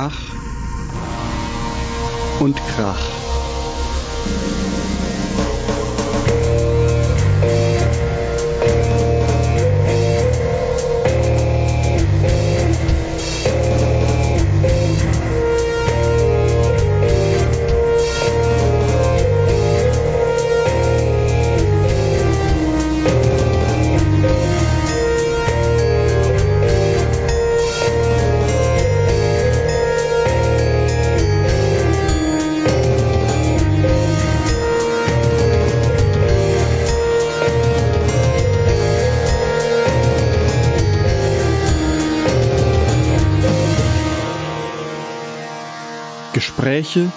Ach 0.00 0.14
und 2.38 2.56
Krach. 2.68 3.18
Gespräche 46.68 47.10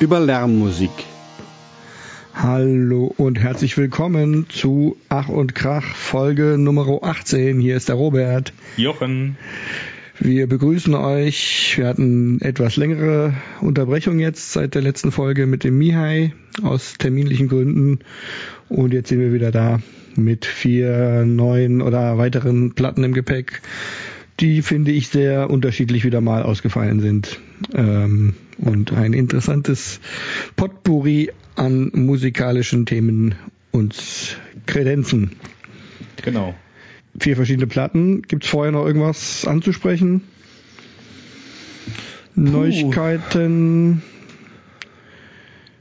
über 0.00 0.18
Lärmmusik. 0.18 0.90
Hallo 2.34 3.14
und 3.16 3.38
herzlich 3.38 3.78
willkommen 3.78 4.46
zu 4.48 4.96
Ach 5.08 5.28
und 5.28 5.54
Krach 5.54 5.94
Folge 5.94 6.56
Nummer 6.58 6.98
18. 7.00 7.60
Hier 7.60 7.76
ist 7.76 7.88
der 7.88 7.94
Robert. 7.94 8.52
Jochen. 8.76 9.36
Wir 10.18 10.48
begrüßen 10.48 10.92
euch. 10.94 11.74
Wir 11.76 11.86
hatten 11.86 12.40
etwas 12.40 12.74
längere 12.76 13.34
Unterbrechung 13.60 14.18
jetzt 14.18 14.54
seit 14.54 14.74
der 14.74 14.82
letzten 14.82 15.12
Folge 15.12 15.46
mit 15.46 15.62
dem 15.62 15.78
Mihai 15.78 16.32
aus 16.60 16.94
terminlichen 16.98 17.46
Gründen. 17.46 18.00
Und 18.68 18.92
jetzt 18.92 19.10
sind 19.10 19.20
wir 19.20 19.32
wieder 19.32 19.52
da 19.52 19.78
mit 20.16 20.46
vier 20.46 21.24
neuen 21.24 21.80
oder 21.80 22.18
weiteren 22.18 22.72
Platten 22.74 23.04
im 23.04 23.14
Gepäck, 23.14 23.62
die 24.40 24.62
finde 24.62 24.90
ich 24.90 25.06
sehr 25.06 25.48
unterschiedlich 25.48 26.04
wieder 26.04 26.20
mal 26.20 26.42
ausgefallen 26.42 26.98
sind. 26.98 27.38
Ähm, 27.72 28.34
und 28.60 28.92
ein 28.92 29.12
interessantes 29.12 30.00
Potpourri 30.56 31.30
an 31.56 31.90
musikalischen 31.94 32.86
Themen 32.86 33.34
uns 33.72 34.36
kredenzen. 34.66 35.32
Genau. 36.22 36.54
Vier 37.18 37.36
verschiedene 37.36 37.66
Platten. 37.66 38.22
Gibt 38.22 38.44
es 38.44 38.50
vorher 38.50 38.72
noch 38.72 38.86
irgendwas 38.86 39.46
anzusprechen? 39.46 40.22
Puh. 42.34 42.40
Neuigkeiten? 42.42 44.02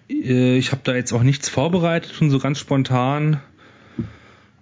Äh, 0.10 0.58
ich 0.58 0.72
habe 0.72 0.82
da 0.84 0.96
jetzt 0.96 1.14
auch 1.14 1.24
nichts 1.24 1.50
vorbereitet, 1.50 2.14
schon 2.14 2.30
so 2.30 2.40
ganz 2.40 2.60
spontan. 2.60 3.42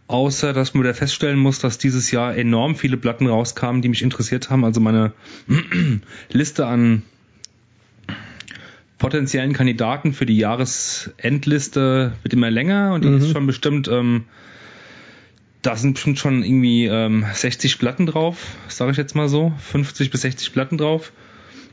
Außer, 0.07 0.53
dass 0.53 0.73
man 0.73 0.83
da 0.83 0.93
feststellen 0.93 1.37
muss, 1.37 1.59
dass 1.59 1.77
dieses 1.77 2.11
Jahr 2.11 2.35
enorm 2.35 2.75
viele 2.75 2.95
Platten 2.95 3.27
rauskamen, 3.27 3.81
die 3.81 3.89
mich 3.89 4.01
interessiert 4.01 4.49
haben. 4.49 4.63
Also 4.63 4.79
meine 4.79 5.11
Liste 6.31 6.65
an 6.65 7.03
potenziellen 8.97 9.53
Kandidaten 9.53 10.13
für 10.13 10.25
die 10.25 10.37
Jahresendliste 10.37 12.13
wird 12.23 12.33
immer 12.33 12.49
länger 12.49 12.93
und 12.93 13.03
die 13.03 13.09
mhm. 13.09 13.17
ist 13.17 13.31
schon 13.31 13.45
bestimmt, 13.45 13.87
ähm, 13.87 14.25
da 15.61 15.75
sind 15.75 15.93
bestimmt 15.93 16.19
schon 16.19 16.43
irgendwie 16.43 16.85
ähm, 16.85 17.25
60 17.31 17.79
Platten 17.79 18.05
drauf, 18.05 18.55
sage 18.67 18.91
ich 18.91 18.97
jetzt 18.97 19.15
mal 19.15 19.29
so, 19.29 19.53
50 19.71 20.09
bis 20.09 20.21
60 20.21 20.53
Platten 20.53 20.77
drauf 20.77 21.11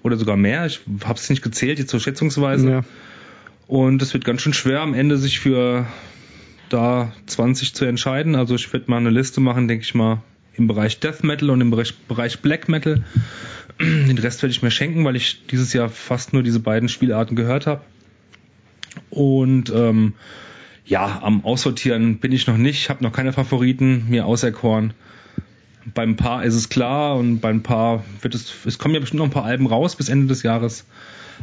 oder 0.02 0.16
sogar 0.16 0.36
mehr. 0.36 0.66
Ich 0.66 0.80
habe 1.04 1.18
es 1.18 1.30
nicht 1.30 1.42
gezählt, 1.42 1.78
jetzt 1.78 1.90
so 1.90 1.98
schätzungsweise. 1.98 2.70
Ja. 2.70 2.80
Und 3.66 4.02
es 4.02 4.12
wird 4.12 4.24
ganz 4.24 4.42
schön 4.42 4.52
schwer 4.52 4.80
am 4.80 4.92
Ende 4.92 5.16
sich 5.16 5.40
für 5.40 5.86
da 6.68 7.12
20 7.26 7.74
zu 7.74 7.86
entscheiden. 7.86 8.34
Also 8.34 8.54
ich 8.54 8.70
werde 8.72 8.90
mal 8.90 8.98
eine 8.98 9.10
Liste 9.10 9.40
machen, 9.40 9.68
denke 9.68 9.84
ich 9.84 9.94
mal, 9.94 10.22
im 10.54 10.66
Bereich 10.66 11.00
Death 11.00 11.24
Metal 11.24 11.50
und 11.50 11.60
im 11.60 11.70
Bereich, 11.70 11.96
Bereich 12.06 12.40
Black 12.40 12.68
Metal. 12.68 13.02
Den 13.80 14.18
Rest 14.18 14.42
werde 14.42 14.52
ich 14.52 14.62
mir 14.62 14.70
schenken, 14.70 15.04
weil 15.04 15.16
ich 15.16 15.46
dieses 15.46 15.72
Jahr 15.72 15.88
fast 15.88 16.32
nur 16.32 16.42
diese 16.42 16.60
beiden 16.60 16.88
Spielarten 16.88 17.36
gehört 17.36 17.66
habe. 17.66 17.82
Und 19.10 19.72
ähm, 19.74 20.14
ja, 20.84 21.20
am 21.22 21.44
Aussortieren 21.44 22.18
bin 22.18 22.32
ich 22.32 22.46
noch 22.46 22.56
nicht, 22.56 22.90
habe 22.90 23.02
noch 23.02 23.12
keine 23.12 23.32
Favoriten 23.32 24.06
mir 24.08 24.26
auserkoren. 24.26 24.92
Beim 25.92 26.16
Paar 26.16 26.44
ist 26.44 26.54
es 26.54 26.68
klar 26.68 27.16
und 27.16 27.40
beim 27.40 27.62
Paar 27.62 28.04
wird 28.22 28.34
es, 28.34 28.54
es 28.64 28.78
kommen 28.78 28.94
ja 28.94 29.00
bestimmt 29.00 29.18
noch 29.18 29.26
ein 29.26 29.32
paar 29.32 29.44
Alben 29.44 29.66
raus 29.66 29.96
bis 29.96 30.08
Ende 30.08 30.26
des 30.26 30.42
Jahres. 30.42 30.86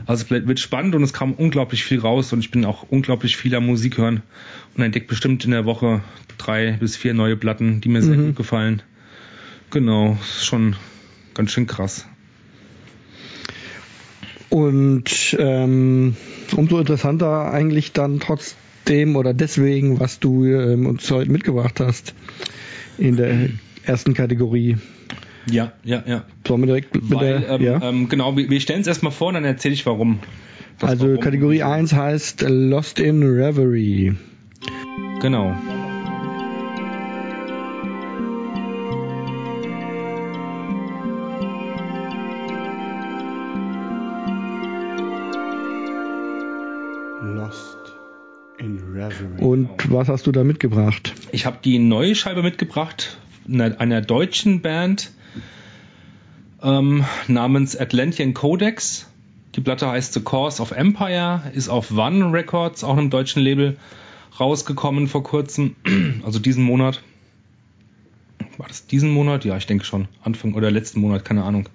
Also 0.06 0.24
es 0.24 0.32
wird 0.32 0.60
spannend 0.60 0.96
und 0.96 1.04
es 1.04 1.14
kam 1.14 1.34
unglaublich 1.34 1.84
viel 1.84 2.00
raus 2.00 2.32
und 2.34 2.40
ich 2.40 2.50
bin 2.50 2.66
auch 2.66 2.84
unglaublich 2.90 3.38
viel 3.38 3.54
am 3.56 3.66
Musik 3.66 3.98
hören 3.98 4.24
und 4.76 4.84
entdeckt 4.84 5.08
bestimmt 5.08 5.44
in 5.46 5.52
der 5.52 5.66
Woche 5.66 6.02
drei 6.38 6.78
bis 6.80 6.96
vier 6.96 7.14
neue 7.14 7.36
Platten, 7.36 7.82
die 7.82 7.90
mir 7.90 8.02
sehr 8.02 8.18
mhm. 8.18 8.28
gut 8.28 8.36
gefallen. 8.38 8.82
Genau, 9.70 10.18
ist 10.22 10.46
schon 10.46 10.76
ganz 11.34 11.52
schön 11.52 11.68
krass. 11.68 12.08
Und 14.52 15.36
ähm, 15.40 16.18
umso 16.58 16.78
interessanter 16.78 17.52
eigentlich 17.52 17.94
dann 17.94 18.20
trotzdem 18.20 19.16
oder 19.16 19.34
deswegen, 19.34 20.02
was 20.02 20.20
du 20.20 20.44
ähm, 20.44 20.86
uns 20.86 21.10
heute 21.10 21.32
mitgebracht 21.32 21.80
hast 21.80 22.14
in 22.98 23.16
der 23.16 23.50
ersten 23.86 24.14
Kategorie. 24.14 24.76
Ja, 25.50 25.72
ja, 25.86 26.04
ja. 26.06 26.26
Sollen 26.46 26.62
wir 26.62 26.68
direkt 26.68 26.94
mit 26.94 27.10
Weil, 27.10 27.40
der, 27.40 27.50
ähm, 27.50 27.62
ja? 27.62 27.82
ähm, 27.82 28.10
genau, 28.10 28.36
wir, 28.36 28.50
wir 28.50 28.60
stellen 28.60 28.82
es 28.82 28.88
erstmal 28.88 29.14
vor, 29.14 29.32
dann 29.32 29.46
erzähle 29.46 29.74
ich 29.74 29.86
warum. 29.86 30.20
also 30.82 31.08
warum. 31.08 31.22
Kategorie 31.22 31.64
1 31.64 31.94
heißt 31.94 32.46
Lost 32.50 33.00
in 33.00 33.24
Reverie. 33.24 34.16
Genau. 35.22 35.56
Und 49.42 49.92
was 49.92 50.08
hast 50.08 50.28
du 50.28 50.32
da 50.32 50.44
mitgebracht? 50.44 51.16
Ich 51.32 51.48
habe 51.48 51.58
die 51.64 51.80
neue 51.80 52.14
Scheibe 52.14 52.44
mitgebracht 52.44 53.18
einer, 53.48 53.82
einer 53.82 54.00
deutschen 54.00 54.62
Band 54.62 55.12
ähm, 56.62 57.04
namens 57.28 57.76
Atlantian 57.76 58.36
Codex. 58.36 59.08
Die 59.56 59.62
Platte 59.62 59.90
heißt 59.90 60.14
The 60.14 60.20
Course 60.22 60.62
of 60.62 60.70
Empire, 60.70 61.42
ist 61.56 61.70
auf 61.70 61.90
One 61.90 62.32
Records, 62.32 62.84
auch 62.84 62.96
einem 62.96 63.10
deutschen 63.10 63.42
Label, 63.42 63.78
rausgekommen 64.40 65.08
vor 65.08 65.24
kurzem, 65.24 65.76
also 66.24 66.38
diesen 66.38 66.64
Monat. 66.64 67.02
War 68.60 68.68
das 68.68 68.86
diesen 68.86 69.10
Monat? 69.10 69.44
Ja, 69.44 69.58
ich 69.58 69.66
denke 69.66 69.86
schon. 69.86 70.08
Anfang 70.24 70.54
oder 70.54 70.70
letzten 70.70 71.00
Monat, 71.00 71.26
keine 71.26 71.44
Ahnung. 71.44 71.68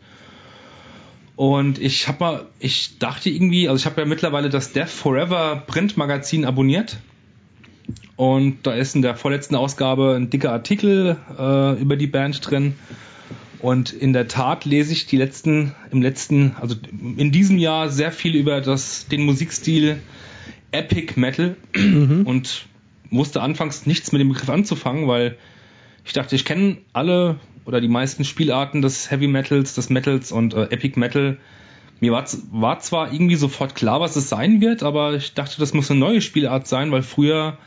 Und 1.34 1.80
ich 1.80 2.06
habe 2.06 2.18
mal, 2.20 2.46
ich 2.60 3.00
dachte 3.00 3.28
irgendwie, 3.28 3.68
also 3.68 3.80
ich 3.80 3.86
habe 3.86 4.00
ja 4.00 4.06
mittlerweile 4.06 4.50
das 4.50 4.72
Death 4.72 4.88
Forever 4.88 5.64
Printmagazin 5.66 6.44
abonniert. 6.44 6.98
Und 8.16 8.66
da 8.66 8.72
ist 8.72 8.96
in 8.96 9.02
der 9.02 9.14
vorletzten 9.14 9.54
Ausgabe 9.54 10.14
ein 10.16 10.30
dicker 10.30 10.50
Artikel 10.50 11.16
äh, 11.38 11.80
über 11.80 11.96
die 11.96 12.06
Band 12.06 12.50
drin. 12.50 12.74
Und 13.60 13.92
in 13.92 14.12
der 14.12 14.28
Tat 14.28 14.64
lese 14.64 14.92
ich 14.92 15.06
die 15.06 15.16
letzten, 15.16 15.74
im 15.90 16.02
letzten, 16.02 16.56
also 16.60 16.76
in 17.16 17.30
diesem 17.30 17.58
Jahr 17.58 17.88
sehr 17.88 18.12
viel 18.12 18.34
über 18.34 18.60
das, 18.60 19.06
den 19.08 19.24
Musikstil 19.24 19.98
Epic 20.72 21.18
Metal 21.18 21.56
mhm. 21.74 22.22
und 22.26 22.66
wusste 23.10 23.40
anfangs 23.40 23.86
nichts 23.86 24.12
mit 24.12 24.20
dem 24.20 24.28
Begriff 24.28 24.48
anzufangen, 24.48 25.08
weil 25.08 25.36
ich 26.04 26.12
dachte, 26.12 26.36
ich 26.36 26.44
kenne 26.44 26.78
alle 26.92 27.36
oder 27.64 27.80
die 27.80 27.88
meisten 27.88 28.24
Spielarten 28.24 28.82
des 28.82 29.10
Heavy 29.10 29.26
Metals, 29.26 29.74
des 29.74 29.90
Metals 29.90 30.32
und 30.32 30.54
äh, 30.54 30.64
Epic 30.64 30.98
Metal. 30.98 31.36
Mir 32.00 32.12
war, 32.12 32.24
war 32.52 32.78
zwar 32.80 33.12
irgendwie 33.12 33.36
sofort 33.36 33.74
klar, 33.74 34.00
was 34.00 34.16
es 34.16 34.28
sein 34.28 34.60
wird, 34.60 34.82
aber 34.82 35.14
ich 35.14 35.34
dachte, 35.34 35.58
das 35.58 35.72
muss 35.72 35.90
eine 35.90 35.98
neue 35.98 36.20
Spielart 36.20 36.66
sein, 36.68 36.92
weil 36.92 37.02
früher 37.02 37.58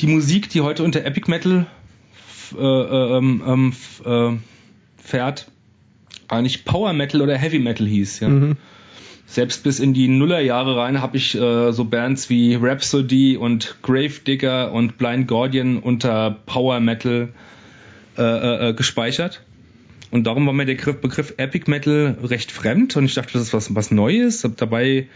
die 0.00 0.06
Musik, 0.06 0.48
die 0.48 0.60
heute 0.60 0.82
unter 0.82 1.04
Epic 1.04 1.30
Metal 1.30 1.66
äh, 2.56 2.62
äh, 2.62 3.16
ähm, 3.18 3.42
ähm 3.46 3.72
äh, 4.04 4.36
fährt, 5.02 5.50
eigentlich 6.28 6.64
Power 6.64 6.92
Metal 6.92 7.20
oder 7.22 7.36
Heavy 7.36 7.58
Metal 7.58 7.86
hieß. 7.86 8.20
Ja. 8.20 8.28
Mhm. 8.28 8.56
Selbst 9.26 9.62
bis 9.62 9.78
in 9.78 9.94
die 9.94 10.08
Nullerjahre 10.08 10.76
rein 10.76 11.00
habe 11.00 11.16
ich 11.16 11.36
äh, 11.36 11.72
so 11.72 11.84
Bands 11.84 12.30
wie 12.30 12.56
Rhapsody 12.56 13.36
und 13.36 13.76
Gravedigger 13.82 14.72
und 14.72 14.98
Blind 14.98 15.28
Guardian 15.28 15.78
unter 15.78 16.36
Power 16.46 16.80
Metal 16.80 17.28
äh, 18.18 18.70
äh, 18.70 18.74
gespeichert. 18.74 19.42
Und 20.10 20.24
darum 20.26 20.46
war 20.46 20.52
mir 20.52 20.66
der 20.66 20.74
Begriff 20.74 21.34
Epic 21.36 21.70
Metal 21.70 22.18
recht 22.24 22.50
fremd 22.50 22.96
und 22.96 23.04
ich 23.04 23.14
dachte, 23.14 23.34
das 23.34 23.42
ist 23.42 23.52
was, 23.54 23.72
was 23.74 23.92
Neues. 23.92 24.42
Hab 24.42 24.56
dabei 24.56 25.06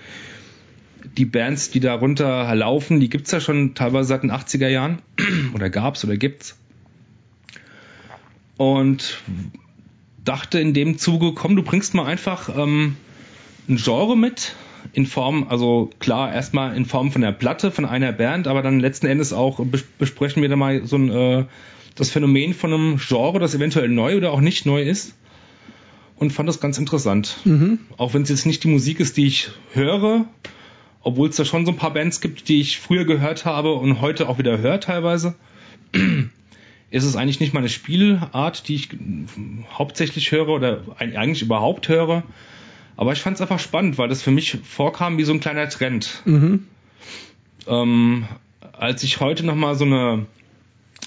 die 1.16 1.24
Bands, 1.24 1.70
die 1.70 1.80
darunter 1.80 2.54
laufen, 2.54 3.00
die 3.00 3.08
gibt's 3.08 3.30
ja 3.30 3.40
schon 3.40 3.74
teilweise 3.74 4.08
seit 4.08 4.22
den 4.22 4.32
80er 4.32 4.68
Jahren. 4.68 5.02
oder 5.54 5.70
gab's 5.70 6.04
oder 6.04 6.16
gibt's. 6.16 6.56
Und 8.56 9.22
dachte 10.24 10.60
in 10.60 10.74
dem 10.74 10.98
Zuge, 10.98 11.32
komm, 11.32 11.56
du 11.56 11.62
bringst 11.62 11.94
mal 11.94 12.06
einfach 12.06 12.48
ähm, 12.56 12.96
ein 13.68 13.76
Genre 13.76 14.16
mit, 14.16 14.54
in 14.92 15.06
Form, 15.06 15.46
also 15.48 15.90
klar, 15.98 16.32
erstmal 16.32 16.76
in 16.76 16.84
Form 16.84 17.10
von 17.10 17.22
der 17.22 17.32
Platte, 17.32 17.70
von 17.70 17.84
einer 17.84 18.12
Band, 18.12 18.46
aber 18.46 18.62
dann 18.62 18.80
letzten 18.80 19.06
Endes 19.06 19.32
auch 19.32 19.64
besprechen 19.98 20.42
wir 20.42 20.48
da 20.48 20.56
mal 20.56 20.86
so 20.86 20.96
ein, 20.96 21.10
äh, 21.10 21.44
das 21.94 22.10
Phänomen 22.10 22.54
von 22.54 22.72
einem 22.72 22.96
Genre, 22.98 23.38
das 23.38 23.54
eventuell 23.54 23.88
neu 23.88 24.16
oder 24.16 24.32
auch 24.32 24.40
nicht 24.40 24.66
neu 24.66 24.82
ist. 24.82 25.14
Und 26.16 26.32
fand 26.32 26.48
das 26.48 26.60
ganz 26.60 26.78
interessant. 26.78 27.38
Mhm. 27.44 27.80
Auch 27.96 28.14
wenn 28.14 28.22
es 28.22 28.28
jetzt 28.28 28.46
nicht 28.46 28.62
die 28.62 28.68
Musik 28.68 29.00
ist, 29.00 29.16
die 29.16 29.26
ich 29.26 29.50
höre, 29.72 30.26
obwohl 31.04 31.28
es 31.28 31.36
da 31.36 31.44
schon 31.44 31.66
so 31.66 31.72
ein 31.72 31.76
paar 31.76 31.92
Bands 31.92 32.20
gibt, 32.20 32.48
die 32.48 32.60
ich 32.60 32.80
früher 32.80 33.04
gehört 33.04 33.44
habe 33.44 33.74
und 33.74 34.00
heute 34.00 34.28
auch 34.28 34.38
wieder 34.38 34.58
höre 34.58 34.80
teilweise, 34.80 35.34
ist 36.90 37.04
es 37.04 37.14
eigentlich 37.14 37.40
nicht 37.40 37.54
meine 37.54 37.68
Spielart, 37.68 38.66
die 38.68 38.74
ich 38.74 38.88
hauptsächlich 39.70 40.32
höre 40.32 40.48
oder 40.48 40.82
eigentlich 40.98 41.42
überhaupt 41.42 41.88
höre. 41.88 42.24
Aber 42.96 43.12
ich 43.12 43.20
fand 43.20 43.36
es 43.36 43.40
einfach 43.40 43.58
spannend, 43.58 43.98
weil 43.98 44.08
das 44.08 44.22
für 44.22 44.30
mich 44.30 44.58
vorkam 44.62 45.18
wie 45.18 45.24
so 45.24 45.32
ein 45.32 45.40
kleiner 45.40 45.68
Trend. 45.68 46.22
Mhm. 46.24 46.66
Ähm, 47.66 48.24
als 48.72 49.02
ich 49.02 49.20
heute 49.20 49.44
nochmal 49.44 49.74
so 49.74 49.84
eine 49.84 50.26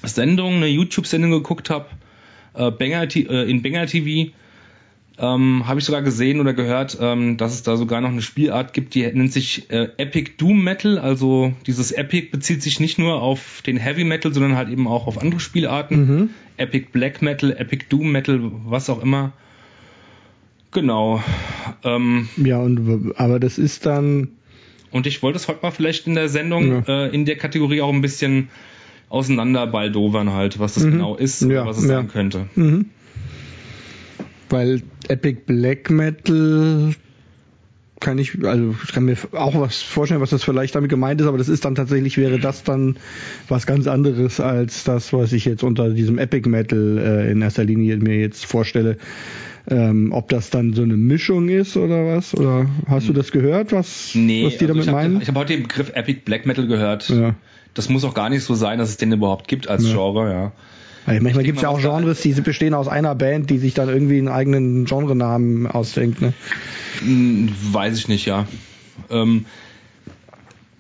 Sendung, 0.04 0.56
eine 0.56 0.68
YouTube-Sendung 0.68 1.32
geguckt 1.32 1.70
habe, 1.70 1.88
äh, 2.54 2.70
äh, 2.70 3.50
in 3.50 3.62
Banger 3.62 3.88
TV, 3.88 4.32
ähm, 5.20 5.68
habe 5.68 5.80
ich 5.80 5.86
sogar 5.86 6.04
gesehen 6.04 6.40
oder 6.40 6.54
gehört, 6.54 6.98
ähm, 7.02 7.38
dass 7.38 7.54
es 7.54 7.64
da 7.64 7.76
sogar 7.76 8.02
noch 8.02 8.10
eine 8.10 8.22
Spielart 8.22 8.74
gibt, 8.74 8.94
die 8.94 9.02
nennt 9.02 9.34
sich 9.34 9.70
äh, 9.72 9.90
Epic 9.98 10.34
Doom 10.38 10.64
Metal. 10.64 11.00
Also 11.00 11.54
dieses 11.66 11.92
Epic 11.92 12.30
bezieht 12.32 12.62
sich 12.62 12.80
nicht 12.80 13.00
nur 13.00 13.22
auf 13.22 13.64
den 13.66 13.78
Heavy 13.78 14.04
Metal, 14.04 14.32
sondern 14.34 14.56
halt 14.56 14.70
eben 14.70 14.88
auch 14.88 15.08
auf 15.08 15.20
andere 15.20 15.40
Spielarten. 15.40 15.98
Mhm. 15.98 16.30
Epic 16.58 16.90
Black 16.92 17.22
Metal, 17.22 17.52
Epic 17.52 17.86
Doom 17.90 18.12
Metal, 18.12 18.40
was 18.66 18.90
auch 18.90 19.02
immer. 19.02 19.34
Genau. 20.72 21.24
Ähm, 21.84 22.30
ja, 22.38 22.60
und 22.60 23.14
aber 23.18 23.40
das 23.40 23.58
ist 23.58 23.88
dann. 23.88 24.30
Und 24.92 25.08
ich 25.08 25.24
wollte 25.24 25.38
es 25.38 25.48
heute 25.48 25.60
mal 25.64 25.72
vielleicht 25.72 26.06
in 26.06 26.14
der 26.14 26.30
Sendung 26.30 26.84
ja. 26.86 27.06
äh, 27.06 27.10
in 27.10 27.26
der 27.26 27.38
Kategorie 27.38 27.82
auch 27.82 27.92
ein 27.92 28.02
bisschen 28.02 28.50
auseinanderbaldovern 29.10 30.34
halt, 30.34 30.60
was 30.60 30.76
das 30.76 30.84
mhm. 30.84 30.92
genau 30.92 31.16
ist 31.16 31.42
ja, 31.42 31.66
was 31.66 31.78
es 31.78 31.84
ja. 31.84 31.98
sein 31.98 32.08
könnte. 32.08 32.48
Mhm. 32.56 32.86
Weil 34.50 34.82
Epic 35.08 35.42
Black 35.46 35.90
Metal 35.90 36.94
kann 38.00 38.20
ich, 38.20 38.44
also 38.46 38.76
ich 38.84 38.94
kann 38.94 39.06
mir 39.06 39.18
auch 39.32 39.60
was 39.60 39.82
vorstellen, 39.82 40.22
was 40.22 40.30
das 40.30 40.44
vielleicht 40.44 40.76
damit 40.76 40.90
gemeint 40.90 41.20
ist, 41.20 41.28
aber 41.28 41.38
das 41.38 41.50
ist 41.50 41.66
dann 41.66 41.76
tatsächlich, 41.76 42.18
wäre 42.18 42.40
das 42.40 42.64
dann 42.64 42.98
was 43.48 43.66
ganz 43.66 43.88
anderes 43.88 44.40
als 44.40 44.84
das, 44.84 45.14
was 45.14 45.34
ich 45.34 45.46
jetzt 45.46 45.64
unter 45.64 45.90
diesem 45.90 46.20
Epic 46.20 46.48
Metal 46.48 46.98
äh, 46.98 47.32
in 47.32 47.42
erster 47.42 47.64
Linie 47.64 47.98
mir 47.98 48.20
jetzt 48.20 48.46
vorstelle. 48.46 48.98
Ähm, 49.70 50.14
ob 50.14 50.30
das 50.30 50.50
dann 50.50 50.74
so 50.74 50.84
eine 50.84 50.96
Mischung 50.96 51.50
ist 51.50 51.76
oder 51.76 52.06
was? 52.06 52.34
Oder 52.34 52.68
hast 52.88 53.10
du 53.10 53.14
das 53.14 53.32
gehört, 53.32 53.74
was, 53.74 54.12
nee, 54.16 54.46
was 54.46 54.58
die 54.58 54.66
also 54.66 54.68
damit 54.68 54.84
ich 54.84 54.88
hab, 54.88 54.96
meinen? 54.96 55.22
Ich 55.22 55.28
habe 55.28 55.40
heute 55.40 55.54
den 55.54 55.64
Begriff 55.64 55.92
Epic 55.94 56.22
Black 56.24 56.46
Metal 56.46 56.68
gehört. 56.68 57.10
Ja. 57.10 57.36
Das 57.74 57.90
muss 57.90 58.06
auch 58.06 58.14
gar 58.14 58.30
nicht 58.30 58.44
so 58.44 58.56
sein, 58.56 58.80
dass 58.80 58.90
es 58.90 58.98
den 58.98 59.12
überhaupt 59.12 59.50
gibt 59.50 59.68
als 59.68 59.84
ja. 59.84 59.94
Genre, 59.94 60.32
ja. 60.32 60.52
Weil 61.08 61.22
manchmal 61.22 61.46
gibt 61.46 61.60
es 61.60 61.62
ja 61.64 61.70
auch 61.70 61.80
Genres, 61.80 62.20
die 62.20 62.34
bestehen 62.34 62.74
aus 62.74 62.90
einer 62.90 63.16
Band, 63.16 63.50
die 63.50 63.60
sich 63.60 63.74
dann 63.74 63.88
irgendwie 63.88 64.18
einen 64.18 64.28
eigenen 64.28 64.84
Genrenamen 64.84 65.66
ausdenkt. 65.66 66.22
Ne? 66.22 66.34
Hm, 67.00 67.50
weiß 67.72 67.98
ich 67.98 68.10
nicht, 68.10 68.26
ja. 68.26 68.46
Ähm, 69.10 69.46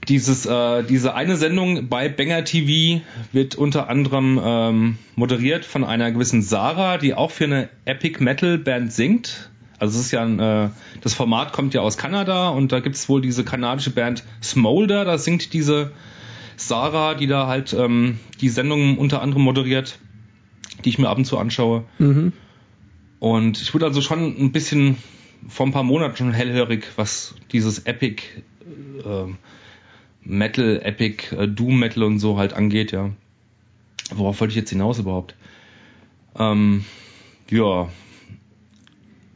dieses, 0.10 0.46
äh, 0.46 0.84
diese 0.84 1.16
eine 1.16 1.38
Sendung 1.38 1.88
bei 1.88 2.10
Banger 2.10 2.44
TV 2.44 3.02
wird 3.32 3.56
unter 3.56 3.90
anderem 3.90 4.38
ähm, 4.44 4.98
moderiert 5.16 5.64
von 5.64 5.86
einer 5.86 6.12
gewissen 6.12 6.42
Sarah, 6.42 6.98
die 6.98 7.14
auch 7.14 7.32
für 7.32 7.46
eine 7.46 7.70
Epic 7.86 8.22
Metal 8.22 8.58
Band 8.58 8.92
singt. 8.92 9.50
Also 9.80 9.98
es 9.98 10.08
ist 10.08 10.12
ja 10.12 10.24
ein, 10.24 10.40
äh, 10.40 10.70
das 11.00 11.14
Format 11.14 11.54
kommt 11.54 11.74
ja 11.74 11.80
aus 11.80 11.98
Kanada 11.98 12.50
und 12.50 12.74
da 12.74 12.82
gibt 12.82 12.98
es 12.98 13.08
wohl 13.08 13.22
diese 13.22 13.46
kanadische 13.46 13.92
Band 13.92 14.26
Smolder, 14.44 15.06
da 15.06 15.18
singt 15.18 15.54
diese 15.54 15.94
Sarah, 16.58 17.14
die 17.14 17.28
da 17.28 17.48
halt 17.48 17.72
ähm, 17.72 18.20
die 18.42 18.50
Sendung 18.50 18.98
unter 18.98 19.22
anderem 19.22 19.44
moderiert 19.44 20.00
die 20.84 20.90
ich 20.90 21.00
mir 21.00 21.10
ab 21.10 21.18
und 21.18 21.26
zu 21.26 21.38
anschaue. 21.38 21.84
Mhm. 22.00 22.34
Und 23.20 23.62
ich 23.62 23.74
wurde 23.74 23.86
also 23.86 24.02
schon 24.02 24.36
ein 24.38 24.52
bisschen 24.52 24.98
vor 25.48 25.66
ein 25.66 25.72
paar 25.72 25.84
Monaten 25.84 26.16
schon 26.16 26.34
hellhörig, 26.34 26.86
was 26.96 27.36
dieses 27.52 27.80
Epic 27.80 28.24
äh, 29.04 29.26
Metal, 30.24 30.82
Epic 30.84 31.36
äh, 31.36 31.48
Doom 31.48 31.80
Metal 31.80 32.04
und 32.04 32.20
so 32.20 32.38
halt 32.38 32.54
angeht, 32.54 32.92
ja. 32.92 33.12
Worauf 34.14 34.40
wollte 34.40 34.52
ich 34.52 34.58
jetzt 34.58 34.70
hinaus 34.70 35.00
überhaupt? 35.00 35.36
Ähm, 36.38 36.86
ja. 37.50 37.90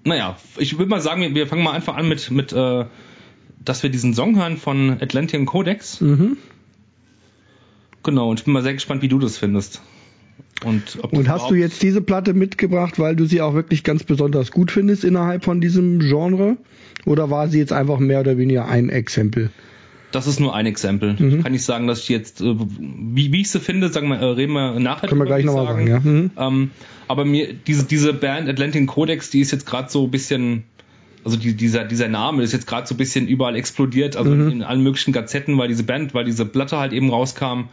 Naja, 0.04 0.38
ich 0.58 0.78
würde 0.78 0.90
mal 0.90 1.02
sagen, 1.02 1.36
wir 1.36 1.48
fangen 1.48 1.64
mal 1.64 1.74
einfach 1.74 1.96
an 1.96 2.08
mit, 2.08 2.32
mit 2.32 2.54
äh, 2.54 2.86
dass 3.64 3.84
wir 3.84 3.90
diesen 3.90 4.14
Song 4.14 4.36
hören 4.38 4.58
von 4.58 4.98
Atlantean 5.02 5.46
Codex. 5.46 6.02
Mhm. 6.02 6.38
Genau, 8.04 8.30
und 8.30 8.40
ich 8.40 8.46
bin 8.46 8.54
mal 8.54 8.64
sehr 8.64 8.74
gespannt, 8.74 9.02
wie 9.02 9.08
du 9.08 9.20
das 9.20 9.38
findest. 9.38 9.82
Und, 10.64 10.98
und 11.12 11.28
hast 11.28 11.50
du 11.50 11.56
jetzt 11.56 11.82
diese 11.82 12.02
Platte 12.02 12.34
mitgebracht, 12.34 13.00
weil 13.00 13.16
du 13.16 13.26
sie 13.26 13.42
auch 13.42 13.54
wirklich 13.56 13.84
ganz 13.84 14.04
besonders 14.04 14.52
gut 14.52 14.72
findest 14.72 15.04
innerhalb 15.04 15.44
von 15.44 15.60
diesem 15.60 16.00
Genre? 16.00 16.58
Oder 17.06 17.30
war 17.30 17.48
sie 17.48 17.58
jetzt 17.58 17.74
einfach 17.74 18.00
mehr 18.00 18.20
oder 18.20 18.38
weniger 18.38 18.68
ein 18.68 18.90
Exempel? 18.90 19.50
Das 20.12 20.28
ist 20.28 20.40
nur 20.40 20.54
ein 20.54 20.66
Exempel. 20.66 21.16
Mhm. 21.18 21.38
Ich 21.38 21.44
kann 21.44 21.52
nicht 21.52 21.64
sagen, 21.64 21.88
dass 21.88 22.02
ich 22.02 22.10
jetzt, 22.10 22.42
äh, 22.42 22.56
wie, 22.58 23.32
wie 23.32 23.42
ich 23.42 23.50
sie 23.50 23.60
finde, 23.60 23.90
sagen 23.90 24.10
wir, 24.10 24.18
äh, 24.18 24.26
reden 24.26 24.54
wir 24.54 24.80
nachher. 24.80 25.08
Können 25.08 25.22
wir 25.22 25.26
gleich 25.26 25.46
nochmal 25.46 25.66
sagen, 25.66 25.88
ja. 25.88 26.00
Mhm. 26.00 26.32
Ähm, 26.38 26.72
aber 27.08 27.26
mir, 27.26 27.54
diese, 27.54 27.86
diese 27.86 28.14
Band 28.14 28.48
Atlantic 28.50 28.88
Codex, 28.88 29.30
die 29.30 29.40
ist 29.40 29.52
jetzt 29.52 29.66
gerade 29.66 29.90
so 29.90 30.04
ein 30.06 30.12
bisschen, 30.12 30.64
also 31.24 31.38
die, 31.38 31.56
dieser, 31.56 31.86
dieser 31.86 32.10
Name 32.10 32.44
ist 32.44 32.52
jetzt 32.52 32.68
gerade 32.68 32.88
so 32.88 32.94
ein 32.94 32.98
bisschen 32.98 33.28
überall 33.28 33.56
explodiert, 33.56 34.18
also 34.18 34.32
mhm. 34.32 34.52
in 34.52 34.64
allen 34.64 34.84
möglichen 34.84 35.14
Gazetten, 35.14 35.58
weil 35.58 35.70
diese 35.70 35.84
Band, 35.84 36.14
weil 36.14 36.26
diese 36.26 36.46
Platte 36.46 36.78
halt 36.78 36.94
eben 36.94 37.10
rauskam 37.10 37.70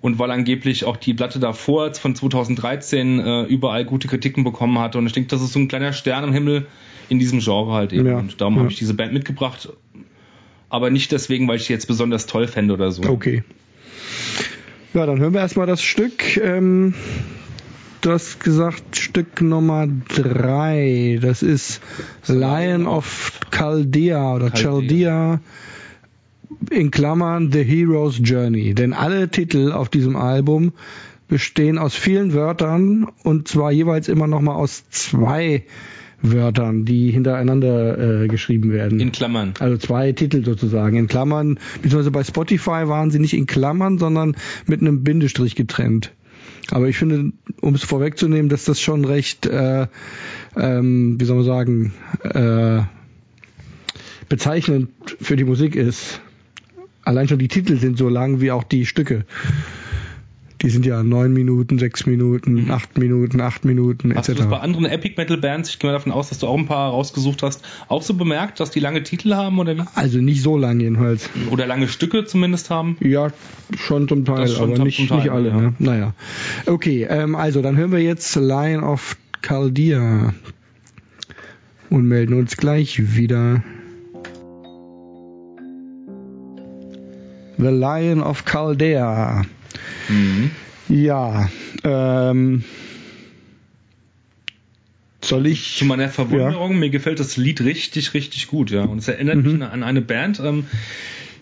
und 0.00 0.18
weil 0.18 0.30
angeblich 0.30 0.84
auch 0.84 0.96
die 0.96 1.14
Platte 1.14 1.38
davor 1.38 1.94
von 1.94 2.14
2013 2.14 3.18
äh, 3.18 3.42
überall 3.44 3.84
gute 3.84 4.08
Kritiken 4.08 4.44
bekommen 4.44 4.78
hatte. 4.78 4.98
Und 4.98 5.06
ich 5.06 5.12
denke, 5.12 5.28
das 5.28 5.42
ist 5.42 5.52
so 5.52 5.58
ein 5.58 5.68
kleiner 5.68 5.92
Stern 5.92 6.24
im 6.24 6.32
Himmel 6.32 6.66
in 7.08 7.18
diesem 7.18 7.40
Genre 7.40 7.72
halt 7.72 7.92
eben. 7.92 8.06
Ja, 8.06 8.18
und 8.18 8.40
darum 8.40 8.54
ja. 8.54 8.60
habe 8.60 8.70
ich 8.70 8.78
diese 8.78 8.94
Band 8.94 9.12
mitgebracht. 9.12 9.68
Aber 10.68 10.90
nicht 10.90 11.12
deswegen, 11.12 11.46
weil 11.48 11.56
ich 11.56 11.64
sie 11.64 11.72
jetzt 11.72 11.86
besonders 11.86 12.26
toll 12.26 12.48
fände 12.48 12.74
oder 12.74 12.90
so. 12.90 13.02
Okay. 13.04 13.44
Ja, 14.94 15.06
dann 15.06 15.18
hören 15.18 15.32
wir 15.32 15.40
erstmal 15.40 15.66
das 15.66 15.82
Stück. 15.82 16.36
Ähm, 16.36 16.94
du 18.00 18.10
hast 18.10 18.40
gesagt, 18.40 18.96
Stück 18.96 19.40
Nummer 19.40 19.86
drei. 20.08 21.18
Das 21.20 21.42
ist 21.42 21.80
Lion 22.26 22.86
of 22.86 23.32
Chaldea 23.50 24.34
oder 24.34 24.50
Chaldea. 24.52 25.38
Chaldea 25.38 25.40
in 26.70 26.90
Klammern 26.90 27.52
The 27.52 27.62
Hero's 27.62 28.20
Journey. 28.22 28.74
Denn 28.74 28.92
alle 28.92 29.28
Titel 29.28 29.72
auf 29.72 29.88
diesem 29.88 30.16
Album 30.16 30.72
bestehen 31.28 31.78
aus 31.78 31.94
vielen 31.94 32.34
Wörtern 32.34 33.08
und 33.24 33.48
zwar 33.48 33.72
jeweils 33.72 34.08
immer 34.08 34.26
nochmal 34.26 34.56
aus 34.56 34.88
zwei 34.90 35.64
Wörtern, 36.22 36.84
die 36.84 37.10
hintereinander 37.10 38.22
äh, 38.22 38.28
geschrieben 38.28 38.72
werden. 38.72 39.00
In 39.00 39.12
Klammern. 39.12 39.54
Also 39.58 39.76
zwei 39.76 40.12
Titel 40.12 40.44
sozusagen. 40.44 40.96
In 40.96 41.08
Klammern, 41.08 41.58
beziehungsweise 41.82 42.10
bei 42.10 42.24
Spotify 42.24 42.88
waren 42.88 43.10
sie 43.10 43.18
nicht 43.18 43.34
in 43.34 43.46
Klammern, 43.46 43.98
sondern 43.98 44.36
mit 44.66 44.80
einem 44.80 45.02
Bindestrich 45.02 45.56
getrennt. 45.56 46.12
Aber 46.70 46.88
ich 46.88 46.96
finde, 46.96 47.32
um 47.60 47.74
es 47.74 47.84
vorwegzunehmen, 47.84 48.48
dass 48.48 48.64
das 48.64 48.80
schon 48.80 49.04
recht, 49.04 49.46
äh, 49.46 49.86
ähm, 50.56 51.20
wie 51.20 51.24
soll 51.24 51.36
man 51.36 51.44
sagen, 51.44 51.94
äh, 52.22 52.82
bezeichnend 54.28 54.90
für 55.20 55.36
die 55.36 55.44
Musik 55.44 55.76
ist. 55.76 56.20
Allein 57.06 57.28
schon 57.28 57.38
die 57.38 57.46
Titel 57.46 57.76
sind 57.76 57.96
so 57.96 58.08
lang 58.08 58.40
wie 58.40 58.50
auch 58.50 58.64
die 58.64 58.84
Stücke. 58.84 59.24
Die 60.60 60.70
sind 60.70 60.84
ja 60.84 61.04
neun 61.04 61.32
Minuten, 61.32 61.78
sechs 61.78 62.04
Minuten, 62.04 62.64
mhm. 62.64 62.70
acht 62.72 62.98
Minuten, 62.98 63.40
acht 63.40 63.64
Minuten 63.64 64.10
etc. 64.10 64.18
Hast 64.18 64.28
du 64.30 64.34
das 64.34 64.48
bei 64.48 64.58
anderen 64.58 64.86
Epic 64.86 65.14
Metal 65.16 65.36
Bands, 65.36 65.70
ich 65.70 65.78
gehe 65.78 65.88
mal 65.88 65.92
davon 65.92 66.10
aus, 66.10 66.30
dass 66.30 66.40
du 66.40 66.48
auch 66.48 66.58
ein 66.58 66.66
paar 66.66 66.90
rausgesucht 66.90 67.44
hast, 67.44 67.62
auch 67.86 68.02
so 68.02 68.14
bemerkt, 68.14 68.58
dass 68.58 68.72
die 68.72 68.80
lange 68.80 69.04
Titel 69.04 69.34
haben 69.34 69.60
oder 69.60 69.76
wie? 69.76 69.82
Also 69.94 70.18
nicht 70.18 70.42
so 70.42 70.58
lang 70.58 70.80
jedenfalls. 70.80 71.30
Oder 71.52 71.68
lange 71.68 71.86
Stücke 71.86 72.24
zumindest 72.24 72.70
haben? 72.70 72.96
Ja, 73.00 73.28
schon 73.78 74.08
zum 74.08 74.24
Teil, 74.24 74.48
schon 74.48 74.72
aber 74.72 74.82
nicht, 74.82 75.08
Teil, 75.08 75.18
nicht 75.18 75.30
alle. 75.30 75.50
Ja. 75.50 75.56
Ne? 75.56 75.74
Naja. 75.78 76.14
Okay, 76.64 77.06
ähm, 77.08 77.36
also 77.36 77.62
dann 77.62 77.76
hören 77.76 77.92
wir 77.92 78.00
jetzt 78.00 78.34
Lion 78.34 78.82
of 78.82 79.16
Chaldea 79.42 80.34
und 81.88 82.08
melden 82.08 82.34
uns 82.34 82.56
gleich 82.56 83.14
wieder. 83.14 83.62
The 87.58 87.68
Lion 87.68 88.22
of 88.22 88.44
Chaldea. 88.44 89.44
Mhm. 90.08 90.50
Ja, 90.88 91.48
ähm, 91.84 92.64
soll 95.20 95.46
ich? 95.46 95.76
Zu 95.78 95.84
meiner 95.84 96.08
Verwunderung, 96.08 96.72
ja. 96.72 96.78
mir 96.78 96.90
gefällt 96.90 97.18
das 97.18 97.36
Lied 97.36 97.60
richtig, 97.60 98.14
richtig 98.14 98.46
gut, 98.46 98.70
ja. 98.70 98.82
Und 98.82 98.98
es 98.98 99.08
erinnert 99.08 99.36
mhm. 99.36 99.58
mich 99.58 99.62
an 99.62 99.82
eine 99.82 100.00
Band, 100.00 100.40
ähm, 100.40 100.66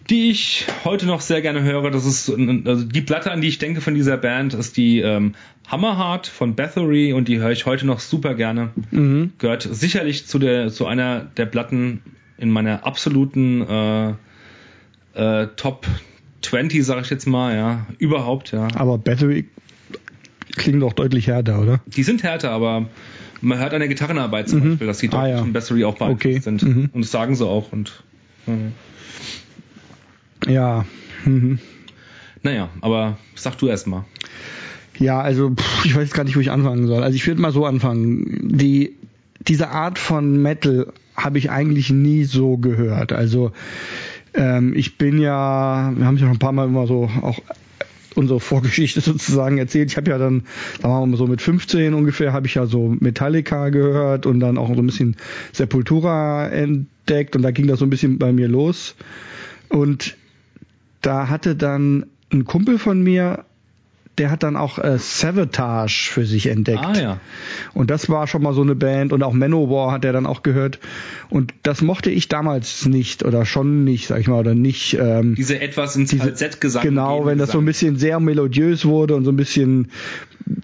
die 0.09 0.30
ich 0.30 0.66
heute 0.85 1.06
noch 1.06 1.21
sehr 1.21 1.42
gerne 1.42 1.62
höre. 1.62 1.90
Das 1.90 2.04
ist 2.04 2.30
also 2.30 2.85
die 2.85 3.00
Platte, 3.00 3.30
an 3.30 3.40
die 3.40 3.49
ich 3.49 3.59
denke 3.59 3.80
von 3.80 3.94
dieser 3.94 4.16
Band, 4.16 4.54
ist 4.54 4.76
die 4.76 5.00
ähm, 5.00 5.35
Hammerheart 5.68 6.26
von 6.26 6.54
Bathory 6.54 7.12
und 7.12 7.28
die 7.28 7.38
höre 7.38 7.50
ich 7.50 7.66
heute 7.66 7.87
noch 7.87 8.00
super 8.00 8.35
gerne. 8.35 8.71
Mhm. 8.90 9.33
Gehört 9.38 9.68
sicherlich 9.71 10.26
zu 10.26 10.38
der 10.38 10.71
zu 10.71 10.87
einer 10.87 11.21
der 11.21 11.47
Platten 11.47 12.02
in 12.38 12.50
meiner 12.50 12.87
absoluten 12.87 13.62
äh, 13.62 14.14
äh, 15.14 15.47
Top 15.56 15.87
20, 16.42 16.85
sage 16.85 17.02
ich 17.02 17.11
jetzt 17.11 17.26
mal, 17.26 17.54
ja, 17.54 17.87
überhaupt, 17.99 18.52
ja. 18.52 18.68
Aber 18.75 18.99
Bathory 18.99 19.47
klingt 20.56 20.83
doch 20.83 20.92
deutlich 20.92 21.26
härter, 21.26 21.61
oder? 21.61 21.80
Die 21.87 22.02
sind 22.02 22.23
härter, 22.23 22.50
aber 22.50 22.87
man 23.40 23.59
hört 23.59 23.73
an 23.75 23.80
der 23.80 23.88
Gitarrenarbeit 23.88 24.49
zum 24.49 24.61
mhm. 24.61 24.71
Beispiel, 24.71 24.87
dass 24.87 24.99
die 24.99 25.09
deutlich 25.09 25.35
ah, 25.35 25.38
ja. 25.38 25.42
Bathory 25.42 25.85
auch 25.85 25.97
beeinflusst 25.97 26.26
okay. 26.26 26.40
sind. 26.40 26.62
Mhm. 26.62 26.90
Und 26.92 27.02
das 27.02 27.11
sagen 27.11 27.35
sie 27.35 27.47
auch 27.47 27.73
und 27.73 28.02
mhm. 28.47 28.73
Ja. 30.47 30.85
Mhm. 31.25 31.59
Naja, 32.42 32.68
aber 32.80 33.18
sag 33.35 33.56
du 33.59 33.68
erst 33.68 33.87
mal. 33.87 34.04
Ja, 34.99 35.21
also 35.21 35.54
ich 35.85 35.97
weiß 35.97 36.11
gar 36.12 36.25
nicht, 36.25 36.37
wo 36.37 36.40
ich 36.40 36.50
anfangen 36.50 36.87
soll. 36.87 37.02
Also 37.02 37.16
ich 37.16 37.26
würde 37.26 37.40
mal 37.40 37.52
so 37.52 37.64
anfangen. 37.66 38.56
Die, 38.56 38.97
diese 39.40 39.68
Art 39.71 39.99
von 39.99 40.40
Metal 40.40 40.92
habe 41.16 41.38
ich 41.38 41.50
eigentlich 41.50 41.90
nie 41.90 42.25
so 42.25 42.59
gehört. 42.59 43.12
Also 43.12 43.52
ähm, 44.35 44.75
ich 44.76 44.99
bin 44.99 45.19
ja, 45.19 45.93
wir 45.97 46.07
haben 46.07 46.17
ja 46.17 46.21
schon 46.21 46.31
ein 46.31 46.38
paar 46.38 46.53
Mal 46.53 46.67
immer 46.67 46.87
so 46.87 47.11
auch 47.23 47.41
unsere 48.14 48.41
Vorgeschichte 48.41 49.00
sozusagen 49.00 49.59
erzählt. 49.59 49.91
Ich 49.91 49.97
habe 49.97 50.11
ja 50.11 50.19
dann, 50.19 50.45
da 50.81 50.88
waren 50.88 51.11
wir 51.11 51.17
so 51.17 51.26
mit 51.26 51.43
15 51.43 51.95
ungefähr, 51.95 52.33
habe 52.33 52.47
ich 52.47 52.55
ja 52.55 52.67
so 52.67 52.95
Metallica 53.00 53.69
gehört 53.71 54.26
und 54.26 54.41
dann 54.41 54.59
auch 54.59 54.69
so 54.69 54.83
ein 54.83 54.87
bisschen 54.87 55.17
Sepultura 55.53 56.49
entdeckt 56.49 57.37
und 57.37 57.43
da 57.43 57.50
ging 57.50 57.67
das 57.67 57.79
so 57.79 57.87
ein 57.87 57.91
bisschen 57.91 58.19
bei 58.19 58.33
mir 58.33 58.49
los. 58.49 58.95
Und 59.69 60.17
da 61.03 61.29
hatte 61.29 61.57
dann 61.57 62.07
ein 62.33 62.45
Kumpel 62.45 62.79
von 62.79 63.03
mir, 63.03 63.45
der 64.18 64.30
hat 64.30 64.42
dann 64.42 64.56
auch 64.56 64.78
äh, 64.78 64.99
Savatage 64.99 66.11
für 66.12 66.25
sich 66.25 66.47
entdeckt. 66.47 66.85
Ah, 66.85 66.99
ja. 66.99 67.21
Und 67.73 67.90
das 67.90 68.09
war 68.09 68.26
schon 68.26 68.42
mal 68.42 68.54
so 68.54 68.62
eine 68.62 68.75
Band 68.75 69.12
und 69.12 69.23
auch 69.23 69.33
Manowar 69.33 69.92
hat 69.92 70.04
er 70.04 70.12
dann 70.12 70.26
auch 70.26 70.42
gehört. 70.42 70.78
Und 71.30 71.52
das 71.62 71.83
mochte 71.83 72.11
ich 72.11 72.28
damals 72.28 72.87
nicht 72.87 73.25
oder 73.25 73.44
schon 73.44 73.85
nicht, 73.85 74.06
sag 74.06 74.21
ich 74.21 74.28
mal, 74.28 74.38
oder 74.38 74.54
nicht. 74.54 74.94
Ähm, 74.94 75.35
diese 75.35 75.61
etwas 75.61 75.97
ins 75.97 76.14
Falsett-Gesang. 76.14 76.83
Genau, 76.83 77.26
wenn 77.26 77.38
das 77.38 77.50
so 77.50 77.59
ein 77.59 77.64
bisschen 77.64 77.97
sehr 77.97 78.21
melodiös 78.21 78.85
wurde 78.85 79.16
und 79.16 79.25
so 79.25 79.33
ein 79.33 79.37
bisschen 79.37 79.88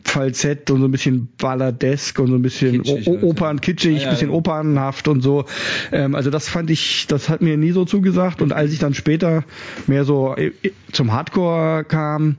Falsett 0.05 0.71
und 0.71 0.81
so 0.81 0.89
ein 0.89 0.91
bisschen 0.91 1.29
balladesk 1.39 2.19
und 2.19 2.29
so 2.29 2.35
ein 2.35 2.43
bisschen 2.43 2.83
kitschig, 2.83 3.09
o 3.09 3.29
Opern, 3.29 3.61
kitschig, 3.61 3.99
ja, 3.99 4.05
ja, 4.05 4.11
bisschen 4.11 4.31
opernhaft 4.31 5.09
und 5.09 5.23
so. 5.23 5.47
Ähm, 5.91 6.15
also 6.15 6.31
das 6.31 6.49
fand 6.49 6.71
ich, 6.71 7.07
das 7.07 7.29
hat 7.29 7.41
mir 7.41 7.57
nie 7.57 7.71
so 7.71 7.85
zugesagt. 7.85 8.43
Und 8.43 8.53
als 8.53 8.73
ich 8.73 8.79
dann 8.79 8.93
später 8.93 9.45
mehr 9.87 10.05
so 10.05 10.35
äh, 10.37 10.53
zum 10.93 11.13
Hardcore 11.13 11.85
kam, 11.85 12.37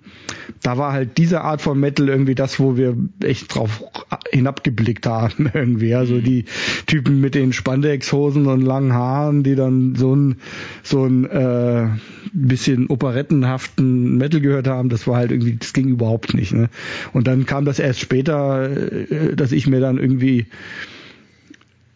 da 0.62 0.78
war 0.78 0.94
halt 0.94 1.01
diese 1.06 1.42
Art 1.42 1.62
von 1.62 1.80
Metal 1.80 2.10
irgendwie 2.10 2.36
das, 2.36 2.60
wo 2.60 2.78
wir 2.78 2.96
echt 3.24 3.54
drauf 3.54 3.84
hinabgeblickt 4.32 5.06
haben 5.06 5.50
irgendwie. 5.54 5.94
Also 5.96 6.16
mhm. 6.16 6.24
die 6.24 6.46
Typen 6.86 7.20
mit 7.22 7.36
den 7.36 7.54
Spandex-Hosen 7.54 8.48
und 8.48 8.62
langen 8.62 8.94
Haaren, 8.94 9.44
die 9.44 9.56
dann 9.56 9.96
so 9.96 10.16
ein 10.16 10.38
so 10.84 11.06
ein 11.06 11.26
äh, 11.26 11.88
bisschen 12.34 12.88
operettenhaften 12.88 14.18
Metal 14.18 14.42
gehört 14.42 14.68
haben, 14.68 14.90
das 14.90 15.08
war 15.08 15.18
halt 15.18 15.32
irgendwie, 15.32 15.56
das 15.56 15.74
ging 15.74 15.90
überhaupt 15.90 16.34
nicht. 16.34 16.54
Ne? 16.54 16.70
Und 17.14 17.28
dann 17.28 17.46
kam 17.46 17.66
das 17.66 17.80
erst 17.80 18.00
später, 18.00 18.70
äh, 18.70 19.36
dass 19.36 19.52
ich 19.52 19.68
mir 19.68 19.80
dann 19.80 19.98
irgendwie 19.98 20.48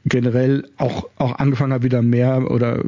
generell 0.05 0.67
auch 0.77 1.09
auch 1.17 1.39
angefangen 1.39 1.73
habe 1.73 1.83
wieder 1.83 2.01
mehr 2.01 2.51
oder 2.51 2.83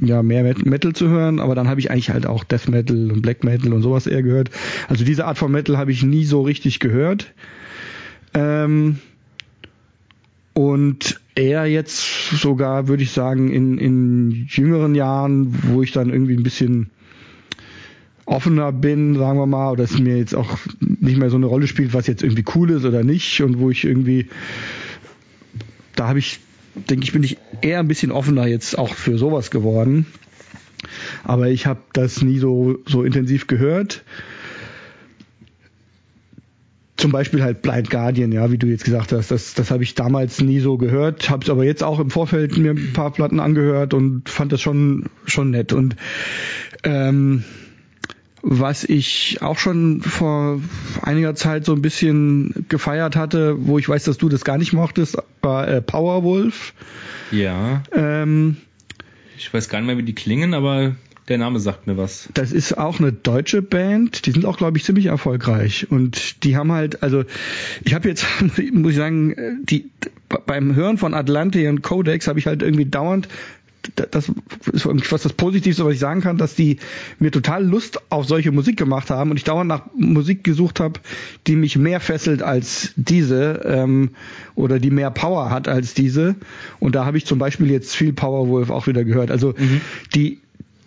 ja 0.00 0.22
mehr 0.22 0.54
Metal 0.64 0.92
zu 0.92 1.08
hören, 1.08 1.40
aber 1.40 1.54
dann 1.54 1.68
habe 1.68 1.80
ich 1.80 1.90
eigentlich 1.90 2.10
halt 2.10 2.26
auch 2.26 2.44
Death 2.44 2.68
Metal 2.68 3.10
und 3.10 3.22
Black 3.22 3.44
Metal 3.44 3.72
und 3.72 3.82
sowas 3.82 4.06
eher 4.06 4.22
gehört. 4.22 4.50
Also 4.88 5.04
diese 5.04 5.26
Art 5.26 5.38
von 5.38 5.52
Metal 5.52 5.76
habe 5.78 5.92
ich 5.92 6.02
nie 6.02 6.24
so 6.24 6.42
richtig 6.42 6.80
gehört. 6.80 7.32
Ähm, 8.34 8.98
und 10.52 11.20
eher 11.34 11.66
jetzt 11.66 12.30
sogar, 12.30 12.88
würde 12.88 13.02
ich 13.02 13.10
sagen, 13.10 13.52
in, 13.52 13.76
in 13.78 14.46
jüngeren 14.48 14.94
Jahren, 14.94 15.54
wo 15.64 15.82
ich 15.82 15.92
dann 15.92 16.10
irgendwie 16.10 16.34
ein 16.34 16.42
bisschen 16.42 16.90
offener 18.24 18.72
bin, 18.72 19.16
sagen 19.16 19.38
wir 19.38 19.46
mal, 19.46 19.70
oder 19.70 19.84
es 19.84 19.98
mir 19.98 20.18
jetzt 20.18 20.34
auch 20.34 20.58
nicht 20.80 21.18
mehr 21.18 21.30
so 21.30 21.36
eine 21.36 21.46
Rolle 21.46 21.66
spielt, 21.66 21.94
was 21.94 22.06
jetzt 22.06 22.22
irgendwie 22.22 22.44
cool 22.54 22.70
ist 22.70 22.84
oder 22.84 23.04
nicht 23.04 23.40
und 23.42 23.58
wo 23.58 23.70
ich 23.70 23.84
irgendwie, 23.84 24.28
da 25.94 26.08
habe 26.08 26.18
ich, 26.18 26.40
denke 26.76 27.04
ich, 27.04 27.12
bin 27.12 27.22
ich 27.22 27.38
eher 27.62 27.80
ein 27.80 27.88
bisschen 27.88 28.12
offener 28.12 28.46
jetzt 28.46 28.78
auch 28.78 28.94
für 28.94 29.18
sowas 29.18 29.50
geworden. 29.50 30.06
Aber 31.24 31.48
ich 31.48 31.66
habe 31.66 31.80
das 31.92 32.22
nie 32.22 32.38
so, 32.38 32.78
so 32.86 33.02
intensiv 33.02 33.46
gehört. 33.46 34.04
Zum 36.96 37.12
Beispiel 37.12 37.42
halt 37.42 37.60
Blind 37.60 37.90
Guardian, 37.90 38.32
ja, 38.32 38.50
wie 38.50 38.58
du 38.58 38.66
jetzt 38.68 38.84
gesagt 38.84 39.12
hast, 39.12 39.30
das, 39.30 39.54
das 39.54 39.70
habe 39.70 39.82
ich 39.82 39.94
damals 39.94 40.40
nie 40.40 40.60
so 40.60 40.78
gehört, 40.78 41.28
habe 41.28 41.44
es 41.44 41.50
aber 41.50 41.64
jetzt 41.64 41.82
auch 41.82 42.00
im 42.00 42.10
Vorfeld 42.10 42.56
mir 42.56 42.70
ein 42.70 42.92
paar 42.94 43.12
Platten 43.12 43.38
angehört 43.38 43.92
und 43.92 44.28
fand 44.30 44.52
das 44.52 44.62
schon 44.62 45.04
schon 45.26 45.50
nett. 45.50 45.74
Und 45.74 45.96
ähm, 46.84 47.44
was 48.48 48.84
ich 48.84 49.38
auch 49.42 49.58
schon 49.58 50.00
vor 50.02 50.60
einiger 51.02 51.34
Zeit 51.34 51.64
so 51.64 51.72
ein 51.72 51.82
bisschen 51.82 52.64
gefeiert 52.68 53.16
hatte, 53.16 53.56
wo 53.66 53.76
ich 53.76 53.88
weiß, 53.88 54.04
dass 54.04 54.18
du 54.18 54.28
das 54.28 54.44
gar 54.44 54.56
nicht 54.56 54.72
mochtest, 54.72 55.18
war 55.42 55.66
äh, 55.66 55.82
Powerwolf. 55.82 56.72
Ja. 57.32 57.82
Ähm, 57.90 58.58
ich 59.36 59.52
weiß 59.52 59.68
gar 59.68 59.80
nicht 59.80 59.88
mehr, 59.88 59.98
wie 59.98 60.04
die 60.04 60.14
klingen, 60.14 60.54
aber 60.54 60.94
der 61.26 61.38
Name 61.38 61.58
sagt 61.58 61.88
mir 61.88 61.96
was. 61.96 62.28
Das 62.34 62.52
ist 62.52 62.78
auch 62.78 63.00
eine 63.00 63.12
deutsche 63.12 63.62
Band. 63.62 64.26
Die 64.26 64.30
sind 64.30 64.46
auch, 64.46 64.58
glaube 64.58 64.78
ich, 64.78 64.84
ziemlich 64.84 65.06
erfolgreich. 65.06 65.90
Und 65.90 66.44
die 66.44 66.56
haben 66.56 66.70
halt, 66.70 67.02
also 67.02 67.24
ich 67.82 67.94
habe 67.94 68.08
jetzt, 68.08 68.24
muss 68.72 68.92
ich 68.92 68.96
sagen, 68.96 69.64
die 69.64 69.90
beim 70.46 70.76
Hören 70.76 70.98
von 70.98 71.14
Atlantis 71.14 71.68
und 71.68 71.82
Codex 71.82 72.28
habe 72.28 72.38
ich 72.38 72.46
halt 72.46 72.62
irgendwie 72.62 72.86
dauernd 72.86 73.28
das 73.94 74.30
ist 74.72 74.86
was 74.86 75.22
das 75.22 75.32
Positivste, 75.32 75.84
was 75.84 75.94
ich 75.94 76.00
sagen 76.00 76.20
kann, 76.20 76.38
dass 76.38 76.54
die 76.54 76.78
mir 77.18 77.30
total 77.30 77.64
Lust 77.64 78.00
auf 78.10 78.26
solche 78.26 78.52
Musik 78.52 78.76
gemacht 78.76 79.10
haben 79.10 79.30
und 79.30 79.36
ich 79.36 79.44
dauernd 79.44 79.68
nach 79.68 79.82
Musik 79.96 80.44
gesucht 80.44 80.80
habe, 80.80 81.00
die 81.46 81.56
mich 81.56 81.76
mehr 81.76 82.00
fesselt 82.00 82.42
als 82.42 82.92
diese 82.96 83.62
ähm, 83.64 84.10
oder 84.54 84.78
die 84.78 84.90
mehr 84.90 85.10
Power 85.10 85.50
hat 85.50 85.68
als 85.68 85.94
diese. 85.94 86.34
Und 86.80 86.94
da 86.94 87.04
habe 87.04 87.18
ich 87.18 87.26
zum 87.26 87.38
Beispiel 87.38 87.70
jetzt 87.70 87.94
viel 87.94 88.12
Powerwolf 88.12 88.70
auch 88.70 88.86
wieder 88.86 89.04
gehört. 89.04 89.30
Also 89.30 89.54
mhm. 89.56 89.80
die, 90.14 90.40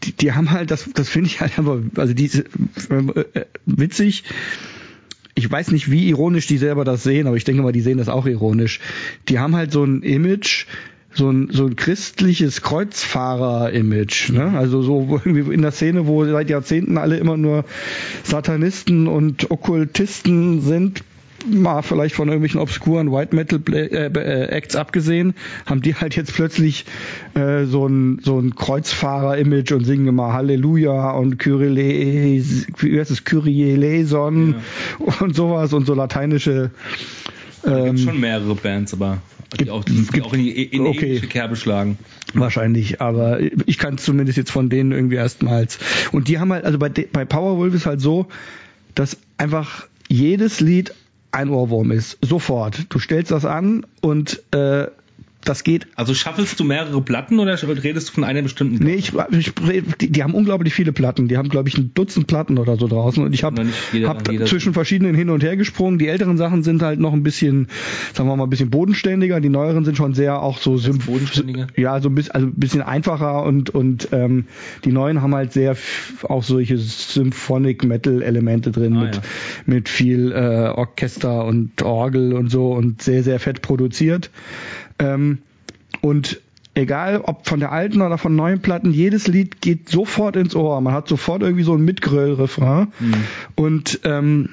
die, 0.04 0.12
die 0.12 0.34
haben 0.34 0.52
halt, 0.52 0.72
das, 0.72 0.90
das 0.94 1.10
finde 1.10 1.28
ich 1.28 1.40
halt 1.42 1.58
einfach, 1.58 1.78
also 1.96 2.14
die 2.14 2.26
äh, 2.26 3.22
äh, 3.40 3.46
witzig 3.66 4.24
ich 5.36 5.50
weiß 5.50 5.72
nicht, 5.72 5.90
wie 5.90 6.10
ironisch 6.10 6.48
die 6.48 6.58
selber 6.58 6.84
das 6.84 7.04
sehen, 7.04 7.26
aber 7.26 7.38
ich 7.38 7.46
denke 7.46 7.62
mal, 7.62 7.72
die 7.72 7.80
sehen 7.80 7.98
das 7.98 8.10
auch 8.10 8.26
ironisch. 8.26 8.82
Die 9.30 9.40
haben 9.40 9.56
halt 9.56 9.72
so 9.72 9.86
ein 9.86 10.04
Image, 10.04 10.66
so 11.14 11.30
ein, 11.30 11.50
so 11.52 11.66
ein 11.66 11.76
christliches 11.76 12.62
Kreuzfahrer-Image. 12.62 14.32
Ne? 14.32 14.58
Also 14.58 14.82
so 14.82 15.22
irgendwie 15.26 15.54
in 15.54 15.62
der 15.62 15.72
Szene, 15.72 16.08
wo 16.08 16.26
seit 16.26 16.50
Jahrzehnten 16.50 16.98
alle 16.98 17.18
immer 17.18 17.38
nur 17.38 17.66
Satanisten 18.24 19.08
und 19.08 19.50
Okkultisten 19.52 20.62
sind, 20.62 21.04
mal 21.48 21.82
vielleicht 21.82 22.16
von 22.16 22.28
irgendwelchen 22.28 22.60
obskuren 22.60 23.12
White 23.12 23.36
Metal 23.36 23.62
äh, 23.74 24.08
äh, 24.08 24.46
Acts 24.50 24.76
abgesehen, 24.76 25.34
haben 25.66 25.82
die 25.82 25.96
halt 25.96 26.16
jetzt 26.16 26.34
plötzlich 26.34 26.86
äh, 27.34 27.66
so 27.66 27.88
ein 27.88 28.20
so 28.24 28.40
ein 28.40 28.56
Kreuzfahrer-Image 28.56 29.72
und 29.72 29.86
singen 29.86 30.08
immer 30.08 30.34
Halleluja 30.34 31.12
und 31.12 31.40
Kyrie, 31.40 32.44
wie 32.78 33.00
heißt 33.00 33.12
es, 33.12 33.24
Kyrie 33.24 33.72
eleison 33.72 34.56
ja. 35.00 35.14
und 35.22 35.36
sowas 35.36 35.74
und 35.74 35.86
so 35.86 35.94
lateinische. 35.94 36.72
Ähm, 37.66 37.72
da 37.72 37.86
gibt 37.86 38.00
schon 38.00 38.20
mehrere 38.20 38.56
Bands, 38.56 38.94
aber 38.94 39.20
die 39.58 39.70
auch, 39.70 39.84
gibt, 39.86 40.22
auch 40.24 40.34
in 40.34 40.40
die, 40.44 40.64
in 40.64 40.84
die 40.84 40.90
okay. 40.90 41.20
Kerbe 41.20 41.56
schlagen. 41.56 41.98
Wahrscheinlich, 42.34 43.02
aber 43.02 43.40
ich 43.66 43.78
kann 43.78 43.98
zumindest 43.98 44.38
jetzt 44.38 44.52
von 44.52 44.70
denen 44.70 44.92
irgendwie 44.92 45.16
erstmals. 45.16 45.80
Und 46.12 46.28
die 46.28 46.40
haben 46.40 46.54
halt, 46.54 46.66
also 46.66 46.78
bei, 46.78 46.90
bei 46.90 47.26
Powerwolf 47.26 47.74
ist 47.74 47.86
halt 47.86 48.02
so, 48.02 48.28
dass 48.96 49.18
einfach 49.38 49.88
jedes 50.08 50.60
Lied 50.60 50.94
ein 51.32 51.50
Ohrwurm 51.50 51.92
ist. 51.92 52.18
Sofort. 52.22 52.86
Du 52.90 53.00
stellst 53.00 53.32
das 53.32 53.46
an 53.46 53.86
und 54.02 54.42
äh, 54.52 54.88
das 55.46 55.64
geht. 55.64 55.88
Also 55.96 56.14
schaffelst 56.14 56.60
du 56.60 56.64
mehrere 56.64 57.02
Platten 57.02 57.40
oder 57.40 57.58
redest 57.84 58.10
du 58.10 58.14
von 58.14 58.24
einer 58.24 58.42
bestimmten 58.42 58.78
Platte? 58.78 58.92
Nee, 58.92 58.98
ich, 58.98 59.14
ich 59.32 59.54
die, 60.02 60.12
die, 60.12 60.24
haben 60.24 60.34
unglaublich 60.34 60.74
viele 60.74 60.92
Platten. 60.92 61.28
Die 61.28 61.38
haben, 61.38 61.50
glaube 61.50 61.70
ich, 61.70 61.78
ein 61.78 61.94
Dutzend 61.94 62.28
Platten 62.28 62.58
oder 62.58 62.76
so 62.76 62.88
draußen. 62.88 63.24
Und 63.24 63.34
ich 63.34 63.44
habe 63.44 63.66
hab 64.04 64.28
zwischen 64.48 64.74
verschiedenen 64.74 65.16
hin 65.16 65.30
und 65.30 65.42
her 65.42 65.56
gesprungen. 65.56 65.98
Die 65.98 66.08
älteren 66.08 66.38
Sachen 66.38 66.64
sind 66.64 66.82
halt 66.82 67.00
noch 67.00 67.14
ein 67.14 67.24
bisschen, 67.24 67.68
sagen 68.14 68.28
wir 68.30 68.36
mal, 68.36 68.44
ein 68.44 68.50
bisschen 68.50 68.70
bodenständiger. 68.70 69.40
Die 69.40 69.50
neueren 69.50 69.86
sind 69.86 69.96
schon 69.96 70.14
sehr 70.14 70.42
auch 70.42 70.58
so 70.58 70.78
bodenständiger. 71.06 71.68
Ja, 71.78 72.02
so 72.02 72.10
ein 72.10 72.16
bisschen, 72.16 72.32
also 72.34 72.48
ein 72.48 72.56
bisschen 72.56 72.82
einfacher 72.82 73.44
und 73.44 73.70
und 73.70 74.10
ähm, 74.12 74.46
die 74.84 74.92
neuen 74.92 75.22
haben 75.22 75.34
halt 75.34 75.54
sehr 75.54 75.78
auch 76.24 76.44
solche 76.44 76.78
Symphonic 76.78 77.84
Metal 77.86 78.22
Elemente 78.22 78.72
drin 78.72 78.98
ah, 78.98 79.04
mit 79.06 79.16
ja. 79.16 79.22
mit 79.66 79.90
viel 79.90 80.32
äh, 80.32 80.70
Orchester 80.70 81.46
und 81.46 81.82
Orgel 81.82 82.34
und 82.34 82.50
so 82.50 82.74
und 82.74 83.02
sehr 83.02 83.24
sehr 83.24 83.40
fett 83.40 83.62
produziert. 83.62 84.30
Ähm, 85.00 85.40
und 86.02 86.40
egal 86.76 87.22
ob 87.22 87.48
von 87.48 87.60
der 87.60 87.72
alten 87.72 88.02
oder 88.02 88.18
von 88.18 88.36
neuen 88.36 88.62
Platten, 88.62 88.92
jedes 88.92 89.28
Lied 89.28 89.62
geht 89.62 89.90
sofort 89.90 90.36
ins 90.36 90.56
Ohr. 90.56 90.80
Man 90.82 90.94
hat 90.94 91.08
sofort 91.08 91.42
irgendwie 91.42 91.64
so 91.64 91.74
ein 91.74 91.84
Mitgröll-Refrain. 91.84 92.88
Mhm. 93.00 93.14
Und 93.56 94.00
ähm, 94.04 94.50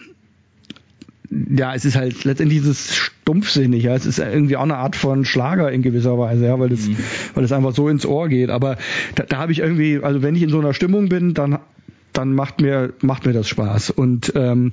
ja, 1.31 1.75
es 1.75 1.85
ist 1.85 1.97
halt 1.97 2.25
letztendlich 2.25 2.61
dieses 2.61 2.95
stumpfsinnig, 2.95 3.83
ja. 3.83 3.95
Es 3.95 4.07
ist 4.07 4.19
irgendwie 4.19 4.57
auch 4.57 4.63
eine 4.63 4.77
Art 4.77 4.97
von 4.97 5.25
Schlager 5.25 5.71
in 5.73 5.83
gewisser 5.83 6.19
Weise, 6.19 6.47
ja, 6.47 6.59
weil 6.59 6.69
das, 6.69 6.87
mhm. 6.87 6.97
weil 7.35 7.43
das 7.43 7.53
einfach 7.53 7.75
so 7.75 7.89
ins 7.89 8.07
Ohr 8.07 8.29
geht. 8.29 8.51
Aber 8.51 8.77
da, 9.15 9.25
da 9.25 9.39
habe 9.39 9.53
ich 9.53 9.61
irgendwie, 9.61 10.01
also 10.03 10.23
wenn 10.23 10.35
ich 10.35 10.43
in 10.43 10.51
so 10.51 10.61
einer 10.61 10.75
Stimmung 10.75 11.09
bin, 11.09 11.35
dann, 11.35 11.59
dann 12.13 12.35
macht 12.35 12.61
mir, 12.61 12.93
macht 13.01 13.27
mir 13.27 13.33
das 13.33 13.49
Spaß. 13.49 13.91
Und 13.91 14.33
ähm, 14.37 14.73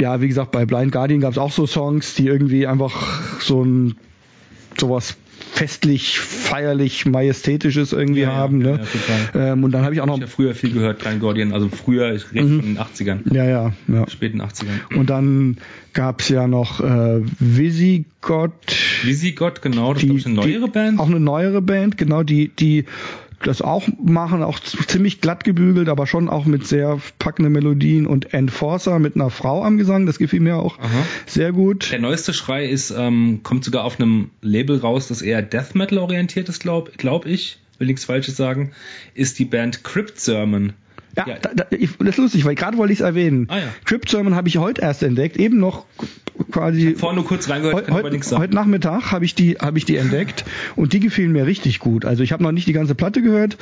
ja, 0.00 0.20
wie 0.20 0.28
gesagt, 0.28 0.50
bei 0.50 0.64
Blind 0.66 0.92
Guardian 0.92 1.20
gab 1.20 1.32
es 1.32 1.38
auch 1.38 1.52
so 1.52 1.66
Songs, 1.66 2.14
die 2.14 2.26
irgendwie 2.26 2.66
einfach 2.66 3.40
so 3.40 3.62
ein 3.62 3.96
sowas 4.78 5.16
festlich, 5.52 6.18
feierlich, 6.18 7.06
majestätisches 7.06 7.92
irgendwie 7.92 8.20
ja, 8.20 8.32
haben. 8.32 8.60
Ja, 8.64 8.72
ne? 8.72 8.80
Ja, 9.34 9.52
ähm, 9.52 9.64
und 9.64 9.72
dann 9.72 9.84
habe 9.84 9.94
ich 9.94 10.00
auch 10.00 10.06
noch. 10.06 10.16
Ich 10.16 10.22
habe 10.22 10.30
früher 10.30 10.54
viel 10.54 10.72
gehört, 10.72 11.00
Blind 11.00 11.20
Guardian, 11.20 11.52
also 11.52 11.68
früher, 11.68 12.14
ich 12.14 12.32
rede 12.32 12.46
mhm. 12.46 12.60
von 12.60 12.74
den 12.74 12.78
80ern. 12.78 13.34
Ja, 13.34 13.44
ja, 13.44 13.72
ja. 13.88 14.08
Späten 14.08 14.40
80ern. 14.40 14.96
Und 14.96 15.10
dann 15.10 15.58
gab's 15.92 16.28
ja 16.28 16.46
noch 16.46 16.80
äh, 16.80 17.20
Visigoth. 17.38 18.52
Visigoth, 19.02 19.60
genau, 19.62 19.92
das 19.92 20.02
die, 20.02 20.14
ist 20.14 20.26
eine 20.26 20.36
neuere 20.36 20.66
die, 20.66 20.70
Band. 20.70 20.98
Auch 21.00 21.08
eine 21.08 21.20
neuere 21.20 21.60
Band, 21.60 21.98
genau, 21.98 22.22
die, 22.22 22.48
die 22.48 22.84
das 23.42 23.62
auch 23.62 23.88
machen, 24.02 24.42
auch 24.42 24.60
ziemlich 24.60 25.20
glatt 25.20 25.44
gebügelt, 25.44 25.88
aber 25.88 26.06
schon 26.06 26.28
auch 26.28 26.44
mit 26.44 26.66
sehr 26.66 27.00
packenden 27.18 27.52
Melodien 27.52 28.06
und 28.06 28.34
Enforcer 28.34 28.98
mit 28.98 29.14
einer 29.14 29.30
Frau 29.30 29.64
am 29.64 29.78
Gesang, 29.78 30.06
das 30.06 30.18
gefiel 30.18 30.40
mir 30.40 30.56
auch 30.56 30.78
Aha. 30.78 31.06
sehr 31.26 31.52
gut. 31.52 31.90
Der 31.90 32.00
neueste 32.00 32.34
Schrei 32.34 32.66
ist, 32.66 32.90
ähm, 32.90 33.40
kommt 33.42 33.64
sogar 33.64 33.84
auf 33.84 33.98
einem 33.98 34.30
Label 34.42 34.78
raus, 34.78 35.08
das 35.08 35.22
eher 35.22 35.42
Death 35.42 35.74
Metal 35.74 35.98
orientiert 35.98 36.48
ist, 36.48 36.60
glaube 36.60 36.92
glaub 36.96 37.26
ich, 37.26 37.58
will 37.78 37.86
nichts 37.86 38.04
Falsches 38.04 38.36
sagen, 38.36 38.72
ist 39.14 39.38
die 39.38 39.46
Band 39.46 39.84
Crypt 39.84 40.20
Sermon. 40.20 40.74
Ja, 41.16 41.26
ja. 41.26 41.38
Da, 41.40 41.50
da, 41.54 41.64
ich, 41.70 41.96
das 41.98 42.10
ist 42.10 42.18
lustig, 42.18 42.44
weil 42.44 42.54
gerade 42.54 42.76
wollte 42.76 42.92
ich 42.92 43.00
es 43.00 43.04
erwähnen. 43.04 43.46
Ah, 43.48 43.58
ja. 43.58 43.64
Crypt 43.84 44.08
Sermon 44.08 44.34
habe 44.34 44.48
ich 44.48 44.58
heute 44.58 44.82
erst 44.82 45.02
entdeckt, 45.02 45.36
eben 45.36 45.58
noch 45.58 45.86
quasi. 46.50 46.94
Vorhin 46.94 47.16
nur 47.16 47.24
kurz 47.26 47.48
reingehört, 47.48 47.86
kann 47.86 47.94
heute, 47.94 48.22
sagen. 48.22 48.42
Heute 48.42 48.54
Nachmittag 48.54 49.12
habe 49.12 49.24
ich 49.24 49.34
die 49.34 49.56
habe 49.56 49.78
ich 49.78 49.84
die 49.84 49.96
entdeckt 49.96 50.44
und 50.76 50.92
die 50.92 51.00
gefielen 51.00 51.32
mir 51.32 51.46
richtig 51.46 51.78
gut. 51.78 52.04
Also 52.04 52.22
ich 52.22 52.32
habe 52.32 52.42
noch 52.42 52.52
nicht 52.52 52.66
die 52.66 52.72
ganze 52.72 52.94
Platte 52.94 53.22
gehört, 53.22 53.56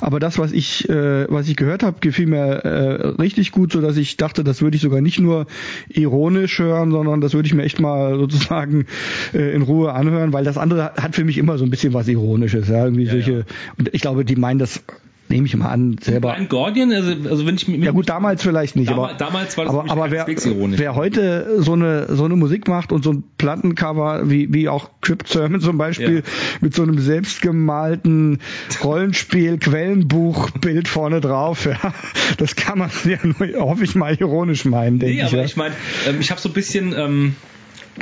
aber 0.00 0.20
das 0.20 0.38
was 0.38 0.52
ich 0.52 0.88
äh, 0.88 1.30
was 1.30 1.48
ich 1.48 1.56
gehört 1.56 1.82
habe, 1.82 1.98
gefiel 2.00 2.26
mir 2.26 2.38
äh, 2.38 3.06
richtig 3.20 3.52
gut, 3.52 3.72
so 3.72 3.80
dass 3.80 3.96
ich 3.96 4.16
dachte, 4.16 4.44
das 4.44 4.62
würde 4.62 4.76
ich 4.76 4.82
sogar 4.82 5.00
nicht 5.00 5.20
nur 5.20 5.46
ironisch 5.88 6.58
hören, 6.58 6.90
sondern 6.90 7.20
das 7.20 7.34
würde 7.34 7.46
ich 7.46 7.54
mir 7.54 7.62
echt 7.62 7.80
mal 7.80 8.16
sozusagen 8.16 8.86
äh, 9.32 9.54
in 9.54 9.62
Ruhe 9.62 9.92
anhören, 9.92 10.32
weil 10.32 10.44
das 10.44 10.58
andere 10.58 10.92
hat 10.96 11.14
für 11.14 11.24
mich 11.24 11.38
immer 11.38 11.58
so 11.58 11.64
ein 11.64 11.70
bisschen 11.70 11.94
was 11.94 12.08
ironisches, 12.08 12.68
ja, 12.68 12.84
irgendwie 12.84 13.04
ja, 13.04 13.12
solche 13.12 13.32
ja. 13.32 13.44
und 13.78 13.92
ich 13.92 14.00
glaube, 14.00 14.24
die 14.24 14.36
meinen 14.36 14.58
das 14.58 14.82
nehme 15.30 15.46
ich 15.46 15.56
mal 15.56 15.68
an, 15.68 15.96
selber. 16.00 16.34
Blind 16.34 16.50
Guardian, 16.50 16.92
also, 16.92 17.12
also 17.28 17.46
wenn 17.46 17.54
ich 17.54 17.68
mit, 17.68 17.82
Ja 17.82 17.92
gut, 17.92 18.08
damals 18.08 18.42
vielleicht 18.42 18.76
nicht, 18.76 18.90
damals, 18.90 19.10
aber 19.10 19.18
damals 19.18 19.56
war 19.56 19.64
das 19.64 19.74
aber, 19.74 19.90
aber 19.90 20.10
wer, 20.10 20.26
wer 20.26 20.94
heute 20.94 21.62
so 21.62 21.72
eine 21.72 22.14
so 22.14 22.24
eine 22.24 22.36
Musik 22.36 22.68
macht 22.68 22.92
und 22.92 23.04
so 23.04 23.12
ein 23.12 23.24
Plattencover 23.38 24.28
wie 24.28 24.52
wie 24.52 24.68
auch 24.68 24.90
Crypt 25.00 25.28
Sermon 25.28 25.60
zum 25.60 25.78
Beispiel 25.78 26.16
ja. 26.16 26.22
mit 26.60 26.74
so 26.74 26.82
einem 26.82 26.98
selbstgemalten 26.98 28.38
Rollenspiel 28.82 29.58
Quellenbuch 29.58 30.50
Bild 30.50 30.88
vorne 30.88 31.20
drauf, 31.20 31.66
ja, 31.66 31.94
das 32.36 32.56
kann 32.56 32.78
man 32.78 32.90
ja 33.04 33.18
nur, 33.22 33.60
hoffe 33.60 33.84
ich 33.84 33.94
mal 33.94 34.14
ironisch 34.14 34.64
meinen, 34.64 34.98
denke 34.98 35.14
nee, 35.14 35.22
ich. 35.22 35.26
aber 35.26 35.38
ja. 35.38 35.44
ich 35.44 35.56
meine, 35.56 35.74
ähm, 36.08 36.20
ich 36.20 36.30
habe 36.30 36.40
so 36.40 36.48
ein 36.48 36.54
bisschen 36.54 36.94
ähm, 36.96 37.36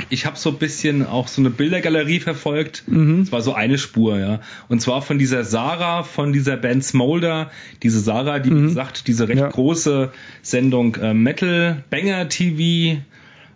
ich 0.09 0.25
habe 0.25 0.37
so 0.37 0.49
ein 0.49 0.57
bisschen 0.57 1.05
auch 1.05 1.27
so 1.27 1.41
eine 1.41 1.49
Bildergalerie 1.49 2.19
verfolgt. 2.19 2.83
Mhm. 2.87 3.21
Es 3.21 3.31
war 3.31 3.41
so 3.41 3.53
eine 3.53 3.77
Spur, 3.77 4.19
ja. 4.19 4.41
Und 4.67 4.81
zwar 4.81 5.01
von 5.01 5.19
dieser 5.19 5.43
Sarah, 5.43 6.03
von 6.03 6.31
dieser 6.31 6.57
Band 6.57 6.83
Smolder. 6.83 7.51
Diese 7.83 7.99
Sarah, 7.99 8.39
die, 8.39 8.51
mhm. 8.51 8.63
wie 8.63 8.67
gesagt, 8.67 9.07
diese 9.07 9.27
recht 9.27 9.39
ja. 9.39 9.49
große 9.49 10.11
Sendung 10.41 10.95
äh, 10.95 11.13
Metal 11.13 11.83
Banger 11.89 12.29
TV 12.29 13.01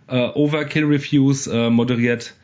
äh, 0.08 0.28
Overkill 0.34 0.84
Reviews 0.84 1.46
äh, 1.46 1.70
moderiert. 1.70 2.34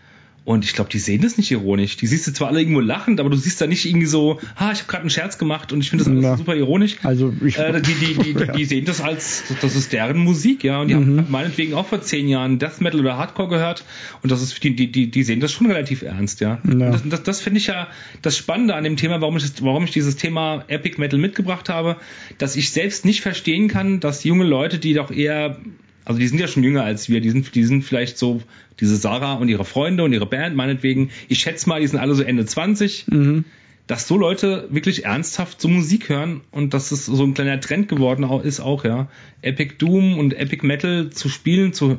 Und 0.50 0.64
ich 0.64 0.72
glaube, 0.72 0.90
die 0.90 0.98
sehen 0.98 1.22
das 1.22 1.36
nicht 1.36 1.52
ironisch. 1.52 1.96
Die 1.96 2.08
siehst 2.08 2.26
du 2.26 2.32
zwar 2.32 2.48
alle 2.48 2.58
irgendwo 2.58 2.80
lachend, 2.80 3.20
aber 3.20 3.30
du 3.30 3.36
siehst 3.36 3.60
da 3.60 3.68
nicht 3.68 3.86
irgendwie 3.86 4.08
so, 4.08 4.40
ha, 4.56 4.72
ich 4.72 4.80
habe 4.80 4.88
gerade 4.88 5.02
einen 5.02 5.10
Scherz 5.10 5.38
gemacht 5.38 5.72
und 5.72 5.80
ich 5.80 5.90
finde 5.90 6.04
das 6.04 6.12
alles 6.12 6.38
super 6.38 6.56
ironisch. 6.56 6.96
Also 7.04 7.32
ich, 7.46 7.56
äh, 7.56 7.80
die, 7.80 7.94
die, 7.94 8.14
die, 8.14 8.34
die, 8.34 8.52
die 8.56 8.64
sehen 8.64 8.84
das 8.84 9.00
als, 9.00 9.44
das 9.62 9.76
ist 9.76 9.92
deren 9.92 10.18
Musik, 10.18 10.64
ja. 10.64 10.80
Und 10.80 10.88
die 10.88 10.96
mhm. 10.96 11.18
haben 11.18 11.30
meinetwegen 11.30 11.74
auch 11.74 11.86
vor 11.86 12.02
zehn 12.02 12.26
Jahren 12.26 12.58
Death 12.58 12.80
Metal 12.80 12.98
oder 12.98 13.16
Hardcore 13.16 13.48
gehört. 13.48 13.84
Und 14.24 14.32
das 14.32 14.42
ist, 14.42 14.60
die, 14.64 14.74
die, 14.74 14.90
die, 14.90 15.08
die 15.08 15.22
sehen 15.22 15.38
das 15.38 15.52
schon 15.52 15.68
relativ 15.68 16.02
ernst, 16.02 16.40
ja. 16.40 16.58
ja. 16.66 16.90
das, 16.90 17.02
das, 17.08 17.22
das 17.22 17.40
finde 17.40 17.58
ich 17.58 17.68
ja 17.68 17.86
das 18.20 18.36
Spannende 18.36 18.74
an 18.74 18.82
dem 18.82 18.96
Thema, 18.96 19.20
warum 19.20 19.36
ich, 19.36 19.44
warum 19.60 19.84
ich 19.84 19.92
dieses 19.92 20.16
Thema 20.16 20.64
Epic 20.66 20.98
Metal 20.98 21.20
mitgebracht 21.20 21.68
habe, 21.68 21.96
dass 22.38 22.56
ich 22.56 22.72
selbst 22.72 23.04
nicht 23.04 23.20
verstehen 23.20 23.68
kann, 23.68 24.00
dass 24.00 24.24
junge 24.24 24.42
Leute, 24.42 24.80
die 24.80 24.94
doch 24.94 25.12
eher 25.12 25.58
also 26.04 26.18
die 26.18 26.26
sind 26.26 26.38
ja 26.38 26.48
schon 26.48 26.62
jünger 26.62 26.82
als 26.82 27.08
wir, 27.08 27.20
die 27.20 27.30
sind, 27.30 27.54
die 27.54 27.64
sind 27.64 27.84
vielleicht 27.84 28.18
so, 28.18 28.42
diese 28.80 28.96
Sarah 28.96 29.34
und 29.34 29.48
ihre 29.48 29.64
Freunde 29.64 30.04
und 30.04 30.12
ihre 30.12 30.26
Band, 30.26 30.56
meinetwegen, 30.56 31.10
ich 31.28 31.40
schätze 31.40 31.68
mal, 31.68 31.80
die 31.80 31.86
sind 31.86 31.98
alle 31.98 32.14
so 32.14 32.22
Ende 32.22 32.46
20, 32.46 33.06
mhm. 33.08 33.44
dass 33.86 34.08
so 34.08 34.16
Leute 34.16 34.68
wirklich 34.70 35.04
ernsthaft 35.04 35.60
so 35.60 35.68
Musik 35.68 36.08
hören 36.08 36.40
und 36.50 36.72
dass 36.74 36.90
es 36.90 37.06
so 37.06 37.22
ein 37.22 37.34
kleiner 37.34 37.60
Trend 37.60 37.88
geworden 37.88 38.24
ist 38.42 38.60
auch, 38.60 38.84
ja. 38.84 39.08
Epic 39.42 39.74
Doom 39.78 40.18
und 40.18 40.32
Epic 40.34 40.66
Metal 40.66 41.10
zu 41.10 41.28
spielen, 41.28 41.72
zu 41.72 41.98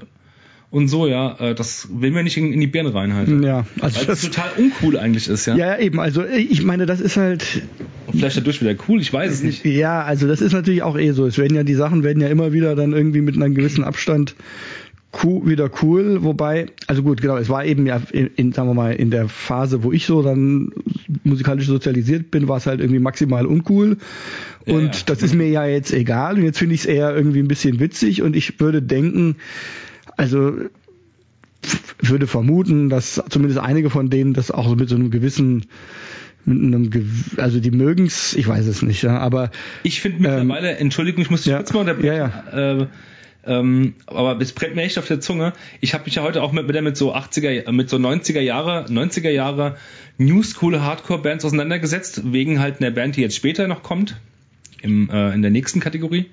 und 0.71 0.88
so, 0.88 1.05
ja, 1.05 1.36
äh, 1.38 1.53
das 1.53 1.89
will 1.91 2.12
mir 2.12 2.23
nicht 2.23 2.38
in, 2.38 2.53
in 2.53 2.62
die 2.62 2.67
Birne 2.67 2.93
reinhalten. 2.93 3.43
Ja, 3.43 3.65
also 3.81 3.99
Weil 3.99 4.05
das, 4.05 4.21
total 4.21 4.51
uncool 4.57 4.97
eigentlich 4.97 5.27
ist, 5.27 5.45
ja. 5.45 5.55
Ja, 5.55 5.77
eben, 5.77 5.99
also 5.99 6.23
ich 6.25 6.63
meine, 6.63 6.86
das 6.86 7.01
ist 7.01 7.17
halt. 7.17 7.62
vielleicht 8.10 8.38
dadurch 8.38 8.62
wieder 8.62 8.75
cool, 8.88 9.01
ich 9.01 9.12
weiß 9.12 9.31
es 9.31 9.43
nicht. 9.43 9.65
Ja, 9.65 10.01
also 10.03 10.27
das 10.27 10.39
ist 10.39 10.53
natürlich 10.53 10.81
auch 10.81 10.97
eh 10.97 11.12
so. 11.12 11.25
Es 11.25 11.38
werden 11.38 11.55
ja, 11.55 11.63
die 11.63 11.75
Sachen 11.75 12.03
werden 12.03 12.21
ja 12.21 12.29
immer 12.29 12.53
wieder 12.53 12.75
dann 12.75 12.93
irgendwie 12.93 13.19
mit 13.19 13.36
einem 13.36 13.53
gewissen 13.53 13.84
Abstand 13.84 14.34
cool, 15.23 15.45
wieder 15.45 15.69
cool, 15.81 16.23
wobei, 16.23 16.67
also 16.88 17.03
gut, 17.03 17.21
genau, 17.21 17.36
es 17.36 17.49
war 17.49 17.65
eben 17.65 17.86
ja 17.86 18.01
in, 18.13 18.27
in, 18.38 18.53
sagen 18.53 18.69
wir 18.69 18.73
mal, 18.73 18.93
in 18.93 19.12
der 19.12 19.27
Phase, 19.27 19.84
wo 19.84 19.91
ich 19.91 20.05
so 20.05 20.21
dann 20.21 20.71
musikalisch 21.25 21.67
sozialisiert 21.67 22.31
bin, 22.31 22.47
war 22.47 22.57
es 22.57 22.65
halt 22.65 22.79
irgendwie 22.79 22.99
maximal 22.99 23.45
uncool. 23.45 23.97
Ja, 24.65 24.73
und 24.73 24.95
ja. 24.95 25.01
das 25.07 25.21
ist 25.21 25.36
mir 25.36 25.49
ja 25.49 25.65
jetzt 25.65 25.91
egal. 25.91 26.36
Und 26.36 26.43
jetzt 26.43 26.60
finde 26.60 26.75
ich 26.75 26.81
es 26.81 26.86
eher 26.86 27.13
irgendwie 27.13 27.39
ein 27.39 27.49
bisschen 27.49 27.81
witzig 27.81 28.21
und 28.21 28.38
ich 28.38 28.57
würde 28.62 28.81
denken, 28.81 29.36
also 30.17 30.54
würde 32.00 32.28
vermuten, 32.28 32.89
dass 32.89 33.21
zumindest 33.30 33.60
einige 33.60 33.89
von 33.89 34.10
denen 34.10 34.34
das 34.34 34.52
auch 34.52 34.76
mit 34.76 34.89
so 34.89 34.95
einem 34.95 35.12
gewissen 35.12 35.65
mit 36.43 36.58
einem, 36.58 36.89
also 37.38 37.60
die 37.60 37.69
mögen's, 37.69 38.34
ich 38.34 38.47
weiß 38.47 38.65
es 38.65 38.82
nicht, 38.82 39.04
ja, 39.04 39.19
aber 39.19 39.52
ich 39.84 40.02
finde 40.02 40.24
mittlerweile, 40.24 40.71
ähm, 40.71 40.78
Entschuldigung, 40.80 41.21
ich 41.21 41.30
muss 41.30 41.43
dich 41.43 41.52
ja, 41.52 41.58
kurz 41.58 41.74
mal 41.74 41.82
unterbrechen, 41.82 42.08
ja, 42.08 42.45
ja. 42.52 42.82
Äh, 42.82 42.88
ähm, 43.43 43.95
aber 44.06 44.39
es 44.39 44.52
brennt 44.52 44.76
mir 44.76 44.84
echt 44.84 45.00
auf 45.00 45.08
der 45.08 45.19
Zunge. 45.19 45.54
Ich 45.80 45.93
habe 45.93 46.06
mich 46.06 46.15
ja 46.15 46.24
heute 46.24 46.43
auch 46.43 46.52
mit, 46.52 46.67
mit, 46.67 46.82
mit 46.82 46.97
so 46.97 47.15
80er, 47.15 47.71
mit 47.71 47.89
so 47.89 47.97
90er 47.97 48.39
Jahre, 48.39 48.86
90er 48.86 49.30
Jahre 49.30 49.78
New 50.17 50.43
School 50.43 50.80
Hardcore 50.80 51.21
Bands 51.21 51.43
auseinandergesetzt, 51.45 52.32
wegen 52.32 52.60
halt 52.60 52.82
einer 52.82 52.91
Band, 52.91 53.15
die 53.15 53.21
jetzt 53.21 53.36
später 53.36 53.67
noch 53.67 53.82
kommt, 53.82 54.19
im, 54.82 55.10
äh, 55.10 55.34
in 55.34 55.41
der 55.41 55.52
nächsten 55.52 55.80
Kategorie. 55.80 56.28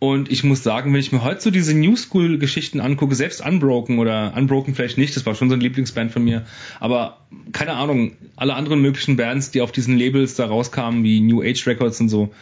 Und 0.00 0.32
ich 0.32 0.44
muss 0.44 0.62
sagen, 0.62 0.94
wenn 0.94 1.00
ich 1.00 1.12
mir 1.12 1.22
heute 1.22 1.42
so 1.42 1.50
diese 1.50 1.74
New 1.74 1.94
School 1.94 2.38
Geschichten 2.38 2.80
angucke, 2.80 3.14
selbst 3.14 3.44
Unbroken 3.46 3.98
oder 3.98 4.32
Unbroken 4.34 4.74
vielleicht 4.74 4.96
nicht, 4.96 5.14
das 5.14 5.26
war 5.26 5.34
schon 5.34 5.50
so 5.50 5.54
ein 5.54 5.60
Lieblingsband 5.60 6.10
von 6.10 6.24
mir, 6.24 6.46
aber 6.80 7.18
keine 7.52 7.74
Ahnung, 7.74 8.12
alle 8.34 8.54
anderen 8.54 8.80
möglichen 8.80 9.16
Bands, 9.16 9.50
die 9.50 9.60
auf 9.60 9.72
diesen 9.72 9.98
Labels 9.98 10.36
da 10.36 10.46
rauskamen, 10.46 11.04
wie 11.04 11.20
New 11.20 11.42
Age 11.42 11.66
Records 11.66 12.00
und 12.00 12.08
so, 12.08 12.32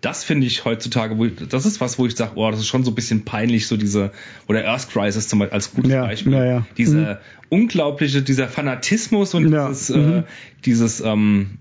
das 0.00 0.24
finde 0.24 0.48
ich 0.48 0.64
heutzutage, 0.64 1.16
wo 1.16 1.26
ich, 1.26 1.32
das 1.48 1.64
ist 1.64 1.80
was, 1.80 2.00
wo 2.00 2.06
ich 2.06 2.16
sage, 2.16 2.32
oh, 2.34 2.50
das 2.50 2.60
ist 2.60 2.66
schon 2.66 2.84
so 2.84 2.90
ein 2.90 2.94
bisschen 2.96 3.24
peinlich, 3.24 3.68
so 3.68 3.76
diese, 3.76 4.10
oder 4.48 4.66
Earth 4.66 4.90
Crisis 4.90 5.28
zum 5.28 5.38
Beispiel 5.38 5.54
als 5.54 5.72
gutes 5.72 5.92
ja, 5.92 6.04
Beispiel. 6.04 6.32
Ja, 6.32 6.44
ja. 6.44 6.66
Diese 6.76 6.98
mhm. 6.98 7.16
unglaubliche, 7.48 8.22
dieser 8.22 8.48
Fanatismus 8.48 9.34
und 9.34 9.44
dieses, 9.44 9.88
mhm. 9.88 10.18
äh, 10.18 10.22
dieses, 10.64 11.00
ähm, 11.00 11.58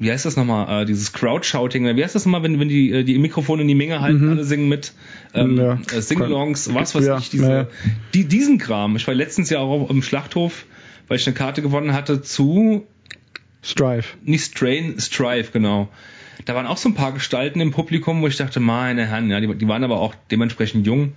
wie 0.00 0.10
heißt 0.10 0.24
das 0.24 0.34
nochmal, 0.34 0.82
äh, 0.82 0.86
dieses 0.86 1.12
Crowd-Shouting, 1.12 1.94
wie 1.94 2.02
heißt 2.02 2.14
das 2.14 2.24
nochmal, 2.24 2.42
wenn, 2.42 2.58
wenn 2.58 2.70
die, 2.70 2.90
äh, 2.90 3.04
die 3.04 3.18
Mikrofone 3.18 3.62
in 3.62 3.68
die 3.68 3.74
Menge 3.74 4.00
halten, 4.00 4.24
mhm. 4.24 4.30
alle 4.30 4.44
singen 4.44 4.66
mit, 4.66 4.94
ähm, 5.34 5.58
ja. 5.58 5.78
äh, 5.94 6.00
Sing-Alongs, 6.00 6.72
was 6.72 6.94
weiß 6.94 7.04
ja, 7.04 7.18
ich, 7.18 7.28
diese, 7.28 7.50
ja. 7.50 7.66
die, 8.14 8.24
diesen 8.24 8.56
Kram. 8.56 8.96
Ich 8.96 9.06
war 9.06 9.12
letztens 9.12 9.50
ja 9.50 9.58
auch 9.58 9.90
im 9.90 10.02
Schlachthof, 10.02 10.64
weil 11.06 11.18
ich 11.18 11.26
eine 11.26 11.34
Karte 11.34 11.60
gewonnen 11.60 11.92
hatte 11.92 12.22
zu 12.22 12.86
Strive. 13.62 14.06
Nicht 14.24 14.46
Strain, 14.46 14.98
Strive, 14.98 15.50
genau. 15.52 15.90
Da 16.46 16.54
waren 16.54 16.66
auch 16.66 16.78
so 16.78 16.88
ein 16.88 16.94
paar 16.94 17.12
Gestalten 17.12 17.60
im 17.60 17.70
Publikum, 17.70 18.22
wo 18.22 18.26
ich 18.26 18.38
dachte, 18.38 18.58
meine 18.58 19.06
Herren, 19.06 19.28
ja, 19.28 19.38
die, 19.38 19.54
die 19.54 19.68
waren 19.68 19.84
aber 19.84 20.00
auch 20.00 20.14
dementsprechend 20.30 20.86
jung. 20.86 21.12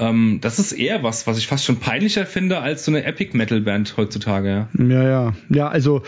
Ähm, 0.00 0.38
das 0.40 0.58
ist 0.58 0.72
eher 0.72 1.02
was, 1.02 1.26
was 1.26 1.36
ich 1.36 1.46
fast 1.46 1.66
schon 1.66 1.76
peinlicher 1.76 2.24
finde 2.24 2.60
als 2.60 2.86
so 2.86 2.90
eine 2.90 3.04
Epic 3.04 3.36
Metal 3.36 3.60
Band 3.60 3.94
heutzutage. 3.98 4.66
Ja, 4.78 4.84
ja, 4.84 5.02
ja. 5.04 5.34
ja 5.50 5.68
also 5.68 6.02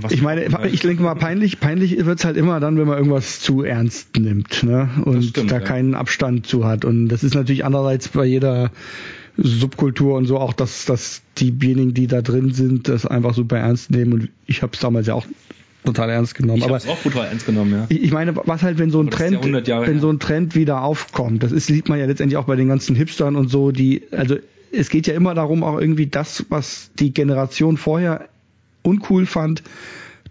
was 0.00 0.12
ich 0.12 0.22
meine, 0.22 0.46
ich 0.72 0.80
denke 0.80 1.02
mal, 1.02 1.14
peinlich, 1.14 1.60
peinlich 1.60 2.04
wird's 2.06 2.24
halt 2.24 2.38
immer 2.38 2.60
dann, 2.60 2.78
wenn 2.78 2.88
man 2.88 2.96
irgendwas 2.96 3.40
zu 3.40 3.62
ernst 3.62 4.16
nimmt, 4.16 4.62
ne? 4.62 4.88
Und 5.04 5.22
stimmt, 5.22 5.50
da 5.50 5.58
ja. 5.58 5.60
keinen 5.60 5.94
Abstand 5.94 6.46
zu 6.46 6.64
hat. 6.64 6.86
Und 6.86 7.08
das 7.08 7.22
ist 7.22 7.34
natürlich 7.34 7.64
andererseits 7.64 8.08
bei 8.08 8.24
jeder 8.24 8.70
Subkultur 9.36 10.16
und 10.16 10.24
so 10.24 10.38
auch, 10.38 10.54
dass, 10.54 10.86
dass 10.86 11.22
diejenigen, 11.38 11.92
die 11.92 12.06
da 12.06 12.22
drin 12.22 12.52
sind, 12.52 12.88
das 12.88 13.04
einfach 13.04 13.34
super 13.34 13.58
ernst 13.58 13.90
nehmen. 13.90 14.14
Und 14.14 14.28
ich 14.46 14.62
habe 14.62 14.72
es 14.72 14.80
damals 14.80 15.06
ja 15.06 15.14
auch 15.14 15.26
total 15.84 16.10
ernst 16.10 16.34
genommen. 16.34 16.58
Ich 16.58 16.64
aber 16.64 16.76
auch 16.76 16.98
brutal 16.98 17.26
ernst 17.26 17.46
genommen, 17.46 17.72
ja. 17.72 17.86
ich 17.88 18.02
ich 18.02 18.12
meine, 18.12 18.34
was 18.36 18.62
halt, 18.62 18.78
wenn 18.78 18.90
so 18.90 19.00
ein 19.00 19.10
Trend, 19.10 19.36
100 19.36 19.66
Jahre 19.68 19.86
wenn 19.86 20.00
so 20.00 20.10
ein 20.10 20.18
Trend 20.18 20.54
wieder 20.54 20.82
aufkommt, 20.82 21.42
das 21.42 21.52
ist, 21.52 21.66
sieht 21.66 21.88
man 21.88 21.98
ja 21.98 22.06
letztendlich 22.06 22.36
auch 22.36 22.44
bei 22.44 22.56
den 22.56 22.68
ganzen 22.68 22.96
Hipstern 22.96 23.36
und 23.36 23.48
so, 23.48 23.70
die, 23.70 24.02
also 24.10 24.36
es 24.72 24.88
geht 24.88 25.06
ja 25.06 25.14
immer 25.14 25.34
darum, 25.34 25.62
auch 25.64 25.80
irgendwie 25.80 26.06
das, 26.06 26.46
was 26.48 26.90
die 26.98 27.12
Generation 27.12 27.76
vorher 27.76 28.28
uncool 28.82 29.26
fand, 29.26 29.62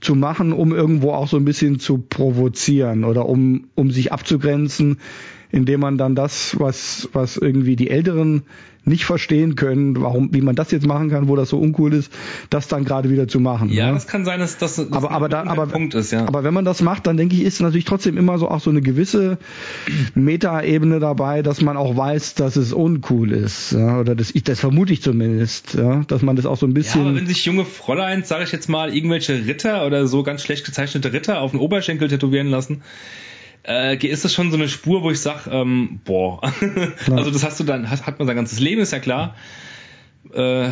zu 0.01 0.15
machen, 0.15 0.53
um 0.53 0.73
irgendwo 0.73 1.11
auch 1.11 1.27
so 1.27 1.37
ein 1.37 1.45
bisschen 1.45 1.79
zu 1.79 1.97
provozieren 1.97 3.03
oder 3.03 3.27
um, 3.27 3.65
um 3.75 3.91
sich 3.91 4.13
abzugrenzen, 4.13 4.99
indem 5.51 5.79
man 5.79 5.97
dann 5.97 6.15
das, 6.15 6.59
was, 6.59 7.09
was 7.13 7.37
irgendwie 7.37 7.75
die 7.75 7.89
Älteren 7.89 8.43
nicht 8.85 9.05
verstehen 9.05 9.55
können, 9.55 10.01
warum, 10.01 10.33
wie 10.33 10.41
man 10.41 10.55
das 10.55 10.71
jetzt 10.71 10.85
machen 10.85 11.09
kann, 11.09 11.27
wo 11.27 11.35
das 11.35 11.49
so 11.49 11.59
uncool 11.59 11.93
ist, 11.93 12.11
das 12.49 12.67
dann 12.67 12.85
gerade 12.85 13.09
wieder 13.09 13.27
zu 13.27 13.39
machen. 13.39 13.69
Ja, 13.69 13.87
ne? 13.87 13.93
das 13.93 14.07
kann 14.07 14.25
sein, 14.25 14.39
dass 14.39 14.57
das, 14.57 14.77
das 14.77 14.91
aber, 14.91 15.11
aber, 15.11 15.29
da, 15.29 15.43
aber, 15.43 15.67
Punkt 15.67 15.93
ist, 15.93 16.11
ja. 16.11 16.25
aber 16.25 16.43
wenn 16.43 16.53
man 16.53 16.65
das 16.65 16.81
macht, 16.81 17.05
dann 17.05 17.17
denke 17.17 17.35
ich, 17.35 17.43
ist 17.43 17.61
natürlich 17.61 17.85
trotzdem 17.85 18.17
immer 18.17 18.37
so 18.37 18.49
auch 18.49 18.61
so 18.61 18.69
eine 18.69 18.81
gewisse 18.81 19.37
Meta-Ebene 20.15 20.99
dabei, 20.99 21.41
dass 21.41 21.61
man 21.61 21.77
auch 21.77 21.95
weiß, 21.95 22.35
dass 22.35 22.55
es 22.55 22.73
uncool 22.73 23.31
ist. 23.31 23.73
Ja? 23.73 23.99
Oder 23.99 24.15
das, 24.15 24.31
ich, 24.31 24.43
das 24.43 24.59
vermute 24.59 24.93
ich 24.93 25.01
zumindest, 25.01 25.75
ja? 25.75 26.03
dass 26.07 26.21
man 26.21 26.35
das 26.35 26.45
auch 26.45 26.57
so 26.57 26.65
ein 26.65 26.71
ja, 26.71 26.75
bisschen. 26.75 27.01
aber 27.01 27.15
wenn 27.15 27.27
sich 27.27 27.45
junge 27.45 27.65
Fräuleins, 27.65 28.27
sage 28.27 28.43
ich 28.43 28.51
jetzt 28.51 28.69
mal, 28.69 28.93
irgendwelche 28.95 29.45
Ritter 29.45 29.85
oder 29.85 30.07
so 30.07 30.23
ganz 30.23 30.41
schlecht 30.41 30.65
gezeichnete 30.65 31.13
Ritter 31.13 31.41
auf 31.41 31.51
den 31.51 31.59
Oberschenkel 31.59 32.07
tätowieren 32.07 32.47
lassen, 32.47 32.81
äh, 33.67 33.95
ist 34.07 34.25
das 34.25 34.33
schon 34.33 34.51
so 34.51 34.57
eine 34.57 34.69
Spur, 34.69 35.03
wo 35.03 35.11
ich 35.11 35.19
sag, 35.19 35.47
ähm, 35.47 35.99
boah. 36.05 36.41
also 37.11 37.31
das 37.31 37.43
hast 37.43 37.59
du 37.59 37.63
dann, 37.63 37.89
hat, 37.89 38.05
hat 38.05 38.19
man 38.19 38.27
sein 38.27 38.35
ganzes 38.35 38.59
Leben, 38.59 38.81
ist 38.81 38.91
ja 38.91 38.99
klar. 38.99 39.35
Äh, 40.33 40.69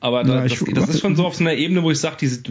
aber 0.00 0.24
da, 0.24 0.36
Ja, 0.40 0.44
ich- 0.46 0.58
das, 0.58 0.68
das 0.74 0.88
ist 0.90 1.00
schon 1.00 1.16
so 1.16 1.26
auf 1.26 1.34
so 1.36 1.44
einer 1.44 1.54
Ebene, 1.54 1.82
wo 1.82 1.90
ich 1.90 1.98
sag, 1.98 2.18
diese, 2.18 2.42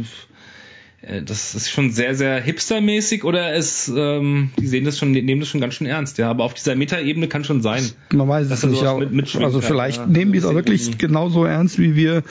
das 1.25 1.55
ist 1.55 1.71
schon 1.71 1.91
sehr, 1.91 2.13
sehr 2.13 2.39
hipstermäßig 2.39 3.23
oder 3.23 3.55
es, 3.55 3.91
ähm, 3.95 4.51
die 4.59 4.67
sehen 4.67 4.85
das 4.85 4.99
schon, 4.99 5.11
nehmen 5.11 5.39
das 5.39 5.49
schon 5.49 5.59
ganz 5.59 5.73
schön 5.73 5.87
ernst, 5.87 6.19
ja. 6.19 6.29
Aber 6.29 6.43
auf 6.43 6.53
dieser 6.53 6.75
Meta-Ebene 6.75 7.27
kann 7.27 7.43
schon 7.43 7.61
sein. 7.61 7.83
man 8.13 8.27
weiß 8.27 8.49
dass 8.49 8.63
es 8.63 8.69
nicht. 8.69 8.83
Ja, 8.83 8.95
mit- 8.97 9.35
also 9.35 9.61
vielleicht 9.61 9.97
ja. 9.97 10.05
nehmen 10.05 10.31
die 10.31 10.37
es 10.37 10.45
auch 10.45 10.53
wirklich 10.53 10.99
genauso 10.99 11.43
ernst, 11.45 11.79
wie 11.79 11.95
wir 11.95 12.23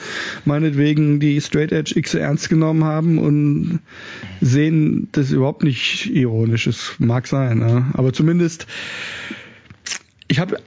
meinetwegen 0.45 1.19
die 1.19 1.41
Straight 1.41 1.73
Edge 1.73 1.99
X 1.99 2.13
ernst 2.13 2.47
genommen 2.49 2.85
haben 2.85 3.17
und 3.19 3.79
sehen 4.39 5.09
das 5.11 5.31
überhaupt 5.31 5.63
nicht 5.63 6.09
ironisch. 6.13 6.67
Es 6.67 6.93
mag 6.97 7.27
sein, 7.27 7.59
ja. 7.59 7.91
aber 7.93 8.13
zumindest 8.13 8.67
ich 10.31 10.39
habe, 10.39 10.59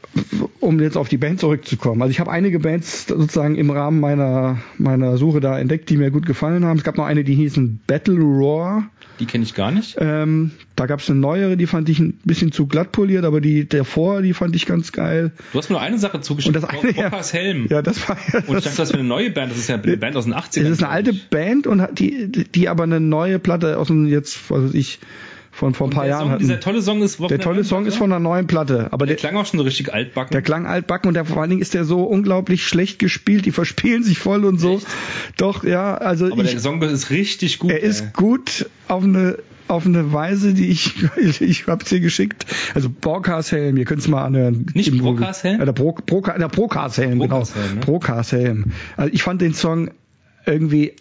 um 0.61 0.79
jetzt 0.79 0.99
auf 0.99 1.09
die 1.09 1.17
Band 1.17 1.41
zurückzukommen, 1.41 2.03
also 2.03 2.11
ich 2.11 2.21
habe 2.21 2.31
einige 2.31 2.61
Bands 2.61 3.07
sozusagen 3.07 3.57
im 3.57 3.71
Rahmen 3.71 3.99
meiner 3.99 4.59
meiner 4.77 5.17
Suche 5.17 5.41
da 5.41 5.59
entdeckt, 5.59 5.89
die 5.89 5.97
mir 5.97 6.11
gut 6.11 6.27
gefallen 6.27 6.67
haben. 6.67 6.77
Es 6.77 6.85
gab 6.85 6.99
noch 6.99 7.07
eine, 7.07 7.25
die 7.25 7.35
hießen 7.35 7.81
Battle 7.87 8.21
Roar. 8.21 8.91
Die 9.21 9.27
kenne 9.27 9.45
ich 9.45 9.55
gar 9.55 9.71
nicht. 9.71 9.97
Ähm, 9.99 10.51
da 10.77 10.85
gab 10.85 11.01
es 11.01 11.09
eine 11.09 11.19
neuere, 11.19 11.57
die 11.57 11.67
fand 11.67 11.89
ich 11.89 11.99
ein 11.99 12.19
bisschen 12.25 12.53
zu 12.53 12.67
glatt 12.67 12.93
poliert, 12.93 13.25
aber 13.25 13.41
die 13.41 13.67
davor, 13.67 14.21
die 14.21 14.35
fand 14.35 14.55
ich 14.55 14.67
ganz 14.67 14.93
geil. 14.93 15.33
Du 15.53 15.59
hast 15.59 15.71
mir 15.71 15.75
nur 15.75 15.83
eine 15.83 15.99
Sache 15.99 16.21
zugeschickt. 16.21 16.55
Und 16.55 16.63
das 16.63 16.69
eine, 16.69 16.91
ja. 16.95 17.09
Bockers 17.09 17.33
Helm. 17.33 17.67
Ja, 17.71 17.81
das 17.81 18.07
war 18.07 18.19
ja. 18.33 18.41
Und 18.47 18.59
ich 18.59 18.65
dachte, 18.65 18.77
das 18.77 18.91
wäre 18.91 18.99
eine 18.99 19.09
neue 19.09 19.31
Band. 19.31 19.51
Das 19.51 19.59
ist 19.59 19.69
ja 19.69 19.77
eine 19.77 19.97
Band 19.97 20.17
aus 20.17 20.25
den 20.25 20.35
80ern. 20.35 20.63
Es 20.65 20.71
ist 20.71 20.83
eine 20.83 20.93
alte. 20.93 21.15
Band 21.31 21.67
und 21.67 21.81
hat 21.81 21.99
die, 21.99 22.29
die 22.29 22.69
aber 22.69 22.83
eine 22.83 23.01
neue 23.01 23.39
Platte 23.39 23.79
aus 23.79 23.87
dem 23.87 24.07
jetzt, 24.07 24.51
was 24.51 24.65
weiß 24.65 24.75
ich, 24.75 24.99
von 25.55 25.73
vor 25.73 25.87
ein 25.87 25.91
paar 25.91 26.07
Jahren 26.07 26.23
Song, 26.23 26.31
hatten. 26.33 26.41
Dieser 26.43 26.61
tolle 26.61 26.83
Song 26.83 27.01
ist 27.03 27.21
Der 27.31 27.39
tolle 27.39 27.63
Song 27.63 27.87
ist 27.87 27.97
von 27.97 28.11
einer 28.13 28.19
neuen 28.19 28.49
Platte, 28.49 28.89
aber 28.91 29.07
Der 29.07 29.15
der, 29.15 29.31
klang 29.31 29.37
auch 29.41 29.47
schon 29.47 29.59
so 29.59 29.65
richtig 29.65 29.95
altbacken. 29.95 30.33
der 30.33 30.43
klang 30.43 30.67
altbacken 30.67 31.09
und 31.09 31.15
der, 31.15 31.25
vor 31.25 31.41
allen 31.41 31.51
Dingen 31.51 31.63
ist 31.63 31.75
der 31.75 31.85
so 31.85 32.03
unglaublich 32.03 32.67
schlecht 32.67 32.99
gespielt, 32.99 33.47
die 33.47 33.53
verspielen 33.53 34.03
sich 34.03 34.19
voll 34.19 34.45
und 34.45 34.59
so. 34.59 34.81
Doch, 35.37 35.63
ja, 35.63 35.95
also 35.97 36.27
aber 36.27 36.43
ich, 36.43 36.51
der 36.51 36.61
Song 36.61 36.83
ist 36.83 37.11
richtig 37.11 37.61
gut. 37.61 37.71
er 37.71 37.81
ist 37.81 38.01
ey. 38.01 38.09
gut 38.13 38.69
auf 38.89 39.05
eine 39.05 39.39
auf 39.67 39.87
eine 39.87 40.13
Weise, 40.13 40.55
die 40.55 40.67
ich 40.69 40.93
ich, 41.17 41.41
ich 41.41 41.67
hab's 41.69 41.89
dir 41.89 42.01
geschickt. 42.01 42.47
Also 42.75 42.91
Broadcast 42.91 43.53
Helm, 43.53 43.77
ihr 43.77 43.85
könnt 43.85 44.01
es 44.01 44.09
mal 44.09 44.25
anhören. 44.25 44.67
Nicht 44.75 44.89
Im- 44.89 44.99
Procast 44.99 45.45
Helm? 45.45 45.61
Ja, 45.61 45.65
der 45.65 45.73
Pro, 45.73 45.93
Pro, 45.93 46.21
der 46.21 46.35
Helm, 46.99 47.21
genau. 47.21 47.39
Ne? 47.41 47.47
Procast 47.81 48.33
Helm. 48.33 48.73
Also 48.97 49.13
ich 49.15 49.23
fand 49.23 49.41
den 49.41 49.55
Song 49.55 49.91
irgendwie 50.47 50.89
äh, 50.89 50.95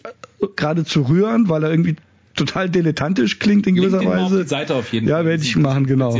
gerade 0.56 0.84
zu 0.84 1.02
rühren, 1.02 1.48
weil 1.48 1.64
er 1.64 1.70
irgendwie 1.70 1.96
total 2.34 2.68
dilettantisch 2.68 3.38
klingt 3.38 3.66
in 3.66 3.74
gewisser 3.74 4.00
auf 4.00 4.06
Weise. 4.06 4.42
die 4.42 4.48
Seite 4.48 4.74
auf 4.74 4.92
jeden 4.92 5.08
ja, 5.08 5.16
Fall. 5.16 5.26
werde 5.26 5.42
ich 5.42 5.56
machen, 5.56 5.86
genau. 5.86 6.18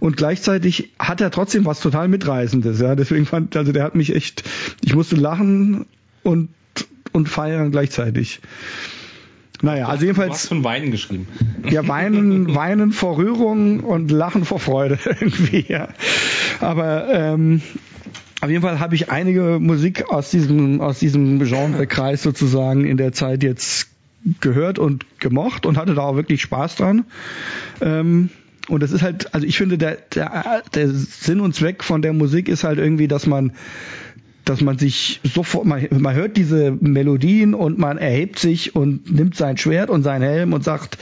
Und 0.00 0.16
gleichzeitig 0.16 0.90
hat 0.98 1.20
er 1.20 1.30
trotzdem 1.30 1.64
was 1.64 1.80
total 1.80 2.08
mitreißendes, 2.08 2.80
ja. 2.80 2.94
Deswegen 2.94 3.26
fand, 3.26 3.56
also 3.56 3.72
der 3.72 3.84
hat 3.84 3.94
mich 3.94 4.14
echt, 4.14 4.44
ich 4.82 4.94
musste 4.94 5.16
lachen 5.16 5.86
und 6.22 6.48
und 7.14 7.28
feiern 7.28 7.70
gleichzeitig. 7.70 8.40
Naja, 9.62 9.86
also 9.86 10.04
Du 10.04 10.10
hast 10.10 10.18
jedenfalls 10.18 10.48
von 10.48 10.64
Weinen 10.64 10.90
geschrieben. 10.90 11.28
ja, 11.70 11.86
weinen, 11.86 12.54
weinen 12.54 12.92
vor 12.92 13.16
Rührung 13.16 13.80
und 13.80 14.10
lachen 14.10 14.44
vor 14.44 14.58
Freude 14.58 14.98
irgendwie, 15.20 15.64
ja. 15.68 15.88
Aber 16.60 17.08
ähm, 17.12 17.62
auf 18.40 18.50
jeden 18.50 18.62
Fall 18.62 18.80
habe 18.80 18.94
ich 18.94 19.10
einige 19.10 19.58
Musik 19.60 20.10
aus 20.10 20.30
diesem, 20.30 20.80
aus 20.80 20.98
diesem 20.98 21.38
Genrekreis 21.38 22.22
sozusagen 22.22 22.84
in 22.84 22.96
der 22.96 23.12
Zeit 23.12 23.42
jetzt 23.42 23.88
gehört 24.40 24.78
und 24.78 25.06
gemocht 25.20 25.66
und 25.66 25.76
hatte 25.76 25.94
da 25.94 26.02
auch 26.02 26.16
wirklich 26.16 26.42
Spaß 26.42 26.76
dran. 26.76 27.04
Ähm, 27.80 28.30
und 28.68 28.82
das 28.82 28.92
ist 28.92 29.02
halt, 29.02 29.34
also 29.34 29.46
ich 29.46 29.58
finde, 29.58 29.76
der, 29.76 29.98
der, 30.14 30.62
der 30.74 30.88
Sinn 30.88 31.40
und 31.40 31.54
Zweck 31.54 31.84
von 31.84 32.00
der 32.00 32.12
Musik 32.12 32.48
ist 32.48 32.64
halt 32.64 32.78
irgendwie, 32.78 33.08
dass 33.08 33.26
man 33.26 33.52
dass 34.44 34.60
man 34.60 34.78
sich 34.78 35.20
sofort, 35.24 35.64
man, 35.64 35.86
man 35.90 36.14
hört 36.14 36.36
diese 36.36 36.70
Melodien 36.70 37.54
und 37.54 37.78
man 37.78 37.98
erhebt 37.98 38.38
sich 38.38 38.76
und 38.76 39.10
nimmt 39.10 39.36
sein 39.36 39.56
Schwert 39.56 39.88
und 39.88 40.02
seinen 40.02 40.22
Helm 40.22 40.52
und 40.52 40.62
sagt, 40.62 40.98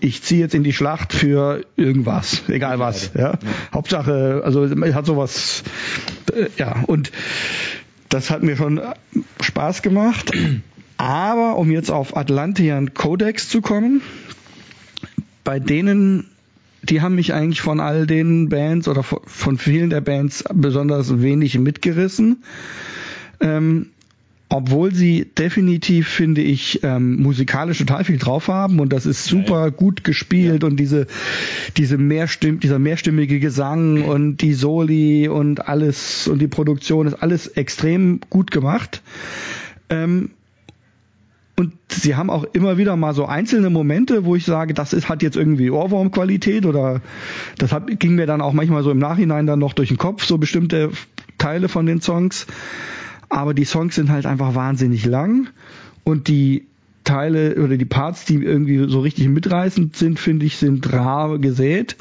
ich 0.00 0.22
ziehe 0.22 0.40
jetzt 0.40 0.54
in 0.54 0.64
die 0.64 0.72
Schlacht 0.72 1.12
für 1.12 1.64
irgendwas, 1.76 2.44
egal 2.48 2.78
was. 2.78 3.10
Ja. 3.14 3.38
Hauptsache, 3.72 4.40
also 4.44 4.64
es 4.64 4.94
hat 4.94 5.06
sowas, 5.06 5.62
äh, 6.32 6.46
ja, 6.56 6.84
und 6.86 7.12
das 8.08 8.30
hat 8.30 8.42
mir 8.42 8.56
schon 8.56 8.80
Spaß 9.40 9.82
gemacht. 9.82 10.32
Aber 10.96 11.56
um 11.56 11.70
jetzt 11.70 11.90
auf 11.90 12.16
Atlantean 12.16 12.94
Codex 12.94 13.48
zu 13.48 13.60
kommen, 13.60 14.00
bei 15.44 15.60
denen 15.60 16.30
die 16.88 17.00
haben 17.00 17.16
mich 17.16 17.34
eigentlich 17.34 17.60
von 17.60 17.80
all 17.80 18.06
den 18.06 18.48
Bands 18.48 18.86
oder 18.88 19.02
von- 19.02 19.58
vielen 19.58 19.90
der 19.90 20.00
Bands 20.00 20.44
besonders 20.54 21.20
wenig 21.20 21.58
mitgerissen. 21.58 22.44
Ähm, 23.40 23.86
obwohl 24.48 24.94
sie 24.94 25.26
definitiv, 25.36 26.06
finde 26.06 26.40
ich, 26.40 26.80
ähm, 26.84 27.20
musikalisch 27.20 27.78
total 27.78 28.04
viel 28.04 28.18
drauf 28.18 28.46
haben 28.46 28.78
und 28.78 28.92
das 28.92 29.04
ist 29.04 29.24
super 29.24 29.72
gut 29.72 30.04
gespielt 30.04 30.62
und 30.62 30.76
diese, 30.76 31.08
diese 31.76 31.98
Mehrstimm, 31.98 32.60
dieser 32.60 32.78
mehrstimmige 32.78 33.40
Gesang 33.40 34.04
und 34.04 34.36
die 34.38 34.54
Soli 34.54 35.26
und 35.26 35.66
alles 35.66 36.28
und 36.28 36.38
die 36.38 36.46
Produktion 36.46 37.08
ist 37.08 37.14
alles 37.14 37.48
extrem 37.48 38.20
gut 38.30 38.52
gemacht. 38.52 39.02
Ähm, 39.90 40.30
und 41.58 41.72
sie 41.88 42.16
haben 42.16 42.28
auch 42.28 42.44
immer 42.52 42.76
wieder 42.76 42.96
mal 42.96 43.14
so 43.14 43.24
einzelne 43.24 43.70
Momente, 43.70 44.26
wo 44.26 44.36
ich 44.36 44.44
sage, 44.44 44.74
das 44.74 44.92
ist, 44.92 45.08
hat 45.08 45.22
jetzt 45.22 45.36
irgendwie 45.36 45.70
Ohrwurmqualität 45.70 46.66
oder 46.66 47.00
das 47.56 47.72
hat, 47.72 47.98
ging 47.98 48.14
mir 48.14 48.26
dann 48.26 48.42
auch 48.42 48.52
manchmal 48.52 48.82
so 48.82 48.90
im 48.90 48.98
Nachhinein 48.98 49.46
dann 49.46 49.58
noch 49.58 49.72
durch 49.72 49.88
den 49.88 49.96
Kopf, 49.96 50.24
so 50.24 50.36
bestimmte 50.36 50.90
Teile 51.38 51.68
von 51.68 51.86
den 51.86 52.02
Songs. 52.02 52.46
Aber 53.30 53.54
die 53.54 53.64
Songs 53.64 53.94
sind 53.94 54.10
halt 54.10 54.26
einfach 54.26 54.54
wahnsinnig 54.54 55.06
lang 55.06 55.48
und 56.04 56.28
die 56.28 56.66
Teile 57.04 57.54
oder 57.54 57.78
die 57.78 57.84
Parts, 57.86 58.26
die 58.26 58.34
irgendwie 58.34 58.90
so 58.90 59.00
richtig 59.00 59.28
mitreißend 59.28 59.96
sind, 59.96 60.18
finde 60.18 60.44
ich, 60.44 60.58
sind 60.58 60.92
rar 60.92 61.38
gesät. 61.38 61.96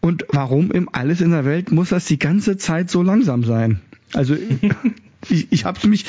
Und 0.00 0.26
warum 0.30 0.72
im 0.72 0.88
alles 0.90 1.20
in 1.20 1.30
der 1.30 1.44
Welt 1.44 1.70
muss 1.70 1.90
das 1.90 2.06
die 2.06 2.18
ganze 2.18 2.56
Zeit 2.56 2.90
so 2.90 3.02
langsam 3.02 3.44
sein? 3.44 3.80
Also 4.12 4.34
ich, 5.28 5.52
ich 5.52 5.64
habe 5.64 5.86
mich 5.86 6.06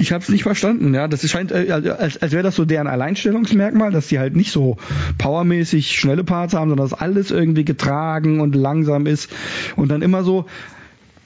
ich 0.00 0.12
habe 0.12 0.22
es 0.22 0.30
nicht 0.30 0.42
verstanden, 0.42 0.94
ja. 0.94 1.08
Das 1.08 1.28
scheint, 1.28 1.52
äh, 1.52 1.70
als, 1.70 2.20
als 2.20 2.32
wäre 2.32 2.42
das 2.42 2.56
so 2.56 2.64
deren 2.64 2.86
Alleinstellungsmerkmal, 2.86 3.90
dass 3.92 4.08
die 4.08 4.18
halt 4.18 4.34
nicht 4.34 4.50
so 4.50 4.78
powermäßig 5.18 5.98
schnelle 5.98 6.24
Parts 6.24 6.54
haben, 6.54 6.70
sondern 6.70 6.88
dass 6.88 6.98
alles 6.98 7.30
irgendwie 7.30 7.64
getragen 7.64 8.40
und 8.40 8.54
langsam 8.54 9.06
ist. 9.06 9.30
Und 9.76 9.90
dann 9.90 10.00
immer 10.00 10.24
so, 10.24 10.46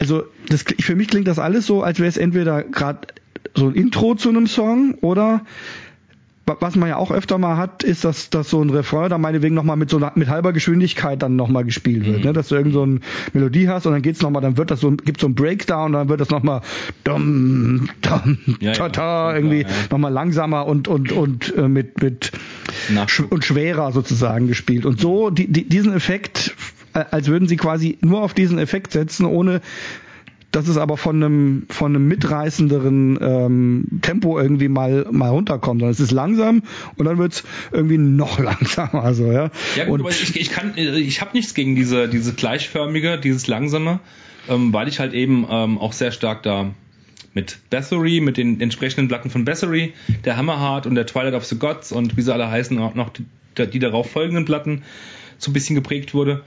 also 0.01 0.25
das, 0.49 0.65
für 0.81 0.97
mich 0.97 1.09
klingt 1.09 1.29
das 1.29 1.39
alles 1.39 1.67
so, 1.67 1.83
als 1.83 1.99
wäre 2.01 2.09
es 2.09 2.17
entweder 2.17 2.65
gerade 2.65 3.07
so 3.55 3.69
ein 3.69 3.75
Intro 3.75 4.17
zu 4.17 4.29
einem 4.29 4.49
Song 4.49 4.95
oder 5.01 5.43
was 6.47 6.77
man 6.77 6.89
ja 6.91 6.97
auch 6.97 7.11
öfter 7.11 7.39
mal 7.39 7.57
hat, 7.57 7.83
ist, 7.85 8.05
dass, 8.05 8.29
dass 8.31 8.51
so 8.51 8.61
ein 8.63 8.69
Refrain 8.71 9.09
dann 9.09 9.21
meinetwegen 9.21 9.55
nochmal 9.55 9.77
mit 9.77 9.89
so 9.89 9.97
einer- 9.97 10.13
mit 10.15 10.29
halber 10.29 10.53
Geschwindigkeit 10.53 11.23
dann 11.23 11.37
nochmal 11.37 11.65
gespielt 11.65 12.05
wird, 12.05 12.25
ne? 12.25 12.33
dass 12.35 12.49
du 12.49 12.55
irgend 12.57 12.75
so 12.75 12.83
eine 12.83 13.01
Melodie 13.33 13.69
hast 13.69 13.87
und 13.87 13.93
dann 13.93 14.03
geht's 14.03 14.21
nochmal, 14.21 14.43
dann 14.43 14.57
wird 14.59 14.71
das 14.71 14.81
so, 14.81 14.91
gibt 14.91 15.21
so 15.21 15.27
ein 15.27 15.35
Breakdown 15.35 15.87
und 15.87 15.93
dann 15.95 16.09
wird 16.09 16.21
das 16.21 16.31
nochmal 16.31 16.61
dum, 17.05 17.89
dum, 18.03 18.39
Ja, 18.61 18.69
ja, 18.69 18.73
ta, 18.73 18.89
ta, 18.89 18.91
klar, 18.91 19.37
irgendwie 19.37 19.63
ja. 19.63 19.69
nochmal 19.91 20.13
langsamer 20.13 20.67
und, 20.67 20.87
und, 20.89 21.13
und 21.13 21.55
äh, 21.57 21.69
mit, 21.69 22.03
mit 22.03 22.33
sch 23.07 23.21
und 23.31 23.45
schwerer 23.45 23.93
sozusagen 23.93 24.47
gespielt. 24.47 24.85
Und 24.85 25.01
so 25.01 25.31
die, 25.31 25.51
die, 25.51 25.69
diesen 25.69 25.95
Effekt, 25.95 26.55
äh, 26.93 27.05
als 27.11 27.29
würden 27.29 27.49
sie 27.49 27.57
quasi 27.57 27.97
nur 28.03 28.21
auf 28.23 28.35
diesen 28.35 28.59
Effekt 28.59 28.93
setzen, 28.93 29.25
ohne 29.25 29.61
dass 30.55 30.69
es 30.69 30.77
aber 30.77 30.97
von 30.97 31.17
einem 31.17 31.67
von 31.69 31.95
einem 31.95 32.07
mitreißenderen 32.07 33.19
ähm, 33.21 33.87
Tempo 34.03 34.39
irgendwie 34.39 34.69
mal 34.69 35.07
mal 35.11 35.31
runterkommt. 35.31 35.81
Sondern 35.81 35.93
es 35.93 36.01
ist 36.01 36.13
langsam 36.13 36.63
und 36.97 37.07
dann 37.07 37.19
wird's 37.19 37.43
irgendwie 37.73 37.99
noch 37.99 38.39
langsamer. 38.39 39.15
So, 39.15 39.33
ja. 39.33 39.51
Ja, 39.77 39.85
gut, 39.87 39.95
und 39.95 40.01
aber 40.03 40.11
ich, 40.11 40.37
ich 40.37 40.51
kann, 40.51 40.75
ich 40.77 41.21
habe 41.21 41.33
nichts 41.35 41.55
gegen 41.55 41.75
diese, 41.75 42.09
diese 42.09 42.35
gleichförmige, 42.35 43.19
dieses 43.19 43.49
langsame, 43.49 43.99
ähm, 44.49 44.73
weil 44.73 44.87
ich 44.87 45.01
halt 45.01 45.13
eben 45.13 45.45
ähm, 45.51 45.79
auch 45.79 45.93
sehr 45.93 46.13
stark 46.13 46.45
da 46.45 46.71
mit 47.33 47.59
Bathory, 47.71 48.21
mit 48.21 48.37
den 48.37 48.61
entsprechenden 48.61 49.09
Platten 49.09 49.31
von 49.31 49.45
Bathory, 49.45 49.93
der 50.25 50.37
Hammerheart 50.37 50.87
und 50.87 50.95
der 50.95 51.07
Twilight 51.07 51.35
of 51.35 51.45
the 51.45 51.59
Gods 51.59 51.91
und 51.91 52.17
wie 52.17 52.23
sie 52.23 52.33
alle 52.33 52.49
heißen, 52.49 52.79
auch 52.79 52.95
noch 52.95 53.11
die, 53.11 53.25
die 53.67 53.81
darauf 53.81 54.09
folgenden 54.09 54.45
Platten 54.45 54.83
so 55.39 55.51
ein 55.51 55.53
bisschen 55.53 55.75
geprägt 55.75 56.15
wurde. 56.15 56.43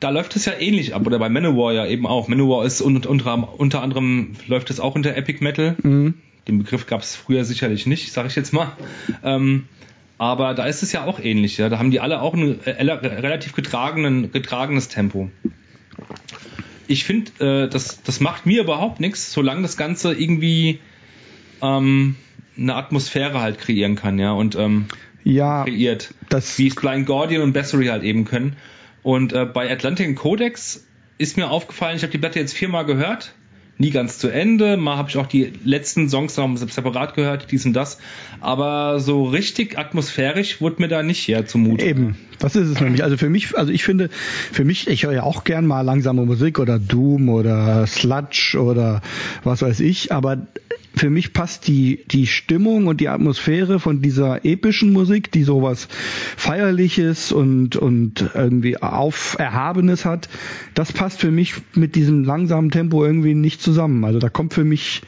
Da 0.00 0.10
läuft 0.10 0.34
es 0.34 0.46
ja 0.46 0.54
ähnlich 0.58 0.94
ab, 0.94 1.06
oder 1.06 1.18
bei 1.18 1.28
Manowar 1.28 1.72
ja 1.72 1.86
eben 1.86 2.06
auch. 2.06 2.28
Manowar 2.28 2.64
ist 2.64 2.80
unter, 2.80 3.08
unter, 3.08 3.60
unter 3.60 3.82
anderem, 3.82 4.32
läuft 4.46 4.70
es 4.70 4.80
auch 4.80 4.94
unter 4.94 5.14
Epic 5.14 5.44
Metal. 5.44 5.76
Mhm. 5.82 6.14
Den 6.48 6.58
Begriff 6.58 6.86
gab 6.86 7.02
es 7.02 7.14
früher 7.14 7.44
sicherlich 7.44 7.86
nicht, 7.86 8.12
sage 8.12 8.28
ich 8.28 8.34
jetzt 8.34 8.52
mal. 8.52 8.72
Ähm, 9.22 9.64
aber 10.16 10.54
da 10.54 10.66
ist 10.66 10.82
es 10.82 10.92
ja 10.92 11.04
auch 11.04 11.20
ähnlich. 11.20 11.58
Ja? 11.58 11.68
Da 11.68 11.78
haben 11.78 11.90
die 11.90 12.00
alle 12.00 12.22
auch 12.22 12.34
ein 12.34 12.64
äh, 12.64 12.70
relativ 12.72 13.54
getragenes 13.54 14.88
Tempo. 14.88 15.30
Ich 16.86 17.04
finde, 17.04 17.64
äh, 17.64 17.68
das, 17.68 18.02
das 18.02 18.20
macht 18.20 18.46
mir 18.46 18.62
überhaupt 18.62 19.00
nichts, 19.00 19.32
solange 19.32 19.62
das 19.62 19.76
Ganze 19.76 20.12
irgendwie 20.12 20.80
ähm, 21.62 22.16
eine 22.58 22.74
Atmosphäre 22.74 23.40
halt 23.40 23.58
kreieren 23.58 23.96
kann, 23.96 24.18
ja, 24.18 24.32
und 24.32 24.56
ähm, 24.56 24.86
ja, 25.24 25.64
kreiert. 25.64 26.14
das 26.28 26.58
Wie 26.58 26.68
es 26.68 26.74
Blind 26.74 27.06
Guardian 27.06 27.42
und 27.42 27.52
Bessery 27.52 27.86
halt 27.86 28.02
eben 28.02 28.24
können. 28.24 28.56
Und 29.02 29.32
äh, 29.32 29.44
bei 29.46 29.70
Atlantic 29.70 30.16
Codex 30.16 30.86
ist 31.18 31.36
mir 31.36 31.50
aufgefallen, 31.50 31.96
ich 31.96 32.02
habe 32.02 32.12
die 32.12 32.18
Platte 32.18 32.38
jetzt 32.38 32.54
viermal 32.54 32.84
gehört, 32.84 33.34
nie 33.80 33.90
ganz 33.90 34.18
zu 34.18 34.28
Ende. 34.28 34.76
Mal 34.76 34.96
habe 34.96 35.08
ich 35.08 35.16
auch 35.16 35.26
die 35.26 35.52
letzten 35.64 36.08
Songs 36.08 36.36
noch 36.36 36.56
separat 36.56 37.14
gehört, 37.14 37.50
dies 37.50 37.64
und 37.64 37.72
das. 37.72 37.98
Aber 38.40 39.00
so 39.00 39.24
richtig 39.24 39.78
atmosphärisch 39.78 40.60
wurde 40.60 40.82
mir 40.82 40.88
da 40.88 41.02
nicht 41.02 41.26
her 41.26 41.46
zumute. 41.46 41.84
Eben, 41.84 42.16
das 42.38 42.56
ist 42.56 42.68
es 42.68 42.80
nämlich. 42.80 43.02
Also 43.02 43.16
für 43.16 43.30
mich, 43.30 43.56
also 43.56 43.72
ich 43.72 43.82
finde, 43.82 44.10
für 44.52 44.64
mich, 44.64 44.86
ich 44.86 45.04
höre 45.04 45.12
ja 45.12 45.22
auch 45.22 45.44
gern 45.44 45.66
mal 45.66 45.80
langsame 45.80 46.26
Musik 46.26 46.58
oder 46.58 46.78
Doom 46.78 47.30
oder 47.30 47.86
Sludge 47.86 48.58
oder 48.60 49.00
was 49.44 49.62
weiß 49.62 49.80
ich, 49.80 50.12
aber 50.12 50.46
für 50.94 51.10
mich 51.10 51.32
passt 51.32 51.68
die, 51.68 52.04
die 52.10 52.26
Stimmung 52.26 52.86
und 52.86 53.00
die 53.00 53.08
Atmosphäre 53.08 53.80
von 53.80 54.02
dieser 54.02 54.44
epischen 54.44 54.92
Musik, 54.92 55.30
die 55.30 55.44
sowas 55.44 55.88
Feierliches 56.36 57.32
und, 57.32 57.76
und 57.76 58.30
irgendwie 58.34 58.76
auf 58.76 59.36
Erhabenes 59.38 60.04
hat, 60.04 60.28
das 60.74 60.92
passt 60.92 61.20
für 61.20 61.30
mich 61.30 61.54
mit 61.74 61.94
diesem 61.94 62.24
langsamen 62.24 62.70
Tempo 62.70 63.04
irgendwie 63.04 63.34
nicht 63.34 63.62
zusammen. 63.62 64.04
Also 64.04 64.18
da 64.18 64.28
kommt 64.28 64.52
für 64.52 64.64
mich, 64.64 65.02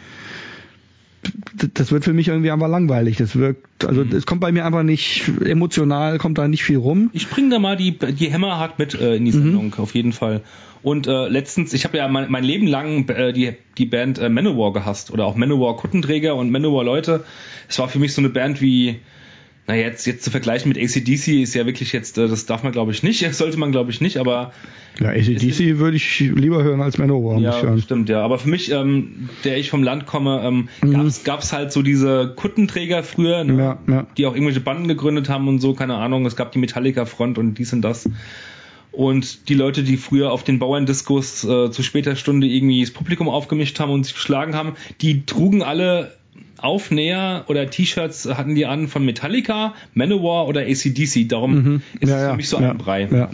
das 1.74 1.92
wird 1.92 2.04
für 2.04 2.12
mich 2.12 2.28
irgendwie 2.28 2.50
einfach 2.50 2.68
langweilig. 2.68 3.16
Das 3.16 3.36
wirkt, 3.36 3.84
also 3.84 4.02
es 4.02 4.26
kommt 4.26 4.40
bei 4.40 4.52
mir 4.52 4.64
einfach 4.64 4.82
nicht 4.82 5.30
emotional, 5.44 6.18
kommt 6.18 6.38
da 6.38 6.48
nicht 6.48 6.64
viel 6.64 6.78
rum. 6.78 7.10
Ich 7.12 7.28
bringe 7.28 7.50
da 7.50 7.58
mal 7.58 7.76
die, 7.76 7.96
die 7.98 8.32
Hammerhard 8.32 8.78
mit 8.78 8.94
äh, 8.94 9.16
in 9.16 9.24
die 9.24 9.32
Sendung, 9.32 9.66
mhm. 9.66 9.82
auf 9.82 9.94
jeden 9.94 10.12
Fall. 10.12 10.42
Und 10.82 11.06
äh, 11.06 11.28
letztens, 11.28 11.72
ich 11.74 11.84
habe 11.84 11.96
ja 11.96 12.08
mein, 12.08 12.30
mein 12.30 12.42
Leben 12.42 12.66
lang 12.66 13.08
äh, 13.08 13.32
die, 13.32 13.52
die 13.78 13.86
Band 13.86 14.18
äh, 14.18 14.28
Manowar 14.28 14.72
gehasst 14.72 15.12
oder 15.12 15.26
auch 15.26 15.36
Manowar 15.36 15.76
Kuttenträger 15.76 16.34
und 16.34 16.50
Manowar 16.50 16.84
Leute. 16.84 17.24
Es 17.68 17.78
war 17.78 17.88
für 17.88 18.00
mich 18.00 18.14
so 18.14 18.20
eine 18.20 18.30
Band 18.30 18.60
wie, 18.60 18.98
na 19.66 19.76
jetzt, 19.76 20.06
jetzt 20.06 20.24
zu 20.24 20.30
vergleichen 20.30 20.68
mit 20.68 20.78
ACDC 20.78 21.40
ist 21.40 21.54
ja 21.54 21.66
wirklich 21.66 21.92
jetzt, 21.92 22.18
äh, 22.18 22.26
das 22.26 22.46
darf 22.46 22.64
man 22.64 22.72
glaube 22.72 22.90
ich 22.90 23.02
nicht, 23.02 23.32
sollte 23.34 23.58
man 23.58 23.70
glaube 23.70 23.90
ich 23.90 24.00
nicht, 24.00 24.16
aber. 24.16 24.52
Ja, 25.00 25.10
ACDC 25.10 25.78
würde 25.78 25.96
ich 25.96 26.18
lieber 26.18 26.62
hören 26.64 26.82
als 26.82 26.98
Manowar. 26.98 27.38
Ja, 27.38 27.78
stimmt, 27.78 28.08
ja. 28.08 28.22
Aber 28.22 28.38
für 28.38 28.48
mich, 28.48 28.70
ähm, 28.72 29.28
der 29.44 29.56
ich 29.56 29.70
vom 29.70 29.82
Land 29.82 30.06
komme, 30.06 30.42
ähm, 30.44 30.68
mhm. 30.82 31.10
gab 31.24 31.40
es 31.40 31.52
halt 31.52 31.72
so 31.72 31.82
diese 31.82 32.32
Kuttenträger 32.36 33.02
früher, 33.02 33.44
ne, 33.44 33.56
ja, 33.56 33.78
ja. 33.88 34.06
die 34.18 34.26
auch 34.26 34.34
irgendwelche 34.34 34.60
Banden 34.60 34.88
gegründet 34.88 35.28
haben 35.28 35.48
und 35.48 35.60
so, 35.60 35.74
keine 35.74 35.94
Ahnung. 35.94 36.26
Es 36.26 36.36
gab 36.36 36.52
die 36.52 36.58
Metallica-Front 36.58 37.38
und 37.38 37.54
dies 37.54 37.72
und 37.72 37.82
das. 37.82 38.08
Und 38.90 39.48
die 39.48 39.54
Leute, 39.54 39.82
die 39.82 39.96
früher 39.96 40.30
auf 40.30 40.44
den 40.44 40.58
Bauerndiskos 40.58 41.44
äh, 41.44 41.70
zu 41.70 41.82
später 41.82 42.14
Stunde 42.14 42.46
irgendwie 42.46 42.82
das 42.82 42.90
Publikum 42.90 43.28
aufgemischt 43.28 43.80
haben 43.80 43.90
und 43.90 44.04
sich 44.04 44.14
geschlagen 44.14 44.54
haben, 44.54 44.74
die 45.00 45.24
trugen 45.24 45.62
alle 45.62 46.12
Aufnäher 46.58 47.44
oder 47.48 47.68
T-Shirts 47.68 48.26
hatten 48.26 48.54
die 48.54 48.66
an 48.66 48.88
von 48.88 49.04
Metallica, 49.04 49.74
Manowar 49.94 50.46
oder 50.46 50.62
ACDC. 50.62 51.28
Darum 51.28 51.54
mhm. 51.54 51.82
ist 52.00 52.08
ja, 52.10 52.16
es 52.16 52.22
für 52.22 52.28
ja, 52.28 52.36
mich 52.36 52.48
so 52.48 52.60
ja, 52.60 52.70
ein 52.70 52.78
Brei. 52.78 53.28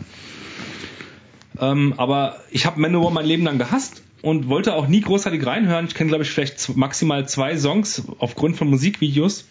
Ähm, 1.60 1.94
aber 1.96 2.36
ich 2.50 2.66
habe 2.66 2.80
Manowar 2.80 3.10
mein 3.10 3.26
Leben 3.26 3.44
lang 3.44 3.58
gehasst 3.58 4.02
und 4.22 4.48
wollte 4.48 4.74
auch 4.74 4.88
nie 4.88 5.00
großartig 5.00 5.44
reinhören. 5.44 5.86
Ich 5.86 5.94
kenne, 5.94 6.08
glaube 6.08 6.24
ich, 6.24 6.30
vielleicht 6.30 6.76
maximal 6.76 7.28
zwei 7.28 7.56
Songs 7.56 8.04
aufgrund 8.18 8.56
von 8.56 8.68
Musikvideos. 8.68 9.46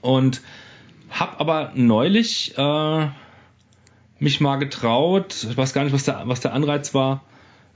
Und 0.00 0.42
habe 1.10 1.40
aber 1.40 1.72
neulich 1.74 2.54
äh, 2.56 3.06
mich 4.18 4.40
mal 4.40 4.56
getraut, 4.56 5.46
ich 5.48 5.56
weiß 5.56 5.72
gar 5.72 5.84
nicht, 5.84 5.92
was 5.92 6.04
der, 6.04 6.22
was 6.24 6.40
der 6.40 6.52
Anreiz 6.52 6.94
war, 6.94 7.22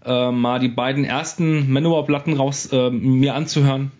äh, 0.05 0.31
mal 0.31 0.59
die 0.59 0.69
beiden 0.69 1.05
ersten 1.05 1.71
Manowar-Platten 1.73 2.35
raus 2.35 2.67
äh, 2.73 2.91
mir 2.91 3.35
anzuhören. 3.35 3.93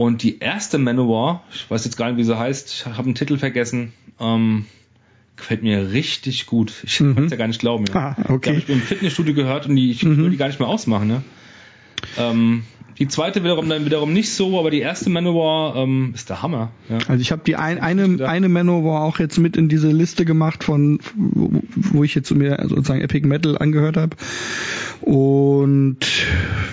Und 0.00 0.22
die 0.22 0.38
erste 0.38 0.78
Manowar, 0.78 1.44
ich 1.52 1.70
weiß 1.70 1.84
jetzt 1.84 1.98
gar 1.98 2.06
nicht, 2.08 2.16
wie 2.16 2.24
sie 2.24 2.38
heißt, 2.38 2.72
ich 2.72 2.86
habe 2.86 3.02
den 3.02 3.14
Titel 3.14 3.36
vergessen, 3.36 3.92
ähm, 4.18 4.64
gefällt 5.36 5.62
mir 5.62 5.92
richtig 5.92 6.46
gut. 6.46 6.72
Ich 6.84 7.00
mhm. 7.00 7.14
kann 7.16 7.24
es 7.26 7.30
ja 7.32 7.36
gar 7.36 7.48
nicht 7.48 7.60
glauben. 7.60 7.84
Ja. 7.92 8.16
Ah, 8.16 8.32
okay. 8.32 8.40
Die 8.44 8.48
habe 8.48 8.58
ich 8.60 8.68
im 8.70 8.80
Fitnessstudio 8.80 9.34
gehört 9.34 9.66
und 9.66 9.76
die, 9.76 9.90
ich 9.90 10.02
Mhm. 10.02 10.16
will 10.16 10.30
die 10.30 10.38
gar 10.38 10.46
nicht 10.46 10.58
mehr 10.58 10.70
ausmachen. 10.70 11.06
Ne? 11.06 11.22
Ähm, 12.18 12.64
die 13.00 13.08
zweite 13.08 13.42
wiederum 13.42 13.66
dann 13.68 13.86
wiederum 13.86 14.12
nicht 14.12 14.30
so, 14.30 14.58
aber 14.58 14.70
die 14.70 14.80
erste 14.80 15.08
Manowar 15.08 15.74
ähm, 15.74 16.12
ist 16.14 16.28
der 16.28 16.42
Hammer. 16.42 16.70
Ja. 16.90 16.98
Also 17.08 17.22
ich 17.22 17.32
habe 17.32 17.42
die 17.46 17.56
ein, 17.56 17.78
eine, 17.78 18.28
eine 18.28 18.50
Manowar 18.50 19.02
auch 19.04 19.18
jetzt 19.18 19.38
mit 19.38 19.56
in 19.56 19.70
diese 19.70 19.90
Liste 19.90 20.26
gemacht 20.26 20.64
von, 20.64 21.00
wo, 21.16 22.04
ich 22.04 22.14
jetzt 22.14 22.30
mir 22.34 22.58
sozusagen 22.68 23.00
Epic 23.00 23.26
Metal 23.26 23.56
angehört 23.56 23.96
habe. 23.96 24.16
Und 25.00 25.98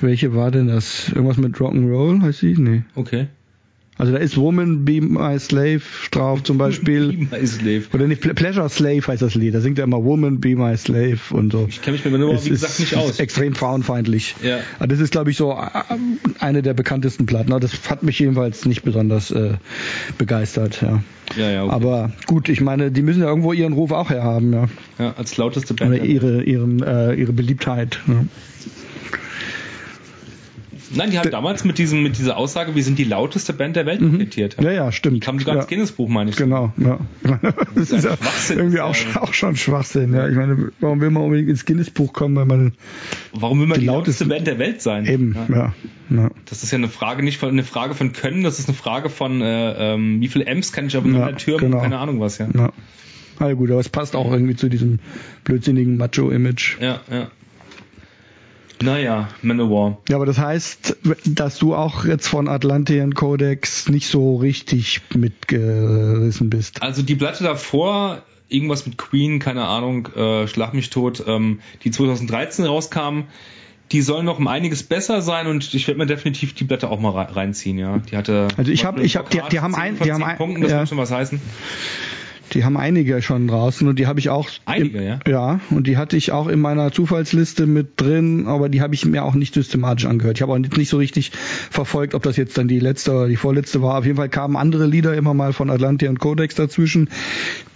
welche 0.02 0.36
war 0.36 0.52
denn 0.52 0.68
das? 0.68 1.08
Irgendwas 1.10 1.38
mit 1.38 1.56
Rock'n'Roll 1.56 2.22
heißt 2.22 2.40
sie? 2.40 2.56
Nee. 2.58 2.82
Okay. 2.96 3.28
Also 3.98 4.12
da 4.14 4.20
ist 4.20 4.38
Woman 4.38 4.86
Be 4.86 5.02
My 5.02 5.40
Slave 5.40 5.82
drauf 6.12 6.44
zum 6.44 6.58
Beispiel. 6.58 7.14
Be 7.14 7.38
My 7.40 7.48
Slave. 7.48 7.84
Oder 7.94 8.08
nicht, 8.08 8.24
Ple- 8.24 8.34
Pleasure 8.36 8.70
Slave 8.70 9.02
heißt 9.08 9.22
das 9.22 9.36
Lied. 9.36 9.56
Da 9.56 9.62
singt 9.62 9.78
er 9.80 9.86
immer 9.86 10.04
Woman 10.04 10.40
Be 10.40 10.56
My 10.56 10.78
Slave 10.78 11.18
und 11.32 11.52
so. 11.52 11.66
Ich 11.70 11.82
kenne 11.82 11.96
mich 11.98 12.04
mit 12.06 12.14
Manowar, 12.14 12.36
Es 12.36 12.46
wie 12.46 12.50
gesagt, 12.50 12.74
ist, 12.74 12.80
nicht 12.80 12.92
ist 12.94 12.98
aus. 12.98 13.20
extrem 13.20 13.56
frauenfeindlich. 13.56 14.36
Ja. 14.44 14.60
Aber 14.78 14.88
das 14.88 15.00
ist, 15.00 15.12
glaube 15.12 15.32
ich, 15.32 15.38
so 15.38 15.52
äh, 15.54 15.58
eine 16.40 16.62
der 16.62 16.74
bekanntesten 16.74 17.26
Platten. 17.26 17.50
Das 17.60 17.90
hat 17.90 18.04
mich 18.04 18.20
jedenfalls 18.20 18.66
nicht 18.66 18.84
besonders 18.84 19.32
äh, 19.32 19.54
begeistert. 20.18 20.82
Ja. 20.82 21.02
Ja, 21.36 21.50
ja, 21.52 21.64
okay. 21.66 21.74
Aber 21.74 22.12
gut, 22.26 22.48
ich 22.50 22.62
meine, 22.62 22.92
die 22.92 23.02
müssen 23.02 23.22
ja 23.22 23.28
irgendwo 23.28 23.52
ihren 23.52 23.74
Ruf 23.74 23.92
auch 23.92 24.10
herhaben, 24.10 24.54
ja. 24.54 24.68
ja, 24.98 25.14
als 25.18 25.36
lauteste 25.38 25.74
Band. 25.74 25.94
Oder 25.96 26.04
ihre, 26.06 26.44
ihren, 26.44 26.82
äh, 26.82 27.14
ihre 27.16 27.34
Beliebtheit. 27.34 28.00
Ja. 28.08 28.24
Nein, 30.96 31.12
die 31.12 31.20
haben 31.20 31.30
damals 31.32 31.64
mit 31.64 31.78
diesem, 31.78 32.04
mit 32.04 32.18
dieser 32.18 32.38
Aussage, 32.38 32.76
wir 32.76 32.84
sind 32.84 32.98
die 32.98 33.04
lauteste 33.04 33.54
Band 33.54 33.76
der 33.76 33.86
Welt 33.86 34.00
kokettiert. 34.00 34.58
ja, 34.62 34.72
ja, 34.72 34.92
stimmt. 34.92 35.22
Kam 35.24 35.40
sogar 35.40 35.56
ja. 35.56 35.62
ins 35.62 35.70
Guinness-Buch, 35.70 36.08
meine 36.10 36.30
ich. 36.30 36.36
Genau, 36.36 36.72
ja. 36.78 37.00
Das 37.76 37.92
ist 37.92 38.04
ja 38.06 38.16
irgendwie 38.50 38.80
auch, 38.80 38.96
auch 39.16 39.34
schon 39.34 39.56
Schwachsinn, 39.56 40.14
ja. 40.14 40.28
Ich 40.30 40.36
meine, 40.36 40.72
warum 40.80 41.02
will 41.02 41.10
man 41.10 41.24
unbedingt 41.24 41.50
ins 41.50 41.66
Guinness-Buch 41.66 42.14
kommen, 42.14 42.36
wenn 42.38 42.48
man 42.48 42.74
Warum 43.34 43.60
will 43.60 43.68
man 43.68 43.76
Die 43.76 43.82
die, 43.82 43.88
lauteste 43.88 44.26
Band 44.26 44.48
der 44.48 44.60
Welt 44.60 44.82
sein? 44.82 45.06
eben, 45.06 45.36
Ja. 45.50 45.74
ja. 46.10 46.30
Das 46.46 46.64
ist 46.64 46.72
ja 46.72 46.78
eine 46.78 46.88
Frage 46.88 47.24
nicht 47.24 47.38
von 47.38 47.50
eine 47.50 47.64
Frage 47.64 47.94
von 47.94 48.14
Können, 48.14 48.44
das 48.44 48.60
ist 48.60 48.70
eine 48.70 48.78
Frage 48.78 49.10
von 49.10 49.42
äh, 49.42 49.94
ähm, 49.94 50.22
wie 50.22 50.28
viele 50.28 50.48
Amps 50.48 50.72
kann 50.72 50.88
ich 50.88 50.96
aufeinander 50.98 51.32
Ja, 51.32 51.36
türmen 51.36 51.60
genau. 51.66 51.78
und 51.78 51.84
keine 51.84 51.98
Ahnung 52.00 52.20
was, 52.20 52.38
ja. 52.38 52.48
ja. 52.56 52.72
Na 53.40 53.54
gut, 53.54 53.70
aber 53.70 53.80
es 53.80 53.90
passt 53.90 54.16
auch 54.16 54.32
irgendwie 54.32 54.56
zu 54.56 54.68
diesem 54.70 55.00
blödsinnigen 55.44 55.98
Macho-Image. 55.98 56.78
Ja, 56.82 57.02
ja. 57.12 57.28
Naja, 58.82 59.30
Manowar. 59.42 59.98
Ja, 60.08 60.18
aber 60.18 60.26
das 60.28 60.38
heißt, 60.38 60.98
dass 61.26 61.58
du 61.58 61.74
auch 61.76 62.06
jetzt 62.06 62.28
von 62.28 62.48
Atlantean 62.48 63.14
Codex 63.14 63.90
nicht 63.90 64.08
so 64.08 64.36
richtig 64.36 65.02
mitgerissen 65.16 66.50
bist. 66.50 66.82
Also 66.82 67.02
die 67.02 67.16
Platte 67.16 67.44
davor, 67.44 68.22
irgendwas 68.50 68.86
mit 68.86 68.98
Queen, 68.98 69.40
keine 69.40 69.66
Ahnung, 69.66 70.08
äh, 70.16 70.48
Schlag 70.48 70.74
mich 70.74 70.90
tot, 70.90 71.24
ähm, 71.28 71.60
die 71.84 71.92
2013 71.92 72.66
rauskam, 72.66 73.24
die 73.92 74.02
soll 74.02 74.22
noch 74.24 74.38
um 74.38 74.48
einiges 74.48 74.84
besser 74.84 75.22
sein 75.22 75.48
und 75.48 75.74
ich 75.74 75.88
werde 75.88 75.98
mir 76.00 76.06
definitiv 76.06 76.54
die 76.54 76.66
Platte 76.66 76.90
auch 76.90 77.00
mal 77.00 77.12
rei- 77.12 77.32
reinziehen, 77.32 77.78
ja. 77.78 77.98
Die 78.00 78.18
hatte 78.18 78.50
Also 78.58 78.72
ich 78.72 78.82
zum 78.82 78.88
hab- 78.90 78.96
Beispiel 78.96 79.06
ich 79.06 79.16
hab- 79.16 79.30
die- 79.30 79.40
die 79.52 79.60
haben 79.62 79.74
10 79.74 79.82
ein- 79.82 79.96
die 80.04 80.12
haben 80.12 80.22
10 80.22 80.30
ein- 80.30 80.38
Punkten, 80.38 80.62
das 80.62 80.72
ja. 80.72 80.80
muss 80.82 80.90
schon 80.90 80.98
was 80.98 81.12
heißen. 81.12 81.40
Die 82.54 82.64
haben 82.64 82.78
einige 82.78 83.22
schon 83.22 83.48
draußen 83.48 83.88
und 83.88 84.00
die 84.00 84.08
habe 84.08 84.20
ich 84.20 84.30
auch. 84.30 84.50
Einige, 84.66 85.00
im, 85.00 85.04
ja? 85.04 85.20
Ja, 85.28 85.60
und 85.70 85.88
die 85.88 85.98
hatte 85.98 86.18
ich 86.18 86.32
auch 86.32 86.48
in 86.48 86.60
meiner 86.60 86.92
Zufallsliste 86.92 87.66
mit 87.66 88.00
drin, 88.00 88.48
aber 88.48 88.70
die 88.70 88.82
habe 88.82 88.96
ich 88.96 89.06
mir 89.06 89.24
auch 89.24 89.36
nicht 89.36 89.54
systematisch 89.54 90.06
angehört. 90.06 90.38
Ich 90.38 90.42
habe 90.42 90.54
auch 90.54 90.58
nicht, 90.58 90.90
so 90.90 90.98
richtig 90.98 91.32
verfolgt, 91.70 92.14
ob 92.14 92.24
das 92.24 92.38
jetzt 92.38 92.58
dann 92.58 92.68
die 92.68 92.80
letzte 92.80 93.12
oder 93.12 93.28
die 93.28 93.36
vorletzte 93.36 93.82
war. 93.82 93.98
Auf 93.98 94.06
jeden 94.06 94.18
Fall 94.18 94.30
kamen 94.30 94.56
andere 94.56 94.86
Lieder 94.86 95.16
immer 95.16 95.34
mal 95.34 95.54
von 95.54 95.70
Atlantia 95.70 96.10
und 96.10 96.20
Codex 96.20 96.56
dazwischen, 96.56 97.10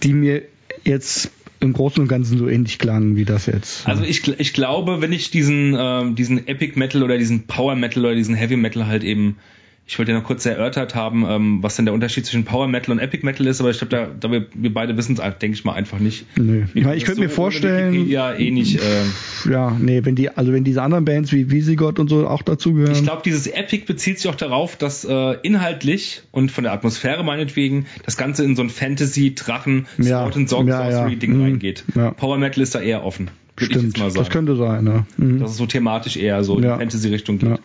die 0.02 0.14
mir 0.14 0.42
jetzt 0.84 1.30
im 1.60 1.72
Großen 1.72 2.02
und 2.02 2.08
Ganzen 2.08 2.38
so 2.38 2.48
ähnlich 2.48 2.78
klang 2.78 3.16
wie 3.16 3.24
das 3.24 3.46
jetzt. 3.46 3.86
Also 3.86 4.02
ich, 4.02 4.26
ich 4.40 4.52
glaube, 4.52 5.00
wenn 5.00 5.12
ich 5.12 5.30
diesen, 5.30 5.76
ähm, 5.78 6.14
diesen 6.16 6.48
Epic 6.48 6.78
Metal 6.78 7.02
oder 7.02 7.18
diesen 7.18 7.46
Power 7.46 7.76
Metal 7.76 8.04
oder 8.04 8.14
diesen 8.14 8.34
Heavy 8.34 8.56
Metal 8.56 8.86
halt 8.86 9.04
eben 9.04 9.36
ich 9.84 9.98
wollte 9.98 10.12
ja 10.12 10.18
noch 10.18 10.24
kurz 10.24 10.46
erörtert 10.46 10.94
haben, 10.94 11.26
ähm, 11.28 11.58
was 11.62 11.76
denn 11.76 11.84
der 11.84 11.92
Unterschied 11.92 12.24
zwischen 12.24 12.44
Power 12.44 12.68
Metal 12.68 12.92
und 12.92 12.98
Epic 13.00 13.24
Metal 13.26 13.46
ist, 13.46 13.60
aber 13.60 13.70
ich 13.70 13.78
glaube, 13.78 13.90
da, 13.90 14.06
da 14.18 14.30
wir, 14.30 14.46
wir 14.54 14.72
beide 14.72 14.96
wissen 14.96 15.18
es, 15.18 15.38
denke 15.38 15.56
ich 15.56 15.64
mal 15.64 15.72
einfach 15.72 15.98
nicht. 15.98 16.24
Nee. 16.38 16.64
Ich, 16.74 16.86
ich 16.86 17.04
könnte 17.04 17.16
so 17.16 17.20
mir 17.22 17.28
vorstellen, 17.28 18.08
ja 18.08 18.32
eh 18.32 18.50
nicht. 18.50 18.80
Äh, 18.80 19.50
ja, 19.50 19.76
nee, 19.78 20.04
wenn 20.04 20.14
die, 20.14 20.30
also 20.30 20.52
wenn 20.52 20.64
diese 20.64 20.82
anderen 20.82 21.04
Bands 21.04 21.32
wie 21.32 21.50
Visigoth 21.50 21.98
und 21.98 22.08
so 22.08 22.26
auch 22.26 22.42
dazugehören. 22.42 22.92
Ich 22.94 23.02
glaube, 23.02 23.22
dieses 23.24 23.46
Epic 23.48 23.84
bezieht 23.86 24.18
sich 24.18 24.30
auch 24.30 24.36
darauf, 24.36 24.76
dass 24.76 25.04
äh, 25.04 25.36
inhaltlich 25.42 26.22
und 26.30 26.50
von 26.52 26.64
der 26.64 26.72
Atmosphäre 26.72 27.24
meinetwegen 27.24 27.86
das 28.04 28.16
Ganze 28.16 28.44
in 28.44 28.56
so 28.56 28.62
ein 28.62 28.70
Fantasy, 28.70 29.34
Drachen, 29.34 29.86
ja, 29.98 30.22
Sword 30.22 30.36
and 30.36 30.48
Sorg 30.48 30.68
ja, 30.68 30.84
ja. 30.84 30.90
Sorcery 30.92 31.16
Ding 31.16 31.36
Mhm. 31.36 31.42
reingeht. 31.42 31.84
Ja. 31.94 32.12
Power 32.12 32.38
Metal 32.38 32.62
ist 32.62 32.74
da 32.74 32.80
eher 32.80 33.04
offen. 33.04 33.30
Stimmt, 33.56 33.84
jetzt 33.84 33.98
mal 33.98 34.10
sagen. 34.10 34.24
das 34.24 34.30
könnte 34.30 34.56
sein, 34.56 34.86
ja. 34.86 35.06
Mhm. 35.18 35.40
dass 35.40 35.50
es 35.50 35.56
so 35.56 35.66
thematisch 35.66 36.16
eher 36.16 36.42
so 36.44 36.56
in 36.56 36.62
die 36.62 36.68
Fantasy-Richtung 36.68 37.38
geht. 37.38 37.58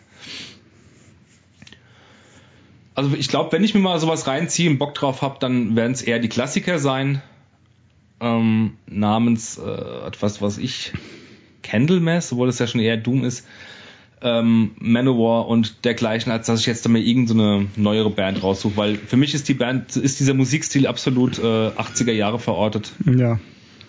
Also 2.97 3.15
ich 3.15 3.27
glaube, 3.27 3.51
wenn 3.51 3.63
ich 3.63 3.75
mir 3.75 3.79
mal 3.79 3.99
sowas 3.99 4.25
reinziehe 4.25 4.71
und 4.71 4.79
Bock 4.79 4.95
drauf 4.95 5.21
habe, 5.21 5.37
dann 5.39 5.75
werden 5.75 5.91
es 5.91 6.01
eher 6.01 6.17
die 6.17 6.29
Klassiker 6.29 6.79
sein. 6.79 7.21
Ähm, 8.19 8.71
namens 8.87 9.59
äh, 9.59 10.07
etwas, 10.07 10.41
was 10.41 10.57
ich 10.57 10.93
Candlemass, 11.61 12.33
obwohl 12.33 12.49
es 12.49 12.57
ja 12.57 12.65
schon 12.65 12.81
eher 12.81 12.97
Doom 12.97 13.23
ist, 13.23 13.45
ähm, 14.23 14.71
Manowar 14.79 15.47
und 15.47 15.85
dergleichen, 15.85 16.31
als 16.31 16.47
dass 16.47 16.61
ich 16.61 16.65
jetzt 16.65 16.85
da 16.85 16.89
mir 16.89 17.01
irgendeine 17.01 17.67
neuere 17.75 18.09
Band 18.09 18.41
raussuche, 18.41 18.77
weil 18.77 18.95
für 18.95 19.15
mich 19.15 19.35
ist 19.35 19.47
die 19.47 19.53
Band, 19.53 19.95
ist 19.95 20.19
dieser 20.19 20.33
Musikstil 20.33 20.87
absolut 20.87 21.37
äh, 21.37 21.41
80er 21.41 22.13
Jahre 22.13 22.39
verortet. 22.39 22.93
Ja. 23.05 23.39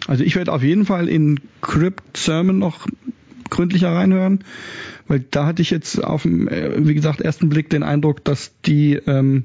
Also 0.06 0.22
ich 0.22 0.36
werde 0.36 0.52
auf 0.52 0.62
jeden 0.62 0.84
Fall 0.84 1.08
in 1.08 1.40
Crypt 1.62 2.18
Sermon 2.18 2.58
noch 2.58 2.86
gründlicher 3.50 3.92
reinhören, 3.92 4.44
weil 5.06 5.20
da 5.30 5.46
hatte 5.46 5.62
ich 5.62 5.70
jetzt 5.70 6.02
auf 6.02 6.22
dem, 6.22 6.48
äh, 6.48 6.86
wie 6.86 6.94
gesagt, 6.94 7.20
ersten 7.20 7.48
Blick 7.48 7.70
den 7.70 7.82
Eindruck, 7.82 8.24
dass 8.24 8.52
die, 8.62 8.94
ähm, 9.06 9.44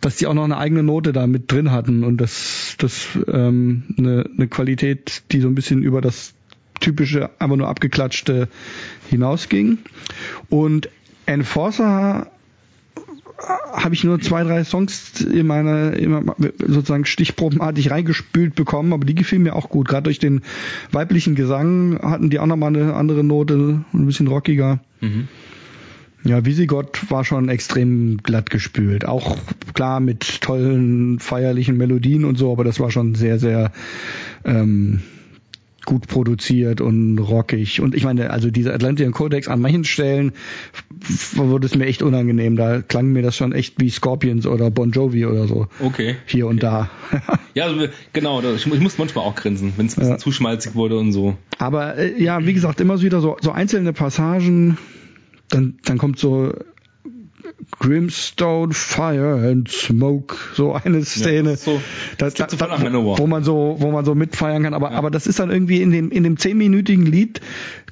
dass 0.00 0.16
die 0.16 0.26
auch 0.26 0.34
noch 0.34 0.44
eine 0.44 0.58
eigene 0.58 0.82
Note 0.82 1.12
da 1.12 1.26
mit 1.26 1.50
drin 1.50 1.70
hatten 1.70 2.04
und 2.04 2.18
das, 2.20 2.76
das 2.78 3.06
ähm, 3.28 3.84
eine, 3.98 4.28
eine 4.36 4.48
Qualität, 4.48 5.22
die 5.32 5.40
so 5.40 5.48
ein 5.48 5.54
bisschen 5.54 5.82
über 5.82 6.00
das 6.00 6.34
typische, 6.80 7.30
aber 7.38 7.56
nur 7.56 7.68
abgeklatschte 7.68 8.48
hinausging. 9.08 9.78
Und 10.48 10.90
Enforcer 11.26 12.30
habe 13.38 13.94
ich 13.94 14.04
nur 14.04 14.20
zwei, 14.20 14.44
drei 14.44 14.64
Songs 14.64 15.20
in 15.20 15.46
meiner, 15.46 15.92
immer 15.94 16.22
sozusagen 16.58 17.04
stichprobenartig 17.04 17.90
reingespült 17.90 18.54
bekommen, 18.54 18.92
aber 18.92 19.04
die 19.04 19.14
gefielen 19.14 19.42
mir 19.42 19.54
auch 19.54 19.68
gut. 19.68 19.88
Gerade 19.88 20.04
durch 20.04 20.18
den 20.18 20.42
weiblichen 20.92 21.34
Gesang 21.34 22.00
hatten 22.02 22.30
die 22.30 22.38
auch 22.38 22.46
nochmal 22.46 22.74
eine 22.74 22.94
andere 22.94 23.22
Note, 23.22 23.84
ein 23.92 24.06
bisschen 24.06 24.26
rockiger. 24.26 24.80
Mhm. 25.00 25.28
Ja, 26.24 26.44
Visigoth 26.44 27.08
war 27.10 27.24
schon 27.24 27.48
extrem 27.48 28.18
glatt 28.22 28.50
gespült. 28.50 29.04
Auch 29.06 29.36
klar 29.74 30.00
mit 30.00 30.40
tollen 30.40 31.20
feierlichen 31.20 31.76
Melodien 31.76 32.24
und 32.24 32.36
so, 32.36 32.50
aber 32.50 32.64
das 32.64 32.80
war 32.80 32.90
schon 32.90 33.14
sehr, 33.14 33.38
sehr 33.38 33.70
ähm, 34.44 35.02
gut 35.86 36.06
produziert 36.06 36.82
und 36.82 37.18
rockig. 37.18 37.80
Und 37.80 37.94
ich 37.94 38.04
meine, 38.04 38.28
also 38.30 38.50
dieser 38.50 38.74
Atlantean 38.74 39.12
Codex 39.12 39.48
an 39.48 39.60
manchen 39.60 39.84
Stellen 39.84 40.32
wurde 41.34 41.66
es 41.66 41.74
mir 41.74 41.86
echt 41.86 42.02
unangenehm. 42.02 42.56
Da 42.56 42.82
klang 42.82 43.12
mir 43.12 43.22
das 43.22 43.36
schon 43.36 43.52
echt 43.52 43.80
wie 43.80 43.88
Scorpions 43.88 44.46
oder 44.46 44.70
Bon 44.70 44.90
Jovi 44.90 45.24
oder 45.24 45.46
so. 45.48 45.68
Okay. 45.80 46.16
Hier 46.26 46.46
und 46.46 46.62
da. 46.62 46.90
Ja, 47.54 47.64
also, 47.64 47.86
genau, 48.12 48.42
ich, 48.42 48.66
ich 48.66 48.80
muss 48.80 48.98
manchmal 48.98 49.24
auch 49.24 49.34
grinsen, 49.34 49.72
wenn 49.78 49.86
es 49.86 49.94
ein 49.94 50.00
bisschen 50.00 50.12
Ja. 50.12 50.18
zu 50.18 50.30
schmalzig 50.30 50.74
wurde 50.74 50.98
und 50.98 51.12
so. 51.12 51.38
Aber 51.58 51.96
äh, 51.96 52.22
ja, 52.22 52.44
wie 52.44 52.52
gesagt, 52.52 52.82
immer 52.82 53.00
wieder 53.00 53.22
so, 53.22 53.38
so 53.40 53.50
einzelne 53.50 53.94
Passagen. 53.94 54.76
Dann, 55.48 55.78
dann 55.84 55.96
kommt 55.96 56.18
so 56.18 56.52
Grimstone, 57.78 58.72
Fire 58.72 59.48
and 59.50 59.68
Smoke, 59.70 60.36
so 60.54 60.72
eine 60.74 61.04
Szene. 61.04 61.50
das 61.50 61.58
ist 61.60 61.64
so- 61.64 61.80
da, 62.18 62.26
das 62.26 62.34
geht 62.34 62.46
da, 62.46 62.50
sofort 62.50 62.70
nach 62.70 62.78
da, 62.78 62.84
Manowar. 62.84 63.18
wo 63.18 63.26
man 63.26 63.44
so, 63.44 63.76
wo 63.78 63.90
man 63.90 64.04
so 64.04 64.14
mitfeiern 64.14 64.62
kann. 64.62 64.74
Aber, 64.74 64.92
aber 64.92 65.10
das 65.10 65.26
ist 65.26 65.38
dann 65.38 65.50
irgendwie 65.50 65.82
in 65.82 65.90
dem, 65.90 66.10
in 66.10 66.22
dem 66.22 66.36
zehnminütigen 66.38 67.04
Lied 67.06 67.40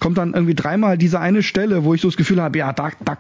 kommt 0.01 0.19
dann 0.19 0.33
irgendwie 0.35 0.55
dreimal 0.55 0.97
diese 0.99 1.21
eine 1.21 1.43
Stelle, 1.43 1.85
wo 1.85 1.95
ich 1.95 2.01
so 2.01 2.09
das 2.09 2.17
Gefühl 2.17 2.41
habe, 2.41 2.59
ja, 2.59 2.73
da, 2.73 2.91
da, 3.05 3.19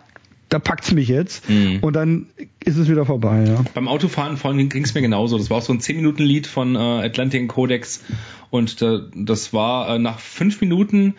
da 0.48 0.58
packt's 0.58 0.92
mich 0.92 1.08
jetzt. 1.08 1.48
Mhm. 1.50 1.78
Und 1.82 1.94
dann 1.94 2.26
ist 2.64 2.76
es 2.78 2.88
wieder 2.88 3.04
vorbei, 3.04 3.44
ja. 3.46 3.62
Beim 3.74 3.86
Autofahren 3.88 4.36
vorhin 4.36 4.68
ging 4.68 4.84
es 4.84 4.94
mir 4.94 5.02
genauso. 5.02 5.36
Das 5.36 5.50
war 5.50 5.58
auch 5.58 5.62
so 5.62 5.72
ein 5.72 5.80
10-Minuten-Lied 5.80 6.46
von 6.46 6.76
äh, 6.76 6.78
Atlantic 6.78 7.48
Codex 7.48 8.02
und 8.50 8.80
äh, 8.82 9.00
das 9.14 9.52
war 9.52 9.96
äh, 9.96 9.98
nach 9.98 10.18
fünf 10.18 10.60
Minuten 10.60 11.14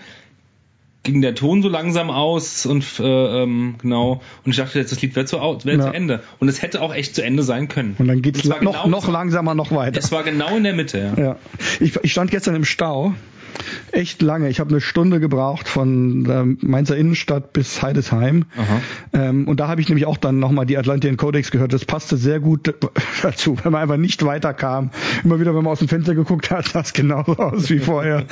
ging 1.05 1.21
der 1.21 1.33
Ton 1.35 1.61
so 1.61 1.69
langsam 1.69 2.09
aus 2.09 2.65
und 2.65 2.83
äh, 2.99 3.03
ähm, 3.43 3.75
genau 3.81 4.21
und 4.43 4.51
ich 4.51 4.57
dachte 4.57 4.77
jetzt 4.79 4.91
das 4.91 5.01
Lied 5.01 5.15
wird 5.15 5.29
zu, 5.29 5.37
wird 5.37 5.65
Ja. 5.65 5.79
zu 5.87 5.93
Ende 5.93 6.21
und 6.39 6.49
es 6.49 6.61
hätte 6.61 6.81
auch 6.81 6.93
echt 6.93 7.15
zu 7.15 7.23
Ende 7.23 7.43
sein 7.43 7.69
können. 7.69 7.95
Und 7.97 8.07
dann 8.09 8.21
geht's 8.21 8.39
es 8.39 8.45
noch, 8.49 8.59
genau- 8.59 8.87
noch 8.87 9.07
langsamer, 9.07 9.55
noch 9.55 9.71
weiter. 9.71 9.97
Es 9.99 10.11
war 10.11 10.23
genau 10.23 10.57
in 10.57 10.63
der 10.63 10.73
Mitte. 10.73 11.13
Ja. 11.15 11.23
Ja, 11.23 11.35
ich, 11.79 11.95
ich 12.03 12.11
stand 12.11 12.31
gestern 12.31 12.55
im 12.55 12.65
Stau. 12.65 13.13
Echt 13.91 14.21
lange. 14.21 14.49
Ich 14.49 14.59
habe 14.59 14.69
eine 14.71 14.81
Stunde 14.81 15.19
gebraucht 15.19 15.67
von 15.67 16.23
der 16.23 16.45
Mainzer 16.45 16.97
Innenstadt 16.97 17.53
bis 17.53 17.81
Heidesheim. 17.81 18.45
Ähm, 19.13 19.47
und 19.47 19.59
da 19.59 19.67
habe 19.67 19.81
ich 19.81 19.87
nämlich 19.89 20.05
auch 20.05 20.17
dann 20.17 20.39
nochmal 20.39 20.65
die 20.65 20.77
Atlantean 20.77 21.17
Codex 21.17 21.51
gehört. 21.51 21.73
Das 21.73 21.85
passte 21.85 22.17
sehr 22.17 22.39
gut 22.39 22.73
dazu, 23.21 23.57
wenn 23.63 23.71
man 23.71 23.81
einfach 23.81 23.97
nicht 23.97 24.23
weiterkam. 24.25 24.91
Immer 25.23 25.39
wieder, 25.39 25.55
wenn 25.55 25.63
man 25.63 25.71
aus 25.71 25.79
dem 25.79 25.87
Fenster 25.87 26.15
geguckt 26.15 26.51
hat, 26.51 26.67
sah 26.67 26.81
es 26.81 26.93
genauso 26.93 27.33
aus 27.37 27.69
wie 27.69 27.79
vorher. 27.79 28.25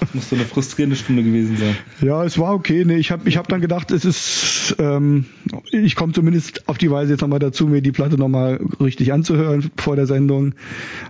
Das 0.00 0.14
muss 0.14 0.30
so 0.30 0.36
eine 0.36 0.44
frustrierende 0.44 0.96
Stunde 0.96 1.22
gewesen 1.22 1.56
sein. 1.56 1.76
ja, 2.00 2.22
es 2.24 2.38
war 2.38 2.54
okay. 2.54 2.84
Nee, 2.84 2.96
ich 2.96 3.10
habe 3.10 3.28
ich 3.28 3.36
hab 3.36 3.48
dann 3.48 3.60
gedacht, 3.60 3.90
es 3.90 4.04
ist, 4.04 4.76
ähm, 4.78 5.26
ich 5.70 5.96
komme 5.96 6.12
zumindest 6.12 6.68
auf 6.68 6.78
die 6.78 6.90
Weise 6.90 7.12
jetzt 7.12 7.20
nochmal 7.20 7.38
dazu, 7.40 7.66
mir 7.66 7.82
die 7.82 7.92
Platte 7.92 8.16
nochmal 8.16 8.60
richtig 8.80 9.12
anzuhören 9.12 9.70
vor 9.76 9.96
der 9.96 10.06
Sendung. 10.06 10.54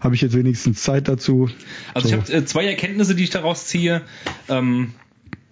Habe 0.01 0.15
ich 0.15 0.21
jetzt 0.23 0.37
wenigstens 0.37 0.83
Zeit 0.83 1.09
dazu. 1.09 1.51
Also 1.95 2.09
So. 2.09 2.15
ich 2.15 2.21
habe 2.21 2.33
äh, 2.33 2.45
zwei 2.45 2.65
Erkenntnisse, 2.67 3.15
die 3.19 3.25
ich 3.25 3.31
daraus 3.31 3.67
ziehe, 3.67 4.03
ähm, 4.49 4.93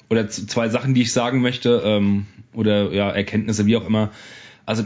oder 0.09 0.29
zwei 0.29 0.69
Sachen, 0.69 0.95
die 0.95 1.03
ich 1.03 1.13
sagen 1.13 1.41
möchte, 1.41 1.83
ähm, 1.85 2.27
oder 2.53 2.93
ja, 2.93 3.11
Erkenntnisse, 3.11 3.67
wie 3.67 3.77
auch 3.77 3.87
immer. 3.87 4.11
Also 4.65 4.85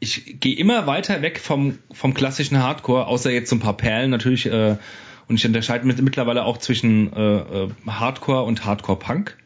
ich 0.00 0.40
gehe 0.40 0.56
immer 0.56 0.86
weiter 0.86 1.22
weg 1.22 1.40
vom, 1.40 1.78
vom 1.92 2.14
klassischen 2.14 2.62
Hardcore, 2.62 3.06
außer 3.06 3.30
jetzt 3.30 3.50
so 3.50 3.56
ein 3.56 3.60
paar 3.60 3.76
Perlen 3.76 4.10
natürlich, 4.10 4.46
äh, 4.46 4.76
und 5.28 5.36
ich 5.36 5.46
unterscheide 5.46 5.86
mit, 5.86 6.00
mittlerweile 6.00 6.44
auch 6.44 6.56
zwischen 6.56 7.12
äh, 7.12 7.36
äh, 7.36 7.68
Hardcore 7.86 8.44
und 8.44 8.64
Hardcore-Punk. 8.64 9.36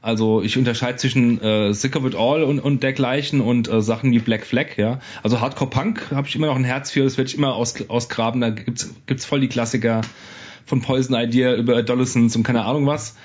Also 0.00 0.42
ich 0.42 0.56
unterscheide 0.56 0.96
zwischen 0.98 1.40
äh, 1.42 1.72
Sick 1.72 1.96
of 1.96 2.04
It 2.04 2.14
All 2.14 2.44
und, 2.44 2.60
und 2.60 2.82
dergleichen 2.82 3.40
und 3.40 3.68
äh, 3.68 3.80
Sachen 3.80 4.12
wie 4.12 4.18
Black 4.18 4.46
Flag, 4.46 4.76
ja. 4.76 5.00
Also 5.22 5.40
Hardcore 5.40 5.70
Punk 5.70 6.10
habe 6.12 6.28
ich 6.28 6.36
immer 6.36 6.46
noch 6.46 6.56
ein 6.56 6.64
Herz 6.64 6.90
für, 6.90 7.02
das 7.02 7.16
werde 7.18 7.30
ich 7.30 7.36
immer 7.36 7.54
aus, 7.54 7.74
ausgraben. 7.88 8.40
Da 8.40 8.50
gibt's 8.50 8.94
gibt's 9.06 9.24
voll 9.24 9.40
die 9.40 9.48
Klassiker 9.48 10.02
von 10.68 10.80
Poison 10.82 11.16
Idea 11.16 11.54
über 11.54 11.76
Adolescence 11.76 12.36
und 12.36 12.42
keine 12.44 12.64
Ahnung 12.64 12.86
was. 12.86 13.16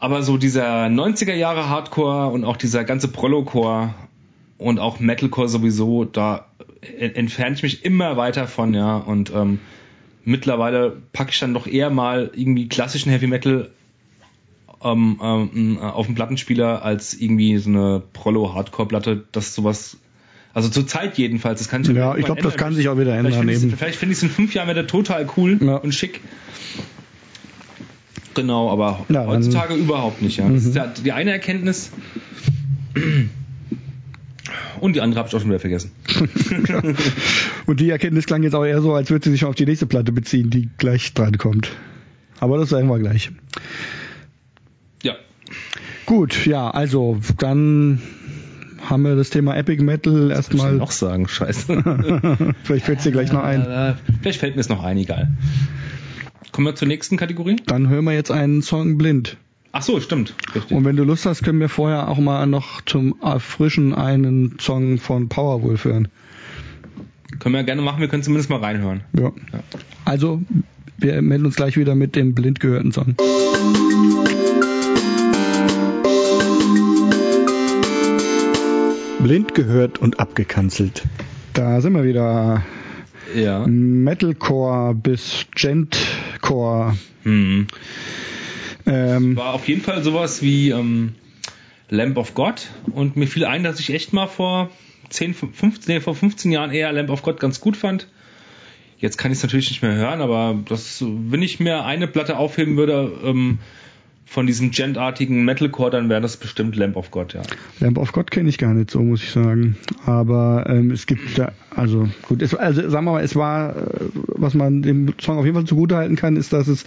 Aber 0.00 0.22
so 0.22 0.36
dieser 0.36 0.86
90er 0.86 1.34
Jahre 1.34 1.68
Hardcore 1.68 2.28
und 2.32 2.44
auch 2.44 2.56
dieser 2.56 2.84
ganze 2.84 3.08
Prolocore 3.08 3.94
und 4.58 4.78
auch 4.78 4.98
Metalcore 5.00 5.48
sowieso, 5.48 6.04
da 6.04 6.46
en- 6.98 7.14
entferne 7.14 7.54
ich 7.56 7.62
mich 7.62 7.84
immer 7.84 8.16
weiter 8.16 8.46
von, 8.46 8.74
ja. 8.74 8.96
Und 8.96 9.32
ähm, 9.34 9.60
mittlerweile 10.24 10.96
packe 11.12 11.30
ich 11.30 11.38
dann 11.38 11.54
doch 11.54 11.66
eher 11.66 11.90
mal 11.90 12.30
irgendwie 12.34 12.68
klassischen 12.68 13.10
Heavy 13.10 13.26
Metal 13.26 13.70
ähm, 14.82 15.18
ähm, 15.22 15.78
auf 15.78 16.06
dem 16.06 16.14
Plattenspieler 16.14 16.82
als 16.82 17.14
irgendwie 17.14 17.56
so 17.58 17.70
eine 17.70 18.02
Prolo-Hardcore-Platte, 18.12 19.24
das 19.32 19.54
sowas, 19.54 19.96
also 20.54 20.68
zur 20.68 20.86
Zeit 20.86 21.18
jedenfalls, 21.18 21.58
das 21.58 21.68
kann 21.68 21.82
ich 21.82 21.88
Ja, 21.88 22.16
ich 22.16 22.24
glaube, 22.24 22.40
das 22.42 22.56
kann 22.56 22.74
sich 22.74 22.88
auch 22.88 22.98
wieder 22.98 23.14
ändern. 23.16 23.32
vielleicht 23.76 23.98
finde 23.98 24.12
ich 24.12 24.18
es 24.18 24.22
in 24.22 24.30
fünf 24.30 24.54
Jahren 24.54 24.68
wieder 24.68 24.86
total 24.86 25.28
cool 25.36 25.58
Ja. 25.60 25.76
und 25.76 25.92
schick. 25.94 26.20
Genau, 28.34 28.70
aber 28.70 29.04
Ja, 29.08 29.26
heutzutage 29.26 29.74
überhaupt 29.74 30.22
nicht. 30.22 30.38
Ja. 30.38 30.48
Das 30.48 30.64
ist 30.64 30.74
ja 30.74 30.86
die 30.86 31.12
eine 31.12 31.30
Erkenntnis. 31.32 31.90
Und 34.80 34.96
die 34.96 35.00
andere 35.00 35.18
habe 35.20 35.28
ich 35.28 35.34
auch 35.34 35.40
schon 35.40 35.48
wieder 35.50 35.60
vergessen. 35.60 35.92
Und 37.66 37.80
die 37.80 37.90
Erkenntnis 37.90 38.26
klang 38.26 38.42
jetzt 38.42 38.54
auch 38.54 38.64
eher 38.64 38.82
so, 38.82 38.92
als 38.94 39.10
würde 39.10 39.24
sie 39.24 39.30
sich 39.30 39.40
schon 39.40 39.48
auf 39.48 39.54
die 39.54 39.64
nächste 39.66 39.86
Platte 39.86 40.12
beziehen, 40.12 40.50
die 40.50 40.68
gleich 40.78 41.14
dran 41.14 41.38
kommt. 41.38 41.70
Aber 42.40 42.58
das 42.58 42.68
sagen 42.68 42.88
wir 42.88 42.98
gleich. 42.98 43.30
Ja. 45.02 45.14
Gut, 46.06 46.44
ja, 46.46 46.70
also 46.70 47.18
dann 47.38 48.02
haben 48.88 49.02
wir 49.02 49.16
das 49.16 49.30
Thema 49.30 49.56
Epic 49.56 49.82
Metal 49.82 50.30
ich 50.30 50.36
erstmal. 50.36 50.70
denn 50.70 50.78
noch 50.78 50.90
sagen, 50.92 51.28
scheiße. 51.28 52.54
Vielleicht 52.64 52.86
fällt 52.86 52.98
es 52.98 53.04
dir 53.04 53.12
gleich 53.12 53.32
noch 53.32 53.42
ein. 53.42 53.96
Vielleicht 54.20 54.40
fällt 54.40 54.54
mir 54.54 54.60
es 54.60 54.68
noch 54.68 54.82
ein, 54.82 54.96
egal. 54.98 55.32
Kommen 56.52 56.66
wir 56.66 56.74
zur 56.74 56.88
nächsten 56.88 57.16
Kategorie? 57.16 57.56
Dann 57.66 57.88
hören 57.88 58.04
wir 58.04 58.12
jetzt 58.12 58.30
einen 58.30 58.62
Song 58.62 58.96
blind. 58.96 59.36
Ach 59.72 59.82
so, 59.82 59.98
stimmt. 59.98 60.34
Richtig. 60.54 60.76
Und 60.76 60.84
wenn 60.84 60.94
du 60.94 61.02
Lust 61.02 61.26
hast, 61.26 61.42
können 61.42 61.58
wir 61.58 61.68
vorher 61.68 62.08
auch 62.08 62.18
mal 62.18 62.46
noch 62.46 62.80
zum 62.82 63.16
Erfrischen 63.20 63.92
einen 63.92 64.56
Song 64.60 64.98
von 64.98 65.28
Powerwolf 65.28 65.84
hören. 65.84 66.08
Können 67.40 67.56
wir 67.56 67.64
gerne 67.64 67.82
machen, 67.82 68.00
wir 68.00 68.06
können 68.06 68.22
zumindest 68.22 68.50
mal 68.50 68.60
reinhören. 68.60 69.00
Ja. 69.18 69.32
Also 70.04 70.42
wir 70.96 71.20
melden 71.22 71.46
uns 71.46 71.56
gleich 71.56 71.76
wieder 71.76 71.96
mit 71.96 72.14
dem 72.14 72.34
blind 72.34 72.60
gehörten 72.60 72.92
Song. 72.92 73.16
Blind 79.24 79.54
gehört 79.54 79.98
und 79.98 80.20
abgekanzelt. 80.20 81.02
Da 81.54 81.80
sind 81.80 81.94
wir 81.94 82.04
wieder. 82.04 82.62
Ja. 83.34 83.66
Metalcore 83.66 84.94
bis 84.94 85.46
Gentcore. 85.54 86.98
Hm. 87.22 87.66
Ähm, 88.84 89.34
War 89.34 89.54
auf 89.54 89.66
jeden 89.66 89.80
Fall 89.80 90.04
sowas 90.04 90.42
wie 90.42 90.68
ähm, 90.72 91.14
Lamp 91.88 92.18
of 92.18 92.34
God 92.34 92.68
und 92.92 93.16
mir 93.16 93.26
fiel 93.26 93.46
ein, 93.46 93.64
dass 93.64 93.80
ich 93.80 93.94
echt 93.94 94.12
mal 94.12 94.26
vor 94.26 94.68
10, 95.08 95.32
15, 95.32 95.94
nee, 95.94 96.00
vor 96.02 96.14
15 96.14 96.52
Jahren 96.52 96.70
eher 96.70 96.92
Lamp 96.92 97.08
of 97.08 97.22
God 97.22 97.40
ganz 97.40 97.62
gut 97.62 97.78
fand. 97.78 98.08
Jetzt 98.98 99.16
kann 99.16 99.32
ich 99.32 99.38
es 99.38 99.42
natürlich 99.42 99.70
nicht 99.70 99.80
mehr 99.80 99.94
hören, 99.94 100.20
aber 100.20 100.54
das, 100.68 101.02
wenn 101.02 101.40
ich 101.40 101.60
mir 101.60 101.86
eine 101.86 102.08
Platte 102.08 102.36
aufheben 102.36 102.76
würde 102.76 103.10
ähm, 103.24 103.58
von 104.26 104.46
diesem 104.46 104.70
gentartigen 104.70 105.44
Metalcore, 105.44 105.90
dann 105.90 106.08
wäre 106.08 106.20
das 106.20 106.36
bestimmt 106.36 106.76
Lamp 106.76 106.96
of 106.96 107.10
God, 107.10 107.34
ja. 107.34 107.42
Lamp 107.80 107.98
of 107.98 108.12
God 108.12 108.30
kenne 108.30 108.48
ich 108.48 108.58
gar 108.58 108.72
nicht 108.74 108.90
so, 108.90 109.00
muss 109.00 109.22
ich 109.22 109.30
sagen. 109.30 109.76
Aber 110.06 110.64
ähm, 110.68 110.90
es 110.90 111.06
gibt 111.06 111.38
da, 111.38 111.52
also 111.74 112.08
gut, 112.22 112.42
es, 112.42 112.54
also 112.54 112.88
sagen 112.88 113.04
wir 113.04 113.12
mal, 113.12 113.22
es 113.22 113.36
war, 113.36 113.76
äh, 113.76 113.82
was 114.28 114.54
man 114.54 114.82
dem 114.82 115.14
Song 115.20 115.38
auf 115.38 115.44
jeden 115.44 115.54
Fall 115.56 115.66
zugutehalten 115.66 116.16
kann, 116.16 116.36
ist, 116.36 116.52
dass 116.52 116.68
es 116.68 116.84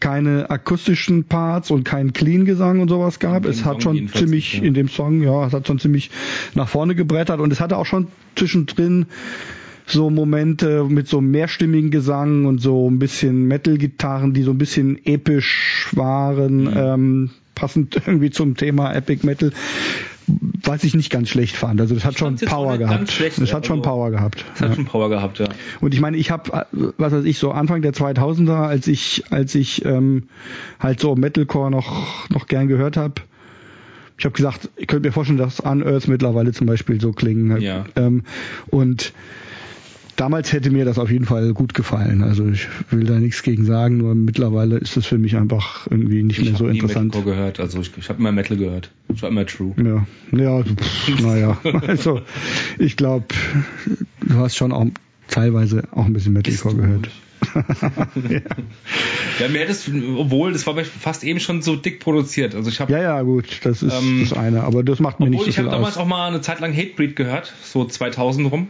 keine 0.00 0.50
akustischen 0.50 1.24
Parts 1.24 1.70
und 1.70 1.84
keinen 1.84 2.12
Clean-Gesang 2.12 2.80
und 2.80 2.88
sowas 2.88 3.18
gab. 3.18 3.44
Es 3.44 3.64
hat 3.64 3.82
Song 3.82 3.96
schon 3.96 4.08
ziemlich 4.08 4.54
ja. 4.54 4.62
in 4.62 4.74
dem 4.74 4.88
Song, 4.88 5.22
ja, 5.22 5.46
es 5.46 5.52
hat 5.52 5.66
schon 5.66 5.78
ziemlich 5.78 6.10
nach 6.54 6.68
vorne 6.68 6.94
gebrettert 6.94 7.40
und 7.40 7.52
es 7.52 7.60
hatte 7.60 7.76
auch 7.76 7.86
schon 7.86 8.06
zwischendrin 8.36 9.06
so 9.88 10.10
Momente 10.10 10.84
mit 10.88 11.08
so 11.08 11.20
mehrstimmigen 11.20 11.90
Gesang 11.90 12.46
und 12.46 12.60
so 12.60 12.88
ein 12.90 12.98
bisschen 12.98 13.46
Metal-Gitarren, 13.48 14.32
die 14.34 14.42
so 14.42 14.50
ein 14.52 14.58
bisschen 14.58 15.04
episch 15.04 15.88
waren, 15.92 16.62
Mhm. 16.64 16.72
ähm, 16.76 17.30
passend 17.54 17.96
irgendwie 18.06 18.30
zum 18.30 18.56
Thema 18.56 18.92
Epic 18.94 19.24
Metal, 19.26 19.52
was 20.62 20.84
ich 20.84 20.94
nicht 20.94 21.10
ganz 21.10 21.30
schlecht 21.30 21.56
fand. 21.56 21.80
Also 21.80 21.94
das 21.94 22.04
hat 22.04 22.12
Ich 22.12 22.18
schon 22.18 22.36
Power 22.36 22.76
gehabt. 22.76 23.10
schlecht, 23.10 23.40
das 23.40 23.54
hat 23.54 23.66
schon 23.66 23.78
also- 23.78 23.90
Power 23.90 24.10
gehabt. 24.10 24.44
Das 24.52 24.60
hat 24.62 24.68
Ja. 24.70 24.74
schon 24.76 24.84
Power 24.84 25.08
gehabt, 25.08 25.38
ja. 25.38 25.48
Und 25.80 25.94
ich 25.94 26.00
meine, 26.00 26.16
ich 26.18 26.30
habe, 26.30 26.66
was 26.98 27.12
weiß 27.12 27.24
ich, 27.24 27.38
so 27.38 27.50
Anfang 27.52 27.80
der 27.82 27.92
2000er, 27.94 28.66
als 28.66 28.86
ich, 28.86 29.24
als 29.30 29.54
ich 29.54 29.84
ähm, 29.86 30.24
halt 30.78 31.00
so 31.00 31.14
Metalcore 31.16 31.70
noch 31.70 32.28
noch 32.30 32.46
gern 32.46 32.68
gehört 32.68 32.96
habe, 32.98 33.14
ich 34.18 34.24
habe 34.24 34.34
gesagt, 34.34 34.68
ich 34.76 34.86
könnte 34.88 35.08
mir 35.08 35.12
vorstellen, 35.12 35.38
dass 35.38 35.60
Unearth 35.60 36.08
mittlerweile 36.08 36.52
zum 36.52 36.66
Beispiel 36.66 37.00
so 37.00 37.12
klingen. 37.12 37.60
Ja. 37.60 37.84
Ähm, 37.96 38.24
und 38.66 39.12
damals 40.18 40.52
hätte 40.52 40.70
mir 40.70 40.84
das 40.84 40.98
auf 40.98 41.10
jeden 41.10 41.24
Fall 41.24 41.54
gut 41.54 41.72
gefallen. 41.72 42.22
Also 42.22 42.46
ich 42.48 42.68
will 42.90 43.04
da 43.04 43.18
nichts 43.18 43.42
gegen 43.42 43.64
sagen, 43.64 43.96
nur 43.96 44.14
mittlerweile 44.14 44.76
ist 44.76 44.96
das 44.96 45.06
für 45.06 45.16
mich 45.16 45.36
einfach 45.36 45.86
irgendwie 45.90 46.22
nicht 46.22 46.38
Ich 46.40 46.44
mehr 46.44 46.56
so 46.58 46.66
habe 46.66 46.74
interessant. 46.74 47.06
Metalcore 47.14 47.34
gehört, 47.36 47.60
also 47.60 47.80
ich, 47.80 47.92
ich 47.96 48.08
habe 48.08 48.18
immer 48.18 48.32
Metal 48.32 48.56
gehört. 48.56 48.90
Ich 49.14 49.22
war 49.22 49.30
immer 49.30 49.46
True. 49.46 49.74
Ja, 49.82 50.06
ja, 50.38 50.62
pff, 50.62 51.22
naja. 51.22 51.56
Also 51.86 52.20
ich 52.78 52.96
glaube, 52.96 53.26
du 54.20 54.34
hast 54.36 54.56
schon 54.56 54.72
auch 54.72 54.86
teilweise 55.28 55.84
auch 55.92 56.04
ein 56.04 56.12
bisschen 56.12 56.34
Metalcore 56.34 56.74
gehört. 56.74 57.08
Ja, 59.38 59.46
mir 59.48 59.60
hättest, 59.60 59.88
obwohl, 60.16 60.52
das 60.52 60.66
war 60.66 60.74
fast 60.84 61.22
eben 61.22 61.38
schon 61.38 61.62
so 61.62 61.76
dick 61.76 62.00
produziert. 62.00 62.56
Also 62.56 62.68
ich 62.70 62.80
habe 62.80 62.92
Ja, 62.92 63.00
ja, 63.00 63.22
gut, 63.22 63.60
das 63.62 63.84
ist 63.84 63.94
Ähm, 63.94 64.26
das 64.28 64.36
eine, 64.36 64.64
aber 64.64 64.82
das 64.82 64.98
macht 64.98 65.20
mir 65.20 65.30
nicht 65.30 65.42
so 65.42 65.48
ich 65.48 65.54
viel 65.54 65.64
habe 65.66 65.76
damals 65.76 65.96
auch 65.96 66.06
mal 66.06 66.26
eine 66.26 66.40
Zeit 66.40 66.58
lang 66.58 66.72
Hatebreed 66.74 67.14
gehört, 67.14 67.54
so 67.62 67.84
2000 67.84 68.50
rum. 68.50 68.66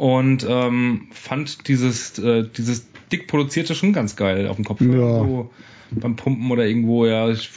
Und 0.00 0.46
ähm, 0.48 1.08
fand 1.10 1.68
dieses, 1.68 2.18
äh, 2.18 2.48
dieses 2.56 2.86
dick 3.12 3.26
produzierte 3.26 3.74
schon 3.74 3.92
ganz 3.92 4.16
geil 4.16 4.48
auf 4.48 4.56
dem 4.56 4.64
Kopf. 4.64 4.80
Ja. 4.80 4.96
So 4.96 5.50
beim 5.90 6.16
Pumpen 6.16 6.50
oder 6.50 6.66
irgendwo, 6.66 7.04
ja. 7.04 7.28
Ich, 7.28 7.50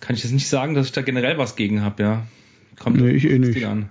kann 0.00 0.14
ich 0.14 0.24
jetzt 0.24 0.32
nicht 0.32 0.46
sagen, 0.46 0.74
dass 0.74 0.84
ich 0.84 0.92
da 0.92 1.00
generell 1.00 1.38
was 1.38 1.56
gegen 1.56 1.80
habe, 1.80 2.02
ja. 2.02 2.26
Kommt 2.78 3.00
Nee, 3.00 3.12
ich 3.12 3.30
eh 3.30 3.38
nicht. 3.38 3.64
An. 3.64 3.88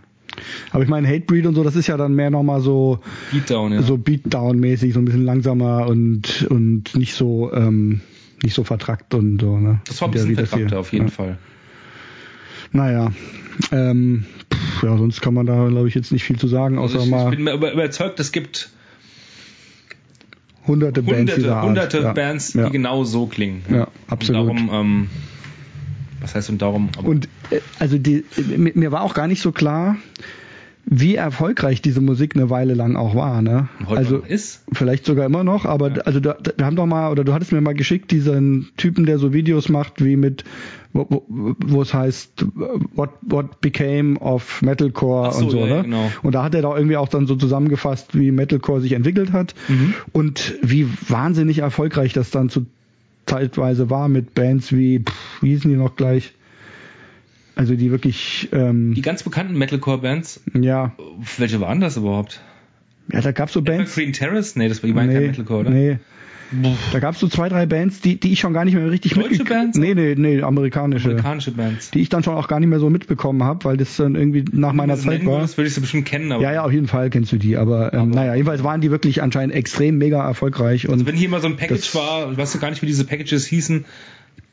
Aber 0.69 0.83
ich 0.83 0.89
meine, 0.89 1.07
Hatebreed 1.07 1.47
und 1.47 1.55
so, 1.55 1.63
das 1.63 1.75
ist 1.75 1.87
ja 1.87 1.97
dann 1.97 2.13
mehr 2.13 2.29
nochmal 2.29 2.61
so, 2.61 2.99
Beatdown, 3.31 3.73
ja. 3.73 3.81
so 3.81 3.97
Beatdown-mäßig, 3.97 4.93
so 4.93 4.99
ein 4.99 5.05
bisschen 5.05 5.25
langsamer 5.25 5.87
und, 5.87 6.45
und 6.47 6.95
nicht 6.95 7.15
so, 7.15 7.51
ähm, 7.53 8.01
nicht 8.43 8.53
so 8.53 8.63
vertrackt 8.63 9.15
und 9.15 9.41
so, 9.41 9.57
ne? 9.57 9.81
das 9.87 9.99
war 9.99 10.09
ein 10.09 10.11
bisschen 10.11 10.35
vertrackter 10.35 10.77
auf 10.77 10.93
jeden 10.93 11.07
ja. 11.07 11.11
Fall. 11.11 11.39
Naja, 12.71 13.11
ähm, 13.71 14.25
ja, 14.83 14.97
sonst 14.97 15.21
kann 15.21 15.33
man 15.33 15.45
da, 15.45 15.67
glaube 15.67 15.87
ich, 15.87 15.95
jetzt 15.95 16.11
nicht 16.11 16.23
viel 16.23 16.37
zu 16.37 16.47
sagen, 16.47 16.77
Also 16.79 16.97
außer 16.97 17.05
ich, 17.05 17.05
ich 17.05 17.11
mal 17.11 17.29
bin 17.29 17.43
mir 17.43 17.53
über, 17.53 17.71
überzeugt, 17.71 18.19
es 18.19 18.31
gibt 18.31 18.69
hunderte 20.67 21.01
Bands 21.03 21.33
hunderte, 21.33 21.55
Art. 21.55 21.65
hunderte 21.65 21.99
ja. 21.99 22.13
Bands, 22.13 22.53
ja. 22.53 22.65
die 22.65 22.71
genau 22.71 23.03
so 23.03 23.25
klingen. 23.27 23.61
Ja, 23.69 23.87
absolut. 24.07 24.49
Und 24.49 24.67
darum, 24.67 24.69
ähm, 24.73 25.09
was 26.19 26.35
heißt 26.35 26.49
und 26.49 26.61
darum? 26.61 26.89
Und 27.03 27.27
äh, 27.49 27.59
also 27.79 27.97
die, 27.97 28.23
mir, 28.57 28.91
war 28.91 29.01
auch 29.01 29.13
gar 29.13 29.27
nicht 29.27 29.41
so 29.41 29.51
klar, 29.51 29.97
wie 30.85 31.15
erfolgreich 31.15 31.81
diese 31.81 32.01
Musik 32.01 32.35
eine 32.35 32.49
Weile 32.49 32.73
lang 32.73 32.95
auch 32.95 33.15
war. 33.15 33.41
Ne? 33.41 33.69
heute 33.85 33.97
also 33.97 34.17
ist. 34.17 34.63
vielleicht 34.73 35.05
sogar 35.05 35.25
immer 35.25 35.43
noch, 35.43 35.65
aber 35.65 35.95
Ja. 35.95 36.01
also 36.03 36.19
da, 36.19 36.33
da 36.33 36.65
haben 36.65 36.75
doch 36.75 36.85
mal 36.87 37.11
oder 37.11 37.23
du 37.23 37.33
hattest 37.33 37.51
mir 37.51 37.61
mal 37.61 37.73
geschickt 37.75 38.11
diesen 38.11 38.69
Typen, 38.77 39.05
der 39.05 39.17
so 39.19 39.33
Videos 39.33 39.69
macht 39.69 40.03
wie 40.03 40.15
mit 40.15 40.43
wo, 40.93 41.23
wo, 41.27 41.81
es 41.81 41.93
heißt 41.93 42.45
What 42.95 43.11
What 43.21 43.61
Became 43.61 44.19
of 44.19 44.61
Metalcore 44.61 45.31
so, 45.31 45.45
und 45.45 45.49
so, 45.51 45.57
ja, 45.59 45.77
ne? 45.77 45.83
genau. 45.83 46.11
Und 46.23 46.35
da 46.35 46.43
hat 46.43 46.53
er 46.55 46.61
doch 46.61 46.75
irgendwie 46.75 46.97
auch 46.97 47.07
dann 47.07 47.27
so 47.27 47.35
zusammengefasst, 47.35 48.17
wie 48.17 48.31
Metalcore 48.31 48.81
sich 48.81 48.93
entwickelt 48.93 49.31
hat 49.31 49.55
Mhm. 49.67 49.93
und 50.11 50.55
wie 50.61 50.87
wahnsinnig 51.07 51.59
erfolgreich 51.59 52.13
das 52.13 52.31
dann 52.31 52.49
zu 52.49 52.65
zeitweise 53.25 53.89
war 53.89 54.09
mit 54.09 54.33
Bands 54.33 54.71
wie 54.73 54.99
pff, 54.99 55.41
wie 55.41 55.49
hießen 55.49 55.69
die 55.69 55.77
noch 55.77 55.95
gleich? 55.95 56.33
Also 57.55 57.75
die 57.75 57.91
wirklich 57.91 58.49
ähm, 58.51 58.93
Die 58.93 59.01
ganz 59.01 59.23
bekannten 59.23 59.57
Metalcore-Bands, 59.57 60.41
ja, 60.59 60.93
welche 61.37 61.61
waren 61.61 61.79
das 61.79 61.97
überhaupt? 61.97 62.41
ja, 63.11 63.21
da 63.21 63.31
gab's 63.31 63.53
so 63.53 63.61
Bands 63.61 63.91
Evergreen 63.97 64.13
Terrace? 64.13 64.55
Nee, 64.55 64.69
das 64.69 64.81
war 64.83 64.87
die 64.89 64.95
waren 64.95 65.09
kein 65.09 65.27
Metalcore, 65.27 65.59
oder? 65.61 65.69
Nee. 65.69 65.99
Da 66.91 66.99
gab's 66.99 67.19
so 67.19 67.27
zwei, 67.27 67.47
drei 67.49 67.65
Bands, 67.65 68.01
die, 68.01 68.19
die 68.19 68.33
ich 68.33 68.39
schon 68.39 68.53
gar 68.53 68.65
nicht 68.65 68.73
mehr 68.75 68.89
richtig 68.91 69.13
Deutsche 69.13 69.29
mitgekriegt 69.29 69.49
Bands? 69.49 69.77
Nee, 69.77 69.93
nee, 69.93 70.15
nee, 70.17 70.41
amerikanische. 70.41 71.09
Amerikanische 71.09 71.51
Bands. 71.51 71.91
Die 71.91 71.99
ich 72.01 72.09
dann 72.09 72.23
schon 72.23 72.35
auch 72.35 72.47
gar 72.47 72.59
nicht 72.59 72.69
mehr 72.69 72.79
so 72.79 72.89
mitbekommen 72.89 73.43
habe, 73.43 73.63
weil 73.65 73.77
das 73.77 73.95
dann 73.97 74.15
irgendwie 74.15 74.43
nach 74.51 74.73
meiner 74.73 74.93
Das 74.95 75.03
Zeit 75.03 75.25
war. 75.25 75.37
würdest, 75.39 75.57
würde 75.57 75.67
ich 75.69 75.73
sie 75.73 75.81
bestimmt 75.81 76.05
kennen, 76.05 76.31
aber 76.31 76.43
Ja, 76.43 76.51
ja, 76.53 76.63
auf 76.63 76.71
jeden 76.71 76.87
Fall 76.87 77.09
kennst 77.09 77.31
du 77.31 77.37
die, 77.37 77.55
aber, 77.57 77.93
ähm, 77.93 77.99
Aber- 77.99 78.15
naja, 78.15 78.35
jedenfalls 78.35 78.63
waren 78.63 78.81
die 78.81 78.91
wirklich 78.91 79.21
anscheinend 79.23 79.55
extrem 79.55 79.97
mega 79.97 80.25
erfolgreich 80.25 80.87
und 80.87 80.93
Also 80.93 81.05
wenn 81.05 81.15
hier 81.15 81.29
mal 81.29 81.41
so 81.41 81.47
ein 81.47 81.55
Package 81.57 81.79
Das- 81.91 81.95
war, 81.95 82.35
weißt 82.37 82.55
du 82.55 82.59
gar 82.59 82.69
nicht, 82.69 82.81
wie 82.81 82.85
diese 82.87 83.05
Packages 83.05 83.45
hießen, 83.45 83.85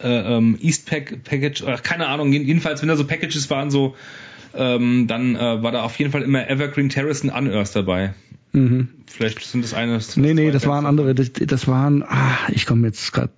äh, 0.01 0.09
ähm, 0.36 0.57
East 0.62 0.88
Pack 0.88 1.24
Package, 1.24 1.62
oder 1.62 1.78
keine 1.78 2.07
Ahnung, 2.07 2.32
jedenfalls, 2.32 2.80
wenn 2.82 2.88
da 2.88 2.96
so 2.96 3.05
Packages 3.05 3.51
waren, 3.51 3.70
so, 3.70 3.96
ähm, 4.57 5.07
dann 5.07 5.36
äh, 5.36 5.62
war 5.62 5.72
da 5.72 5.82
auf 5.82 5.99
jeden 5.99 6.11
Fall 6.12 6.22
immer 6.22 6.49
Evergreen 6.49 6.88
Terrace 6.88 7.22
und 7.22 7.30
Unearth 7.30 7.74
dabei. 7.74 8.14
mhm. 8.53 8.88
Vielleicht 9.11 9.40
sind 9.42 9.64
das 9.64 9.72
eine. 9.72 9.99
sind 10.01 10.22
Nee, 10.22 10.34
nee, 10.34 10.46
zwei 10.46 10.51
das 10.53 10.66
waren 10.66 10.84
andere, 10.86 11.14
das, 11.14 11.32
das 11.32 11.66
waren, 11.66 12.03
ah, 12.07 12.36
ich 12.53 12.66
komme 12.66 12.86
jetzt 12.86 13.11
gerade, 13.12 13.32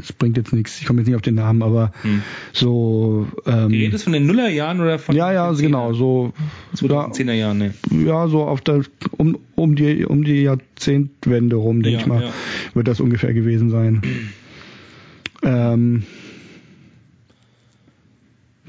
es 0.00 0.12
bringt 0.12 0.36
jetzt 0.36 0.52
nichts, 0.52 0.78
ich 0.80 0.86
komme 0.86 1.00
jetzt 1.00 1.06
nicht 1.08 1.16
auf 1.16 1.22
den 1.22 1.34
Namen, 1.34 1.62
aber 1.62 1.92
Hm. 2.02 2.22
so, 2.52 3.26
ähm, 3.46 3.70
Die 3.70 3.84
Redest 3.86 4.04
von 4.04 4.12
den 4.12 4.26
Nullerjahren 4.26 4.80
oder 4.80 4.98
von 4.98 5.16
ja, 5.16 5.32
ja, 5.32 5.50
den 5.50 5.62
genau, 5.62 5.94
so, 5.94 6.34
da, 6.82 7.06
2010er 7.06 7.32
Jahren, 7.32 7.58
ne. 7.58 7.74
ja, 7.90 8.28
so 8.28 8.42
auf 8.42 8.60
der, 8.60 8.82
um, 9.16 9.38
um 9.56 9.74
die, 9.76 10.04
um 10.04 10.24
die 10.24 10.42
Jahrzehntwende 10.42 11.56
rum, 11.56 11.82
denke 11.82 11.96
Ja, 11.96 12.00
ich 12.02 12.06
mal, 12.06 12.22
ja. 12.24 12.32
wird 12.74 12.86
das 12.86 13.00
ungefähr 13.00 13.32
gewesen 13.32 13.70
sein. 13.70 14.02
ähm, 15.42 16.02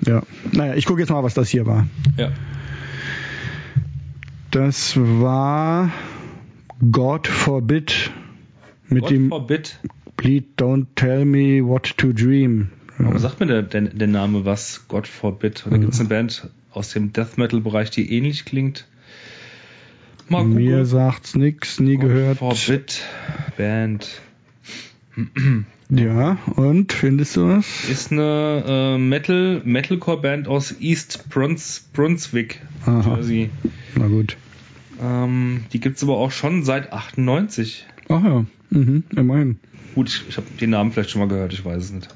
ja, 0.06 0.24
naja, 0.52 0.76
ich 0.76 0.86
gucke 0.86 1.00
jetzt 1.02 1.10
mal, 1.10 1.24
was 1.24 1.34
das 1.34 1.50
hier 1.50 1.66
war. 1.66 1.88
Ja. 2.18 2.32
Das 4.52 4.97
war 4.97 5.91
God 6.91 7.28
Forbid 7.28 8.12
mit 8.88 9.04
God 9.04 9.12
dem 9.12 9.30
forbid. 9.30 9.80
Lied 10.22 10.60
Don't 10.60 10.88
Tell 10.95 11.26
Me 11.26 11.64
What 11.66 11.97
to 11.97 12.12
Dream. 12.14 12.70
Warum 12.97 13.18
sagt 13.20 13.39
mir 13.39 13.45
der, 13.45 13.62
der, 13.62 13.82
der 13.82 14.08
Name 14.08 14.45
was? 14.45 14.88
God 14.88 15.08
forbid. 15.08 15.66
Oder 15.66 15.78
gibt 15.78 15.93
es 15.93 16.00
eine 16.00 16.10
Band 16.10 16.50
aus 16.72 16.91
dem 16.91 17.14
Death 17.14 17.38
Metal 17.38 17.62
Bereich, 17.62 17.91
die 17.91 18.12
ähnlich 18.14 18.43
klingt? 18.43 18.88
Mal 20.28 20.43
Mir 20.43 20.86
sagt's 20.86 21.36
nix, 21.36 21.80
nie 21.80 21.95
God 21.95 22.10
gehört. 22.10 22.38
Forbid 22.39 23.02
Band. 23.58 24.22
Ja, 25.92 26.38
und 26.56 26.94
findest 26.94 27.36
du 27.36 27.48
was? 27.48 27.90
Ist 27.90 28.12
eine 28.12 28.64
äh, 28.68 28.98
Metal, 29.00 29.62
Metalcore 29.66 30.22
Band 30.22 30.48
aus 30.48 30.80
East 30.80 31.30
Bruns, 31.30 31.90
Brunswick, 31.94 32.62
Aha. 32.86 33.16
Jersey. 33.16 33.50
Na 33.96 34.08
gut. 34.08 34.38
Ähm, 35.02 35.66
die 35.74 35.80
gibt's 35.80 36.04
aber 36.04 36.18
auch 36.18 36.32
schon 36.32 36.64
seit 36.64 36.94
98. 36.94 37.88
Ach 38.10 38.24
ja, 38.24 38.46
mhm, 38.70 39.04
immerhin. 39.16 39.60
Gut, 39.96 40.10
ich, 40.10 40.24
ich 40.30 40.38
habe 40.38 40.48
den 40.62 40.70
Namen 40.70 40.92
vielleicht 40.92 41.10
schon 41.10 41.22
mal 41.22 41.28
gehört, 41.28 41.54
ich 41.54 41.66
weiß 41.66 41.86
es 41.86 41.92
nicht. 41.92 42.10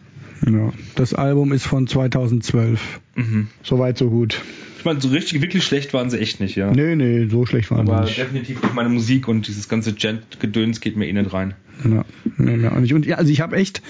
Ja, 0.45 0.73
das 0.95 1.13
Album 1.13 1.53
ist 1.53 1.65
von 1.65 1.87
2012. 1.87 2.99
Mhm. 3.15 3.47
Soweit, 3.61 3.97
so 3.97 4.09
gut. 4.09 4.41
Ich 4.79 4.85
meine, 4.85 4.99
so 4.99 5.07
richtig, 5.07 5.41
wirklich 5.41 5.63
schlecht 5.63 5.93
waren 5.93 6.09
sie 6.09 6.19
echt 6.19 6.41
nicht, 6.41 6.55
ja. 6.57 6.71
Nee, 6.71 6.97
nee, 6.97 7.27
so 7.29 7.45
schlecht 7.45 7.71
waren 7.71 7.87
Aber 7.87 7.99
sie 7.99 8.09
nicht. 8.09 8.17
definitiv 8.17 8.61
nicht 8.61 8.73
meine 8.73 8.89
Musik 8.89 9.29
und 9.29 9.47
dieses 9.47 9.69
ganze 9.69 9.93
Gent-Gedöns 9.93 10.81
geht 10.81 10.97
mir 10.97 11.07
eh 11.07 11.13
nicht 11.13 11.31
rein. 11.31 11.53
Ja, 11.89 12.03
nee, 12.37 12.57
mir 12.57 12.71
auch 12.73 12.79
nicht. 12.79 12.93
Und 12.93 13.05
ja, 13.05 13.15
also 13.15 13.31
ich 13.31 13.39
habe 13.41 13.55
echt 13.55 13.81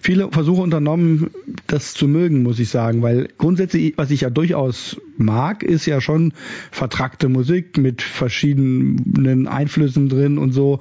viele 0.00 0.30
Versuche 0.30 0.62
unternommen, 0.62 1.30
das 1.66 1.94
zu 1.94 2.06
mögen, 2.06 2.44
muss 2.44 2.60
ich 2.60 2.68
sagen, 2.68 3.02
weil 3.02 3.28
grundsätzlich, 3.38 3.94
was 3.96 4.10
ich 4.12 4.20
ja 4.22 4.30
durchaus 4.30 5.00
mag, 5.18 5.62
ist 5.64 5.84
ja 5.86 6.00
schon 6.00 6.32
vertrackte 6.70 7.28
Musik 7.28 7.76
mit 7.76 8.02
verschiedenen 8.02 9.48
Einflüssen 9.48 10.08
drin 10.08 10.38
und 10.38 10.52
so. 10.52 10.78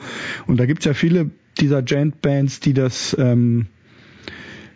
Und 0.47 0.59
da 0.59 0.65
gibt's 0.65 0.85
ja 0.85 0.93
viele 0.93 1.31
dieser 1.59 1.81
Gent-Bands, 1.81 2.59
die 2.59 2.73
das 2.73 3.15
ähm, 3.19 3.65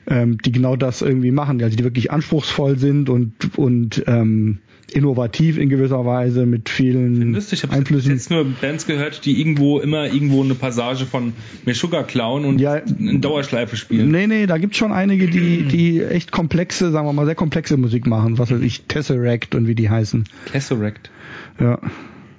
ähm, 0.09 0.37
die 0.39 0.51
genau 0.51 0.75
das 0.75 1.01
irgendwie 1.01 1.31
machen, 1.31 1.61
also 1.63 1.77
die 1.77 1.83
wirklich 1.83 2.11
anspruchsvoll 2.11 2.77
sind 2.77 3.09
und 3.09 3.57
und 3.57 4.03
ähm, 4.07 4.57
innovativ 4.91 5.59
in 5.59 5.69
gewisser 5.69 6.03
Weise 6.03 6.47
mit 6.47 6.67
vielen 6.67 7.17
Findest 7.17 7.51
du? 7.51 7.55
Ich 7.55 7.61
habe 7.63 7.73
Einflüssen. 7.73 8.11
jetzt 8.11 8.31
nur 8.31 8.43
Bands 8.59 8.87
gehört, 8.87 9.23
die 9.23 9.39
irgendwo 9.39 9.79
immer 9.79 10.05
irgendwo 10.07 10.43
eine 10.43 10.55
Passage 10.55 11.05
von 11.05 11.33
Meshuggah 11.65 12.01
klauen 12.01 12.43
und 12.43 12.59
Ja. 12.59 12.75
in 12.77 13.21
Dauerschleife 13.21 13.77
spielen. 13.77 14.09
Nee, 14.09 14.25
nee, 14.25 14.47
da 14.47 14.57
gibt's 14.57 14.77
schon 14.77 14.91
einige, 14.91 15.27
die, 15.27 15.63
die 15.65 16.01
echt 16.01 16.31
komplexe, 16.31 16.89
sagen 16.89 17.05
wir 17.07 17.13
mal, 17.13 17.25
sehr 17.27 17.35
komplexe 17.35 17.77
Musik 17.77 18.07
machen. 18.07 18.39
Was 18.39 18.49
weiß 18.49 18.61
ich, 18.61 18.85
Tesseract 18.87 19.53
und 19.53 19.67
wie 19.67 19.75
die 19.75 19.91
heißen. 19.91 20.23
Tesseract. 20.51 21.11
Ja. 21.59 21.79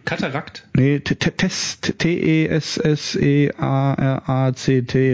Katarakt. 0.05 0.66
Nee, 0.74 1.01
T-E-S-S-E-A-R-A-C-T. 1.01 1.59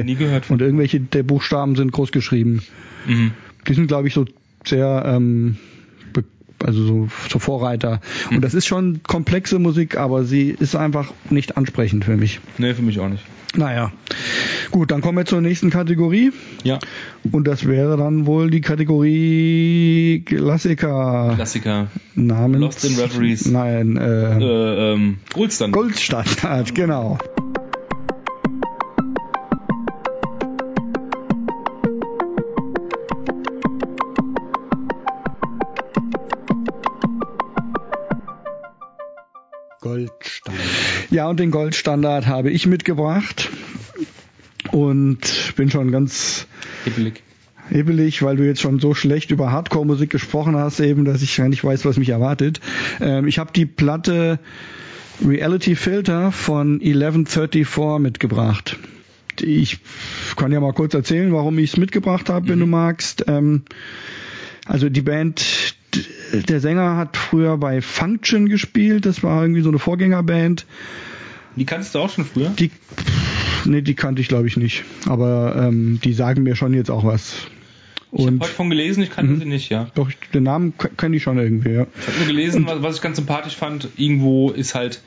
Nie 0.04 0.14
gehört 0.14 0.46
von. 0.46 0.54
Und 0.54 0.62
irgendwelche 0.62 1.00
der 1.00 1.22
Buchstaben 1.22 1.76
sind 1.76 1.92
groß 1.92 2.12
geschrieben. 2.12 2.62
Mhm. 3.06 3.32
Die 3.68 3.74
sind, 3.74 3.88
glaube 3.88 4.08
ich, 4.08 4.14
so 4.14 4.24
sehr, 4.64 5.04
ähm, 5.06 5.58
also 6.64 6.84
so, 6.84 7.08
so 7.30 7.38
Vorreiter. 7.38 8.00
Und 8.30 8.42
das 8.42 8.54
ist 8.54 8.66
schon 8.66 9.00
komplexe 9.02 9.58
Musik, 9.58 9.96
aber 9.96 10.24
sie 10.24 10.50
ist 10.58 10.74
einfach 10.76 11.12
nicht 11.30 11.56
ansprechend 11.56 12.04
für 12.04 12.16
mich. 12.16 12.40
Nee, 12.58 12.74
für 12.74 12.82
mich 12.82 12.98
auch 13.00 13.08
nicht. 13.08 13.24
Naja. 13.56 13.90
Gut, 14.70 14.90
dann 14.90 15.00
kommen 15.00 15.16
wir 15.16 15.24
zur 15.24 15.40
nächsten 15.40 15.70
Kategorie. 15.70 16.30
Ja. 16.62 16.78
Und 17.32 17.46
das 17.46 17.66
wäre 17.66 17.96
dann 17.96 18.26
wohl 18.26 18.50
die 18.50 18.60
Kategorie 18.60 20.22
Klassiker 20.26 21.32
Klassiker. 21.36 21.86
namens 22.14 22.60
Lost 22.60 22.84
in 22.84 22.96
Reveries. 22.96 23.46
Nein, 23.46 23.96
äh, 23.96 24.38
Äh, 24.38 24.92
ähm, 24.92 25.18
Goldstandard. 25.32 25.82
Goldstandard, 25.82 26.74
genau. 26.74 27.18
Goldstandard. 40.06 40.66
Ja, 41.10 41.28
und 41.28 41.40
den 41.40 41.50
Goldstandard 41.50 42.26
habe 42.26 42.50
ich 42.50 42.66
mitgebracht. 42.66 43.50
Und 44.72 45.54
bin 45.56 45.70
schon 45.70 45.92
ganz 45.92 46.46
Hibbelig. 46.84 47.22
hibbelig, 47.70 48.22
weil 48.22 48.36
du 48.36 48.44
jetzt 48.44 48.60
schon 48.60 48.80
so 48.80 48.94
schlecht 48.94 49.30
über 49.30 49.52
Hardcore-Musik 49.52 50.10
gesprochen 50.10 50.56
hast, 50.56 50.80
eben, 50.80 51.04
dass 51.04 51.22
ich 51.22 51.36
gar 51.36 51.48
nicht 51.48 51.62
weiß, 51.62 51.84
was 51.84 51.98
mich 51.98 52.08
erwartet. 52.08 52.60
Ähm, 53.00 53.28
ich 53.28 53.38
habe 53.38 53.52
die 53.52 53.66
Platte 53.66 54.40
Reality 55.24 55.76
Filter 55.76 56.32
von 56.32 56.80
1134 56.80 58.00
mitgebracht. 58.00 58.76
Ich 59.40 59.78
kann 60.36 60.52
ja 60.52 60.60
mal 60.60 60.72
kurz 60.72 60.94
erzählen, 60.94 61.32
warum 61.32 61.58
ich 61.58 61.72
es 61.72 61.76
mitgebracht 61.76 62.28
habe, 62.28 62.48
wenn 62.48 62.58
du 62.58 62.66
magst. 62.66 63.24
Ähm, 63.28 63.62
also 64.66 64.88
die 64.88 65.02
Band, 65.02 65.75
der 66.32 66.60
Sänger 66.60 66.96
hat 66.96 67.16
früher 67.16 67.56
bei 67.58 67.80
Function 67.80 68.48
gespielt, 68.48 69.06
das 69.06 69.22
war 69.22 69.42
irgendwie 69.42 69.62
so 69.62 69.68
eine 69.68 69.78
Vorgängerband. 69.78 70.66
Die 71.56 71.64
kanntest 71.64 71.94
du 71.94 72.00
auch 72.00 72.10
schon 72.10 72.24
früher? 72.24 72.50
Die, 72.50 72.70
nee, 73.64 73.80
die 73.82 73.94
kannte 73.94 74.20
ich 74.20 74.28
glaube 74.28 74.46
ich 74.46 74.56
nicht, 74.56 74.84
aber 75.06 75.56
ähm, 75.56 76.00
die 76.04 76.12
sagen 76.12 76.42
mir 76.42 76.56
schon 76.56 76.74
jetzt 76.74 76.90
auch 76.90 77.04
was. 77.04 77.46
Ich 78.12 78.20
habe 78.22 78.32
Und 78.34 78.42
heute 78.42 78.52
von 78.52 78.70
gelesen, 78.70 79.02
ich 79.02 79.10
kannte 79.10 79.32
Mhm. 79.32 79.38
sie 79.40 79.44
nicht, 79.46 79.68
ja. 79.70 79.90
doch, 79.94 80.10
den 80.32 80.44
Namen 80.44 80.74
kenne 80.96 81.16
ich 81.16 81.22
schon 81.22 81.38
irgendwie, 81.38 81.70
ja. 81.72 81.86
Ich 82.00 82.06
habe 82.06 82.18
nur 82.18 82.26
gelesen, 82.26 82.66
was, 82.66 82.82
was 82.82 82.96
ich 82.96 83.02
ganz 83.02 83.16
sympathisch 83.16 83.56
fand, 83.56 83.88
irgendwo 83.96 84.50
ist 84.50 84.74
halt, 84.74 85.02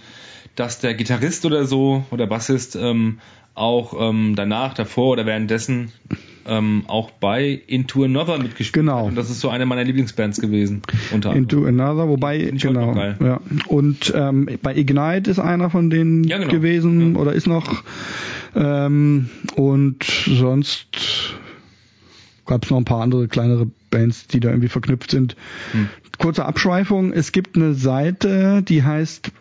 dass 0.56 0.80
der 0.80 0.94
Gitarrist 0.94 1.46
oder 1.46 1.66
so 1.66 2.06
oder 2.12 2.28
Bassist 2.28 2.76
ähm, 2.76 3.20
auch 3.56 3.94
ähm, 4.10 4.34
danach, 4.36 4.74
davor 4.74 5.12
oder 5.14 5.26
währenddessen 5.26 5.92
ähm, 6.48 6.84
auch 6.88 7.12
bei 7.12 7.62
Into 7.68 8.04
Another 8.04 8.38
mitgespielt 8.38 8.86
Genau. 8.86 9.00
hat. 9.00 9.06
Und 9.08 9.16
das 9.16 9.30
ist 9.30 9.40
so 9.42 9.50
eine 9.50 9.66
meiner 9.66 9.84
Lieblingsbands 9.84 10.42
gewesen. 10.42 10.82
Unter 11.14 11.30
anderem. 11.32 11.38
Into 11.44 11.66
Another, 11.66 12.08
wobei, 12.10 12.40
genau. 12.54 12.96
Ja. 12.96 13.40
Und 13.68 14.12
ähm, 14.16 14.48
bei 14.62 14.76
Ignite 14.76 15.30
ist 15.30 15.40
einer 15.40 15.70
von 15.70 15.90
denen 15.90 16.24
Ja, 16.24 16.38
genau. 16.38 16.52
gewesen 16.52 17.16
Ja. 17.16 17.20
oder 17.22 17.34
ist 17.34 17.48
noch. 17.48 17.84
Ähm, 18.56 19.30
und 19.56 20.04
sonst 20.04 20.88
gab 22.46 22.64
es 22.64 22.72
noch 22.72 22.78
ein 22.78 22.86
paar 22.86 23.02
andere 23.02 23.28
kleinere 23.28 23.68
Bands, 23.92 24.28
die 24.28 24.40
da 24.40 24.50
irgendwie 24.50 24.70
verknüpft 24.70 25.12
sind. 25.12 25.36
Hm. 25.72 25.90
Kurze 26.18 26.46
Abschweifung, 26.46 27.14
es 27.14 27.32
gibt 27.32 27.56
eine 27.56 27.74
Seite, 27.76 28.62
die 28.64 28.84
heißt 28.84 29.32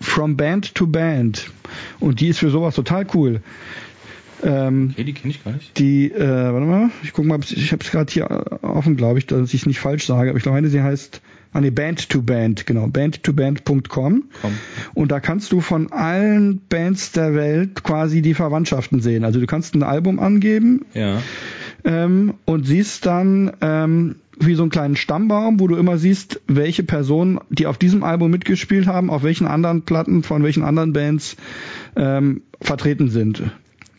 From 0.00 0.36
Band 0.36 0.74
to 0.74 0.86
Band. 0.86 1.50
Und 2.00 2.20
die 2.20 2.28
ist 2.28 2.38
für 2.40 2.50
sowas 2.50 2.74
total 2.74 3.06
cool. 3.14 3.40
Ähm, 4.42 4.90
Okay, 4.92 5.04
die 5.04 5.12
kenne 5.12 5.30
ich 5.32 5.44
gar 5.44 5.52
nicht. 5.52 5.78
die, 5.78 6.10
äh, 6.10 6.18
warte 6.20 6.66
mal, 6.66 6.90
ich 7.02 7.12
guck 7.12 7.24
mal, 7.26 7.38
ich 7.42 7.72
habe 7.72 7.82
es 7.84 7.90
gerade 7.90 8.12
hier 8.12 8.28
offen, 8.62 8.96
glaube 8.96 9.18
ich, 9.18 9.26
dass 9.26 9.52
ich 9.54 9.66
nicht 9.66 9.80
falsch 9.80 10.06
sage, 10.06 10.30
aber 10.30 10.36
ich 10.38 10.42
glaube, 10.42 10.66
sie 10.68 10.82
heißt, 10.82 11.20
ah 11.52 11.60
nee, 11.60 11.70
Band 11.70 12.08
to 12.08 12.22
Band, 12.22 12.66
genau, 12.66 12.86
bandtoband.com 12.86 14.24
und 14.94 15.10
da 15.12 15.20
kannst 15.20 15.52
du 15.52 15.60
von 15.60 15.92
allen 15.92 16.60
Bands 16.68 17.12
der 17.12 17.34
Welt 17.34 17.82
quasi 17.82 18.22
die 18.22 18.34
Verwandtschaften 18.34 19.00
sehen. 19.00 19.24
Also 19.24 19.40
du 19.40 19.46
kannst 19.46 19.74
ein 19.74 19.82
Album 19.82 20.18
angeben 20.20 20.84
Ja. 20.94 21.18
ähm, 21.84 22.34
und 22.44 22.66
siehst 22.66 23.06
dann 23.06 23.52
ähm, 23.60 24.16
wie 24.38 24.54
so 24.54 24.62
einen 24.62 24.70
kleinen 24.70 24.96
Stammbaum, 24.96 25.60
wo 25.60 25.66
du 25.68 25.76
immer 25.76 25.98
siehst, 25.98 26.40
welche 26.46 26.82
Personen, 26.82 27.40
die 27.50 27.66
auf 27.66 27.76
diesem 27.76 28.02
Album 28.04 28.30
mitgespielt 28.30 28.86
haben, 28.86 29.10
auf 29.10 29.22
welchen 29.22 29.46
anderen 29.46 29.82
Platten 29.82 30.22
von 30.22 30.42
welchen 30.42 30.62
anderen 30.64 30.92
Bands 30.94 31.36
ähm, 31.96 32.42
vertreten 32.62 33.10
sind. 33.10 33.42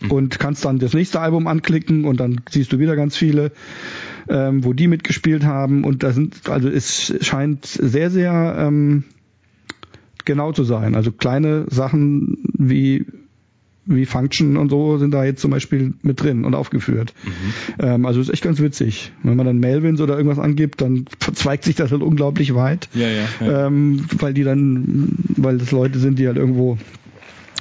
Und 0.10 0.39
kannst 0.39 0.66
dann 0.66 0.80
das 0.80 0.93
nächste 0.93 1.20
Album 1.20 1.47
anklicken 1.47 2.06
und 2.06 2.20
dann 2.20 2.41
siehst 2.49 2.72
du 2.74 2.80
wieder 2.80 2.95
ganz 2.95 3.16
viele, 3.16 3.52
ähm, 4.30 4.64
wo 4.64 4.74
die 4.74 4.88
mitgespielt 4.88 5.43
haben. 5.43 5.84
Und 5.84 6.04
da 6.04 6.12
sind, 6.12 6.49
also 6.49 6.70
es 6.70 7.14
scheint 7.22 7.66
sehr, 7.66 8.10
sehr 8.10 8.56
ähm, 8.58 9.04
genau 10.26 10.52
zu 10.52 10.64
sein. 10.64 10.95
Also 10.95 11.12
kleine 11.12 11.66
Sachen 11.70 12.38
wie 12.58 13.06
wie 13.86 14.06
Function 14.06 14.58
und 14.58 14.70
so 14.70 14.99
sind 14.99 15.12
da 15.12 15.24
jetzt 15.26 15.41
zum 15.41 15.49
Beispiel 15.52 15.93
mit 16.04 16.22
drin 16.22 16.45
und 16.45 16.54
aufgeführt. 16.54 17.14
Ähm, 17.80 18.06
also 18.06 18.22
ist 18.22 18.30
echt 18.30 18.43
ganz 18.43 18.62
witzig. 18.62 19.12
Wenn 19.24 19.36
man 19.36 19.47
dann 19.47 19.58
Melvins 19.58 19.99
oder 20.02 20.18
irgendwas 20.18 20.39
angibt, 20.39 20.82
dann 20.82 21.06
verzweigt 21.20 21.64
sich 21.64 21.76
das 21.76 21.91
halt 21.91 22.04
unglaublich 22.04 22.54
weit, 22.54 22.89
Ja, 22.93 23.08
ja. 23.08 23.26
ja. 23.39 23.68
ähm, 23.68 24.06
weil 24.20 24.34
die 24.34 24.43
dann, 24.43 25.14
weil 25.36 25.58
das 25.58 25.72
Leute 25.72 25.97
sind, 25.97 26.20
die 26.20 26.28
halt 26.28 26.38
irgendwo 26.38 26.78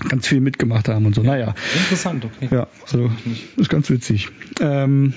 ganz 0.09 0.26
viel 0.26 0.40
mitgemacht 0.40 0.88
haben 0.88 1.07
und 1.07 1.14
so. 1.14 1.22
Naja, 1.22 1.55
Interessant, 1.74 2.24
okay. 2.24 2.48
ja, 2.51 2.66
also 2.82 3.11
ist 3.57 3.68
ganz 3.68 3.90
witzig. 3.90 4.28
Ähm, 4.61 5.14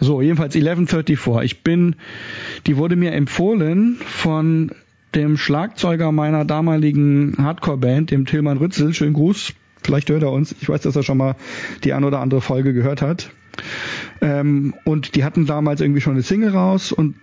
so, 0.00 0.22
jedenfalls 0.22 0.54
1134. 0.54 1.44
Ich 1.44 1.62
bin, 1.62 1.96
die 2.66 2.76
wurde 2.76 2.96
mir 2.96 3.12
empfohlen 3.12 3.98
von 4.04 4.72
dem 5.14 5.36
Schlagzeuger 5.36 6.12
meiner 6.12 6.44
damaligen 6.44 7.36
Hardcore-Band, 7.38 8.10
dem 8.10 8.24
Tillmann 8.24 8.56
Rützel. 8.56 8.94
Schönen 8.94 9.12
Gruß. 9.12 9.52
Vielleicht 9.82 10.08
hört 10.10 10.22
er 10.22 10.32
uns. 10.32 10.54
Ich 10.60 10.68
weiß, 10.68 10.82
dass 10.82 10.96
er 10.96 11.02
schon 11.02 11.18
mal 11.18 11.36
die 11.84 11.92
ein 11.92 12.04
oder 12.04 12.20
andere 12.20 12.40
Folge 12.40 12.72
gehört 12.72 13.02
hat. 13.02 13.30
Ähm, 14.20 14.74
und 14.84 15.14
die 15.14 15.24
hatten 15.24 15.46
damals 15.46 15.80
irgendwie 15.80 16.00
schon 16.00 16.14
eine 16.14 16.22
Single 16.22 16.50
raus 16.50 16.92
und 16.92 17.16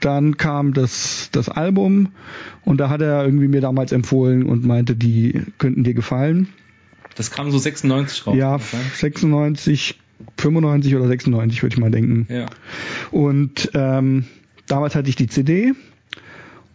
dann 0.00 0.36
kam 0.36 0.72
das, 0.72 1.28
das 1.32 1.48
Album 1.48 2.08
und 2.64 2.78
da 2.78 2.88
hat 2.88 3.00
er 3.00 3.24
irgendwie 3.24 3.48
mir 3.48 3.60
damals 3.60 3.92
empfohlen 3.92 4.44
und 4.44 4.64
meinte, 4.64 4.96
die 4.96 5.42
könnten 5.58 5.84
dir 5.84 5.94
gefallen. 5.94 6.48
Das 7.16 7.30
kam 7.30 7.50
so 7.50 7.58
96 7.58 8.26
raus. 8.26 8.36
Ja, 8.36 8.50
kann 8.52 8.58
das 8.58 8.70
sein? 8.70 8.80
96, 8.94 10.00
95 10.38 10.96
oder 10.96 11.08
96 11.08 11.62
würde 11.62 11.74
ich 11.74 11.80
mal 11.80 11.90
denken. 11.90 12.26
Ja. 12.30 12.46
Und 13.10 13.70
ähm, 13.74 14.24
damals 14.66 14.94
hatte 14.94 15.08
ich 15.08 15.16
die 15.16 15.26
CD 15.26 15.74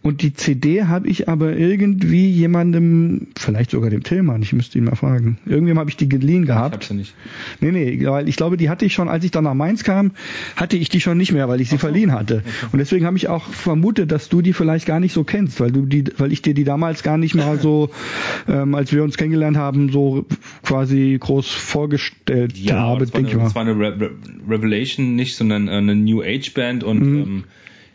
Und 0.06 0.22
die 0.22 0.32
CD 0.32 0.84
habe 0.84 1.08
ich 1.08 1.28
aber 1.28 1.56
irgendwie 1.56 2.30
jemandem, 2.30 3.26
vielleicht 3.36 3.72
sogar 3.72 3.90
dem 3.90 4.04
Tillmann, 4.04 4.40
ich 4.40 4.52
müsste 4.52 4.78
ihn 4.78 4.84
mal 4.84 4.94
fragen. 4.94 5.38
Irgendwem 5.46 5.80
habe 5.80 5.90
ich 5.90 5.96
die 5.96 6.08
geliehen 6.08 6.46
gehabt. 6.46 6.76
Ich 6.76 6.80
hab 6.82 6.84
sie 6.84 6.94
nicht. 6.94 7.14
Nee, 7.60 7.72
nee, 7.72 8.06
weil 8.06 8.28
ich 8.28 8.36
glaube, 8.36 8.56
die 8.56 8.70
hatte 8.70 8.84
ich 8.84 8.94
schon, 8.94 9.08
als 9.08 9.24
ich 9.24 9.32
dann 9.32 9.42
nach 9.42 9.54
Mainz 9.54 9.82
kam, 9.82 10.12
hatte 10.54 10.76
ich 10.76 10.90
die 10.90 11.00
schon 11.00 11.18
nicht 11.18 11.32
mehr, 11.32 11.48
weil 11.48 11.60
ich 11.60 11.70
sie 11.70 11.74
so. 11.74 11.80
verliehen 11.80 12.12
hatte. 12.12 12.44
Okay. 12.46 12.66
Und 12.70 12.78
deswegen 12.78 13.04
habe 13.04 13.16
ich 13.16 13.26
auch 13.26 13.48
vermutet, 13.48 14.12
dass 14.12 14.28
du 14.28 14.42
die 14.42 14.52
vielleicht 14.52 14.86
gar 14.86 15.00
nicht 15.00 15.12
so 15.12 15.24
kennst, 15.24 15.58
weil 15.58 15.72
du 15.72 15.86
die, 15.86 16.04
weil 16.18 16.30
ich 16.30 16.40
dir 16.40 16.54
die 16.54 16.62
damals 16.62 17.02
gar 17.02 17.18
nicht 17.18 17.34
mal 17.34 17.58
so, 17.58 17.90
ähm, 18.48 18.76
als 18.76 18.92
wir 18.92 19.02
uns 19.02 19.16
kennengelernt 19.16 19.56
haben, 19.56 19.90
so 19.90 20.24
quasi 20.62 21.16
groß 21.18 21.48
vorgestellt 21.48 22.56
ja, 22.56 22.76
habe. 22.76 23.06
Das 23.06 23.12
war, 23.12 23.18
eine, 23.18 23.28
das 23.28 23.54
war 23.56 23.62
eine 23.62 23.76
Re 23.76 24.00
Re 24.00 24.10
Revelation, 24.48 25.16
nicht, 25.16 25.34
sondern 25.34 25.68
eine 25.68 25.96
New 25.96 26.22
Age 26.22 26.54
Band 26.54 26.84
und 26.84 27.00
mhm. 27.00 27.22
ähm, 27.22 27.44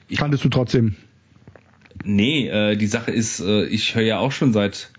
ich, 0.10 0.18
Kanntest 0.18 0.44
du 0.44 0.50
trotzdem? 0.50 0.98
Nee, 2.04 2.48
äh, 2.48 2.76
die 2.76 2.88
Sache 2.88 3.12
ist, 3.12 3.40
äh, 3.40 3.66
ich 3.66 3.96
höre 3.96 4.04
ja 4.04 4.20
auch 4.20 4.32
schon 4.32 4.54
seit 4.54 4.92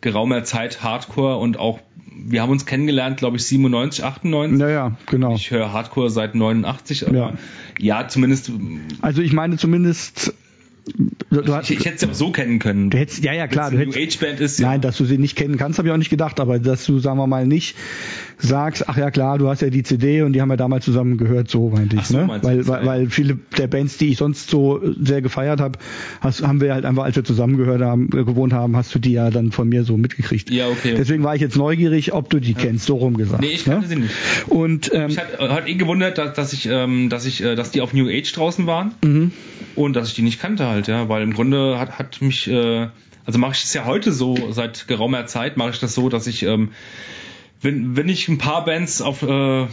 geraumer 0.00 0.44
Zeit 0.44 0.82
Hardcore 0.82 1.38
und 1.38 1.58
auch, 1.58 1.80
wir 2.10 2.42
haben 2.42 2.50
uns 2.50 2.66
kennengelernt, 2.66 3.18
glaube 3.18 3.36
ich, 3.36 3.44
97, 3.46 4.04
98. 4.04 4.58
Naja, 4.58 4.96
genau. 5.06 5.34
Ich 5.34 5.50
höre 5.50 5.72
Hardcore 5.72 6.10
seit 6.10 6.34
89, 6.34 7.08
aber 7.08 7.16
ja, 7.16 7.32
ja 7.78 8.08
zumindest. 8.08 8.50
Also 9.00 9.22
ich 9.22 9.32
meine 9.32 9.56
zumindest 9.56 10.34
Du, 11.30 11.42
du 11.42 11.58
ich, 11.60 11.70
ich, 11.70 11.84
hätte 11.84 11.98
sie 11.98 12.06
auch 12.06 12.14
so 12.14 12.30
kennen 12.30 12.58
können. 12.58 12.90
Du 12.90 12.98
hättest, 12.98 13.22
ja, 13.24 13.32
ja, 13.32 13.46
klar. 13.46 13.70
Du 13.70 13.78
hättest, 13.78 13.96
New 13.96 14.02
Age 14.02 14.18
Band 14.18 14.40
ist. 14.40 14.58
Ja. 14.58 14.68
Nein, 14.68 14.80
dass 14.80 14.96
du 14.96 15.04
sie 15.04 15.18
nicht 15.18 15.36
kennen 15.36 15.56
kannst, 15.56 15.78
habe 15.78 15.88
ich 15.88 15.92
auch 15.92 15.98
nicht 15.98 16.10
gedacht, 16.10 16.40
aber 16.40 16.58
dass 16.58 16.84
du, 16.84 16.98
sagen 16.98 17.18
wir 17.18 17.26
mal, 17.26 17.46
nicht 17.46 17.76
sagst, 18.38 18.88
ach 18.88 18.96
ja, 18.96 19.10
klar, 19.10 19.38
du 19.38 19.48
hast 19.48 19.62
ja 19.62 19.70
die 19.70 19.82
CD 19.82 20.22
und 20.22 20.32
die 20.32 20.40
haben 20.40 20.50
ja 20.50 20.56
damals 20.56 20.84
zusammen 20.84 21.18
gehört, 21.18 21.50
so 21.50 21.70
meinte 21.70 21.96
ich, 21.96 22.04
so, 22.04 22.18
ne? 22.18 22.40
Weil, 22.42 22.66
weil, 22.66 22.86
weil 22.86 23.10
viele 23.10 23.38
der 23.56 23.66
Bands, 23.66 23.98
die 23.98 24.10
ich 24.10 24.16
sonst 24.18 24.48
so 24.48 24.80
sehr 25.00 25.22
gefeiert 25.22 25.60
habe, 25.60 25.78
haben 26.20 26.60
wir 26.60 26.72
halt 26.72 26.84
einfach, 26.84 27.04
als 27.04 27.16
wir 27.16 27.24
zusammen 27.24 27.56
gehört 27.56 27.82
haben, 27.82 28.08
äh, 28.14 28.24
gewohnt 28.24 28.52
haben, 28.52 28.76
hast 28.76 28.94
du 28.94 28.98
die 28.98 29.12
ja 29.12 29.30
dann 29.30 29.50
von 29.50 29.68
mir 29.68 29.84
so 29.84 29.96
mitgekriegt. 29.96 30.50
Ja, 30.50 30.68
okay. 30.68 30.94
Deswegen 30.96 31.24
war 31.24 31.34
ich 31.34 31.40
jetzt 31.40 31.56
neugierig, 31.56 32.12
ob 32.12 32.30
du 32.30 32.38
die 32.38 32.52
ja. 32.52 32.58
kennst, 32.58 32.86
so 32.86 32.96
rum 32.96 33.16
gesagt. 33.16 33.42
Nee, 33.42 33.48
ich 33.48 33.64
kannte 33.64 33.82
ne? 33.82 33.88
sie 33.88 33.96
nicht. 33.96 34.14
Und, 34.46 34.90
ähm, 34.94 35.10
ich 35.10 35.18
hat, 35.18 35.38
hat 35.38 35.68
eh 35.68 35.74
gewundert, 35.74 36.18
dass, 36.18 36.34
dass 36.34 36.52
ich, 36.52 36.66
ähm, 36.66 37.08
dass 37.08 37.26
ich, 37.26 37.42
äh, 37.42 37.56
dass 37.56 37.72
die 37.72 37.80
auf 37.80 37.92
New 37.92 38.08
Age 38.08 38.32
draußen 38.32 38.66
waren. 38.66 38.94
Mhm. 39.04 39.32
Und 39.74 39.94
dass 39.94 40.08
ich 40.08 40.14
die 40.14 40.22
nicht 40.22 40.40
kannte 40.40 40.66
halt, 40.66 40.77
ja, 40.86 41.08
weil 41.08 41.22
im 41.22 41.34
Grunde 41.34 41.78
hat, 41.78 41.98
hat 41.98 42.22
mich, 42.22 42.48
äh, 42.48 42.88
also 43.24 43.38
mache 43.38 43.52
ich 43.52 43.64
es 43.64 43.74
ja 43.74 43.84
heute 43.84 44.12
so, 44.12 44.52
seit 44.52 44.88
geraumer 44.88 45.26
Zeit 45.26 45.56
mache 45.56 45.70
ich 45.70 45.80
das 45.80 45.94
so, 45.94 46.08
dass 46.08 46.26
ich, 46.26 46.44
ähm, 46.44 46.70
wenn, 47.60 47.96
wenn 47.96 48.08
ich 48.08 48.28
ein 48.28 48.38
paar 48.38 48.64
Bands 48.64 49.02
auf, 49.02 49.22
äh, 49.22 49.66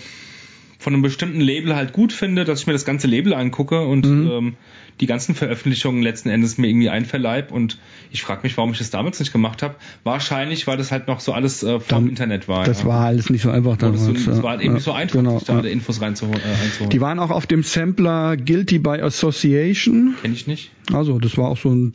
von 0.86 0.94
einem 0.94 1.02
bestimmten 1.02 1.42
Label 1.42 1.76
halt 1.76 1.94
gut 1.94 2.14
finde, 2.14 2.46
dass 2.46 2.62
ich 2.62 2.68
mir 2.68 2.74
das 2.74 2.86
ganze 2.86 3.08
Label 3.08 3.34
angucke 3.34 3.82
und 3.82 4.06
mhm. 4.06 4.32
ähm, 4.32 4.58
die 5.02 5.08
ganzen 5.08 5.36
Veröffentlichungen 5.36 6.02
letzten 6.02 6.30
Endes 6.30 6.58
mir 6.58 6.68
irgendwie 6.68 6.90
einverleib 6.90 7.52
und 7.52 7.78
ich 8.12 8.22
frage 8.22 8.42
mich, 8.44 8.56
warum 8.58 8.72
ich 8.72 8.78
das 8.78 8.90
damals 8.90 9.20
nicht 9.20 9.34
gemacht 9.34 9.62
habe. 9.62 9.76
Wahrscheinlich, 10.04 10.68
weil 10.68 10.78
das 10.78 10.92
halt 10.92 11.08
noch 11.08 11.20
so 11.20 11.34
alles 11.34 11.64
äh, 11.64 11.80
vom 11.80 12.08
Internet 12.08 12.48
war. 12.48 12.66
Das 12.66 12.82
ja. 12.82 12.88
war 12.88 13.06
alles 13.06 13.30
nicht 13.30 13.42
so 13.42 13.50
einfach 13.50 13.76
damals. 13.78 14.06
Das, 14.06 14.24
so, 14.24 14.32
das 14.32 14.44
war 14.44 14.52
halt 14.52 14.62
eben 14.62 14.72
ja, 14.72 14.76
nicht 14.76 14.84
so 14.84 14.94
einfach, 14.94 15.16
genau, 15.16 15.42
da 15.46 15.60
ja. 15.60 15.66
Infos 15.66 16.02
reinzuholen, 16.02 16.40
äh. 16.40 16.88
Die 16.88 17.02
waren 17.02 17.20
auch 17.20 17.32
auf 17.32 17.46
dem 17.46 17.64
Sampler 17.64 18.38
Guilty 18.38 18.80
by 18.80 19.02
Association. 19.02 20.16
Kenn 20.22 20.34
ich 20.34 20.48
nicht. 20.48 20.72
Also, 20.94 21.20
das 21.20 21.38
war 21.38 21.50
auch 21.50 21.58
so 21.58 21.70
ein 21.70 21.94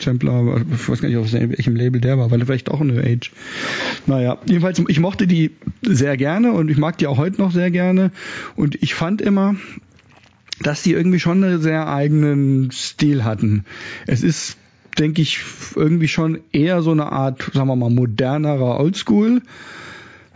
Sampler, 0.00 0.62
ich 0.72 0.88
weiß 0.88 1.00
gar 1.00 1.08
nicht, 1.08 1.18
auf 1.18 1.32
welchem 1.32 1.76
Label 1.76 2.00
der 2.00 2.18
war, 2.18 2.30
weil 2.30 2.40
er 2.40 2.46
vielleicht 2.46 2.70
auch 2.70 2.80
New 2.80 2.98
Age. 2.98 3.30
Naja, 4.06 4.38
jedenfalls, 4.46 4.82
ich 4.88 5.00
mochte 5.00 5.26
die 5.26 5.52
sehr 5.82 6.16
gerne 6.16 6.52
und 6.52 6.70
ich 6.70 6.76
mag 6.76 6.98
die 6.98 7.06
auch 7.06 7.18
heute 7.18 7.40
noch 7.40 7.52
sehr 7.52 7.70
gerne. 7.70 8.10
Und 8.56 8.82
ich 8.82 8.94
fand 8.94 9.20
immer, 9.20 9.54
dass 10.62 10.82
die 10.82 10.92
irgendwie 10.92 11.20
schon 11.20 11.42
einen 11.42 11.60
sehr 11.60 11.88
eigenen 11.88 12.70
Stil 12.70 13.24
hatten. 13.24 13.64
Es 14.06 14.22
ist, 14.22 14.56
denke 14.98 15.22
ich, 15.22 15.40
irgendwie 15.74 16.08
schon 16.08 16.40
eher 16.52 16.82
so 16.82 16.92
eine 16.92 17.12
Art, 17.12 17.50
sagen 17.52 17.68
wir 17.68 17.76
mal, 17.76 17.90
modernerer 17.90 18.78
Oldschool. 18.80 19.42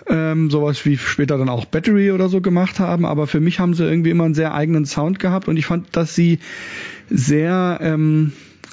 Ähm, 0.09 0.51
sowas 0.51 0.85
wie 0.85 0.97
später 0.97 1.37
dann 1.37 1.49
auch 1.49 1.65
Battery 1.65 2.13
oder 2.13 2.29
so 2.29 2.41
gemacht 2.41 2.79
haben, 2.79 3.05
aber 3.05 3.27
für 3.27 3.41
mich 3.41 3.59
haben 3.59 3.75
sie 3.75 3.83
irgendwie 3.85 4.11
immer 4.11 4.23
einen 4.23 4.35
sehr 4.35 4.55
eigenen 4.55 4.87
Sound 4.87 5.19
gehabt 5.19 5.49
und 5.49 5.57
ich 5.57 5.67
fand, 5.67 5.97
dass 5.97 6.15
sie 6.15 6.39
sehr, 7.11 7.81
ähm, 7.83 8.33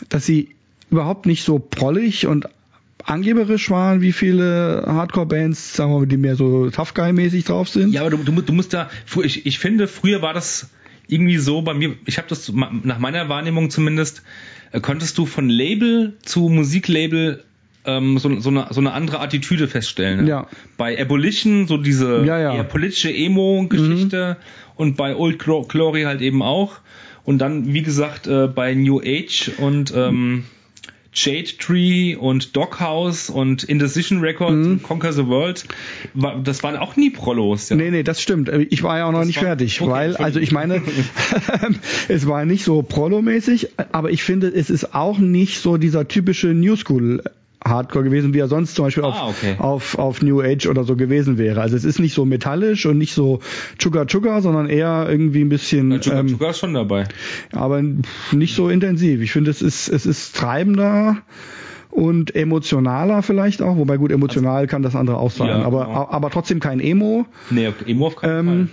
dass 0.09 0.27
sie 0.27 0.49
überhaupt 0.91 1.25
nicht 1.25 1.43
so 1.43 1.57
prollig 1.57 2.27
und 2.27 2.47
angeberisch 3.03 3.69
waren, 3.69 4.01
wie 4.01 4.11
viele 4.11 4.83
Hardcore-Bands, 4.85 5.75
sagen 5.75 5.91
wir 5.91 5.99
mal, 5.99 6.05
die 6.05 6.17
mehr 6.17 6.35
so 6.35 6.69
Tough 6.69 6.93
Guy-mäßig 6.93 7.45
drauf 7.45 7.67
sind. 7.67 7.93
Ja, 7.93 8.01
aber 8.01 8.11
du, 8.11 8.17
du, 8.17 8.41
du 8.41 8.53
musst 8.53 8.73
da, 8.73 8.89
ich, 9.23 9.45
ich 9.45 9.59
finde, 9.59 9.87
früher 9.87 10.21
war 10.21 10.33
das 10.33 10.69
irgendwie 11.07 11.37
so 11.37 11.61
bei 11.61 11.73
mir, 11.73 11.95
ich 12.05 12.17
habe 12.17 12.27
das 12.27 12.51
nach 12.51 12.99
meiner 12.99 13.29
Wahrnehmung 13.29 13.69
zumindest, 13.69 14.23
äh, 14.71 14.79
konntest 14.79 15.17
du 15.17 15.25
von 15.25 15.49
Label 15.49 16.13
zu 16.23 16.49
Musiklabel 16.49 17.43
ähm, 17.85 18.17
so, 18.17 18.39
so, 18.39 18.49
eine, 18.49 18.67
so 18.69 18.79
eine 18.79 18.93
andere 18.93 19.19
Attitüde 19.19 19.67
feststellen. 19.67 20.23
Ne? 20.23 20.29
Ja. 20.29 20.47
Bei 20.77 20.99
Abolition 20.99 21.67
so 21.67 21.77
diese 21.77 22.23
ja, 22.25 22.39
ja. 22.39 22.55
eher 22.55 22.63
politische 22.63 23.13
Emo-Geschichte 23.13 24.37
mhm. 24.39 24.71
und 24.75 24.97
bei 24.97 25.15
Old 25.15 25.39
Glory 25.39 26.03
halt 26.03 26.21
eben 26.21 26.41
auch. 26.41 26.79
Und 27.25 27.39
dann, 27.39 27.73
wie 27.73 27.81
gesagt, 27.81 28.27
äh, 28.27 28.47
bei 28.47 28.73
New 28.73 28.99
Age 28.99 29.51
und 29.57 29.93
ähm, 29.95 30.43
Jade 31.13 31.57
Tree 31.57 32.15
und 32.15 32.55
Doghouse 32.55 33.29
und 33.29 33.63
Indecision 33.63 34.19
Records 34.19 34.67
mhm. 34.67 34.83
Conquer 34.83 35.13
the 35.13 35.27
World, 35.27 35.63
das 36.43 36.63
waren 36.63 36.75
auch 36.75 36.95
nie 36.95 37.09
Prolos. 37.09 37.69
Ja. 37.69 37.75
Nee, 37.75 37.91
nee, 37.91 38.03
das 38.03 38.21
stimmt. 38.21 38.49
Ich 38.49 38.83
war 38.83 38.97
ja 38.97 39.05
auch 39.05 39.11
noch 39.11 39.19
das 39.19 39.27
nicht 39.27 39.39
fertig, 39.39 39.81
okay, 39.81 39.91
weil, 39.91 40.17
also 40.17 40.39
ich 40.39 40.51
meine, 40.51 40.81
es 42.07 42.27
war 42.27 42.45
nicht 42.45 42.63
so 42.63 42.81
Prolo-mäßig, 42.81 43.69
aber 43.91 44.11
ich 44.11 44.23
finde, 44.23 44.47
es 44.47 44.69
ist 44.69 44.95
auch 44.95 45.19
nicht 45.19 45.59
so 45.59 45.77
dieser 45.77 46.07
typische 46.07 46.47
New 46.47 46.75
School 46.75 47.23
Hardcore 47.65 48.05
gewesen, 48.05 48.33
wie 48.33 48.39
er 48.39 48.47
sonst 48.47 48.75
zum 48.75 48.85
Beispiel 48.85 49.03
ah, 49.03 49.27
okay. 49.29 49.55
auf, 49.57 49.97
auf, 49.97 49.99
auf 49.99 50.21
New 50.21 50.41
Age 50.41 50.67
oder 50.67 50.83
so 50.83 50.95
gewesen 50.95 51.37
wäre. 51.37 51.61
Also 51.61 51.75
es 51.75 51.83
ist 51.83 51.99
nicht 51.99 52.13
so 52.13 52.25
metallisch 52.25 52.85
und 52.85 52.97
nicht 52.97 53.13
so 53.13 53.39
Chuga 53.77 54.05
Chuga, 54.05 54.41
sondern 54.41 54.69
eher 54.69 55.07
irgendwie 55.09 55.41
ein 55.41 55.49
bisschen. 55.49 55.91
Ja, 55.91 55.99
Chuga 55.99 56.19
ähm, 56.19 56.37
ist 56.49 56.59
schon 56.59 56.73
dabei. 56.73 57.05
Aber 57.51 57.81
nicht 58.31 58.55
so 58.55 58.69
intensiv. 58.69 59.21
Ich 59.21 59.31
finde, 59.31 59.51
es 59.51 59.61
ist, 59.61 59.89
es 59.89 60.05
ist 60.05 60.35
treibender 60.35 61.17
und 61.93 62.35
emotionaler 62.35 63.21
vielleicht 63.21 63.61
auch, 63.61 63.77
wobei 63.77 63.97
gut, 63.97 64.11
emotional 64.11 64.61
also, 64.61 64.67
kann 64.67 64.81
das 64.81 64.95
andere 64.95 65.17
auch 65.17 65.29
sein, 65.29 65.49
ja, 65.49 65.61
aber, 65.61 65.85
genau. 65.85 66.07
aber 66.09 66.31
trotzdem 66.31 66.59
kein 66.59 66.79
Emo. 66.79 67.25
Nee, 67.51 67.71
Emo 67.85 68.07
auf 68.07 68.15
keinen 68.15 68.39
ähm, 68.39 68.45
Fall. 68.45 68.67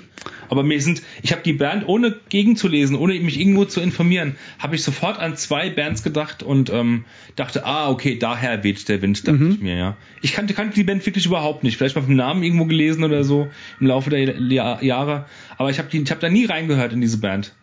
Aber 0.48 0.62
mir 0.62 0.80
sind, 0.80 1.02
ich 1.22 1.32
habe 1.32 1.42
die 1.42 1.52
Band 1.52 1.86
ohne 1.86 2.16
gegenzulesen, 2.28 2.96
ohne 2.96 3.18
mich 3.20 3.38
irgendwo 3.38 3.66
zu 3.66 3.80
informieren, 3.80 4.36
habe 4.58 4.74
ich 4.74 4.82
sofort 4.82 5.18
an 5.18 5.36
zwei 5.36 5.70
Bands 5.70 6.02
gedacht 6.02 6.42
und 6.42 6.70
ähm, 6.70 7.04
dachte, 7.36 7.64
ah, 7.66 7.90
okay, 7.90 8.18
daher 8.18 8.64
weht 8.64 8.88
der 8.88 9.02
Wind, 9.02 9.28
dachte 9.28 9.38
mhm. 9.38 9.50
ich 9.52 9.60
mir, 9.60 9.76
ja. 9.76 9.96
Ich 10.22 10.32
kannte, 10.32 10.54
kannte 10.54 10.74
die 10.74 10.84
Band 10.84 11.04
wirklich 11.04 11.26
überhaupt 11.26 11.62
nicht, 11.62 11.76
vielleicht 11.76 11.96
mal 11.96 12.02
vom 12.02 12.16
Namen 12.16 12.42
irgendwo 12.42 12.64
gelesen 12.64 13.04
oder 13.04 13.22
so 13.22 13.48
im 13.80 13.86
Laufe 13.86 14.10
der 14.10 14.40
Jahre, 14.82 15.26
aber 15.58 15.70
ich 15.70 15.78
habe 15.78 15.88
ich 15.92 16.10
hab 16.10 16.20
da 16.20 16.28
nie 16.30 16.46
reingehört 16.46 16.92
in 16.94 17.00
diese 17.00 17.18
Band. 17.18 17.54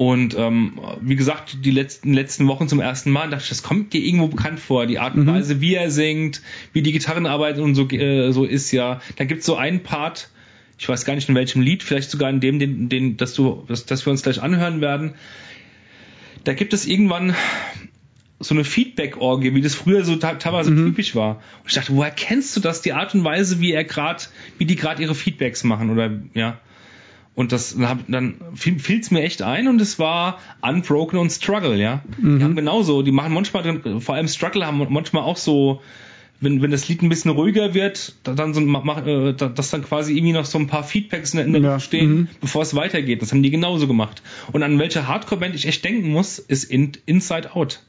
Und 0.00 0.34
ähm, 0.34 0.80
wie 1.02 1.14
gesagt, 1.14 1.58
die 1.62 1.70
letzten, 1.70 2.14
letzten 2.14 2.48
Wochen 2.48 2.68
zum 2.68 2.80
ersten 2.80 3.10
Mal 3.10 3.28
dachte 3.28 3.42
ich, 3.42 3.50
das 3.50 3.62
kommt 3.62 3.92
dir 3.92 4.02
irgendwo 4.02 4.28
bekannt 4.28 4.58
vor. 4.58 4.86
Die 4.86 4.98
Art 4.98 5.14
und 5.14 5.24
mhm. 5.24 5.26
Weise, 5.26 5.60
wie 5.60 5.74
er 5.74 5.90
singt, 5.90 6.40
wie 6.72 6.80
die 6.80 6.92
Gitarrenarbeit 6.92 7.58
und 7.58 7.74
so, 7.74 7.86
äh, 7.90 8.32
so 8.32 8.46
ist 8.46 8.72
ja. 8.72 9.02
Da 9.16 9.26
gibt's 9.26 9.44
so 9.44 9.56
einen 9.56 9.82
Part, 9.82 10.30
ich 10.78 10.88
weiß 10.88 11.04
gar 11.04 11.16
nicht 11.16 11.28
in 11.28 11.34
welchem 11.34 11.60
Lied, 11.60 11.82
vielleicht 11.82 12.10
sogar 12.10 12.30
in 12.30 12.40
dem, 12.40 12.58
den, 12.58 12.88
den, 12.88 13.18
dass 13.18 13.34
du, 13.34 13.62
dass, 13.68 13.84
dass 13.84 14.06
wir 14.06 14.10
uns 14.10 14.22
gleich 14.22 14.40
anhören 14.40 14.80
werden. 14.80 15.12
Da 16.44 16.54
gibt 16.54 16.72
es 16.72 16.86
irgendwann 16.86 17.34
so 18.38 18.54
eine 18.54 18.64
Feedback-Orgie, 18.64 19.54
wie 19.54 19.60
das 19.60 19.74
früher 19.74 20.02
so 20.06 20.16
teilweise 20.16 20.70
mhm. 20.70 20.86
typisch 20.86 21.14
war. 21.14 21.42
Und 21.60 21.68
ich 21.68 21.74
dachte, 21.74 21.94
woher 21.94 22.10
kennst 22.10 22.56
du 22.56 22.60
das? 22.60 22.80
Die 22.80 22.94
Art 22.94 23.14
und 23.14 23.22
Weise, 23.22 23.60
wie 23.60 23.72
er 23.72 23.84
gerade, 23.84 24.24
wie 24.56 24.64
die 24.64 24.76
gerade 24.76 25.02
ihre 25.02 25.14
Feedbacks 25.14 25.62
machen 25.62 25.90
oder 25.90 26.10
ja. 26.32 26.58
Und 27.34 27.52
das 27.52 27.76
dann 28.08 28.34
fiel 28.54 29.00
es 29.00 29.10
mir 29.10 29.22
echt 29.22 29.42
ein 29.42 29.68
und 29.68 29.80
es 29.80 29.98
war 29.98 30.38
Unbroken 30.62 31.18
und 31.18 31.30
Struggle, 31.30 31.76
ja. 31.76 32.02
Mhm. 32.18 32.38
Die 32.38 32.44
haben 32.44 32.56
genauso, 32.56 33.02
die 33.02 33.12
machen 33.12 33.32
manchmal, 33.32 34.00
vor 34.00 34.14
allem 34.14 34.28
Struggle 34.28 34.66
haben 34.66 34.84
manchmal 34.90 35.22
auch 35.22 35.36
so, 35.36 35.80
wenn, 36.40 36.60
wenn 36.60 36.70
das 36.70 36.88
Lied 36.88 37.02
ein 37.02 37.08
bisschen 37.08 37.30
ruhiger 37.30 37.74
wird, 37.74 38.16
dann 38.24 38.52
so, 38.52 38.60
mach, 38.60 39.06
äh, 39.06 39.32
dass 39.32 39.70
dann 39.70 39.82
quasi 39.82 40.14
irgendwie 40.14 40.32
noch 40.32 40.44
so 40.44 40.58
ein 40.58 40.66
paar 40.66 40.84
Feedbacks 40.84 41.34
in 41.34 41.52
der 41.52 41.62
ja. 41.62 41.80
stehen, 41.80 42.10
mhm. 42.10 42.28
bevor 42.40 42.62
es 42.62 42.74
weitergeht. 42.74 43.22
Das 43.22 43.32
haben 43.32 43.42
die 43.42 43.50
genauso 43.50 43.86
gemacht. 43.86 44.22
Und 44.52 44.62
an 44.62 44.78
welche 44.78 45.06
Hardcore-Band 45.06 45.54
ich 45.54 45.66
echt 45.66 45.84
denken 45.84 46.10
muss, 46.10 46.38
ist 46.38 46.64
in, 46.64 46.92
Inside 47.06 47.54
Out 47.54 47.80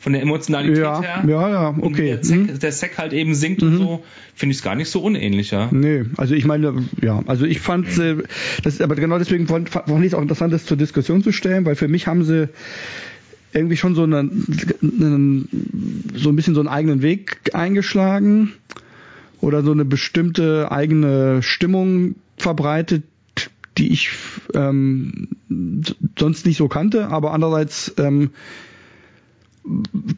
von 0.00 0.14
der 0.14 0.22
Emotionalität 0.22 0.78
ja, 0.78 1.02
her. 1.02 1.24
Ja, 1.28 1.48
ja, 1.50 1.74
okay. 1.78 2.06
Der 2.06 2.22
Zack, 2.22 2.38
mhm. 2.38 2.58
der 2.58 2.70
Zack 2.70 2.96
halt 2.96 3.12
eben 3.12 3.34
singt 3.34 3.60
mhm. 3.60 3.68
und 3.68 3.76
so, 3.76 4.04
finde 4.34 4.52
ich 4.52 4.56
es 4.56 4.62
gar 4.64 4.74
nicht 4.74 4.88
so 4.88 5.02
unähnlich, 5.02 5.50
ja. 5.50 5.68
Nee, 5.70 6.04
also 6.16 6.34
ich 6.34 6.46
meine, 6.46 6.74
ja, 7.02 7.22
also 7.26 7.44
ich 7.44 7.60
fand, 7.60 7.98
äh, 7.98 8.16
das 8.62 8.80
aber 8.80 8.96
genau 8.96 9.18
deswegen 9.18 9.46
fand, 9.46 9.68
fand 9.68 9.90
ich 10.00 10.06
es 10.06 10.14
auch 10.14 10.22
interessant, 10.22 10.54
das 10.54 10.64
zur 10.64 10.78
Diskussion 10.78 11.22
zu 11.22 11.32
stellen, 11.32 11.66
weil 11.66 11.76
für 11.76 11.86
mich 11.86 12.06
haben 12.06 12.24
sie 12.24 12.48
irgendwie 13.52 13.76
schon 13.76 13.94
so 13.94 14.04
einen, 14.04 14.46
einen 14.80 16.08
so 16.14 16.30
ein 16.30 16.36
bisschen 16.36 16.54
so 16.54 16.60
einen 16.60 16.68
eigenen 16.68 17.02
Weg 17.02 17.50
eingeschlagen 17.52 18.52
oder 19.42 19.62
so 19.62 19.72
eine 19.72 19.84
bestimmte 19.84 20.72
eigene 20.72 21.42
Stimmung 21.42 22.14
verbreitet, 22.38 23.02
die 23.76 23.92
ich 23.92 24.12
ähm, 24.54 25.28
sonst 26.18 26.46
nicht 26.46 26.56
so 26.56 26.68
kannte, 26.68 27.08
aber 27.08 27.32
andererseits 27.32 27.92
ähm, 27.98 28.30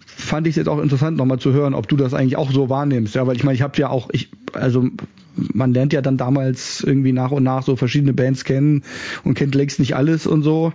fand 0.06 0.46
ich 0.46 0.52
es 0.52 0.56
jetzt 0.56 0.68
auch 0.68 0.80
interessant, 0.80 1.16
nochmal 1.16 1.38
zu 1.38 1.52
hören, 1.52 1.74
ob 1.74 1.88
du 1.88 1.96
das 1.96 2.14
eigentlich 2.14 2.36
auch 2.36 2.52
so 2.52 2.68
wahrnimmst. 2.68 3.14
Ja, 3.14 3.26
weil 3.26 3.36
ich 3.36 3.44
meine, 3.44 3.54
ich 3.54 3.62
habe 3.62 3.76
ja 3.78 3.90
auch, 3.90 4.08
ich, 4.12 4.30
also 4.52 4.88
man 5.34 5.72
lernt 5.72 5.92
ja 5.92 6.02
dann 6.02 6.16
damals 6.16 6.82
irgendwie 6.82 7.12
nach 7.12 7.30
und 7.30 7.42
nach 7.42 7.62
so 7.62 7.76
verschiedene 7.76 8.12
Bands 8.12 8.44
kennen 8.44 8.82
und 9.24 9.34
kennt 9.34 9.54
längst 9.54 9.80
nicht 9.80 9.96
alles 9.96 10.26
und 10.26 10.42
so. 10.42 10.72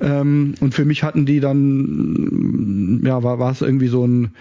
Ähm, 0.00 0.54
und 0.60 0.74
für 0.74 0.84
mich 0.84 1.02
hatten 1.02 1.26
die 1.26 1.40
dann, 1.40 3.02
ja, 3.04 3.22
war, 3.22 3.38
war 3.38 3.52
es 3.52 3.62
irgendwie 3.62 3.88
so 3.88 4.06
ein 4.06 4.32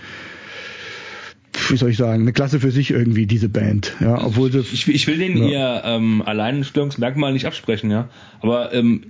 wie 1.70 1.78
soll 1.78 1.90
ich 1.90 1.98
sagen, 1.98 2.22
eine 2.22 2.34
Klasse 2.34 2.60
für 2.60 2.72
sich 2.72 2.92
irgendwie, 2.92 3.26
diese 3.26 3.50
Band. 3.50 3.96
Ja, 4.00 4.24
obwohl 4.24 4.52
sie, 4.52 4.60
ich, 4.60 4.88
ich 4.88 5.08
will 5.08 5.18
denen 5.18 5.38
ja. 5.38 5.48
ihr 5.48 5.82
ähm, 5.86 6.22
Alleinstellungsmerkmal 6.26 7.34
nicht 7.34 7.46
absprechen, 7.46 7.92
ja. 7.92 8.10
Aber 8.42 8.74
ähm, 8.74 9.02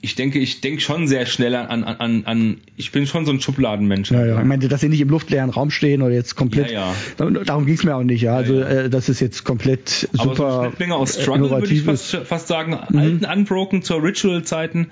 ich, 0.00 0.14
denke, 0.14 0.38
ich 0.38 0.60
denke 0.60 0.80
schon 0.80 1.08
sehr 1.08 1.26
schnell 1.26 1.54
an, 1.54 1.84
an, 1.84 1.96
an, 1.96 2.22
an, 2.26 2.56
ich 2.76 2.92
bin 2.92 3.06
schon 3.06 3.26
so 3.26 3.32
ein 3.32 3.40
Schubladenmensch. 3.40 4.10
Ja, 4.10 4.24
ja. 4.24 4.38
Ich 4.38 4.44
meine, 4.44 4.68
dass 4.68 4.80
sie 4.80 4.88
nicht 4.88 5.00
im 5.00 5.08
luftleeren 5.08 5.50
Raum 5.50 5.70
stehen 5.70 6.02
oder 6.02 6.14
jetzt 6.14 6.36
komplett, 6.36 6.70
ja, 6.70 6.94
ja. 7.18 7.30
darum 7.44 7.66
ging 7.66 7.74
es 7.74 7.84
mir 7.84 7.96
auch 7.96 8.02
nicht, 8.02 8.22
ja. 8.22 8.36
Also, 8.36 8.54
ja, 8.54 8.60
ja. 8.60 8.80
Äh, 8.82 8.90
das 8.90 9.08
ist 9.08 9.20
jetzt 9.20 9.44
komplett 9.44 10.08
super. 10.12 10.46
Aber 10.46 10.72
so 10.78 10.94
aus 10.94 11.20
Struggle 11.20 11.50
würde 11.50 11.72
ich 11.72 11.82
fast, 11.82 12.16
fast 12.24 12.48
sagen, 12.48 12.78
mhm. 12.90 12.98
alten 12.98 13.24
Unbroken 13.24 13.82
zur 13.82 14.02
Ritual-Zeiten. 14.02 14.88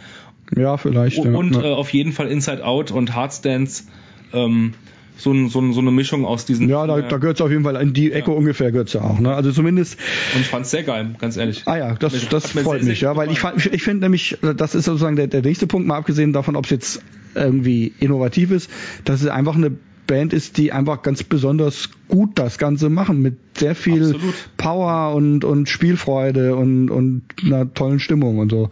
Ja, 0.57 0.76
vielleicht. 0.76 1.18
Und, 1.18 1.34
und 1.34 1.55
äh, 1.57 1.72
auf 1.72 1.90
jeden 1.92 2.12
Fall 2.12 2.28
Inside 2.28 2.64
Out 2.64 2.90
und 2.90 3.14
Heartstance. 3.14 3.86
Ähm, 4.32 4.74
so, 5.16 5.32
ein, 5.32 5.48
so, 5.48 5.60
ein, 5.60 5.72
so 5.72 5.80
eine 5.80 5.90
Mischung 5.90 6.24
aus 6.24 6.44
diesen. 6.44 6.68
Ja, 6.68 6.86
da, 6.86 7.00
da 7.00 7.18
gehört 7.18 7.36
es 7.36 7.40
auf 7.40 7.50
jeden 7.50 7.64
Fall 7.64 7.76
in 7.76 7.92
die 7.92 8.12
Ecke 8.12 8.30
ja. 8.30 8.36
ungefähr 8.36 8.72
gehört 8.72 8.92
ja 8.92 9.02
auch. 9.02 9.20
Ne? 9.20 9.34
Also 9.34 9.52
zumindest. 9.52 9.98
Und 10.34 10.40
ich 10.40 10.48
fand 10.48 10.64
es 10.64 10.70
sehr 10.70 10.82
geil, 10.82 11.14
ganz 11.18 11.36
ehrlich. 11.36 11.62
Ah 11.66 11.76
ja, 11.76 11.94
das, 11.94 12.28
das 12.28 12.50
freut 12.50 12.80
sehr, 12.80 12.90
mich, 12.90 13.00
sehr 13.00 13.10
ja, 13.10 13.16
weil 13.16 13.30
ich, 13.30 13.40
fand, 13.40 13.64
ich 13.66 13.82
finde 13.82 14.06
nämlich, 14.06 14.38
das 14.56 14.74
ist 14.74 14.84
sozusagen 14.84 15.16
der, 15.16 15.28
der 15.28 15.42
nächste 15.42 15.66
Punkt, 15.66 15.86
mal 15.86 15.96
abgesehen 15.96 16.32
davon, 16.32 16.56
ob 16.56 16.64
es 16.64 16.70
jetzt 16.70 17.02
irgendwie 17.34 17.92
innovativ 18.00 18.50
ist, 18.50 18.70
dass 19.04 19.22
es 19.22 19.28
einfach 19.28 19.56
eine 19.56 19.72
Band 20.06 20.32
ist, 20.32 20.58
die 20.58 20.72
einfach 20.72 21.02
ganz 21.02 21.22
besonders 21.22 21.90
gut 22.08 22.38
das 22.38 22.58
Ganze 22.58 22.90
machen, 22.90 23.22
mit 23.22 23.36
sehr 23.58 23.74
viel 23.74 24.14
Absolut. 24.14 24.34
Power 24.56 25.14
und, 25.14 25.44
und 25.44 25.68
Spielfreude 25.68 26.56
und, 26.56 26.90
und 26.90 27.22
einer 27.44 27.72
tollen 27.72 28.00
Stimmung 28.00 28.38
und 28.38 28.50
so. 28.50 28.70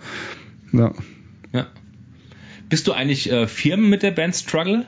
Ja. 0.72 0.92
ja. 1.52 1.66
Bist 2.68 2.86
du 2.86 2.92
eigentlich 2.92 3.30
äh, 3.30 3.46
Firmen 3.46 3.88
mit 3.88 4.02
der 4.02 4.10
Band 4.10 4.36
Struggle? 4.36 4.84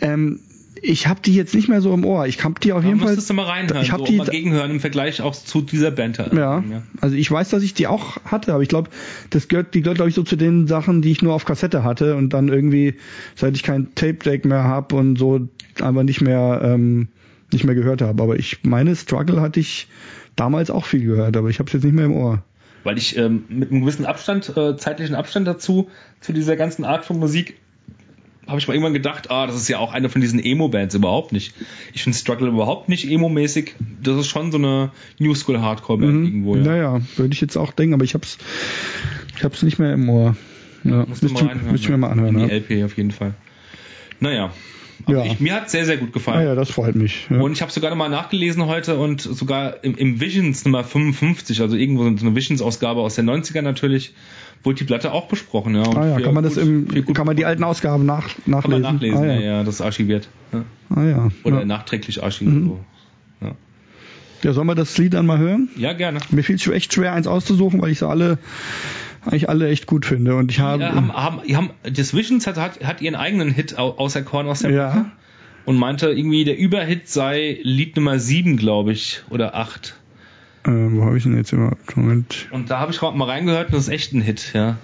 Ähm, 0.00 0.40
ich 0.82 1.06
habe 1.06 1.20
die 1.20 1.34
jetzt 1.34 1.54
nicht 1.54 1.68
mehr 1.68 1.80
so 1.80 1.92
im 1.92 2.04
Ohr. 2.04 2.26
Ich 2.26 2.42
habe 2.44 2.60
die 2.60 2.72
auf 2.72 2.84
jeden 2.84 2.98
Fall. 2.98 3.08
Müsstest 3.08 3.30
du 3.30 3.34
mal 3.34 3.46
reinhören, 3.46 3.82
ich 3.82 3.92
habe 3.92 4.04
so, 4.04 4.06
die 4.06 4.16
mal 4.16 4.26
gegenhören 4.26 4.70
im 4.70 4.80
Vergleich 4.80 5.20
auch 5.22 5.34
zu 5.34 5.60
dieser 5.60 5.90
Band. 5.90 6.18
Ja, 6.18 6.32
ja, 6.32 6.82
also 7.00 7.16
ich 7.16 7.30
weiß, 7.30 7.50
dass 7.50 7.62
ich 7.62 7.74
die 7.74 7.86
auch 7.86 8.18
hatte, 8.24 8.52
aber 8.52 8.62
ich 8.62 8.68
glaube, 8.68 8.90
das 9.30 9.48
gehört, 9.48 9.74
die 9.74 9.82
gehört 9.82 9.96
glaube 9.96 10.10
ich 10.10 10.14
so 10.14 10.22
zu 10.22 10.36
den 10.36 10.66
Sachen, 10.66 11.02
die 11.02 11.10
ich 11.10 11.22
nur 11.22 11.34
auf 11.34 11.44
Kassette 11.44 11.84
hatte 11.84 12.16
und 12.16 12.32
dann 12.32 12.48
irgendwie, 12.48 12.94
seit 13.34 13.56
ich 13.56 13.62
kein 13.62 13.94
Tape 13.94 14.14
Deck 14.14 14.44
mehr 14.44 14.64
habe 14.64 14.96
und 14.96 15.18
so 15.18 15.48
einfach 15.80 16.02
nicht 16.02 16.20
mehr 16.20 16.60
ähm, 16.62 17.08
nicht 17.52 17.64
mehr 17.64 17.74
gehört 17.74 18.02
habe. 18.02 18.22
Aber 18.22 18.36
ich 18.36 18.60
meine, 18.62 18.94
Struggle 18.94 19.40
hatte 19.40 19.60
ich 19.60 19.88
damals 20.36 20.70
auch 20.70 20.84
viel 20.84 21.04
gehört, 21.04 21.36
aber 21.36 21.48
ich 21.48 21.58
habe 21.58 21.66
es 21.68 21.72
jetzt 21.72 21.84
nicht 21.84 21.94
mehr 21.94 22.04
im 22.04 22.12
Ohr. 22.12 22.42
Weil 22.84 22.98
ich 22.98 23.16
ähm, 23.16 23.44
mit 23.48 23.70
einem 23.70 23.80
gewissen 23.80 24.06
Abstand, 24.06 24.56
äh, 24.56 24.76
zeitlichen 24.76 25.16
Abstand 25.16 25.48
dazu 25.48 25.88
zu 26.20 26.32
dieser 26.32 26.56
ganzen 26.56 26.84
Art 26.84 27.04
von 27.04 27.18
Musik 27.18 27.56
habe 28.48 28.58
ich 28.58 28.66
mal 28.66 28.74
irgendwann 28.74 28.94
gedacht, 28.94 29.30
ah, 29.30 29.46
das 29.46 29.56
ist 29.56 29.68
ja 29.68 29.78
auch 29.78 29.92
eine 29.92 30.08
von 30.08 30.20
diesen 30.20 30.42
Emo-Bands 30.42 30.94
überhaupt 30.94 31.32
nicht. 31.32 31.54
Ich 31.92 32.02
finde 32.02 32.16
Struggle 32.16 32.48
überhaupt 32.48 32.88
nicht 32.88 33.08
emo-mäßig. 33.08 33.74
Das 34.02 34.18
ist 34.18 34.26
schon 34.26 34.50
so 34.50 34.58
eine 34.58 34.90
New 35.18 35.34
School 35.34 35.60
Hardcore-Band 35.60 36.14
mhm. 36.14 36.24
irgendwo. 36.24 36.56
Ja. 36.56 36.62
Naja, 36.62 37.00
würde 37.16 37.34
ich 37.34 37.40
jetzt 37.40 37.56
auch 37.56 37.72
denken, 37.72 37.94
aber 37.94 38.04
ich 38.04 38.14
hab's, 38.14 38.38
ich 39.36 39.44
hab's 39.44 39.62
nicht 39.62 39.78
mehr 39.78 39.92
im 39.92 40.08
Ohr. 40.08 40.36
Ja, 40.84 41.04
müsste 41.06 41.26
ich 41.26 41.88
mir 41.88 41.98
mal 41.98 42.10
anhören. 42.10 42.38
Die. 42.38 42.54
LP 42.54 42.84
auf 42.84 42.96
jeden 42.96 43.10
Fall. 43.10 43.34
Naja, 44.20 44.50
ja. 45.06 45.24
Ich, 45.24 45.40
mir 45.40 45.54
hat 45.54 45.70
sehr, 45.70 45.84
sehr 45.84 45.96
gut 45.96 46.12
gefallen. 46.12 46.38
Ah 46.38 46.42
ja, 46.42 46.54
das 46.54 46.70
freut 46.70 46.96
mich. 46.96 47.26
Ja. 47.30 47.40
Und 47.40 47.52
ich 47.52 47.62
habe 47.62 47.70
sogar 47.70 47.90
nochmal 47.90 48.10
nachgelesen 48.10 48.66
heute 48.66 48.98
und 48.98 49.20
sogar 49.20 49.82
im, 49.84 49.96
im 49.96 50.20
Visions 50.20 50.64
Nummer 50.64 50.84
55, 50.84 51.60
also 51.60 51.76
irgendwo 51.76 52.04
so 52.04 52.26
eine 52.26 52.34
Visions-Ausgabe 52.34 53.00
aus 53.00 53.14
den 53.14 53.28
90ern 53.28 53.62
natürlich, 53.62 54.14
wurde 54.64 54.78
die 54.78 54.84
Platte 54.84 55.12
auch 55.12 55.28
besprochen. 55.28 55.74
Ja, 55.74 55.82
ah 55.82 56.06
ja, 56.06 56.20
kann 56.20 56.34
man 56.34 56.44
gut, 56.44 56.56
das 56.56 56.62
im, 56.62 56.88
kann 57.14 57.26
man 57.26 57.36
die 57.36 57.44
alten 57.44 57.64
Ausgaben 57.64 58.06
nach, 58.06 58.28
nachlesen? 58.46 58.62
Kann 58.62 58.70
man 58.70 58.94
nachlesen, 58.94 59.18
ah, 59.18 59.26
ja. 59.26 59.40
ja, 59.40 59.64
das 59.64 59.76
ist 59.76 59.80
archiviert. 59.80 60.28
Ja. 60.52 60.64
Ah 60.94 61.04
ja. 61.04 61.28
Oder 61.44 61.64
nachträglich 61.64 62.22
archiviert. 62.22 62.56
Mhm. 62.56 62.78
So. 63.40 63.54
Ja. 64.42 64.52
sollen 64.52 64.66
wir 64.66 64.74
das 64.74 64.96
Lied 64.98 65.14
dann 65.14 65.26
mal 65.26 65.38
hören? 65.38 65.68
Ja, 65.76 65.92
gerne. 65.92 66.20
Mir 66.30 66.42
fiel 66.42 66.56
es 66.56 66.66
echt 66.66 66.94
schwer, 66.94 67.12
eins 67.12 67.26
auszusuchen, 67.26 67.80
weil 67.80 67.90
ich 67.90 67.98
sie 67.98 68.08
alle 68.08 68.38
eigentlich 69.24 69.48
alle 69.48 69.68
echt 69.68 69.86
gut 69.86 70.06
finde. 70.06 70.36
Und 70.36 70.50
ich 70.50 70.60
habe, 70.60 70.82
ja, 70.82 70.94
haben, 70.94 71.12
haben, 71.12 71.40
haben, 71.54 71.70
das 71.82 72.14
Visions 72.14 72.46
hat, 72.46 72.56
hat, 72.56 72.84
hat 72.84 73.00
ihren 73.00 73.14
eigenen 73.14 73.50
Hit 73.50 73.76
außer 73.78 74.22
Korn 74.22 74.48
aus 74.48 74.60
der 74.60 74.70
ja. 74.70 75.10
und 75.64 75.76
meinte 75.76 76.10
irgendwie, 76.10 76.44
der 76.44 76.58
Überhit 76.58 77.08
sei 77.08 77.58
Lied 77.62 77.96
Nummer 77.96 78.18
7, 78.18 78.56
glaube 78.56 78.92
ich, 78.92 79.22
oder 79.30 79.54
8. 79.54 79.96
Äh, 80.64 80.70
wo 80.70 81.04
habe 81.04 81.16
ich 81.16 81.22
denn 81.22 81.36
jetzt 81.36 81.52
überhaupt? 81.52 81.96
Moment. 81.96 82.48
Und 82.50 82.70
da 82.70 82.80
habe 82.80 82.92
ich 82.92 83.00
mal 83.00 83.24
reingehört 83.24 83.68
und 83.68 83.74
das 83.74 83.84
ist 83.84 83.88
echt 83.88 84.12
ein 84.12 84.20
Hit, 84.20 84.52
ja. 84.54 84.78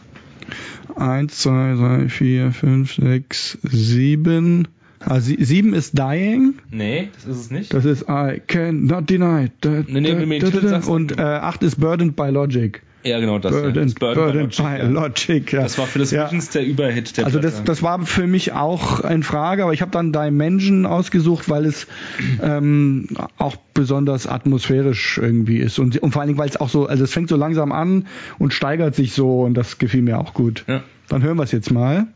1, 0.97 1.39
2, 1.39 1.75
3, 1.75 2.09
4, 2.09 2.53
5, 2.53 2.95
6, 2.95 3.59
7. 3.63 4.69
Ah, 5.01 5.21
7 5.21 5.75
ist 5.75 5.99
Dying. 5.99 6.55
Nee, 6.71 7.11
das 7.15 7.27
ist 7.27 7.37
es 7.37 7.51
nicht. 7.51 7.75
Das 7.75 7.85
ist 7.85 8.07
I 8.09 8.41
Cannot 8.47 9.11
Deny. 9.11 9.51
Da, 9.61 9.83
nee, 9.87 10.01
nee, 10.01 10.39
da, 10.39 10.51
da, 10.51 10.61
da, 10.61 10.79
da, 10.79 10.87
und 10.87 11.19
äh, 11.19 11.23
8 11.23 11.63
ist 11.63 11.79
Burdened 11.79 12.17
by 12.17 12.29
Logic. 12.31 12.81
Ja, 13.05 13.21
genau 13.21 13.39
das. 13.39 13.53
Burdened, 13.53 13.77
ja. 13.77 13.83
das 13.83 13.95
Burdened, 14.17 14.57
by, 14.57 14.63
Logic, 14.63 14.87
by 14.87 14.93
Logic, 14.93 15.53
ja. 15.53 15.63
Das 15.63 15.77
war 15.77 15.87
für 15.87 15.99
das 15.99 16.11
ja. 16.11 16.31
der 16.55 16.65
Überhit 16.65 17.17
der 17.19 17.27
Also 17.27 17.39
das, 17.39 17.63
das 17.63 17.83
war 17.83 18.05
für 18.07 18.27
mich 18.27 18.53
auch 18.53 19.01
in 19.01 19.23
Frage, 19.23 19.63
aber 19.63 19.75
ich 19.75 19.83
habe 19.83 19.91
dann 19.91 20.13
Dimension 20.13 20.87
ausgesucht, 20.87 21.51
weil 21.51 21.67
es 21.67 21.87
ähm, 22.43 23.09
auch 23.37 23.57
besonders 23.75 24.27
atmosphärisch 24.27 25.19
irgendwie 25.19 25.59
ist 25.59 25.79
und, 25.79 25.99
und 25.99 26.13
vor 26.13 26.23
allen 26.23 26.29
Dingen, 26.29 26.39
weil 26.39 26.49
es 26.49 26.57
auch 26.57 26.71
so, 26.71 26.87
also 26.87 27.05
es 27.05 27.13
fängt 27.13 27.29
so 27.29 27.37
langsam 27.37 27.73
an 27.73 28.07
und 28.39 28.55
steigert 28.55 28.95
sich 28.95 29.13
so 29.13 29.43
und 29.43 29.53
das 29.55 29.77
gefiel 29.77 30.01
mir 30.01 30.19
auch 30.19 30.33
gut. 30.33 30.65
Ja. 30.67 30.83
Dann 31.09 31.23
hören 31.23 31.37
wir 31.37 31.43
es 31.43 31.53
jetzt 31.53 31.71
mal. 31.71 32.07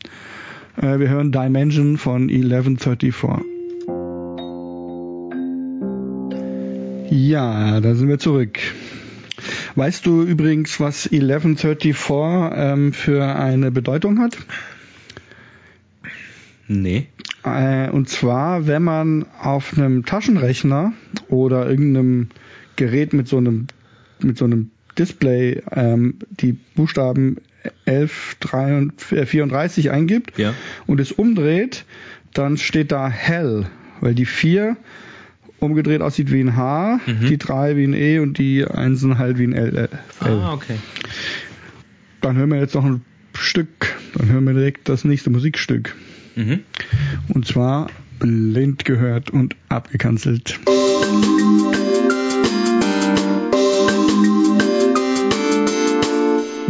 Äh, 0.80 0.98
wir 0.98 1.10
hören 1.10 1.32
Dimension 1.32 1.98
von 1.98 2.30
1134. 2.30 3.44
Ja, 7.10 7.80
da 7.80 7.94
sind 7.94 8.08
wir 8.08 8.18
zurück. 8.18 8.58
Weißt 9.74 10.06
du 10.06 10.22
übrigens, 10.22 10.80
was 10.80 11.06
1134 11.06 11.94
ähm, 12.54 12.92
für 12.92 13.24
eine 13.24 13.70
Bedeutung 13.70 14.20
hat? 14.20 14.38
Nee. 16.66 17.08
Äh, 17.44 17.90
und 17.90 18.08
zwar, 18.08 18.66
wenn 18.66 18.82
man 18.82 19.26
auf 19.40 19.76
einem 19.76 20.04
Taschenrechner 20.04 20.92
oder 21.28 21.68
irgendeinem 21.68 22.28
Gerät 22.76 23.12
mit 23.12 23.28
so 23.28 23.38
einem, 23.38 23.68
mit 24.20 24.38
so 24.38 24.44
einem 24.44 24.70
Display 24.98 25.62
ähm, 25.72 26.18
die 26.30 26.52
Buchstaben 26.52 27.36
1134 27.86 29.86
äh, 29.86 29.90
eingibt 29.90 30.38
ja. 30.38 30.54
und 30.86 31.00
es 31.00 31.12
umdreht, 31.12 31.84
dann 32.34 32.56
steht 32.56 32.92
da 32.92 33.08
Hell, 33.08 33.66
weil 34.00 34.14
die 34.14 34.26
4 34.26 34.76
umgedreht 35.60 36.02
aussieht 36.02 36.30
wie 36.32 36.40
ein 36.40 36.56
H, 36.56 37.00
mhm. 37.06 37.26
die 37.28 37.38
3 37.38 37.76
wie 37.76 37.84
ein 37.84 37.94
E 37.94 38.18
und 38.18 38.38
die 38.38 38.64
Einsen 38.64 39.18
halt 39.18 39.38
wie 39.38 39.44
ein 39.44 39.52
L. 39.52 39.76
L. 39.76 39.88
Ah, 40.20 40.52
okay. 40.52 40.76
Dann 42.20 42.36
hören 42.36 42.50
wir 42.50 42.58
jetzt 42.58 42.74
noch 42.74 42.84
ein 42.84 43.02
Stück, 43.34 43.96
dann 44.14 44.28
hören 44.28 44.44
wir 44.44 44.54
direkt 44.54 44.88
das 44.88 45.04
nächste 45.04 45.30
Musikstück. 45.30 45.94
Mhm. 46.36 46.60
Und 47.28 47.46
zwar 47.46 47.88
blind 48.18 48.84
gehört 48.84 49.30
und 49.30 49.56
abgekanzelt. 49.68 50.58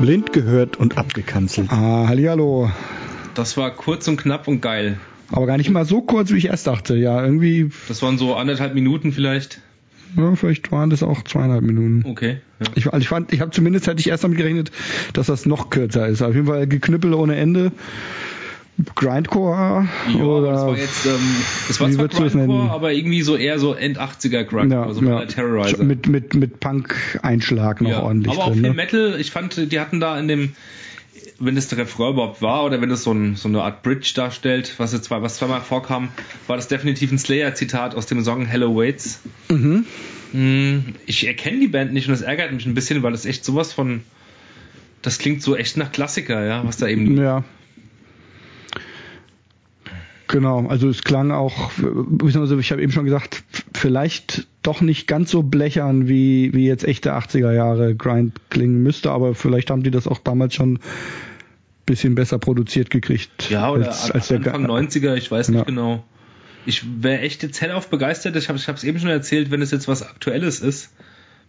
Blind 0.00 0.32
gehört 0.32 0.76
und 0.76 0.96
abgekanzelt. 0.96 1.70
Ah, 1.70 2.06
hallihallo. 2.06 2.70
Das 3.34 3.56
war 3.56 3.70
kurz 3.70 4.06
und 4.08 4.16
knapp 4.16 4.46
und 4.48 4.60
geil. 4.60 4.98
Aber 5.30 5.46
gar 5.46 5.56
nicht 5.56 5.70
mal 5.70 5.84
so 5.84 6.00
kurz, 6.00 6.32
wie 6.32 6.38
ich 6.38 6.46
erst 6.46 6.66
dachte. 6.66 6.96
Ja, 6.96 7.22
irgendwie. 7.22 7.70
Das 7.88 8.02
waren 8.02 8.18
so 8.18 8.34
anderthalb 8.34 8.74
Minuten 8.74 9.12
vielleicht. 9.12 9.60
Ja, 10.16 10.34
vielleicht 10.36 10.72
waren 10.72 10.90
das 10.90 11.02
auch 11.02 11.22
zweieinhalb 11.22 11.62
Minuten. 11.62 12.08
Okay. 12.08 12.38
Ja. 12.60 12.66
Ich, 12.74 12.86
also 12.86 12.98
ich 12.98 13.08
fand, 13.08 13.32
ich 13.32 13.40
habe 13.40 13.50
zumindest 13.50 13.86
hätte 13.86 14.00
ich 14.00 14.08
erst 14.08 14.24
damit 14.24 14.38
gerechnet, 14.38 14.70
dass 15.12 15.26
das 15.26 15.44
noch 15.44 15.70
kürzer 15.70 16.08
ist. 16.08 16.22
Auf 16.22 16.34
jeden 16.34 16.46
Fall 16.46 16.66
Geknüppel 16.66 17.12
ohne 17.12 17.36
Ende. 17.36 17.72
Grindcore 18.94 19.88
ja, 20.08 20.22
oder 20.22 20.52
das 20.52 20.62
war 20.62 20.76
jetzt 20.76 21.06
ähm, 21.06 21.12
das 21.66 21.80
war 21.80 21.90
zwar 21.90 22.06
Grindcore, 22.06 22.70
aber 22.70 22.92
irgendwie 22.92 23.22
so 23.22 23.34
eher 23.34 23.58
so 23.58 23.74
End 23.74 23.98
80er 23.98 24.44
Grindcore, 24.44 24.86
ja, 24.86 24.94
so 24.94 25.02
ja. 25.02 25.24
Terrorizer. 25.26 25.82
Mit 25.82 26.06
mit 26.06 26.34
mit 26.34 26.60
Punk 26.60 27.18
Einschlag 27.22 27.80
noch 27.80 27.90
ja, 27.90 28.02
ordentlich 28.02 28.34
aber 28.34 28.44
drin. 28.44 28.52
auch 28.52 28.54
viel 28.54 28.62
ne? 28.62 28.74
Metal, 28.74 29.16
ich 29.18 29.32
fand 29.32 29.72
die 29.72 29.80
hatten 29.80 29.98
da 29.98 30.16
in 30.16 30.28
dem 30.28 30.52
wenn 31.38 31.54
das 31.54 31.68
der 31.68 31.78
Refrain 31.78 32.14
überhaupt 32.14 32.42
war 32.42 32.64
oder 32.64 32.80
wenn 32.80 32.88
das 32.88 33.04
so, 33.04 33.12
ein, 33.12 33.36
so 33.36 33.48
eine 33.48 33.62
Art 33.62 33.82
Bridge 33.82 34.12
darstellt, 34.14 34.74
was 34.78 34.92
jetzt 34.92 35.04
zwei, 35.04 35.22
was 35.22 35.36
zweimal 35.36 35.60
vorkam, 35.60 36.08
war 36.46 36.56
das 36.56 36.68
definitiv 36.68 37.12
ein 37.12 37.18
Slayer-Zitat 37.18 37.94
aus 37.94 38.06
dem 38.06 38.22
Song 38.24 38.44
Hello 38.46 38.74
Waits. 38.76 39.20
Mhm. 39.48 39.84
Ich 41.06 41.26
erkenne 41.26 41.60
die 41.60 41.68
Band 41.68 41.92
nicht 41.92 42.08
und 42.08 42.12
das 42.12 42.22
ärgert 42.22 42.52
mich 42.52 42.66
ein 42.66 42.74
bisschen, 42.74 43.02
weil 43.02 43.12
das 43.12 43.24
echt 43.24 43.44
sowas 43.44 43.72
von. 43.72 44.02
Das 45.00 45.18
klingt 45.18 45.42
so 45.42 45.56
echt 45.56 45.76
nach 45.76 45.92
Klassiker, 45.92 46.44
ja, 46.44 46.64
was 46.66 46.76
da 46.76 46.88
eben. 46.88 47.16
Ja. 47.16 47.44
Genau, 50.26 50.66
also 50.66 50.90
es 50.90 51.04
klang 51.04 51.30
auch, 51.30 51.70
ich 52.26 52.70
habe 52.70 52.82
eben 52.82 52.92
schon 52.92 53.06
gesagt, 53.06 53.44
vielleicht 53.72 54.46
doch 54.62 54.82
nicht 54.82 55.06
ganz 55.06 55.30
so 55.30 55.42
blechern, 55.42 56.06
wie, 56.06 56.52
wie 56.52 56.66
jetzt 56.66 56.84
echte 56.84 57.14
80er 57.14 57.52
Jahre 57.52 57.94
Grind 57.94 58.34
klingen 58.50 58.82
müsste, 58.82 59.10
aber 59.10 59.34
vielleicht 59.34 59.70
haben 59.70 59.82
die 59.82 59.90
das 59.90 60.06
auch 60.06 60.18
damals 60.18 60.54
schon 60.54 60.80
bisschen 61.88 62.14
besser 62.14 62.38
produziert 62.38 62.90
gekriegt. 62.90 63.50
Ja, 63.50 63.70
oder 63.70 63.88
als, 63.88 64.10
als 64.10 64.30
Anfang 64.30 64.66
der, 64.66 64.70
90er, 64.70 65.14
ich 65.14 65.30
weiß 65.30 65.48
nicht 65.48 65.58
ja. 65.58 65.64
genau. 65.64 66.04
Ich 66.66 66.84
wäre 67.02 67.20
echt 67.20 67.42
jetzt 67.42 67.60
hellauf 67.60 67.88
begeistert, 67.88 68.36
ich 68.36 68.48
habe 68.48 68.58
es 68.58 68.84
eben 68.84 68.98
schon 68.98 69.08
erzählt, 69.08 69.50
wenn 69.50 69.62
es 69.62 69.70
jetzt 69.70 69.88
was 69.88 70.02
Aktuelles 70.02 70.60
ist, 70.60 70.92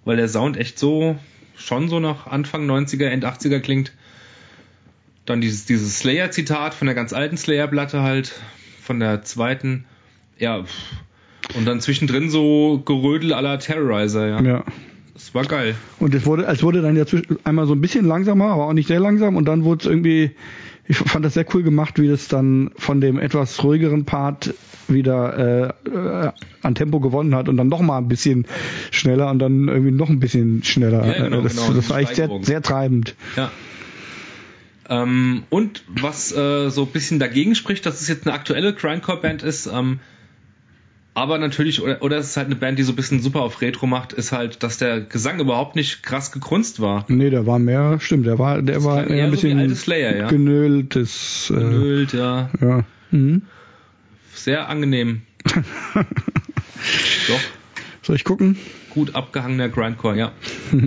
weil 0.05 0.15
der 0.17 0.29
Sound 0.29 0.55
echt 0.55 0.79
so, 0.79 1.19
schon 1.57 1.89
so 1.89 1.99
nach 1.99 2.25
Anfang 2.27 2.69
90er, 2.69 3.05
End 3.05 3.25
80er 3.25 3.59
klingt. 3.59 3.91
Dann 5.25 5.41
dieses, 5.41 5.65
dieses 5.65 5.99
Slayer-Zitat 5.99 6.73
von 6.73 6.87
der 6.87 6.95
ganz 6.95 7.11
alten 7.11 7.37
Slayer-Platte 7.37 8.01
halt, 8.01 8.33
von 8.81 8.99
der 8.99 9.23
zweiten. 9.23 9.85
Ja, 10.37 10.63
und 11.55 11.65
dann 11.65 11.81
zwischendrin 11.81 12.29
so 12.29 12.81
Gerödel 12.85 13.33
aller 13.33 13.59
Terrorizer, 13.59 14.27
ja. 14.27 14.41
Ja. 14.41 14.65
Das 15.19 15.35
war 15.35 15.43
geil. 15.43 15.75
Und 15.99 16.15
es 16.15 16.25
wurde, 16.25 16.45
es 16.45 16.63
wurde 16.63 16.81
dann 16.81 16.95
ja 16.95 17.03
einmal 17.43 17.67
so 17.67 17.73
ein 17.73 17.81
bisschen 17.81 18.05
langsamer, 18.05 18.45
aber 18.45 18.67
auch 18.67 18.73
nicht 18.73 18.87
sehr 18.87 19.01
langsam 19.01 19.35
und 19.35 19.45
dann 19.45 19.65
wurde 19.65 19.81
es 19.81 19.85
irgendwie, 19.85 20.31
ich 20.87 20.97
fand 20.97 21.25
das 21.25 21.33
sehr 21.33 21.45
cool 21.53 21.61
gemacht, 21.61 21.99
wie 21.99 22.07
das 22.07 22.29
dann 22.29 22.71
von 22.77 23.01
dem 23.01 23.19
etwas 23.19 23.61
ruhigeren 23.61 24.05
Part 24.05 24.53
wieder 24.87 25.75
äh, 25.85 25.89
äh, 25.89 26.31
an 26.61 26.75
Tempo 26.75 27.01
gewonnen 27.01 27.35
hat 27.35 27.49
und 27.49 27.57
dann 27.57 27.67
noch 27.67 27.81
mal 27.81 27.97
ein 27.97 28.07
bisschen 28.07 28.47
schneller 28.91 29.29
und 29.29 29.39
dann 29.39 29.67
irgendwie 29.67 29.91
noch 29.91 30.09
ein 30.09 30.21
bisschen 30.21 30.63
schneller. 30.63 31.05
Ja, 31.05 31.25
genau, 31.25 31.41
das, 31.41 31.55
genau, 31.55 31.73
das 31.73 31.89
war 31.89 31.99
echt 31.99 32.15
sehr, 32.15 32.29
sehr 32.41 32.61
treibend. 32.61 33.13
Ja. 33.35 33.51
Ähm, 34.87 35.43
und 35.49 35.83
was 35.87 36.31
äh, 36.31 36.69
so 36.69 36.83
ein 36.83 36.91
bisschen 36.91 37.19
dagegen 37.19 37.55
spricht, 37.55 37.85
dass 37.85 37.99
es 37.99 38.07
jetzt 38.07 38.25
eine 38.25 38.33
aktuelle 38.33 38.73
Grindcore-Band 38.73 39.43
ist, 39.43 39.67
ähm, 39.67 39.99
aber 41.19 41.37
natürlich, 41.37 41.81
oder, 41.81 42.01
oder 42.01 42.17
es 42.17 42.27
ist 42.27 42.37
halt 42.37 42.47
eine 42.47 42.55
Band, 42.55 42.79
die 42.79 42.83
so 42.83 42.93
ein 42.93 42.95
bisschen 42.95 43.19
super 43.19 43.41
auf 43.41 43.59
Retro 43.61 43.87
macht, 43.87 44.13
ist 44.13 44.31
halt, 44.31 44.63
dass 44.63 44.77
der 44.77 45.01
Gesang 45.01 45.41
überhaupt 45.41 45.75
nicht 45.75 46.01
krass 46.01 46.31
gekrunzt 46.31 46.79
war. 46.79 47.03
Nee, 47.09 47.29
der 47.29 47.45
war 47.45 47.59
mehr, 47.59 47.99
stimmt, 47.99 48.25
der 48.25 48.39
war, 48.39 48.61
der 48.61 48.75
das 48.75 48.85
war 48.85 49.05
eher 49.05 49.25
ein 49.25 49.31
bisschen 49.31 49.67
so 49.67 49.75
Slayer, 49.75 50.15
ja? 50.15 50.29
genöltes. 50.29 51.51
Äh, 51.51 51.55
Genölt, 51.55 52.13
ja. 52.13 52.49
Ja. 52.61 52.85
Mhm. 53.11 53.41
Sehr 54.33 54.69
angenehm. 54.69 55.23
Doch. 55.53 56.05
Soll 58.01 58.15
ich 58.15 58.23
gucken? 58.23 58.57
Gut 58.89 59.13
abgehangener 59.13 59.67
Grindcore, 59.67 60.17
ja. 60.17 60.31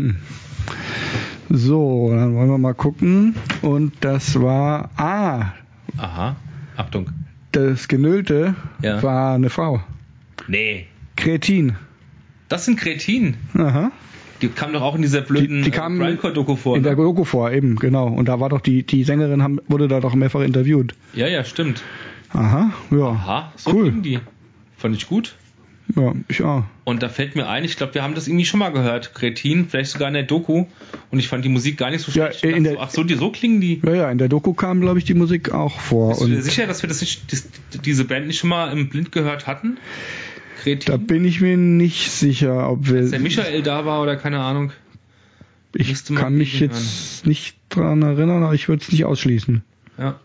So, 1.54 2.08
dann 2.10 2.34
wollen 2.34 2.48
wir 2.48 2.56
mal 2.56 2.72
gucken. 2.72 3.34
Und 3.60 3.92
das 4.00 4.40
war. 4.40 4.88
Ah! 4.96 5.52
Aha, 5.98 6.36
Achtung. 6.78 7.10
Das 7.50 7.88
Genölte 7.88 8.54
ja. 8.80 9.02
war 9.02 9.34
eine 9.34 9.50
Frau. 9.50 9.82
Nee. 10.48 10.86
Kretin. 11.16 11.76
Das 12.48 12.64
sind 12.64 12.78
Kretin? 12.78 13.36
Aha. 13.54 13.92
Die 14.42 14.48
kamen 14.48 14.72
doch 14.72 14.82
auch 14.82 14.96
in 14.96 15.02
dieser 15.02 15.20
blöden 15.20 15.58
die, 15.58 15.70
die 15.70 15.70
kamen 15.70 15.98
Grindcore-Doku 15.98 16.56
vor. 16.56 16.76
In 16.76 16.82
ne? 16.82 16.88
der 16.88 16.96
Doku 16.96 17.24
vor, 17.24 17.52
eben, 17.52 17.76
genau. 17.76 18.08
Und 18.08 18.26
da 18.26 18.40
war 18.40 18.48
doch 18.48 18.60
die, 18.60 18.82
die 18.82 19.04
Sängerin 19.04 19.42
haben, 19.42 19.60
wurde 19.68 19.86
da 19.86 20.00
doch 20.00 20.14
mehrfach 20.14 20.40
interviewt. 20.40 20.94
Ja, 21.14 21.28
ja, 21.28 21.44
stimmt. 21.44 21.82
Aha, 22.30 22.72
ja. 22.90 23.06
Aha, 23.06 23.52
so 23.56 23.72
cool. 23.72 23.92
die. 23.92 24.18
Fand 24.76 24.96
ich 24.96 25.06
gut. 25.06 25.36
Ja, 25.94 26.14
ich 26.28 26.42
auch. 26.42 26.64
Und 26.84 27.02
da 27.02 27.08
fällt 27.08 27.36
mir 27.36 27.48
ein, 27.48 27.64
ich 27.64 27.76
glaube, 27.76 27.94
wir 27.94 28.02
haben 28.02 28.14
das 28.14 28.26
irgendwie 28.26 28.44
schon 28.44 28.58
mal 28.58 28.70
gehört, 28.70 29.14
Kretin, 29.14 29.68
vielleicht 29.68 29.90
sogar 29.90 30.08
in 30.08 30.14
der 30.14 30.22
Doku. 30.22 30.64
Und 31.10 31.18
ich 31.18 31.28
fand 31.28 31.44
die 31.44 31.48
Musik 31.48 31.76
gar 31.76 31.90
nicht 31.90 32.02
so 32.02 32.10
schlecht. 32.10 32.42
Ja, 32.42 32.50
in 32.50 32.64
der, 32.64 32.76
ach 32.80 32.90
so, 32.90 33.04
die, 33.04 33.14
so 33.14 33.30
klingen 33.30 33.60
die. 33.60 33.80
Ja, 33.84 33.94
ja, 33.94 34.10
in 34.10 34.18
der 34.18 34.28
Doku 34.28 34.54
kam, 34.54 34.80
glaube 34.80 34.98
ich, 34.98 35.04
die 35.04 35.14
Musik 35.14 35.52
auch 35.52 35.78
vor. 35.78 36.10
Bist 36.10 36.22
du 36.22 36.26
dir 36.26 36.42
sicher, 36.42 36.66
dass 36.66 36.82
wir 36.82 36.88
das 36.88 37.00
nicht, 37.00 37.32
das, 37.32 37.48
diese 37.84 38.04
Band 38.04 38.26
nicht 38.26 38.38
schon 38.38 38.50
mal 38.50 38.72
im 38.72 38.88
Blind 38.88 39.12
gehört 39.12 39.46
hatten? 39.46 39.78
Kretin? 40.60 40.86
Da 40.86 40.96
bin 40.96 41.24
ich 41.24 41.40
mir 41.40 41.56
nicht 41.56 42.10
sicher, 42.10 42.70
ob 42.70 42.88
wir. 42.88 43.00
Als 43.00 43.10
der 43.10 43.20
Michael 43.20 43.62
da 43.62 43.84
war 43.84 44.02
oder 44.02 44.16
keine 44.16 44.40
Ahnung. 44.40 44.72
Ich 45.74 46.04
kann 46.04 46.34
mich 46.34 46.60
jetzt 46.60 47.22
hören. 47.22 47.28
nicht 47.28 47.56
dran 47.70 48.02
erinnern, 48.02 48.42
aber 48.42 48.54
ich 48.54 48.68
würde 48.68 48.82
es 48.82 48.92
nicht 48.92 49.04
ausschließen. 49.04 49.62
Ja. 49.96 50.20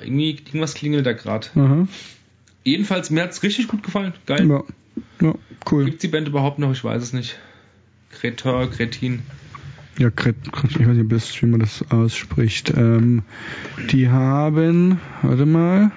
Irgendwie, 0.00 0.30
irgendwas 0.30 0.74
klingelt 0.74 1.04
da 1.04 1.12
gerade. 1.12 1.48
Jedenfalls, 2.64 3.10
mir 3.10 3.22
hat 3.22 3.32
es 3.32 3.42
richtig 3.42 3.68
gut 3.68 3.82
gefallen. 3.82 4.14
Geil. 4.24 4.48
Ja. 4.48 4.64
Ja, 5.20 5.34
cool. 5.70 5.84
Gibt 5.84 6.02
die 6.02 6.08
Band 6.08 6.28
überhaupt 6.28 6.58
noch? 6.58 6.72
Ich 6.72 6.82
weiß 6.82 7.02
es 7.02 7.12
nicht. 7.12 7.38
Kretor, 8.10 8.70
Kretin. 8.70 9.22
Ja, 9.98 10.10
Kret, 10.10 10.36
ich 10.46 10.78
weiß 10.80 10.96
nicht, 10.96 11.42
wie 11.42 11.46
man 11.46 11.60
das 11.60 11.84
ausspricht. 11.90 12.72
Ähm, 12.74 13.22
die 13.90 14.08
haben, 14.08 15.00
warte 15.22 15.46
mal. 15.46 15.90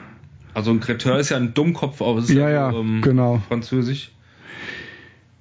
Also 0.54 0.72
ein 0.72 0.80
Kreteur 0.80 1.20
ist 1.20 1.30
ja 1.30 1.38
ein 1.38 1.54
Dummkopf, 1.54 2.02
es 2.02 2.30
ist 2.30 2.36
ja, 2.36 2.50
ja, 2.50 2.72
ähm, 2.72 3.02
genau. 3.02 3.42
Französisch. 3.48 4.12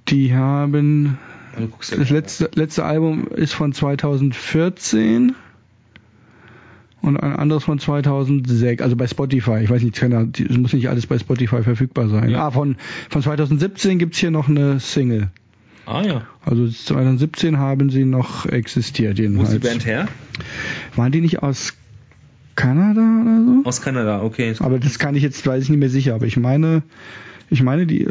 Die 0.08 0.34
haben, 0.34 1.18
also, 1.54 1.68
das 1.96 2.10
letzte, 2.10 2.50
letzte 2.54 2.84
Album 2.84 3.28
ist 3.28 3.52
von 3.52 3.72
2014 3.72 5.34
und 7.02 7.16
ein 7.16 7.34
anderes 7.34 7.64
von 7.64 7.78
2006, 7.78 8.82
also 8.82 8.96
bei 8.96 9.06
Spotify. 9.06 9.60
Ich 9.62 9.70
weiß 9.70 9.82
nicht, 9.82 10.00
es 10.00 10.56
muss 10.56 10.72
nicht 10.72 10.88
alles 10.88 11.06
bei 11.06 11.18
Spotify 11.18 11.62
verfügbar 11.62 12.08
sein. 12.08 12.30
Ja. 12.30 12.46
Ah, 12.46 12.50
von, 12.50 12.76
von 13.10 13.22
2017 13.22 13.98
gibt's 13.98 14.18
hier 14.18 14.30
noch 14.30 14.48
eine 14.48 14.80
Single. 14.80 15.28
Ah 15.84 16.02
ja. 16.02 16.22
Also 16.44 16.68
2017 16.68 17.58
haben 17.58 17.90
sie 17.90 18.04
noch 18.04 18.46
existiert 18.46 19.18
jedenfalls. 19.18 19.50
Wo 19.50 19.54
ist 19.54 19.62
die 19.64 19.68
Band 19.68 19.84
her? 19.84 20.08
Waren 20.94 21.10
die 21.10 21.20
nicht 21.20 21.42
aus 21.42 21.74
Kanada 22.54 23.00
oder 23.00 23.44
so? 23.44 23.62
Aus 23.64 23.80
Kanada, 23.80 24.22
okay. 24.22 24.54
Aber 24.58 24.78
das 24.78 24.98
kann 24.98 25.14
ich 25.14 25.22
jetzt, 25.22 25.46
weiß 25.46 25.64
ich 25.64 25.70
nicht 25.70 25.78
mehr 25.78 25.88
sicher, 25.88 26.14
aber 26.14 26.26
ich 26.26 26.36
meine, 26.36 26.82
ich 27.50 27.62
meine, 27.62 27.86
die 27.86 28.08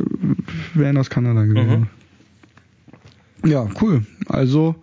wären 0.73 0.97
aus 0.97 1.09
Kanada 1.09 1.45
gewesen. 1.45 1.87
Mhm. 3.43 3.49
Ja, 3.49 3.67
cool. 3.81 4.05
Also 4.27 4.75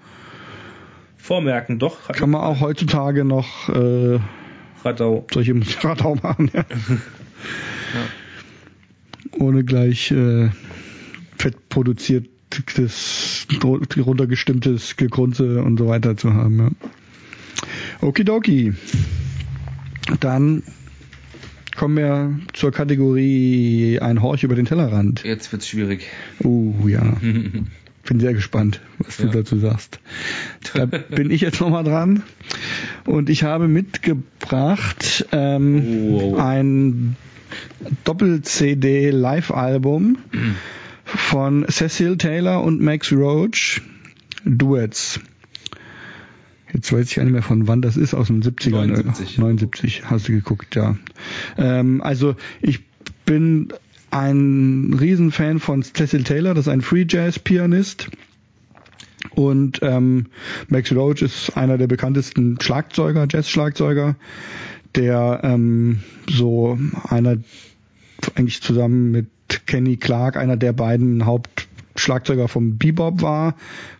vormerken, 1.16 1.78
doch. 1.78 2.08
Kann 2.08 2.30
man 2.30 2.40
auch 2.40 2.60
heutzutage 2.60 3.24
noch 3.24 3.68
äh, 3.68 4.18
Radau. 4.84 5.26
solche 5.32 5.54
Radau 5.82 6.16
machen, 6.16 6.50
ja. 6.52 6.64
ja. 7.94 8.04
Ohne 9.38 9.62
gleich 9.64 10.10
äh, 10.10 10.50
fett 11.36 11.68
produziertes, 11.68 13.46
runtergestimmtes 13.62 14.96
Gegrunze 14.96 15.62
und 15.62 15.78
so 15.78 15.86
weiter 15.86 16.16
zu 16.16 16.34
haben. 16.34 16.58
Ja. 16.58 16.70
Okidoki. 18.00 18.74
Dann 20.20 20.62
kommen 21.76 21.96
wir 21.96 22.38
zur 22.54 22.72
Kategorie 22.72 23.98
ein 24.00 24.22
Horch 24.22 24.42
über 24.42 24.54
den 24.54 24.66
Tellerrand. 24.66 25.24
Jetzt 25.24 25.52
wird's 25.52 25.68
schwierig. 25.68 26.06
Oh 26.42 26.74
ja. 26.86 27.16
bin 28.08 28.18
sehr 28.20 28.32
gespannt, 28.32 28.80
was 28.98 29.18
ja. 29.18 29.26
du 29.26 29.32
dazu 29.32 29.58
sagst. 29.58 30.00
Da 30.72 30.86
bin 30.86 31.30
ich 31.30 31.42
jetzt 31.42 31.60
nochmal 31.60 31.84
dran. 31.84 32.22
Und 33.04 33.28
ich 33.28 33.42
habe 33.44 33.68
mitgebracht 33.68 35.26
ähm, 35.30 36.10
oh, 36.10 36.36
ein 36.36 37.16
Doppel-CD-Live-Album 38.04 40.16
von 41.04 41.66
Cecil 41.68 42.16
Taylor 42.16 42.64
und 42.64 42.80
Max 42.80 43.12
Roach, 43.12 43.82
Duets. 44.44 45.20
Jetzt 46.72 46.92
weiß 46.92 47.10
ich 47.10 47.16
nicht 47.16 47.30
mehr 47.30 47.42
von 47.42 47.66
wann 47.66 47.82
das 47.82 47.96
ist, 47.96 48.14
aus 48.14 48.26
den 48.28 48.42
70ern. 48.42 48.86
79. 48.86 49.38
79, 49.38 50.02
hast 50.04 50.28
du 50.28 50.32
geguckt, 50.32 50.74
ja. 50.74 50.96
Ähm, 51.56 52.02
also 52.02 52.36
ich 52.60 52.80
bin 53.24 53.68
ein 54.10 54.96
Riesenfan 54.98 55.60
von 55.60 55.82
Cecil 55.82 56.24
Taylor, 56.24 56.54
das 56.54 56.66
ist 56.66 56.72
ein 56.72 56.82
Free 56.82 57.06
Jazz 57.08 57.38
Pianist. 57.38 58.10
Und 59.30 59.80
ähm, 59.82 60.26
Max 60.68 60.92
Roach 60.92 61.22
ist 61.22 61.56
einer 61.56 61.78
der 61.78 61.86
bekanntesten 61.86 62.58
Schlagzeuger, 62.60 63.26
Jazz-Schlagzeuger, 63.28 64.16
der 64.94 65.40
ähm, 65.42 66.00
so 66.30 66.78
einer 67.08 67.38
eigentlich 68.34 68.62
zusammen 68.62 69.10
mit 69.10 69.28
Kenny 69.66 69.96
Clark 69.96 70.36
einer 70.36 70.56
der 70.56 70.72
beiden 70.72 71.26
Hauptschlagzeuger 71.98 72.46
vom 72.46 72.78
Bebop 72.78 73.22
war 73.22 73.56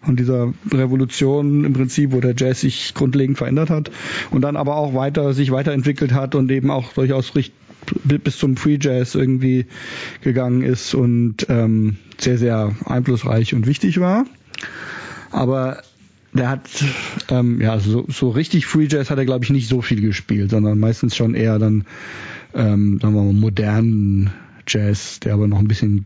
und 0.07 0.21
dieser 0.21 0.55
Revolution 0.73 1.65
im 1.65 1.73
Prinzip, 1.73 2.13
wo 2.13 2.21
der 2.21 2.35
Jazz 2.37 2.61
sich 2.61 2.95
grundlegend 2.95 3.37
verändert 3.37 3.71
hat 3.71 3.91
und 4.31 4.43
dann 4.43 4.57
aber 4.57 4.77
auch 4.77 4.95
weiter 4.95 5.35
sich 5.35 5.51
weiterentwickelt 5.51 6.13
hat 6.13 6.37
und 6.37 6.51
eben 6.53 6.71
auch 6.71 6.93
durchaus 6.93 7.35
richtig 7.35 7.55
bis 8.05 8.39
zum 8.39 8.57
Free 8.57 8.79
Jazz 8.81 9.15
irgendwie 9.15 9.67
gegangen 10.21 10.63
ist 10.63 10.95
und 10.95 11.47
ähm, 11.49 11.97
sehr, 12.19 12.39
sehr 12.39 12.73
einflussreich 12.85 13.55
und 13.55 13.67
wichtig 13.67 13.99
war. 13.99 14.27
Aber 15.31 15.83
der 16.33 16.51
hat, 16.51 16.69
ähm, 17.31 17.61
ja, 17.61 17.81
so, 17.81 18.05
so 18.09 18.31
richtig 18.31 18.67
Free 18.67 18.87
Jazz 18.89 19.11
hat 19.11 19.19
er, 19.19 19.25
glaube 19.25 19.45
ich, 19.45 19.51
nicht 19.51 19.69
so 19.69 19.81
viel 19.81 20.03
gespielt, 20.03 20.51
sondern 20.51 20.79
meistens 20.79 21.17
schon 21.17 21.35
eher 21.35 21.59
dann, 21.59 21.85
ähm, 22.55 22.99
sagen 23.01 23.15
wir 23.15 23.23
mal, 23.23 23.33
modernen 23.33 24.31
Jazz, 24.69 25.19
der 25.21 25.35
aber 25.35 25.49
noch 25.49 25.59
ein 25.59 25.69
bisschen 25.69 26.05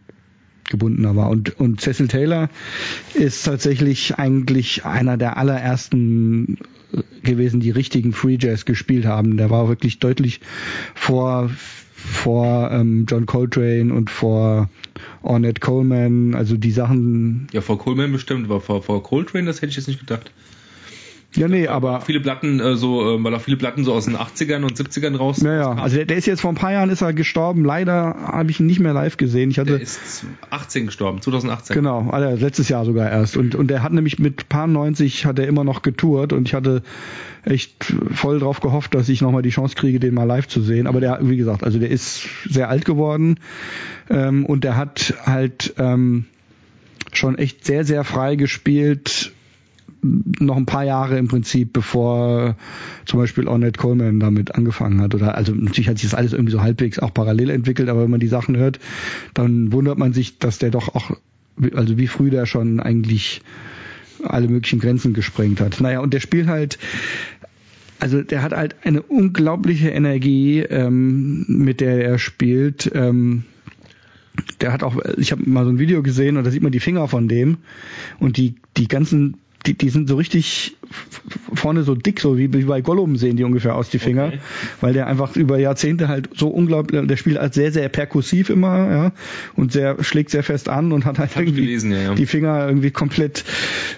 gebundener 0.73 1.15
war. 1.15 1.31
Und, 1.31 1.59
und 1.61 1.81
Cecil 1.81 2.09
Taylor 2.09 2.51
ist 3.15 3.45
tatsächlich 3.45 4.17
eigentlich 4.17 4.85
einer 4.85 5.17
der 5.17 5.37
allerersten 5.37 6.59
gewesen, 7.23 7.61
die 7.61 7.71
richtigen 7.71 8.13
Free 8.13 8.37
Jazz 8.41 8.65
gespielt 8.65 9.07
haben. 9.07 9.37
Der 9.37 9.51
war 9.51 9.69
wirklich 9.69 9.99
deutlich 10.01 10.41
vor 10.95 11.51
vor 11.95 12.71
ähm, 12.73 13.07
John 13.09 13.27
Coltrane 13.27 13.95
und 13.95 14.11
vor 14.11 14.69
Ornette 15.23 15.61
Coleman, 15.61 16.35
also 16.35 16.57
die 16.57 16.73
Sachen. 16.73 17.47
Ja, 17.53 17.61
vor 17.61 17.79
Coleman 17.79 18.11
bestimmt, 18.11 18.47
aber 18.47 18.61
vor, 18.61 18.83
vor 18.83 19.05
Coltrane, 19.05 19.47
das 19.47 19.59
hätte 19.59 19.71
ich 19.71 19.77
jetzt 19.77 19.87
nicht 19.87 20.01
gedacht. 20.01 20.33
Ja, 21.35 21.49
nee, 21.49 21.67
aber. 21.67 22.03
Viele 22.03 22.21
Platten, 22.21 22.61
äh, 22.61 22.77
so, 22.77 23.17
äh, 23.17 23.25
weil 23.25 23.35
auch 23.35 23.41
viele 23.41 23.57
Platten 23.57 23.85
so 23.85 23.93
aus 23.93 24.05
den 24.05 24.17
80ern 24.17 24.63
und 24.63 24.77
70ern 24.77 25.17
raus. 25.17 25.41
Ja, 25.43 25.55
ja. 25.55 25.73
Also 25.73 25.97
der, 25.97 26.05
der 26.05 26.17
ist 26.17 26.27
jetzt 26.27 26.41
vor 26.41 26.53
ein 26.53 26.57
paar 26.57 26.73
Jahren 26.73 26.91
ist 26.91 27.01
er 27.01 27.13
gestorben. 27.15 27.65
Leider 27.65 28.15
habe 28.27 28.51
ich 28.51 28.61
ihn 28.61 28.67
nicht 28.67 28.81
mehr 28.81 28.93
live 28.93 29.17
gesehen. 29.17 29.51
Ich 29.51 29.59
hatte. 29.59 29.73
Der 29.73 29.81
ist 29.81 30.25
18 30.51 30.87
gestorben, 30.87 31.23
2018. 31.23 31.75
Genau, 31.75 32.11
also 32.11 32.45
letztes 32.45 32.69
Jahr 32.69 32.85
sogar 32.85 33.11
erst. 33.11 33.37
Und, 33.37 33.55
und 33.55 33.69
der 33.69 33.83
hat 33.83 33.93
nämlich 33.93 34.19
mit 34.19 34.49
paar 34.49 34.67
90 34.67 35.25
hat 35.25 35.39
er 35.39 35.47
immer 35.47 35.65
noch 35.65 35.83
getourt 35.83 36.33
und 36.33 36.47
ich 36.47 36.55
hatte 36.55 36.83
echt 37.45 37.93
voll 38.13 38.39
drauf 38.39 38.61
gehofft, 38.61 38.95
dass 38.95 39.09
ich 39.09 39.23
nochmal 39.23 39.43
die 39.43 39.51
Chance 39.51 39.75
kriege, 39.75 39.99
den 39.99 40.15
mal 40.15 40.25
live 40.25 40.49
zu 40.49 40.61
sehen. 40.61 40.87
Aber 40.87 41.01
der, 41.01 41.19
wie 41.23 41.37
gesagt, 41.37 41.65
also 41.65 41.79
der 41.79 41.91
ist 41.91 42.29
sehr 42.49 42.69
alt 42.69 42.85
geworden 42.85 43.41
ähm, 44.11 44.45
und 44.45 44.65
der 44.65 44.77
hat 44.77 45.15
halt 45.25 45.75
ähm, 45.79 46.27
schon 47.13 47.39
echt 47.39 47.65
sehr, 47.65 47.85
sehr 47.85 48.05
frei 48.05 48.37
gespielt 48.37 49.33
noch 50.03 50.57
ein 50.57 50.67
paar 50.67 50.85
Jahre 50.85 51.17
im 51.17 51.29
Prinzip, 51.29 51.73
bevor 51.73 52.57
zum 53.07 53.21
Beispiel 53.21 53.47
Ornette 53.47 53.79
Coleman 53.79 54.19
damit 54.19 54.55
angefangen 54.55 55.01
hat. 55.01 55.15
Oder 55.15 55.37
also 55.37 55.55
natürlich 55.55 55.89
hat 55.89 55.99
sich 55.99 56.11
das 56.11 56.19
alles 56.19 56.33
irgendwie 56.33 56.53
so 56.53 56.61
halbwegs 56.61 56.99
auch 56.99 57.15
parallel 57.15 57.51
entwickelt, 57.51 57.89
aber 57.89 58.03
wenn 58.03 58.11
man 58.11 58.21
die 58.21 58.29
Sachen 58.29 58.57
hört, 58.57 58.81
dann 59.35 59.73
wundert 59.73 59.99
man 59.99 60.13
sich, 60.13 60.39
dass 60.39 60.59
der 60.59 60.71
doch 60.71 60.95
auch, 60.95 61.13
also 61.75 61.99
wie 61.99 62.09
früh 62.09 62.31
der 62.31 62.47
schon 62.47 62.81
eigentlich 62.81 63.43
alle 64.25 64.49
möglichen 64.49 64.81
Grenzen 64.81 65.15
gesprengt 65.15 65.61
hat. 65.61 65.81
Naja, 65.81 66.01
und 66.01 66.13
der 66.13 66.21
spielt 66.21 66.49
halt, 66.49 66.79
also 68.01 68.23
der 68.23 68.43
hat 68.43 68.53
halt 68.53 68.77
eine 68.85 69.03
unglaubliche 69.03 69.91
Energie, 69.91 70.61
ähm, 70.61 71.45
mit 71.47 71.81
der 71.81 72.05
er 72.05 72.19
spielt. 72.19 72.91
Ähm, 72.93 73.45
der 74.61 74.73
hat 74.73 74.83
auch, 74.83 74.97
ich 75.17 75.31
habe 75.31 75.49
mal 75.49 75.65
so 75.65 75.71
ein 75.71 75.79
Video 75.79 76.03
gesehen 76.03 76.37
und 76.37 76.45
da 76.45 76.51
sieht 76.51 76.63
man 76.63 76.73
die 76.73 76.81
Finger 76.81 77.07
von 77.07 77.29
dem 77.29 77.59
und 78.19 78.37
die 78.37 78.55
die 78.77 78.89
ganzen 78.89 79.37
die, 79.67 79.75
die 79.75 79.91
sind 79.91 80.09
so 80.09 80.17
richtig 80.17 80.77
vorne 81.55 81.83
so 81.83 81.95
dick, 81.95 82.21
so 82.21 82.37
wie, 82.37 82.53
wie 82.53 82.65
bei 82.65 82.81
Gollum 82.81 83.17
sehen 83.17 83.37
die 83.37 83.45
ungefähr 83.45 83.77
aus, 83.77 83.91
die 83.91 83.99
Finger, 83.99 84.29
okay. 84.29 84.39
weil 84.81 84.93
der 84.93 85.07
einfach 85.07 85.37
über 85.37 85.59
Jahrzehnte 85.59 86.09
halt 86.09 86.31
so 86.37 86.49
unglaublich, 86.49 87.07
der 87.07 87.17
spielt 87.17 87.39
halt 87.39 87.55
sehr, 87.55 87.73
sehr 87.73 87.89
perkussiv 87.89 88.51
immer, 88.51 88.91
ja, 88.91 89.13
und 89.55 89.73
sehr, 89.73 90.03
schlägt 90.03 90.31
sehr 90.31 90.43
fest 90.43 90.69
an 90.69 90.93
und 90.93 91.05
hat 91.05 91.19
halt 91.19 91.37
irgendwie 91.37 91.61
gelesen, 91.61 91.93
ja, 91.93 92.03
ja. 92.03 92.15
die 92.15 92.27
Finger 92.27 92.67
irgendwie 92.67 92.91
komplett, 92.91 93.45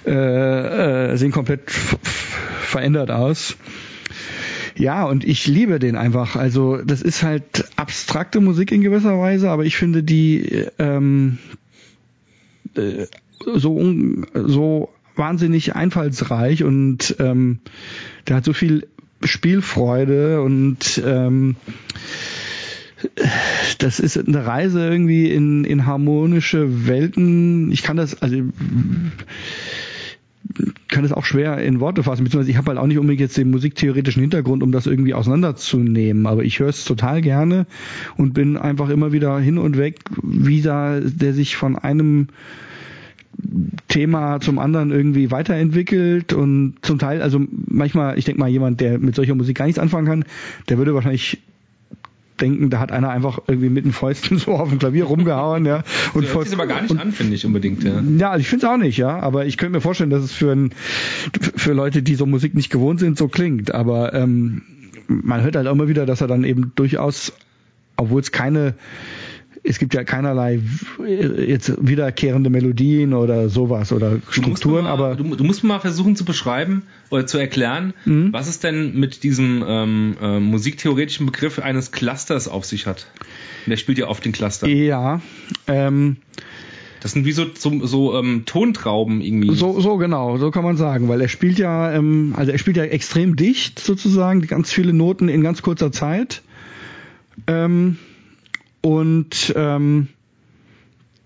äh, 0.07 1.13
äh, 1.13 1.17
sehen 1.17 1.33
komplett 1.33 1.71
verändert 1.71 3.11
aus. 3.11 3.57
Ja, 4.77 5.05
und 5.05 5.25
ich 5.25 5.47
liebe 5.47 5.79
den 5.79 5.95
einfach. 5.95 6.35
Also 6.35 6.79
das 6.79 7.01
ist 7.01 7.23
halt 7.23 7.65
abstrakte 7.77 8.41
Musik 8.41 8.73
in 8.73 8.81
gewisser 8.81 9.19
Weise, 9.21 9.51
aber 9.51 9.65
ich 9.65 9.77
finde 9.77 10.03
die 10.03 10.67
ähm, 10.81 11.39
äh, 12.75 13.07
so 13.55 13.81
so 14.35 14.94
wahnsinnig 15.17 15.75
einfallsreich 15.75 16.65
und 16.65 17.17
ähm, 17.19 17.59
der 18.27 18.37
hat 18.37 18.45
so 18.45 18.53
viel 18.53 18.87
Spielfreude 19.23 20.43
und 20.43 21.03
ähm, 21.05 21.57
das 23.79 24.01
ist 24.01 24.17
eine 24.17 24.47
Reise 24.47 24.89
irgendwie 24.89 25.31
in, 25.31 25.65
in 25.65 25.87
harmonische 25.87 26.87
Welten. 26.87 27.71
Ich 27.71 27.83
kann 27.83 27.97
das, 27.97 28.21
also 28.23 28.37
kann 30.89 31.03
das 31.03 31.13
auch 31.13 31.25
schwer 31.25 31.59
in 31.59 31.81
Worte 31.81 32.03
fassen, 32.03 32.25
beziehungsweise 32.25 32.51
ich 32.51 32.57
habe 32.57 32.69
halt 32.69 32.79
auch 32.79 32.87
nicht 32.87 32.99
unbedingt 32.99 33.21
jetzt 33.21 33.37
den 33.37 33.51
musiktheoretischen 33.51 34.21
Hintergrund, 34.21 34.63
um 34.63 34.73
das 34.73 34.87
irgendwie 34.87 35.15
auseinanderzunehmen, 35.15 36.27
aber 36.27 36.45
ich 36.45 36.61
höre 36.61 36.69
es 36.69 36.85
total 36.85 37.23
gerne 37.23 37.67
und 38.17 38.35
bin 38.35 38.57
einfach 38.57 38.91
immer 38.91 39.13
wieder 39.13 39.39
hin 39.39 39.59
und 39.59 39.77
weg, 39.77 39.99
wie 40.23 40.63
da 40.63 41.01
der 41.01 41.35
sich 41.35 41.57
von 41.57 41.77
einem 41.77 42.29
Thema 43.89 44.41
zum 44.41 44.59
anderen 44.59 44.91
irgendwie 44.91 45.31
weiterentwickelt 45.31 46.33
und 46.33 46.75
zum 46.83 46.99
Teil, 46.99 47.23
also 47.23 47.41
manchmal, 47.67 48.19
ich 48.19 48.25
denke 48.25 48.41
mal, 48.41 48.49
jemand, 48.49 48.81
der 48.81 48.99
mit 48.99 49.15
solcher 49.15 49.35
Musik 49.35 49.59
gar 49.59 49.67
nichts 49.67 49.79
anfangen 49.79 50.07
kann, 50.07 50.25
der 50.69 50.79
würde 50.79 50.95
wahrscheinlich 50.95 51.39
denken, 52.41 52.71
da 52.71 52.81
hat 52.81 52.91
einer 52.91 53.11
einfach 53.11 53.39
irgendwie 53.47 53.69
mit 53.69 53.85
den 53.85 53.93
Fäusten 53.93 54.39
so 54.39 54.53
auf 54.53 54.69
dem 54.69 54.79
Klavier 54.79 55.05
rumgehauen, 55.05 55.67
ja. 55.67 55.85
Und 56.15 56.25
das 56.25 56.45
sich 56.45 56.55
aber 56.55 56.67
gar 56.67 56.83
nicht 56.83 56.91
und, 56.91 56.99
an, 56.99 57.13
finde 57.13 57.35
ich 57.35 57.47
unbedingt, 57.47 57.85
ja. 57.85 58.03
Ja, 58.19 58.31
also 58.31 58.41
ich 58.41 58.49
finde 58.49 58.67
es 58.67 58.73
auch 58.73 58.77
nicht, 58.77 58.97
ja. 58.97 59.19
Aber 59.21 59.47
ich 59.47 59.57
könnte 59.57 59.73
mir 59.75 59.81
vorstellen, 59.81 60.11
dass 60.11 60.25
es 60.25 60.33
für, 60.33 60.53
ein, 60.53 60.71
für 61.57 61.73
Leute, 61.73 62.03
die 62.03 62.15
so 62.15 62.27
Musik 62.27 62.55
nicht 62.55 62.71
gewohnt 62.71 63.01
sind, 63.01 63.17
so 63.19 63.29
klingt. 63.29 63.73
Aber 63.73 64.15
ähm, 64.15 64.63
man 65.07 65.43
hört 65.43 65.57
halt 65.57 65.67
immer 65.67 65.89
wieder, 65.89 66.07
dass 66.07 66.21
er 66.21 66.27
dann 66.27 66.45
eben 66.45 66.73
durchaus, 66.75 67.33
obwohl 67.97 68.21
es 68.21 68.33
keine 68.33 68.75
es 69.67 69.79
gibt 69.79 69.95
ja 69.95 70.05
keinerlei 70.05 70.61
jetzt 71.09 71.73
wiederkehrende 71.81 72.51
Melodien 72.51 73.15
oder 73.15 73.49
sowas 73.49 73.93
oder 73.93 74.19
Strukturen, 74.31 74.85
mal, 74.85 74.91
aber 74.91 75.17
du, 75.17 75.35
du, 75.35 75.43
musst 75.43 75.65
mal 75.65 75.81
versuchen 75.81 76.17
zu 76.17 76.25
beschreiben 76.25 76.83
oder 77.11 77.27
zu 77.27 77.39
erklären, 77.39 77.95
mhm. 78.05 78.33
was 78.33 78.47
es 78.47 78.61
denn 78.61 78.95
mit 78.99 79.23
diesem 79.23 79.65
ähm, 79.67 80.17
äh, 80.21 80.39
musiktheoretischen 80.39 81.25
Begriff 81.25 81.59
eines 81.59 81.93
Clusters 81.93 82.47
auf 82.47 82.67
sich 82.67 82.87
hat. 82.87 83.07
Der 83.67 83.79
spielt 83.79 83.97
ja 83.97 84.09
oft 84.09 84.25
den 84.25 84.33
Cluster. 84.33 84.69
Ja. 84.69 85.23
Ähm, 85.67 86.19
das 87.01 87.13
sind 87.13 87.25
wie 87.25 87.33
so, 87.33 87.47
so, 87.55 87.87
so 87.87 88.19
ähm, 88.19 88.45
Tontrauben 88.45 89.23
irgendwie. 89.23 89.55
So, 89.55 89.81
so 89.81 89.97
genau, 89.97 90.37
so 90.37 90.51
kann 90.51 90.65
man 90.65 90.77
sagen, 90.77 91.09
weil 91.09 91.23
er 91.23 91.29
spielt 91.29 91.59
ja, 91.59 91.93
ähm, 91.93 92.35
also 92.37 92.53
er 92.53 92.59
spielt 92.59 92.77
ja 92.77 92.85
extrem 92.85 93.37
dicht 93.37 93.79
sozusagen, 93.79 94.43
ganz 94.43 94.71
viele 94.71 94.93
Noten 94.93 95.29
in 95.29 95.43
ganz 95.43 95.63
kurzer 95.63 95.91
Zeit. 95.91 96.43
Ähm, 97.47 97.97
und 98.85 99.55
ähm, 99.57 100.09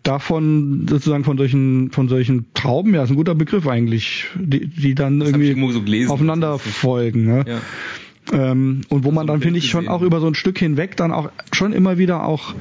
davon 0.04 0.86
sozusagen 0.88 1.24
von 1.24 1.36
solchen 1.36 1.90
von 1.90 2.08
solchen 2.08 2.46
Trauben, 2.54 2.94
ja, 2.94 3.02
ist 3.02 3.10
ein 3.10 3.16
guter 3.16 3.34
Begriff 3.34 3.66
eigentlich, 3.66 4.26
die, 4.36 4.68
die 4.68 4.94
dann 4.94 5.18
das 5.18 5.30
irgendwie 5.30 5.72
so 5.72 5.82
gelesen, 5.82 6.12
aufeinander 6.12 6.60
folgen. 6.60 7.26
Ne? 7.26 7.44
Ja. 7.48 8.52
Ähm, 8.52 8.82
und 8.90 9.04
wo 9.04 9.10
man 9.10 9.26
dann 9.26 9.40
finde 9.40 9.58
ich 9.58 9.70
schon 9.70 9.88
auch 9.88 10.02
über 10.02 10.20
so 10.20 10.28
ein 10.28 10.36
Stück 10.36 10.56
hinweg 10.56 10.96
dann 10.96 11.10
auch 11.10 11.30
schon 11.52 11.72
immer 11.72 11.98
wieder 11.98 12.24
auch 12.24 12.54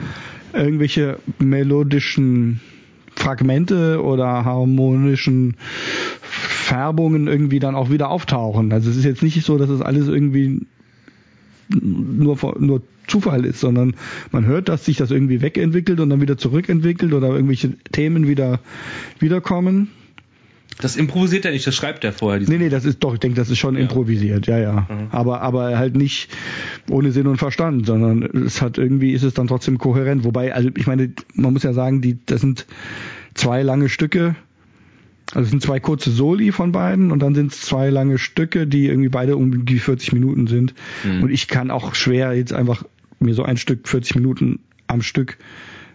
irgendwelche 0.53 1.19
melodischen 1.37 2.59
Fragmente 3.15 4.03
oder 4.03 4.45
harmonischen 4.45 5.57
Färbungen 6.21 7.27
irgendwie 7.27 7.59
dann 7.59 7.75
auch 7.75 7.91
wieder 7.91 8.09
auftauchen. 8.09 8.71
Also 8.71 8.89
es 8.89 8.97
ist 8.97 9.05
jetzt 9.05 9.21
nicht 9.21 9.45
so, 9.45 9.59
dass 9.59 9.69
es 9.69 9.81
alles 9.81 10.07
irgendwie 10.07 10.65
nur, 11.69 12.37
nur 12.59 12.81
Zufall 13.08 13.45
ist, 13.45 13.60
sondern 13.60 13.95
man 14.32 14.45
hört, 14.45 14.70
dass 14.70 14.86
sich 14.86 14.97
das 14.97 15.12
irgendwie 15.12 15.41
wegentwickelt 15.41 15.99
und 15.99 16.10
dann 16.10 16.22
wieder 16.22 16.38
zurückentwickelt 16.38 17.14
oder 17.14 17.30
irgendwelche 17.30 17.74
Themen 17.91 18.28
wieder 18.28 18.60
wiederkommen. 19.20 19.89
Das 20.80 20.95
improvisiert 20.95 21.43
er 21.45 21.51
nicht, 21.51 21.66
das 21.66 21.76
schreibt 21.76 22.03
er 22.03 22.14
vorher. 22.14 22.39
Nee, 22.47 22.58
nee, 22.58 22.70
das 22.70 22.86
ist 22.86 22.99
doch, 22.99 23.14
ich 23.14 23.20
denke, 23.20 23.36
das 23.36 23.49
ist 23.49 23.58
schon 23.58 23.76
ja. 23.76 23.82
improvisiert, 23.82 24.45
ja, 24.45 24.60
ja. 24.60 24.88
Mhm. 24.89 25.08
Aber, 25.10 25.41
aber 25.41 25.78
halt 25.78 25.95
nicht 25.95 26.30
ohne 26.89 27.12
Sinn 27.12 27.26
und 27.26 27.38
Verstand, 27.38 27.88
sondern 27.88 28.22
es 28.45 28.62
hat 28.62 28.78
irgendwie, 28.78 29.14
ist 29.14 29.24
es 29.24 29.34
dann 29.34 29.47
trotzdem 29.47 29.80
kohärent. 29.80 30.24
Wobei, 30.24 30.53
also 30.53 30.70
ich 30.76 30.86
meine, 30.86 31.12
man 31.34 31.53
muss 31.53 31.64
ja 31.64 31.74
sagen, 31.74 32.01
die, 32.01 32.20
das 32.28 32.41
sind 32.41 32.68
zwei 33.34 33.64
lange 33.64 33.89
Stücke, 33.89 34.36
also 35.34 35.45
es 35.45 35.49
sind 35.49 35.62
zwei 35.62 35.80
kurze 35.80 36.12
Soli 36.12 36.51
von 36.51 36.72
beiden 36.72 37.12
und 37.12 37.20
dann 37.20 37.36
sind 37.36 37.51
es 37.51 37.62
zwei 37.62 37.89
lange 37.89 38.18
Stücke, 38.18 38.68
die 38.68 38.86
irgendwie 38.86 39.10
beide 39.10 39.36
um 39.36 39.66
die 39.66 39.80
40 39.80 40.14
Minuten 40.14 40.47
sind. 40.47 40.74
Mhm. 41.03 41.24
Und 41.24 41.32
ich 41.32 41.47
kann 41.47 41.72
auch 41.72 41.95
schwer 41.95 42.34
jetzt 42.34 42.53
einfach 42.53 42.84
mir 43.20 43.34
so 43.34 43.43
ein 43.43 43.57
Stück 43.57 43.88
40 43.88 44.15
Minuten 44.15 44.59
am 44.88 45.01
Stück 45.01 45.38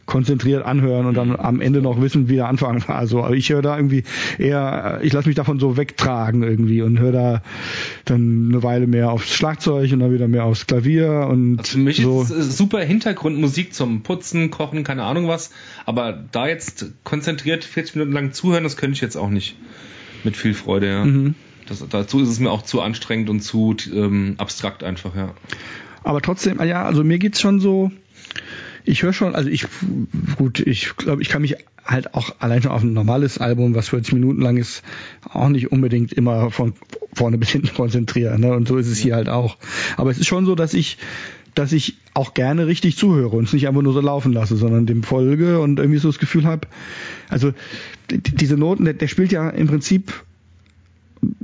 konzentriert 0.06 0.64
anhören 0.64 1.06
und 1.06 1.14
dann 1.14 1.36
am 1.36 1.60
Ende 1.60 1.80
noch 1.80 2.00
wissen, 2.00 2.28
wie 2.28 2.34
der 2.34 2.48
Anfang 2.48 2.86
war. 2.88 2.96
Also 2.96 3.28
ich 3.32 3.50
höre 3.50 3.62
da 3.62 3.76
irgendwie 3.76 4.02
eher, 4.38 5.00
ich 5.02 5.12
lasse 5.12 5.28
mich 5.28 5.36
davon 5.36 5.60
so 5.60 5.76
wegtragen 5.76 6.42
irgendwie 6.42 6.82
und 6.82 6.98
höre 6.98 7.12
da 7.12 7.42
dann 8.04 8.48
eine 8.50 8.62
Weile 8.62 8.86
mehr 8.86 9.10
aufs 9.10 9.32
Schlagzeug 9.32 9.92
und 9.92 10.00
dann 10.00 10.12
wieder 10.12 10.28
mehr 10.28 10.44
aufs 10.44 10.66
Klavier 10.66 11.28
und 11.30 11.58
also 11.58 11.72
für 11.72 11.78
mich 11.78 12.02
so. 12.02 12.22
ist 12.22 12.56
super 12.56 12.80
Hintergrundmusik 12.80 13.72
zum 13.74 14.02
Putzen, 14.02 14.50
Kochen, 14.50 14.82
keine 14.82 15.04
Ahnung 15.04 15.28
was. 15.28 15.50
Aber 15.86 16.12
da 16.32 16.48
jetzt 16.48 16.86
konzentriert 17.04 17.64
40 17.64 17.94
Minuten 17.94 18.12
lang 18.12 18.32
zuhören, 18.32 18.64
das 18.64 18.76
könnte 18.76 18.94
ich 18.94 19.00
jetzt 19.00 19.16
auch 19.16 19.30
nicht 19.30 19.56
mit 20.24 20.36
viel 20.36 20.54
Freude. 20.54 20.88
Ja. 20.88 21.04
Mhm. 21.04 21.34
Das, 21.68 21.84
dazu 21.88 22.20
ist 22.20 22.28
es 22.28 22.40
mir 22.40 22.50
auch 22.50 22.62
zu 22.62 22.80
anstrengend 22.80 23.30
und 23.30 23.40
zu 23.40 23.76
ähm, 23.94 24.34
abstrakt 24.36 24.82
einfach, 24.82 25.14
ja. 25.14 25.32
Aber 26.04 26.20
trotzdem, 26.20 26.62
ja, 26.62 26.84
also 26.84 27.04
mir 27.04 27.18
geht's 27.18 27.40
schon 27.40 27.60
so, 27.60 27.90
Ich 28.84 29.02
höre 29.02 29.12
schon, 29.12 29.34
also 29.34 29.48
ich, 29.48 29.66
gut, 30.36 30.60
ich 30.60 30.96
glaube, 30.96 31.22
ich 31.22 31.28
kann 31.28 31.42
mich 31.42 31.56
halt 31.84 32.14
auch 32.14 32.34
allein 32.40 32.62
schon 32.62 32.72
auf 32.72 32.82
ein 32.82 32.92
normales 32.92 33.38
Album, 33.38 33.74
was 33.74 33.88
40 33.88 34.14
Minuten 34.14 34.40
lang 34.40 34.56
ist, 34.56 34.82
auch 35.32 35.48
nicht 35.48 35.70
unbedingt 35.70 36.12
immer 36.12 36.50
von 36.50 36.74
vorne 37.12 37.38
bis 37.38 37.50
hinten 37.50 37.74
konzentrieren. 37.74 38.40
Ne? 38.40 38.52
Und 38.52 38.68
so 38.68 38.76
ist 38.76 38.88
es 38.88 38.98
hier 38.98 39.14
halt 39.14 39.28
auch. 39.28 39.56
Aber 39.96 40.10
es 40.10 40.18
ist 40.18 40.26
schon 40.26 40.46
so, 40.46 40.54
dass 40.54 40.74
ich 40.74 40.98
dass 41.54 41.72
ich 41.72 41.98
auch 42.14 42.32
gerne 42.32 42.66
richtig 42.66 42.96
zuhöre 42.96 43.36
und 43.36 43.44
es 43.44 43.52
nicht 43.52 43.68
einfach 43.68 43.82
nur 43.82 43.92
so 43.92 44.00
laufen 44.00 44.32
lasse, 44.32 44.56
sondern 44.56 44.86
dem 44.86 45.02
folge 45.02 45.60
und 45.60 45.78
irgendwie 45.78 45.98
so 45.98 46.08
das 46.08 46.18
Gefühl 46.18 46.44
habe, 46.44 46.66
also 47.28 47.52
diese 48.10 48.56
Noten, 48.56 48.86
der, 48.86 48.94
der 48.94 49.06
spielt 49.06 49.32
ja 49.32 49.50
im 49.50 49.66
Prinzip 49.66 50.24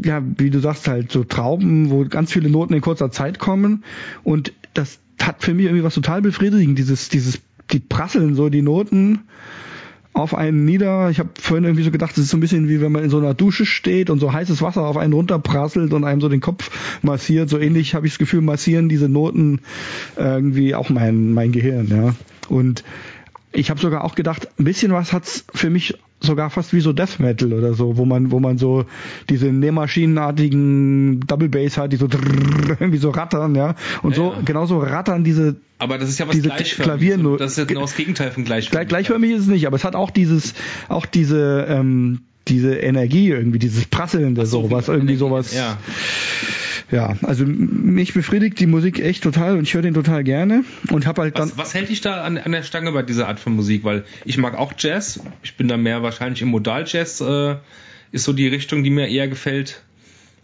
ja, 0.03 0.23
wie 0.37 0.51
du 0.51 0.61
sagst, 0.61 0.89
halt 0.89 1.13
so 1.13 1.25
Trauben, 1.25 1.91
wo 1.91 2.05
ganz 2.05 2.33
viele 2.33 2.51
Noten 2.51 2.75
in 2.75 2.81
kurzer 2.81 3.11
Zeit 3.11 3.39
kommen. 3.39 3.85
Und 4.25 4.53
das 4.75 4.99
hat 5.23 5.43
für 5.43 5.55
mich 5.55 5.67
irgendwie 5.67 5.85
was 5.85 5.95
total 5.95 6.23
befriedigend, 6.23 6.79
dieses, 6.79 7.09
dieses, 7.09 7.41
die 7.71 7.81
prasseln 7.81 8.35
so 8.35 8.49
die 8.49 8.63
Noten 8.63 9.21
auf 10.13 10.35
einen 10.35 10.65
nieder. 10.65 11.11
Ich 11.11 11.21
habe 11.21 11.31
vorhin 11.41 11.65
irgendwie 11.65 11.85
so 11.85 11.91
gedacht, 11.91 12.13
es 12.13 12.25
ist 12.25 12.31
so 12.31 12.37
ein 12.37 12.41
bisschen 12.41 12.69
wie 12.69 12.81
wenn 12.81 12.93
man 12.93 13.05
in 13.05 13.11
so 13.11 13.19
einer 13.19 13.35
Dusche 13.35 13.67
steht 13.67 14.11
und 14.11 14.19
so 14.19 14.33
heißes 14.33 14.63
Wasser 14.63 14.83
auf 14.83 14.97
einen 14.97 15.13
runterprasselt 15.13 15.93
und 15.93 16.05
einem 16.05 16.21
so 16.21 16.29
den 16.29 16.41
Kopf 16.41 16.71
massiert. 17.03 17.49
So 17.49 17.59
ähnlich 17.59 17.95
habe 17.95 18.07
ich 18.07 18.15
das 18.15 18.19
Gefühl, 18.19 18.41
massieren 18.41 18.89
diese 18.89 19.09
Noten 19.09 19.61
irgendwie 20.17 20.75
auch 20.75 20.91
mein, 20.91 21.33
mein 21.33 21.53
Gehirn, 21.53 21.89
ja. 21.89 22.15
Und 22.49 22.83
ich 23.53 23.71
habe 23.71 23.81
sogar 23.81 24.05
auch 24.05 24.15
gedacht, 24.15 24.49
ein 24.59 24.65
bisschen 24.65 24.93
was 24.93 25.13
hat's 25.13 25.45
für 25.55 25.71
mich 25.71 25.99
sogar 26.21 26.51
fast 26.51 26.73
wie 26.73 26.81
so 26.81 26.93
Death 26.93 27.21
Metal 27.21 27.53
oder 27.53 27.75
so, 27.75 27.97
wo 27.97 28.05
man, 28.05 28.31
wo 28.31 28.41
man 28.41 28.59
so 28.59 28.85
diese 29.29 29.47
Nähmaschinenartigen 29.47 31.21
Double 31.21 31.49
Bass 31.49 31.79
hat, 31.79 31.93
die 31.93 31.97
so 31.97 32.09
irgendwie 32.81 32.99
so 32.99 33.11
rattern, 33.11 33.55
ja. 33.55 33.75
Und 34.03 34.13
ja, 34.13 34.17
so, 34.17 34.33
ja. 34.33 34.41
genauso 34.45 34.79
rattern 34.79 35.25
diese 35.25 35.57
aber 35.81 35.97
das 35.97 36.09
ist 36.09 36.19
ja 36.19 36.27
was 36.27 36.35
diese 36.35 36.49
Klavier 36.49 37.19
nur. 37.19 37.39
Das 37.39 37.53
ist 37.53 37.59
ja 37.59 37.65
genau 37.65 37.83
das 37.83 37.95
Gegenteil 37.95 38.33
von 38.33 38.45
gleichförmig. 38.45 38.89
Gleichförmig 38.89 39.31
ist 39.31 39.43
es 39.43 39.47
nicht, 39.47 39.67
aber 39.67 39.77
es 39.77 39.85
hat 39.85 39.95
auch 39.95 40.11
dieses, 40.11 40.55
auch 40.89 41.07
diese, 41.07 41.67
ähm, 41.69 42.23
diese 42.49 42.75
Energie 42.75 43.29
irgendwie, 43.29 43.61
dieses 43.61 43.87
Prasselnde, 43.87 44.45
so, 44.45 44.63
so 44.63 44.71
was 44.73 44.89
irgendwie 44.89 45.13
Energie, 45.13 45.19
sowas. 45.19 45.55
Ja 45.55 45.79
ja, 46.91 47.17
also 47.23 47.45
mich 47.47 48.15
befriedigt 48.15 48.59
die 48.61 48.67
Musik 48.67 48.99
echt 48.99 49.23
total 49.23 49.59
und 49.59 49.65
ich 49.65 49.75
höre 49.75 49.83
den 49.83 49.95
total 49.95 50.25
gerne 50.25 50.65
und 50.91 51.07
habe 51.07 51.23
halt 51.23 51.39
dann. 51.39 51.51
Was, 51.51 51.59
was 51.59 51.75
hält 51.75 51.91
dich 51.91 52.01
da 52.01 52.23
an, 52.23 52.39
an 52.39 52.53
der 52.53 52.63
Stange 52.63 52.93
bei 52.93 53.03
dieser 53.03 53.29
Art 53.29 53.41
von 53.41 53.55
Musik? 53.55 53.85
Weil 53.85 54.05
ich 54.25 54.39
mag 54.39 54.57
auch 54.57 54.73
Jazz. 54.79 55.21
Ich 55.43 55.57
bin 55.57 55.69
da 55.69 55.77
mehr 55.77 56.03
wahrscheinlich 56.03 56.41
im 56.41 56.49
Modal-Jazz, 56.49 57.21
äh, 57.21 57.57
ist 58.11 58.25
so 58.25 58.33
die 58.33 58.49
Richtung, 58.49 58.83
die 58.85 58.91
mir 58.91 59.09
eher 59.09 59.29
gefällt. 59.29 59.83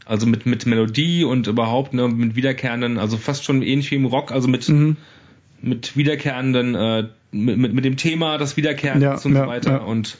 Also 0.06 0.26
mit, 0.26 0.44
mit 0.44 0.66
Melodie 0.66 1.24
und 1.24 1.46
überhaupt 1.46 1.94
ne, 1.94 2.08
mit 2.08 2.36
wiederkehrenden, 2.36 2.98
also 2.98 3.16
fast 3.16 3.44
schon 3.44 3.62
ähnlich 3.62 3.90
wie 3.90 3.94
im 3.94 4.04
Rock, 4.04 4.32
also 4.32 4.48
mit, 4.48 4.68
mhm. 4.68 4.98
mit 5.62 5.96
wiederkehrenden, 5.96 6.74
äh, 6.74 7.04
mit, 7.32 7.56
mit, 7.56 7.72
mit 7.72 7.84
dem 7.86 7.96
Thema, 7.96 8.36
das 8.36 8.58
Wiederkehren 8.58 9.00
ja, 9.00 9.12
und 9.12 9.34
ja, 9.34 9.44
so 9.44 9.46
weiter. 9.46 9.70
Ja. 9.70 9.78
Und 9.78 10.18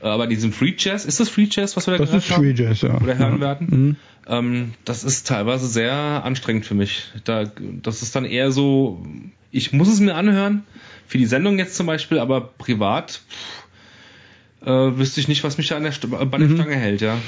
aber 0.00 0.26
diesem 0.26 0.52
Free 0.52 0.74
Jazz, 0.76 1.04
ist 1.04 1.20
das 1.20 1.28
Free 1.28 1.48
Jazz, 1.50 1.76
was 1.76 1.86
wir 1.86 1.92
da 1.92 1.98
das 1.98 2.08
gehört 2.10 2.30
haben? 2.30 2.42
Das 2.42 2.50
ist 2.50 2.56
Free 2.56 2.64
Jazz, 2.64 2.80
ja. 2.82 3.00
Oder 3.00 3.18
hören 3.18 3.34
ja. 3.34 3.40
werden? 3.40 3.66
Mhm. 3.70 3.96
Ähm, 4.26 4.74
das 4.84 5.04
ist 5.04 5.26
teilweise 5.26 5.66
sehr 5.66 5.94
anstrengend 5.94 6.66
für 6.66 6.74
mich. 6.74 7.08
Da, 7.24 7.44
das 7.82 8.02
ist 8.02 8.14
dann 8.14 8.24
eher 8.24 8.52
so, 8.52 9.04
ich 9.50 9.72
muss 9.72 9.88
es 9.88 10.00
mir 10.00 10.14
anhören, 10.14 10.64
für 11.06 11.18
die 11.18 11.26
Sendung 11.26 11.58
jetzt 11.58 11.74
zum 11.76 11.86
Beispiel, 11.86 12.18
aber 12.18 12.40
privat 12.40 13.22
pff, 13.28 14.66
äh, 14.66 14.98
wüsste 14.98 15.20
ich 15.20 15.28
nicht, 15.28 15.42
was 15.42 15.58
mich 15.58 15.68
da 15.68 15.76
an 15.76 15.82
der, 15.82 15.92
St 15.92 16.04
an 16.12 16.30
der 16.30 16.40
mhm. 16.40 16.54
Stange 16.56 16.76
hält, 16.76 17.00
ja. 17.00 17.18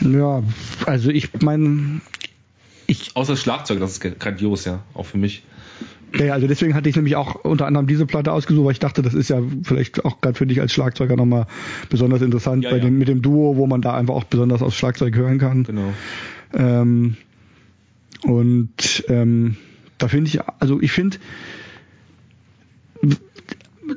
Ja, 0.00 0.42
also 0.86 1.10
ich 1.10 1.28
meine, 1.40 2.00
ich. 2.86 3.14
Außer 3.14 3.32
das 3.34 3.40
Schlagzeug, 3.40 3.80
das 3.80 3.92
ist 3.98 4.18
grandios, 4.20 4.64
ja, 4.64 4.82
auch 4.94 5.06
für 5.06 5.18
mich. 5.18 5.42
Ja, 6.18 6.34
also 6.34 6.46
deswegen 6.46 6.74
hatte 6.74 6.88
ich 6.88 6.96
nämlich 6.96 7.16
auch 7.16 7.36
unter 7.36 7.66
anderem 7.66 7.86
diese 7.86 8.06
Platte 8.06 8.32
ausgesucht, 8.32 8.66
weil 8.66 8.72
ich 8.72 8.78
dachte, 8.78 9.02
das 9.02 9.14
ist 9.14 9.30
ja 9.30 9.40
vielleicht 9.62 10.04
auch 10.04 10.20
gerade 10.20 10.36
für 10.36 10.46
dich 10.46 10.60
als 10.60 10.72
Schlagzeuger 10.72 11.16
nochmal 11.16 11.46
besonders 11.88 12.22
interessant, 12.22 12.64
ja, 12.64 12.70
bei 12.70 12.76
ja. 12.76 12.82
Dem, 12.82 12.98
mit 12.98 13.08
dem 13.08 13.22
Duo, 13.22 13.56
wo 13.56 13.66
man 13.66 13.80
da 13.80 13.94
einfach 13.94 14.14
auch 14.14 14.24
besonders 14.24 14.62
aufs 14.62 14.76
Schlagzeug 14.76 15.16
hören 15.16 15.38
kann. 15.38 15.64
Genau. 15.64 15.92
Ähm, 16.54 17.16
und 18.24 19.04
ähm, 19.08 19.56
da 19.98 20.08
finde 20.08 20.28
ich, 20.28 20.40
also 20.60 20.80
ich 20.80 20.92
finde, 20.92 21.18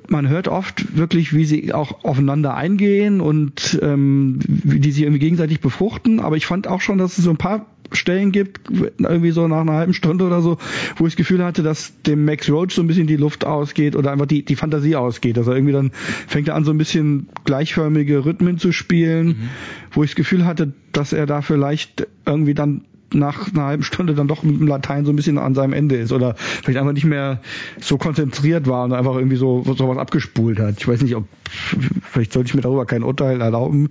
man 0.08 0.30
hört 0.30 0.48
oft 0.48 0.98
wirklich, 0.98 1.34
wie 1.34 1.46
sie 1.46 1.74
auch 1.74 2.04
aufeinander 2.04 2.56
eingehen 2.56 3.22
und 3.22 3.80
ähm, 3.82 4.40
wie 4.48 4.80
die 4.80 4.92
sich 4.92 5.04
irgendwie 5.04 5.20
gegenseitig 5.20 5.60
befruchten. 5.60 6.20
Aber 6.20 6.38
ich 6.38 6.46
fand 6.46 6.68
auch 6.68 6.82
schon, 6.82 6.98
dass 6.98 7.18
es 7.18 7.24
so 7.24 7.30
ein 7.30 7.38
paar 7.38 7.66
Stellen 7.92 8.32
gibt, 8.32 8.62
irgendwie 8.98 9.32
so 9.32 9.48
nach 9.48 9.62
einer 9.62 9.74
halben 9.74 9.94
Stunde 9.94 10.26
oder 10.26 10.42
so, 10.42 10.58
wo 10.98 11.06
ich 11.06 11.14
das 11.14 11.18
Gefühl 11.18 11.44
hatte, 11.44 11.64
dass 11.64 11.94
dem 12.04 12.26
Max 12.26 12.50
Roach 12.50 12.72
so 12.72 12.82
ein 12.82 12.88
bisschen 12.88 13.08
die 13.08 13.16
Luft 13.16 13.46
ausgeht 13.46 13.96
oder 13.96 14.12
einfach 14.12 14.26
die, 14.26 14.44
die 14.44 14.56
Fantasie 14.56 14.96
ausgeht. 14.96 15.38
Also 15.38 15.54
irgendwie 15.54 15.74
dann 15.74 15.92
fängt 16.28 16.48
er 16.48 16.56
an, 16.56 16.66
so 16.66 16.72
ein 16.72 16.78
bisschen 16.78 17.28
gleichförmige 17.46 18.26
Rhythmen 18.26 18.58
zu 18.58 18.72
spielen, 18.72 19.28
mhm. 19.28 19.50
wo 19.92 20.04
ich 20.04 20.12
das 20.12 20.16
Gefühl 20.16 20.46
hatte, 20.46 20.74
dass 20.92 21.14
er 21.14 21.26
da 21.26 21.42
vielleicht 21.42 22.08
irgendwie 22.26 22.54
dann 22.54 22.82
nach 23.16 23.52
einer 23.52 23.66
halben 23.66 23.84
Stunde 23.84 24.14
dann 24.14 24.28
doch 24.28 24.44
mit 24.44 24.60
dem 24.60 24.68
Latein 24.68 25.06
so 25.06 25.12
ein 25.12 25.16
bisschen 25.16 25.38
an 25.38 25.56
seinem 25.56 25.74
Ende 25.74 25.96
ist 25.96 26.12
oder 26.12 26.36
vielleicht 26.36 26.78
einfach 26.78 26.94
nicht 26.94 27.06
mehr 27.06 27.42
so 27.80 27.98
konzentriert 27.98 28.68
war 28.68 28.86
und 28.86 28.94
einfach 28.94 29.16
irgendwie 29.16 29.38
so 29.38 29.64
sowas 29.78 29.98
abgespult 29.98 30.60
hat. 30.60 30.76
Ich 30.80 30.88
weiß 30.88 31.02
nicht, 31.02 31.16
ob 31.16 31.28
vielleicht 31.46 32.34
sollte 32.34 32.50
ich 32.50 32.56
mir 32.56 32.62
darüber 32.62 32.86
kein 32.86 33.04
Urteil 33.04 33.42
erlauben, 33.42 33.90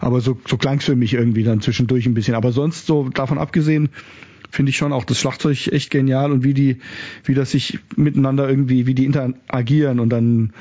aber 0.00 0.20
so, 0.20 0.38
so 0.46 0.56
klang 0.56 0.78
es 0.78 0.84
für 0.84 0.96
mich 0.96 1.14
irgendwie 1.14 1.44
dann 1.44 1.60
zwischendurch 1.60 2.06
ein 2.06 2.14
bisschen. 2.14 2.34
Aber 2.34 2.52
sonst 2.52 2.86
so 2.86 3.08
davon 3.08 3.38
abgesehen 3.38 3.90
finde 4.50 4.70
ich 4.70 4.76
schon 4.76 4.92
auch 4.92 5.04
das 5.04 5.18
Schlagzeug 5.18 5.68
echt 5.68 5.90
genial 5.90 6.32
und 6.32 6.44
wie 6.44 6.54
die, 6.54 6.78
wie 7.24 7.34
das 7.34 7.50
sich 7.50 7.80
miteinander 7.96 8.48
irgendwie, 8.48 8.86
wie 8.86 8.94
die 8.94 9.04
interagieren 9.04 9.98
und 10.00 10.10
dann 10.10 10.52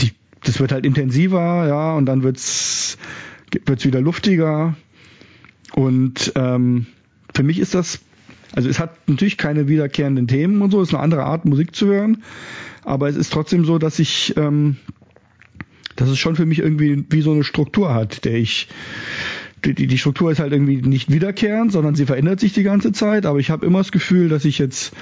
die, 0.00 0.12
das 0.44 0.60
wird 0.60 0.72
halt 0.72 0.84
intensiver, 0.84 1.66
ja, 1.66 1.94
und 1.94 2.06
dann 2.06 2.22
wird's 2.22 2.98
wird's 3.64 3.84
wieder 3.84 4.00
luftiger 4.00 4.76
und 5.72 6.32
ähm, 6.36 6.86
für 7.34 7.42
mich 7.42 7.58
ist 7.58 7.74
das, 7.74 8.00
also 8.52 8.68
es 8.68 8.78
hat 8.78 9.08
natürlich 9.08 9.36
keine 9.36 9.68
wiederkehrenden 9.68 10.26
Themen 10.26 10.62
und 10.62 10.70
so, 10.70 10.80
es 10.80 10.88
ist 10.88 10.94
eine 10.94 11.02
andere 11.02 11.24
Art 11.24 11.44
Musik 11.44 11.74
zu 11.74 11.86
hören, 11.86 12.22
aber 12.84 13.08
es 13.08 13.16
ist 13.16 13.32
trotzdem 13.32 13.64
so, 13.64 13.78
dass 13.78 13.98
ich, 13.98 14.34
ähm, 14.36 14.76
dass 15.96 16.08
es 16.08 16.18
schon 16.18 16.36
für 16.36 16.46
mich 16.46 16.58
irgendwie 16.58 17.04
wie 17.10 17.22
so 17.22 17.32
eine 17.32 17.44
Struktur 17.44 17.94
hat, 17.94 18.24
der 18.24 18.34
ich 18.34 18.68
die, 19.64 19.86
die 19.86 19.98
Struktur 19.98 20.30
ist 20.30 20.40
halt 20.40 20.52
irgendwie 20.52 20.80
nicht 20.80 21.12
wiederkehrend, 21.12 21.70
sondern 21.70 21.94
sie 21.94 22.06
verändert 22.06 22.40
sich 22.40 22.54
die 22.54 22.62
ganze 22.62 22.92
Zeit, 22.92 23.26
aber 23.26 23.38
ich 23.38 23.50
habe 23.50 23.66
immer 23.66 23.78
das 23.78 23.92
Gefühl, 23.92 24.30
dass 24.30 24.46
ich 24.46 24.58
jetzt 24.58 24.92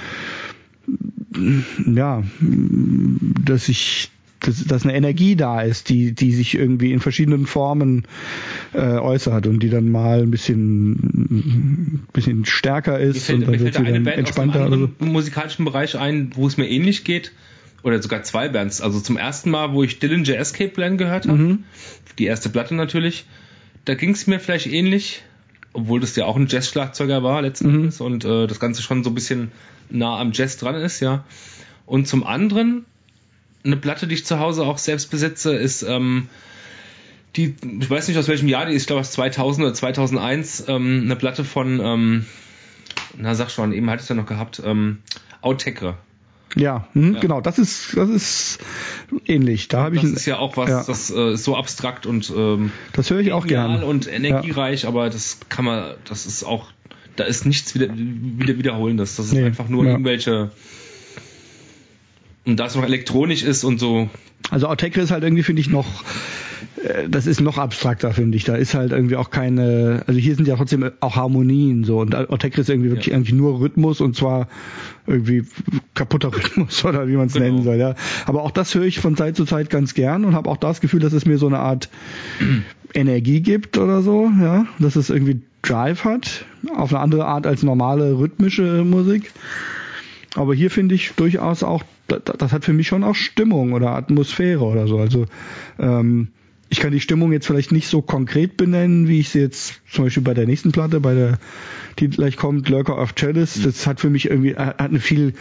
ja, 1.85 2.23
dass 2.39 3.69
ich 3.69 4.11
dass, 4.39 4.63
dass 4.65 4.83
eine 4.83 4.95
Energie 4.95 5.35
da 5.35 5.61
ist, 5.61 5.89
die, 5.89 6.13
die 6.13 6.31
sich 6.31 6.55
irgendwie 6.55 6.91
in 6.91 6.99
verschiedenen 6.99 7.45
Formen 7.45 8.03
äh, 8.73 8.79
äußert 8.79 9.47
und 9.47 9.61
die 9.61 9.69
dann 9.69 9.89
mal 9.89 10.21
ein 10.21 10.31
bisschen, 10.31 10.91
ein 10.91 12.07
bisschen 12.13 12.45
stärker 12.45 12.99
ist 12.99 13.25
fällt, 13.25 13.39
und 13.39 13.53
dann 13.53 13.59
wird 13.59 13.75
sie 13.75 13.83
dann 13.83 14.05
entspannter. 14.05 14.65
Aus 14.65 14.71
einem 14.71 14.93
musikalischen 14.99 15.65
Bereich 15.65 15.97
ein, 15.97 16.31
wo 16.35 16.47
es 16.47 16.57
mir 16.57 16.69
ähnlich 16.69 17.03
geht, 17.03 17.31
oder 17.83 18.01
sogar 18.01 18.23
zwei 18.23 18.49
Bands. 18.49 18.81
Also 18.81 18.99
zum 18.99 19.17
ersten 19.17 19.49
Mal, 19.51 19.73
wo 19.73 19.83
ich 19.83 19.99
Dillinger 19.99 20.37
Escape 20.37 20.69
Plan 20.69 20.97
gehört 20.97 21.27
habe, 21.27 21.37
mhm. 21.37 21.63
die 22.17 22.25
erste 22.25 22.49
Platte 22.49 22.75
natürlich, 22.75 23.25
da 23.85 23.95
ging 23.95 24.11
es 24.11 24.27
mir 24.27 24.39
vielleicht 24.39 24.67
ähnlich, 24.67 25.23
obwohl 25.73 25.99
das 25.99 26.15
ja 26.15 26.25
auch 26.25 26.35
ein 26.35 26.47
Jazz-Schlagzeuger 26.47 27.23
war 27.23 27.41
letzten 27.41 27.69
mhm. 27.69 27.75
Endes 27.75 28.01
und 28.01 28.25
äh, 28.25 28.47
das 28.47 28.59
Ganze 28.59 28.81
schon 28.81 29.03
so 29.03 29.11
ein 29.11 29.15
bisschen 29.15 29.51
nah 29.89 30.19
am 30.19 30.31
Jazz 30.33 30.57
dran 30.57 30.75
ist, 30.75 30.99
ja. 30.99 31.23
Und 31.85 32.07
zum 32.07 32.23
anderen 32.23 32.85
eine 33.63 33.77
Platte, 33.77 34.07
die 34.07 34.15
ich 34.15 34.25
zu 34.25 34.39
Hause 34.39 34.63
auch 34.63 34.77
selbst 34.77 35.11
besitze, 35.11 35.55
ist 35.55 35.83
ähm, 35.83 36.29
die, 37.35 37.55
ich 37.79 37.89
weiß 37.89 38.07
nicht 38.07 38.17
aus 38.17 38.27
welchem 38.27 38.47
Jahr 38.47 38.65
die 38.65 38.73
ist, 38.73 38.83
ich 38.83 38.87
glaube 38.87 39.01
aus 39.01 39.11
2000 39.11 39.65
oder 39.65 39.73
2001, 39.73 40.65
ähm, 40.67 41.01
eine 41.05 41.15
Platte 41.15 41.43
von, 41.43 41.79
ähm, 41.79 42.25
na 43.17 43.35
sag 43.35 43.51
schon, 43.51 43.73
eben 43.73 43.89
hatte 43.89 44.03
ich 44.03 44.09
ja 44.09 44.15
noch 44.15 44.25
gehabt, 44.25 44.61
ähm, 44.65 44.99
Autekre. 45.41 45.97
Ja, 46.55 46.87
hm, 46.93 47.13
ja, 47.13 47.19
genau, 47.19 47.41
das 47.41 47.59
ist 47.59 47.95
das 47.95 48.09
ist 48.09 48.59
ähnlich. 49.25 49.67
Da 49.67 49.83
habe 49.83 49.95
ich 49.95 50.01
Das 50.01 50.11
ist 50.11 50.25
ja 50.25 50.39
auch 50.39 50.57
was, 50.57 50.69
ja. 50.69 50.83
das 50.83 51.11
äh, 51.11 51.33
ist 51.33 51.43
so 51.43 51.55
abstrakt 51.55 52.07
und 52.07 52.33
ähm, 52.35 52.71
das 52.93 53.11
höre 53.11 53.19
ich 53.19 53.31
auch 53.33 53.45
gerne 53.45 53.85
und 53.85 54.11
energiereich, 54.11 54.83
ja. 54.83 54.89
aber 54.89 55.09
das 55.11 55.37
kann 55.49 55.65
man, 55.65 55.93
das 56.05 56.25
ist 56.25 56.43
auch, 56.43 56.71
da 57.15 57.25
ist 57.25 57.45
nichts 57.45 57.75
wieder, 57.75 57.89
wieder 57.95 58.57
wiederholendes. 58.57 59.15
Das 59.15 59.27
ist 59.27 59.33
nee, 59.33 59.43
einfach 59.43 59.69
nur 59.69 59.85
irgendwelche 59.85 60.49
und 62.45 62.59
da 62.59 62.65
es 62.65 62.75
noch 62.75 62.83
elektronisch 62.83 63.43
ist 63.43 63.63
und 63.63 63.79
so. 63.79 64.09
Also 64.49 64.67
Autekre 64.67 65.01
ist 65.01 65.11
halt 65.11 65.23
irgendwie, 65.23 65.43
finde 65.43 65.61
ich, 65.61 65.69
noch, 65.69 66.03
äh, 66.83 67.07
das 67.09 67.27
ist 67.27 67.41
noch 67.41 67.57
abstrakter, 67.57 68.13
finde 68.13 68.37
ich. 68.37 68.45
Da 68.45 68.55
ist 68.55 68.73
halt 68.73 68.91
irgendwie 68.91 69.15
auch 69.15 69.29
keine, 69.29 70.03
also 70.07 70.19
hier 70.19 70.35
sind 70.35 70.47
ja 70.47 70.55
trotzdem 70.55 70.91
auch 71.01 71.15
Harmonien 71.15 71.83
so 71.83 71.99
und 71.99 72.15
Autekre 72.15 72.61
ist 72.61 72.69
irgendwie 72.69 72.89
wirklich 72.89 73.07
ja. 73.07 73.15
eigentlich 73.15 73.33
nur 73.33 73.59
Rhythmus 73.59 74.01
und 74.01 74.15
zwar 74.15 74.47
irgendwie 75.05 75.43
kaputter 75.93 76.33
Rhythmus 76.35 76.83
oder 76.85 77.07
wie 77.07 77.15
man 77.15 77.27
es 77.27 77.33
genau. 77.33 77.45
nennen 77.45 77.63
soll. 77.63 77.75
Ja. 77.75 77.95
Aber 78.25 78.43
auch 78.43 78.51
das 78.51 78.73
höre 78.73 78.85
ich 78.85 78.99
von 78.99 79.15
Zeit 79.15 79.35
zu 79.35 79.45
Zeit 79.45 79.69
ganz 79.69 79.93
gern 79.93 80.25
und 80.25 80.33
habe 80.33 80.49
auch 80.49 80.57
das 80.57 80.81
Gefühl, 80.81 81.01
dass 81.01 81.13
es 81.13 81.25
mir 81.25 81.37
so 81.37 81.47
eine 81.47 81.59
Art 81.59 81.89
Energie 82.93 83.41
gibt 83.41 83.77
oder 83.77 84.01
so, 84.01 84.31
ja, 84.41 84.65
dass 84.79 84.95
es 84.95 85.09
irgendwie 85.09 85.41
Drive 85.61 86.05
hat, 86.05 86.45
auf 86.75 86.93
eine 86.93 87.01
andere 87.01 87.25
Art 87.25 87.45
als 87.45 87.63
normale 87.63 88.17
rhythmische 88.17 88.83
Musik. 88.83 89.31
Aber 90.35 90.53
hier 90.53 90.69
finde 90.69 90.95
ich 90.95 91.11
durchaus 91.15 91.63
auch, 91.63 91.83
das, 92.07 92.21
das 92.37 92.51
hat 92.51 92.65
für 92.65 92.73
mich 92.73 92.87
schon 92.87 93.03
auch 93.03 93.15
Stimmung 93.15 93.73
oder 93.73 93.95
Atmosphäre 93.95 94.63
oder 94.63 94.87
so. 94.87 94.99
Also 94.99 95.25
ähm, 95.79 96.29
ich 96.69 96.79
kann 96.79 96.91
die 96.91 96.99
Stimmung 96.99 97.31
jetzt 97.31 97.47
vielleicht 97.47 97.71
nicht 97.71 97.87
so 97.87 98.01
konkret 98.01 98.55
benennen, 98.55 99.07
wie 99.07 99.19
ich 99.19 99.29
sie 99.29 99.39
jetzt 99.39 99.81
zum 99.89 100.05
Beispiel 100.05 100.23
bei 100.23 100.35
der 100.35 100.45
nächsten 100.45 100.71
Platte, 100.71 100.99
bei 100.99 101.15
der, 101.15 101.39
die 101.97 102.09
gleich 102.09 102.37
kommt, 102.37 102.69
Lurker 102.69 102.99
of 102.99 103.15
Chalice. 103.15 103.61
Das 103.63 103.87
hat 103.87 103.99
für 103.99 104.09
mich 104.09 104.29
irgendwie, 104.29 104.55
hat 104.55 104.79
eine 104.79 104.99
viel 104.99 105.33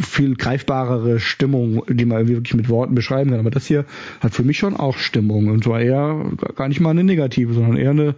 viel 0.00 0.34
greifbarere 0.34 1.20
Stimmung, 1.20 1.84
die 1.88 2.04
man 2.04 2.26
wirklich 2.26 2.54
mit 2.54 2.68
Worten 2.68 2.94
beschreiben 2.94 3.30
kann. 3.30 3.40
Aber 3.40 3.50
das 3.50 3.66
hier 3.66 3.84
hat 4.20 4.34
für 4.34 4.42
mich 4.42 4.58
schon 4.58 4.76
auch 4.76 4.98
Stimmung 4.98 5.48
und 5.48 5.64
zwar 5.64 5.80
eher 5.80 6.32
gar 6.56 6.68
nicht 6.68 6.80
mal 6.80 6.90
eine 6.90 7.04
negative, 7.04 7.54
sondern 7.54 7.76
eher 7.76 7.90
eine, 7.90 8.14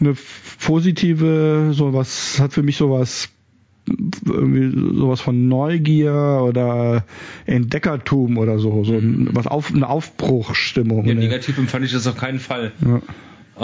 eine 0.00 0.16
positive, 0.64 1.72
sowas, 1.72 2.38
hat 2.40 2.54
für 2.54 2.62
mich 2.62 2.76
sowas 2.76 3.28
irgendwie 3.88 4.98
sowas 4.98 5.20
von 5.20 5.48
Neugier 5.48 6.42
oder 6.42 7.04
Entdeckertum 7.46 8.38
oder 8.38 8.58
so, 8.58 8.84
so 8.84 9.00
was 9.02 9.46
auf, 9.46 9.74
eine 9.74 9.88
Aufbruchstimmung. 9.88 11.06
Ja, 11.06 11.14
ne? 11.14 11.20
negativ 11.20 11.58
empfand 11.58 11.84
ich 11.84 11.92
das 11.92 12.06
auf 12.06 12.16
keinen 12.16 12.38
Fall. 12.38 12.72
Ja. 12.84 13.00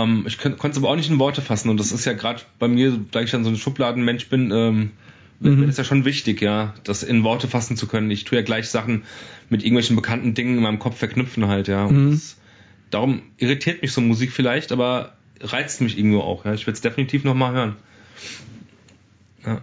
Ähm, 0.02 0.24
ich 0.26 0.38
konnte 0.38 0.68
es 0.68 0.76
aber 0.76 0.90
auch 0.90 0.97
nicht 0.97 1.10
in 1.10 1.18
Worte 1.18 1.43
fassen 1.43 1.70
und 1.70 1.78
das 1.78 1.93
ist 1.93 2.05
ja 2.05 2.12
gerade 2.12 2.43
bei 2.59 2.68
mir, 2.68 2.98
da 3.10 3.20
ich 3.20 3.30
dann 3.30 3.44
so 3.44 3.51
ein 3.51 3.56
Schubladenmensch 3.56 4.28
bin, 4.28 4.51
ähm, 4.52 4.90
mhm. 5.40 5.68
ist 5.68 5.78
ja 5.78 5.84
schon 5.84 6.05
wichtig, 6.05 6.43
ja, 6.43 6.74
das 6.84 7.02
in 7.02 7.24
Worte 7.24 7.48
fassen 7.48 7.76
zu 7.76 7.86
können. 7.86 8.10
Ich 8.10 8.24
tue 8.24 8.38
ja 8.38 8.44
gleich 8.44 8.68
Sachen 8.68 9.05
mit 9.48 9.62
irgendwelchen 9.62 9.97
bekannten 9.97 10.34
Dingen 10.34 10.56
in 10.56 10.62
meinem 10.62 10.78
Kopf 10.78 10.98
verknüpfen 10.98 11.47
halt, 11.47 11.68
ja. 11.68 11.88
Mhm. 11.88 12.12
das, 12.12 12.36
darum 12.90 13.22
irritiert 13.38 13.82
mich 13.82 13.93
so 13.93 14.01
Musik 14.01 14.32
vielleicht, 14.32 14.72
aber 14.72 15.14
reizt 15.40 15.80
mich 15.80 15.98
irgendwo 15.98 16.20
auch, 16.20 16.44
ja. 16.44 16.55
Ich 16.55 16.66
werde 16.66 16.76
es 16.76 16.80
definitiv 16.80 17.24
nochmal 17.24 17.55
hören. 17.55 17.76
Ja. 19.47 19.60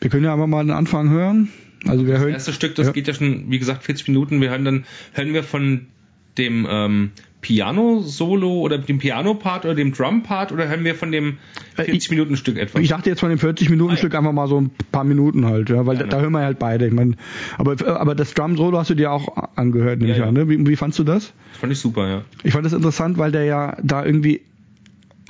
Wir 0.00 0.10
können 0.10 0.24
ja 0.24 0.32
einfach 0.32 0.46
mal 0.46 0.64
den 0.64 0.70
Anfang 0.72 1.10
hören. 1.10 1.48
Also 1.86 2.06
wir 2.06 2.14
Das 2.14 2.22
hören 2.22 2.32
erste 2.32 2.52
Stück, 2.52 2.74
das 2.74 2.88
ja. 2.88 2.92
geht 2.92 3.08
ja 3.08 3.14
schon, 3.14 3.50
wie 3.50 3.58
gesagt, 3.58 3.84
40 3.84 4.08
Minuten. 4.08 4.40
Wir 4.40 4.50
hören 4.50 4.64
dann, 4.64 4.84
hören 5.12 5.32
wir 5.32 5.42
von 5.42 5.86
dem 6.38 6.66
ähm, 6.70 7.10
Piano-Solo 7.40 8.60
oder 8.60 8.78
dem 8.78 8.98
Piano-Part 8.98 9.64
oder 9.64 9.74
dem 9.74 9.92
Drum-Part 9.92 10.52
oder 10.52 10.68
hören 10.68 10.84
wir 10.84 10.94
von 10.94 11.10
dem 11.10 11.38
Äh, 11.76 11.82
40-Minuten-Stück 11.84 12.58
etwas? 12.58 12.82
Ich 12.82 12.88
dachte 12.88 13.08
jetzt 13.08 13.20
von 13.20 13.30
dem 13.30 13.38
40 13.38 13.70
Minuten 13.70 13.96
Stück 13.96 14.14
einfach 14.14 14.32
mal 14.32 14.46
so 14.46 14.60
ein 14.60 14.70
paar 14.92 15.04
Minuten 15.04 15.46
halt, 15.46 15.70
ja, 15.70 15.86
weil 15.86 15.96
Ja, 15.96 16.02
da, 16.04 16.08
da 16.08 16.20
hören 16.20 16.32
wir 16.32 16.40
halt 16.40 16.58
beide. 16.58 16.86
Ich 16.86 16.92
mein, 16.92 17.16
aber 17.56 17.76
aber 18.00 18.14
das 18.14 18.34
Drum 18.34 18.56
Solo 18.56 18.78
hast 18.78 18.90
du 18.90 18.94
dir 18.94 19.10
auch 19.10 19.36
angehört, 19.56 20.00
nehme 20.00 20.14
ich 20.14 20.22
an, 20.22 20.34
ne? 20.34 20.48
Wie, 20.48 20.66
wie 20.66 20.76
fandst 20.76 20.98
du 20.98 21.04
das? 21.04 21.32
Das 21.52 21.60
fand 21.60 21.72
ich 21.72 21.78
super, 21.78 22.08
ja. 22.08 22.22
Ich 22.42 22.52
fand 22.52 22.66
das 22.66 22.72
interessant, 22.74 23.16
weil 23.18 23.32
der 23.32 23.44
ja 23.44 23.76
da 23.82 24.04
irgendwie 24.04 24.42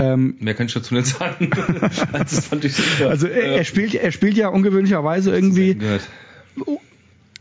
ähm, 0.01 0.37
Mehr 0.41 0.55
kann 0.55 0.67
ich 0.67 0.75
dazu 0.75 0.95
nicht 0.95 1.07
sagen. 1.07 1.51
das 2.13 2.47
fand 2.47 2.65
ich 2.65 2.75
super. 2.75 3.11
also 3.11 3.27
er, 3.27 3.43
Äh, 3.43 3.57
er 3.59 3.65
spielt 3.65 3.95
er 3.95 4.13
spielt 4.13 4.37
ja 4.37 4.49
ungewöhnlicherweise 4.49 5.31
irgendwie 5.33 5.77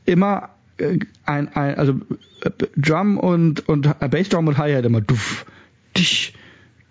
immer 0.06 0.50
äh, 0.78 1.00
ein, 1.26 1.48
ein 1.56 1.76
also 1.76 1.94
äh, 2.42 2.50
Drum 2.78 3.18
und 3.18 3.68
und 3.68 3.86
äh, 4.00 4.08
Bassdrum 4.08 4.48
und 4.48 4.58
Hi-Hat 4.58 4.86
immer 4.86 5.02
duff, 5.02 5.46
dich, 5.98 6.34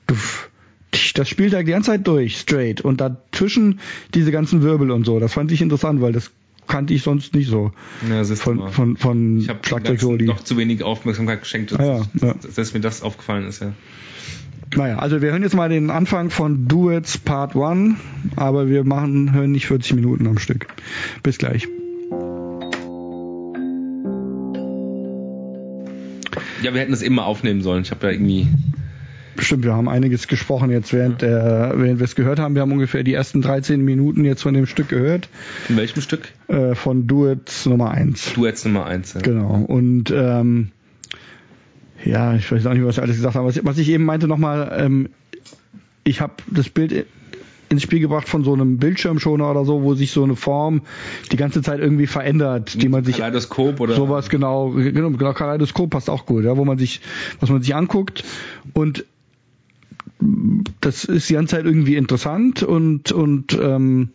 duff, 0.06 0.50
dich. 0.94 1.12
Das 1.14 1.28
spielt 1.28 1.52
er 1.52 1.62
die 1.64 1.70
ganze 1.72 1.90
Zeit 1.90 2.06
durch, 2.06 2.38
straight. 2.38 2.80
Und 2.80 3.00
dazwischen 3.00 3.80
diese 4.14 4.30
ganzen 4.30 4.62
Wirbel 4.62 4.90
und 4.90 5.04
so. 5.04 5.18
Das 5.20 5.32
fand 5.32 5.50
ich 5.52 5.60
interessant, 5.62 6.00
weil 6.00 6.12
das 6.12 6.30
kannte 6.66 6.92
ich 6.94 7.02
sonst 7.02 7.34
nicht 7.34 7.48
so 7.48 7.72
Ja, 8.08 8.22
du 8.22 8.28
mal. 8.28 8.36
von 8.36 8.70
von 8.70 8.96
von 8.96 9.38
ich 9.38 9.48
habe 9.48 10.24
noch 10.24 10.44
zu 10.44 10.56
wenig 10.58 10.82
Aufmerksamkeit 10.82 11.40
geschenkt, 11.40 11.72
dass, 11.72 11.80
Ah, 11.80 12.06
ja, 12.20 12.26
ja. 12.28 12.34
dass 12.54 12.74
mir 12.74 12.80
das 12.80 13.02
aufgefallen 13.02 13.46
ist, 13.46 13.60
ja. 13.62 13.72
Naja, 14.76 14.98
also 14.98 15.22
wir 15.22 15.30
hören 15.30 15.42
jetzt 15.42 15.54
mal 15.54 15.68
den 15.68 15.90
Anfang 15.90 16.30
von 16.30 16.68
Duets 16.68 17.18
Part 17.18 17.56
1, 17.56 17.96
aber 18.36 18.68
wir 18.68 18.84
machen 18.84 19.32
hören 19.32 19.52
nicht 19.52 19.66
40 19.66 19.94
Minuten 19.94 20.26
am 20.26 20.38
Stück. 20.38 20.66
Bis 21.22 21.38
gleich. 21.38 21.66
Ja, 26.62 26.74
wir 26.74 26.80
hätten 26.80 26.90
das 26.90 27.08
mal 27.08 27.22
aufnehmen 27.24 27.62
sollen. 27.62 27.82
Ich 27.82 27.90
habe 27.90 28.06
ja 28.06 28.12
irgendwie. 28.12 28.48
Stimmt, 29.38 29.64
wir 29.64 29.72
haben 29.72 29.88
einiges 29.88 30.26
gesprochen 30.26 30.70
jetzt, 30.70 30.92
während, 30.92 31.22
der, 31.22 31.72
während 31.76 32.00
wir 32.00 32.04
es 32.04 32.16
gehört 32.16 32.40
haben. 32.40 32.56
Wir 32.56 32.62
haben 32.62 32.72
ungefähr 32.72 33.04
die 33.04 33.14
ersten 33.14 33.40
13 33.40 33.80
Minuten 33.84 34.24
jetzt 34.24 34.42
von 34.42 34.52
dem 34.52 34.66
Stück 34.66 34.88
gehört, 34.88 35.28
In 35.68 35.76
welchem 35.76 36.00
Stück? 36.02 36.28
äh, 36.48 36.74
von 36.74 37.06
Duets 37.06 37.64
Nummer 37.66 37.92
1. 37.92 38.32
Duets 38.34 38.64
Nummer 38.64 38.86
1. 38.86 39.14
Ja. 39.14 39.20
Genau. 39.20 39.64
Und 39.68 40.10
ähm, 40.10 40.72
ja, 42.04 42.34
ich 42.34 42.50
weiß 42.50 42.66
auch 42.66 42.74
nicht, 42.74 42.84
was 42.84 42.96
ich 42.96 43.02
alles 43.02 43.16
gesagt 43.16 43.34
habe. 43.34 43.52
Was, 43.64 43.78
ich- 43.78 43.88
eben 43.90 44.04
meinte 44.04 44.28
nochmal, 44.28 44.76
ähm, 44.78 45.08
ich 46.04 46.20
habe 46.20 46.34
das 46.50 46.68
Bild 46.68 47.06
ins 47.70 47.82
Spiel 47.82 48.00
gebracht 48.00 48.28
von 48.28 48.44
so 48.44 48.54
einem 48.54 48.78
Bildschirmschoner 48.78 49.50
oder 49.50 49.64
so, 49.66 49.82
wo 49.82 49.94
sich 49.94 50.10
so 50.10 50.24
eine 50.24 50.36
Form 50.36 50.82
die 51.32 51.36
ganze 51.36 51.60
Zeit 51.60 51.80
irgendwie 51.80 52.06
verändert, 52.06 52.80
die 52.80 52.88
man 52.88 53.04
sich 53.04 53.16
Kaleidoskop 53.16 53.78
oder. 53.80 53.94
sowas 53.94 54.30
genau, 54.30 54.70
genau, 54.70 55.10
genau 55.10 55.32
Kaleidoskop 55.34 55.90
passt 55.90 56.08
auch 56.08 56.24
gut, 56.24 56.44
ja, 56.44 56.56
wo 56.56 56.64
man 56.64 56.78
sich, 56.78 57.02
was 57.40 57.50
man 57.50 57.60
sich 57.60 57.74
anguckt 57.74 58.24
und 58.72 59.04
das 60.80 61.04
ist 61.04 61.28
die 61.28 61.34
ganze 61.34 61.56
Zeit 61.56 61.64
irgendwie 61.64 61.94
interessant 61.94 62.62
und 62.62 63.12
und 63.12 63.56
ähm, 63.60 64.10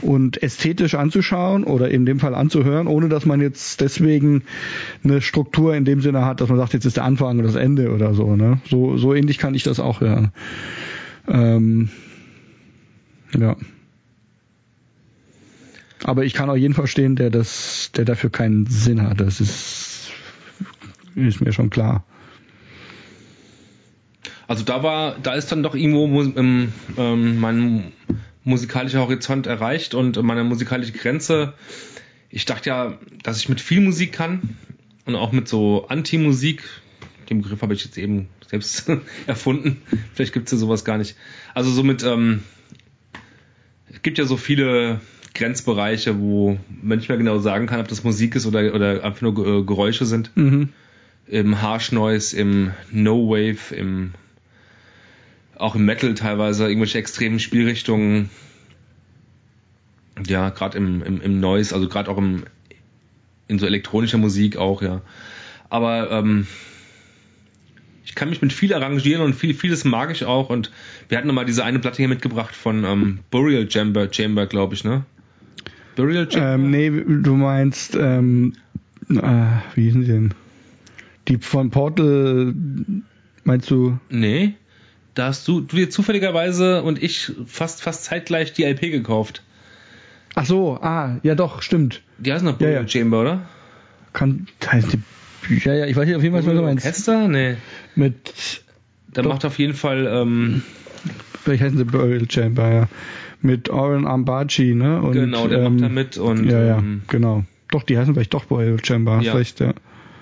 und 0.00 0.42
ästhetisch 0.42 0.94
anzuschauen 0.94 1.64
oder 1.64 1.90
in 1.90 2.06
dem 2.06 2.20
Fall 2.20 2.34
anzuhören, 2.34 2.86
ohne 2.86 3.08
dass 3.08 3.26
man 3.26 3.40
jetzt 3.40 3.80
deswegen 3.80 4.44
eine 5.02 5.20
Struktur 5.20 5.74
in 5.74 5.84
dem 5.84 6.00
Sinne 6.00 6.24
hat, 6.24 6.40
dass 6.40 6.48
man 6.48 6.58
sagt, 6.58 6.74
jetzt 6.74 6.84
ist 6.84 6.96
der 6.96 7.04
Anfang 7.04 7.38
und 7.38 7.44
das 7.44 7.56
Ende 7.56 7.92
oder 7.92 8.14
so. 8.14 8.36
Ne? 8.36 8.60
So 8.68 8.96
so 8.96 9.12
ähnlich 9.12 9.38
kann 9.38 9.54
ich 9.54 9.64
das 9.64 9.80
auch 9.80 10.00
hören. 10.00 10.32
Ähm, 11.26 11.88
ja. 13.36 13.56
Aber 16.04 16.24
ich 16.24 16.32
kann 16.32 16.48
auch 16.48 16.56
jeden 16.56 16.74
verstehen, 16.74 17.16
der 17.16 17.30
das, 17.30 17.90
der 17.94 18.04
dafür 18.04 18.30
keinen 18.30 18.66
Sinn 18.66 19.02
hat. 19.02 19.20
Das 19.20 19.40
ist 19.40 20.12
ist 21.16 21.40
mir 21.40 21.52
schon 21.52 21.70
klar. 21.70 22.04
Also 24.50 24.64
da 24.64 24.82
war, 24.82 25.16
da 25.22 25.34
ist 25.34 25.52
dann 25.52 25.62
doch 25.62 25.76
irgendwo 25.76 26.20
ähm, 26.36 26.72
mein 27.38 27.92
musikalischer 28.42 28.98
Horizont 28.98 29.46
erreicht 29.46 29.94
und 29.94 30.20
meine 30.24 30.42
musikalische 30.42 30.90
Grenze. 30.90 31.52
Ich 32.30 32.46
dachte 32.46 32.68
ja, 32.68 32.98
dass 33.22 33.38
ich 33.38 33.48
mit 33.48 33.60
viel 33.60 33.80
Musik 33.80 34.10
kann 34.12 34.56
und 35.04 35.14
auch 35.14 35.30
mit 35.30 35.46
so 35.46 35.86
Anti-Musik. 35.86 36.64
Den 37.30 37.42
Begriff 37.42 37.62
habe 37.62 37.74
ich 37.74 37.84
jetzt 37.84 37.96
eben 37.96 38.26
selbst 38.44 38.90
erfunden. 39.28 39.82
Vielleicht 40.14 40.32
gibt 40.32 40.48
es 40.48 40.52
ja 40.52 40.58
sowas 40.58 40.84
gar 40.84 40.98
nicht. 40.98 41.14
Also 41.54 41.70
so 41.70 41.84
mit, 41.84 42.02
ähm, 42.02 42.42
es 43.88 44.02
gibt 44.02 44.18
ja 44.18 44.24
so 44.24 44.36
viele 44.36 45.00
Grenzbereiche, 45.32 46.18
wo 46.18 46.58
man 46.82 46.98
nicht 46.98 47.08
mehr 47.08 47.18
genau 47.18 47.38
sagen 47.38 47.68
kann, 47.68 47.78
ob 47.78 47.86
das 47.86 48.02
Musik 48.02 48.34
ist 48.34 48.46
oder, 48.46 48.74
oder 48.74 49.04
einfach 49.04 49.20
nur 49.22 49.46
äh, 49.46 49.62
Geräusche 49.62 50.06
sind 50.06 50.32
Mhm. 50.36 50.70
im 51.28 51.62
Harsh 51.62 51.92
Noise, 51.92 52.36
im 52.36 52.72
No 52.90 53.28
Wave, 53.28 53.76
im 53.76 54.10
auch 55.60 55.74
im 55.74 55.84
Metal 55.84 56.14
teilweise 56.14 56.66
irgendwelche 56.66 56.98
extremen 56.98 57.38
Spielrichtungen. 57.38 58.30
Ja, 60.26 60.50
gerade 60.50 60.78
im, 60.78 61.02
im, 61.02 61.20
im 61.20 61.40
Noise, 61.40 61.74
also 61.74 61.88
gerade 61.88 62.10
auch 62.10 62.18
im 62.18 62.44
in 63.50 63.58
so 63.58 63.66
elektronischer 63.66 64.18
Musik 64.18 64.56
auch, 64.56 64.80
ja. 64.80 65.02
Aber 65.68 66.10
ähm, 66.10 66.46
ich 68.04 68.14
kann 68.14 68.30
mich 68.30 68.40
mit 68.40 68.52
viel 68.52 68.72
arrangieren 68.72 69.22
und 69.22 69.34
viel, 69.34 69.54
vieles 69.54 69.84
mag 69.84 70.10
ich 70.12 70.24
auch. 70.24 70.50
Und 70.50 70.70
wir 71.08 71.18
hatten 71.18 71.26
nochmal 71.26 71.46
diese 71.46 71.64
eine 71.64 71.80
Platte 71.80 71.98
hier 71.98 72.08
mitgebracht 72.08 72.54
von 72.54 72.84
ähm, 72.84 73.18
Burial 73.30 73.68
Chamber, 73.70 74.08
Chamber 74.10 74.46
glaube 74.46 74.74
ich, 74.74 74.84
ne? 74.84 75.04
Burial 75.96 76.30
Chamber? 76.30 76.54
Ähm, 76.54 76.70
nee, 76.70 76.90
du 76.90 77.34
meinst, 77.34 77.96
ähm, 77.96 78.54
äh, 79.08 79.46
wie 79.74 79.82
hießen 79.82 80.00
die 80.02 80.06
denn? 80.06 80.34
Die 81.28 81.38
von 81.38 81.70
Portal, 81.70 82.54
meinst 83.44 83.70
du? 83.70 83.98
Nee. 84.08 84.54
Da 85.14 85.26
hast 85.26 85.46
du, 85.48 85.60
du 85.60 85.76
dir 85.76 85.90
zufälligerweise 85.90 86.82
und 86.82 87.02
ich 87.02 87.32
fast 87.46 87.82
fast 87.82 88.04
zeitgleich 88.04 88.52
die 88.52 88.64
LP 88.64 88.90
gekauft. 88.92 89.42
Ach 90.34 90.46
so, 90.46 90.78
ah, 90.80 91.18
ja 91.22 91.34
doch, 91.34 91.62
stimmt. 91.62 92.02
Die 92.18 92.32
heißt 92.32 92.44
noch 92.44 92.52
Ja, 92.52 92.58
Burial 92.66 92.82
ja. 92.82 92.88
Chamber, 92.88 93.20
oder? 93.22 93.40
Kann, 94.12 94.46
heißt 94.64 94.92
die, 94.92 95.56
ja, 95.64 95.74
ja, 95.74 95.86
ich 95.86 95.96
weiß 95.96 96.06
nicht 96.06 96.16
auf 96.16 96.22
jeden 96.22 96.34
Fall, 96.34 96.46
was 96.46 96.54
du 96.54 96.62
meinst. 96.62 96.86
Orchester? 96.86 97.28
Nee. 97.28 97.56
Mit, 97.96 98.62
Da 99.12 99.22
macht 99.22 99.44
auf 99.44 99.58
jeden 99.58 99.74
Fall, 99.74 100.06
ähm, 100.06 100.62
vielleicht 101.42 101.62
heißen 101.64 101.76
sie 101.78 101.84
Burial 101.84 102.30
Chamber, 102.30 102.72
ja. 102.72 102.88
Mit 103.42 103.70
Oren 103.70 104.06
Ambachi, 104.06 104.74
ne? 104.74 105.00
Und, 105.00 105.12
genau, 105.12 105.48
der 105.48 105.60
ähm, 105.62 105.72
macht 105.76 105.84
da 105.84 105.88
mit 105.88 106.18
und, 106.18 106.48
Ja, 106.48 106.62
ja, 106.62 106.78
ähm, 106.78 107.02
genau. 107.08 107.44
Doch, 107.72 107.82
die 107.82 107.96
heißen 107.98 108.14
vielleicht 108.14 108.34
doch 108.34 108.44
Burial 108.44 108.78
Chamber, 108.84 109.20
Ja. 109.22 109.32
recht, 109.34 109.58
ja. 109.60 109.72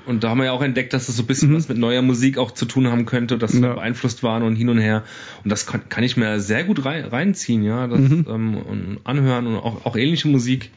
Und 0.09 0.25
da 0.25 0.31
haben 0.31 0.39
wir 0.39 0.47
ja 0.47 0.53
auch 0.53 0.63
entdeckt, 0.63 0.93
dass 0.93 1.09
es 1.09 1.17
so 1.17 1.23
ein 1.23 1.27
bisschen 1.27 1.51
Mhm. 1.51 1.57
was 1.57 1.69
mit 1.69 1.79
neuer 1.79 2.03
Musik 2.03 2.39
auch 2.39 2.51
zu 2.51 2.65
tun 2.65 2.89
haben 2.89 3.05
könnte, 3.07 3.39
dass 3.39 3.53
wir 3.55 3.69
Ja. 3.69 3.75
beeinflusst 3.75 4.23
waren 4.23 4.43
und 4.43 4.57
hin 4.57 4.69
und 4.69 4.79
her. 4.79 5.05
Und 5.45 5.51
das 5.51 5.67
kann, 5.67 5.89
kann 5.89 6.03
ich 6.03 6.17
mir 6.17 6.41
sehr 6.41 6.65
gut 6.65 6.85
rein, 6.85 7.05
reinziehen, 7.05 7.63
ja, 7.63 7.87
das, 7.87 8.01
Mhm. 8.01 8.27
ähm, 8.29 8.57
und 8.57 8.99
anhören 9.05 9.47
und 9.47 9.57
auch, 9.57 9.85
auch 9.87 9.97
ähnliche 9.97 10.29
Musik. 10.29 10.71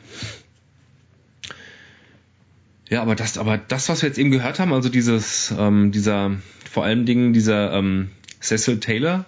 Ja, 2.90 3.02
aber 3.02 3.16
das, 3.16 3.38
aber 3.38 3.58
das, 3.58 3.88
was 3.88 4.02
wir 4.02 4.08
jetzt 4.10 4.18
eben 4.20 4.32
gehört 4.32 4.60
haben, 4.60 4.74
also 4.74 4.90
dieses, 4.90 5.54
ähm, 5.58 5.92
dieser, 5.92 6.32
vor 6.70 6.84
allen 6.84 7.06
Dingen 7.06 7.32
dieser 7.32 7.74
ähm, 7.74 8.10
Cecil 8.42 8.80
Taylor, 8.80 9.26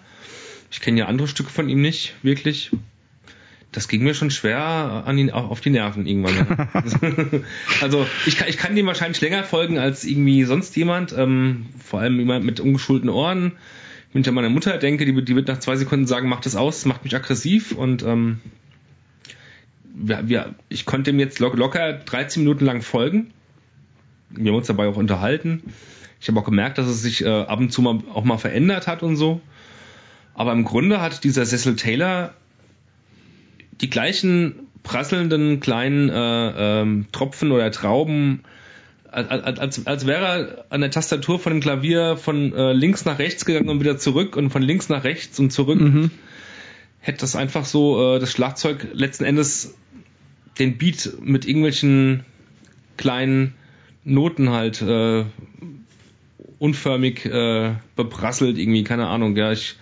ich 0.70 0.82
kenne 0.82 1.00
ja 1.00 1.06
andere 1.06 1.28
Stücke 1.28 1.50
von 1.50 1.70
ihm 1.70 1.82
nicht, 1.82 2.14
wirklich. 2.24 2.72
Das 3.74 3.88
ging 3.88 4.04
mir 4.04 4.14
schon 4.14 4.32
schwer 4.32 5.04
an 5.06 5.18
die, 5.18 5.32
auf 5.32 5.60
die 5.60 5.72
Nerven 5.72 6.06
irgendwann. 6.06 6.70
also 7.82 8.06
ich 8.26 8.38
kann, 8.38 8.48
ich 8.48 8.58
kann 8.58 8.76
dem 8.76 8.86
wahrscheinlich 8.86 9.20
länger 9.20 9.44
folgen 9.44 9.78
als 9.78 10.06
irgendwie 10.06 10.44
sonst 10.44 10.76
jemand, 10.76 11.14
ähm, 11.18 11.66
vor 11.84 12.00
allem 12.00 12.18
jemand 12.18 12.46
mit 12.46 12.60
ungeschulten 12.60 13.10
Ohren. 13.10 13.54
Wenn 14.14 14.22
ich 14.22 14.28
an 14.28 14.36
meine 14.36 14.50
Mutter 14.50 14.78
denke, 14.78 15.06
die, 15.06 15.26
die 15.26 15.36
wird 15.36 15.48
nach 15.48 15.60
zwei 15.60 15.76
Sekunden 15.76 16.06
sagen, 16.06 16.30
mach 16.30 16.42
das 16.42 16.56
aus, 16.56 16.86
macht 16.86 17.04
mich 17.04 17.16
aggressiv 17.16 17.72
und 17.72 18.04
ähm, 18.04 18.40
wir, 19.94 20.28
wir, 20.28 20.56
ich 20.70 20.86
konnte 20.86 21.10
ihm 21.10 21.20
jetzt 21.20 21.40
locker 21.40 21.94
13 21.94 22.44
Minuten 22.44 22.66
lang 22.66 22.82
folgen. 22.82 23.32
Wir 24.30 24.52
haben 24.52 24.58
uns 24.58 24.68
dabei 24.68 24.88
auch 24.88 24.98
unterhalten. 24.98 25.64
Ich 26.22 26.28
habe 26.28 26.40
auch 26.40 26.46
gemerkt, 26.46 26.78
dass 26.78 26.88
es 26.88 27.02
sich 27.02 27.24
äh, 27.24 27.28
ab 27.28 27.60
und 27.60 27.72
zu 27.72 27.82
mal 27.82 28.00
auch 28.14 28.24
mal 28.24 28.38
verändert 28.38 28.88
hat 28.88 29.04
und 29.04 29.16
so. 29.16 29.42
Aber 30.36 30.52
im 30.54 30.64
Grunde 30.64 31.02
hat 31.02 31.24
dieser 31.24 31.46
Cecil 31.46 31.76
Taylor 31.76 32.34
die 33.84 33.90
gleichen 33.90 34.68
prasselnden 34.82 35.60
kleinen 35.60 36.10
äh, 36.10 36.82
ähm, 36.82 37.06
Tropfen 37.12 37.52
oder 37.52 37.70
Trauben, 37.70 38.44
als, 39.12 39.60
als, 39.60 39.86
als 39.86 40.08
wäre 40.08 40.26
er 40.26 40.66
an 40.70 40.82
der 40.82 40.90
Tastatur 40.90 41.38
von 41.38 41.54
dem 41.54 41.62
Klavier 41.62 42.18
von 42.18 42.54
äh, 42.54 42.72
links 42.74 43.06
nach 43.06 43.20
rechts 43.20 43.46
gegangen 43.46 43.70
und 43.70 43.80
wieder 43.82 43.98
zurück 43.98 44.36
und 44.38 44.50
von 44.50 44.62
links 44.62 44.90
nach 44.90 45.04
rechts 45.04 45.38
und 45.40 45.52
zurück. 45.52 45.80
Mhm. 45.80 46.12
Hätte 47.00 47.20
das 47.20 47.36
einfach 47.36 47.66
so, 47.66 48.16
äh, 48.16 48.20
das 48.20 48.32
Schlagzeug 48.32 48.88
letzten 48.94 49.26
Endes 49.26 49.76
den 50.58 50.78
Beat 50.78 51.18
mit 51.22 51.46
irgendwelchen 51.46 52.24
kleinen 52.98 53.54
Noten 54.06 54.50
halt 54.50 54.82
äh, 54.82 55.26
unförmig 56.58 57.26
äh, 57.26 57.74
beprasselt, 57.98 58.58
irgendwie, 58.58 58.84
keine 58.86 59.08
Ahnung, 59.08 59.36
ja, 59.36 59.52
ich 59.52 59.76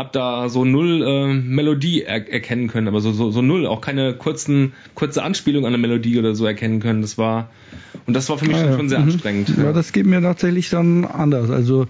habe 0.00 0.10
da 0.12 0.48
so 0.48 0.64
null 0.64 1.02
äh, 1.02 1.34
Melodie 1.34 2.02
er 2.02 2.26
erkennen 2.32 2.68
können, 2.68 2.88
aber 2.88 3.02
so, 3.02 3.12
so, 3.12 3.30
so 3.30 3.42
null, 3.42 3.66
auch 3.66 3.82
keine 3.82 4.14
kurzen, 4.14 4.72
kurze 4.94 5.22
Anspielung 5.22 5.66
an 5.66 5.74
eine 5.74 5.78
Melodie 5.78 6.18
oder 6.18 6.34
so 6.34 6.46
erkennen 6.46 6.80
können. 6.80 7.02
Das 7.02 7.18
war 7.18 7.50
und 8.06 8.14
das 8.14 8.28
war 8.30 8.38
für 8.38 8.46
mich 8.46 8.56
ah, 8.56 8.64
ja. 8.64 8.76
schon 8.76 8.88
sehr 8.88 8.98
mhm. 8.98 9.10
anstrengend. 9.10 9.52
Ja, 9.58 9.64
ja, 9.64 9.72
das 9.74 9.92
geht 9.92 10.06
mir 10.06 10.22
tatsächlich 10.22 10.70
dann 10.70 11.04
anders. 11.04 11.50
Also 11.50 11.86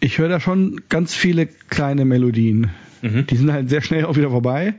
ich 0.00 0.16
höre 0.16 0.30
da 0.30 0.40
schon 0.40 0.80
ganz 0.88 1.14
viele 1.14 1.46
kleine 1.68 2.06
Melodien. 2.06 2.70
Mhm. 3.02 3.26
Die 3.26 3.36
sind 3.36 3.52
halt 3.52 3.68
sehr 3.68 3.82
schnell 3.82 4.06
auch 4.06 4.16
wieder 4.16 4.30
vorbei, 4.30 4.72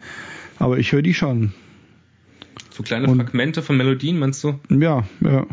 aber 0.57 0.79
ich 0.79 0.91
höre 0.91 1.03
die 1.03 1.13
schon. 1.13 1.53
So 2.71 2.81
kleine 2.81 3.07
und, 3.07 3.17
Fragmente 3.17 3.61
von 3.61 3.77
Melodien, 3.77 4.17
meinst 4.17 4.43
du? 4.43 4.59
Ja, 4.69 5.03
ja. 5.23 5.45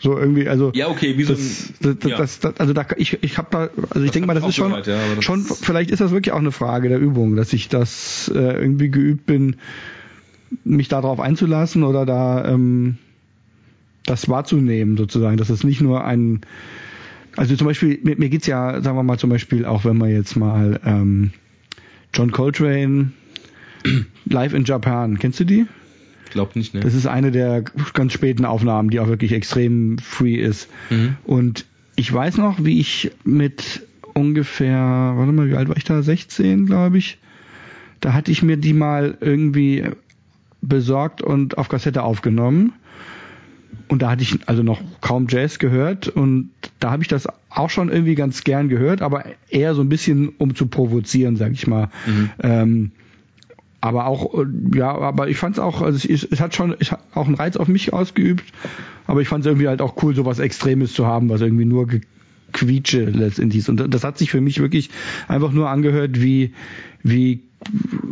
So 0.00 0.18
irgendwie, 0.18 0.48
also. 0.48 0.72
Ja, 0.74 0.88
okay, 0.88 1.18
wie 1.18 1.24
so 1.24 1.34
ein, 1.34 1.98
das, 1.98 1.98
das, 1.98 2.40
das, 2.40 2.56
also 2.58 2.72
da, 2.72 2.86
ich, 2.96 3.22
ich 3.22 3.38
habe 3.38 3.48
da, 3.50 3.70
also 3.90 4.02
ich 4.02 4.10
denke 4.10 4.26
mal, 4.26 4.34
das 4.34 4.46
ist 4.46 4.54
schon, 4.54 4.70
gehört, 4.70 4.86
ja, 4.86 4.98
schon, 5.20 5.42
vielleicht 5.44 5.90
ist 5.90 6.00
das 6.00 6.10
wirklich 6.10 6.32
auch 6.32 6.38
eine 6.38 6.52
Frage 6.52 6.88
der 6.88 6.98
Übung, 6.98 7.36
dass 7.36 7.52
ich 7.52 7.68
das 7.68 8.30
äh, 8.34 8.38
irgendwie 8.38 8.90
geübt 8.90 9.26
bin, 9.26 9.56
mich 10.64 10.88
darauf 10.88 11.20
einzulassen 11.20 11.82
oder 11.82 12.06
da 12.06 12.44
ähm, 12.44 12.98
das 14.06 14.28
wahrzunehmen 14.28 14.96
sozusagen, 14.96 15.36
dass 15.36 15.50
es 15.50 15.64
nicht 15.64 15.80
nur 15.80 16.04
ein, 16.04 16.40
also 17.36 17.56
zum 17.56 17.66
Beispiel, 17.66 17.98
mir, 18.02 18.16
mir 18.16 18.28
geht's 18.28 18.46
ja, 18.46 18.80
sagen 18.82 18.96
wir 18.96 19.02
mal 19.02 19.18
zum 19.18 19.30
Beispiel, 19.30 19.64
auch 19.64 19.84
wenn 19.84 19.96
man 19.96 20.10
jetzt 20.10 20.36
mal 20.36 20.80
ähm, 20.84 21.32
John 22.12 22.30
Coltrane 22.30 23.12
Live 24.24 24.54
in 24.54 24.64
Japan, 24.64 25.18
kennst 25.18 25.40
du 25.40 25.44
die? 25.44 25.66
Glaube 26.34 26.52
nicht, 26.56 26.74
ne? 26.74 26.80
Das 26.80 26.92
ist 26.92 27.06
eine 27.06 27.30
der 27.30 27.62
ganz 27.94 28.12
späten 28.12 28.44
Aufnahmen, 28.44 28.90
die 28.90 29.00
auch 29.00 29.08
wirklich 29.08 29.32
extrem 29.32 29.96
free 29.98 30.34
ist. 30.34 30.68
Mhm. 30.90 31.16
Und 31.24 31.64
ich 31.96 32.12
weiß 32.12 32.36
noch, 32.36 32.62
wie 32.62 32.80
ich 32.80 33.12
mit 33.24 33.86
ungefähr, 34.12 34.76
warte 35.16 35.32
mal, 35.32 35.48
wie 35.48 35.56
alt 35.56 35.68
war 35.68 35.76
ich 35.76 35.84
da? 35.84 36.02
16, 36.02 36.66
glaube 36.66 36.98
ich. 36.98 37.18
Da 38.00 38.12
hatte 38.12 38.30
ich 38.30 38.42
mir 38.42 38.58
die 38.58 38.74
mal 38.74 39.16
irgendwie 39.20 39.84
besorgt 40.60 41.22
und 41.22 41.56
auf 41.56 41.68
Kassette 41.68 42.02
aufgenommen. 42.02 42.74
Und 43.88 44.02
da 44.02 44.10
hatte 44.10 44.22
ich 44.22 44.38
also 44.46 44.62
noch 44.62 44.80
kaum 45.00 45.26
Jazz 45.28 45.58
gehört 45.58 46.08
und 46.08 46.50
da 46.80 46.90
habe 46.90 47.02
ich 47.02 47.08
das 47.08 47.28
auch 47.50 47.70
schon 47.70 47.90
irgendwie 47.90 48.14
ganz 48.14 48.42
gern 48.44 48.68
gehört, 48.68 49.02
aber 49.02 49.24
eher 49.48 49.74
so 49.74 49.82
ein 49.82 49.88
bisschen 49.88 50.30
um 50.38 50.54
zu 50.54 50.66
provozieren, 50.66 51.36
sag 51.36 51.52
ich 51.52 51.66
mal. 51.66 51.90
Mhm. 52.06 52.30
Ähm, 52.42 52.92
aber 53.84 54.06
auch, 54.06 54.32
äh, 54.38 54.46
ja, 54.74 54.96
aber 54.96 55.28
ich 55.28 55.36
fand 55.36 55.56
es 55.56 55.58
auch, 55.58 55.82
also 55.82 56.08
es, 56.08 56.24
es 56.24 56.40
hat 56.40 56.54
schon 56.54 56.74
es 56.78 56.90
hat 56.90 57.00
auch 57.12 57.26
einen 57.26 57.34
Reiz 57.34 57.58
auf 57.58 57.68
mich 57.68 57.92
ausgeübt, 57.92 58.44
aber 59.06 59.20
ich 59.20 59.28
fand 59.28 59.44
es 59.44 59.46
irgendwie 59.46 59.68
halt 59.68 59.82
auch 59.82 60.02
cool, 60.02 60.14
sowas 60.14 60.38
Extremes 60.38 60.94
zu 60.94 61.06
haben, 61.06 61.28
was 61.28 61.42
irgendwie 61.42 61.66
nur 61.66 61.86
Quietsche 62.52 63.04
letztendlich 63.04 63.60
ist. 63.60 63.68
Und 63.68 63.92
das 63.92 64.02
hat 64.02 64.16
sich 64.16 64.30
für 64.30 64.40
mich 64.40 64.58
wirklich 64.58 64.88
einfach 65.28 65.52
nur 65.52 65.68
angehört 65.68 66.22
wie, 66.22 66.54
wie 67.02 67.42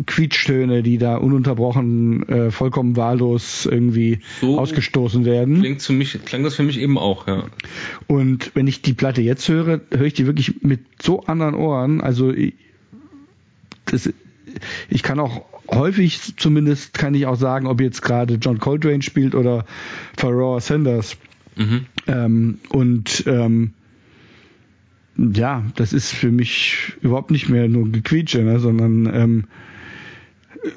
Quietschtöne, 0.04 0.82
die 0.82 0.98
da 0.98 1.16
ununterbrochen 1.16 2.28
äh, 2.28 2.50
vollkommen 2.50 2.96
wahllos 2.96 3.64
irgendwie 3.64 4.18
so 4.42 4.58
ausgestoßen 4.58 5.24
werden. 5.24 5.60
Klingt 5.60 5.80
für 5.80 5.94
mich, 5.94 6.18
klang 6.26 6.42
das 6.42 6.54
für 6.54 6.64
mich 6.64 6.78
eben 6.78 6.98
auch, 6.98 7.26
ja. 7.26 7.44
Und 8.08 8.50
wenn 8.54 8.66
ich 8.66 8.82
die 8.82 8.92
Platte 8.92 9.22
jetzt 9.22 9.48
höre, 9.48 9.80
höre 9.90 10.04
ich 10.04 10.14
die 10.14 10.26
wirklich 10.26 10.62
mit 10.62 10.80
so 11.00 11.22
anderen 11.22 11.54
Ohren. 11.54 12.02
Also 12.02 12.30
ich, 12.30 12.52
das, 13.86 14.12
ich 14.90 15.02
kann 15.02 15.18
auch 15.18 15.51
häufig 15.68 16.36
zumindest 16.36 16.94
kann 16.94 17.14
ich 17.14 17.26
auch 17.26 17.36
sagen, 17.36 17.66
ob 17.66 17.80
jetzt 17.80 18.02
gerade 18.02 18.34
John 18.34 18.58
Coltrane 18.58 19.02
spielt 19.02 19.34
oder 19.34 19.64
Pharoah 20.16 20.60
Sanders. 20.60 21.16
Mhm. 21.56 21.86
Ähm, 22.06 22.58
und 22.70 23.24
ähm, 23.26 23.72
ja, 25.16 25.62
das 25.76 25.92
ist 25.92 26.12
für 26.12 26.30
mich 26.30 26.94
überhaupt 27.02 27.30
nicht 27.30 27.48
mehr 27.48 27.68
nur 27.68 27.90
Gequietsche, 27.90 28.42
ne, 28.42 28.58
sondern 28.58 29.06
ähm, 29.14 29.44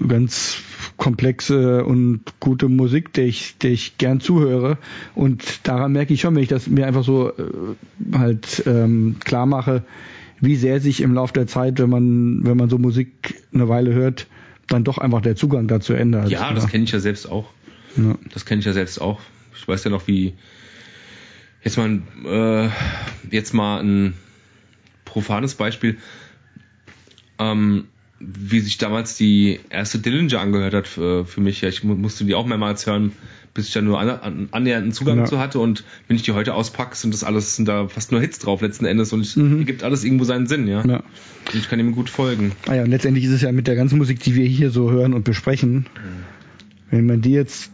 ganz 0.07 0.57
komplexe 0.97 1.85
und 1.85 2.21
gute 2.39 2.69
Musik, 2.69 3.13
der 3.13 3.25
ich, 3.25 3.57
der 3.57 3.71
ich 3.71 3.97
gern 3.97 4.19
zuhöre. 4.19 4.77
Und 5.13 5.67
daran 5.67 5.91
merke 5.91 6.13
ich 6.13 6.21
schon, 6.21 6.35
wenn 6.35 6.43
ich 6.43 6.49
das 6.49 6.67
mir 6.67 6.87
einfach 6.87 7.03
so 7.03 7.29
äh, 7.29 8.17
halt 8.17 8.63
ähm, 8.65 9.17
klar 9.23 9.45
mache, 9.45 9.83
wie 10.41 10.55
sehr 10.55 10.81
sich 10.81 11.01
im 11.01 11.13
Laufe 11.13 11.33
der 11.33 11.47
Zeit, 11.47 11.79
wenn 11.79 11.89
man, 11.89 12.45
wenn 12.45 12.57
man 12.57 12.69
so 12.69 12.77
Musik 12.77 13.35
eine 13.53 13.69
Weile 13.69 13.93
hört, 13.93 14.27
dann 14.67 14.83
doch 14.83 14.97
einfach 14.97 15.21
der 15.21 15.35
Zugang 15.35 15.67
dazu 15.67 15.93
ändert. 15.93 16.29
Ja, 16.29 16.53
das 16.53 16.67
kenne 16.67 16.83
ich 16.83 16.91
ja 16.91 16.99
selbst 16.99 17.29
auch. 17.29 17.49
Ja. 17.97 18.17
Das 18.33 18.45
kenne 18.45 18.59
ich 18.59 18.65
ja 18.65 18.73
selbst 18.73 18.99
auch. 18.99 19.21
Ich 19.55 19.67
weiß 19.67 19.83
ja 19.83 19.91
noch, 19.91 20.07
wie 20.07 20.33
jetzt 21.63 21.77
mal 21.77 22.01
äh, 22.25 22.69
jetzt 23.33 23.53
mal 23.53 23.81
ein 23.81 24.13
profanes 25.05 25.55
Beispiel, 25.55 25.97
ähm, 27.39 27.85
wie 28.19 28.59
sich 28.59 28.77
damals 28.77 29.15
die 29.15 29.59
erste 29.69 29.99
Dillinger 29.99 30.39
angehört 30.39 30.73
hat 30.73 30.87
für, 30.87 31.25
für 31.25 31.41
mich. 31.41 31.61
Ja, 31.61 31.69
ich 31.69 31.83
musste 31.83 32.25
die 32.25 32.35
auch 32.35 32.45
mehrmals 32.45 32.85
hören, 32.85 33.13
bis 33.55 33.69
ich 33.69 33.73
da 33.73 33.81
nur 33.81 33.99
an, 33.99 34.49
annähernden 34.51 34.91
Zugang 34.91 35.19
ja. 35.19 35.25
zu 35.25 35.39
hatte 35.39 35.59
und 35.59 35.85
wenn 36.07 36.17
ich 36.17 36.23
die 36.23 36.33
heute 36.33 36.53
auspacke, 36.53 36.95
sind 36.95 37.13
das 37.13 37.23
alles, 37.23 37.55
sind 37.55 37.67
da 37.67 37.87
fast 37.87 38.11
nur 38.11 38.19
Hits 38.19 38.37
drauf 38.37 38.61
letzten 38.61 38.85
Endes 38.85 39.13
und 39.13 39.21
es 39.21 39.35
mhm. 39.37 39.65
gibt 39.65 39.81
alles 39.83 40.03
irgendwo 40.03 40.25
seinen 40.25 40.45
Sinn, 40.45 40.67
ja. 40.67 40.85
ja. 40.85 40.97
Und 40.97 41.55
ich 41.55 41.69
kann 41.69 41.79
ihm 41.79 41.93
gut 41.93 42.09
folgen. 42.09 42.51
Ah 42.67 42.75
ja, 42.75 42.83
und 42.83 42.89
letztendlich 42.89 43.23
ist 43.23 43.31
es 43.31 43.41
ja 43.41 43.51
mit 43.53 43.65
der 43.65 43.75
ganzen 43.75 43.97
Musik, 43.97 44.19
die 44.19 44.35
wir 44.35 44.45
hier 44.45 44.71
so 44.71 44.91
hören 44.91 45.13
und 45.13 45.23
besprechen, 45.23 45.73
mhm. 45.73 45.85
wenn 46.91 47.05
man 47.05 47.21
die 47.21 47.31
jetzt 47.31 47.71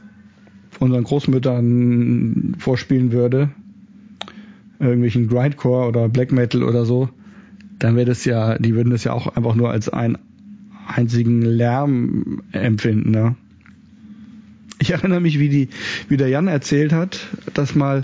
unseren 0.80 1.04
Großmüttern 1.04 2.56
vorspielen 2.60 3.12
würde, 3.12 3.50
irgendwelchen 4.80 5.28
Grindcore 5.28 5.88
oder 5.88 6.10
Black 6.10 6.32
Metal 6.32 6.64
oder 6.64 6.86
so, 6.86 7.10
dann 7.80 7.96
wäre 7.96 8.06
das 8.06 8.24
ja, 8.24 8.60
die 8.60 8.76
würden 8.76 8.92
das 8.92 9.04
ja 9.04 9.14
auch 9.14 9.36
einfach 9.36 9.56
nur 9.56 9.72
als 9.72 9.90
einen 9.90 10.20
einzigen 10.88 11.42
Lärm 11.42 12.44
empfinden, 12.52 13.10
ne? 13.10 13.36
Ich 14.92 14.98
erinnere 14.98 15.22
mich, 15.22 15.40
wie 15.40 15.48
die, 15.48 15.70
wie 16.10 16.18
der 16.18 16.28
Jan 16.28 16.50
erzählt 16.50 16.92
hat, 16.92 17.18
dass 17.54 17.76
mal, 17.76 18.04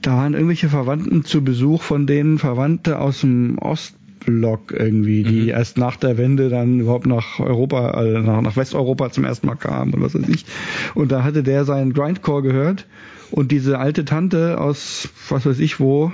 da 0.00 0.16
waren 0.16 0.32
irgendwelche 0.32 0.70
Verwandten 0.70 1.22
zu 1.22 1.44
Besuch 1.44 1.82
von 1.82 2.06
denen 2.06 2.38
Verwandte 2.38 2.98
aus 2.98 3.20
dem 3.20 3.58
Ostblock 3.58 4.72
irgendwie, 4.72 5.22
die 5.22 5.42
mhm. 5.42 5.48
erst 5.50 5.76
nach 5.76 5.96
der 5.96 6.16
Wende 6.16 6.48
dann 6.48 6.80
überhaupt 6.80 7.06
nach 7.06 7.40
Europa, 7.40 7.90
also 7.90 8.20
nach, 8.20 8.40
nach 8.40 8.56
Westeuropa 8.56 9.10
zum 9.10 9.26
ersten 9.26 9.48
Mal 9.48 9.56
kamen 9.56 9.92
und 9.92 10.00
was 10.00 10.14
weiß 10.14 10.26
ich. 10.30 10.46
Und 10.94 11.12
da 11.12 11.24
hatte 11.24 11.42
der 11.42 11.66
seinen 11.66 11.92
Grindcore 11.92 12.40
gehört 12.40 12.86
und 13.30 13.52
diese 13.52 13.78
alte 13.78 14.06
Tante 14.06 14.58
aus 14.58 15.10
was 15.28 15.44
weiß 15.44 15.58
ich 15.58 15.78
wo, 15.78 16.10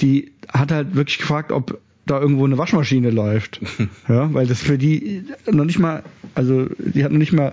die 0.00 0.32
hat 0.50 0.72
halt 0.72 0.94
wirklich 0.94 1.18
gefragt, 1.18 1.52
ob 1.52 1.78
da 2.06 2.18
irgendwo 2.18 2.46
eine 2.46 2.56
Waschmaschine 2.56 3.10
läuft. 3.10 3.60
ja, 4.08 4.32
weil 4.32 4.46
das 4.46 4.62
für 4.62 4.78
die 4.78 5.24
noch 5.52 5.66
nicht 5.66 5.78
mal, 5.78 6.04
also 6.34 6.68
die 6.78 7.04
hat 7.04 7.12
noch 7.12 7.18
nicht 7.18 7.34
mal 7.34 7.52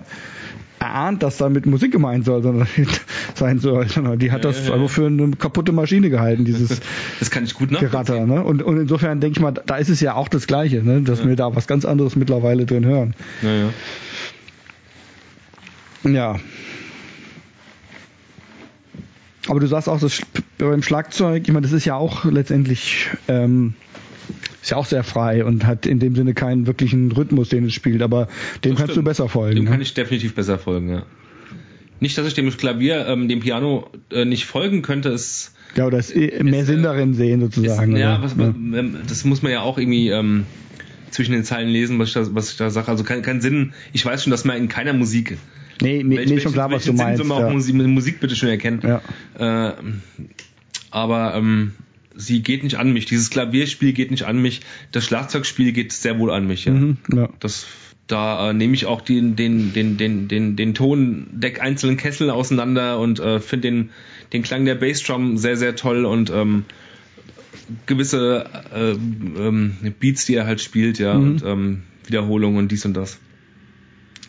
erahnt, 0.84 1.22
dass 1.22 1.38
damit 1.38 1.66
Musik 1.66 1.92
gemeint 1.92 2.24
soll, 2.24 2.42
sondern 2.42 2.68
sein 3.34 3.58
soll. 3.58 3.86
Die 4.18 4.30
hat 4.30 4.44
das 4.44 4.68
ja, 4.68 4.76
ja. 4.76 4.88
für 4.88 5.06
eine 5.06 5.30
kaputte 5.30 5.72
Maschine 5.72 6.10
gehalten, 6.10 6.44
dieses 6.44 6.80
das 7.18 7.30
kann 7.30 7.44
ich 7.44 7.54
gut 7.54 7.70
Geratter. 7.70 8.26
Ne? 8.26 8.42
Und, 8.42 8.62
und 8.62 8.78
insofern 8.78 9.20
denke 9.20 9.38
ich 9.38 9.42
mal, 9.42 9.52
da 9.52 9.76
ist 9.76 9.88
es 9.88 10.00
ja 10.00 10.14
auch 10.14 10.28
das 10.28 10.46
Gleiche, 10.46 10.82
ne? 10.82 11.02
dass 11.02 11.26
wir 11.26 11.36
da 11.36 11.54
was 11.54 11.66
ganz 11.66 11.84
anderes 11.84 12.16
mittlerweile 12.16 12.66
drin 12.66 12.84
hören. 12.84 13.14
Ja. 13.42 13.54
ja. 16.04 16.10
ja. 16.10 16.36
Aber 19.46 19.60
du 19.60 19.66
sagst 19.66 19.88
auch, 19.88 20.00
das 20.00 20.22
beim 20.58 20.82
Schlagzeug, 20.82 21.42
ich 21.46 21.52
meine, 21.52 21.66
das 21.66 21.72
ist 21.72 21.84
ja 21.84 21.96
auch 21.96 22.24
letztendlich 22.24 23.10
ähm, 23.28 23.74
Ist 24.62 24.70
ja 24.70 24.76
auch 24.78 24.86
sehr 24.86 25.04
frei 25.04 25.44
und 25.44 25.66
hat 25.66 25.84
in 25.86 25.98
dem 25.98 26.14
Sinne 26.14 26.32
keinen 26.34 26.66
wirklichen 26.66 27.12
Rhythmus, 27.12 27.48
den 27.50 27.66
es 27.66 27.74
spielt, 27.74 28.00
aber 28.02 28.28
dem 28.64 28.72
Das 28.72 28.78
kannst 28.78 28.82
stimmt. 28.92 28.96
du 28.96 29.02
besser 29.10 29.28
folgen. 29.28 29.56
Dem 29.56 29.64
ne? 29.64 29.70
kann 29.70 29.80
ich 29.80 29.92
definitiv 29.94 30.34
besser 30.34 30.58
folgen, 30.58 30.88
ja. 30.90 31.02
Nicht, 32.00 32.16
dass 32.18 32.26
ich 32.26 32.34
dem 32.34 32.50
Klavier, 32.50 33.06
ähm, 33.06 33.28
dem 33.28 33.40
Piano 33.40 33.90
äh, 34.10 34.24
nicht 34.24 34.46
folgen 34.46 34.82
könnte, 34.82 35.10
ist, 35.10 35.52
ja, 35.76 35.86
oder 35.86 35.98
ist 35.98 36.14
eh 36.14 36.42
mehr 36.42 36.60
Ist, 36.60 36.66
Sinn 36.66 36.80
äh, 36.80 36.82
darin 36.84 37.14
sehen 37.14 37.40
ist 37.42 37.54
sozusagen. 37.54 37.96
ja, 37.96 38.14
oder? 38.14 38.22
was, 38.24 38.38
was, 38.38 38.48
ähm, 38.48 38.96
das 39.06 39.24
muss 39.24 39.42
man 39.42 39.52
ja 39.52 39.60
auch 39.62 39.78
irgendwie 39.78 40.08
ähm, 40.08 40.44
zwischen 41.10 41.32
den 41.32 41.44
Zeilen 41.44 41.68
lesen, 41.68 41.98
was 41.98 42.08
ich 42.08 42.14
da, 42.14 42.34
was 42.34 42.50
ich 42.50 42.56
da 42.56 42.70
sage. 42.70 42.88
Also 42.88 43.04
kein, 43.04 43.22
kein 43.22 43.40
Sinn. 43.40 43.72
Ich 43.92 44.04
weiß 44.04 44.22
schon, 44.24 44.30
dass 44.30 44.44
man 44.44 44.56
in 44.56 44.68
keiner 44.68 44.92
Musik, 44.92 45.36
Nee, 45.82 46.02
nee, 46.04 46.16
welch- 46.16 46.28
nee 46.30 46.40
schon 46.40 46.52
klar, 46.52 46.70
was 46.70 46.82
du 46.84 46.88
Sinn 46.88 46.96
meinst. 46.96 47.18
soll 47.18 47.26
man 47.26 47.38
auch 47.38 47.48
Ja. 47.48 47.52
Musik, 47.52 47.74
mit 47.74 47.86
Musik 47.88 48.20
bitte 48.20 48.36
schon 48.36 48.48
erkennen. 48.48 48.80
Ja. 49.38 49.68
Äh, 49.68 49.74
aber 50.90 51.34
ähm, 51.36 51.72
sie 52.16 52.42
geht 52.42 52.62
nicht 52.64 52.76
an 52.76 52.92
mich. 52.92 53.06
Dieses 53.06 53.30
Klavierspiel 53.30 53.92
geht 53.92 54.10
nicht 54.10 54.24
an 54.24 54.40
mich. 54.40 54.60
Das 54.92 55.04
Schlagzeugspiel 55.04 55.72
geht 55.72 55.92
sehr 55.92 56.18
wohl 56.18 56.30
an 56.30 56.46
mich. 56.46 56.64
Ja. 56.64 56.72
Mhm, 56.72 56.96
ja. 57.12 57.28
Das, 57.40 57.66
da 58.06 58.50
äh, 58.50 58.52
nehme 58.52 58.74
ich 58.74 58.86
auch 58.86 59.00
den, 59.00 59.34
den, 59.36 59.72
den, 59.72 59.96
den, 59.96 60.28
den, 60.28 60.56
den 60.56 60.74
Ton 60.74 61.26
der 61.32 61.60
einzelnen 61.62 61.96
Kessel 61.96 62.30
auseinander 62.30 62.98
und 62.98 63.18
äh, 63.20 63.40
finde 63.40 63.68
den, 63.70 63.90
den 64.32 64.42
Klang 64.42 64.64
der 64.64 64.74
Bassdrum 64.74 65.36
sehr, 65.38 65.56
sehr 65.56 65.74
toll 65.76 66.04
und 66.04 66.30
ähm, 66.30 66.64
gewisse 67.86 68.44
äh, 68.74 68.90
ähm, 68.92 69.76
Beats, 70.00 70.26
die 70.26 70.34
er 70.34 70.46
halt 70.46 70.60
spielt, 70.60 70.98
ja, 70.98 71.14
Mhm. 71.14 71.22
und 71.30 71.42
ähm, 71.44 71.82
Wiederholungen 72.06 72.58
und 72.58 72.70
dies 72.72 72.84
und 72.84 72.94
das. 72.94 73.18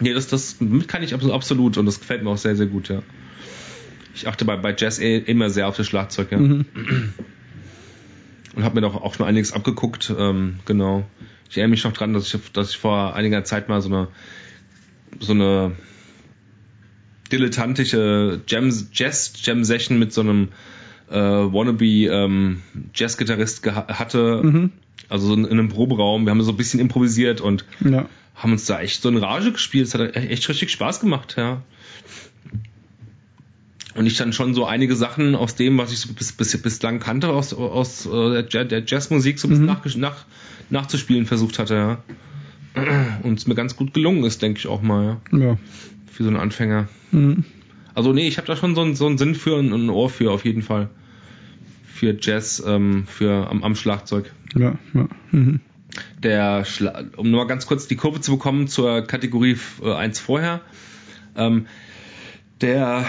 Ja, 0.01 0.13
das, 0.13 0.27
das 0.27 0.57
kann 0.87 1.03
ich 1.03 1.13
abso- 1.13 1.31
absolut 1.33 1.77
und 1.77 1.85
das 1.85 1.99
gefällt 1.99 2.23
mir 2.23 2.29
auch 2.29 2.37
sehr, 2.37 2.55
sehr 2.55 2.65
gut, 2.67 2.89
ja. 2.89 3.01
Ich 4.13 4.27
achte 4.29 4.45
bei, 4.45 4.55
bei 4.55 4.73
Jazz 4.77 4.99
eh 4.99 5.17
immer 5.17 5.49
sehr 5.49 5.67
auf 5.67 5.75
das 5.75 5.87
Schlagzeug, 5.87 6.31
ja. 6.31 6.37
Mhm. 6.39 6.65
Und 8.55 8.63
habe 8.63 8.75
mir 8.75 8.81
doch 8.81 8.95
auch 8.95 9.13
schon 9.15 9.25
einiges 9.25 9.51
abgeguckt, 9.53 10.13
ähm, 10.17 10.59
genau. 10.65 11.05
Ich 11.49 11.57
erinnere 11.57 11.71
mich 11.71 11.83
noch 11.83 11.93
dran, 11.93 12.13
dass 12.13 12.33
ich, 12.33 12.51
dass 12.53 12.71
ich 12.71 12.77
vor 12.77 13.13
einiger 13.15 13.43
Zeit 13.43 13.69
mal 13.69 13.81
so 13.81 13.89
eine 13.89 14.07
so 15.19 15.33
eine 15.33 15.73
dilettantische 17.31 18.41
Jam, 18.47 18.71
Jazz 18.93 19.33
Jam 19.43 19.63
Session 19.63 19.99
mit 19.99 20.13
so 20.13 20.21
einem 20.21 20.49
äh, 21.09 21.15
wannabe 21.15 21.85
ähm, 21.85 22.61
Jazz-Gitarrist 22.93 23.65
hatte. 23.65 24.41
Mhm. 24.43 24.71
Also 25.09 25.27
so 25.27 25.33
in, 25.33 25.45
in 25.45 25.51
einem 25.51 25.69
Proberaum. 25.69 26.25
Wir 26.25 26.31
haben 26.31 26.41
so 26.41 26.51
ein 26.51 26.57
bisschen 26.57 26.79
improvisiert 26.79 27.41
und 27.41 27.65
Ja. 27.83 28.07
haben 28.35 28.51
uns 28.53 28.65
da 28.65 28.81
echt 28.81 29.01
so 29.01 29.09
in 29.09 29.17
Rage 29.17 29.51
gespielt. 29.51 29.87
Es 29.87 29.93
hat 29.93 30.15
echt 30.15 30.47
richtig 30.49 30.71
Spaß 30.71 30.99
gemacht, 30.99 31.35
ja. 31.37 31.61
Und 33.95 34.05
ich 34.07 34.17
dann 34.17 34.33
schon 34.33 34.53
so 34.53 34.65
einige 34.65 34.95
Sachen 34.95 35.35
aus 35.35 35.55
dem, 35.55 35.77
was 35.77 35.91
ich 35.93 35.99
so 35.99 36.11
bis, 36.13 36.33
bis, 36.33 36.61
bislang 36.61 36.99
kannte, 36.99 37.29
aus, 37.29 37.53
aus 37.53 38.05
äh, 38.05 38.43
der, 38.43 38.45
Ja- 38.49 38.63
der 38.65 38.83
Jazzmusik 38.85 39.39
so 39.39 39.47
ein 39.47 39.51
bisschen 39.51 39.65
Mhm. 39.65 39.71
nach, 39.71 39.95
nach, 39.95 40.25
nachzuspielen 40.69 41.25
versucht 41.25 41.59
hatte, 41.59 41.75
ja. 41.75 42.03
Und 43.23 43.39
es 43.39 43.47
mir 43.47 43.55
ganz 43.55 43.77
gut 43.77 43.93
gelungen 43.93 44.25
ist, 44.25 44.41
denke 44.41 44.59
ich 44.59 44.67
auch 44.67 44.81
mal, 44.81 45.19
ja. 45.31 45.37
ja. 45.39 45.57
Für 46.11 46.23
so 46.23 46.29
einen 46.29 46.37
Anfänger. 46.37 46.89
Mhm. 47.11 47.45
Also 47.93 48.11
nee, 48.11 48.27
ich 48.27 48.37
habe 48.37 48.47
da 48.47 48.57
schon 48.57 48.75
so 48.75 48.81
einen, 48.81 48.95
so 48.95 49.07
einen 49.07 49.17
Sinn 49.17 49.33
für 49.33 49.55
und 49.55 49.71
ein 49.71 49.89
Ohr 49.89 50.09
für, 50.09 50.31
auf 50.31 50.43
jeden 50.43 50.61
Fall. 50.61 50.89
Für 51.93 52.17
Jazz, 52.19 52.61
ähm, 52.67 53.05
für 53.07 53.49
am, 53.49 53.63
am 53.63 53.75
Schlagzeug. 53.75 54.33
Ja, 54.57 54.77
ja. 54.93 55.07
Mhm. 55.31 55.61
der 56.21 56.65
Schla 56.65 57.03
um 57.15 57.31
nur 57.31 57.41
mal 57.43 57.47
ganz 57.47 57.65
kurz 57.65 57.87
die 57.87 57.95
Kurve 57.95 58.19
zu 58.19 58.31
bekommen 58.31 58.67
zur 58.67 59.03
Kategorie 59.03 59.55
äh, 59.81 59.93
1 59.93 60.19
vorher. 60.19 60.59
Ähm, 61.37 61.67
der 62.59 63.05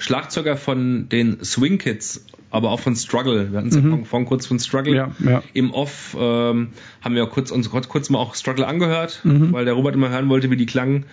Schlagzeuger 0.00 0.56
von 0.56 1.08
den 1.08 1.44
Swing 1.44 1.78
Kids, 1.78 2.24
aber 2.50 2.70
auch 2.70 2.80
von 2.80 2.96
Struggle, 2.96 3.52
wir 3.52 3.58
hatten 3.58 3.68
es 3.68 3.76
ja 3.76 3.80
vorhin- 3.82 4.04
vorhin 4.06 4.26
kurz 4.26 4.46
von 4.46 4.58
Struggle. 4.58 4.92
Mhm. 4.92 4.96
Ja, 5.26 5.30
ja. 5.30 5.42
Im 5.52 5.70
Off 5.72 6.16
ähm, 6.18 6.70
haben 7.00 7.14
wir 7.14 7.26
kurz, 7.26 7.50
uns 7.52 7.70
kurz, 7.70 7.88
kurz 7.88 8.10
mal 8.10 8.18
auch 8.18 8.34
Struggle 8.34 8.66
angehört, 8.66 9.20
Mhm. 9.22 9.52
weil 9.52 9.64
der 9.64 9.74
Robert 9.74 9.94
immer 9.94 10.08
hören 10.10 10.28
wollte, 10.28 10.50
wie 10.50 10.56
die 10.56 10.66
klangen. 10.66 11.04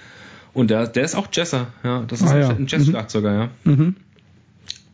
Und 0.54 0.72
der, 0.72 0.88
der 0.88 1.04
ist 1.04 1.14
auch 1.16 1.28
Jazzer, 1.32 1.68
ja. 1.84 2.04
Das 2.08 2.22
ist 2.22 2.28
Ah, 2.28 2.40
ja. 2.40 2.50
ein 2.50 2.66
Jazz-Schlagzeuger, 2.68 3.34
ja. 3.34 3.50
Mhm. 3.66 3.96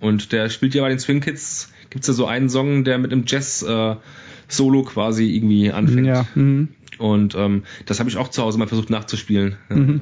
Und 0.02 0.34
der 0.34 0.50
spielt 0.50 0.74
ja 0.76 0.82
bei 0.82 0.90
den 0.90 1.00
Swing 1.00 1.22
Kids, 1.22 1.72
gibt's 1.90 2.08
ja 2.08 2.14
so 2.14 2.26
einen 2.26 2.50
Song, 2.50 2.84
der 2.84 2.98
mit 2.98 3.14
einem 3.14 3.24
Jazz-Solo 3.26 4.84
quasi 4.84 5.34
irgendwie 5.34 5.72
anfängt. 5.72 6.08
Ja. 6.08 6.26
Mhm. 6.36 6.68
Und 6.98 7.36
ähm, 7.36 7.64
das 7.86 8.00
habe 8.00 8.10
ich 8.10 8.18
auch 8.18 8.28
zu 8.28 8.42
Hause 8.42 8.58
mal 8.60 8.68
versucht 8.68 8.90
nachzuspielen. 8.90 9.56
Ja, 9.70 9.76
Mhm. 9.78 10.02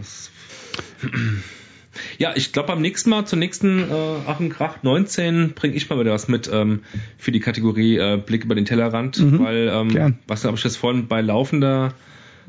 Ja 2.21 2.31
ich 2.35 2.53
glaube 2.53 2.67
beim 2.67 2.81
nächsten 2.81 3.09
Mal, 3.09 3.25
zur 3.25 3.39
nächsten 3.39 3.79
äh, 3.79 3.93
Achenkrach 4.27 4.83
19, 4.83 5.53
bringe 5.55 5.75
ich 5.75 5.89
mal 5.89 5.99
wieder 5.99 6.11
was 6.11 6.27
mit 6.27 6.49
ähm, 6.53 6.79
für 7.17 7.31
die 7.31 7.39
Kategorie 7.39 7.97
äh, 7.97 8.17
Blick 8.25 8.45
über 8.45 8.55
den 8.55 8.65
Tellerrand, 8.65 9.19
Mhm. 9.19 9.39
weil, 9.39 9.69
ähm, 9.73 9.89
Gern. 9.89 10.19
was 10.27 10.45
habe 10.45 10.55
ich 10.55 10.63
das 10.63 10.75
vorhin 10.77 11.07
bei 11.07 11.21
laufender 11.21 11.93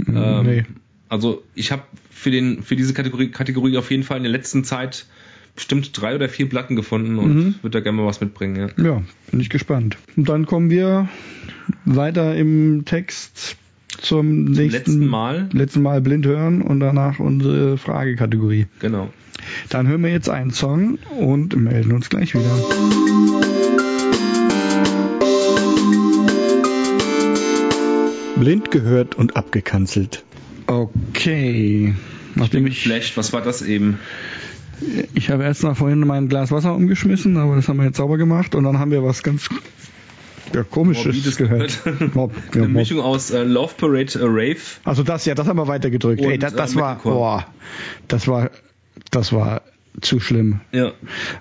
ähm, 0.06 0.42
nee. 0.46 0.64
also 1.08 1.42
ich 1.54 1.70
habe 1.72 1.82
für 2.10 2.30
den 2.30 2.62
für 2.62 2.76
diese 2.76 2.94
Kategorie, 2.94 3.28
Kategorie 3.28 3.76
auf 3.76 3.90
jeden 3.90 4.02
Fall 4.04 4.16
in 4.18 4.22
der 4.22 4.32
letzten 4.32 4.64
Zeit 4.64 5.06
bestimmt 5.54 5.90
drei 6.00 6.14
oder 6.14 6.28
vier 6.30 6.48
Platten 6.48 6.76
gefunden 6.76 7.18
und 7.18 7.34
Mhm. 7.36 7.54
würde 7.62 7.78
da 7.78 7.80
gerne 7.80 7.98
mal 7.98 8.06
was 8.06 8.20
mitbringen. 8.22 8.70
Ja. 8.78 8.84
Ja, 8.84 9.02
bin 9.30 9.40
ich 9.40 9.50
gespannt. 9.50 9.98
Und 10.16 10.28
dann 10.30 10.46
kommen 10.46 10.70
wir 10.70 11.08
weiter 11.84 12.34
im 12.36 12.84
Text 12.86 13.56
zum, 14.00 14.44
nächsten 14.46 14.70
letzten 14.70 15.06
Mal. 15.06 15.48
letzten 15.52 15.82
Mal 15.82 16.00
blind 16.00 16.24
hören 16.26 16.62
und 16.62 16.80
danach 16.80 17.18
unsere 17.18 17.76
Fragekategorie. 17.76 18.66
Genau. 18.80 19.12
Dann 19.72 19.88
hören 19.88 20.02
wir 20.02 20.10
jetzt 20.10 20.28
einen 20.28 20.50
Song 20.50 20.98
und 21.18 21.56
melden 21.56 21.92
uns 21.92 22.10
gleich 22.10 22.34
wieder. 22.34 22.50
Blind 28.36 28.70
gehört 28.70 29.14
und 29.14 29.34
abgekanzelt. 29.34 30.24
Okay. 30.66 31.94
Nachdem 32.34 32.66
ich, 32.66 32.82
Flash, 32.82 33.16
was 33.16 33.32
war 33.32 33.40
das 33.40 33.62
eben? 33.62 33.98
ich 35.14 35.30
habe 35.30 35.44
erst 35.44 35.62
mal 35.62 35.74
vorhin 35.74 36.00
mein 36.00 36.28
Glas 36.28 36.50
Wasser 36.50 36.74
umgeschmissen, 36.74 37.38
aber 37.38 37.56
das 37.56 37.66
haben 37.68 37.78
wir 37.78 37.86
jetzt 37.86 37.96
sauber 37.96 38.18
gemacht 38.18 38.54
und 38.54 38.64
dann 38.64 38.78
haben 38.78 38.90
wir 38.90 39.02
was 39.02 39.22
ganz 39.22 39.48
ja, 40.52 40.64
komisches 40.64 41.06
Morbides 41.06 41.36
gehört. 41.38 41.80
Mob, 42.14 42.34
ja, 42.34 42.42
Eine 42.52 42.68
Mob. 42.68 42.72
Mischung 42.72 43.00
aus 43.00 43.30
äh, 43.30 43.42
Love 43.42 43.72
Parade 43.78 44.18
äh, 44.18 44.24
Rave. 44.24 44.60
Also 44.84 45.02
das 45.02 45.24
ja, 45.24 45.34
das 45.34 45.46
haben 45.46 45.56
wir 45.56 45.66
weitergedrückt. 45.66 46.20
Und, 46.20 46.30
Ey, 46.30 46.38
das, 46.38 46.54
das 46.54 46.74
äh, 46.74 46.76
war, 46.76 46.96
boah, 47.02 47.46
das 48.08 48.28
war, 48.28 48.50
das 49.12 49.32
war 49.32 49.62
zu 50.00 50.18
schlimm. 50.20 50.60
Ja. 50.72 50.92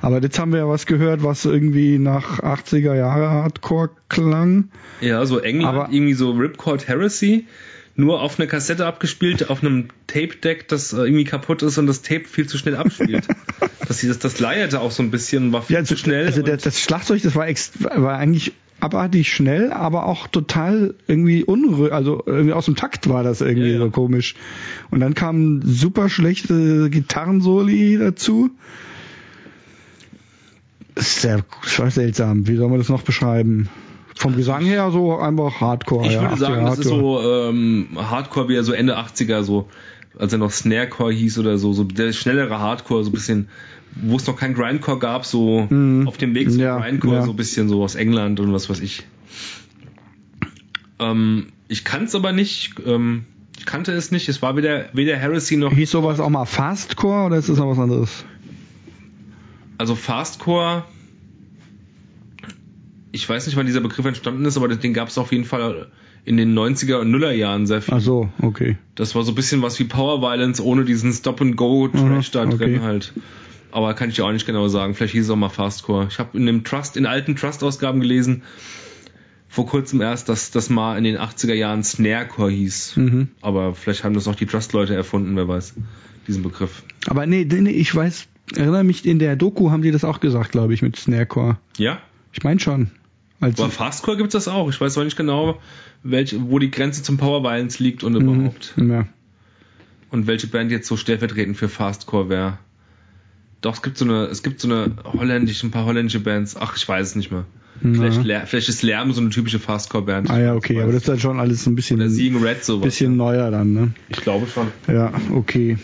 Aber 0.02 0.22
jetzt 0.22 0.38
haben 0.38 0.52
wir 0.52 0.60
ja 0.60 0.68
was 0.68 0.86
gehört, 0.86 1.24
was 1.24 1.46
irgendwie 1.46 1.98
nach 1.98 2.40
80er 2.40 2.94
Jahre 2.96 3.30
Hardcore 3.32 3.90
klang. 4.10 4.70
Ja, 5.00 5.26
so 5.26 5.40
England, 5.40 5.76
Aber- 5.78 5.88
irgendwie 5.92 6.14
so 6.14 6.32
Ripcord 6.32 6.88
Heresy, 6.88 7.48
nur 7.96 8.22
auf 8.22 8.40
eine 8.40 8.48
Kassette 8.48 8.86
abgespielt, 8.86 9.50
auf 9.50 9.64
einem 9.64 9.88
Tape-Deck, 10.08 10.68
das 10.68 10.92
äh, 10.94 10.98
irgendwie 10.98 11.24
kaputt 11.24 11.62
ist 11.62 11.78
und 11.78 11.88
das 11.88 12.02
Tape 12.02 12.26
viel 12.26 12.48
zu 12.48 12.58
schnell 12.58 12.76
abspielt. 12.76 13.26
das, 13.88 14.02
das, 14.02 14.20
das 14.20 14.40
leierte 14.40 14.80
auch 14.82 14.92
so 14.92 15.02
ein 15.04 15.12
bisschen, 15.12 15.54
war 15.54 15.62
viel 15.62 15.78
Ja, 15.78 15.84
zu 15.84 15.96
schnell. 15.98 16.26
Also 16.26 16.42
das, 16.42 16.64
das 16.64 16.80
Schlagzeug, 16.80 17.22
das 17.22 17.36
war, 17.36 17.48
ex 17.48 17.72
war 17.82 18.18
eigentlich 18.18 18.54
abartig 18.82 19.34
schnell, 19.34 19.72
aber 19.72 20.06
auch 20.06 20.28
total 20.28 20.96
irgendwie 21.08 21.44
unruhig, 21.44 21.92
also 21.94 22.24
irgendwie 22.26 22.54
aus 22.54 22.66
dem 22.66 22.76
Takt 22.76 23.08
war 23.10 23.24
das 23.24 23.42
irgendwie 23.42 23.70
Ja, 23.70 23.78
ja. 23.78 23.80
so 23.80 23.90
komisch. 23.90 24.36
Und 24.90 25.00
dann 25.00 25.14
kamen 25.14 25.62
super 25.64 26.10
schlechte 26.10 26.90
Gitarrensoli 26.90 27.98
dazu. 27.98 28.52
Sehr, 30.96 31.46
sehr 31.64 31.92
seltsam. 31.92 32.48
Wie 32.48 32.56
soll 32.56 32.70
man 32.70 32.80
das 32.80 32.90
noch 32.90 33.04
beschreiben? 33.04 33.70
Vom 34.16 34.36
Gesang 34.36 34.66
her 34.66 34.92
so 34.92 35.18
einfach 35.18 35.62
Hardcore. 35.62 36.06
ich 36.06 36.14
ja, 36.14 36.22
würde 36.22 36.36
80er 36.36 36.38
sagen, 36.38 36.66
das 36.66 36.80
ist 36.80 36.88
so 36.88 37.22
ähm, 37.22 37.88
Hardcore 37.96 38.50
wie 38.50 38.56
er 38.56 38.64
so 38.64 38.74
Ende 38.74 38.98
80er, 38.98 39.44
so 39.44 39.68
als 40.18 40.34
er 40.34 40.40
noch 40.40 40.52
Snarecore 40.52 41.14
hieß 41.14 41.40
oder 41.40 41.58
so, 41.58 41.74
so 41.74 41.84
der 41.86 42.12
schnellere 42.12 42.60
Hardcore, 42.60 43.04
so 43.04 43.10
ein 43.10 43.14
bisschen, 43.14 43.50
wo 43.96 44.16
es 44.16 44.26
noch 44.28 44.36
kein 44.38 44.54
Grindcore 44.54 45.00
gab, 45.00 45.26
so 45.26 45.68
Mhm. 45.70 46.08
auf 46.08 46.18
dem 46.18 46.34
Weg 46.36 46.50
zum 46.52 46.60
Ja, 46.62 46.80
Grindcore, 46.80 47.16
ja. 47.16 47.22
so 47.24 47.32
ein 47.32 47.36
bisschen 47.36 47.68
so 47.70 47.84
aus 47.84 47.96
England 47.96 48.40
und 48.40 48.54
was 48.54 48.70
weiß 48.70 48.80
ich. 48.82 49.04
Ähm, 51.00 51.48
ich 51.68 51.84
kann 51.84 52.04
es 52.04 52.16
aber 52.16 52.32
nicht, 52.32 52.74
ähm, 52.86 53.26
ich 53.58 53.66
kannte 53.66 53.92
es 53.92 54.12
nicht, 54.12 54.30
es 54.30 54.42
war 54.42 54.56
weder, 54.56 54.86
weder 54.94 55.18
Heresy 55.18 55.58
noch, 55.58 55.74
Hieß 55.74 55.92
sowas 55.92 56.20
auch 56.20 56.30
mal 56.30 56.46
Fastcore 56.46 57.26
oder 57.26 57.38
ist 57.38 57.50
das 57.50 57.58
noch 57.58 57.70
was 57.70 57.80
anderes? 57.80 58.26
also 59.78 59.96
Fastcore, 59.96 60.84
ich 63.12 63.28
weiß 63.28 63.48
nicht, 63.48 63.56
wann 63.58 63.66
dieser 63.66 63.82
Begriff 63.82 64.06
entstanden 64.06 64.46
ist, 64.46 64.56
aber 64.58 64.68
den 64.68 64.94
gab 64.94 65.08
es 65.10 65.18
auf 65.18 65.32
jeden 65.32 65.44
Fall 65.46 65.88
in 66.24 66.38
den 66.38 66.54
90er 66.58 66.98
und 67.00 67.10
Nuller 67.10 67.32
Jahren 67.34 67.66
sehr 67.66 67.82
viel. 67.82 67.96
Ach 67.96 68.00
so, 68.00 68.30
okay. 68.44 68.78
Das 68.94 69.16
war 69.16 69.24
so 69.24 69.32
ein 69.32 69.36
bisschen 69.36 69.64
was 69.64 69.80
wie 69.80 69.86
Power 69.86 70.22
Violence 70.22 70.62
ohne 70.62 70.86
diesen 70.86 71.12
Stop-and-Go-Trash 71.12 72.30
Mhm, 72.30 72.32
da 72.32 72.46
drin 72.46 72.54
okay. 72.76 72.80
halt. 72.82 73.14
Aber 73.72 73.94
kann 73.94 74.10
ich 74.10 74.16
dir 74.16 74.26
auch 74.26 74.32
nicht 74.32 74.46
genau 74.46 74.68
sagen. 74.68 74.94
Vielleicht 74.96 75.14
hieß 75.14 75.26
es 75.26 75.30
auch 75.30 75.36
mal 75.36 75.50
Fastcore. 75.50 76.08
Ich 76.10 76.20
habe 76.20 76.38
in 76.38 76.46
dem 76.46 76.64
Trust, 76.64 76.98
in 76.98 77.06
alten 77.06 77.36
Trust-Ausgaben 77.36 78.00
gelesen, 78.02 78.44
vor 79.48 79.66
kurzem 79.66 80.02
erst, 80.02 80.30
dass 80.30 80.52
das 80.52 80.70
mal 80.70 80.98
in 80.98 81.04
den 81.04 81.18
80er 81.18 81.54
Jahren 81.54 81.84
Snarecore 81.84 82.52
hieß. 82.52 82.98
Mhm. 82.98 83.30
Aber 83.42 83.76
vielleicht 83.76 84.04
haben 84.04 84.14
das 84.14 84.28
auch 84.28 84.36
die 84.36 84.46
Trust-Leute 84.46 84.96
erfunden, 84.96 85.36
wer 85.36 85.48
weiß, 85.48 85.74
diesen 86.28 86.44
Begriff. 86.44 86.84
Aber 87.08 87.26
nee, 87.26 87.46
nee, 87.46 87.70
ich 87.72 87.94
weiß, 87.94 88.28
erinnere 88.56 88.84
mich, 88.84 89.06
in 89.06 89.20
der 89.20 89.36
Doku 89.36 89.72
haben 89.72 89.82
die 89.82 89.92
das 89.92 90.04
auch 90.04 90.20
gesagt, 90.20 90.52
glaube 90.52 90.74
ich, 90.74 90.82
mit 90.82 90.96
Snarecore. 90.96 91.58
Ja? 91.78 92.00
Ich 92.32 92.44
meine 92.44 92.60
schon. 92.60 92.92
Also, 93.42 93.64
Aber 93.64 93.72
Fastcore 93.72 94.18
gibt 94.18 94.34
es 94.34 94.46
das 94.46 94.48
auch. 94.54 94.70
Ich 94.70 94.80
weiß 94.80 94.98
aber 94.98 95.06
nicht 95.06 95.18
genau, 95.18 95.60
welche, 96.04 96.50
wo 96.50 96.60
die 96.60 96.72
Grenze 96.72 97.04
zum 97.04 97.18
Power 97.18 97.44
Violence 97.44 97.80
liegt 97.80 98.04
und 98.04 98.14
Mhm. 98.14 98.22
überhaupt. 98.22 98.74
ja. 98.78 99.06
Und 100.12 100.28
welche 100.28 100.48
Band 100.48 100.72
jetzt 100.72 100.88
so 100.88 100.98
stellvertretend 100.98 101.56
für 101.58 101.70
Fastcore 101.70 102.28
wäre. 102.30 102.58
Doch, 103.62 103.76
es 103.76 103.82
gibt 103.82 103.98
so 103.98 104.06
eine, 104.06 104.26
es 104.26 104.44
gibt 104.44 104.60
so 104.60 104.68
eine 104.68 104.92
holländische, 105.04 105.68
ein 105.68 105.72
paar 105.72 105.86
holländische 105.86 106.20
Bands. 106.20 106.56
Ach, 106.60 106.76
ich 106.76 106.88
weiß 106.88 107.10
es 107.10 107.16
nicht 107.16 107.32
mehr. 107.32 107.46
Vielleicht, 107.82 108.22
Lär- 108.24 108.46
vielleicht 108.46 108.70
ist 108.70 108.84
Lärm 108.84 109.12
so 109.12 109.22
eine 109.22 109.32
typische 109.32 109.58
Fastcore-Band. 109.58 110.30
Ah 110.30 110.40
ja, 110.40 110.54
okay, 110.56 110.80
aber 110.82 110.92
das 110.92 111.02
ist 111.02 111.08
dann 111.10 111.20
schon 111.20 111.40
alles 111.40 111.66
ein 111.66 111.74
bisschen, 111.74 112.00
Oder 112.00 112.10
Siegen 112.10 112.44
Red 112.44 112.64
sowas. 112.64 112.84
bisschen 112.84 113.18
neuer 113.18 113.50
dann, 113.50 113.74
ne? 113.74 113.94
Ich 114.10 114.18
glaube 114.22 114.46
schon. 114.48 114.68
Ja, 114.88 115.12
okay. 115.34 115.78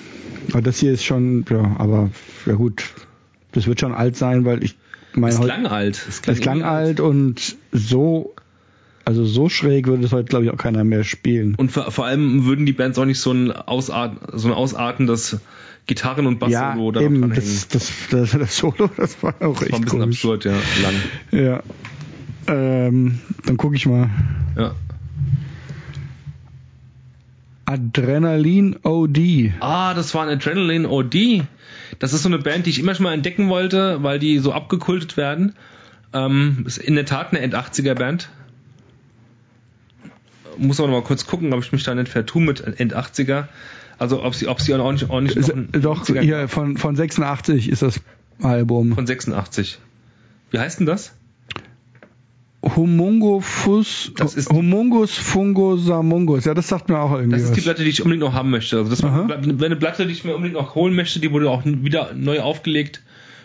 Aber 0.52 0.62
das 0.62 0.80
hier 0.80 0.92
ist 0.94 1.04
schon, 1.04 1.44
ja, 1.50 1.76
aber 1.80 2.12
ja 2.46 2.54
gut. 2.54 2.84
Das 3.52 3.66
wird 3.66 3.80
schon 3.80 3.94
alt 3.96 4.16
sein, 4.16 4.46
weil 4.46 4.64
ich 4.64 4.76
meine, 5.14 5.34
Es 5.34 5.42
klang 5.42 5.66
alt. 5.66 6.06
Es 6.08 6.22
klang, 6.22 6.36
es 6.36 6.42
klang 6.42 6.62
alt 6.62 7.00
und 7.00 7.56
so, 7.72 8.36
also 9.04 9.26
so 9.26 9.50
schräg 9.50 9.88
würde 9.88 10.06
es 10.06 10.12
heute, 10.12 10.26
glaube 10.30 10.46
ich, 10.46 10.52
auch 10.52 10.58
keiner 10.58 10.84
mehr 10.84 11.04
spielen. 11.04 11.56
Und 11.56 11.72
vor, 11.72 11.90
vor 11.90 12.06
allem 12.06 12.46
würden 12.46 12.68
die 12.68 12.74
Bands 12.74 13.00
auch 13.00 13.06
nicht 13.06 13.20
so 13.20 13.32
ein, 13.32 13.52
Ausart, 13.52 14.18
so 14.34 14.48
ein 14.50 14.54
ausartendes 14.54 15.40
Gitarren- 15.88 16.28
und 16.28 16.42
ja, 16.50 16.70
Bass-Solo 16.72 16.92
da 16.92 17.02
eben, 17.02 17.30
das, 17.34 17.68
das, 17.70 17.92
das, 18.12 18.32
das 18.32 18.58
Solo, 18.58 18.90
das 18.98 19.22
war 19.24 19.34
auch 19.42 19.60
Das 19.60 19.64
echt 19.64 19.72
war 19.72 19.80
ein 19.80 19.84
bisschen 19.84 20.00
komisch. 20.00 20.18
absurd, 20.18 20.46
ja, 20.46 20.54
lang. 20.84 20.94
Ja. 21.32 21.64
Ähm, 22.48 23.20
dann 23.46 23.58
gucke 23.58 23.76
ich 23.76 23.86
mal. 23.86 24.10
Ja. 24.58 24.74
Adrenalin 27.66 28.78
OD. 28.84 29.52
Ah, 29.60 29.94
das 29.94 30.14
war 30.16 30.24
ein 30.26 30.30
Adrenaline 30.30 30.88
OD. 30.90 31.44
Das 32.00 32.14
ist 32.14 32.24
so 32.24 32.30
eine 32.30 32.40
Band, 32.40 32.66
die 32.66 32.70
ich 32.70 32.80
immer 32.80 32.96
schon 32.96 33.04
mal 33.04 33.14
entdecken 33.14 33.50
wollte, 33.50 34.02
weil 34.04 34.20
die 34.20 34.40
so 34.40 34.54
abgekultet 34.54 35.18
werden. 35.18 35.54
Ähm, 36.14 36.64
ist 36.66 36.78
in 36.78 36.96
der 36.96 37.06
Tat 37.06 37.32
eine 37.32 37.42
End-80er-Band. 37.42 38.30
Muss 40.58 40.80
aber 40.80 40.88
noch 40.90 41.02
mal 41.02 41.04
kurz 41.04 41.28
gucken, 41.28 41.54
ob 41.54 41.62
ich 41.62 41.72
mich 41.74 41.84
da 41.84 41.94
nicht 41.94 42.08
vertue 42.10 42.42
mit 42.42 42.62
End-80er. 42.62 43.48
Also 44.00 44.24
ob 44.24 44.36
sie, 44.36 44.48
ob 44.48 44.62
sie 44.62 44.74
auch 44.76 44.92
nicht, 44.92 45.10
auch 45.10 45.22
nicht 45.22 45.36
noch 45.36 45.50
ein 45.50 45.70
Doch, 45.74 46.04
80er 46.04 46.22
hier 46.22 46.48
von, 46.48 46.78
von 46.78 46.96
86 46.96 47.70
ist 47.70 47.82
das 47.82 48.00
Album. 48.42 48.94
von 48.94 49.08
86. 49.08 49.80
Wie 50.52 50.60
heißt 50.60 50.80
denn 50.80 50.86
das? 50.86 51.14
Humungofus, 52.76 54.12
Das 54.16 54.36
ist- 54.36 54.50
Humungus 54.52 55.12
Fungosamungus. 55.16 56.46
Ja, 56.46 56.54
das 56.54 56.68
sagt 56.68 56.90
mir 56.90 57.00
auch 57.00 57.12
irgendwie 57.14 57.38
Das 57.40 57.44
ist 57.44 57.56
die. 57.56 57.62
Platte, 57.62 57.84
die 57.84 57.90
ich 57.90 58.02
unbedingt 58.02 58.22
noch 58.24 58.34
haben 58.34 58.50
möchte. 58.50 58.78
Also 58.78 58.90
das 58.90 59.04
war 59.04 59.30
eine 59.32 59.76
Platte, 59.76 60.06
die 60.06 60.12
ich 60.14 60.24
mir 60.26 60.36
unbedingt 60.36 60.60
noch 60.60 60.76
holen 60.76 60.94
möchte. 60.96 61.20
Die 61.20 61.32
wurde 61.32 61.50
auch 61.50 61.64
wieder 61.66 62.14
neu 62.14 62.42
aufgelegt. 62.42 63.02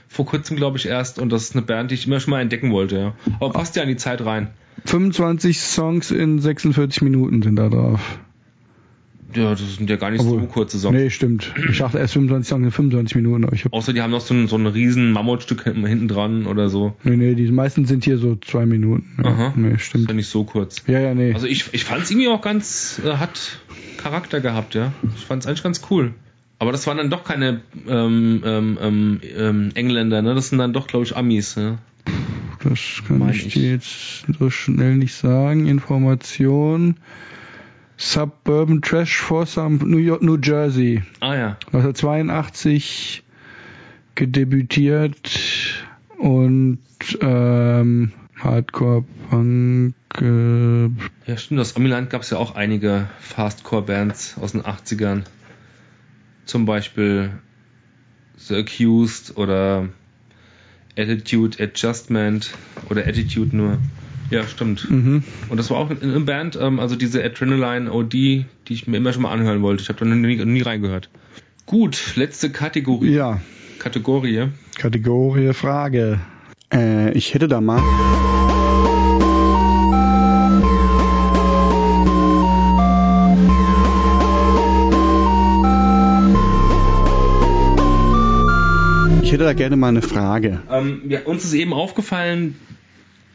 Vor 0.09 0.27
kurzem, 0.27 0.57
glaube 0.57 0.77
ich, 0.79 0.87
erst. 0.87 1.19
Und 1.19 1.31
das 1.31 1.45
ist 1.45 1.55
eine 1.57 1.63
Band, 1.65 1.91
die 1.91 1.95
ich 1.95 2.07
immer 2.07 2.21
schon 2.21 2.33
mal 2.33 2.41
entdecken 2.41 2.71
wollte. 2.73 2.99
Ja. 2.99 3.15
Aber 3.41 3.51
passt 3.51 3.77
ja 3.77 3.83
an 3.83 3.89
die 3.89 3.97
Zeit 3.97 4.25
rein. 4.25 4.49
25 4.87 5.61
Songs 5.61 6.11
in 6.11 6.39
46 6.41 7.03
Minuten 7.03 7.43
sind 7.43 7.57
da 7.57 7.69
drauf. 7.69 8.19
Ja, 9.37 9.51
das 9.51 9.77
sind 9.77 9.89
ja 9.91 9.97
gar 9.97 10.11
nicht 10.11 10.21
Obwohl- 10.21 10.41
so 10.41 10.47
kurze 10.47 10.79
Songs. 10.79 10.95
Nee, 10.97 11.11
stimmt. 11.11 11.53
Ich 11.71 11.79
dachte 11.79 11.99
erst 11.99 12.15
25 12.15 12.49
Songs 12.49 12.65
in 12.65 12.71
25 12.71 13.17
Minuten, 13.17 13.45
aber 13.45 13.55
ich 13.55 13.65
hab, 13.65 13.73
Außer 13.73 13.93
die 13.93 14.03
haben 14.03 14.11
noch 14.11 14.21
so 14.21 14.35
ein, 14.35 14.49
so 14.49 14.57
ein 14.57 14.67
riesen 14.67 15.13
Mammutstück 15.13 15.65
hinten 15.65 16.09
dran 16.09 16.47
oder 16.47 16.69
so. 16.69 16.95
nee, 17.05 17.17
nee, 17.17 17.35
die 17.35 17.51
meisten 17.51 17.85
sind 17.87 18.05
hier 18.05 18.19
so 18.19 18.37
zwei 18.37 18.67
Minuten. 18.67 19.05
Ja, 19.23 19.31
Aha. 19.31 19.53
Nee, 19.57 19.71
Das 19.71 19.81
ist 19.81 19.87
stimmt. 19.87 20.09
ja 20.09 20.15
nicht 20.15 20.29
so 20.29 20.45
kurz. 20.45 20.83
Ja, 20.87 21.01
ja, 21.01 21.15
nee. 21.15 21.33
Also 21.35 21.47
ich, 21.47 21.73
ich 21.73 21.85
fand 21.85 22.03
es 22.05 22.11
irgendwie 22.11 22.29
auch 22.29 22.41
ganz, 22.43 23.01
äh, 23.05 23.17
hat 23.17 23.59
Charakter 23.99 24.41
gehabt, 24.41 24.75
ja. 24.75 24.93
Ich 25.17 25.25
fand 25.25 25.43
es 25.43 25.47
eigentlich 25.47 25.63
ganz 25.63 25.83
cool. 25.91 26.13
Aber 26.59 26.71
das 26.73 26.87
waren 26.87 26.97
dann 26.97 27.11
doch 27.11 27.25
keine 27.25 27.61
ähm, 27.89 28.43
ähm, 28.45 28.79
ähm, 28.81 29.21
ähm, 29.37 29.71
Engländer, 29.75 30.23
ne? 30.23 30.35
Das 30.35 30.49
sind 30.51 30.59
dann 30.59 30.73
doch, 30.73 30.87
glaube 30.87 31.05
ich, 31.05 31.17
Amis, 31.17 31.57
ne? 31.57 31.79
Das 32.63 33.03
kann 33.09 33.29
ich 33.31 33.47
ich. 33.49 33.55
dir 33.55 33.73
jetzt 33.73 34.25
so 34.39 34.49
schnell 34.51 34.95
nicht 34.97 35.15
sagen. 35.15 35.67
Information. 35.67 36.97
Suburban 38.03 38.83
Trash 38.83 39.19
Foursome 39.19 39.79
New 39.85 39.99
York, 39.99 40.23
New 40.23 40.37
Jersey. 40.37 41.03
Ah 41.21 41.35
ja. 41.37 41.57
1982 41.67 43.23
gedebütiert 44.17 45.31
und 46.19 46.81
ähm, 47.21 48.13
Hardcore 48.41 49.05
Punk. 49.31 49.95
Äh, 50.21 50.91
Ja, 51.31 51.37
stimmt. 51.37 51.61
Aus 51.61 51.77
Amiland 51.77 52.11
gab 52.11 52.23
es 52.23 52.31
ja 52.31 52.39
auch 52.39 52.57
einige 52.57 53.09
Fastcore-Bands 53.21 54.37
aus 54.41 54.51
den 54.53 54.63
80ern. 54.63 55.23
Zum 56.45 56.67
Beispiel 56.67 57.31
The 58.37 58.57
Accused 58.57 59.37
oder 59.37 59.89
Attitude 60.99 61.63
Adjustment 61.63 62.51
oder 62.91 63.07
Attitude 63.07 63.57
nur. 63.57 63.79
Ja, 64.33 64.47
stimmt. 64.47 64.91
mhm. 64.91 65.23
Und 65.49 65.57
das 65.57 65.71
war 65.71 65.79
auch 65.79 65.91
eine 65.91 66.21
Band, 66.21 66.59
ähm, 66.61 66.81
also 66.81 66.97
diese 66.97 67.23
Adrenaline 67.23 67.93
OD, 67.93 68.13
die 68.13 68.47
ich 68.69 68.87
mir 68.87 68.97
immer 68.97 69.13
schon 69.13 69.23
mal 69.23 69.33
anhören 69.33 69.63
wollte. 69.63 69.83
Ich 69.83 69.89
habe 69.89 69.99
da 69.99 70.05
noch 70.07 70.17
nie, 70.17 70.43
nie 70.45 70.63
reingehört. 70.63 71.11
Gut, 71.67 72.17
letzte 72.17 72.51
Kategorie. 72.51 73.13
Ja, 73.13 73.41
Kategorie. 73.79 74.49
Kategorie 74.77 75.53
Frage. 75.53 76.21
Äh, 76.73 77.13
ich 77.13 77.35
hätte 77.35 77.49
da 77.49 77.61
mal. 77.61 77.83
Ich 89.23 89.33
hätte 89.33 89.45
da 89.45 89.53
gerne 89.55 89.77
mal 89.77 89.89
eine 89.89 90.03
Frage. 90.03 90.61
Ähm, 90.71 91.03
ja, 91.09 91.21
uns 91.25 91.45
ist 91.45 91.55
eben 91.55 91.73
aufgefallen, 91.73 92.57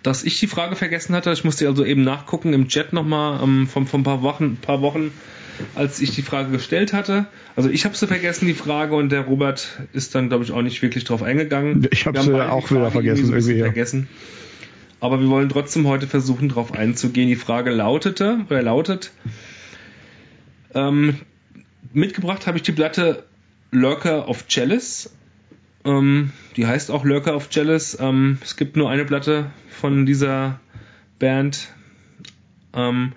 dass 0.08 0.24
ich 0.24 0.40
die 0.40 0.48
Frage 0.48 0.78
vergessen 0.78 1.14
hatte. 1.14 1.34
Ich 1.34 1.44
musste 1.44 1.68
also 1.68 1.84
eben 1.84 2.02
nachgucken 2.02 2.54
im 2.54 2.70
Chat 2.70 2.94
nochmal 2.94 3.44
ähm, 3.44 3.68
von, 3.68 3.88
von 3.88 4.00
ein 4.00 4.04
paar 4.06 4.22
Wochen, 4.22 4.56
paar 4.56 4.82
Wochen, 4.82 5.12
als 5.76 6.00
ich 6.00 6.12
die 6.12 6.22
Frage 6.22 6.50
gestellt 6.50 6.94
hatte. 6.94 7.26
Also 7.58 7.70
ich 7.70 7.84
habe 7.84 7.94
sie 7.94 8.08
vergessen, 8.08 8.46
die 8.46 8.54
Frage, 8.54 8.96
und 8.96 9.12
der 9.12 9.26
Robert 9.26 9.82
ist 9.92 10.16
dann, 10.16 10.30
glaube 10.30 10.46
ich, 10.46 10.54
auch 10.54 10.62
nicht 10.62 10.82
wirklich 10.82 11.04
drauf 11.04 11.24
eingegangen. 11.24 11.86
Ich 11.92 12.06
hab 12.06 12.14
Wir 12.14 12.22
haben 12.22 12.32
sie 12.32 12.50
auch 12.50 12.72
wieder 12.72 12.90
vergessen, 12.90 13.24
bisschen 13.24 13.36
irgendwie, 13.36 13.60
ja. 13.60 13.66
vergessen. 13.66 14.08
Aber 15.02 15.20
wir 15.20 15.28
wollen 15.28 15.50
trotzdem 15.50 15.86
heute 15.88 16.08
versuchen, 16.08 16.48
darauf 16.48 16.74
einzugehen. 16.74 17.28
Die 17.28 17.36
Frage 17.36 17.72
lautete, 17.72 18.40
oder 18.50 18.62
lautet, 18.62 19.12
ähm, 20.74 21.18
mitgebracht 21.92 22.48
habe 22.48 22.56
ich 22.56 22.64
die 22.64 22.72
Platte 22.72 23.26
Lurker 23.72 24.30
of 24.30 24.48
Chalice. 24.48 25.10
Ähm, 25.88 26.31
die 26.57 26.68
heißt 26.68 26.91
auch 26.91 27.05
Lurker 27.05 27.35
of 27.35 27.49
Chalice. 27.49 27.97
Ähm, 27.99 28.38
es 28.43 28.57
gibt 28.57 28.76
nur 28.76 28.89
eine 28.89 29.05
Platte 29.05 29.51
von 29.69 30.05
dieser 30.05 30.59
Band. 31.18 31.69
Ähm, 32.73 33.14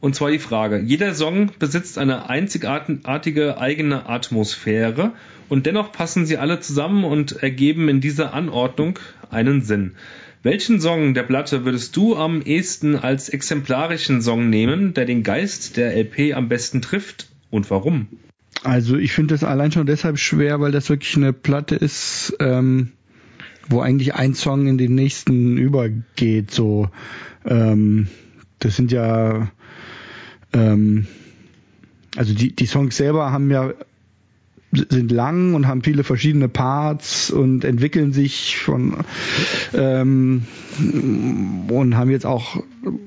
und 0.00 0.14
zwar 0.14 0.30
die 0.30 0.38
Frage. 0.38 0.80
Jeder 0.80 1.14
Song 1.14 1.52
besitzt 1.58 1.96
eine 1.96 2.28
einzigartige 2.28 3.58
eigene 3.58 4.08
Atmosphäre 4.08 5.12
und 5.48 5.64
dennoch 5.64 5.92
passen 5.92 6.26
sie 6.26 6.36
alle 6.36 6.60
zusammen 6.60 7.04
und 7.04 7.42
ergeben 7.42 7.88
in 7.88 8.00
dieser 8.00 8.34
Anordnung 8.34 8.98
einen 9.30 9.62
Sinn. 9.62 9.94
Welchen 10.42 10.80
Song 10.80 11.14
der 11.14 11.22
Platte 11.22 11.64
würdest 11.64 11.96
du 11.96 12.16
am 12.16 12.42
ehesten 12.42 12.96
als 12.96 13.28
exemplarischen 13.28 14.22
Song 14.22 14.50
nehmen, 14.50 14.92
der 14.92 15.04
den 15.04 15.22
Geist 15.22 15.76
der 15.76 15.96
LP 15.96 16.34
am 16.34 16.48
besten 16.48 16.82
trifft 16.82 17.28
und 17.50 17.70
warum? 17.70 18.08
Also 18.64 18.96
ich 18.96 19.12
finde 19.12 19.34
das 19.34 19.44
allein 19.44 19.72
schon 19.72 19.86
deshalb 19.86 20.18
schwer, 20.18 20.60
weil 20.60 20.72
das 20.72 20.88
wirklich 20.88 21.16
eine 21.16 21.32
Platte 21.32 21.74
ist, 21.74 22.36
ähm, 22.38 22.92
wo 23.68 23.80
eigentlich 23.80 24.14
ein 24.14 24.34
Song 24.34 24.66
in 24.66 24.78
den 24.78 24.94
nächsten 24.94 25.56
übergeht. 25.56 26.50
So, 26.50 26.88
ähm, 27.44 28.08
das 28.60 28.76
sind 28.76 28.92
ja, 28.92 29.50
ähm, 30.52 31.06
also 32.16 32.34
die 32.34 32.54
die 32.54 32.66
Songs 32.66 32.96
selber 32.96 33.32
haben 33.32 33.50
ja 33.50 33.72
sind 34.72 35.12
lang 35.12 35.54
und 35.54 35.66
haben 35.66 35.82
viele 35.82 36.02
verschiedene 36.02 36.48
Parts 36.48 37.30
und 37.30 37.62
entwickeln 37.64 38.12
sich 38.12 38.56
von 38.56 38.96
ähm, 39.74 40.44
und 41.68 41.96
haben 41.96 42.10
jetzt 42.10 42.24
auch 42.24 42.62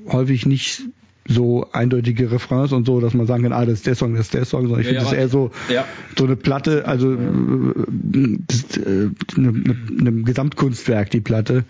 häufig 0.06 0.46
nicht 0.46 0.84
so 1.28 1.66
eindeutige 1.72 2.30
Refrains 2.30 2.72
und 2.72 2.86
so, 2.86 3.00
dass 3.00 3.14
man 3.14 3.26
sagen 3.26 3.42
kann, 3.42 3.52
ah, 3.52 3.64
das 3.64 3.74
ist 3.74 3.86
der 3.86 3.94
Song, 3.94 4.14
das 4.14 4.26
ist 4.26 4.34
der 4.34 4.44
Song, 4.44 4.62
sondern 4.62 4.80
ich 4.80 4.86
Ja, 4.86 5.00
finde 5.00 5.04
ja, 5.04 5.10
das 5.10 5.18
eher 5.18 5.28
so 5.28 5.50
Ja. 5.68 5.84
so 6.16 6.24
eine 6.24 6.36
Platte, 6.36 6.86
also 6.86 7.12
äh, 7.14 7.18
das, 8.46 8.76
äh, 8.76 9.10
eine, 9.36 9.48
eine, 9.48 9.76
eine 10.00 10.12
Gesamtkunstwerk, 10.22 11.10
die 11.10 11.20
Platte. 11.20 11.64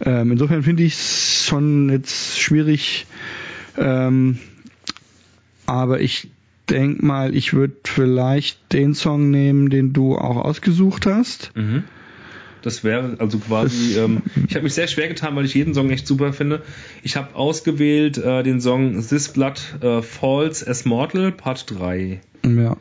Ähm, 0.00 0.32
insofern 0.32 0.62
finde 0.62 0.82
ich 0.84 0.94
es 0.94 1.44
schon 1.46 1.88
jetzt 1.90 2.38
schwierig, 2.38 3.06
ähm, 3.76 4.38
aber 5.66 6.00
ich 6.00 6.28
denk 6.68 7.02
mal, 7.02 7.34
ich 7.34 7.52
würde 7.52 7.74
vielleicht 7.84 8.72
den 8.72 8.94
Song 8.94 9.30
nehmen, 9.30 9.70
den 9.70 9.92
du 9.92 10.16
auch 10.16 10.36
ausgesucht 10.36 11.06
hast. 11.06 11.50
Mhm. 11.56 11.84
Das 12.62 12.84
wäre 12.84 13.16
also 13.18 13.38
quasi, 13.38 13.96
ähm, 13.98 14.22
ich 14.48 14.54
habe 14.54 14.64
mich 14.64 14.74
sehr 14.74 14.86
schwer 14.88 15.08
getan, 15.08 15.34
weil 15.36 15.44
ich 15.44 15.54
jeden 15.54 15.74
Song 15.74 15.90
echt 15.90 16.06
super 16.06 16.32
finde. 16.32 16.62
Ich 17.02 17.16
habe 17.16 17.34
ausgewählt 17.34 18.18
äh, 18.18 18.42
den 18.42 18.60
Song 18.60 19.02
This 19.06 19.28
Blood 19.28 19.60
äh, 19.82 20.02
Falls 20.02 20.66
as 20.66 20.84
Mortal 20.84 21.32
Part 21.32 21.70
3. 21.78 22.20
Ja. 22.46 22.76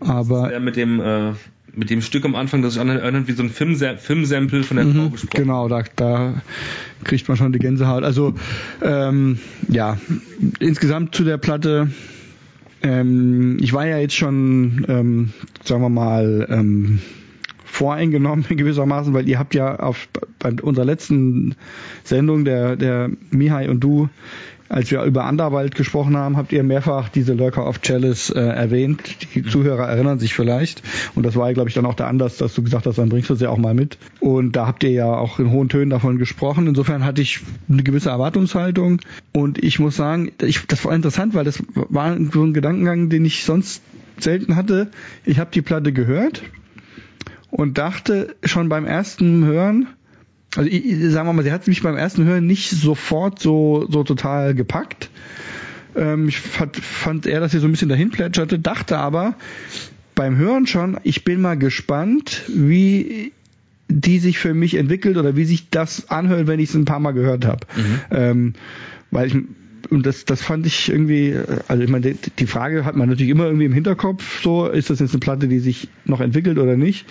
Aber 0.00 0.48
Der 0.48 0.60
mit 0.60 0.76
dem, 0.76 1.00
äh, 1.00 1.32
mit 1.74 1.90
dem 1.90 2.00
Stück 2.02 2.24
am 2.24 2.34
Anfang, 2.34 2.62
das 2.62 2.74
sich 2.74 2.82
anhört 2.82 3.28
wie 3.28 3.32
so 3.32 3.42
ein 3.42 3.50
Filmsa 3.50 3.96
Filmsample 3.96 4.62
von 4.62 4.76
der 4.78 4.86
Mhm, 4.86 4.94
Frau 4.94 5.08
gesprochen. 5.10 5.42
Genau, 5.42 5.68
da, 5.68 5.84
da 5.96 6.42
kriegt 7.04 7.28
man 7.28 7.36
schon 7.36 7.52
die 7.52 7.58
Gänsehaut. 7.58 8.02
Also 8.02 8.34
ähm, 8.82 9.38
ja, 9.68 9.98
insgesamt 10.58 11.14
zu 11.14 11.24
der 11.24 11.38
Platte. 11.38 11.90
Ähm, 12.82 13.58
ich 13.60 13.72
war 13.72 13.86
ja 13.86 13.98
jetzt 13.98 14.14
schon, 14.14 14.84
ähm, 14.88 15.32
sagen 15.64 15.82
wir 15.82 15.88
mal, 15.88 16.46
ähm, 16.50 17.00
voreingenommen 17.76 18.44
gewissermaßen, 18.48 19.14
weil 19.14 19.28
ihr 19.28 19.38
habt 19.38 19.54
ja 19.54 19.76
auf 19.76 20.08
bei 20.38 20.52
unserer 20.62 20.84
letzten 20.84 21.54
Sendung 22.04 22.44
der 22.44 22.76
der 22.76 23.10
Mihai 23.30 23.68
und 23.68 23.80
du 23.80 24.08
als 24.68 24.90
wir 24.90 25.02
über 25.02 25.24
Anderwald 25.24 25.74
gesprochen 25.74 26.16
haben, 26.16 26.36
habt 26.36 26.52
ihr 26.52 26.62
mehrfach 26.62 27.08
diese 27.08 27.34
Lurker 27.34 27.66
of 27.66 27.80
Chalice 27.82 28.30
äh, 28.30 28.40
erwähnt. 28.40 29.34
Die 29.34 29.44
Zuhörer 29.44 29.86
erinnern 29.86 30.18
sich 30.18 30.34
vielleicht. 30.34 30.82
Und 31.14 31.24
das 31.24 31.36
war 31.36 31.48
ja, 31.48 31.54
glaube 31.54 31.68
ich, 31.68 31.74
dann 31.74 31.86
auch 31.86 31.94
der 31.94 32.08
Anlass, 32.08 32.36
dass 32.36 32.54
du 32.54 32.62
gesagt 32.62 32.86
hast, 32.86 32.98
dann 32.98 33.08
bringst 33.08 33.30
du 33.30 33.34
es 33.34 33.40
ja 33.40 33.50
auch 33.50 33.58
mal 33.58 33.74
mit. 33.74 33.98
Und 34.18 34.56
da 34.56 34.66
habt 34.66 34.82
ihr 34.82 34.90
ja 34.90 35.06
auch 35.06 35.38
in 35.38 35.50
hohen 35.50 35.68
Tönen 35.68 35.90
davon 35.90 36.18
gesprochen. 36.18 36.66
Insofern 36.66 37.04
hatte 37.04 37.22
ich 37.22 37.40
eine 37.68 37.82
gewisse 37.82 38.10
Erwartungshaltung. 38.10 39.00
Und 39.32 39.62
ich 39.62 39.78
muss 39.78 39.96
sagen, 39.96 40.32
ich, 40.42 40.66
das 40.66 40.84
war 40.84 40.94
interessant, 40.94 41.34
weil 41.34 41.44
das 41.44 41.62
war 41.74 42.16
so 42.32 42.42
ein 42.42 42.52
Gedankengang, 42.52 43.08
den 43.08 43.24
ich 43.24 43.44
sonst 43.44 43.82
selten 44.18 44.56
hatte. 44.56 44.90
Ich 45.24 45.38
habe 45.38 45.50
die 45.52 45.62
Platte 45.62 45.92
gehört 45.92 46.42
und 47.50 47.78
dachte 47.78 48.36
schon 48.44 48.68
beim 48.68 48.84
ersten 48.84 49.44
Hören, 49.44 49.88
also 50.56 50.68
ich, 50.70 50.84
sagen 51.10 51.28
wir 51.28 51.32
mal, 51.32 51.42
sie 51.42 51.52
hat 51.52 51.66
mich 51.66 51.82
beim 51.82 51.96
ersten 51.96 52.24
Hören 52.24 52.46
nicht 52.46 52.70
sofort 52.70 53.38
so, 53.38 53.86
so 53.90 54.04
total 54.04 54.54
gepackt. 54.54 55.10
Ähm, 55.94 56.28
ich 56.28 56.38
fand, 56.38 56.76
fand 56.76 57.26
eher, 57.26 57.40
dass 57.40 57.52
sie 57.52 57.58
so 57.58 57.66
ein 57.66 57.72
bisschen 57.72 57.88
dahin 57.88 58.10
plätscherte, 58.10 58.58
dachte 58.58 58.98
aber 58.98 59.34
beim 60.14 60.36
Hören 60.36 60.66
schon, 60.66 60.98
ich 61.02 61.24
bin 61.24 61.40
mal 61.40 61.58
gespannt, 61.58 62.42
wie 62.48 63.32
die 63.88 64.18
sich 64.18 64.38
für 64.38 64.54
mich 64.54 64.74
entwickelt 64.74 65.16
oder 65.16 65.36
wie 65.36 65.44
sich 65.44 65.70
das 65.70 66.10
anhört, 66.10 66.46
wenn 66.46 66.58
ich 66.58 66.70
es 66.70 66.74
ein 66.74 66.86
paar 66.86 67.00
Mal 67.00 67.12
gehört 67.12 67.44
habe. 67.44 67.66
Ähm, 68.10 68.54
weil 69.10 69.28
ich 69.28 69.36
und 69.90 70.06
das, 70.06 70.24
das 70.24 70.42
fand 70.42 70.66
ich 70.66 70.88
irgendwie, 70.88 71.36
also 71.68 71.82
ich 71.82 71.90
meine, 71.90 72.14
die, 72.14 72.46
Frage 72.46 72.84
hat 72.84 72.96
man 72.96 73.08
natürlich 73.08 73.30
immer 73.30 73.44
irgendwie 73.44 73.66
im 73.66 73.72
Hinterkopf, 73.72 74.42
so, 74.42 74.66
ist 74.66 74.90
das 74.90 75.00
jetzt 75.00 75.12
eine 75.12 75.20
Platte, 75.20 75.48
die 75.48 75.58
sich 75.58 75.88
noch 76.04 76.20
entwickelt 76.20 76.58
oder 76.58 76.76
nicht? 76.76 77.06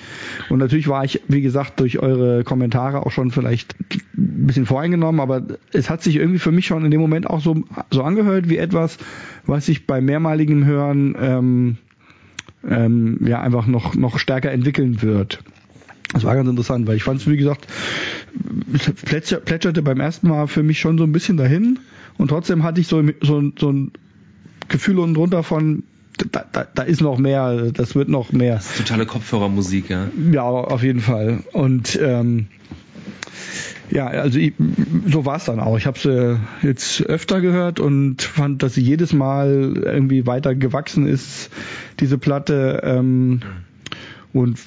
Und 0.50 0.60
natürlich 0.60 0.88
war 0.88 1.04
ich, 1.04 1.22
wie 1.28 1.42
gesagt, 1.42 1.80
durch 1.80 2.00
eure 2.00 2.44
Kommentare 2.44 3.06
auch 3.06 3.12
schon 3.12 3.32
vielleicht 3.32 3.76
ein 4.18 4.48
bisschen 4.48 4.66
voreingenommen, 4.66 5.22
aber 5.22 5.44
es 5.74 5.90
hat 5.90 6.04
sich 6.04 6.16
irgendwie 6.16 6.40
für 6.40 6.52
mich 6.52 6.66
schon 6.66 6.86
in 6.86 6.92
dem 6.92 7.02
Moment 7.02 7.30
auch 7.30 7.42
so, 7.42 7.64
so 7.92 8.04
angehört 8.04 8.50
wie 8.50 8.58
etwas, 8.58 8.98
was 9.46 9.66
sich 9.66 9.88
bei 9.88 10.02
mehrmaligem 10.02 10.66
Hören 10.66 11.16
ähm, 11.20 11.78
ähm, 12.68 13.20
ja 13.26 13.42
einfach 13.42 13.68
noch, 13.68 13.96
noch 13.96 14.20
stärker 14.20 14.52
entwickeln 14.52 15.02
wird. 15.02 15.44
Das 16.14 16.24
war 16.24 16.36
ganz 16.36 16.48
interessant, 16.48 16.88
weil 16.88 16.96
ich 16.96 17.04
fand 17.04 17.20
es, 17.20 17.30
wie 17.30 17.38
gesagt, 17.38 17.68
es 17.68 18.25
plätscher, 19.06 19.38
plätscherte 19.38 19.82
beim 19.82 20.00
ersten 20.00 20.28
Mal 20.28 20.48
für 20.48 20.64
mich 20.64 20.80
schon 20.80 20.98
so 20.98 21.04
ein 21.04 21.12
bisschen 21.12 21.38
dahin 21.38 21.80
und 22.18 22.30
trotzdem 22.30 22.64
hatte 22.64 22.82
ich 22.82 22.88
so, 22.88 23.04
so, 23.22 23.52
so 23.58 23.72
ein 23.72 23.92
Gefühl 24.68 25.00
unten 25.00 25.16
drunter 25.16 25.44
von, 25.44 25.84
da, 26.32 26.46
da, 26.52 26.66
da 26.74 26.84
ist 26.84 27.02
noch 27.02 27.18
mehr, 27.18 27.72
das 27.72 27.96
wird 27.96 28.10
noch 28.10 28.32
mehr. 28.32 28.62
Totale 28.78 29.06
Kopfhörermusik, 29.06 29.90
ja. 29.90 30.08
Ja, 30.32 30.44
auf 30.44 30.84
jeden 30.84 31.02
Fall. 31.02 31.44
Und 31.52 32.00
ähm, 32.02 32.48
ja, 33.92 34.08
also 34.08 34.40
ich, 34.40 34.54
so 35.08 35.26
war 35.26 35.38
es 35.38 35.46
dann 35.46 35.60
auch. 35.60 35.78
Ich 35.78 35.86
habe 35.86 36.00
sie 36.00 36.40
jetzt 36.64 37.06
öfter 37.06 37.42
gehört 37.42 37.80
und 37.80 38.22
fand, 38.22 38.64
dass 38.64 38.74
sie 38.74 38.82
jedes 38.82 39.14
Mal 39.14 39.74
irgendwie 39.84 40.26
weiter 40.26 40.56
gewachsen 40.56 41.08
ist, 41.08 41.50
diese 42.00 42.18
Platte. 42.18 42.82
Ähm, 42.84 43.42
und 44.34 44.60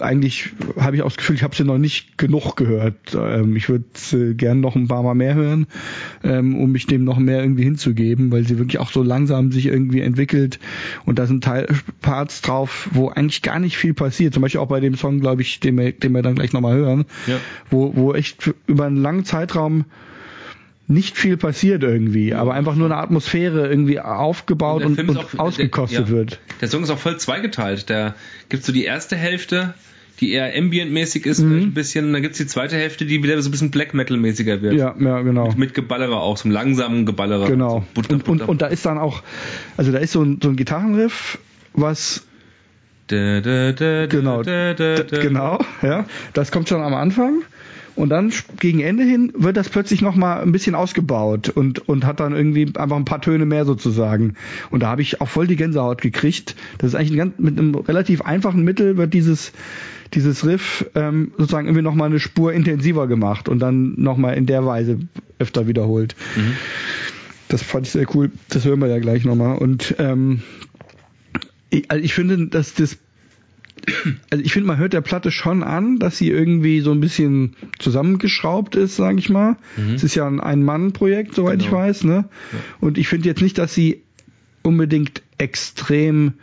eigentlich 0.00 0.50
habe 0.78 0.96
ich 0.96 1.02
auch 1.02 1.08
das 1.08 1.16
Gefühl, 1.16 1.36
ich 1.36 1.42
habe 1.42 1.54
sie 1.54 1.64
noch 1.64 1.78
nicht 1.78 2.18
genug 2.18 2.56
gehört. 2.56 2.96
Ähm, 3.14 3.54
ich 3.56 3.68
würde 3.68 3.84
äh, 4.12 4.34
gern 4.34 4.60
noch 4.60 4.76
ein 4.76 4.88
paar 4.88 5.02
Mal 5.02 5.14
mehr 5.14 5.34
hören, 5.34 5.66
ähm, 6.22 6.56
um 6.56 6.72
mich 6.72 6.86
dem 6.86 7.04
noch 7.04 7.18
mehr 7.18 7.40
irgendwie 7.40 7.64
hinzugeben, 7.64 8.32
weil 8.32 8.44
sie 8.46 8.58
wirklich 8.58 8.78
auch 8.78 8.90
so 8.90 9.02
langsam 9.02 9.52
sich 9.52 9.66
irgendwie 9.66 10.00
entwickelt. 10.00 10.58
Und 11.04 11.18
da 11.18 11.26
sind 11.26 11.44
Teil 11.44 11.68
Parts 12.00 12.42
drauf, 12.42 12.88
wo 12.92 13.08
eigentlich 13.08 13.42
gar 13.42 13.58
nicht 13.58 13.76
viel 13.76 13.94
passiert. 13.94 14.34
Zum 14.34 14.42
Beispiel 14.42 14.60
auch 14.60 14.68
bei 14.68 14.80
dem 14.80 14.96
Song, 14.96 15.20
glaube 15.20 15.42
ich, 15.42 15.60
den 15.60 15.78
wir, 15.78 15.92
den 15.92 16.12
wir 16.12 16.22
dann 16.22 16.34
gleich 16.34 16.52
nochmal 16.52 16.74
hören, 16.76 17.04
Ja. 17.26 17.36
wo, 17.70 17.94
wo 17.94 18.14
echt 18.14 18.52
über 18.66 18.86
einen 18.86 18.96
langen 18.96 19.24
Zeitraum 19.24 19.84
nicht 20.86 21.16
viel 21.16 21.36
passiert 21.36 21.82
irgendwie, 21.82 22.34
aber 22.34 22.52
einfach 22.54 22.74
nur 22.74 22.86
eine 22.86 22.96
Atmosphäre 22.96 23.68
irgendwie 23.68 24.00
aufgebaut 24.00 24.84
und, 24.84 24.98
und, 24.98 25.16
auch- 25.16 25.38
ausgekostet 25.38 25.98
der- 26.00 26.06
ja. 26.06 26.10
wird. 26.10 26.40
Der 26.60 26.68
Song 26.68 26.82
ist 26.82 26.90
auch 26.90 26.98
voll 26.98 27.16
zweigeteilt. 27.18 27.88
Da 27.88 28.14
gibt's 28.50 28.66
so 28.66 28.72
die 28.72 28.84
erste 28.84 29.16
Hälfte, 29.16 29.72
die 30.20 30.30
eher 30.32 30.54
ambient-mäßig 30.56 31.24
ist, 31.26 31.40
Mhm. 31.40 31.58
ein 31.58 31.74
bisschen. 31.74 32.06
Und 32.06 32.12
dann 32.12 32.22
gibt's 32.22 32.38
die 32.38 32.46
zweite 32.46 32.76
Hälfte, 32.76 33.06
die 33.06 33.22
wieder 33.22 33.40
so 33.40 33.48
ein 33.48 33.52
bisschen 33.52 33.70
Black 33.70 33.94
Metal-mäßiger 33.94 34.60
wird. 34.62 34.74
Ja, 34.74 34.94
ja, 34.98 35.22
genau. 35.22 35.48
Mit, 35.48 35.58
mit 35.58 35.74
Geballere 35.74 36.16
auch, 36.20 36.36
so 36.36 36.44
einem 36.44 36.52
langsamen 36.52 37.06
Geballere. 37.06 37.46
Genau. 37.48 37.80
So 37.80 37.84
butter, 37.94 38.14
und, 38.14 38.28
und, 38.28 38.38
butter. 38.38 38.48
und 38.50 38.62
da 38.62 38.66
ist 38.66 38.84
dann 38.84 38.98
auch, 38.98 39.22
also 39.78 39.90
da 39.90 39.98
ist 39.98 40.12
so 40.12 40.22
ein, 40.22 40.38
so 40.42 40.50
ein 40.50 40.56
Gitarrenriff, 40.56 41.38
was 41.72 42.26
Da, 43.06 43.40
da, 43.40 43.72
da, 43.72 44.06
genau, 44.06 44.42
genau, 44.42 45.58
ja, 45.82 46.06
das 46.32 46.50
kommt 46.52 46.68
schon 46.70 46.80
am 46.82 46.94
Anfang 46.94 47.42
und 47.96 48.08
dann 48.08 48.32
gegen 48.58 48.80
Ende 48.80 49.04
hin 49.04 49.32
wird 49.36 49.56
das 49.56 49.68
plötzlich 49.68 50.02
noch 50.02 50.16
mal 50.16 50.40
ein 50.40 50.52
bisschen 50.52 50.74
ausgebaut 50.74 51.48
und 51.48 51.88
und 51.88 52.04
hat 52.04 52.20
dann 52.20 52.34
irgendwie 52.34 52.72
einfach 52.76 52.96
ein 52.96 53.04
paar 53.04 53.20
Töne 53.20 53.46
mehr 53.46 53.64
sozusagen 53.64 54.34
und 54.70 54.82
da 54.82 54.88
habe 54.88 55.02
ich 55.02 55.20
auch 55.20 55.28
voll 55.28 55.46
die 55.46 55.56
Gänsehaut 55.56 56.00
gekriegt. 56.00 56.56
Das 56.78 56.88
ist 56.88 56.94
eigentlich 56.94 57.12
ein 57.12 57.18
ganz, 57.18 57.34
mit 57.38 57.58
einem 57.58 57.74
relativ 57.74 58.22
einfachen 58.22 58.64
Mittel 58.64 58.96
wird 58.96 59.14
dieses 59.14 59.52
dieses 60.12 60.46
Riff 60.46 60.86
ähm, 60.94 61.32
sozusagen 61.38 61.66
irgendwie 61.66 61.82
noch 61.82 61.94
mal 61.94 62.06
eine 62.06 62.20
Spur 62.20 62.52
intensiver 62.52 63.06
gemacht 63.06 63.48
und 63.48 63.58
dann 63.58 63.94
noch 63.96 64.16
mal 64.16 64.32
in 64.32 64.46
der 64.46 64.64
Weise 64.64 64.98
öfter 65.38 65.66
wiederholt. 65.66 66.14
Das 67.48 67.62
fand 67.62 67.86
ich 67.86 67.92
sehr 67.92 68.06
cool. 68.14 68.30
Das 68.48 68.64
hören 68.64 68.80
wir 68.80 68.88
ja 68.88 68.98
gleich 68.98 69.24
nochmal. 69.24 69.58
Und 69.58 69.96
ähm, 69.98 70.42
ich, 71.70 71.90
also 71.90 72.02
ich 72.02 72.14
finde, 72.14 72.46
dass 72.46 72.74
das 72.74 72.98
also 74.30 74.44
ich 74.44 74.52
finde, 74.52 74.66
man 74.66 74.78
hört 74.78 74.92
der 74.92 75.00
Platte 75.00 75.30
schon 75.30 75.62
an, 75.62 75.98
dass 75.98 76.18
sie 76.18 76.28
irgendwie 76.30 76.80
so 76.80 76.92
ein 76.92 77.00
bisschen 77.00 77.54
zusammengeschraubt 77.78 78.76
ist, 78.76 78.96
sage 78.96 79.18
ich 79.18 79.30
mal. 79.30 79.56
Es 79.94 80.04
ist 80.04 80.14
ja 80.14 80.26
ein 80.26 80.40
Ein-Mann-Projekt, 80.40 81.34
soweit 81.34 81.60
ich 81.60 81.66
Genau. 81.68 81.78
weiß. 81.78 82.04
Ne? 82.04 82.24
Und 82.80 82.98
ich 82.98 83.08
finde 83.08 83.28
jetzt 83.28 83.42
nicht, 83.42 83.58
dass 83.58 83.74
sie 83.74 84.02
unbedingt 84.62 85.22
extrem 85.38 86.34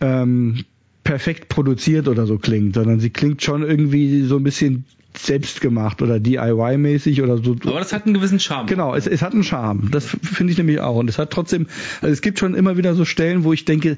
ähm, 0.00 0.64
perfekt 1.04 1.48
produziert 1.48 2.08
oder 2.08 2.26
so 2.26 2.38
klingt, 2.38 2.74
sondern 2.74 2.98
sie 3.00 3.10
klingt 3.10 3.42
schon 3.42 3.62
irgendwie 3.62 4.22
so 4.22 4.36
ein 4.36 4.42
bisschen 4.42 4.84
selbstgemacht 5.16 6.02
oder 6.02 6.16
DIY-mäßig 6.18 7.22
oder 7.22 7.38
so. 7.38 7.56
Aber 7.64 7.78
das 7.78 7.92
hat 7.92 8.04
einen 8.04 8.14
gewissen 8.14 8.38
Charme. 8.40 8.66
Genau, 8.66 8.94
es, 8.94 9.06
es 9.06 9.22
hat 9.22 9.32
einen 9.32 9.44
Charme. 9.44 9.88
Das 9.90 10.04
finde 10.06 10.52
ich 10.52 10.58
nämlich 10.58 10.80
auch. 10.80 10.96
Und 10.96 11.08
es 11.08 11.18
hat 11.18 11.30
trotzdem, 11.30 11.68
also 12.02 12.12
es 12.12 12.20
gibt 12.20 12.38
schon 12.38 12.54
immer 12.54 12.76
wieder 12.76 12.94
so 12.94 13.04
Stellen, 13.04 13.44
wo 13.44 13.52
ich 13.52 13.64
denke, 13.64 13.96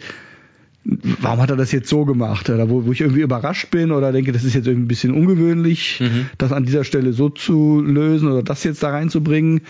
warum 0.84 1.40
hat 1.40 1.50
er 1.50 1.56
das 1.56 1.72
jetzt 1.72 1.88
so 1.88 2.04
gemacht? 2.04 2.48
Oder 2.50 2.70
wo, 2.70 2.86
wo 2.86 2.92
ich 2.92 3.00
irgendwie 3.00 3.20
überrascht 3.20 3.70
bin 3.70 3.92
oder 3.92 4.12
denke, 4.12 4.32
das 4.32 4.44
ist 4.44 4.54
jetzt 4.54 4.66
irgendwie 4.66 4.86
ein 4.86 4.88
bisschen 4.88 5.12
ungewöhnlich, 5.12 6.02
das 6.38 6.52
an 6.52 6.64
dieser 6.64 6.84
Stelle 6.84 7.12
so 7.12 7.28
zu 7.28 7.80
lösen 7.80 8.28
oder 8.28 8.42
das 8.42 8.64
jetzt 8.64 8.82
da 8.82 8.90
reinzubringen. 8.90 9.62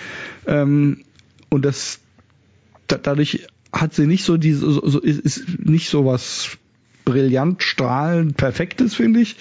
Ähm, 0.47 0.98
und 1.51 1.64
das 1.64 2.01
da, 2.89 2.98
dadurch 2.98 3.47
hat 3.72 3.94
sie 3.94 4.06
nicht 4.06 4.24
so 4.24 4.36
diese, 4.36 4.70
so, 4.70 4.86
so, 4.86 4.98
ist, 5.01 5.20
ist 5.20 5.59
nicht 5.64 5.89
so 5.89 6.05
was 6.05 6.59
brillant, 7.05 7.62
strahlend, 7.62 8.36
perfektes, 8.36 8.94
finde 8.94 9.20
ich. 9.20 9.36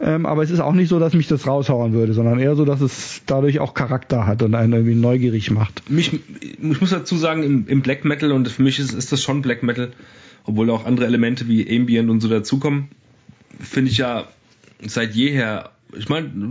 Ähm, 0.00 0.26
aber 0.26 0.42
es 0.42 0.50
ist 0.50 0.60
auch 0.60 0.74
nicht 0.74 0.88
so, 0.88 0.98
dass 0.98 1.14
mich 1.14 1.26
das 1.26 1.46
raushauen 1.46 1.92
würde, 1.92 2.12
sondern 2.12 2.38
eher 2.38 2.54
so, 2.54 2.64
dass 2.64 2.80
es 2.80 3.22
dadurch 3.26 3.60
auch 3.60 3.74
Charakter 3.74 4.26
hat 4.26 4.42
und 4.42 4.54
einen 4.54 4.72
irgendwie 4.72 4.94
neugierig 4.94 5.50
macht. 5.50 5.88
Mich, 5.90 6.20
ich 6.40 6.80
muss 6.80 6.90
dazu 6.90 7.16
sagen, 7.16 7.42
im, 7.42 7.66
im 7.66 7.80
Black 7.80 8.04
Metal, 8.04 8.32
und 8.32 8.48
für 8.48 8.62
mich 8.62 8.78
ist, 8.78 8.92
ist 8.92 9.12
das 9.12 9.22
schon 9.22 9.40
Black 9.42 9.62
Metal, 9.62 9.92
obwohl 10.46 10.70
auch 10.70 10.84
andere 10.86 11.06
Elemente 11.06 11.48
wie 11.48 11.68
Ambient 11.76 12.08
und 12.10 12.20
so 12.20 12.28
dazukommen, 12.28 12.88
finde 13.60 13.90
ich 13.90 13.98
ja 13.98 14.28
seit 14.86 15.14
jeher, 15.14 15.70
ich 15.96 16.08
meine, 16.08 16.50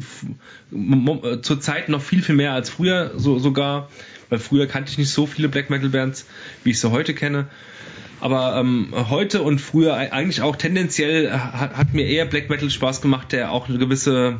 zur 1.41 1.61
Zeit 1.61 1.89
noch 1.89 2.01
viel, 2.01 2.21
viel 2.21 2.35
mehr 2.35 2.53
als 2.53 2.69
früher 2.69 3.11
so, 3.17 3.39
sogar, 3.39 3.89
weil 4.29 4.39
früher 4.39 4.67
kannte 4.67 4.91
ich 4.91 4.97
nicht 4.97 5.09
so 5.11 5.25
viele 5.27 5.49
Black 5.49 5.69
Metal 5.69 5.89
Bands, 5.89 6.25
wie 6.63 6.71
ich 6.71 6.79
sie 6.79 6.89
heute 6.91 7.13
kenne. 7.13 7.47
Aber 8.21 8.55
ähm, 8.59 8.87
heute 9.09 9.43
und 9.43 9.59
früher 9.59 9.93
ei- 9.95 10.11
eigentlich 10.11 10.41
auch 10.41 10.55
tendenziell 10.55 11.31
hat, 11.31 11.77
hat 11.77 11.93
mir 11.93 12.07
eher 12.07 12.25
Black 12.25 12.49
Metal 12.49 12.69
Spaß 12.69 13.01
gemacht, 13.01 13.31
der 13.33 13.51
auch 13.51 13.69
eine 13.69 13.77
gewisse, 13.77 14.39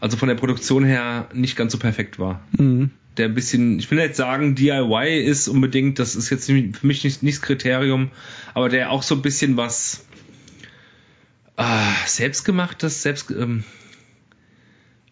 also 0.00 0.16
von 0.16 0.28
der 0.28 0.34
Produktion 0.34 0.84
her 0.84 1.28
nicht 1.32 1.56
ganz 1.56 1.72
so 1.72 1.78
perfekt 1.78 2.18
war 2.18 2.40
Mhm. 2.58 2.90
Der 3.18 3.26
ein 3.26 3.34
bisschen, 3.34 3.78
ich 3.78 3.90
will 3.90 3.98
jetzt 3.98 4.16
sagen, 4.16 4.54
DIY 4.54 5.20
ist 5.22 5.48
unbedingt, 5.48 5.98
das 5.98 6.16
ist 6.16 6.30
jetzt 6.30 6.46
für 6.46 6.52
mich 6.86 7.04
nicht, 7.04 7.22
nicht 7.22 7.38
das 7.38 7.42
Kriterium, 7.42 8.10
aber 8.54 8.68
der 8.68 8.90
auch 8.90 9.02
so 9.02 9.14
ein 9.14 9.22
bisschen 9.22 9.56
was 9.56 10.04
ah, 11.56 11.92
selbstgemachtes, 12.06 13.02
selbst, 13.02 13.30
ähm, 13.30 13.64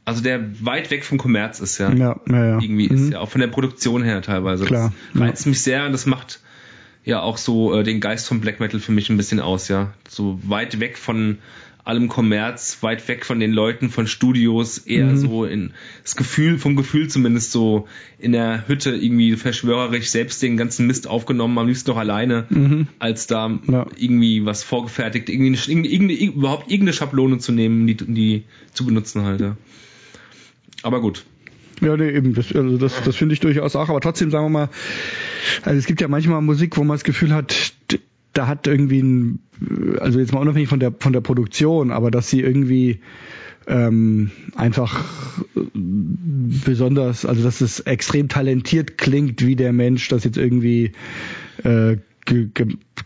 also 0.05 0.23
der 0.23 0.41
weit 0.65 0.91
weg 0.91 1.05
vom 1.05 1.19
Kommerz 1.19 1.61
ist, 1.61 1.79
ja. 1.79 1.93
Ja, 1.93 2.21
ja, 2.29 2.45
ja. 2.45 2.59
Irgendwie 2.61 2.89
Mhm. 2.89 2.95
ist 2.95 3.13
ja 3.13 3.21
auch 3.21 3.29
von 3.29 3.41
der 3.41 3.49
Produktion 3.49 4.05
her 4.05 4.23
teilweise. 4.23 4.65
Klar, 4.65 4.93
Das 5.13 5.21
ja. 5.21 5.27
reizt 5.27 5.47
mich 5.47 5.63
sehr 5.63 5.85
und 5.85 5.93
das 5.93 6.07
macht, 6.07 6.41
ja 7.05 7.23
auch 7.23 7.39
so 7.39 7.75
äh, 7.75 7.83
den 7.83 8.01
Geist 8.01 8.29
vom 8.29 8.41
Black 8.41 8.61
Metal 8.61 8.81
für 8.81 8.93
mich 8.93 9.11
ein 9.11 9.17
bisschen 9.17 9.41
aus, 9.41 9.69
ja. 9.69 9.95
So 10.09 10.39
weit 10.45 10.81
weg 10.81 10.99
von 10.99 11.39
allem 11.87 12.09
Kommerz, 12.09 12.79
weit 12.81 13.07
weg 13.07 13.25
von 13.25 13.39
den 13.39 13.53
Leuten, 13.53 13.91
von 13.91 14.09
Studios, 14.09 14.79
eher 14.79 15.07
mhm. 15.07 15.17
so 15.17 15.45
in 15.45 15.73
das 16.03 16.17
Gefühl, 16.17 16.59
vom 16.59 16.75
Gefühl 16.75 17.09
zumindest 17.09 17.53
so 17.53 17.87
in 18.19 18.33
der 18.33 18.67
Hütte 18.67 18.91
irgendwie 18.91 19.37
verschwörerisch 19.37 20.11
selbst 20.11 20.43
den 20.43 20.57
ganzen 20.57 20.89
Mist 20.89 21.07
aufgenommen, 21.07 21.57
am 21.59 21.69
liebsten 21.69 21.91
noch 21.91 21.97
alleine, 21.97 22.47
mhm. 22.51 22.89
als 22.99 23.29
da 23.29 23.57
ja. 23.69 23.87
irgendwie 23.97 24.45
was 24.45 24.65
vorgefertigt, 24.65 25.29
irgendwie, 25.29 25.59
irgendwie, 25.71 25.95
irgendwie, 25.95 26.25
überhaupt 26.25 26.71
irgendeine 26.71 26.93
Schablone 26.93 27.39
zu 27.39 27.53
nehmen, 27.53 27.87
die, 27.87 27.95
die 27.95 28.43
zu 28.73 28.85
benutzen 28.85 29.23
halt, 29.23 29.41
ja. 29.41 29.57
Aber 30.83 31.01
gut. 31.01 31.25
Ja, 31.81 31.97
nee, 31.97 32.11
eben, 32.11 32.35
das, 32.35 32.53
also 32.53 32.79
das, 32.79 33.01
das 33.05 33.15
finde 33.15 33.35
ich 33.35 33.41
durchaus 33.41 33.77
auch, 33.77 33.89
aber 33.89 34.01
trotzdem 34.01 34.33
sagen 34.33 34.47
wir 34.47 34.51
mal, 34.51 34.69
also 35.63 35.79
es 35.79 35.87
gibt 35.87 36.01
ja 36.01 36.09
manchmal 36.09 36.43
Musik, 36.43 36.77
wo 36.77 36.83
man 36.83 36.97
das 36.97 37.05
Gefühl 37.05 37.33
hat, 37.33 37.75
da 38.37 38.47
hat 38.47 38.67
irgendwie 38.67 39.01
ein, 39.01 39.39
also 40.01 40.19
jetzt 40.19 40.33
mal 40.33 40.41
unabhängig 40.41 40.69
von 40.69 40.81
der 40.81 40.93
von 40.99 41.13
der 41.13 41.21
Produktion, 41.21 41.91
aber 41.91 42.11
dass 42.11 42.29
sie 42.29 42.41
irgendwie 42.41 43.01
ähm, 43.67 44.31
einfach 44.55 45.05
besonders, 45.75 47.25
also 47.25 47.43
dass 47.43 47.61
es 47.61 47.81
extrem 47.81 48.29
talentiert 48.29 48.99
klingt, 48.99 49.45
wie 49.45 49.57
der 49.57 49.73
Mensch 49.73 50.09
das 50.09 50.25
jetzt 50.25 50.37
irgendwie 50.37 50.93
äh, 51.65 51.97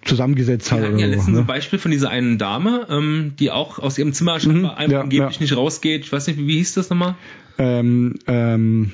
zusammengesetzt 0.05 0.73
hat. 0.73 0.81
Wir 0.81 0.89
hatten 0.89 0.99
ja 0.99 1.07
letztens 1.07 1.37
ne? 1.37 1.41
ein 1.41 1.47
Beispiel 1.47 1.79
von 1.79 1.91
dieser 1.91 2.11
einen 2.11 2.39
Dame, 2.39 2.87
ähm, 2.91 3.33
die 3.39 3.51
auch 3.51 3.79
aus 3.79 3.99
ihrem 3.99 4.13
Zimmer 4.13 4.39
mhm, 4.43 4.65
ja, 4.65 4.71
angeblich 4.71 5.37
ja. 5.37 5.41
nicht 5.41 5.57
rausgeht. 5.57 6.05
Ich 6.05 6.13
weiß 6.13 6.27
nicht, 6.27 6.39
wie, 6.39 6.47
wie 6.47 6.57
hieß 6.57 6.75
das 6.75 6.91
nochmal? 6.91 7.17
Ähm, 7.59 8.15
ähm, 8.27 8.93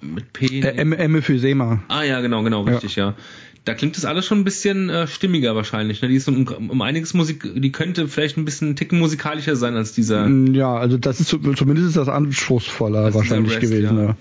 Mit 0.00 0.32
P. 0.32 0.60
Äh, 0.60 0.76
Emme 0.76 1.22
für 1.22 1.38
Sema. 1.38 1.82
Ah 1.88 2.02
ja, 2.02 2.20
genau, 2.20 2.42
genau, 2.42 2.62
richtig, 2.62 2.96
ja. 2.96 3.10
ja 3.10 3.16
da 3.64 3.74
klingt 3.74 3.96
das 3.96 4.04
alles 4.04 4.26
schon 4.26 4.38
ein 4.38 4.44
bisschen 4.44 4.90
äh, 4.90 5.06
stimmiger 5.06 5.54
wahrscheinlich. 5.54 6.02
Ne? 6.02 6.08
Die 6.08 6.16
ist 6.16 6.28
um, 6.28 6.46
um 6.46 6.82
einiges 6.82 7.14
Musik, 7.14 7.48
die 7.54 7.72
könnte 7.72 8.08
vielleicht 8.08 8.36
ein 8.36 8.44
bisschen 8.44 8.68
einen 8.68 8.76
Ticken 8.76 8.98
musikalischer 8.98 9.54
sein 9.54 9.76
als 9.76 9.92
dieser. 9.92 10.28
Mm, 10.28 10.54
ja, 10.54 10.74
also 10.74 10.98
das 10.98 11.20
ist 11.20 11.28
zumindest 11.28 11.88
ist 11.88 11.96
das 11.96 12.08
anspruchsvoller 12.08 13.14
wahrscheinlich 13.14 13.52
Rest, 13.52 13.62
gewesen. 13.62 13.98
Ja. 13.98 14.16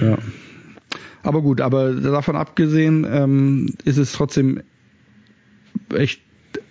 ja. 0.00 0.18
Aber 1.22 1.40
gut, 1.40 1.60
aber 1.60 1.92
davon 1.92 2.36
abgesehen 2.36 3.06
ähm, 3.08 3.74
ist 3.84 3.96
es 3.96 4.12
trotzdem 4.12 4.62
echt 5.94 6.20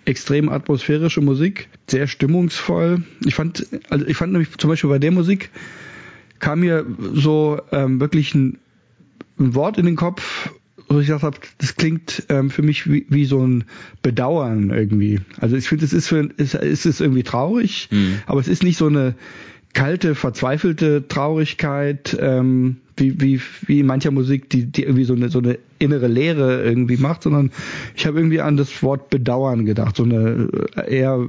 extrem 0.04 0.48
atmosphärische 0.48 1.22
Musik, 1.22 1.68
sehr 1.88 2.06
stimmungsvoll. 2.06 3.02
Ich 3.24 3.34
fand, 3.34 3.66
also 3.88 4.06
ich 4.06 4.16
fand 4.16 4.32
nämlich 4.32 4.56
zum 4.58 4.70
Beispiel 4.70 4.90
bei 4.90 4.98
der 4.98 5.10
Musik 5.10 5.50
kam 6.38 6.60
mir 6.60 6.84
so 7.14 7.60
ähm, 7.72 8.00
wirklich 8.00 8.34
ein, 8.34 8.58
ein 9.38 9.54
Wort 9.54 9.78
in 9.78 9.86
den 9.86 9.96
Kopf, 9.96 10.50
wo 10.94 11.00
ich 11.00 11.06
gesagt 11.06 11.22
habe, 11.22 11.36
das 11.58 11.76
klingt 11.76 12.24
ähm, 12.28 12.50
für 12.50 12.62
mich 12.62 12.90
wie, 12.90 13.06
wie 13.08 13.24
so 13.24 13.44
ein 13.46 13.64
Bedauern 14.02 14.70
irgendwie. 14.70 15.20
Also 15.38 15.56
ich 15.56 15.68
finde, 15.68 15.84
es 15.84 15.92
ist 15.92 16.08
für 16.08 16.28
es 16.36 16.54
ist, 16.54 16.86
ist 16.86 17.00
irgendwie 17.00 17.22
traurig, 17.22 17.88
mhm. 17.90 18.20
aber 18.26 18.40
es 18.40 18.48
ist 18.48 18.62
nicht 18.62 18.78
so 18.78 18.86
eine 18.86 19.14
kalte, 19.74 20.14
verzweifelte 20.14 21.06
Traurigkeit, 21.08 22.16
ähm, 22.20 22.76
wie, 22.96 23.20
wie, 23.20 23.40
wie 23.66 23.80
in 23.80 23.86
mancher 23.86 24.12
Musik, 24.12 24.48
die, 24.48 24.66
die 24.66 24.84
irgendwie 24.84 25.04
so 25.04 25.14
eine, 25.14 25.28
so 25.28 25.40
eine 25.40 25.58
innere 25.80 26.06
Leere 26.06 26.62
irgendwie 26.62 26.96
macht, 26.96 27.24
sondern 27.24 27.50
ich 27.96 28.06
habe 28.06 28.18
irgendwie 28.18 28.40
an 28.40 28.56
das 28.56 28.82
Wort 28.82 29.10
Bedauern 29.10 29.64
gedacht. 29.64 29.96
So 29.96 30.04
eine 30.04 30.48
eher, 30.86 31.26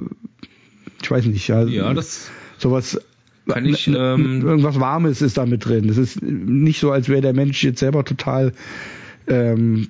ich 1.02 1.10
weiß 1.10 1.26
nicht, 1.26 1.48
ja, 1.48 1.64
ja 1.66 1.94
das 1.94 2.30
sowas 2.60 3.02
kann 3.48 3.66
ich, 3.66 3.88
ähm, 3.88 4.42
irgendwas 4.42 4.80
Warmes 4.80 5.22
ist 5.22 5.38
da 5.38 5.46
mit 5.46 5.66
drin. 5.66 5.90
Es 5.90 5.98
ist 5.98 6.22
nicht 6.22 6.80
so, 6.80 6.92
als 6.92 7.10
wäre 7.10 7.22
der 7.22 7.34
Mensch 7.34 7.64
jetzt 7.64 7.80
selber 7.80 8.04
total 8.04 8.54
ähm, 9.28 9.90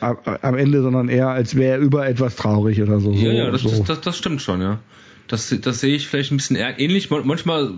am 0.00 0.56
Ende, 0.56 0.82
sondern 0.82 1.08
eher, 1.08 1.28
als 1.28 1.54
wäre 1.54 1.74
er 1.74 1.78
über 1.78 2.06
etwas 2.06 2.36
traurig 2.36 2.80
oder 2.82 3.00
so. 3.00 3.12
Ja, 3.12 3.32
ja, 3.32 3.50
das, 3.50 3.62
so. 3.62 3.68
das, 3.68 3.84
das, 3.84 4.00
das, 4.00 4.18
stimmt 4.18 4.40
schon, 4.42 4.60
ja. 4.60 4.80
Das, 5.28 5.54
das 5.60 5.80
sehe 5.80 5.94
ich 5.94 6.08
vielleicht 6.08 6.32
ein 6.32 6.36
bisschen 6.38 6.56
ähnlich. 6.56 7.10
Manchmal, 7.10 7.72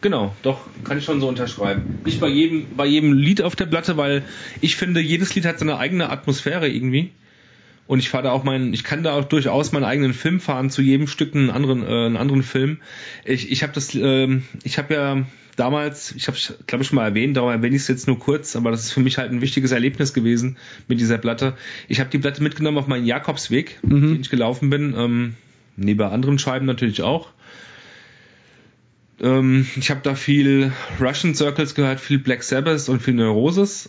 genau, 0.00 0.34
doch, 0.42 0.60
kann 0.84 0.98
ich 0.98 1.04
schon 1.04 1.20
so 1.20 1.28
unterschreiben. 1.28 1.82
Nicht 2.04 2.20
bei 2.20 2.28
jedem, 2.28 2.76
bei 2.76 2.86
jedem 2.86 3.12
Lied 3.12 3.42
auf 3.42 3.56
der 3.56 3.66
Platte, 3.66 3.96
weil 3.96 4.24
ich 4.60 4.76
finde, 4.76 5.00
jedes 5.00 5.34
Lied 5.34 5.44
hat 5.44 5.58
seine 5.58 5.78
eigene 5.78 6.10
Atmosphäre 6.10 6.68
irgendwie. 6.68 7.12
Und 7.88 8.00
ich 8.00 8.10
fahre 8.10 8.24
da 8.24 8.32
auch 8.32 8.44
meinen, 8.44 8.74
ich 8.74 8.84
kann 8.84 9.02
da 9.02 9.14
auch 9.14 9.24
durchaus 9.24 9.72
meinen 9.72 9.84
eigenen 9.84 10.12
Film 10.12 10.40
fahren, 10.40 10.68
zu 10.68 10.82
jedem 10.82 11.06
Stück 11.06 11.34
einen 11.34 11.48
anderen, 11.48 11.82
äh, 11.82 11.86
einen 11.86 12.18
anderen 12.18 12.42
Film. 12.42 12.78
Ich, 13.24 13.50
ich 13.50 13.62
habe 13.62 13.72
das, 13.72 13.94
äh, 13.94 14.40
ich 14.62 14.76
habe 14.76 14.92
ja 14.92 15.24
damals, 15.56 16.12
ich 16.12 16.28
habe 16.28 16.36
glaube 16.66 16.82
ich 16.82 16.88
schon 16.88 16.96
mal 16.96 17.06
erwähnt, 17.06 17.34
darum 17.38 17.50
erwähne 17.50 17.76
ich 17.76 17.82
es 17.82 17.88
jetzt 17.88 18.06
nur 18.06 18.18
kurz, 18.18 18.56
aber 18.56 18.70
das 18.70 18.84
ist 18.84 18.92
für 18.92 19.00
mich 19.00 19.16
halt 19.16 19.32
ein 19.32 19.40
wichtiges 19.40 19.72
Erlebnis 19.72 20.12
gewesen 20.12 20.58
mit 20.86 21.00
dieser 21.00 21.16
Platte. 21.16 21.54
Ich 21.88 21.98
habe 21.98 22.10
die 22.10 22.18
Platte 22.18 22.42
mitgenommen 22.42 22.76
auf 22.76 22.88
meinen 22.88 23.06
Jakobsweg, 23.06 23.78
mhm. 23.82 24.12
den 24.12 24.20
ich 24.20 24.28
gelaufen 24.28 24.68
bin, 24.68 24.94
ähm, 24.94 25.34
neben 25.76 26.02
anderen 26.02 26.38
Scheiben 26.38 26.66
natürlich 26.66 27.00
auch. 27.00 27.30
Ähm, 29.18 29.66
ich 29.76 29.90
habe 29.90 30.00
da 30.02 30.14
viel 30.14 30.72
Russian 31.00 31.34
Circles 31.34 31.74
gehört, 31.74 32.00
viel 32.00 32.18
Black 32.18 32.42
Sabbath 32.42 32.90
und 32.90 33.00
viel 33.00 33.14
Neurosis, 33.14 33.88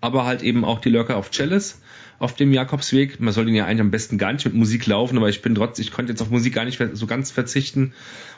aber 0.00 0.24
halt 0.24 0.42
eben 0.42 0.64
auch 0.64 0.80
die 0.80 0.90
Lurker 0.90 1.16
auf 1.16 1.32
Chalice 1.32 1.81
auf 2.22 2.36
dem 2.36 2.52
Jakobsweg. 2.52 3.18
Man 3.18 3.34
soll 3.34 3.46
den 3.46 3.54
ja 3.56 3.66
eigentlich 3.66 3.80
am 3.80 3.90
besten 3.90 4.16
gar 4.16 4.32
nicht 4.32 4.44
mit 4.44 4.54
Musik 4.54 4.86
laufen, 4.86 5.16
aber 5.16 5.28
ich 5.28 5.42
bin 5.42 5.56
trotz, 5.56 5.80
ich 5.80 5.90
konnte 5.90 6.12
jetzt 6.12 6.22
auf 6.22 6.30
Musik 6.30 6.54
gar 6.54 6.64
nicht 6.64 6.80
so 6.92 7.06
ganz 7.08 7.32
verzichten 7.32 7.94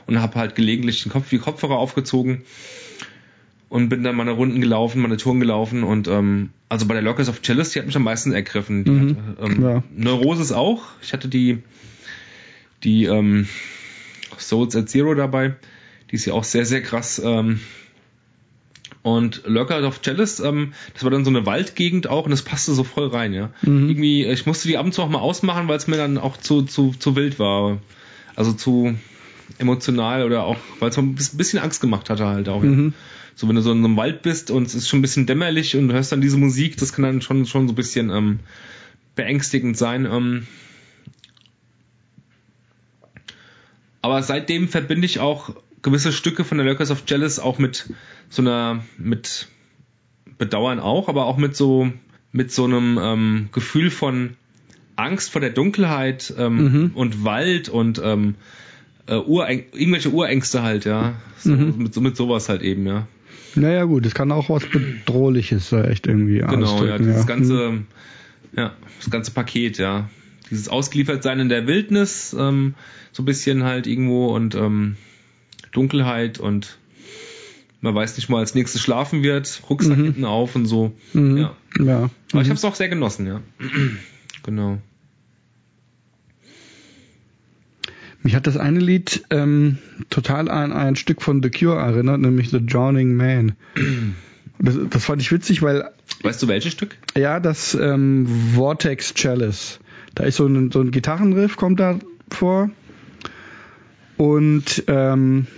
und 0.07 0.23
habe 0.23 0.37
halt 0.37 0.55
gelegentlich 0.55 1.03
den 1.03 1.13
Kopf 1.13 1.31
wie 1.33 1.39
Kopfhörer 1.39 1.77
aufgezogen 1.77 2.45
und 3.69 3.91
bin 3.91 4.03
dann 4.03 4.17
meine 4.17 4.31
Runden 4.31 4.63
gelaufen, 4.63 5.03
meine 5.03 5.19
Touren 5.19 5.39
gelaufen 5.39 5.85
und 5.85 6.09
ähm, 6.09 6.49
also 6.71 6.87
bei 6.87 6.95
der 6.95 7.03
Lockers 7.03 7.29
of 7.29 7.43
Chalice, 7.43 7.73
die 7.73 7.79
hat 7.81 7.87
mich 7.87 7.95
am 7.95 8.05
meisten 8.05 8.33
ergriffen. 8.33 8.85
Die 8.85 8.91
mhm, 8.91 9.17
hat, 9.39 9.51
ähm, 9.51 9.63
ja. 9.63 9.83
Neurosis 9.95 10.51
auch. 10.51 10.85
Ich 11.03 11.13
hatte 11.13 11.29
die 11.29 11.59
die 12.85 13.05
ähm, 13.05 13.47
Souls 14.39 14.75
at 14.77 14.89
Zero 14.89 15.15
dabei. 15.15 15.57
Die 16.11 16.15
ist 16.15 16.25
ja 16.25 16.33
auch 16.33 16.45
sehr, 16.45 16.65
sehr 16.65 16.81
krass 16.81 17.21
ähm, 17.23 17.61
und 19.05 19.43
Lurker 19.45 19.87
of 19.87 20.01
Chalice, 20.01 20.41
ähm, 20.41 20.73
das 20.95 21.05
war 21.05 21.11
dann 21.11 21.27
so 21.27 21.31
eine 21.31 21.45
Waldgegend 21.45 22.07
auch 22.07 22.25
und 22.25 22.31
das 22.31 22.41
passte 22.41 22.73
so 22.73 22.85
voll 22.85 23.09
rein, 23.09 23.35
ja. 23.35 23.51
Mhm. 23.61 23.91
Irgendwie, 23.91 24.25
ich 24.25 24.47
musste 24.47 24.67
die 24.67 24.79
ab 24.79 24.87
und 24.87 24.95
zu 24.95 25.03
auch 25.03 25.11
mal 25.11 25.19
ausmachen, 25.19 25.69
weil 25.69 25.77
es 25.77 25.87
mir 25.87 25.99
dann 25.99 26.17
auch 26.17 26.39
zu, 26.39 26.63
zu, 26.63 26.95
zu 26.99 27.15
wild 27.15 27.39
war. 27.39 27.83
Also 28.35 28.55
zu 28.55 28.97
emotional 29.59 30.25
oder 30.25 30.45
auch, 30.45 30.57
weil 30.79 30.89
es 30.89 30.97
mir 30.97 31.03
ein 31.03 31.15
bisschen 31.15 31.59
Angst 31.59 31.83
gemacht 31.83 32.09
hatte 32.09 32.25
halt 32.25 32.49
auch. 32.49 32.63
Mhm. 32.63 32.87
Ja. 32.87 32.93
So, 33.35 33.47
wenn 33.47 33.57
du 33.57 33.61
so 33.61 33.73
in 33.73 33.85
einem 33.85 33.99
Wald 33.99 34.23
bist 34.23 34.51
und 34.51 34.67
es 34.67 34.75
ist 34.75 34.89
schon 34.89 35.01
ein 35.01 35.03
bisschen 35.03 35.27
dämmerlich 35.27 35.77
und 35.77 35.89
du 35.89 35.95
hörst 35.95 36.11
dann 36.11 36.23
diese 36.23 36.39
Musik, 36.39 36.79
das 36.79 36.95
kann 36.95 37.03
dann 37.03 37.21
schon, 37.21 37.45
schon 37.45 37.69
so 37.69 37.75
ein 37.75 37.77
bisschen 37.77 38.09
ähm, 38.09 38.39
beängstigend 39.17 39.77
sein. 39.77 40.07
Ähm, 40.07 40.47
aber 44.01 44.23
seitdem 44.23 44.69
verbinde 44.69 45.05
ich 45.05 45.21
auch 45.21 45.55
gewisse 45.83 46.11
Stücke 46.11 46.43
von 46.43 46.57
der 46.57 46.67
Lurkers 46.67 46.91
of 46.91 47.05
Jealous 47.07 47.39
auch 47.39 47.59
mit 47.59 47.91
so 48.29 48.43
einer, 48.43 48.85
mit 48.99 49.49
Bedauern 50.39 50.81
auch, 50.81 51.09
aber 51.09 51.27
auch 51.27 51.37
mit 51.37 51.57
so, 51.57 51.91
mit 52.33 52.51
so 52.53 52.65
einem 52.65 52.99
ähm, 53.01 53.49
Gefühl 53.53 53.91
von 53.91 54.37
Angst 54.97 55.31
vor 55.31 55.41
der 55.41 55.51
Dunkelheit 55.51 56.35
ähm, 56.37 56.57
mhm. 56.57 56.91
und 56.95 57.25
Wald 57.25 57.69
und 57.69 58.01
ähm, 58.03 58.35
äh, 59.07 59.17
irgendwelche 59.17 60.11
Urängste 60.11 60.63
halt, 60.63 60.85
ja. 60.85 61.15
So, 61.39 61.51
mhm. 61.51 61.75
mit, 61.79 61.97
mit 61.97 62.17
sowas 62.17 62.49
halt 62.49 62.63
eben, 62.63 62.87
ja. 62.87 63.07
Naja 63.55 63.85
gut, 63.85 64.05
es 64.07 64.15
kann 64.15 64.33
auch 64.33 64.51
was 64.51 64.65
Bedrohliches 64.67 65.73
äh, 65.73 65.83
echt 65.83 66.07
irgendwie 66.07 66.39
Genau, 66.39 66.85
ja, 66.85 66.99
dieses 66.99 67.19
ja. 67.19 67.25
ganze, 67.25 67.71
mhm. 67.71 67.87
ja, 68.57 68.73
das 68.99 69.11
ganze 69.11 69.31
Paket, 69.31 69.79
ja. 69.79 70.09
Dieses 70.51 70.69
Ausgeliefertsein 70.69 71.41
in 71.41 71.49
der 71.49 71.67
Wildnis, 71.67 72.35
ähm, 72.39 72.75
so 73.13 73.23
ein 73.23 73.27
bisschen 73.27 73.65
halt 73.65 73.87
irgendwo 73.87 74.35
und 74.35 74.55
ähm, 74.55 74.97
Dunkelheit 75.73 76.39
und 76.39 76.79
man 77.85 77.95
weiß 77.95 78.17
nicht 78.17 78.31
mal, 78.31 78.39
als 78.39 78.55
nächstes 78.55 78.81
schlafen 78.81 79.23
wird, 79.23 79.63
Rucksack 79.69 79.99
mhm. 79.99 80.05
hinten 80.05 80.25
auf 80.25 80.57
und 80.57 80.65
so. 80.65 80.93
Mhm. 81.13 81.37
Ja. 81.37 81.57
ja. 81.79 81.97
Aber 81.97 82.11
mhm. 82.33 82.41
ich 82.41 82.49
habe 82.49 82.55
es 82.55 82.65
auch 82.65 82.75
sehr 82.75 82.89
genossen, 82.89 83.27
ja. 83.27 83.43
genau. 84.43 84.79
Mich 88.23 88.35
hat 88.35 88.47
das 88.47 88.57
eine 88.57 88.81
Lied 88.81 89.25
ähm, 89.29 89.77
total 90.09 90.51
an 90.51 90.73
ein 90.73 90.97
Stück 90.97 91.21
von 91.21 91.43
The 91.43 91.51
Cure 91.51 91.79
erinnert, 91.79 92.21
nämlich 92.21 92.49
The 92.49 92.65
Drowning 92.65 93.15
Man. 93.15 93.53
Das, 94.61 94.79
das 94.89 95.05
fand 95.05 95.21
ich 95.21 95.33
witzig, 95.33 95.63
weil. 95.63 95.91
Weißt 96.23 96.41
du 96.41 96.47
welches 96.47 96.73
Stück? 96.73 96.97
Ja, 97.17 97.41
das 97.41 97.75
ähm, 97.75 98.27
Vortex 98.55 99.13
Chalice. 99.13 99.81
Da 100.15 100.25
ist 100.25 100.37
so 100.37 100.47
ein, 100.47 100.71
so 100.71 100.81
ein 100.81 100.93
Gitarrenriff, 100.93 101.57
kommt 101.57 101.81
da 101.81 101.99
vor. 102.31 102.71
Und 104.17 104.85
ähm, 104.87 105.49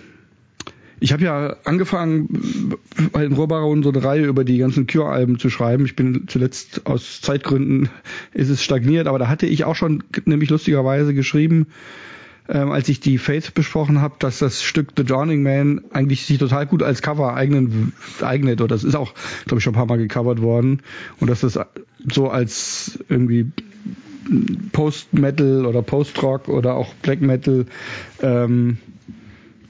ich 0.99 1.13
habe 1.13 1.25
ja 1.25 1.57
angefangen, 1.65 2.75
bei 3.13 3.23
den 3.23 3.33
Rohrbaron 3.33 3.83
so 3.83 3.91
eine 3.91 4.03
Reihe 4.03 4.25
über 4.25 4.45
die 4.45 4.59
ganzen 4.59 4.87
Cure-Alben 4.87 5.39
zu 5.39 5.51
schreiben. 5.51 5.85
Ich 5.85 5.97
bin 5.97 6.25
zuletzt 6.27 6.87
aus 6.87 7.21
Zeitgründen 7.21 7.91
ist 8.33 8.49
es 8.49 8.63
stagniert, 8.63 9.07
aber 9.07 9.19
da 9.19 9.29
hatte 9.29 9.47
ich 9.47 9.65
auch 9.65 9.75
schon 9.75 10.05
nämlich 10.25 10.49
lustigerweise 10.49 11.13
geschrieben, 11.13 11.67
ähm, 12.49 12.71
als 12.71 12.89
ich 12.89 13.01
die 13.01 13.19
Faith 13.19 13.55
besprochen 13.55 14.01
habe, 14.01 14.15
dass 14.19 14.39
das 14.39 14.63
Stück 14.63 14.93
The 14.97 15.05
Drowning 15.05 15.43
Man 15.43 15.83
eigentlich 15.93 16.25
sich 16.25 16.39
total 16.39 16.67
gut 16.67 16.83
als 16.83 17.03
Cover 17.03 17.35
eignen, 17.35 17.93
eignet. 18.23 18.61
Oder 18.61 18.69
das 18.69 18.85
ist 18.85 18.95
auch, 18.95 19.15
glaube 19.47 19.59
ich, 19.59 19.65
schon 19.65 19.75
ein 19.75 19.77
paar 19.77 19.87
Mal 19.87 19.99
gecovert 19.99 20.41
worden. 20.41 20.81
Und 21.21 21.29
dass 21.29 21.41
das 21.41 21.59
so 22.11 22.29
als 22.29 22.99
irgendwie 23.09 23.51
Post-Metal 24.73 25.67
oder 25.67 25.83
Post-Rock 25.83 26.49
oder 26.49 26.75
auch 26.75 26.95
Black 26.95 27.21
Metal 27.21 27.67
ähm, 28.23 28.79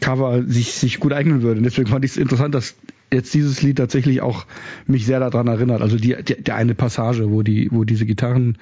Cover 0.01 0.43
sich, 0.47 0.73
sich 0.73 1.01
gut 1.01 1.13
eignen 1.13 1.43
würde. 1.43 1.59
Und 1.59 1.65
deswegen 1.65 1.89
fand 1.89 2.05
ich 2.05 2.13
es 2.13 2.17
interessant, 2.17 2.55
dass 2.55 2.75
jetzt 3.13 3.33
dieses 3.35 3.63
Lied 3.63 3.79
tatsächlich 3.79 4.21
auch 4.21 4.47
mich 4.87 5.07
sehr 5.07 5.21
daran 5.21 5.47
erinnert. 5.47 5.83
Also 5.83 5.97
die, 5.97 6.17
die 6.23 6.43
der 6.43 6.57
eine 6.57 6.75
Passage, 6.75 7.31
wo 7.31 7.43
die, 7.43 7.69
wo 7.71 7.85
diese 7.85 8.07
Gitarren 8.07 8.59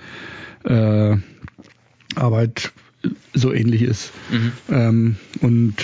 äh, 0.64 1.16
Arbeit 2.14 2.72
so 3.32 3.52
ähnlich 3.52 3.82
ist. 3.82 4.12
Mhm. 4.30 4.52
Ähm, 4.70 5.16
und 5.40 5.74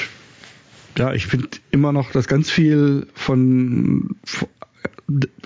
ja, 0.96 1.12
ich 1.14 1.26
finde 1.26 1.48
immer 1.70 1.92
noch, 1.92 2.12
dass 2.12 2.28
ganz 2.28 2.50
viel 2.50 3.06
von, 3.14 4.16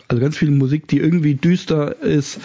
also 0.09 0.21
ganz 0.21 0.37
viel 0.37 0.51
Musik, 0.51 0.89
die 0.89 0.99
irgendwie 0.99 1.35
düster 1.35 2.03
ist, 2.03 2.41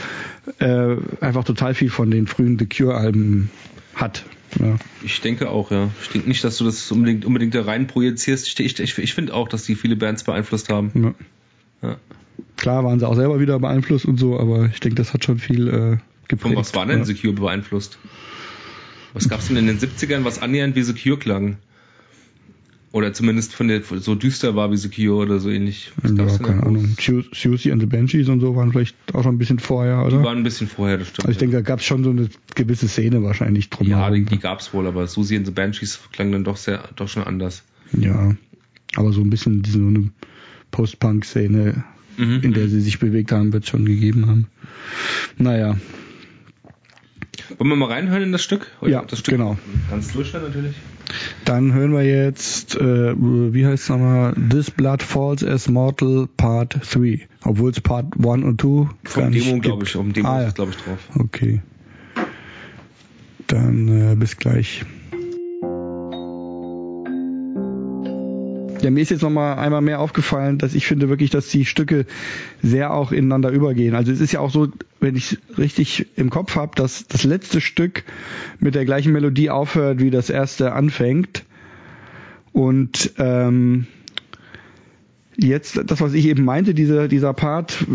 äh, 0.59 0.95
einfach 1.21 1.43
total 1.43 1.73
viel 1.73 1.89
von 1.89 2.11
den 2.11 2.27
frühen 2.27 2.59
The 2.59 2.65
Cure-Alben 2.65 3.49
hat. 3.95 4.25
Ja. 4.59 4.77
Ich 5.03 5.21
denke 5.21 5.49
auch, 5.49 5.71
ja. 5.71 5.89
Ich 6.01 6.09
denke 6.09 6.27
nicht, 6.27 6.43
dass 6.43 6.57
du 6.57 6.65
das 6.65 6.91
unbedingt, 6.91 7.25
unbedingt 7.25 7.53
da 7.55 7.63
rein 7.63 7.87
projizierst. 7.87 8.47
Ich, 8.47 8.59
ich, 8.59 8.79
ich, 8.79 8.97
ich 8.97 9.13
finde 9.13 9.33
auch, 9.33 9.47
dass 9.47 9.63
die 9.63 9.75
viele 9.75 9.95
Bands 9.95 10.23
beeinflusst 10.23 10.69
haben. 10.69 10.91
Ja. 11.81 11.89
Ja. 11.89 11.97
Klar 12.57 12.83
waren 12.83 12.99
sie 12.99 13.07
auch 13.07 13.15
selber 13.15 13.39
wieder 13.39 13.59
beeinflusst 13.59 14.05
und 14.05 14.17
so, 14.17 14.39
aber 14.39 14.69
ich 14.73 14.79
denke, 14.79 14.95
das 14.95 15.13
hat 15.13 15.23
schon 15.23 15.39
viel 15.39 15.67
äh, 15.67 15.97
geprägt. 16.27 16.41
Von 16.41 16.55
was 16.55 16.73
war 16.73 16.85
denn 16.85 17.05
Secure 17.05 17.33
beeinflusst? 17.33 17.99
Was 19.13 19.29
gab's 19.29 19.47
denn 19.47 19.57
in 19.57 19.67
den 19.67 19.79
70ern, 19.79 20.23
was 20.23 20.41
annähernd 20.41 20.75
wie 20.75 20.83
Secure 20.83 21.17
klang? 21.17 21.57
Oder 22.91 23.13
zumindest 23.13 23.53
von 23.53 23.67
der 23.67 23.83
so 23.83 24.15
düster 24.15 24.55
war 24.55 24.71
wie 24.71 24.77
Secure 24.77 25.17
oder 25.17 25.39
so 25.39 25.49
ähnlich. 25.49 25.91
Was 26.01 26.39
ja, 26.39 26.45
keine 26.45 26.63
Ahnung. 26.63 26.95
Susie 26.97 27.71
and 27.71 27.81
the 27.81 27.85
Banshees 27.85 28.29
und 28.29 28.39
so 28.39 28.55
waren 28.55 28.71
vielleicht 28.71 28.95
auch 29.13 29.21
schon 29.21 29.35
ein 29.35 29.37
bisschen 29.37 29.59
vorher, 29.59 30.03
oder? 30.05 30.17
Die 30.17 30.23
waren 30.23 30.39
ein 30.39 30.43
bisschen 30.43 30.67
vorher, 30.67 30.97
das 30.97 31.09
stimmt. 31.09 31.27
Also 31.27 31.31
ich 31.31 31.37
denke, 31.37 31.55
da 31.55 31.61
gab 31.61 31.79
es 31.79 31.85
schon 31.85 32.03
so 32.03 32.09
eine 32.09 32.29
gewisse 32.55 32.87
Szene 32.87 33.21
wahrscheinlich 33.21 33.69
drum. 33.69 33.87
Ja, 33.87 34.09
die, 34.09 34.25
die 34.25 34.39
gab 34.39 34.59
es 34.59 34.73
wohl, 34.73 34.87
aber 34.87 35.05
Susie 35.05 35.37
and 35.37 35.45
the 35.45 35.51
Banshees 35.51 35.99
klang 36.13 36.31
dann 36.31 36.43
doch 36.43 36.57
sehr, 36.57 36.83
doch 36.95 37.07
schon 37.07 37.23
anders. 37.23 37.63
Ja, 37.95 38.35
aber 38.95 39.11
so 39.13 39.21
ein 39.21 39.29
bisschen 39.29 39.61
diese 39.61 39.79
so 39.79 39.87
eine 39.87 40.09
Post-Punk-Szene, 40.71 41.83
mhm. 42.17 42.39
in 42.41 42.53
der 42.53 42.69
sie 42.69 42.81
sich 42.81 42.97
bewegt 42.97 43.31
haben, 43.31 43.53
wird 43.53 43.67
schon 43.67 43.85
gegeben 43.85 44.25
haben. 44.27 44.47
Naja, 45.37 45.77
wollen 47.57 47.69
wir 47.69 47.75
mal 47.75 47.87
reinhören 47.87 48.23
in 48.23 48.31
das 48.31 48.43
Stück? 48.43 48.67
Oder 48.81 48.91
ja, 48.91 49.05
das 49.05 49.19
Stück 49.19 49.35
genau. 49.35 49.57
Ganz 49.89 50.11
durchhören 50.13 50.45
natürlich. 50.45 50.75
Dann 51.45 51.73
hören 51.73 51.93
wir 51.93 52.03
jetzt, 52.03 52.75
äh, 52.75 53.13
wie 53.15 53.65
heißt 53.65 53.83
es 53.83 53.89
nochmal, 53.89 54.33
This 54.33 54.71
Blood 54.71 55.03
Falls 55.03 55.43
as 55.43 55.67
Mortal 55.67 56.27
Part 56.37 56.79
3. 56.93 57.27
Obwohl 57.43 57.71
es 57.71 57.81
Part 57.81 58.13
1 58.17 58.43
und 58.43 58.61
2 58.61 58.89
Vom 59.03 59.31
Demo, 59.31 59.59
glaube 59.59 59.83
ich. 59.83 59.95
Um 59.95 60.13
Demo 60.13 60.29
ah, 60.29 60.43
ist 60.43 60.55
glaube 60.55 60.71
ich, 60.71 60.77
drauf. 60.77 60.99
Okay. 61.17 61.61
Dann 63.47 64.11
äh, 64.11 64.15
bis 64.15 64.37
gleich. 64.37 64.85
Ja, 68.81 68.91
mir 68.91 69.01
ist 69.01 69.11
jetzt 69.11 69.21
nochmal 69.21 69.57
einmal 69.57 69.81
mehr 69.81 69.99
aufgefallen, 69.99 70.57
dass 70.57 70.73
ich 70.73 70.87
finde 70.87 71.09
wirklich, 71.09 71.29
dass 71.29 71.49
die 71.49 71.65
Stücke 71.65 72.05
sehr 72.61 72.93
auch 72.93 73.11
ineinander 73.11 73.49
übergehen. 73.49 73.95
Also 73.95 74.11
es 74.11 74.21
ist 74.21 74.31
ja 74.31 74.39
auch 74.39 74.51
so, 74.51 74.69
wenn 74.99 75.15
ich 75.15 75.37
richtig 75.57 76.07
im 76.15 76.29
Kopf 76.29 76.55
habe, 76.55 76.75
dass 76.75 77.07
das 77.07 77.23
letzte 77.23 77.61
Stück 77.61 78.03
mit 78.59 78.75
der 78.75 78.85
gleichen 78.85 79.11
Melodie 79.11 79.49
aufhört, 79.49 79.99
wie 79.99 80.11
das 80.11 80.29
erste 80.29 80.73
anfängt. 80.73 81.43
Und 82.53 83.13
ähm, 83.17 83.87
jetzt 85.37 85.79
das, 85.85 86.01
was 86.01 86.13
ich 86.13 86.25
eben 86.25 86.43
meinte, 86.43 86.73
dieser, 86.73 87.07
dieser 87.07 87.33
Part, 87.33 87.85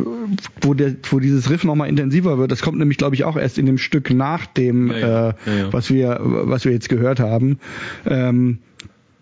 wo, 0.60 0.74
der, 0.74 0.94
wo 1.10 1.18
dieses 1.18 1.50
Riff 1.50 1.64
nochmal 1.64 1.88
intensiver 1.88 2.38
wird, 2.38 2.52
das 2.52 2.62
kommt 2.62 2.78
nämlich, 2.78 2.98
glaube 2.98 3.14
ich, 3.14 3.24
auch 3.24 3.36
erst 3.36 3.58
in 3.58 3.66
dem 3.66 3.78
Stück 3.78 4.10
nach 4.10 4.46
dem, 4.46 4.90
ja, 4.90 4.98
ja. 4.98 5.28
Äh, 5.30 5.58
ja, 5.58 5.72
was 5.72 5.90
wir, 5.90 6.18
was 6.22 6.64
wir 6.64 6.72
jetzt 6.72 6.88
gehört 6.88 7.20
haben. 7.20 7.58
Ähm, 8.06 8.58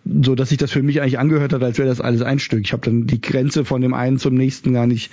so 0.05 0.35
dass 0.35 0.49
sich 0.49 0.59
das 0.59 0.73
für 0.73 0.83
mich 0.83 1.01
eigentlich 1.01 1.19
angehört 1.19 1.53
hat, 1.53 1.62
als 1.62 1.79
wäre 1.79 1.89
das 1.89 2.01
alles 2.01 2.23
ein 2.23 2.39
Stück. 2.39 2.61
Ich 2.65 2.73
habe 2.73 2.85
dann 2.85 3.07
die 3.07 3.20
Grenze 3.20 3.65
von 3.65 3.81
dem 3.81 3.95
einen 3.95 4.19
zum 4.19 4.35
nächsten 4.35 4.73
gar 4.73 4.87
nicht 4.87 5.11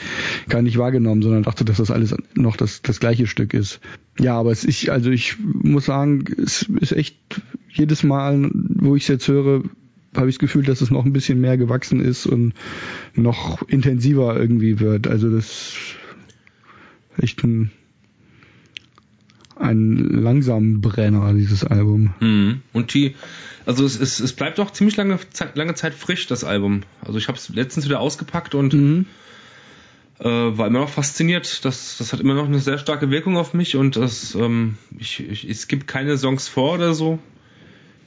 gar 0.47 0.61
nicht 0.61 0.77
wahrgenommen, 0.77 1.21
sondern 1.21 1.43
dachte, 1.43 1.65
dass 1.65 1.77
das 1.77 1.91
alles 1.91 2.15
noch 2.35 2.55
das 2.55 2.81
das 2.81 2.99
gleiche 2.99 3.27
Stück 3.27 3.53
ist. 3.53 3.79
Ja, 4.19 4.37
aber 4.37 4.51
es 4.51 4.63
ist 4.63 4.89
also 4.89 5.11
ich 5.11 5.37
muss 5.39 5.85
sagen, 5.85 6.25
es 6.37 6.63
ist 6.63 6.91
echt 6.91 7.17
jedes 7.71 8.03
Mal, 8.03 8.49
wo 8.53 8.95
ich 8.95 9.03
es 9.03 9.09
jetzt 9.09 9.27
höre, 9.27 9.63
habe 10.15 10.29
ich 10.29 10.35
das 10.35 10.39
Gefühl, 10.39 10.63
dass 10.63 10.81
es 10.81 10.89
noch 10.89 11.05
ein 11.05 11.13
bisschen 11.13 11.39
mehr 11.39 11.57
gewachsen 11.57 11.99
ist 11.99 12.25
und 12.25 12.53
noch 13.15 13.61
intensiver 13.67 14.39
irgendwie 14.39 14.79
wird. 14.79 15.07
Also 15.07 15.29
das 15.29 15.45
ist 15.45 15.77
echt 17.21 17.43
ein 17.43 17.71
ein 19.59 19.97
langsamen 19.97 20.81
Brenner, 20.81 21.33
dieses 21.33 21.63
Album. 21.63 22.13
Mhm. 22.19 22.61
Und 22.73 22.93
die, 22.93 23.15
also 23.65 23.85
es, 23.85 23.99
es, 23.99 24.19
es 24.19 24.33
bleibt 24.33 24.59
auch 24.59 24.71
ziemlich 24.71 24.95
lange 24.95 25.19
Zeit, 25.31 25.55
lange 25.55 25.75
Zeit 25.75 25.93
frisch, 25.93 26.27
das 26.27 26.43
Album. 26.43 26.81
Also 27.01 27.17
ich 27.17 27.27
habe 27.27 27.37
es 27.37 27.49
letztens 27.49 27.85
wieder 27.85 27.99
ausgepackt 27.99 28.55
und 28.55 28.73
mhm. 28.73 29.05
äh, 30.19 30.23
war 30.25 30.67
immer 30.67 30.79
noch 30.79 30.89
fasziniert. 30.89 31.65
Das, 31.65 31.97
das 31.97 32.13
hat 32.13 32.21
immer 32.21 32.35
noch 32.35 32.45
eine 32.45 32.59
sehr 32.59 32.77
starke 32.77 33.11
Wirkung 33.11 33.37
auf 33.37 33.53
mich 33.53 33.75
und 33.75 33.97
das, 33.97 34.33
ähm, 34.35 34.77
ich, 34.97 35.19
ich, 35.19 35.49
es 35.49 35.67
gibt 35.67 35.87
keine 35.87 36.17
Songs 36.17 36.47
vor 36.47 36.73
oder 36.73 36.93
so. 36.93 37.19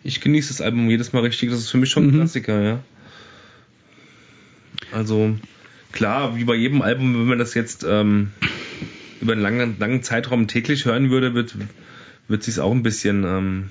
Ich 0.04 0.20
genieße 0.20 0.48
das 0.48 0.60
Album 0.60 0.90
jedes 0.90 1.12
Mal 1.12 1.22
richtig. 1.22 1.50
Das 1.50 1.60
ist 1.60 1.70
für 1.70 1.78
mich 1.78 1.90
schon 1.90 2.04
ein 2.04 2.10
mhm. 2.12 2.16
Klassiker, 2.16 2.60
ja. 2.62 2.80
Also 4.90 5.36
klar, 5.92 6.36
wie 6.36 6.44
bei 6.44 6.54
jedem 6.54 6.82
Album, 6.82 7.14
wenn 7.14 7.26
man 7.26 7.38
das 7.38 7.54
jetzt 7.54 7.84
ähm, 7.88 8.32
über 9.22 9.32
einen 9.32 9.40
langen, 9.40 9.76
langen 9.78 10.02
Zeitraum 10.02 10.48
täglich 10.48 10.84
hören 10.84 11.10
würde, 11.10 11.32
wird, 11.32 11.54
wird 12.28 12.42
sich 12.42 12.58
auch 12.58 12.72
ein 12.72 12.82
bisschen 12.82 13.24
ähm, 13.24 13.70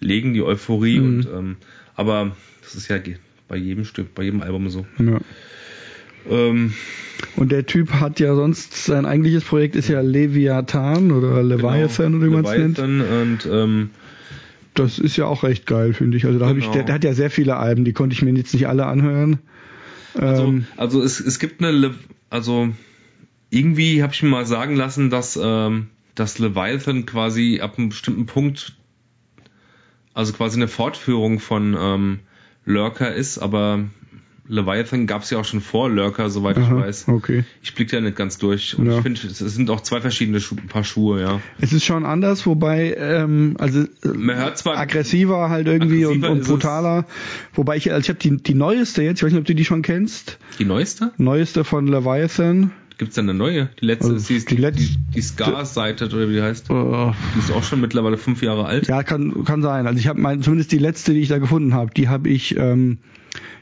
legen, 0.00 0.32
die 0.32 0.42
Euphorie. 0.42 0.98
Mhm. 0.98 1.06
Und, 1.06 1.28
ähm, 1.32 1.56
aber 1.94 2.34
das 2.62 2.74
ist 2.74 2.88
ja 2.88 2.98
bei 3.46 3.56
jedem 3.56 3.84
Stück, 3.84 4.14
bei 4.14 4.22
jedem 4.24 4.40
Album 4.40 4.70
so. 4.70 4.86
Ja. 4.98 5.20
Ähm, 6.28 6.72
und 7.36 7.52
der 7.52 7.66
Typ 7.66 7.92
hat 7.92 8.20
ja 8.20 8.34
sonst, 8.34 8.84
sein 8.84 9.04
eigentliches 9.04 9.44
Projekt 9.44 9.76
ist 9.76 9.88
ja 9.88 10.00
Leviathan 10.00 11.12
oder 11.12 11.42
Leviathan 11.42 12.12
genau, 12.12 12.18
oder 12.18 12.26
wie 12.26 12.30
man 12.30 12.44
es 12.44 12.58
nennt. 12.58 12.78
Und, 12.78 13.48
ähm, 13.50 13.90
das 14.74 14.98
ist 14.98 15.18
ja 15.18 15.26
auch 15.26 15.42
recht 15.42 15.66
geil, 15.66 15.92
finde 15.92 16.16
ich. 16.16 16.24
Also 16.24 16.38
da 16.38 16.46
genau. 16.46 16.64
habe 16.64 16.66
ich, 16.66 16.74
der, 16.74 16.84
der, 16.84 16.94
hat 16.94 17.04
ja 17.04 17.12
sehr 17.12 17.30
viele 17.30 17.56
Alben, 17.58 17.84
die 17.84 17.92
konnte 17.92 18.14
ich 18.14 18.22
mir 18.22 18.32
jetzt 18.32 18.54
nicht 18.54 18.66
alle 18.66 18.86
anhören. 18.86 19.38
Also, 20.14 20.44
ähm, 20.44 20.66
also 20.78 21.02
es, 21.02 21.20
es 21.20 21.38
gibt 21.38 21.62
eine, 21.62 21.70
Le 21.72 21.94
also 22.30 22.70
irgendwie 23.52 24.02
habe 24.02 24.14
ich 24.14 24.22
mir 24.22 24.30
mal 24.30 24.46
sagen 24.46 24.76
lassen, 24.76 25.10
dass, 25.10 25.38
ähm, 25.40 25.88
dass 26.14 26.38
Leviathan 26.38 27.04
quasi 27.04 27.60
ab 27.60 27.78
einem 27.78 27.90
bestimmten 27.90 28.24
Punkt, 28.24 28.74
also 30.14 30.32
quasi 30.32 30.56
eine 30.56 30.68
Fortführung 30.68 31.38
von 31.38 31.76
ähm, 31.78 32.18
Lurker 32.64 33.14
ist, 33.14 33.38
aber 33.38 33.84
Leviathan 34.48 35.06
gab 35.06 35.22
es 35.22 35.30
ja 35.30 35.38
auch 35.38 35.44
schon 35.44 35.60
vor 35.60 35.90
Lurker, 35.90 36.30
soweit 36.30 36.56
Aha, 36.56 36.64
ich 36.64 36.84
weiß. 36.84 37.08
Okay. 37.08 37.44
Ich 37.62 37.74
blicke 37.74 37.96
da 37.96 38.00
nicht 38.00 38.16
ganz 38.16 38.38
durch. 38.38 38.76
Und 38.78 38.86
ja. 38.86 38.96
ich 38.96 39.02
finde, 39.02 39.20
es 39.20 39.38
sind 39.38 39.68
auch 39.70 39.82
zwei 39.82 40.00
verschiedene 40.00 40.40
Schu 40.40 40.56
Paar 40.56 40.82
Schuhe, 40.82 41.20
ja. 41.20 41.40
Es 41.60 41.72
ist 41.72 41.84
schon 41.84 42.06
anders, 42.06 42.46
wobei, 42.46 42.96
ähm, 42.98 43.56
also 43.58 43.84
Man 44.02 44.36
hört 44.36 44.56
zwar 44.58 44.78
aggressiver 44.78 45.50
halt 45.50 45.68
irgendwie 45.68 46.06
aggressiver 46.06 46.30
und, 46.30 46.38
und 46.40 46.46
brutaler. 46.46 47.06
Wobei 47.52 47.76
ich, 47.76 47.92
also 47.92 48.00
ich 48.00 48.08
habe 48.08 48.18
die, 48.18 48.42
die 48.42 48.54
neueste 48.54 49.02
jetzt, 49.02 49.18
ich 49.18 49.24
weiß 49.24 49.32
nicht, 49.32 49.40
ob 49.40 49.46
du 49.46 49.54
die 49.54 49.64
schon 49.64 49.82
kennst. 49.82 50.38
Die 50.58 50.64
neueste? 50.64 51.12
Neueste 51.18 51.64
von 51.64 51.86
Leviathan. 51.86 52.72
Gibt 53.02 53.08
es 53.08 53.14
denn 53.16 53.28
eine 53.28 53.36
neue? 53.36 53.68
Die 53.80 53.86
letzte 53.86 54.12
also, 54.12 54.32
ist 54.32 54.48
die, 54.48 54.54
die, 54.54 54.62
die, 54.62 54.70
die, 54.70 54.96
die 55.16 55.20
Scar-Seite 55.22 56.06
oder 56.06 56.28
wie 56.28 56.34
die 56.34 56.42
heißt. 56.42 56.70
Uh, 56.70 57.12
die 57.34 57.40
ist 57.40 57.50
auch 57.50 57.64
schon 57.64 57.80
mittlerweile 57.80 58.16
fünf 58.16 58.44
Jahre 58.44 58.64
alt. 58.64 58.86
Ja, 58.86 59.02
kann, 59.02 59.44
kann 59.44 59.60
sein. 59.60 59.88
Also 59.88 59.98
ich 59.98 60.06
habe 60.06 60.20
mein, 60.20 60.40
zumindest 60.40 60.70
die 60.70 60.78
letzte, 60.78 61.12
die 61.12 61.18
ich 61.18 61.28
da 61.28 61.38
gefunden 61.38 61.74
habe, 61.74 61.92
die 61.92 62.08
habe 62.08 62.28
ich, 62.28 62.56
ähm, 62.56 62.98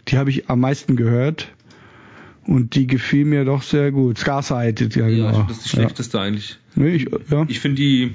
die 0.09 0.19
habe 0.19 0.29
ich 0.29 0.51
am 0.51 0.61
meisten 0.61 0.95
gehört. 0.95 1.53
Und 2.45 2.75
die 2.75 2.87
gefiel 2.87 3.25
mir 3.25 3.47
doch 3.47 3.63
sehr 3.63 3.93
gut. 3.93 4.19
Scar-Sighted, 4.19 4.95
ja, 4.95 5.09
genau. 5.09 5.33
Ja, 5.33 5.47
das 5.49 5.57
ist 5.57 5.65
die 5.65 5.69
schlechteste 5.71 6.19
ja. 6.19 6.25
eigentlich. 6.25 6.59
Nee, 6.75 6.97
ich, 6.97 7.09
ja. 7.31 7.47
ich 7.49 7.61
finde 7.61 7.81
die 7.81 8.13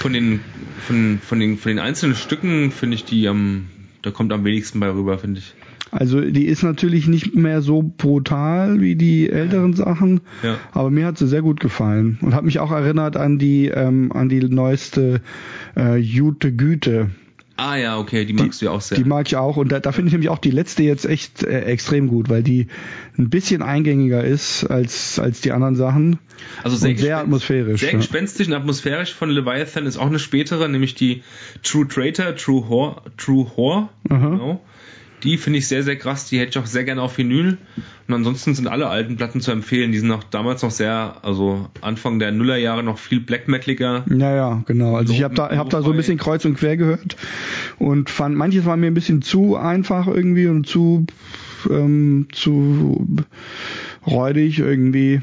von 0.00 0.12
den, 0.12 0.40
von, 0.84 1.20
von 1.22 1.38
den, 1.38 1.58
von 1.58 1.68
den 1.68 1.78
einzelnen 1.78 2.16
Stücken 2.16 2.72
finde 2.72 2.96
ich 2.96 3.04
die 3.04 3.28
am, 3.28 3.68
da 4.02 4.10
kommt 4.10 4.32
am 4.32 4.44
wenigsten 4.44 4.80
bei 4.80 4.90
rüber, 4.90 5.16
finde 5.16 5.38
ich. 5.38 5.54
Also 5.96 6.20
die 6.20 6.44
ist 6.44 6.62
natürlich 6.62 7.06
nicht 7.06 7.34
mehr 7.34 7.62
so 7.62 7.82
brutal 7.82 8.80
wie 8.82 8.96
die 8.96 9.30
älteren 9.30 9.72
Sachen, 9.72 10.20
ja. 10.42 10.58
aber 10.72 10.90
mir 10.90 11.06
hat 11.06 11.16
sie 11.16 11.26
sehr 11.26 11.40
gut 11.40 11.58
gefallen 11.58 12.18
und 12.20 12.34
hat 12.34 12.44
mich 12.44 12.58
auch 12.58 12.70
erinnert 12.70 13.16
an 13.16 13.38
die 13.38 13.68
ähm, 13.68 14.12
an 14.12 14.28
die 14.28 14.40
neueste 14.40 15.22
äh, 15.74 15.96
Jute 15.96 16.52
Güte. 16.52 17.10
Ah 17.56 17.76
ja, 17.76 17.98
okay, 17.98 18.26
die 18.26 18.34
magst 18.34 18.60
die, 18.60 18.66
du 18.66 18.70
ja 18.70 18.76
auch 18.76 18.82
sehr. 18.82 18.98
Die 18.98 19.04
mag 19.04 19.26
ich 19.26 19.36
auch 19.36 19.56
und 19.56 19.72
da, 19.72 19.80
da 19.80 19.90
finde 19.90 20.08
ich 20.08 20.12
nämlich 20.12 20.28
auch 20.28 20.38
die 20.38 20.50
letzte 20.50 20.82
jetzt 20.82 21.06
echt 21.06 21.42
äh, 21.42 21.62
extrem 21.62 22.08
gut, 22.08 22.28
weil 22.28 22.42
die 22.42 22.66
ein 23.16 23.30
bisschen 23.30 23.62
eingängiger 23.62 24.22
ist 24.22 24.64
als 24.64 25.18
als 25.18 25.40
die 25.40 25.52
anderen 25.52 25.76
Sachen. 25.76 26.18
Also 26.62 26.76
sehr, 26.76 26.90
und 26.90 26.98
sehr 26.98 27.16
atmosphärisch. 27.16 27.80
Sehr 27.80 27.92
ja. 27.92 27.96
gespenstisch 27.96 28.48
und 28.48 28.52
atmosphärisch 28.52 29.14
von 29.14 29.30
Leviathan 29.30 29.86
ist 29.86 29.96
auch 29.96 30.08
eine 30.08 30.18
spätere, 30.18 30.68
nämlich 30.68 30.94
die 30.94 31.22
True 31.62 31.88
Traitor, 31.88 32.36
True 32.36 32.68
Whore, 32.68 33.00
True 33.16 33.50
Whore. 33.56 33.88
Genau 34.06 34.60
Die 35.26 35.38
finde 35.38 35.58
ich 35.58 35.66
sehr, 35.66 35.82
sehr 35.82 35.96
krass. 35.96 36.26
Die 36.26 36.38
hätte 36.38 36.50
ich 36.50 36.58
auch 36.58 36.66
sehr 36.66 36.84
gerne 36.84 37.02
auf 37.02 37.18
Vinyl. 37.18 37.58
Und 38.06 38.14
ansonsten 38.14 38.54
sind 38.54 38.68
alle 38.68 38.86
alten 38.86 39.16
Platten 39.16 39.40
zu 39.40 39.50
empfehlen. 39.50 39.90
Die 39.90 39.98
sind 39.98 40.10
auch 40.12 40.22
damals 40.22 40.62
noch 40.62 40.70
sehr, 40.70 41.16
also 41.22 41.68
Anfang 41.80 42.20
der 42.20 42.30
Nullerjahre 42.30 42.84
noch 42.84 42.98
viel 42.98 43.18
Black 43.18 43.48
Metaliger. 43.48 44.04
Ja, 44.08 44.34
ja, 44.34 44.62
genau. 44.66 44.96
Also 44.96 45.12
ich 45.12 45.24
habe 45.24 45.34
da, 45.34 45.50
hab 45.56 45.68
da 45.70 45.82
so 45.82 45.90
ein 45.90 45.96
bisschen 45.96 46.16
kreuz 46.16 46.44
und 46.44 46.54
quer 46.56 46.76
gehört 46.76 47.16
und 47.78 48.08
fand, 48.08 48.36
manches 48.36 48.64
war 48.64 48.76
mir 48.76 48.86
ein 48.86 48.94
bisschen 48.94 49.22
zu 49.22 49.56
einfach 49.56 50.06
irgendwie 50.06 50.46
und 50.46 50.68
zu, 50.68 51.06
ähm, 51.68 52.28
zu 52.30 53.04
räudig 54.06 54.60
irgendwie. 54.60 55.20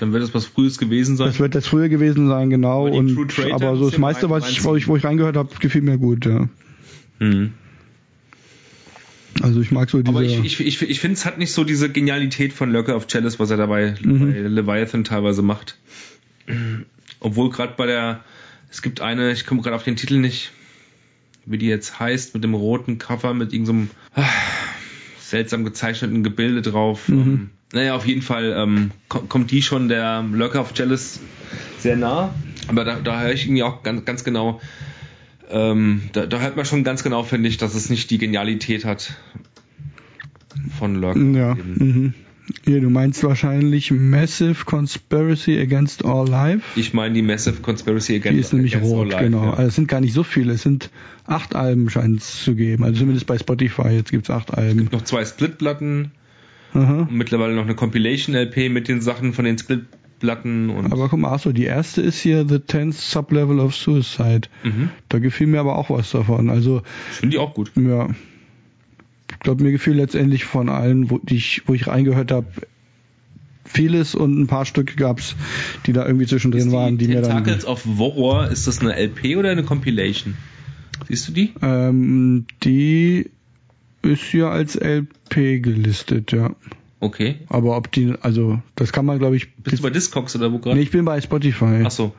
Dann 0.00 0.12
wird 0.12 0.24
das 0.24 0.34
was 0.34 0.46
Frühes 0.46 0.78
gewesen 0.78 1.16
sein. 1.16 1.28
Das 1.28 1.38
wird 1.38 1.54
das 1.54 1.68
früher 1.68 1.88
gewesen 1.88 2.28
sein, 2.28 2.50
genau. 2.50 2.88
Aber 2.88 2.96
Und, 2.96 3.18
aber 3.52 3.76
so 3.76 3.88
das 3.88 3.98
meiste, 3.98 4.30
was 4.30 4.50
ich, 4.50 4.64
wo 4.64 4.74
ich, 4.74 4.88
wo 4.88 4.96
ich 4.96 5.04
reingehört 5.04 5.36
habe, 5.36 5.50
gefiel 5.60 5.82
mir 5.82 5.98
gut, 5.98 6.26
ja. 6.26 6.48
Mhm. 7.20 7.52
Also 9.42 9.60
ich 9.60 9.70
mag 9.70 9.88
so 9.90 9.98
diese. 10.02 10.08
Aber 10.16 10.22
ich, 10.24 10.38
ich, 10.44 10.60
ich, 10.60 10.82
ich 10.82 11.00
finde, 11.00 11.14
es 11.14 11.24
hat 11.24 11.38
nicht 11.38 11.52
so 11.52 11.64
diese 11.64 11.88
Genialität 11.90 12.52
von 12.52 12.70
Lurker 12.72 12.96
of 12.96 13.06
Chalice, 13.06 13.38
was 13.38 13.50
er 13.50 13.56
dabei 13.56 13.94
Mhm. 14.02 14.32
bei 14.32 14.38
Leviathan 14.40 15.04
teilweise 15.04 15.42
macht. 15.42 15.76
Obwohl 17.20 17.50
gerade 17.50 17.74
bei 17.76 17.86
der, 17.86 18.24
es 18.70 18.82
gibt 18.82 19.00
eine, 19.00 19.32
ich 19.32 19.44
komme 19.46 19.62
gerade 19.62 19.76
auf 19.76 19.84
den 19.84 19.96
Titel 19.96 20.18
nicht, 20.18 20.50
wie 21.46 21.58
die 21.58 21.66
jetzt 21.66 21.98
heißt, 22.00 22.34
mit 22.34 22.44
dem 22.44 22.54
roten 22.54 22.98
Cover, 22.98 23.34
mit 23.34 23.52
irgendeinem 23.52 23.90
ah, 24.14 24.24
seltsam 25.20 25.64
gezeichneten 25.64 26.22
Gebilde 26.22 26.62
drauf. 26.62 27.08
Mhm. 27.08 27.18
Ähm, 27.20 27.50
naja, 27.72 27.94
auf 27.96 28.06
jeden 28.06 28.22
Fall 28.22 28.54
ähm, 28.56 28.90
ko- 29.08 29.20
kommt 29.28 29.50
die 29.50 29.60
schon 29.62 29.88
der 29.88 30.24
Lurker 30.32 30.60
of 30.62 30.72
Chalice 30.74 31.20
sehr 31.78 31.96
nah. 31.96 32.34
Aber 32.66 32.84
da, 32.84 32.98
da 33.00 33.20
höre 33.22 33.32
ich 33.32 33.44
irgendwie 33.44 33.62
auch 33.62 33.82
ganz, 33.82 34.04
ganz 34.04 34.24
genau, 34.24 34.60
ähm, 35.50 36.02
da, 36.12 36.26
da 36.26 36.40
hört 36.40 36.56
man 36.56 36.64
schon 36.64 36.84
ganz 36.84 37.02
genau, 37.02 37.22
finde 37.22 37.48
ich, 37.48 37.56
dass 37.56 37.74
es 37.74 37.90
nicht 37.90 38.10
die 38.10 38.18
Genialität 38.18 38.84
hat 38.84 39.16
von 40.78 40.94
Lurker. 40.94 41.20
ja. 41.20 41.54
Mhm. 41.54 42.14
Hier, 42.64 42.80
du 42.80 42.88
meinst 42.88 43.22
wahrscheinlich 43.24 43.90
Massive 43.90 44.64
Conspiracy 44.64 45.58
Against 45.58 46.04
All 46.04 46.26
Life. 46.28 46.62
Ich 46.76 46.94
meine 46.94 47.14
die 47.14 47.22
Massive 47.22 47.60
Conspiracy 47.60 48.16
Against 48.16 48.36
Die 48.36 48.40
ist 48.40 48.52
nämlich 48.52 48.80
rot, 48.80 49.06
All 49.06 49.10
Life, 49.12 49.24
genau. 49.24 49.44
Ja. 49.44 49.50
Also 49.54 49.68
es 49.68 49.74
sind 49.74 49.88
gar 49.88 50.00
nicht 50.00 50.14
so 50.14 50.22
viele. 50.22 50.54
Es 50.54 50.62
sind 50.62 50.90
acht 51.26 51.54
Alben 51.54 51.90
scheint 51.90 52.20
es 52.20 52.42
zu 52.44 52.54
geben. 52.54 52.84
Also 52.84 53.00
zumindest 53.00 53.26
bei 53.26 53.38
Spotify. 53.38 53.88
Jetzt 53.88 54.10
gibt's 54.10 54.30
acht 54.30 54.54
Alben. 54.54 54.88
Noch 54.90 55.02
zwei 55.02 55.24
Splitplatten 55.24 56.12
Aha. 56.72 57.00
und 57.02 57.12
mittlerweile 57.12 57.54
noch 57.54 57.64
eine 57.64 57.74
Compilation-LP 57.74 58.70
mit 58.70 58.88
den 58.88 59.02
Sachen 59.02 59.34
von 59.34 59.44
den 59.44 59.58
Splitplatten 60.18 60.70
und 60.70 60.92
Aber 60.92 61.08
guck 61.08 61.18
mal, 61.18 61.32
achso, 61.32 61.52
die 61.52 61.64
erste 61.64 62.02
ist 62.02 62.20
hier 62.20 62.46
The 62.48 62.58
Tenth 62.58 62.94
Sublevel 62.94 63.60
of 63.60 63.74
Suicide. 63.74 64.48
mhm. 64.64 64.90
Da 65.08 65.18
gefiel 65.18 65.46
mir 65.46 65.60
aber 65.60 65.76
auch 65.76 65.90
was 65.90 66.10
davon. 66.10 66.50
Also, 66.50 66.82
ich 67.10 67.18
finde 67.18 67.36
die 67.36 67.38
auch 67.38 67.54
gut. 67.54 67.72
ja. 67.76 68.08
Ich 69.30 69.40
glaube, 69.40 69.62
mir 69.62 69.72
gefiel 69.72 69.94
letztendlich 69.94 70.44
von 70.44 70.68
allen, 70.68 71.10
wo, 71.10 71.18
die 71.18 71.36
ich, 71.36 71.62
wo 71.66 71.74
ich 71.74 71.86
reingehört 71.86 72.32
habe, 72.32 72.46
vieles 73.64 74.14
und 74.14 74.40
ein 74.40 74.46
paar 74.46 74.64
Stücke 74.64 74.96
gab's, 74.96 75.36
die 75.86 75.92
da 75.92 76.06
irgendwie 76.06 76.26
zwischendrin 76.26 76.68
Ist 76.68 76.72
waren, 76.72 76.98
die 76.98 77.08
mir 77.08 77.20
dann. 77.20 77.44
Tentacles 77.44 77.66
of 77.66 77.84
Horror, 77.98 78.48
ist 78.48 78.66
das 78.66 78.80
eine 78.80 78.96
LP 78.98 79.36
oder 79.36 79.50
eine 79.50 79.62
Compilation? 79.62 80.34
Siehst 81.08 81.28
du 81.28 81.32
die? 81.32 81.52
Ähm, 81.62 82.46
die 82.64 83.30
ist 84.02 84.22
hier 84.22 84.48
als 84.48 84.74
LP 84.76 85.62
gelistet, 85.62 86.32
ja. 86.32 86.50
Okay. 87.00 87.36
Aber 87.48 87.76
ob 87.76 87.92
die, 87.92 88.14
also 88.20 88.60
das 88.74 88.92
kann 88.92 89.06
man, 89.06 89.18
glaube 89.18 89.36
ich. 89.36 89.54
Bist 89.54 89.78
du 89.78 89.82
bei 89.82 89.90
Discogs 89.90 90.34
oder 90.34 90.52
wo 90.52 90.58
gerade? 90.58 90.76
nee, 90.76 90.82
ich 90.82 90.90
bin 90.90 91.04
bei 91.04 91.20
Spotify. 91.20 91.82
Ach 91.84 91.90
so. 91.90 92.12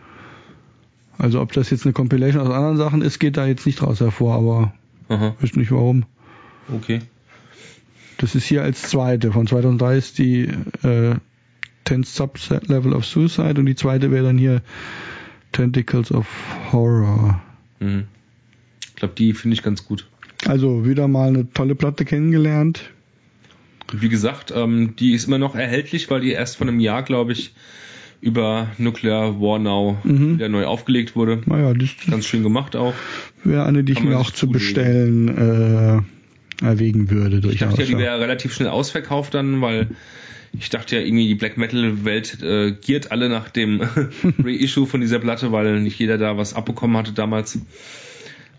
Also 1.18 1.42
ob 1.42 1.52
das 1.52 1.70
jetzt 1.70 1.86
eine 1.86 1.94
Compilation 1.94 2.42
aus 2.42 2.54
anderen 2.54 2.78
Sachen 2.78 3.02
ist, 3.02 3.20
geht 3.20 3.36
da 3.36 3.46
jetzt 3.46 3.66
nicht 3.66 3.84
raus 3.84 4.00
hervor, 4.00 4.36
aber 4.36 4.74
Aha. 5.10 5.36
weiß 5.42 5.56
nicht 5.56 5.72
warum. 5.72 6.06
Okay. 6.74 7.00
Das 8.18 8.36
ist 8.36 8.46
hier 8.46 8.64
als 8.64 8.84
zweite. 8.84 9.32
Von 9.34 9.48
2003 9.48 9.98
ist 9.98 10.18
die 10.18 10.44
äh, 10.84 11.16
10th 11.86 12.06
Sublevel 12.06 12.94
of 12.94 13.06
Suicide 13.06 13.60
und 13.60 13.66
die 13.66 13.76
zweite 13.76 14.12
wäre 14.12 14.26
dann 14.26 14.38
hier 14.38 14.62
Tentacles 15.52 16.12
of 16.12 16.28
Horror. 16.72 17.42
Mhm. 17.80 18.06
Ich 18.88 18.96
glaube, 18.96 19.14
die 19.18 19.34
finde 19.34 19.56
ich 19.56 19.64
ganz 19.64 19.86
gut. 19.86 20.08
Also 20.46 20.86
wieder 20.86 21.08
mal 21.08 21.30
eine 21.30 21.52
tolle 21.52 21.76
Platte 21.76 22.06
kennengelernt. 22.06 22.92
Wie 23.94 24.10
gesagt, 24.10 24.52
ähm, 24.56 24.96
die 24.98 25.14
ist 25.14 25.28
immer 25.28 25.38
noch 25.38 25.56
erhältlich, 25.56 26.10
weil 26.10 26.22
die 26.22 26.32
erst 26.32 26.58
von 26.58 26.68
einem 26.70 26.80
Jahr, 26.80 27.04
glaube 27.04 27.32
ich, 27.34 27.54
über 28.22 28.68
Nuclear 28.78 29.40
War 29.40 29.60
Now 29.60 29.98
Mhm. 30.04 30.36
wieder 30.36 30.50
neu 30.50 30.66
aufgelegt 30.66 31.16
wurde. 31.16 31.42
Naja, 31.46 31.74
das 31.74 31.90
Ganz 32.10 32.26
schön 32.26 32.44
gemacht 32.44 32.76
auch. 32.76 32.94
wäre 33.44 33.66
eine, 33.66 33.84
die 33.84 33.94
ich 33.94 34.00
Kann 34.00 34.10
mir 34.10 34.18
auch 34.20 34.32
zu 34.32 34.48
bestellen 34.50 36.04
äh, 36.62 36.66
erwägen 36.66 37.10
würde. 37.10 37.38
Ich 37.38 37.42
Durchaus. 37.44 37.70
dachte 37.70 37.84
ja, 37.84 37.88
die 37.88 37.98
wäre 37.98 38.20
relativ 38.20 38.54
schnell 38.54 38.68
ausverkauft 38.70 39.34
dann, 39.34 39.62
weil 39.62 39.88
ich 40.58 40.70
dachte 40.70 40.98
ja 40.98 41.02
irgendwie, 41.02 41.28
die 41.28 41.36
Black 41.36 41.58
Metal 41.58 42.04
Welt 42.04 42.42
äh, 42.42 42.72
giert 42.74 43.12
alle 43.12 43.30
nach 43.30 43.50
dem 43.50 43.82
Reissue 44.44 44.86
von 44.86 45.00
dieser 45.00 45.20
Platte, 45.20 45.52
weil 45.54 45.80
nicht 45.80 45.98
jeder 46.00 46.18
da 46.18 46.36
was 46.38 46.54
abbekommen 46.54 46.98
hatte 46.98 47.14
damals, 47.14 47.60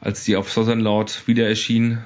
als 0.00 0.24
die 0.24 0.36
auf 0.36 0.50
Southern 0.50 0.80
Loud 0.80 1.24
wieder 1.26 1.46
erschien. 1.46 1.98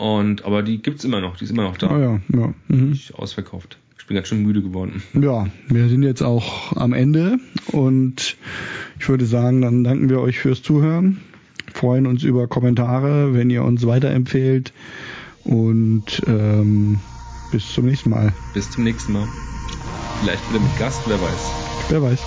Und 0.00 0.46
aber 0.46 0.62
die 0.62 0.80
gibt's 0.80 1.04
immer 1.04 1.20
noch, 1.20 1.36
die 1.36 1.44
ist 1.44 1.50
immer 1.50 1.64
noch 1.64 1.76
da. 1.76 1.88
Ah 1.88 1.98
ja, 2.00 2.20
ja. 2.34 2.54
Mhm. 2.68 2.90
Nicht 2.90 3.14
ausverkauft. 3.16 3.76
Ich 3.98 4.06
bin 4.06 4.14
ganz 4.14 4.28
schön 4.28 4.42
müde 4.42 4.62
geworden. 4.62 5.02
Ja, 5.12 5.46
wir 5.68 5.90
sind 5.90 6.02
jetzt 6.04 6.22
auch 6.22 6.74
am 6.74 6.94
Ende 6.94 7.38
und 7.66 8.38
ich 8.98 9.08
würde 9.10 9.26
sagen, 9.26 9.60
dann 9.60 9.84
danken 9.84 10.08
wir 10.08 10.20
euch 10.20 10.38
fürs 10.38 10.62
Zuhören, 10.62 11.20
freuen 11.74 12.06
uns 12.06 12.22
über 12.22 12.48
Kommentare, 12.48 13.34
wenn 13.34 13.50
ihr 13.50 13.62
uns 13.62 13.86
weiterempfehlt 13.86 14.72
und 15.44 16.22
ähm, 16.26 16.98
bis 17.52 17.70
zum 17.70 17.84
nächsten 17.84 18.08
Mal. 18.08 18.32
Bis 18.54 18.70
zum 18.70 18.84
nächsten 18.84 19.12
Mal. 19.12 19.28
Vielleicht 20.22 20.48
wieder 20.48 20.60
mit 20.60 20.78
Gast, 20.78 21.02
wer 21.06 21.20
weiß. 21.20 21.50
Wer 21.90 22.02
weiß. 22.02 22.20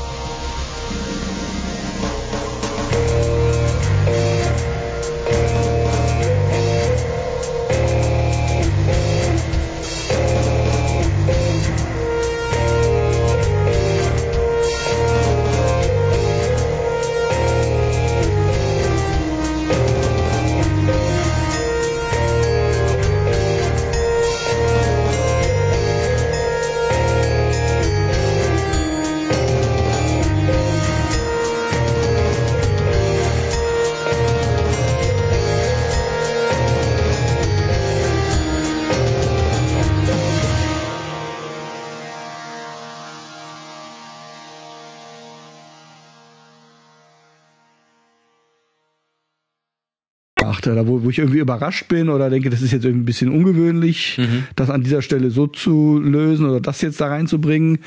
Achte, 50.63 50.75
da 50.75 50.87
wo, 50.87 51.03
wo 51.03 51.09
ich 51.09 51.19
irgendwie 51.19 51.39
überrascht 51.39 51.87
bin 51.87 52.09
oder 52.09 52.29
denke, 52.29 52.49
das 52.49 52.61
ist 52.61 52.71
jetzt 52.71 52.85
irgendwie 52.85 53.03
ein 53.03 53.05
bisschen 53.05 53.29
ungewöhnlich, 53.29 54.19
das 54.55 54.69
an 54.69 54.83
dieser 54.83 55.01
Stelle 55.01 55.29
so 55.29 55.47
zu 55.47 55.99
lösen 55.99 56.45
oder 56.45 56.61
das 56.61 56.81
jetzt 56.81 57.01
da 57.01 57.07
reinzubringen. 57.07 57.79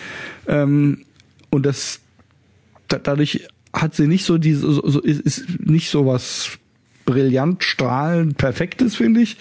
Ähm, 0.46 1.04
und 1.50 1.66
das 1.66 2.00
da, 2.88 2.98
dadurch 2.98 3.46
hat 3.72 3.94
sie 3.94 4.06
nicht 4.06 4.24
so 4.24 4.38
diese, 4.38 4.70
so, 4.70 4.88
so, 4.88 5.00
ist, 5.00 5.20
ist 5.20 5.66
nicht 5.66 5.90
so 5.90 6.06
was 6.06 6.58
brillant, 7.04 7.62
strahlend, 7.62 8.36
perfektes, 8.36 8.96
finde 8.96 9.20
ich. 9.20 9.36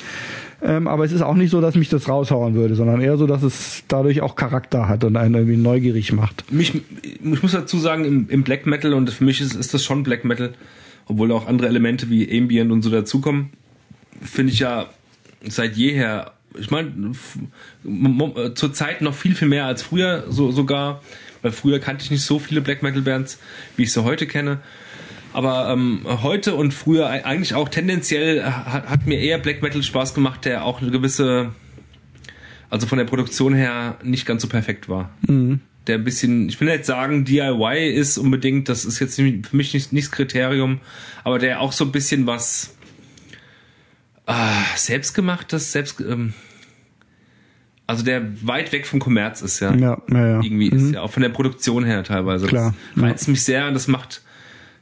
Ähm, 0.61 0.87
aber 0.87 1.03
es 1.03 1.11
ist 1.11 1.21
auch 1.21 1.35
nicht 1.35 1.51
so, 1.51 1.61
dass 1.61 1.75
mich 1.75 1.89
das 1.89 2.07
raushauen 2.07 2.55
würde, 2.55 2.75
sondern 2.75 3.01
eher 3.01 3.17
so, 3.17 3.27
dass 3.27 3.43
es 3.43 3.83
dadurch 3.87 4.21
auch 4.21 4.35
Charakter 4.35 4.87
hat 4.87 5.03
und 5.03 5.15
einen 5.15 5.35
irgendwie 5.35 5.57
neugierig 5.57 6.11
macht. 6.11 6.51
Mich, 6.51 6.81
ich 7.03 7.41
muss 7.41 7.51
dazu 7.51 7.77
sagen, 7.77 8.05
im, 8.05 8.29
im 8.29 8.43
Black 8.43 8.65
Metal, 8.65 8.93
und 8.93 9.09
für 9.09 9.23
mich 9.23 9.41
ist, 9.41 9.55
ist 9.55 9.73
das 9.73 9.83
schon 9.83 10.03
Black 10.03 10.25
Metal, 10.25 10.53
obwohl 11.07 11.31
auch 11.31 11.47
andere 11.47 11.67
Elemente 11.67 12.09
wie 12.09 12.37
Ambient 12.37 12.71
und 12.71 12.81
so 12.81 12.89
dazukommen, 12.89 13.51
finde 14.21 14.53
ich 14.53 14.59
ja 14.59 14.89
seit 15.47 15.75
jeher, 15.75 16.33
ich 16.57 16.71
meine, 16.71 17.11
zur 18.55 18.73
Zeit 18.73 19.01
noch 19.01 19.13
viel, 19.13 19.35
viel 19.35 19.47
mehr 19.47 19.65
als 19.65 19.83
früher 19.83 20.25
so, 20.29 20.51
sogar, 20.51 21.01
weil 21.41 21.51
früher 21.51 21.79
kannte 21.79 22.03
ich 22.03 22.11
nicht 22.11 22.23
so 22.23 22.39
viele 22.39 22.61
Black 22.61 22.81
Metal 22.81 23.01
Bands, 23.01 23.39
wie 23.75 23.83
ich 23.83 23.93
sie 23.93 24.03
heute 24.03 24.25
kenne. 24.25 24.59
Aber 25.33 25.69
ähm, 25.69 26.05
heute 26.05 26.55
und 26.55 26.73
früher 26.73 27.07
eigentlich 27.09 27.55
auch 27.55 27.67
tendenziell 27.67 28.43
hat, 28.43 28.87
hat 28.87 29.05
mir 29.05 29.19
eher 29.19 29.37
Black 29.37 29.61
Metal 29.61 29.83
Spaß 29.83 30.13
gemacht, 30.13 30.45
der 30.45 30.63
auch 30.63 30.81
eine 30.81 30.91
gewisse, 30.91 31.51
also 32.69 32.87
von 32.87 32.97
der 32.97 33.05
Produktion 33.05 33.53
her 33.53 33.97
nicht 34.01 34.25
ganz 34.25 34.41
so 34.41 34.47
perfekt 34.47 34.87
war. 34.87 35.09
Mhm. 35.27 35.59
Der 35.87 35.95
ein 35.95 36.03
bisschen, 36.03 36.49
ich 36.49 36.59
will 36.59 36.67
nicht 36.67 36.85
sagen, 36.85 37.25
DIY 37.25 37.89
ist 37.93 38.17
unbedingt, 38.17 38.69
das 38.69 38.85
ist 38.85 38.99
jetzt 38.99 39.15
für 39.17 39.23
mich 39.55 39.73
nicht, 39.73 39.93
nicht 39.93 40.07
das 40.07 40.11
Kriterium, 40.11 40.79
aber 41.23 41.37
der 41.39 41.61
auch 41.61 41.71
so 41.71 41.85
ein 41.85 41.91
bisschen 41.91 42.25
was 42.25 42.75
Ah, 44.27 44.63
selbstgemachtes, 44.75 45.71
selbst, 45.71 45.99
ähm, 46.01 46.33
also 47.85 48.03
der 48.03 48.23
weit 48.41 48.71
weg 48.71 48.87
vom 48.87 48.99
Kommerz 48.99 49.41
ist 49.43 49.59
ja. 49.59 49.75
Ja, 49.75 50.01
ja, 50.09 50.27
ja. 50.27 50.41
Irgendwie 50.41 50.69
ist 50.69 50.93
ja 50.93 51.01
auch 51.01 51.11
von 51.11 51.21
der 51.21 51.29
Produktion 51.29 51.83
her 51.85 52.03
teilweise. 52.03 52.47
Klar, 52.47 52.73
Das 52.95 53.03
reizt 53.03 53.27
mich 53.27 53.43
sehr 53.43 53.67
und 53.67 53.75
das 53.75 53.87
macht 53.87 54.23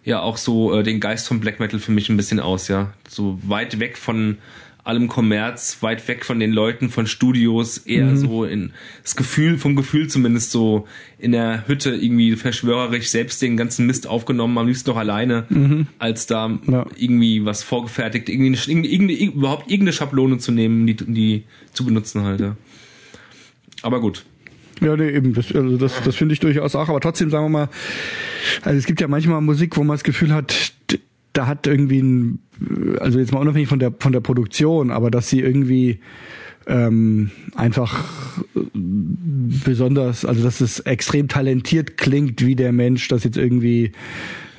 ja 0.06 0.22
auch 0.22 0.38
so 0.38 0.74
äh, 0.80 0.84
den 0.84 1.02
Geist 1.02 1.28
vom 1.28 1.42
Black 1.42 1.60
Metal 1.60 1.80
für 1.80 1.92
mich 1.92 2.08
ein 2.08 2.16
bisschen 2.16 2.40
aus, 2.40 2.70
ja. 2.70 2.94
So 3.10 3.38
weit 3.44 3.80
weg 3.82 3.98
von 3.98 4.38
allem 4.86 5.08
Kommerz, 5.08 5.78
weit 5.82 6.06
weg 6.10 6.26
von 6.26 6.40
den 6.40 6.52
Leuten, 6.52 6.90
von 6.90 7.08
Studios, 7.08 7.78
eher 7.78 8.18
so 8.18 8.44
in 8.44 8.74
das 9.02 9.16
Gefühl, 9.16 9.58
vom 9.58 9.76
Gefühl 9.78 10.08
zumindest 10.10 10.52
so 10.52 10.88
in 11.18 11.32
der 11.32 11.68
Hütte 11.68 11.92
irgendwie 11.92 12.36
verschwörerisch 12.36 13.08
selbst 13.08 13.42
den 13.42 13.56
ganzen 13.56 13.86
Mist 13.86 14.08
aufgenommen, 14.08 14.58
am 14.58 14.68
liebsten 14.68 14.90
noch 14.90 14.98
alleine, 14.98 15.88
als 16.00 16.26
da 16.28 16.60
Ja. 16.68 16.86
irgendwie 16.98 17.46
was 17.46 17.64
vorgefertigt, 17.64 18.28
irgendwie, 18.28 18.58
eine- 18.72 18.86
irgendeine, 18.88 19.14
überhaupt 19.32 19.72
irgendeine 19.72 19.94
Schablone 19.94 20.38
zu 20.40 20.52
nehmen, 20.52 20.86
die, 20.86 20.96
die 20.96 21.44
zu 21.72 21.86
benutzen 21.86 22.24
halt, 22.24 22.42
ja. 22.42 22.58
Aber 23.84 24.02
gut. 24.02 24.26
Ja, 24.82 24.98
nee, 24.98 25.12
eben, 25.12 25.34
das, 25.34 25.54
also 25.54 25.78
das, 25.78 26.02
das 26.04 26.16
finde 26.16 26.34
ich 26.34 26.40
durchaus 26.42 26.76
auch, 26.76 26.90
aber 26.90 27.00
trotzdem 27.00 27.30
sagen 27.30 27.46
wir 27.46 27.50
mal, 27.50 27.70
also 28.64 28.78
es 28.78 28.86
gibt 28.86 29.00
ja 29.00 29.08
manchmal 29.08 29.40
Musik, 29.40 29.78
wo 29.78 29.84
man 29.84 29.94
das 29.96 30.04
Gefühl 30.04 30.34
hat, 30.34 30.73
da 31.34 31.48
hat 31.48 31.68
irgendwie 31.68 32.00
ein, 32.00 32.40
also 33.00 33.20
jetzt 33.20 33.32
mal 33.34 33.40
unabhängig 33.40 33.68
von 33.68 33.80
der 33.80 33.94
von 34.00 34.12
der 34.12 34.22
Produktion, 34.22 34.92
aber 34.92 35.12
dass 35.12 35.30
sie 35.30 35.40
irgendwie 35.42 36.00
ähm, 36.68 37.32
einfach 37.56 38.06
besonders, 38.74 40.26
also 40.26 40.44
dass 40.44 40.62
es 40.62 40.80
extrem 40.82 41.28
talentiert 41.28 41.98
klingt, 41.98 42.46
wie 42.46 42.56
der 42.56 42.72
Mensch 42.72 43.08
das 43.08 43.24
jetzt 43.24 43.38
irgendwie 43.38 43.92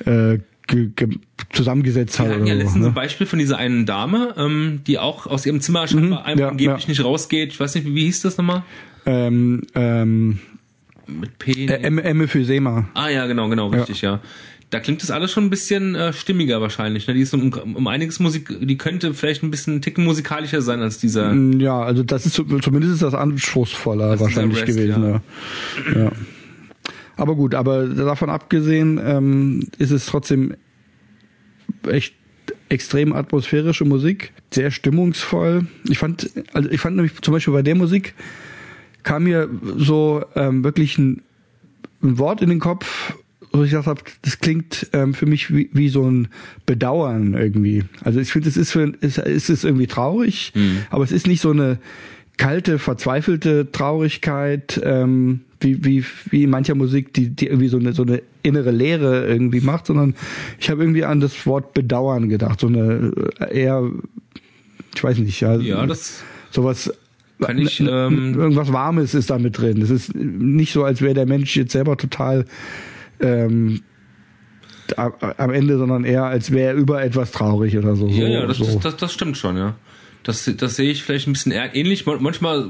äh, 0.05 0.39
ge, 0.67 0.89
ge, 0.95 1.09
zusammengesetzt 1.51 2.19
hat. 2.19 2.27
Wir 2.27 2.35
hatten 2.35 2.47
ja 2.47 2.53
letztens 2.53 2.83
ne? 2.83 2.87
ein 2.87 2.93
Beispiel 2.93 3.27
von 3.27 3.39
dieser 3.39 3.57
einen 3.57 3.85
Dame, 3.85 4.35
ähm, 4.37 4.81
die 4.85 4.99
auch 4.99 5.25
aus 5.27 5.45
ihrem 5.45 5.61
Zimmer 5.61 5.87
scheinbar 5.87 6.25
einem 6.25 6.39
ja, 6.39 6.49
angeblich 6.49 6.83
ja. 6.83 6.89
nicht 6.89 7.03
rausgeht. 7.03 7.53
Ich 7.53 7.59
weiß 7.59 7.75
nicht, 7.75 7.87
wie, 7.87 7.95
wie 7.95 8.05
hieß 8.05 8.21
das 8.21 8.37
nochmal? 8.37 8.63
ähm, 9.05 9.61
ähm, 9.75 10.39
Mit 11.07 11.37
P. 11.37 11.65
äh, 11.65 11.81
M- 11.81 11.99
Emphysema. 11.99 12.87
ah 12.93 13.09
ja, 13.09 13.27
genau, 13.27 13.49
genau, 13.49 13.67
richtig, 13.67 14.01
ja. 14.01 14.19
Da 14.75 14.81
klingt 14.81 15.01
das 15.01 15.09
alles 15.09 15.31
schon 15.31 15.45
ein 15.45 15.49
bisschen 15.49 15.95
äh, 15.95 16.11
stimmiger 16.11 16.59
wahrscheinlich. 16.59 17.07
Ne? 17.07 17.13
Die 17.13 17.21
ist 17.21 17.33
um, 17.33 17.49
um 17.53 17.87
einiges 17.87 18.19
Musik, 18.19 18.53
die 18.61 18.77
könnte 18.77 19.13
vielleicht 19.13 19.41
ein 19.41 19.49
bisschen 19.51 19.75
einen 19.75 19.81
Ticken 19.81 20.03
musikalischer 20.03 20.61
sein 20.61 20.81
als 20.81 20.97
dieser. 20.97 21.31
Mm, 21.33 21.61
Ja, 21.61 21.81
also 21.81 22.03
das 22.03 22.25
ist 22.25 22.33
zu- 22.33 22.43
zumindest 22.59 22.93
ist 22.95 23.01
das 23.01 23.13
anspruchsvoller 23.13 24.15
ist 24.15 24.19
wahrscheinlich 24.19 24.57
Rest, 24.63 24.67
gewesen. 24.67 25.03
Ja. 25.03 25.21
Ja. 25.97 26.11
Aber 27.15 27.35
gut, 27.35 27.55
aber 27.55 27.87
davon 27.87 28.29
abgesehen 28.29 28.99
ähm, 29.01 29.67
ist 29.77 29.91
es 29.91 30.05
trotzdem 30.07 30.55
echt 31.87 32.13
extrem 32.67 33.13
atmosphärische 33.13 33.85
Musik, 33.85 34.33
sehr 34.51 34.71
stimmungsvoll. 34.71 35.67
Ich 35.87 35.99
fand, 35.99 36.29
also 36.51 36.69
ich 36.69 36.81
fand 36.81 36.97
nämlich 36.97 37.13
zum 37.21 37.33
Beispiel 37.33 37.53
bei 37.53 37.61
der 37.61 37.75
Musik 37.75 38.13
kam 39.03 39.23
mir 39.23 39.47
so 39.77 40.25
ähm, 40.35 40.63
wirklich 40.65 40.97
ein, 40.97 41.21
ein 42.03 42.17
Wort 42.17 42.41
in 42.41 42.49
den 42.49 42.59
Kopf, 42.59 43.15
wo 43.57 43.63
ich 43.63 43.69
gesagt 43.71 43.87
habe, 43.87 44.01
das 44.21 44.39
klingt 44.39 44.87
ähm, 44.93 45.13
für 45.13 45.25
mich 45.25 45.53
wie, 45.53 45.69
wie 45.73 45.89
so 45.89 46.09
ein 46.09 46.27
Bedauern 46.65 47.33
irgendwie. 47.33 47.83
Also 48.03 48.19
ich 48.19 48.31
finde, 48.31 48.49
es 48.49 48.57
ist 48.57 48.71
für 48.71 48.93
es, 49.01 49.17
es 49.17 49.49
ist 49.49 49.63
irgendwie 49.63 49.87
traurig, 49.87 50.53
aber 50.89 51.03
es 51.03 51.11
ist 51.11 51.27
nicht 51.27 51.41
so 51.41 51.51
eine 51.51 51.77
kalte, 52.37 52.79
verzweifelte 52.79 53.71
Traurigkeit, 53.71 54.81
ähm, 54.83 55.41
wie, 55.61 55.83
wie, 55.85 56.03
wie 56.29 56.43
in 56.43 56.49
mancher 56.49 56.75
Musik, 56.75 57.13
die, 57.13 57.29
die 57.29 57.47
irgendwie 57.47 57.69
so 57.69 57.77
eine, 57.77 57.93
so 57.93 58.03
eine 58.03 58.21
innere 58.43 58.71
Leere 58.71 59.25
irgendwie 59.25 59.61
macht, 59.61 59.85
sondern 59.87 60.13
ich 60.59 60.69
habe 60.69 60.83
irgendwie 60.83 61.05
an 61.05 61.21
das 61.21 61.45
Wort 61.45 61.73
Bedauern 61.73 62.27
gedacht. 62.29 62.59
So 62.59 62.67
eine 62.67 63.11
äh, 63.39 63.61
eher, 63.61 63.89
ich 64.95 65.03
weiß 65.03 65.17
nicht, 65.19 65.39
ja, 65.39 65.55
Ja, 65.57 65.85
das 65.85 66.23
sowas 66.51 66.93
Kann 67.39 67.57
ich, 67.57 67.79
n- 67.79 67.87
ähm, 67.89 68.33
irgendwas 68.37 68.71
Warmes 68.73 69.13
ist 69.13 69.29
da 69.29 69.39
mit 69.39 69.57
drin. 69.57 69.81
Es 69.81 69.89
ist 69.89 70.13
nicht 70.13 70.73
so, 70.73 70.83
als 70.83 71.01
wäre 71.01 71.13
der 71.13 71.25
Mensch 71.25 71.55
jetzt 71.55 71.71
selber 71.71 71.95
total 71.97 72.45
ähm, 73.19 73.81
am 74.97 75.51
Ende, 75.51 75.77
sondern 75.77 76.03
eher, 76.05 76.25
als 76.25 76.51
wäre 76.51 76.69
er 76.69 76.73
über 76.75 77.03
etwas 77.03 77.31
traurig 77.31 77.77
oder 77.77 77.95
so. 77.95 78.07
Ja, 78.07 78.27
ja, 78.27 78.45
das, 78.45 78.57
so. 78.57 78.65
das, 78.65 78.79
das, 78.79 78.97
das 78.97 79.13
stimmt 79.13 79.37
schon, 79.37 79.57
ja. 79.57 79.75
Das, 80.23 80.49
das 80.57 80.75
sehe 80.75 80.91
ich 80.91 81.03
vielleicht 81.03 81.27
ein 81.27 81.33
bisschen 81.33 81.51
ähnlich. 81.51 82.05
Man- 82.05 82.21
Manchmal, 82.21 82.67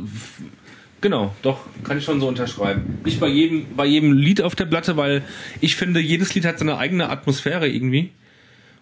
genau, 1.02 1.36
doch, 1.42 1.60
kann 1.84 1.98
ich 1.98 2.04
schon 2.04 2.20
so 2.20 2.28
unterschreiben. 2.28 2.86
Nicht 3.04 3.20
bei 3.20 3.28
jedem, 3.28 3.76
bei 3.76 3.86
jedem 3.86 4.12
Lied 4.14 4.42
auf 4.42 4.56
der 4.56 4.66
Platte, 4.66 4.98
weil 4.98 5.24
ich 5.62 5.76
finde, 5.76 6.00
jedes 6.00 6.34
Lied 6.36 6.46
hat 6.46 6.60
seine 6.60 6.78
eigene 6.78 7.10
Atmosphäre 7.10 7.68
irgendwie. 7.68 8.12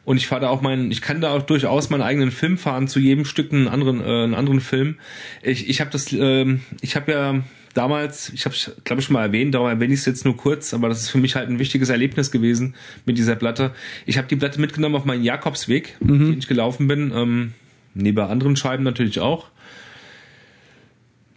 Und 0.05 0.17
ich 0.17 0.27
fahre 0.27 0.41
da 0.41 0.49
auch 0.49 0.61
meinen, 0.61 0.91
ich 0.91 1.01
kann 1.01 1.21
da 1.21 1.31
auch 1.31 1.43
durchaus 1.43 1.89
meinen 1.89 2.01
eigenen 2.01 2.31
Film 2.31 2.57
fahren, 2.57 2.87
zu 2.89 2.99
jedem 2.99 3.23
Stück 3.25 3.53
einen 3.53 3.67
anderen, 3.69 4.01
äh, 4.01 4.23
einen 4.23 4.35
anderen 4.35 4.59
Film. 4.59 4.97
Ich, 5.41 5.69
ich 5.69 5.79
habe 5.79 5.91
das, 5.91 6.11
ähm, 6.11 6.61
ich 6.81 6.95
habe 6.97 7.11
ja 7.11 7.39
damals, 7.73 8.29
ich 8.29 8.45
habe 8.45 8.55
glaube 8.83 9.01
ich 9.01 9.05
schon 9.05 9.13
mal 9.13 9.23
erwähnt, 9.23 9.53
darum 9.53 9.67
erwähne 9.67 9.93
ich 9.93 10.01
es 10.01 10.05
jetzt 10.05 10.25
nur 10.25 10.37
kurz, 10.37 10.73
aber 10.73 10.89
das 10.89 11.01
ist 11.01 11.09
für 11.09 11.17
mich 11.17 11.35
halt 11.35 11.49
ein 11.49 11.59
wichtiges 11.59 11.89
Erlebnis 11.89 12.31
gewesen 12.31 12.75
mit 13.05 13.17
dieser 13.17 13.35
Platte. 13.35 13.71
Ich 14.05 14.17
habe 14.17 14.27
die 14.27 14.35
Platte 14.35 14.59
mitgenommen 14.59 14.95
auf 14.95 15.05
meinen 15.05 15.23
Jakobsweg, 15.23 15.97
den 15.99 16.37
ich 16.37 16.47
gelaufen 16.47 16.87
bin, 16.87 17.11
ähm, 17.15 17.53
neben 17.93 18.19
anderen 18.19 18.55
Scheiben 18.55 18.83
natürlich 18.83 19.19
auch. 19.19 19.47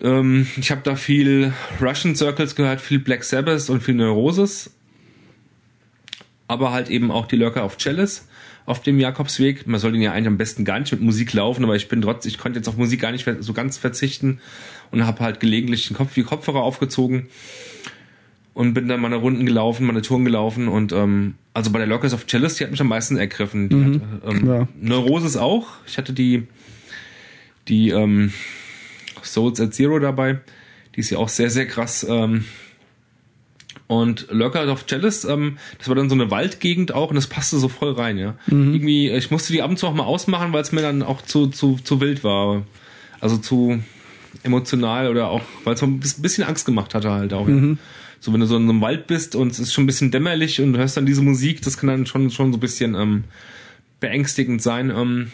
Ähm, 0.02 0.46
ich 0.56 0.70
habe 0.70 0.82
da 0.84 0.96
viel 0.96 1.52
Russian 1.80 2.14
Circles 2.14 2.54
gehört, 2.54 2.80
viel 2.80 2.98
Black 2.98 3.24
Sabbath 3.24 3.70
und 3.70 3.82
viel 3.82 3.94
Neurosis 3.94 4.70
aber 6.48 6.72
halt 6.72 6.88
eben 6.88 7.10
auch 7.10 7.26
die 7.26 7.36
Lurker 7.36 7.64
auf 7.64 7.76
Chalice 7.76 8.28
auf 8.66 8.82
dem 8.82 8.98
Jakobsweg. 9.01 9.66
Man 9.66 9.80
soll 9.80 9.93
den 9.93 10.02
ja 10.02 10.12
eigentlich 10.12 10.26
am 10.26 10.36
besten 10.36 10.64
gar 10.64 10.78
nicht 10.78 10.93
mit 10.93 11.01
Musik 11.01 11.32
laufen, 11.32 11.64
aber 11.64 11.76
ich 11.76 11.88
bin 11.88 12.02
trotzdem, 12.02 12.30
ich 12.30 12.38
konnte 12.38 12.59
jetzt 12.59 12.68
auf 12.68 12.76
Musik 12.76 13.01
gar 13.01 13.12
nicht 13.12 13.26
so 13.40 13.52
ganz 13.52 13.78
verzichten 13.78 14.40
und 14.90 15.06
habe 15.06 15.20
halt 15.20 15.40
gelegentlich 15.40 15.86
den 15.88 15.97
Kopf, 15.97 16.14
die 16.14 16.24
Kopfhörer 16.24 16.62
aufgezogen 16.62 17.28
und 18.55 18.74
bin 18.74 18.88
dann 18.88 19.01
meine 19.01 19.16
Runden 19.16 19.47
gelaufen, 19.47 19.86
meine 19.86 20.02
Touren 20.02 20.24
gelaufen 20.24 20.68
und 20.68 20.93
ähm, 20.93 21.34
also 21.55 21.70
bei 21.70 21.78
der 21.78 21.86
Lurkers 21.88 22.12
of 22.12 22.26
Chalice, 22.26 22.56
die 22.56 22.64
hat 22.64 22.70
mich 22.70 22.80
am 22.80 22.88
meisten 22.88 23.16
ergriffen. 23.16 23.68
Die 23.68 23.84
hat, 23.84 24.34
ähm, 24.34 24.47
Ja. 24.47 24.68
Neurosis 24.80 25.36
auch. 25.36 25.68
Ich 25.86 25.97
hatte 25.97 26.12
die 26.12 26.47
die 27.68 27.90
ähm, 27.90 28.32
Souls 29.22 29.60
at 29.60 29.74
Zero 29.74 29.98
dabei. 29.98 30.40
Die 30.94 31.01
ist 31.01 31.10
ja 31.10 31.18
auch 31.18 31.28
sehr, 31.28 31.51
sehr 31.51 31.66
krass. 31.66 32.06
Ähm, 32.09 32.44
und 33.88 34.26
Lurker 34.30 34.70
of 34.70 34.86
Chalice, 34.86 35.24
ähm, 35.24 35.58
das 35.78 35.88
war 35.88 35.94
dann 35.94 36.08
so 36.08 36.14
eine 36.14 36.30
Waldgegend 36.30 36.92
auch 36.92 37.10
und 37.10 37.16
das 37.16 37.28
passte 37.28 37.58
so 37.58 37.68
voll 37.68 37.92
rein, 37.92 38.18
ja. 38.18 38.34
Irgendwie, 38.72 39.10
ich 39.10 39.30
musste 39.30 39.52
die 39.52 39.62
ab 39.62 39.70
und 39.70 39.78
zu 39.78 39.86
auch 39.86 39.94
mal 39.94 40.04
ausmachen, 40.04 40.52
weil 40.52 40.62
es 40.62 40.72
mir 40.72 40.82
dann 40.82 41.02
auch 41.02 41.22
zu, 41.22 41.46
zu, 41.46 41.78
zu 41.82 42.00
wild 42.00 42.24
war. 42.24 42.64
Also 43.20 43.38
zu 43.38 43.80
emotional 44.42 45.08
oder 45.08 45.30
auch, 45.30 45.42
weil 45.64 45.74
es 45.74 45.82
mir 45.82 45.88
ein 45.88 46.00
bisschen 46.00 46.44
Angst 46.44 46.66
gemacht 46.66 46.94
hatte 46.94 47.10
halt 47.10 47.32
auch, 47.32 47.48
ja. 47.48 47.54
So, 48.18 48.32
wenn 48.32 48.40
du 48.40 48.46
so 48.46 48.56
in 48.56 48.68
einem 48.68 48.80
Wald 48.80 49.06
bist 49.06 49.36
und 49.36 49.52
es 49.52 49.58
ist 49.58 49.72
schon 49.72 49.84
ein 49.84 49.86
bisschen 49.86 50.10
dämmerlich 50.10 50.60
und 50.60 50.72
du 50.72 50.78
hörst 50.78 50.96
dann 50.96 51.06
diese 51.06 51.22
Musik, 51.22 51.62
das 51.62 51.78
kann 51.78 51.88
dann 51.88 52.06
schon, 52.06 52.30
schon 52.30 52.50
so 52.50 52.56
ein 52.56 52.60
bisschen 52.60 52.94
ähm, 52.94 53.24
beängstigend 54.00 54.62
sein. 54.62 54.90
Ähm, 54.90 55.30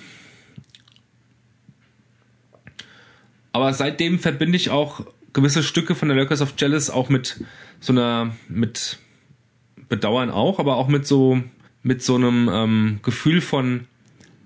aber 3.52 3.72
seitdem 3.72 4.18
verbinde 4.18 4.56
ich 4.56 4.70
auch 4.70 5.06
gewisse 5.32 5.62
Stücke 5.62 5.94
von 5.94 6.08
der 6.08 6.16
Lurkers 6.16 6.42
of 6.42 6.54
Jealous 6.58 6.90
auch 6.90 7.08
mit 7.08 7.40
so 7.82 7.92
einer, 7.92 8.34
mit 8.48 8.98
Bedauern 9.88 10.30
auch, 10.30 10.58
aber 10.58 10.76
auch 10.76 10.88
mit 10.88 11.06
so, 11.06 11.42
mit 11.82 12.02
so 12.02 12.14
einem 12.14 12.48
ähm, 12.50 13.00
Gefühl 13.02 13.42
von 13.42 13.82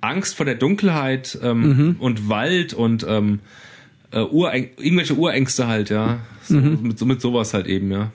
Angst 0.00 0.36
vor 0.36 0.46
der 0.46 0.56
Dunkelheit 0.56 1.38
ähm, 1.42 1.96
und 1.98 2.28
Wald 2.28 2.74
und 2.74 3.06
ähm, 3.08 3.40
äh, 4.10 4.20
Ureng 4.20 4.70
irgendwelche 4.78 5.14
Urängste 5.14 5.68
halt, 5.68 5.90
ja. 5.90 6.20
So, 6.42 6.54
mit, 6.56 6.98
so, 6.98 7.06
mit 7.06 7.20
sowas 7.20 7.54
halt 7.54 7.66
eben, 7.66 7.90
ja. 7.90 8.10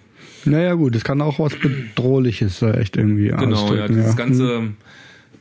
Naja, 0.45 0.73
gut, 0.73 0.95
es 0.95 1.03
kann 1.03 1.21
auch 1.21 1.37
was 1.37 1.55
Bedrohliches 1.55 2.59
da 2.59 2.73
echt 2.73 2.97
irgendwie 2.97 3.27
Genau, 3.27 3.75
ja, 3.75 3.87
dieses 3.87 4.07
ja. 4.07 4.13
ganze, 4.13 4.73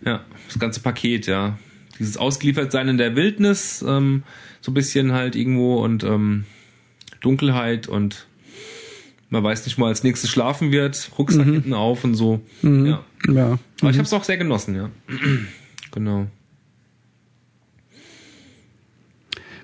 ja, 0.05 0.21
das 0.47 0.59
ganze 0.59 0.81
Paket, 0.81 1.27
ja. 1.27 1.59
Dieses 1.99 2.17
Ausgeliefertsein 2.17 2.89
in 2.89 2.99
der 2.99 3.17
Wildnis, 3.17 3.85
ähm, 3.87 4.25
so 4.61 4.73
ein 4.73 4.75
bisschen 4.75 5.13
halt 5.13 5.37
irgendwo 5.37 5.83
und 5.83 6.05
ähm, 6.05 6.45
Dunkelheit 7.21 7.89
und 7.89 8.27
man 9.31 9.45
weiß 9.45 9.65
nicht 9.65 9.79
mal, 9.79 9.89
als 9.89 10.03
nächstes 10.03 10.29
schlafen 10.31 10.73
wird, 10.73 11.11
Rucksack 11.17 11.47
hinten 11.47 11.73
auf 11.73 12.05
und 12.05 12.15
so. 12.15 12.41
Ja. 12.63 13.05
Ja. 13.29 13.59
Aber 13.81 13.91
ich 13.91 13.97
habe 13.97 14.03
es 14.03 14.13
auch 14.13 14.25
sehr 14.25 14.37
genossen, 14.37 14.75
ja. 14.75 14.91
genau. 15.93 16.27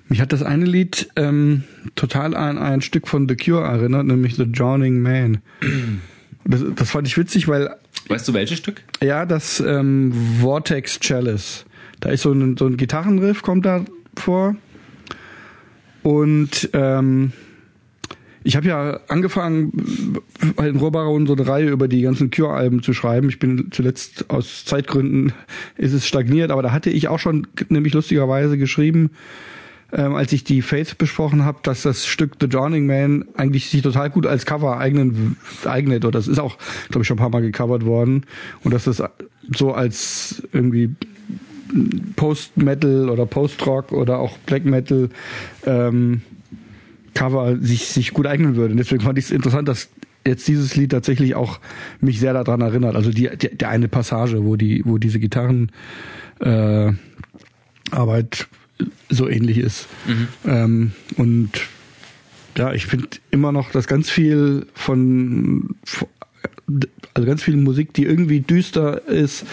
Mich 0.09 0.21
hat 0.21 0.31
das 0.31 0.41
eine 0.41 0.65
Lied 0.65 1.09
ähm, 1.17 1.63
total 1.95 2.33
an 2.33 2.57
ein 2.57 2.81
Stück 2.81 3.09
von 3.09 3.27
The 3.27 3.35
Cure 3.35 3.65
erinnert, 3.65 4.05
nämlich 4.05 4.35
The 4.35 4.49
Drowning 4.51 5.01
Man. 5.01 5.41
Das, 6.49 6.63
das 6.77 6.91
fand 6.91 7.05
ich 7.05 7.17
witzig, 7.17 7.49
weil 7.49 7.75
Weißt 8.07 8.25
du 8.25 8.33
welches 8.33 8.59
Stück? 8.59 8.81
ja, 9.03 9.25
das 9.25 9.59
ähm, 9.59 10.13
Vortex 10.39 10.97
Chalice, 10.97 11.65
da 11.99 12.07
ist 12.07 12.21
so 12.21 12.31
ein, 12.31 12.55
so 12.55 12.67
ein 12.67 12.77
Gitarrenriff 12.77 13.41
kommt 13.41 13.65
da 13.65 13.83
vor 14.15 14.55
und 16.03 16.69
ähm, 16.71 17.33
Ich 18.47 18.55
habe 18.55 18.65
ja 18.65 19.01
angefangen, 19.09 19.73
bei 20.55 20.67
den 20.67 20.77
Rohrbaron 20.77 21.27
so 21.27 21.33
eine 21.33 21.45
Reihe 21.45 21.67
über 21.67 21.89
die 21.89 22.03
ganzen 22.03 22.31
Cure-Alben 22.31 22.81
zu 22.81 22.93
schreiben. 22.93 23.27
Ich 23.27 23.39
bin 23.39 23.67
zuletzt 23.71 24.29
aus 24.29 24.63
Zeitgründen 24.63 25.33
ist 25.75 25.91
es 25.91 26.07
stagniert, 26.07 26.49
aber 26.49 26.61
da 26.61 26.71
hatte 26.71 26.89
ich 26.89 27.09
auch 27.09 27.19
schon 27.19 27.45
nämlich 27.67 27.93
lustigerweise 27.93 28.57
geschrieben, 28.57 29.11
ähm, 29.91 30.15
als 30.15 30.31
ich 30.31 30.45
die 30.45 30.61
Faith 30.61 30.97
besprochen 30.97 31.43
habe, 31.43 31.57
dass 31.63 31.81
das 31.81 32.05
Stück 32.05 32.37
The 32.39 32.47
Drowning 32.47 32.87
Man 32.87 33.25
eigentlich 33.35 33.69
sich 33.69 33.81
total 33.81 34.09
gut 34.09 34.25
als 34.25 34.45
Cover 34.45 34.77
eignen, 34.77 35.35
eignet. 35.65 36.05
Oder 36.05 36.17
das 36.17 36.29
ist 36.29 36.39
auch, 36.39 36.57
glaube 36.87 37.01
ich, 37.01 37.07
schon 37.07 37.17
ein 37.17 37.19
paar 37.19 37.29
Mal 37.29 37.41
gecovert 37.41 37.83
worden. 37.83 38.25
Und 38.63 38.73
dass 38.73 38.85
das 38.85 39.03
so 39.57 39.73
als 39.73 40.41
irgendwie 40.53 40.95
Post-Metal 42.15 43.09
oder 43.09 43.25
Post-Rock 43.25 43.91
oder 43.91 44.19
auch 44.19 44.37
Black 44.45 44.63
Metal 44.63 45.09
ähm, 45.65 46.21
Cover 47.17 47.57
sich, 47.59 47.87
sich 47.87 48.13
gut 48.13 48.27
eignen 48.27 48.55
würde. 48.55 48.73
Und 48.73 48.77
deswegen 48.77 49.01
fand 49.01 49.17
ich 49.17 49.25
es 49.25 49.31
interessant, 49.31 49.67
dass 49.67 49.89
jetzt 50.23 50.47
dieses 50.47 50.75
Lied 50.75 50.91
tatsächlich 50.91 51.33
auch 51.33 51.59
mich 51.99 52.19
sehr 52.19 52.33
daran 52.33 52.61
erinnert. 52.61 52.95
Also 52.95 53.09
die, 53.09 53.27
die, 53.35 53.57
die 53.57 53.65
eine 53.65 53.87
Passage, 53.87 54.43
wo 54.43 54.55
die, 54.55 54.83
wo 54.85 54.99
diese 54.99 55.19
Gitarren 55.19 55.71
äh, 56.41 56.91
Arbeit 57.89 58.47
so 59.09 59.27
ähnlich 59.27 59.57
ist. 59.57 59.87
Mhm. 60.05 60.27
Ähm, 60.45 60.91
und 61.15 61.49
ja, 62.55 62.73
ich 62.73 62.85
finde 62.85 63.07
immer 63.31 63.51
noch, 63.51 63.71
dass 63.71 63.87
ganz 63.87 64.11
viel 64.11 64.67
von, 64.75 65.75
also 67.15 67.27
ganz 67.27 67.41
viel 67.41 67.57
Musik, 67.57 67.93
die 67.93 68.03
irgendwie 68.03 68.41
düster 68.41 69.07
ist, 69.07 69.43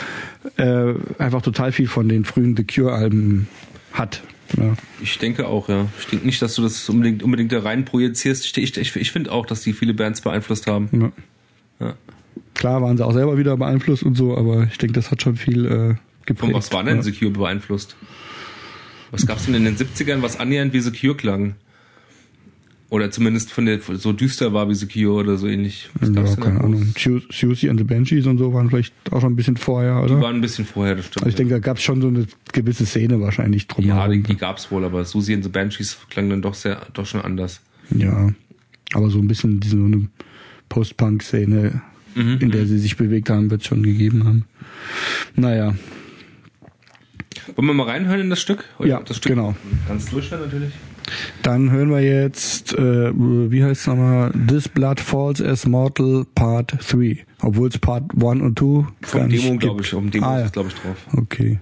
äh, 0.58 0.92
einfach 1.16 1.40
total 1.40 1.72
viel 1.72 1.88
von 1.88 2.10
den 2.10 2.26
frühen 2.26 2.56
The 2.58 2.64
Cure-Alben 2.64 3.48
hat. 3.92 4.22
Ja. 4.56 4.74
Ich 5.00 5.18
denke 5.18 5.48
auch, 5.48 5.68
ja. 5.68 5.88
Ich 5.98 6.06
denke 6.06 6.26
nicht, 6.26 6.40
dass 6.42 6.54
du 6.54 6.62
das 6.62 6.88
unbedingt, 6.88 7.22
unbedingt 7.22 7.52
da 7.52 7.60
rein 7.60 7.84
projizierst. 7.84 8.44
Ich, 8.44 8.56
ich, 8.56 8.76
ich, 8.76 8.96
ich 8.96 9.10
finde 9.12 9.32
auch, 9.32 9.46
dass 9.46 9.62
die 9.62 9.72
viele 9.72 9.94
Bands 9.94 10.20
beeinflusst 10.20 10.66
haben. 10.66 10.88
Ja. 11.80 11.86
ja. 11.86 11.94
Klar 12.54 12.82
waren 12.82 12.96
sie 12.96 13.04
auch 13.04 13.12
selber 13.12 13.36
wieder 13.36 13.56
beeinflusst 13.56 14.02
und 14.02 14.16
so, 14.16 14.36
aber 14.36 14.64
ich 14.70 14.78
denke, 14.78 14.94
das 14.94 15.10
hat 15.10 15.22
schon 15.22 15.36
viel 15.36 15.66
äh, 15.66 15.94
geprägt. 16.26 16.52
Von 16.52 16.54
was 16.54 16.72
war 16.72 16.84
denn. 16.84 17.02
Secure 17.02 17.32
beeinflusst? 17.32 17.96
Was 19.10 19.26
gab's 19.26 19.44
denn 19.44 19.54
in 19.54 19.64
den 19.64 19.76
70ern, 19.76 20.22
was 20.22 20.38
annähernd 20.38 20.72
wie 20.72 20.80
Secure 20.80 21.16
klang? 21.16 21.54
Oder 22.94 23.10
zumindest 23.10 23.50
von 23.50 23.66
der 23.66 23.80
so 23.80 24.12
düster 24.12 24.52
war 24.52 24.68
wie 24.68 24.74
Secure 24.76 25.14
oder 25.14 25.36
so 25.36 25.48
ähnlich. 25.48 25.90
Was 25.94 26.10
ja, 26.10 26.36
keine 26.36 26.60
Ahnung. 26.60 26.94
Susie 26.96 27.68
and 27.68 27.80
the 27.80 27.84
Banshees 27.84 28.24
und 28.24 28.38
so 28.38 28.54
waren 28.54 28.70
vielleicht 28.70 28.94
auch 29.10 29.20
schon 29.20 29.32
ein 29.32 29.36
bisschen 29.36 29.56
vorher, 29.56 30.00
oder? 30.00 30.14
Die 30.14 30.22
waren 30.22 30.36
ein 30.36 30.40
bisschen 30.40 30.64
vorher, 30.64 30.94
das 30.94 31.06
stimmt. 31.06 31.24
Also 31.24 31.30
ich 31.30 31.34
denke, 31.34 31.54
da 31.54 31.58
gab's 31.58 31.82
schon 31.82 32.00
so 32.00 32.06
eine 32.06 32.24
gewisse 32.52 32.86
Szene 32.86 33.20
wahrscheinlich 33.20 33.66
drum. 33.66 33.84
Ja, 33.84 34.06
die, 34.06 34.22
die 34.22 34.36
gab's 34.36 34.70
wohl, 34.70 34.84
aber 34.84 35.04
Susie 35.04 35.34
and 35.34 35.42
the 35.42 35.50
Banshees 35.50 35.98
klang 36.08 36.30
dann 36.30 36.40
doch 36.40 36.54
sehr, 36.54 36.86
doch 36.92 37.04
schon 37.04 37.20
anders. 37.20 37.60
Ja. 37.90 38.32
Aber 38.92 39.10
so 39.10 39.18
ein 39.18 39.26
bisschen 39.26 39.58
diese 39.58 39.76
so 39.76 39.86
eine 39.86 40.08
Post-Punk-Szene, 40.68 41.82
mhm. 42.14 42.38
in 42.38 42.52
der 42.52 42.62
mhm. 42.62 42.66
sie 42.68 42.78
sich 42.78 42.96
bewegt 42.96 43.28
haben, 43.28 43.50
wird 43.50 43.64
schon 43.64 43.82
gegeben 43.82 44.24
haben. 44.24 44.44
Naja, 45.34 45.74
wollen 47.56 47.66
wir 47.66 47.74
mal 47.74 47.88
reinhören 47.88 48.20
in 48.20 48.30
das 48.30 48.40
Stück? 48.40 48.64
Oder 48.78 48.88
ja, 48.88 49.02
das 49.02 49.16
Stück 49.16 49.30
genau. 49.30 49.56
Ganz 49.88 50.08
durchhören 50.10 50.44
natürlich. 50.44 50.72
Dann 51.42 51.70
hören 51.70 51.90
wir 51.90 52.00
jetzt, 52.00 52.72
äh, 52.74 53.12
wie 53.14 53.62
heißt 53.62 53.82
es 53.82 53.86
nochmal? 53.86 54.32
This 54.48 54.68
Blood 54.68 55.00
Falls 55.00 55.40
as 55.40 55.66
Mortal 55.66 56.24
Part 56.34 56.76
3. 56.90 57.18
Obwohl 57.42 57.68
es 57.68 57.78
Part 57.78 58.04
1 58.14 58.40
und 58.40 58.58
2 58.58 58.86
Vom 59.02 59.28
Demo, 59.28 59.56
glaube 59.56 59.82
ich. 59.82 59.94
Um 59.94 60.10
Demo 60.10 60.26
ah, 60.26 60.40
ist 60.40 60.52
glaube 60.52 60.68
ich, 60.68 60.74
drauf. 60.74 60.96
Okay. 61.16 61.58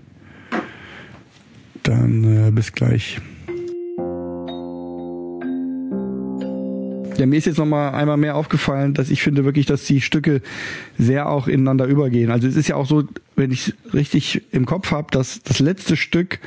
Dann 1.82 2.48
äh, 2.48 2.50
bis 2.50 2.72
gleich. 2.72 3.20
Ja, 7.18 7.26
mir 7.26 7.36
ist 7.36 7.46
jetzt 7.46 7.58
nochmal 7.58 7.94
einmal 7.94 8.16
mehr 8.16 8.36
aufgefallen, 8.36 8.94
dass 8.94 9.10
ich 9.10 9.22
finde 9.22 9.44
wirklich, 9.44 9.66
dass 9.66 9.84
die 9.84 10.00
Stücke 10.00 10.42
sehr 10.98 11.28
auch 11.28 11.48
ineinander 11.48 11.86
übergehen. 11.86 12.30
Also 12.30 12.46
es 12.48 12.56
ist 12.56 12.68
ja 12.68 12.76
auch 12.76 12.86
so, 12.86 13.04
wenn 13.36 13.50
ich 13.50 13.74
richtig 13.92 14.42
im 14.52 14.66
Kopf 14.66 14.90
habe, 14.90 15.08
dass 15.10 15.42
das 15.42 15.60
letzte 15.60 15.96
Stück 15.96 16.38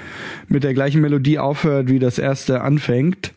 mit 0.48 0.64
der 0.64 0.74
gleichen 0.74 1.02
Melodie 1.02 1.40
aufhört, 1.40 1.90
wie 1.90 2.00
das 2.00 2.18
erste 2.20 2.62
anfängt. 2.62 3.34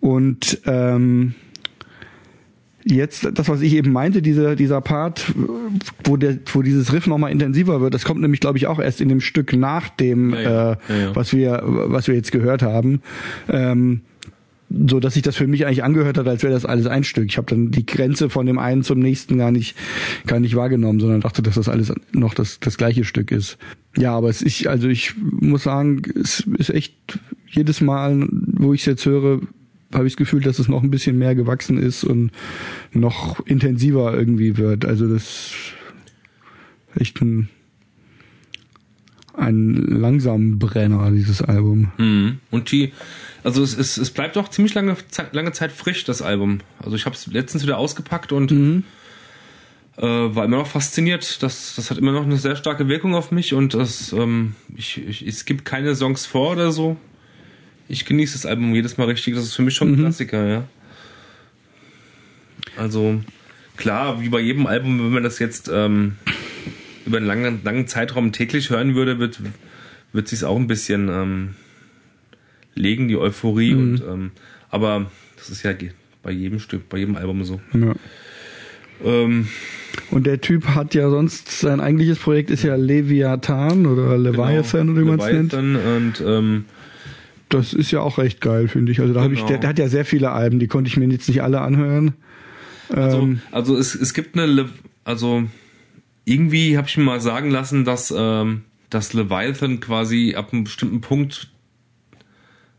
Und 0.00 0.60
ähm, 0.66 1.34
jetzt 2.84 3.28
das, 3.32 3.48
was 3.48 3.60
ich 3.62 3.74
eben 3.74 3.92
meinte, 3.92 4.22
dieser 4.22 4.56
dieser 4.56 4.80
Part, 4.80 5.32
wo 6.04 6.16
der, 6.16 6.38
wo 6.52 6.62
dieses 6.62 6.92
Riff 6.92 7.06
nochmal 7.06 7.32
intensiver 7.32 7.80
wird, 7.80 7.94
das 7.94 8.04
kommt 8.04 8.20
nämlich, 8.20 8.40
glaube 8.40 8.58
ich, 8.58 8.66
auch 8.66 8.78
erst 8.78 9.00
in 9.00 9.08
dem 9.08 9.20
Stück 9.20 9.54
nach 9.54 9.88
dem, 9.88 10.34
ja, 10.34 10.40
ja. 10.40 10.72
Äh, 10.72 11.02
ja, 11.04 11.16
was 11.16 11.32
wir 11.32 11.62
was 11.64 12.06
wir 12.06 12.14
jetzt 12.14 12.32
gehört 12.32 12.62
haben. 12.62 13.00
Ähm, 13.48 14.02
so 14.88 15.00
dass 15.00 15.14
sich 15.14 15.22
das 15.22 15.36
für 15.36 15.46
mich 15.46 15.66
eigentlich 15.66 15.84
angehört 15.84 16.18
hat, 16.18 16.26
als 16.26 16.42
wäre 16.42 16.52
das 16.52 16.64
alles 16.64 16.86
ein 16.86 17.04
Stück. 17.04 17.26
Ich 17.26 17.36
habe 17.36 17.48
dann 17.48 17.70
die 17.70 17.86
Grenze 17.86 18.30
von 18.30 18.46
dem 18.46 18.58
einen 18.58 18.82
zum 18.82 18.98
nächsten 18.98 19.38
gar 19.38 19.50
nicht 19.50 19.76
gar 20.26 20.40
nicht 20.40 20.56
wahrgenommen, 20.56 21.00
sondern 21.00 21.20
dachte, 21.20 21.42
dass 21.42 21.54
das 21.54 21.68
alles 21.68 21.92
noch 22.12 22.34
das 22.34 22.60
das 22.60 22.76
gleiche 22.76 23.04
Stück 23.04 23.30
ist. 23.30 23.58
Ja, 23.96 24.16
aber 24.16 24.28
es 24.28 24.42
ist 24.42 24.66
also 24.66 24.88
ich 24.88 25.14
muss 25.18 25.64
sagen, 25.64 26.02
es 26.20 26.40
ist 26.58 26.70
echt 26.70 26.94
jedes 27.50 27.80
Mal, 27.80 28.26
wo 28.30 28.74
ich 28.74 28.80
es 28.80 28.86
jetzt 28.86 29.06
höre, 29.06 29.40
habe 29.92 30.06
ich 30.06 30.14
das 30.14 30.18
Gefühl, 30.18 30.40
dass 30.40 30.58
es 30.58 30.68
noch 30.68 30.82
ein 30.82 30.90
bisschen 30.90 31.18
mehr 31.18 31.34
gewachsen 31.34 31.78
ist 31.78 32.04
und 32.04 32.30
noch 32.92 33.44
intensiver 33.46 34.14
irgendwie 34.14 34.56
wird. 34.56 34.84
Also 34.84 35.06
das 35.08 35.52
echt 36.96 37.20
ein 37.20 37.48
ein 39.36 39.74
langsam 39.74 40.58
Brenner, 40.58 41.10
dieses 41.10 41.42
Album. 41.42 41.90
Mhm. 41.98 42.38
Und 42.50 42.70
die 42.70 42.92
also 43.44 43.62
es, 43.62 43.76
es, 43.76 43.98
es 43.98 44.10
bleibt 44.10 44.36
doch 44.36 44.48
ziemlich 44.48 44.72
lange, 44.74 44.96
lange 45.32 45.52
Zeit 45.52 45.70
frisch, 45.70 46.04
das 46.04 46.22
Album. 46.22 46.60
Also 46.82 46.96
ich 46.96 47.04
habe 47.04 47.14
es 47.14 47.26
letztens 47.26 47.62
wieder 47.62 47.76
ausgepackt 47.76 48.32
und 48.32 48.50
mhm. 48.50 48.84
äh, 49.98 50.02
war 50.02 50.46
immer 50.46 50.56
noch 50.56 50.66
fasziniert. 50.66 51.42
Das, 51.42 51.74
das 51.76 51.90
hat 51.90 51.98
immer 51.98 52.12
noch 52.12 52.22
eine 52.24 52.38
sehr 52.38 52.56
starke 52.56 52.88
Wirkung 52.88 53.14
auf 53.14 53.30
mich 53.30 53.52
und 53.52 53.74
das, 53.74 54.14
ähm, 54.14 54.54
ich, 54.74 54.96
ich, 55.06 55.26
es 55.26 55.44
gibt 55.44 55.66
keine 55.66 55.94
Songs 55.94 56.24
vor 56.24 56.52
oder 56.52 56.72
so. 56.72 56.96
Ich 57.86 58.06
genieße 58.06 58.32
das 58.32 58.46
Album 58.46 58.74
jedes 58.74 58.96
Mal 58.96 59.08
richtig. 59.08 59.34
Das 59.34 59.44
ist 59.44 59.54
für 59.54 59.62
mich 59.62 59.74
schon 59.74 59.88
ein 59.88 59.96
mhm. 59.96 60.00
Klassiker, 60.00 60.46
ja. 60.46 60.64
Also 62.78 63.20
klar, 63.76 64.22
wie 64.22 64.30
bei 64.30 64.40
jedem 64.40 64.66
Album, 64.66 64.98
wenn 65.00 65.12
man 65.12 65.22
das 65.22 65.38
jetzt 65.38 65.70
ähm, 65.70 66.16
über 67.04 67.18
einen 67.18 67.26
langen, 67.26 67.60
langen 67.62 67.86
Zeitraum 67.88 68.32
täglich 68.32 68.70
hören 68.70 68.94
würde, 68.94 69.18
wird, 69.18 69.38
wird 70.14 70.28
sich 70.28 70.44
auch 70.44 70.56
ein 70.56 70.66
bisschen 70.66 71.10
ähm, 71.10 71.54
legen, 72.74 73.08
die 73.08 73.16
Euphorie. 73.16 73.74
Mhm. 73.74 73.80
Und, 73.80 74.02
ähm, 74.02 74.30
aber 74.70 75.10
das 75.36 75.50
ist 75.50 75.62
ja 75.62 75.72
bei 76.22 76.30
jedem 76.30 76.58
Stück, 76.58 76.88
bei 76.88 76.98
jedem 76.98 77.16
Album 77.16 77.44
so. 77.44 77.60
Ja. 77.72 77.94
Ähm, 79.04 79.48
und 80.10 80.26
der 80.26 80.40
Typ 80.40 80.66
hat 80.68 80.94
ja 80.94 81.10
sonst, 81.10 81.50
sein 81.50 81.80
eigentliches 81.80 82.18
Projekt 82.18 82.50
ist 82.50 82.62
ja 82.62 82.76
Leviathan 82.76 83.86
oder 83.86 84.16
Leviathan 84.16 84.88
genau, 84.88 84.92
oder 84.92 85.00
wie 85.00 85.04
man 85.04 85.20
es 85.20 85.26
nennt. 85.26 85.54
Und 85.54 86.24
ähm, 86.26 86.64
das 87.48 87.72
ist 87.72 87.90
ja 87.90 88.00
auch 88.00 88.18
recht 88.18 88.40
geil, 88.40 88.68
finde 88.68 88.92
ich. 88.92 89.00
Also 89.00 89.12
da 89.12 89.22
genau. 89.22 89.24
habe 89.24 89.34
ich, 89.34 89.42
der, 89.42 89.58
der, 89.58 89.70
hat 89.70 89.78
ja 89.78 89.88
sehr 89.88 90.04
viele 90.04 90.30
Alben, 90.30 90.58
die 90.58 90.66
konnte 90.66 90.88
ich 90.88 90.96
mir 90.96 91.06
jetzt 91.06 91.28
nicht 91.28 91.42
alle 91.42 91.60
anhören. 91.60 92.14
Also, 92.88 93.18
ähm, 93.18 93.40
also 93.50 93.76
es, 93.76 93.94
es 93.94 94.14
gibt 94.14 94.36
eine, 94.36 94.46
Le 94.46 94.68
also 95.04 95.44
irgendwie 96.24 96.76
habe 96.78 96.88
ich 96.88 96.96
mir 96.96 97.04
mal 97.04 97.20
sagen 97.20 97.50
lassen, 97.50 97.84
dass 97.84 98.12
ähm, 98.16 98.62
dass 98.94 99.12
Leviathan 99.12 99.80
quasi 99.80 100.34
ab 100.36 100.52
einem 100.52 100.64
bestimmten 100.64 101.00
Punkt 101.00 101.50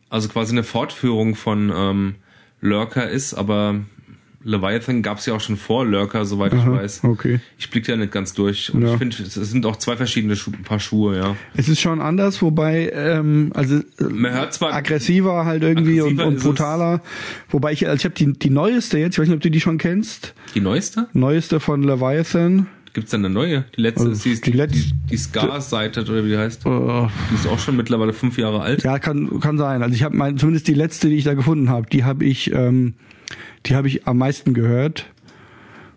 also 0.10 0.30
quasi 0.30 0.54
eine 0.54 0.64
Fortführung 0.64 1.36
von 1.36 1.72
ähm, 1.76 2.16
Lurker 2.62 3.10
ist, 3.10 3.34
aber 3.34 3.82
Leviathan 4.46 5.02
gab 5.02 5.18
es 5.18 5.26
ja 5.26 5.34
auch 5.34 5.42
schon 5.42 5.58
vor 5.58 5.86
Lurker, 5.86 6.24
soweit 6.24 6.54
Aha, 6.54 6.62
ich 6.62 6.80
weiß. 6.80 7.04
Okay. 7.04 7.40
Ich 7.58 7.72
blicke 7.72 7.92
ja 7.92 7.98
nicht 7.98 8.12
ganz 8.12 8.36
durch. 8.36 8.72
Und 8.72 8.84
ja. 8.84 8.94
ich 8.94 8.98
finde, 9.00 9.18
es 9.24 9.34
sind 9.34 9.66
auch 9.66 9.76
zwei 9.78 9.98
verschiedene 9.98 10.36
Schu 10.36 10.52
Paar 10.52 10.80
Schuhe, 10.80 11.18
ja. 11.18 11.36
Es 11.56 11.68
ist 11.68 11.82
schon 11.82 12.00
anders, 12.00 12.44
wobei, 12.44 12.92
ähm, 12.94 13.52
also 13.56 13.82
Man 14.00 14.32
hört 14.34 14.54
zwar 14.54 14.72
aggressiver 14.74 15.46
halt 15.46 15.64
irgendwie 15.64 16.00
und, 16.00 16.22
und 16.22 16.42
brutaler. 16.42 17.02
Wobei 17.50 17.72
ich, 17.72 17.88
also 17.88 17.98
ich 17.98 18.06
habe 18.06 18.14
die, 18.14 18.34
die 18.34 18.52
neueste 18.52 19.00
jetzt, 19.00 19.16
ich 19.16 19.20
weiß 19.20 19.28
nicht, 19.30 19.36
ob 19.36 19.42
du 19.42 19.50
die 19.50 19.62
schon 19.62 19.80
kennst. 19.80 20.36
Die 20.54 20.62
neueste? 20.62 21.08
Neueste 21.14 21.60
von 21.60 21.82
Leviathan. 21.82 22.68
Gibt's 22.96 23.12
denn 23.12 23.26
eine 23.26 23.34
neue? 23.34 23.66
Die 23.76 23.82
letzte 23.82 24.08
also, 24.08 24.30
ist 24.30 24.46
die, 24.46 24.52
die, 24.52 24.68
die, 24.68 24.92
die 25.12 25.18
Scar-Seite 25.18 26.04
oder 26.04 26.24
wie 26.24 26.30
die 26.30 26.38
heißt. 26.38 26.66
Uh, 26.66 27.10
die 27.30 27.36
ist 27.36 27.46
auch 27.46 27.60
schon 27.60 27.76
mittlerweile 27.76 28.14
fünf 28.14 28.38
Jahre 28.38 28.62
alt. 28.62 28.86
Ja, 28.86 29.00
kann 29.00 29.42
kann 29.42 29.58
sein. 29.58 29.84
Also 29.84 29.94
ich 29.94 30.02
habe 30.02 30.16
mein 30.16 30.38
zumindest 30.38 30.70
die 30.70 30.74
letzte, 30.74 31.10
die 31.10 31.18
ich 31.18 31.26
da 31.26 31.34
gefunden 31.34 31.70
habe, 31.70 31.90
die 31.90 32.06
habe 32.06 32.24
ich 32.24 32.54
ähm, 32.54 32.94
die 33.66 33.76
habe 33.76 33.90
ich 33.90 34.08
am 34.08 34.18
meisten 34.18 34.54
gehört 34.54 35.08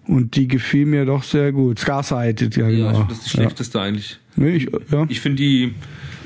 und 0.08 0.34
die 0.34 0.48
gefiel 0.48 0.86
mir 0.86 1.04
doch 1.04 1.22
sehr 1.22 1.52
gut. 1.52 1.78
Scar-Side, 1.78 2.50
ja 2.56 2.68
genau. 2.68 2.92
Ja, 2.92 3.06
das 3.08 3.18
ist 3.18 3.26
die 3.26 3.30
schlechteste 3.30 3.78
ja. 3.78 3.84
eigentlich. 3.84 4.18
Nee, 4.34 4.56
ich, 4.56 4.68
ja. 4.90 5.06
ich 5.08 5.20
finde 5.20 5.40
die 5.40 5.74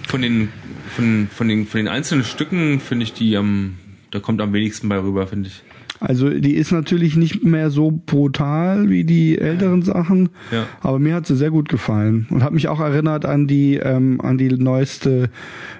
von 0.09 0.23
den 0.23 0.49
von 0.97 1.28
von 1.31 1.49
den 1.49 1.66
von 1.66 1.81
den 1.81 1.89
einzelnen 1.89 2.24
Stücken 2.24 2.81
finde 2.81 3.05
ich 3.05 3.12
die 3.12 3.36
am 3.36 3.74
da 4.11 4.20
kommt 4.20 4.40
am 4.40 4.55
wenigsten 4.55 4.89
bei 4.89 4.99
rüber, 4.99 5.27
finde 5.27 5.51
ich. 5.51 5.62
Also 6.03 6.31
die 6.31 6.55
ist 6.55 6.73
natürlich 6.73 7.15
nicht 7.15 7.45
mehr 7.45 7.70
so 7.70 7.93
brutal 7.93 8.91
wie 8.91 9.05
die 9.05 9.39
älteren 9.39 9.83
Sachen, 9.83 10.31
ja. 10.51 10.66
aber 10.81 10.99
mir 10.99 11.15
hat 11.15 11.29
sie 11.29 11.37
sehr 11.37 11.53
gut 11.53 11.69
gefallen 11.69 12.27
und 12.31 12.43
hat 12.43 12.53
mich 12.53 12.66
auch 12.66 12.81
erinnert 12.81 13.24
an 13.24 13.47
die 13.47 13.77
ähm, 13.77 14.20
an 14.20 14.37
die 14.37 14.49
neueste 14.49 15.31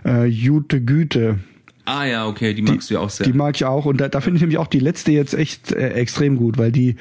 äh, 0.05 0.27
Jute 0.27 0.81
Güte. 0.81 1.40
Ah 1.85 2.05
ja, 2.05 2.28
okay, 2.28 2.55
die 2.55 2.62
magst 2.62 2.89
du 2.89 2.94
ja 2.94 3.01
auch 3.01 3.11
sehr. 3.11 3.27
Die 3.27 3.32
mag 3.32 3.57
ich 3.57 3.65
auch 3.65 3.85
und 3.85 4.01
da, 4.01 4.09
da 4.09 4.20
finde 4.20 4.36
ich 4.36 4.43
nämlich 4.43 4.59
auch 4.59 4.69
die 4.69 4.78
letzte 4.78 5.11
jetzt 5.11 5.35
echt 5.35 5.73
äh, 5.73 5.89
extrem 5.94 6.36
gut, 6.36 6.57
weil 6.57 6.70
die 6.70 6.94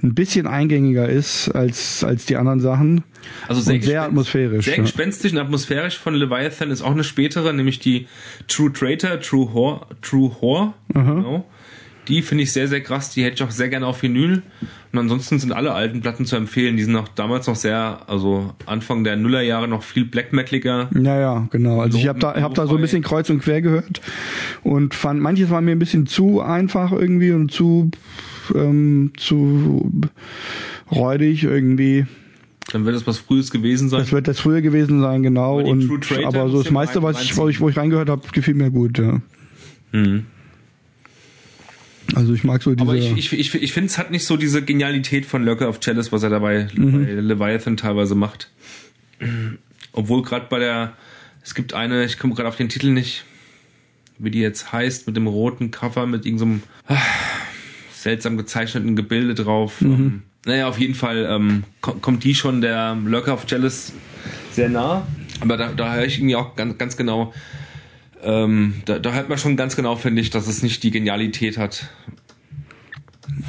ein 0.00 0.14
bisschen 0.14 0.46
eingängiger 0.46 1.08
ist 1.08 1.48
als 1.48 2.04
als 2.04 2.26
die 2.26 2.36
anderen 2.36 2.60
Sachen. 2.60 3.02
Also 3.48 3.60
sehr, 3.60 3.82
sehr 3.82 4.02
atmosphärisch. 4.02 4.66
Sehr 4.66 4.76
ja. 4.76 4.82
gespenstisch 4.82 5.32
und 5.32 5.38
atmosphärisch 5.38 5.98
von 5.98 6.14
Leviathan 6.14 6.70
ist 6.70 6.82
auch 6.82 6.92
eine 6.92 7.02
spätere, 7.02 7.52
nämlich 7.52 7.80
die 7.80 8.06
True 8.46 8.72
Traitor, 8.72 9.18
True 9.18 9.52
Whore, 9.52 9.86
True 10.00 10.30
Whore. 10.40 10.74
Genau. 10.94 11.44
Die 12.08 12.22
finde 12.22 12.44
ich 12.44 12.52
sehr, 12.52 12.68
sehr 12.68 12.80
krass. 12.80 13.10
Die 13.10 13.22
hätte 13.22 13.34
ich 13.36 13.42
auch 13.42 13.50
sehr 13.50 13.68
gerne 13.68 13.86
auf 13.86 14.02
Vinyl. 14.02 14.42
Und 14.92 14.98
ansonsten 14.98 15.38
sind 15.38 15.52
alle 15.52 15.74
alten 15.74 16.00
Platten 16.00 16.24
zu 16.24 16.36
empfehlen. 16.36 16.76
Die 16.78 16.82
sind 16.82 16.96
auch 16.96 17.08
damals 17.08 17.46
noch 17.46 17.56
sehr, 17.56 18.00
also 18.06 18.54
Anfang 18.64 19.04
der 19.04 19.16
Nullerjahre 19.16 19.68
noch 19.68 19.82
viel 19.82 20.06
Black 20.06 20.32
Metaliger. 20.32 20.88
Ja, 20.94 21.20
ja, 21.20 21.48
genau. 21.50 21.80
Also 21.80 21.98
ich 21.98 22.08
habe 22.08 22.18
da, 22.18 22.40
hab 22.40 22.54
da 22.54 22.66
so 22.66 22.76
ein 22.76 22.80
bisschen 22.80 23.02
kreuz 23.02 23.28
und 23.28 23.40
quer 23.40 23.60
gehört 23.60 24.00
und 24.62 24.94
fand, 24.94 25.20
manches 25.20 25.50
war 25.50 25.60
mir 25.60 25.72
ein 25.72 25.78
bisschen 25.78 26.06
zu 26.06 26.40
einfach 26.40 26.92
irgendwie 26.92 27.32
und 27.32 27.52
zu, 27.52 27.90
ähm, 28.54 29.12
zu 29.18 29.92
räudig 30.90 31.44
irgendwie. 31.44 32.06
Dann 32.72 32.86
wird 32.86 32.96
es 32.96 33.06
was 33.06 33.18
Frühes 33.18 33.50
gewesen 33.50 33.90
sein. 33.90 34.00
Das 34.00 34.12
wird 34.12 34.28
das 34.28 34.40
früher 34.40 34.62
gewesen 34.62 35.00
sein, 35.00 35.22
genau. 35.22 35.60
Und, 35.60 35.90
aber 36.24 36.48
so 36.48 36.62
das 36.62 36.70
meiste, 36.70 37.02
was 37.02 37.22
ich, 37.22 37.36
wo 37.36 37.48
ich, 37.48 37.60
wo 37.60 37.68
ich 37.68 37.76
reingehört 37.76 38.08
habe, 38.08 38.22
gefiel 38.32 38.54
mir 38.54 38.70
gut, 38.70 38.98
ja. 38.98 39.20
Mhm. 39.92 40.24
Also 42.14 42.32
ich 42.32 42.44
mag 42.44 42.62
so 42.62 42.74
diese. 42.74 42.82
Aber 42.82 42.96
ich, 42.96 43.12
ich, 43.16 43.32
ich, 43.32 43.54
ich 43.54 43.72
finde, 43.72 43.88
es 43.88 43.98
hat 43.98 44.10
nicht 44.10 44.24
so 44.24 44.36
diese 44.36 44.62
Genialität 44.62 45.26
von 45.26 45.44
Lurker 45.44 45.68
of 45.68 45.80
Chalice, 45.80 46.10
was 46.12 46.22
er 46.22 46.30
dabei 46.30 46.68
Mhm. 46.74 47.04
bei 47.04 47.12
Leviathan 47.12 47.76
teilweise 47.76 48.14
macht. 48.14 48.50
Obwohl 49.92 50.22
gerade 50.22 50.46
bei 50.48 50.58
der, 50.58 50.96
es 51.44 51.54
gibt 51.54 51.74
eine, 51.74 52.04
ich 52.04 52.18
komme 52.18 52.34
gerade 52.34 52.48
auf 52.48 52.56
den 52.56 52.68
Titel 52.68 52.90
nicht, 52.90 53.24
wie 54.18 54.30
die 54.30 54.40
jetzt 54.40 54.72
heißt, 54.72 55.06
mit 55.06 55.16
dem 55.16 55.26
roten 55.26 55.70
Cover, 55.70 56.06
mit 56.06 56.24
irgendeinem 56.24 56.62
ah, 56.86 56.96
seltsam 57.92 58.36
gezeichneten 58.36 58.96
Gebilde 58.96 59.34
drauf. 59.34 59.80
Mhm. 59.80 59.90
Ähm, 59.92 60.22
naja, 60.46 60.68
auf 60.68 60.78
jeden 60.78 60.94
Fall 60.94 61.26
ähm, 61.28 61.64
ko- 61.80 61.94
kommt 61.94 62.24
die 62.24 62.34
schon 62.34 62.60
der 62.60 62.96
Lurker 63.04 63.34
of 63.34 63.46
Chalice 63.46 63.92
sehr 64.52 64.68
nah. 64.68 65.06
Aber 65.40 65.56
da, 65.56 65.72
da 65.72 65.94
höre 65.94 66.04
ich 66.04 66.18
irgendwie 66.18 66.36
auch 66.36 66.56
ganz, 66.56 66.78
ganz 66.78 66.96
genau, 66.96 67.32
ähm, 68.22 68.74
da, 68.84 68.98
da 68.98 69.12
hört 69.12 69.28
man 69.28 69.38
schon 69.38 69.56
ganz 69.56 69.76
genau, 69.76 69.96
finde 69.96 70.20
ich, 70.22 70.30
dass 70.30 70.46
es 70.48 70.62
nicht 70.62 70.82
die 70.82 70.90
Genialität 70.90 71.58
hat 71.58 71.88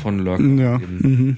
von 0.01 0.19
Lurker. 0.19 0.43
ja. 0.43 0.77
Mhm. 0.77 1.37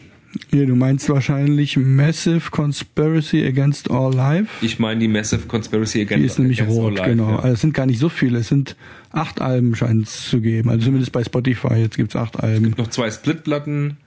Hier, 0.49 0.66
du 0.66 0.76
meinst 0.76 1.10
wahrscheinlich 1.10 1.76
Massive 1.76 2.52
Conspiracy 2.52 3.45
Against 3.45 3.91
All 3.91 4.14
Life. 4.14 4.48
Ich 4.66 4.80
meine 4.80 5.02
die 5.02 5.10
Massive 5.10 5.45
Conspiracy 5.48 6.02
Against 6.02 6.22
Die 6.22 6.26
ist 6.26 6.40
nämlich 6.40 6.66
rot, 6.66 6.91
All 6.91 6.98
Life, 6.98 7.10
genau. 7.10 7.30
Ja. 7.32 7.40
Also 7.40 7.53
es 7.56 7.62
sind 7.62 7.74
gar 7.74 7.86
nicht 7.86 7.99
so 7.99 8.08
viele. 8.08 8.40
Es 8.40 8.48
sind 8.48 8.78
acht 9.12 9.41
Alben 9.41 9.76
scheint 9.76 10.08
es 10.08 10.30
zu 10.30 10.40
geben. 10.40 10.70
Also 10.70 10.86
zumindest 10.86 11.12
bei 11.12 11.24
Spotify. 11.24 11.76
Jetzt 11.76 11.98
gibt's 11.98 12.16
acht 12.16 12.40
Alben. 12.41 12.74
Noch 12.78 12.88
zwei 12.88 13.12
Splitplatten 13.12 13.98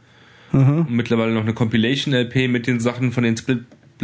Aha. 0.53 0.81
und 0.81 0.93
mittlerweile 0.93 1.35
noch 1.35 1.43
eine 1.43 1.53
Compilation-LP 1.53 2.49
mit 2.49 2.67
den 2.67 2.81
Sachen 2.81 3.13
von 3.13 3.25
den 3.25 3.37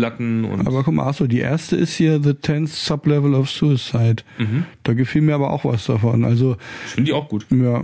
Splitplatten 0.00 0.44
und 0.44 0.66
Aber 0.66 0.82
guck 0.82 0.94
mal, 0.94 1.06
achso, 1.06 1.26
die 1.26 1.38
erste 1.40 1.76
ist 1.76 1.94
hier 1.94 2.22
The 2.22 2.34
Tenth 2.34 2.70
Sublevel 2.70 3.34
of 3.34 3.50
Suicide. 3.50 4.22
Mhm. 4.38 4.64
Da 4.82 4.94
gefiel 4.94 5.22
mir 5.22 5.34
aber 5.34 5.50
auch 5.50 5.64
was 5.64 5.86
davon. 5.86 6.24
Also, 6.24 6.56
ich 6.86 6.92
finde 6.92 7.10
die 7.10 7.12
auch 7.12 7.28
gut. 7.28 7.46
ja. 7.50 7.82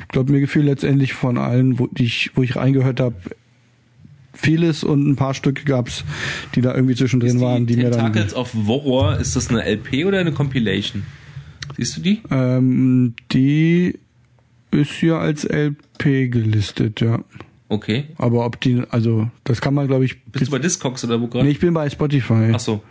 Ich 0.00 0.08
glaube, 0.08 0.32
mir 0.32 0.40
gefiel 0.40 0.62
letztendlich 0.62 1.12
von 1.12 1.38
allen, 1.38 1.78
wo, 1.78 1.86
die 1.88 2.04
ich, 2.04 2.30
wo 2.34 2.42
ich 2.42 2.56
reingehört 2.56 3.00
habe, 3.00 3.16
vieles 4.32 4.84
und 4.84 5.08
ein 5.08 5.16
paar 5.16 5.34
Stücke 5.34 5.64
gab's, 5.64 6.04
die 6.54 6.60
da 6.60 6.74
irgendwie 6.74 6.94
zwischendrin 6.94 7.36
Ist 7.36 7.40
waren, 7.40 7.66
die 7.66 7.76
mir 7.76 7.90
dann. 7.90 8.12
Tentacles 8.12 8.34
of 8.34 8.54
Horror, 8.66 9.18
ist 9.18 9.36
das 9.36 9.48
eine 9.50 9.64
LP 9.64 10.04
oder 10.04 10.18
eine 10.18 10.32
Compilation? 10.32 11.04
Siehst 11.76 11.96
du 11.96 12.00
die? 12.02 12.22
Ähm, 12.30 13.14
die 13.32 13.98
ist 14.70 14.92
hier 14.92 15.16
als 15.18 15.44
LP 15.44 16.30
gelistet, 16.30 17.00
ja. 17.00 17.20
Okay. 17.68 18.04
Aber 18.18 18.44
ob 18.44 18.60
die, 18.60 18.82
also 18.90 19.28
das 19.44 19.60
kann 19.60 19.74
man, 19.74 19.86
glaube 19.86 20.04
ich. 20.04 20.22
Bist 20.24 20.46
du 20.46 20.50
bei 20.50 20.58
Discogs 20.58 21.04
oder 21.04 21.20
wo 21.20 21.28
gerade? 21.28 21.44
nee, 21.44 21.50
ich 21.50 21.60
bin 21.60 21.74
bei 21.74 21.88
Spotify. 21.88 22.52
Ach 22.54 22.60
so. 22.60 22.82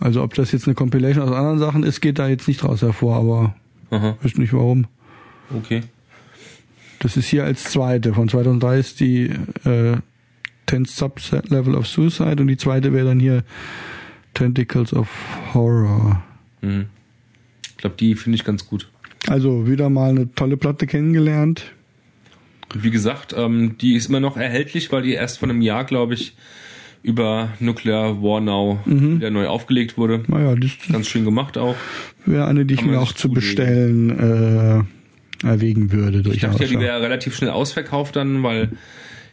Also 0.00 0.22
ob 0.22 0.34
das 0.34 0.52
jetzt 0.52 0.66
eine 0.66 0.74
Compilation 0.74 1.28
aus 1.28 1.34
anderen 1.34 1.58
Sachen 1.58 1.82
ist, 1.82 2.00
geht 2.00 2.18
da 2.18 2.28
jetzt 2.28 2.46
nicht 2.46 2.62
raus 2.62 2.82
hervor, 2.82 3.16
aber 3.16 3.54
Aha. 3.90 4.16
weiß 4.22 4.36
nicht 4.36 4.52
warum. 4.52 4.86
Okay. 5.56 5.82
Das 7.00 7.16
ist 7.16 7.26
hier 7.26 7.44
als 7.44 7.64
zweite. 7.64 8.14
Von 8.14 8.28
2003 8.28 8.78
ist 8.78 9.00
die 9.00 9.30
äh, 9.64 9.96
10 10.68 10.84
Subset 10.84 11.50
Level 11.50 11.74
of 11.74 11.86
Suicide 11.86 12.40
und 12.40 12.48
die 12.48 12.56
zweite 12.56 12.92
wäre 12.92 13.08
dann 13.08 13.20
hier 13.20 13.44
Tentacles 14.34 14.92
of 14.92 15.08
Horror. 15.52 16.22
Mhm. 16.60 16.86
Ich 17.62 17.76
glaube, 17.76 17.96
die 17.96 18.14
finde 18.14 18.36
ich 18.36 18.44
ganz 18.44 18.66
gut. 18.66 18.88
Also 19.26 19.66
wieder 19.66 19.90
mal 19.90 20.10
eine 20.10 20.32
tolle 20.34 20.56
Platte 20.56 20.86
kennengelernt. 20.86 21.72
Wie 22.74 22.90
gesagt, 22.90 23.34
ähm, 23.36 23.76
die 23.78 23.94
ist 23.94 24.08
immer 24.08 24.20
noch 24.20 24.36
erhältlich, 24.36 24.92
weil 24.92 25.02
die 25.02 25.12
erst 25.12 25.38
vor 25.38 25.48
einem 25.48 25.62
Jahr, 25.62 25.84
glaube 25.84 26.14
ich, 26.14 26.34
über 27.02 27.50
Nuclear 27.60 28.20
War 28.22 28.40
Now 28.40 28.80
Mhm. 28.84 29.16
wieder 29.18 29.30
neu 29.30 29.46
aufgelegt 29.46 29.96
wurde. 29.96 30.22
Naja, 30.26 30.54
das 30.54 30.72
Ganz 30.90 31.08
schön 31.08 31.24
gemacht 31.24 31.56
auch. 31.56 31.76
wäre 32.26 32.46
eine, 32.46 32.66
die 32.66 32.74
ich 32.74 32.80
Kann 32.80 32.90
mir 32.90 33.00
auch 33.00 33.12
zu 33.12 33.30
bestellen 33.30 34.10
äh, 35.42 35.46
erwägen 35.46 35.92
würde. 35.92 36.18
Ich 36.18 36.24
Durchaus. 36.24 36.50
dachte 36.52 36.64
ja, 36.64 36.70
die 36.70 36.78
wäre 36.80 37.00
relativ 37.00 37.36
schnell 37.36 37.50
ausverkauft 37.50 38.16
dann, 38.16 38.42
weil 38.42 38.70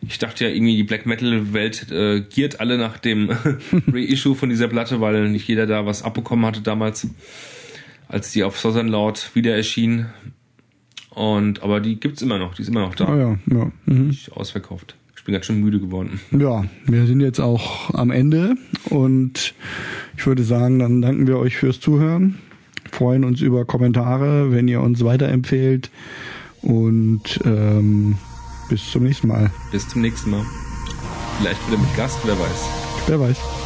ich 0.07 0.19
dachte 0.19 0.45
ja 0.45 0.51
irgendwie, 0.51 0.75
die 0.77 0.83
Black 0.83 1.05
Metal 1.07 1.53
Welt 1.53 1.91
äh, 1.91 2.21
giert 2.21 2.59
alle 2.59 2.77
nach 2.77 2.99
dem 2.99 3.31
Reissue 3.91 4.35
von 4.35 4.49
dieser 4.49 4.67
Platte, 4.67 5.01
weil 5.01 5.29
nicht 5.29 5.47
jeder 5.47 5.65
da 5.65 5.85
was 5.87 6.03
abbekommen 6.03 6.45
hatte 6.45 6.61
damals, 6.61 7.07
als 8.07 8.31
die 8.31 8.43
auf 8.43 8.59
Southern 8.59 8.87
Loud 8.87 9.31
wieder 9.33 9.55
erschien. 9.55 10.05
Und 11.15 11.63
aber 11.63 11.79
die 11.79 11.99
gibt's 11.99 12.21
immer 12.21 12.37
noch, 12.37 12.53
die 12.55 12.61
ist 12.61 12.67
immer 12.67 12.81
noch 12.81 12.93
da. 12.93 13.05
Ah 13.05 13.17
ja, 13.17 13.37
ja. 13.51 13.71
Mhm. 13.85 14.15
Ausverkauft. 14.31 14.95
Ich 15.17 15.23
bin 15.23 15.33
ganz 15.33 15.45
schön 15.45 15.61
müde 15.61 15.79
geworden. 15.79 16.19
Ja, 16.31 16.65
wir 16.85 17.07
sind 17.07 17.21
jetzt 17.21 17.39
auch 17.39 17.91
am 17.95 18.11
Ende 18.11 18.55
und 18.89 19.55
ich 20.17 20.27
würde 20.27 20.43
sagen, 20.43 20.77
dann 20.79 21.01
danken 21.01 21.25
wir 21.25 21.39
euch 21.39 21.57
fürs 21.57 21.79
Zuhören, 21.79 22.37
freuen 22.91 23.23
uns 23.23 23.41
über 23.41 23.65
Kommentare, 23.65 24.51
wenn 24.51 24.67
ihr 24.67 24.81
uns 24.81 25.03
weiterempfehlt 25.03 25.89
und 26.61 27.39
ähm, 27.43 28.17
bis 28.69 28.91
zum 28.91 29.03
nächsten 29.03 29.29
Mal. 29.29 29.51
Bis 29.71 29.87
zum 29.87 30.01
nächsten 30.01 30.29
Mal. 30.29 30.45
Vielleicht 31.39 31.65
wieder 31.67 31.79
mit 31.79 31.95
Gast, 31.95 32.19
wer 32.25 32.37
weiß. 32.37 32.69
Wer 33.07 33.19
weiß. 33.19 33.64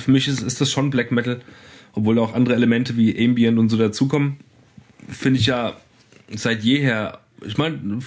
Für 0.00 0.10
mich 0.10 0.28
ist, 0.28 0.42
ist 0.42 0.60
das 0.60 0.70
schon 0.70 0.90
Black 0.90 1.12
Metal, 1.12 1.40
obwohl 1.92 2.18
auch 2.18 2.34
andere 2.34 2.54
Elemente 2.54 2.96
wie 2.96 3.16
Ambient 3.24 3.58
und 3.58 3.68
so 3.68 3.76
dazukommen. 3.76 4.38
Finde 5.08 5.40
ich 5.40 5.46
ja 5.46 5.76
seit 6.34 6.62
jeher, 6.62 7.18
ich 7.44 7.56
meine, 7.58 7.98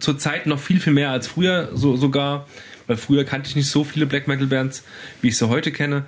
zur 0.00 0.18
Zeit 0.18 0.46
noch 0.46 0.58
viel, 0.58 0.80
viel 0.80 0.92
mehr 0.92 1.10
als 1.10 1.26
früher 1.26 1.70
so, 1.74 1.96
sogar, 1.96 2.46
weil 2.86 2.96
früher 2.96 3.24
kannte 3.24 3.48
ich 3.50 3.56
nicht 3.56 3.68
so 3.68 3.84
viele 3.84 4.06
Black 4.06 4.28
Metal 4.28 4.46
Bands, 4.46 4.84
wie 5.20 5.28
ich 5.28 5.36
sie 5.36 5.48
heute 5.48 5.72
kenne. 5.72 6.04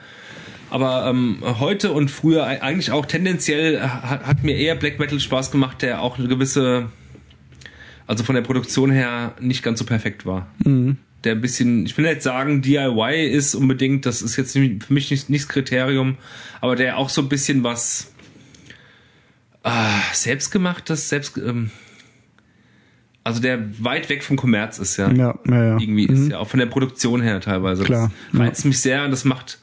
Aber 0.70 1.06
ähm, 1.10 1.38
heute 1.42 1.92
und 1.92 2.10
früher 2.10 2.44
ei- 2.46 2.62
eigentlich 2.62 2.92
auch 2.92 3.04
tendenziell 3.04 3.80
hat, 3.82 4.24
hat 4.24 4.44
mir 4.44 4.56
eher 4.56 4.76
Black 4.76 4.98
Metal 5.00 5.18
Spaß 5.18 5.50
gemacht, 5.50 5.82
der 5.82 6.00
auch 6.00 6.16
eine 6.18 6.28
gewisse, 6.28 6.86
also 8.06 8.22
von 8.24 8.36
der 8.36 8.42
Produktion 8.42 8.90
her 8.92 9.34
nicht 9.40 9.62
ganz 9.64 9.80
so 9.80 9.84
perfekt 9.84 10.24
war 10.26 10.46
Mhm. 10.64 10.96
Der 11.24 11.32
ein 11.32 11.40
bisschen, 11.40 11.86
ich 11.86 11.96
will 11.96 12.06
nicht 12.06 12.22
sagen, 12.22 12.62
DIY 12.62 13.26
ist 13.26 13.54
unbedingt, 13.54 14.06
das 14.06 14.22
ist 14.22 14.36
jetzt 14.36 14.52
für 14.52 14.60
mich 14.60 15.10
nicht, 15.10 15.30
nicht 15.30 15.44
das 15.44 15.48
Kriterium, 15.48 16.16
aber 16.60 16.76
der 16.76 16.96
auch 16.96 17.08
so 17.08 17.20
ein 17.20 17.28
bisschen 17.28 17.62
was 17.62 18.12
ah, 19.62 20.00
selbstgemachtes, 20.12 21.08
selbst, 21.08 21.36
ähm, 21.36 21.70
also 23.22 23.40
der 23.40 23.60
weit 23.82 24.08
weg 24.08 24.24
vom 24.24 24.36
Kommerz 24.36 24.78
ist, 24.78 24.96
ja. 24.96 25.10
Ja, 25.12 25.38
ja, 25.46 25.64
ja. 25.64 25.78
Irgendwie 25.78 26.06
ist 26.06 26.30
ja 26.30 26.38
auch 26.38 26.48
von 26.48 26.58
der 26.58 26.66
Produktion 26.66 27.20
her 27.20 27.40
teilweise. 27.40 27.84
Klar, 27.84 28.10
Das 28.32 28.40
reizt 28.40 28.64
mich 28.64 28.80
sehr 28.80 29.04
und 29.04 29.10
das 29.10 29.24
macht 29.24 29.58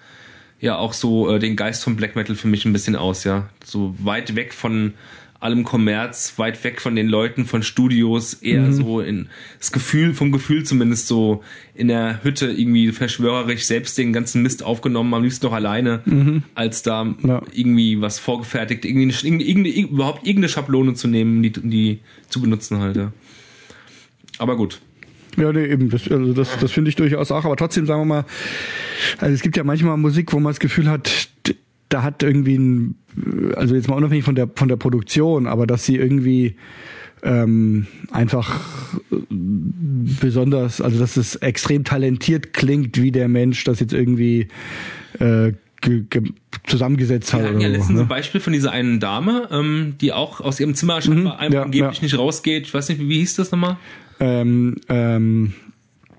ja 0.59 0.75
auch 0.75 0.93
so 0.93 1.29
äh, 1.34 1.39
den 1.39 1.55
Geist 1.55 1.84
vom 1.84 1.95
Black 1.95 2.15
Metal 2.15 2.35
für 2.35 2.47
mich 2.47 2.65
ein 2.65 2.73
bisschen 2.73 2.95
aus, 2.95 3.23
ja. 3.23 3.49
So 3.63 3.95
weit 3.99 4.35
weg 4.35 4.53
von 4.53 4.93
allem 5.39 5.64
Kommerz, 5.64 6.34
weit 6.38 6.64
weg 6.64 6.81
von 6.81 6.95
den 6.95 7.07
Leuten, 7.07 7.45
von 7.45 7.61
Studios, 7.64 8.34
eher 8.35 8.72
so 8.73 9.01
in 9.01 9.30
das 9.59 9.72
Gefühl, 9.72 10.14
vom 10.14 10.31
Gefühl 10.31 10.64
zumindest 10.64 11.07
so 11.07 11.43
in 11.76 11.88
der 11.89 12.23
Hütte 12.23 12.47
irgendwie 12.47 12.91
verschwörerisch 12.91 13.65
selbst 13.65 13.97
den 13.97 14.14
ganzen 14.14 14.41
Mist 14.41 14.64
aufgenommen, 14.64 15.14
am 15.14 15.23
liebsten 15.23 15.45
noch 15.45 15.53
alleine, 15.53 16.41
als 16.55 16.81
da 16.81 17.14
Ja. 17.23 17.41
irgendwie 17.53 18.01
was 18.01 18.18
vorgefertigt, 18.19 18.84
irgendwie, 18.85 19.03
eine- 19.27 19.43
irgendeine, 19.43 19.69
überhaupt 19.88 20.23
irgendeine 20.26 20.49
Schablone 20.49 20.93
zu 20.95 21.07
nehmen, 21.07 21.43
die, 21.43 21.51
die 21.51 21.99
zu 22.30 22.41
benutzen 22.41 22.80
halt, 22.80 22.95
ja. 22.97 23.11
Aber 24.39 24.55
gut. 24.57 24.81
Ja, 25.38 25.53
nee, 25.53 25.65
eben, 25.68 25.89
das, 25.89 26.09
also 26.09 26.34
das, 26.34 26.57
das 26.59 26.72
finde 26.72 26.89
ich 26.89 26.95
durchaus 26.95 27.31
auch, 27.31 27.45
aber 27.45 27.55
trotzdem 27.55 27.85
sagen 27.85 28.01
wir 28.01 28.05
mal, 28.05 28.26
also 29.19 29.34
es 29.35 29.41
gibt 29.43 29.55
ja 29.55 29.64
manchmal 29.64 29.95
Musik, 29.97 30.34
wo 30.34 30.39
man 30.39 30.49
das 30.49 30.59
Gefühl 30.59 30.89
hat, 30.89 31.26
da 31.89 32.03
hat 32.03 32.23
irgendwie 32.23 32.57
ein, 32.57 32.95
also 33.55 33.76
jetzt 33.76 33.88
mal 33.88 33.95
unabhängig 33.95 34.26
von 34.26 34.35
der 34.35 34.49
von 34.55 34.68
der 34.68 34.77
Produktion, 34.77 35.47
aber 35.47 35.68
dass 35.68 35.85
sie 35.85 35.95
irgendwie 35.95 36.55
ähm, 37.23 37.88
einfach 38.11 38.59
besonders, 39.30 40.81
also 40.81 40.99
dass 40.99 41.18
es 41.18 41.35
extrem 41.38 41.84
talentiert 41.84 42.53
klingt, 42.53 43.01
wie 43.01 43.11
der 43.11 43.27
Mensch 43.27 43.64
das 43.64 43.80
jetzt 43.80 43.93
irgendwie 43.93 44.47
äh, 45.19 45.53
ge, 45.81 46.03
ge, 46.09 46.23
zusammengesetzt 46.68 47.34
hat. 47.34 47.41
Wir 47.41 47.49
hatten 47.49 47.61
ja 47.61 47.69
letztens 47.69 47.97
ne? 47.97 48.01
ein 48.01 48.07
Beispiel 48.07 48.41
von 48.41 48.53
dieser 48.53 48.72
einen 48.72 48.99
Dame, 48.99 49.47
ähm, 49.51 49.95
die 49.99 50.14
auch 50.14 50.41
aus 50.41 50.59
ihrem 50.59 50.76
Zimmer 50.76 51.01
scheinbar 51.01 51.39
einfach 51.39 51.53
ja, 51.55 51.64
angeblich 51.64 51.97
ja. 51.97 52.03
nicht 52.03 52.18
rausgeht. 52.18 52.68
Ich 52.68 52.73
weiß 52.73 52.89
nicht, 52.89 52.99
wie, 53.01 53.09
wie 53.09 53.19
hieß 53.19 53.35
das 53.35 53.51
nochmal? 53.51 53.77
ähm, 54.19 54.76
ähm, 54.89 55.53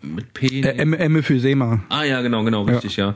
Mit 0.03 0.33
P. 0.35 0.61
äh, 0.61 0.77
M- 0.77 0.95
Emphysema. 0.95 1.85
ah 1.89 2.05
ja, 2.05 2.23
genau, 2.23 2.45
genau, 2.45 2.63
richtig, 2.63 2.97
ja. 2.97 3.15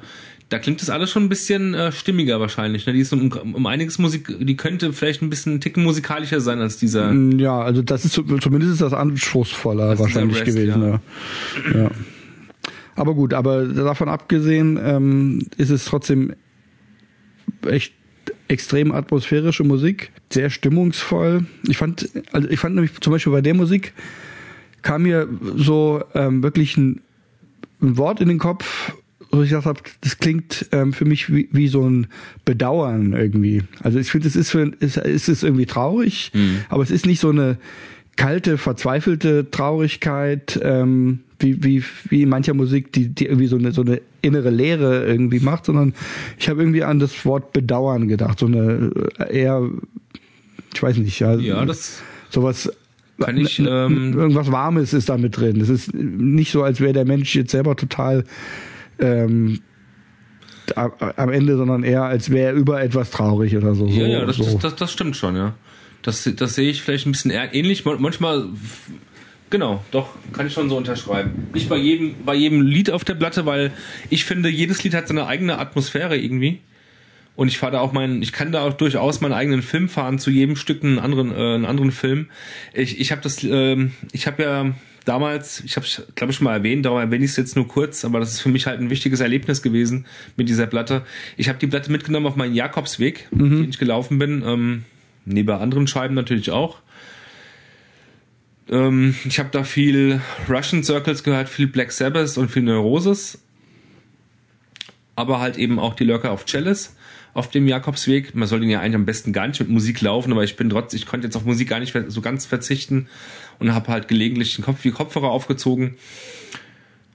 Da 0.53 0.59
klingt 0.59 0.83
das 0.83 0.91
alles 0.91 1.11
schon 1.11 1.25
ein 1.25 1.29
bisschen 1.31 1.73
äh, 1.73 1.91
stimmiger 1.93 2.39
wahrscheinlich. 2.39 2.87
Ne? 2.87 2.93
Die 2.93 3.01
ist 3.01 3.13
um, 3.13 3.33
um 3.33 3.67
einiges 3.67 3.99
Musik, 3.99 4.35
die 4.39 4.55
könnte 4.57 4.93
vielleicht 4.93 5.23
ein 5.23 5.31
bisschen 5.31 5.53
einen 5.53 5.61
Ticken 5.63 5.83
musikalischer 5.83 6.41
sein 6.43 6.61
als 6.61 6.77
dieser. 6.77 7.11
Mm, 7.11 7.39
Ja, 7.39 7.61
also 7.63 7.81
das 7.81 8.05
ist 8.05 8.13
zu- 8.13 8.23
zumindest 8.39 8.73
ist 8.75 8.83
das 8.83 8.93
anspruchsvoller 8.93 9.95
ist 9.95 9.99
wahrscheinlich 10.01 10.37
Rest, 10.43 10.47
gewesen. 10.55 10.83
Ja. 10.83 11.01
Ja. 11.75 11.91
Aber 12.97 13.15
gut, 13.15 13.33
aber 13.33 13.65
davon 13.67 14.11
abgesehen 14.11 14.79
ähm, 14.83 15.47
ist 15.57 15.71
es 15.71 15.87
trotzdem 15.87 16.35
echt 17.67 17.95
extrem 18.49 18.93
atmosphärische 18.93 19.65
Musik, 19.65 20.13
sehr 20.31 20.51
stimmungsvoll. 20.51 21.47
Ich 21.67 21.79
fand, 21.79 22.11
also 22.33 22.49
ich 22.51 22.61
fand 22.61 22.75
nämlich 22.75 22.93
zum 23.01 23.13
Beispiel 23.15 23.33
bei 23.33 23.41
der 23.41 23.55
Musik 23.55 23.95
kam 24.83 25.05
mir 25.05 25.27
so 25.57 26.03
ähm, 26.15 26.43
wirklich 26.43 26.77
ein, 26.77 27.01
ein 27.81 27.97
Wort 27.97 28.21
in 28.21 28.29
den 28.29 28.39
Kopf, 28.39 28.93
wo 29.33 29.43
ich 29.43 29.49
gesagt 29.49 29.67
habe, 29.67 29.81
das 30.03 30.19
klingt 30.19 30.67
ähm, 30.73 30.93
für 30.93 31.05
mich 31.07 31.33
wie, 31.35 31.49
wie 31.53 31.69
so 31.69 31.89
ein 31.89 32.07
Bedauern 32.45 33.15
irgendwie. 33.15 33.63
Also 33.83 33.99
ich 33.99 34.11
finde, 34.11 34.29
es 34.29 34.37
ist 34.37 34.51
für 34.51 34.71
es, 34.81 34.97
es 34.99 35.29
ist 35.29 35.43
irgendwie 35.43 35.67
traurig, 35.67 36.31
aber 36.69 36.83
es 36.83 36.91
ist 36.91 37.07
nicht 37.07 37.19
so 37.21 37.31
eine 37.31 37.57
kalte, 38.17 38.59
verzweifelte 38.59 39.51
Traurigkeit, 39.51 40.61
ähm, 40.63 41.21
wie, 41.39 41.65
wie, 41.65 41.83
wie 42.11 42.23
in 42.23 42.29
mancher 42.29 42.53
Musik, 42.55 42.93
die, 42.93 43.09
die 43.09 43.25
irgendwie 43.27 43.47
so 43.47 43.57
eine, 43.57 43.73
so 43.73 43.81
eine 43.81 44.01
innere 44.21 44.51
Leere 44.51 45.07
irgendwie 45.07 45.41
macht, 45.41 45.65
sondern 45.65 45.95
ich 46.39 46.49
habe 46.51 46.61
irgendwie 46.61 46.85
an 46.85 46.99
das 47.01 47.25
Wort 47.25 47.53
Bedauern 47.55 48.07
gedacht, 48.09 48.39
so 48.39 48.47
eine 48.47 48.91
äh, 49.19 49.41
eher, 49.41 49.63
ich 50.75 50.83
weiß 50.83 50.99
nicht, 50.99 51.19
ja, 51.21 51.35
Ja, 51.37 51.65
das 51.65 52.03
sowas 52.31 52.71
Kann 53.19 53.39
ich, 53.39 53.59
n- 53.59 53.67
ähm, 53.69 54.13
irgendwas 54.19 54.53
Warmes 54.53 54.93
ist 54.93 55.09
da 55.09 55.17
mit 55.17 55.37
drin. 55.39 55.61
Es 55.61 55.69
ist 55.71 55.95
nicht 55.95 56.53
so, 56.53 56.63
als 56.63 56.81
wäre 56.81 56.93
der 56.93 57.07
Mensch 57.07 57.35
jetzt 57.35 57.51
selber 57.53 57.77
total 57.77 58.25
ähm, 58.99 59.61
am 60.75 61.31
Ende, 61.31 61.57
sondern 61.57 61.83
eher, 61.83 62.05
als 62.05 62.31
wäre 62.31 62.49
er 62.49 62.55
über 62.55 62.83
etwas 62.83 63.11
traurig 63.11 63.57
oder 63.57 63.75
so. 63.75 63.87
Ja, 63.87 64.07
ja, 64.07 64.25
das, 64.25 64.37
so. 64.37 64.45
das, 64.45 64.59
das, 64.59 64.77
das 64.77 64.93
stimmt 64.93 65.17
schon, 65.17 65.37
ja. 65.37 65.55
Das, 66.03 66.29
das 66.37 66.55
sehe 66.55 66.71
ich 66.71 66.83
vielleicht 66.83 67.07
ein 67.07 67.13
bisschen 67.13 67.31
ähnlich. 67.31 67.85
Man- 67.85 68.01
Manchmal, 68.01 68.47
genau, 69.51 69.85
doch, 69.91 70.09
kann 70.33 70.47
ich 70.47 70.53
schon 70.53 70.69
so 70.69 70.77
unterschreiben. 70.77 71.35
Nicht 71.53 71.69
bei 71.69 71.77
jedem, 71.77 72.25
bei 72.25 72.35
jedem 72.35 72.63
Lied 72.63 72.91
auf 72.91 73.05
der 73.05 73.15
Platte, 73.15 73.47
weil 73.47 73.73
ich 74.11 74.25
finde, 74.25 74.49
jedes 74.49 74.83
Lied 74.83 74.95
hat 74.95 75.09
seine 75.09 75.27
eigene 75.27 75.59
Atmosphäre 75.59 76.17
irgendwie. 76.17 76.61
Und 77.35 77.49
ich 77.49 77.59
fahre 77.59 77.73
da 77.73 77.81
auch 77.81 77.93
meinen, 77.93 78.21
ich 78.21 78.33
kann 78.33 78.53
da 78.53 78.63
auch 78.63 78.75
durchaus 78.75 79.21
meinen 79.21 79.33
eigenen 79.33 79.63
Film 79.63 79.89
fahren, 79.89 80.19
zu 80.19 80.31
jedem 80.31 80.57
Stück 80.57 80.85
einen 80.85 80.99
anderen, 80.99 81.33
äh, 81.33 81.55
einen 81.55 81.65
anderen 81.65 81.91
Film. 81.93 82.29
Ich, 82.75 83.01
ich 83.01 83.11
habe 83.11 83.23
das, 83.23 83.43
ähm, 83.43 83.93
ich 84.13 84.27
habe 84.27 84.43
ja 84.43 84.73
damals, 85.05 85.61
ich 85.61 85.77
habe 85.77 85.87
glaube 86.15 86.33
ich 86.33 86.37
schon 86.37 86.45
mal 86.45 86.57
erwähnt, 86.57 86.85
darum 86.85 86.99
erwähne 86.99 87.25
ich 87.25 87.33
es 87.33 87.37
jetzt 87.37 87.57
nur 87.57 87.69
kurz, 87.69 88.05
aber 88.05 88.21
das 88.21 88.33
ist 88.33 88.41
für 88.41 88.49
mich 88.49 88.67
halt 88.67 88.81
ein 88.81 88.91
wichtiges 88.91 89.21
Erlebnis 89.21 89.63
gewesen 89.63 90.07
mit 90.37 90.49
dieser 90.49 90.67
Platte. 90.67 91.03
Ich 91.37 91.49
habe 91.49 91.59
die 91.59 91.67
Platte 91.67 91.91
mitgenommen 91.91 92.27
auf 92.27 92.37
meinen 92.37 92.55
Jakobsweg, 92.55 93.29
den 93.31 93.71
ich 93.71 93.79
gelaufen 93.79 94.19
bin, 94.19 94.43
ähm, 94.47 94.85
neben 95.25 95.51
anderen 95.51 95.87
Scheiben 95.87 96.15
natürlich 96.15 96.51
auch. 96.51 96.79
Ähm, 98.71 99.15
ich 99.25 99.39
habe 99.39 99.49
da 99.53 99.65
viel 99.65 100.21
Russian 100.49 100.85
Circles 100.85 101.23
gehört, 101.23 101.49
viel 101.49 101.67
Black 101.67 101.93
Sabbath 101.93 102.39
und 102.39 102.51
viel 102.51 102.63
Neurosis 102.63 103.39
aber 105.17 105.41
halt 105.41 105.57
eben 105.59 105.79
auch 105.79 105.95
die 105.95 106.05
Lurker 106.05 106.33
auf 106.33 106.45
Chalice 106.45 106.95
auf 107.35 107.49
dem 107.51 107.67
Jakobsweg. 107.67 108.35
Man 108.35 108.47
soll 108.49 108.61
den 108.61 108.69
ja 108.71 108.81
eigentlich 108.81 108.95
am 108.97 109.07
besten 109.07 109.33
gar 109.33 109.47
nicht 109.49 109.61
mit 109.61 109.69
Musik 109.69 110.01
laufen, 110.01 110.33
aber 110.33 110.45
ich 110.45 110.57
bin 110.57 110.69
trotzdem, 110.71 110.99
ich 110.99 111.07
konnte 111.07 111.27
jetzt 111.27 111.37
auf 111.37 111.45
Musik 111.45 111.69
gar 111.69 111.81
nicht 111.81 111.97
so 112.09 112.21
ganz 112.21 112.45
verzichten 112.47 113.09
und 113.59 113.75
habe 113.75 113.89
halt 113.89 114.09
gelegentlich 114.09 114.55
den 114.57 114.65
Kopf, 114.65 114.83
die 114.83 114.91
Kopfhörer 114.91 115.31
aufgezogen 115.31 115.95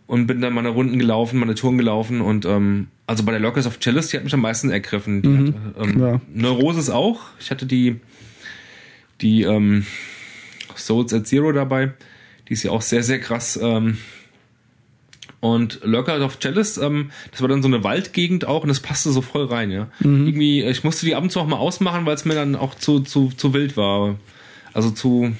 und 0.08 0.26
bin 0.26 0.42
dann 0.42 0.54
meine 0.54 0.70
Runden 0.70 0.98
gelaufen, 1.00 1.40
meine 1.40 1.56
Touren 1.56 1.78
gelaufen 1.78 2.22
und 2.22 2.46
ähm, 2.46 2.88
also 3.06 3.24
bei 3.24 3.32
der 3.32 3.42
Lurkers 3.42 3.68
of 3.68 3.80
Chalice, 3.80 4.10
die 4.10 4.18
hat 4.18 4.24
mich 4.24 4.34
am 4.34 4.42
meisten 4.42 4.70
ergriffen. 4.70 5.22
Die 5.22 5.54
hat, 5.54 5.88
ähm, 5.88 6.00
Ja. 6.00 6.22
Neurosis 6.34 6.90
auch. 6.90 7.22
Ich 7.40 7.52
hatte 7.52 7.66
die 7.66 8.00
die 9.22 9.44
ähm, 9.44 9.86
Souls 10.76 11.14
at 11.14 11.28
Zero 11.28 11.52
dabei. 11.52 11.94
Die 12.48 12.54
ist 12.54 12.64
ja 12.64 12.72
auch 12.72 12.82
sehr, 12.82 13.04
sehr 13.04 13.20
krass. 13.20 13.60
Ähm, 13.62 13.98
und 15.40 15.80
Lurker 15.84 16.24
of 16.26 16.40
Chalice, 16.40 16.78
ähm, 16.78 17.12
das 17.32 17.42
war 17.42 17.48
dann 17.48 17.62
so 17.62 17.68
eine 17.68 17.84
Waldgegend 17.84 18.46
auch 18.46 18.64
und 18.64 18.70
das 18.70 18.80
passte 18.80 19.12
so 19.12 19.22
voll 19.22 19.46
rein, 19.46 19.70
ja. 19.72 19.88
Irgendwie, 20.28 20.64
ich 20.64 20.84
musste 20.84 21.06
die 21.06 21.16
ab 21.16 21.24
und 21.24 21.32
zu 21.32 21.40
auch 21.40 21.48
mal 21.48 21.58
ausmachen, 21.58 22.06
weil 22.06 22.16
es 22.16 22.26
mir 22.26 22.34
dann 22.34 22.56
auch 22.56 22.76
zu, 22.76 23.02
zu, 23.02 23.32
zu 23.36 23.54
wild 23.54 23.78
war. 23.78 24.18
Also 24.74 24.92
zu 24.92 25.36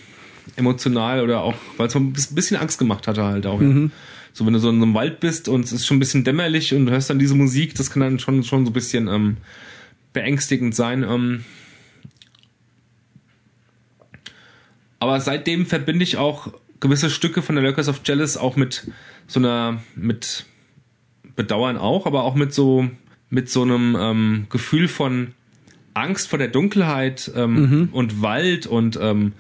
emotional 0.56 1.22
oder 1.22 1.42
auch, 1.42 1.56
weil 1.78 1.88
es 1.88 1.96
mir 1.96 2.02
ein 2.02 2.14
bisschen 2.14 2.58
Angst 2.58 2.80
gemacht 2.80 3.08
hatte 3.08 3.24
halt 3.24 3.46
auch, 3.46 3.62
ja. 3.62 3.68
So, 4.34 4.46
wenn 4.46 4.54
du 4.54 4.60
so 4.60 4.70
in 4.70 4.76
einem 4.76 4.94
Wald 4.94 5.20
bist 5.20 5.50
und 5.50 5.66
es 5.66 5.72
ist 5.72 5.88
schon 5.88 5.98
ein 5.98 6.00
bisschen 6.00 6.24
dämmerlich 6.24 6.72
und 6.76 6.86
du 6.86 6.92
hörst 6.92 7.10
dann 7.10 7.18
diese 7.18 7.34
Musik, 7.34 7.74
das 7.74 7.90
kann 7.90 8.02
dann 8.02 8.20
schon, 8.20 8.44
schon 8.44 8.66
so 8.66 8.70
ein 8.70 8.74
bisschen 8.74 9.08
ähm, 9.08 9.38
beängstigend 10.14 10.76
sein. 10.76 11.02
Ähm, 11.02 11.44
aber 15.00 15.20
seitdem 15.22 15.66
verbinde 15.66 16.04
ich 16.04 16.18
auch 16.18 16.54
gewisse 16.80 17.10
Stücke 17.10 17.42
von 17.42 17.56
der 17.56 17.64
Lurkers 17.64 17.88
of 17.88 18.02
Jealous 18.06 18.38
auch 18.38 18.56
mit 18.56 18.88
so 19.28 19.40
einer, 19.40 19.82
mit 19.96 20.46
Bedauern 21.36 21.78
auch, 21.78 22.06
aber 22.06 22.24
auch 22.24 22.36
mit 22.36 22.54
so, 22.54 22.90
mit 23.30 23.50
so 23.50 23.62
einem 23.62 23.96
ähm, 24.00 24.48
Gefühl 24.50 24.88
von 24.88 25.34
Angst 25.94 26.30
vor 26.30 26.40
der 26.40 26.48
Dunkelheit 26.48 27.32
ähm, 27.36 27.90
und 27.92 28.22
Wald 28.22 28.68
und 28.68 29.00
ähm, 29.02 29.34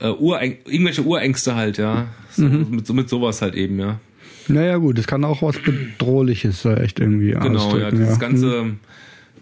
äh, 0.00 0.08
Ureng 0.08 0.58
irgendwelche 0.66 1.02
Urängste 1.02 1.54
halt, 1.54 1.78
ja. 1.78 2.08
So, 2.30 2.44
mit, 2.44 2.86
so, 2.86 2.94
mit 2.94 3.08
sowas 3.08 3.42
halt 3.42 3.54
eben, 3.54 3.78
ja. 3.78 4.00
Naja, 4.48 4.76
gut, 4.78 4.98
es 4.98 5.06
kann 5.06 5.24
auch 5.24 5.42
was 5.42 5.58
Bedrohliches 5.58 6.64
äh, 6.64 6.74
echt 6.82 6.98
irgendwie 6.98 7.32
Genau, 7.32 7.76
ja, 7.76 7.90
dieses 7.90 8.08
ja. 8.08 8.16
ganze, 8.16 8.76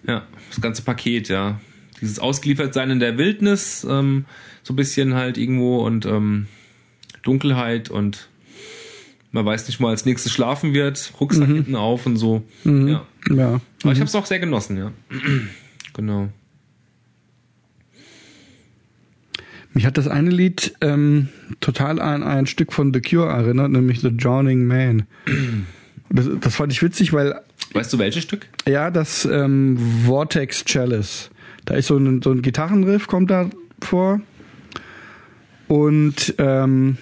ja, 0.06 0.22
das 0.48 0.60
ganze 0.60 0.82
Paket, 0.82 1.28
ja. 1.28 1.60
Dieses 2.00 2.18
Ausgeliefertsein 2.18 2.90
in 2.90 3.00
der 3.00 3.16
Wildnis, 3.18 3.86
ähm, 3.88 4.24
so 4.62 4.72
ein 4.72 4.76
bisschen 4.76 5.14
halt 5.14 5.38
irgendwo 5.38 5.78
und 5.78 6.06
ähm, 6.06 6.46
Dunkelheit 7.22 7.90
und 7.90 8.29
man 9.32 9.44
weiß 9.44 9.66
nicht 9.68 9.80
mal, 9.80 9.90
als 9.90 10.04
nächstes 10.04 10.32
schlafen 10.32 10.74
wird, 10.74 11.12
Rucksack 11.20 11.46
hinten 11.46 11.76
auf 11.76 12.06
und 12.06 12.16
so. 12.16 12.42
Ja. 12.64 12.70
Mhm. 12.70 12.88
Ja. 13.30 13.60
Aber 13.82 13.92
ich 13.92 13.98
habe 14.00 14.06
es 14.06 14.14
auch 14.14 14.26
sehr 14.26 14.40
genossen, 14.40 14.76
ja. 14.76 14.92
genau. 15.94 16.28
Mich 19.72 19.86
hat 19.86 19.96
das 19.98 20.08
eine 20.08 20.30
Lied 20.30 20.74
ähm, 20.80 21.28
total 21.60 22.00
an 22.00 22.24
ein 22.24 22.46
Stück 22.46 22.72
von 22.72 22.92
The 22.92 23.00
Cure 23.00 23.28
erinnert, 23.28 23.70
nämlich 23.70 24.00
The 24.00 24.16
Drowning 24.16 24.66
Man. 24.66 25.06
Das, 26.12 26.28
das 26.40 26.56
fand 26.56 26.72
ich 26.72 26.82
witzig, 26.82 27.12
weil 27.12 27.40
Weißt 27.72 27.92
du 27.92 27.98
welches 28.00 28.24
Stück? 28.24 28.48
ja, 28.66 28.90
das 28.90 29.24
ähm, 29.26 29.78
Vortex 30.04 30.64
Chalice, 30.64 31.30
da 31.66 31.74
ist 31.74 31.86
so 31.86 31.96
ein, 31.96 32.20
so 32.20 32.32
ein 32.32 32.42
Gitarrenriff, 32.42 33.06
kommt 33.06 33.30
da 33.30 33.48
vor. 33.80 34.20
Und 35.68 36.34
ähm, 36.38 36.98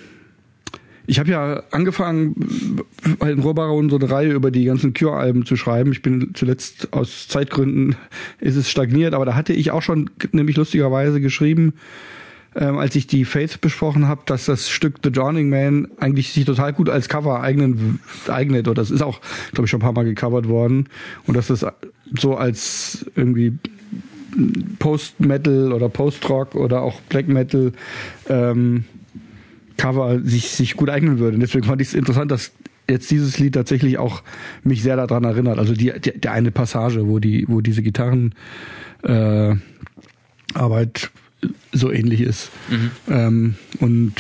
ich 1.09 1.19
habe 1.19 1.31
ja 1.31 1.63
angefangen, 1.71 2.85
bei 3.19 3.31
den 3.31 3.39
Rohbaron 3.39 3.89
so 3.89 3.97
eine 3.97 4.11
Reihe 4.11 4.31
über 4.31 4.51
die 4.51 4.67
ganzen 4.67 4.93
Cure-Alben 4.93 5.47
zu 5.47 5.57
schreiben. 5.57 5.91
Ich 5.91 6.03
bin 6.03 6.33
zuletzt 6.35 6.93
aus 6.93 7.29
Zeitgründen 7.29 7.97
ist 8.41 8.57
es 8.57 8.71
stagniert, 8.71 9.15
aber 9.15 9.25
da 9.25 9.35
hatte 9.35 9.55
ich 9.55 9.71
auch 9.71 9.81
schon 9.81 10.11
nämlich 10.33 10.59
lustigerweise 10.59 11.23
geschrieben, 11.23 11.73
ähm, 12.55 12.77
als 12.77 12.95
ich 12.95 13.07
die 13.07 13.25
Faith 13.25 13.63
besprochen 13.63 14.07
habe, 14.07 14.21
dass 14.27 14.45
das 14.45 14.69
Stück 14.69 14.97
The 15.03 15.11
Drowning 15.11 15.49
Man 15.49 15.89
eigentlich 15.99 16.31
sich 16.31 16.45
total 16.45 16.75
gut 16.75 16.91
als 16.91 17.09
Cover 17.09 17.41
eignen, 17.41 18.01
eignet. 18.29 18.69
Oder 18.69 18.83
das 18.83 18.91
ist 18.91 19.03
auch, 19.03 19.23
glaube 19.53 19.65
ich, 19.65 19.71
schon 19.71 19.81
ein 19.81 19.85
paar 19.85 19.93
Mal 19.95 20.05
gecovert 20.05 20.47
worden. 20.47 20.91
Und 21.27 21.39
dass 21.39 21.47
das 21.47 21.65
so 22.19 22.37
als 22.37 23.07
irgendwie 23.17 23.57
Post-Metal 24.79 25.73
oder 25.73 25.89
Post-Rock 25.89 26.55
oder 26.55 26.83
auch 26.83 27.01
Black 27.09 27.29
Metal 27.29 27.73
ähm, 28.29 28.85
Cover 29.79 30.21
sich, 30.23 30.51
sich 30.51 30.77
gut 30.77 30.91
eignen 30.91 31.19
würde. 31.19 31.37
Und 31.37 31.41
deswegen 31.41 31.65
fand 31.65 31.81
ich 31.81 31.89
es 31.89 31.95
interessant, 31.95 32.31
dass 32.31 32.53
jetzt 32.91 33.11
dieses 33.11 33.39
Lied 33.39 33.55
tatsächlich 33.55 33.99
auch 33.99 34.23
mich 34.63 34.83
sehr 34.83 34.97
daran 34.97 35.25
erinnert. 35.25 35.59
Also 35.59 35.73
die, 35.75 35.93
die, 35.99 36.19
der 36.19 36.33
eine 36.33 36.51
Passage, 36.51 37.07
wo 37.07 37.19
die, 37.19 37.47
wo 37.49 37.61
diese 37.61 37.83
Gitarren 37.83 38.35
äh, 39.03 39.55
Arbeit 40.55 41.11
so 41.73 41.93
ähnlich 41.93 42.21
ist. 42.21 42.51
Mhm. 42.69 42.91
Ähm, 43.09 43.55
und 43.81 44.15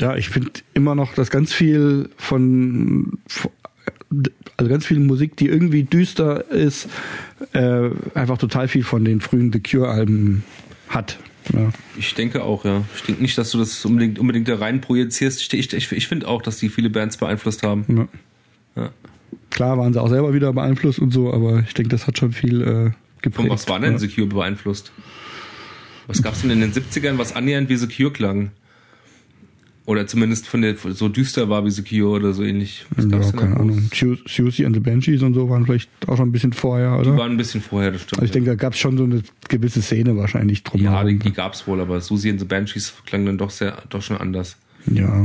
ja, 0.00 0.16
ich 0.16 0.28
finde 0.28 0.50
immer 0.74 0.94
noch, 0.94 1.14
dass 1.14 1.30
ganz 1.30 1.52
viel 1.52 2.10
von, 2.16 3.18
also 4.56 4.70
ganz 4.70 4.86
viel 4.86 5.00
Musik, 5.00 5.36
die 5.36 5.46
irgendwie 5.46 5.84
düster 5.84 6.50
ist, 6.50 6.88
äh, 7.52 7.90
einfach 8.14 8.38
total 8.38 8.68
viel 8.68 8.84
von 8.84 9.04
den 9.04 9.20
frühen 9.20 9.52
The 9.52 9.60
Cure-Alben 9.60 10.44
hat. 10.88 11.18
Ja. 11.52 11.70
Ich 11.96 12.14
denke 12.14 12.42
auch, 12.42 12.64
ja. 12.64 12.84
Ich 12.94 13.02
denke 13.02 13.22
nicht, 13.22 13.38
dass 13.38 13.50
du 13.50 13.58
das 13.58 13.84
unbedingt, 13.84 14.18
unbedingt 14.18 14.48
da 14.48 14.56
rein 14.56 14.80
projizierst. 14.80 15.40
Ich, 15.40 15.52
ich, 15.52 15.72
ich, 15.72 15.92
ich 15.92 16.08
finde 16.08 16.28
auch, 16.28 16.42
dass 16.42 16.58
die 16.58 16.68
viele 16.68 16.90
Bands 16.90 17.16
beeinflusst 17.16 17.62
haben. 17.62 17.84
Ja. 17.88 18.82
Ja. 18.82 18.90
Klar 19.50 19.78
waren 19.78 19.92
sie 19.92 20.00
auch 20.00 20.08
selber 20.08 20.34
wieder 20.34 20.52
beeinflusst 20.52 20.98
und 20.98 21.10
so, 21.12 21.32
aber 21.32 21.60
ich 21.66 21.74
denke, 21.74 21.90
das 21.90 22.06
hat 22.06 22.18
schon 22.18 22.32
viel 22.32 22.60
äh, 22.62 22.90
geprägt. 23.22 23.48
Von 23.48 23.50
was 23.50 23.68
war 23.68 23.80
denn. 23.80 23.98
Secure 23.98 24.26
beeinflusst? 24.26 24.92
Was 26.06 26.22
gab's 26.22 26.42
denn 26.42 26.50
in 26.50 26.60
den 26.60 26.72
70ern, 26.72 27.18
was 27.18 27.34
annähernd 27.34 27.68
wie 27.68 27.76
Secure 27.76 28.12
klang? 28.12 28.50
Oder 29.88 30.06
zumindest 30.06 30.46
von 30.46 30.60
der 30.60 30.76
so 30.76 31.08
düster 31.08 31.48
war 31.48 31.64
wie 31.64 31.70
Secure 31.70 32.10
oder 32.10 32.34
so 32.34 32.42
ähnlich. 32.42 32.84
Was 32.90 33.06
ja, 33.06 33.32
keine 33.32 33.56
Ahnung. 33.56 33.90
Susie 34.26 34.66
and 34.66 34.76
the 34.76 34.80
Banshees 34.80 35.22
und 35.22 35.32
so 35.32 35.48
waren 35.48 35.64
vielleicht 35.64 35.88
auch 36.06 36.18
schon 36.18 36.28
ein 36.28 36.32
bisschen 36.32 36.52
vorher, 36.52 36.98
oder? 36.98 37.12
Die 37.12 37.16
waren 37.16 37.30
ein 37.30 37.36
bisschen 37.38 37.62
vorher, 37.62 37.92
das 37.92 38.02
stimmt. 38.02 38.20
Also 38.20 38.26
ich 38.26 38.32
denke, 38.32 38.50
da 38.50 38.54
gab's 38.54 38.78
schon 38.78 38.98
so 38.98 39.04
eine 39.04 39.22
gewisse 39.48 39.80
Szene 39.80 40.14
wahrscheinlich 40.18 40.62
drum. 40.62 40.82
Ja, 40.82 41.02
die, 41.04 41.18
die 41.18 41.32
gab's 41.32 41.66
wohl, 41.66 41.80
aber 41.80 42.02
Susie 42.02 42.28
and 42.28 42.38
the 42.38 42.44
Banshees 42.44 42.92
klang 43.06 43.24
dann 43.24 43.38
doch 43.38 43.48
sehr, 43.48 43.82
doch 43.88 44.02
schon 44.02 44.18
anders. 44.18 44.58
Ja, 44.92 45.24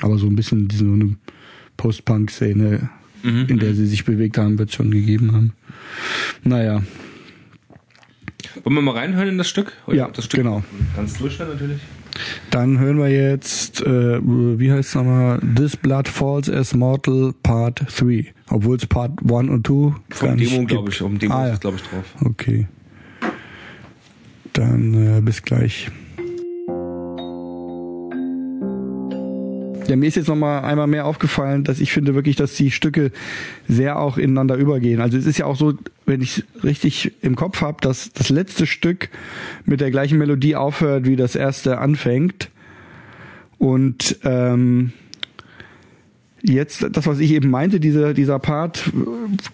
aber 0.00 0.16
so 0.16 0.28
ein 0.28 0.34
bisschen 0.34 0.68
diese 0.68 0.86
so 0.86 0.92
eine 0.94 1.16
Post-Punk-Szene, 1.76 2.88
mhm, 3.22 3.46
in 3.48 3.58
der 3.58 3.74
sie 3.74 3.86
sich 3.86 4.06
bewegt 4.06 4.38
haben, 4.38 4.58
wird 4.58 4.72
schon 4.72 4.90
gegeben 4.92 5.32
haben. 5.34 5.52
Naja, 6.42 6.82
wollen 8.64 8.76
wir 8.76 8.82
mal 8.82 8.96
reinhören 8.96 9.28
in 9.28 9.36
das 9.36 9.50
Stück? 9.50 9.74
Oder 9.86 9.96
ja, 9.96 10.08
das 10.10 10.24
Stück 10.24 10.40
genau. 10.40 10.64
Ganz 10.96 11.18
durchhören 11.18 11.50
natürlich. 11.52 11.80
Dann 12.50 12.78
hören 12.78 12.98
wir 12.98 13.08
jetzt, 13.08 13.80
äh, 13.82 14.20
wie 14.22 14.72
heißt 14.72 14.90
es 14.90 14.94
nochmal? 14.94 15.40
This 15.56 15.76
Blood 15.76 16.08
Falls 16.08 16.48
as 16.50 16.74
Mortal 16.74 17.32
Part 17.42 17.82
3. 17.98 18.26
Obwohl 18.50 18.76
es 18.76 18.86
Part 18.86 19.12
1 19.22 19.48
und 19.48 19.66
2 19.66 19.94
Vom 20.10 20.36
Demo, 20.36 20.64
glaube 20.64 20.90
ich. 20.90 21.02
Um 21.02 21.18
Demo 21.18 21.34
ah, 21.34 21.46
ist 21.46 21.52
ja. 21.52 21.56
glaube 21.58 21.76
ich, 21.76 21.82
drauf. 21.82 22.04
Okay. 22.24 22.66
Dann 24.52 25.18
äh, 25.18 25.20
bis 25.20 25.42
gleich. 25.42 25.90
Ja, 29.90 29.96
mir 29.96 30.06
ist 30.06 30.14
jetzt 30.14 30.28
nochmal 30.28 30.64
einmal 30.64 30.86
mehr 30.86 31.04
aufgefallen, 31.04 31.64
dass 31.64 31.80
ich 31.80 31.92
finde 31.92 32.14
wirklich, 32.14 32.36
dass 32.36 32.54
die 32.54 32.70
Stücke 32.70 33.10
sehr 33.68 33.98
auch 33.98 34.18
ineinander 34.18 34.54
übergehen. 34.54 35.00
Also 35.00 35.18
es 35.18 35.26
ist 35.26 35.38
ja 35.38 35.46
auch 35.46 35.56
so, 35.56 35.74
wenn 36.06 36.22
ich 36.22 36.44
richtig 36.62 37.12
im 37.22 37.34
Kopf 37.34 37.60
habe, 37.60 37.78
dass 37.80 38.12
das 38.12 38.28
letzte 38.28 38.66
Stück 38.66 39.08
mit 39.64 39.80
der 39.80 39.90
gleichen 39.90 40.16
Melodie 40.16 40.54
aufhört, 40.54 41.06
wie 41.06 41.16
das 41.16 41.34
erste 41.34 41.78
anfängt. 41.78 42.50
Und 43.58 44.18
ähm, 44.22 44.92
jetzt 46.40 46.86
das, 46.92 47.06
was 47.08 47.18
ich 47.18 47.32
eben 47.32 47.50
meinte, 47.50 47.80
dieser 47.80 48.14
dieser 48.14 48.38
Part, 48.38 48.90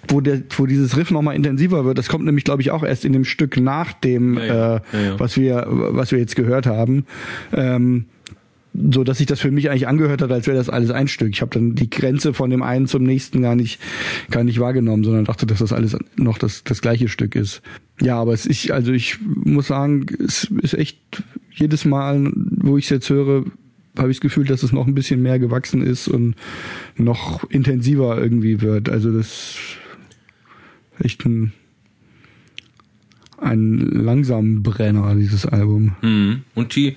wo 0.08 0.20
der, 0.20 0.42
wo 0.56 0.66
dieses 0.66 0.98
Riff 0.98 1.10
nochmal 1.10 1.34
intensiver 1.34 1.86
wird, 1.86 1.96
das 1.96 2.08
kommt 2.08 2.26
nämlich, 2.26 2.44
glaube 2.44 2.60
ich, 2.60 2.70
auch 2.70 2.82
erst 2.82 3.06
in 3.06 3.14
dem 3.14 3.24
Stück 3.24 3.56
nach 3.56 3.94
dem, 3.94 4.36
ja, 4.36 4.44
ja. 4.44 4.76
Äh, 4.92 5.06
ja, 5.06 5.18
was 5.18 5.38
wir 5.38 5.66
was 5.66 6.12
wir 6.12 6.18
jetzt 6.18 6.36
gehört 6.36 6.66
haben. 6.66 7.06
Ähm, 7.54 8.04
so 8.90 9.04
dass 9.04 9.18
sich 9.18 9.26
das 9.26 9.40
für 9.40 9.50
mich 9.50 9.70
eigentlich 9.70 9.88
angehört 9.88 10.22
hat, 10.22 10.30
als 10.30 10.46
wäre 10.46 10.56
das 10.56 10.68
alles 10.68 10.90
ein 10.90 11.08
Stück. 11.08 11.30
Ich 11.30 11.40
habe 11.40 11.52
dann 11.52 11.74
die 11.74 11.90
Grenze 11.90 12.34
von 12.34 12.50
dem 12.50 12.62
einen 12.62 12.86
zum 12.86 13.02
nächsten 13.02 13.42
gar 13.42 13.54
nicht 13.54 13.80
gar 14.30 14.44
nicht 14.44 14.60
wahrgenommen, 14.60 15.04
sondern 15.04 15.24
dachte, 15.24 15.46
dass 15.46 15.58
das 15.58 15.72
alles 15.72 15.96
noch 16.16 16.38
das 16.38 16.64
das 16.64 16.80
gleiche 16.80 17.08
Stück 17.08 17.34
ist. 17.34 17.62
Ja, 18.00 18.18
aber 18.20 18.32
es 18.32 18.46
ist 18.46 18.70
also 18.70 18.92
ich 18.92 19.18
muss 19.20 19.68
sagen, 19.68 20.06
es 20.24 20.50
ist 20.62 20.74
echt 20.74 20.98
jedes 21.52 21.84
Mal, 21.84 22.30
wo 22.34 22.76
ich 22.76 22.84
es 22.84 22.90
jetzt 22.90 23.10
höre, 23.10 23.44
habe 23.98 24.10
ich 24.10 24.18
das 24.18 24.22
Gefühl, 24.22 24.44
dass 24.44 24.62
es 24.62 24.72
noch 24.72 24.86
ein 24.86 24.94
bisschen 24.94 25.22
mehr 25.22 25.38
gewachsen 25.38 25.82
ist 25.82 26.08
und 26.08 26.34
noch 26.96 27.48
intensiver 27.50 28.18
irgendwie 28.18 28.60
wird. 28.60 28.88
Also 28.88 29.10
das 29.10 29.26
ist 29.26 29.58
echt 31.04 31.24
ein 31.24 31.52
ein 33.38 33.78
langsamen 33.78 34.62
Brenner, 34.62 35.14
dieses 35.14 35.46
Album. 35.46 35.94
Mhm. 36.02 36.42
Und 36.54 36.74
die 36.74 36.96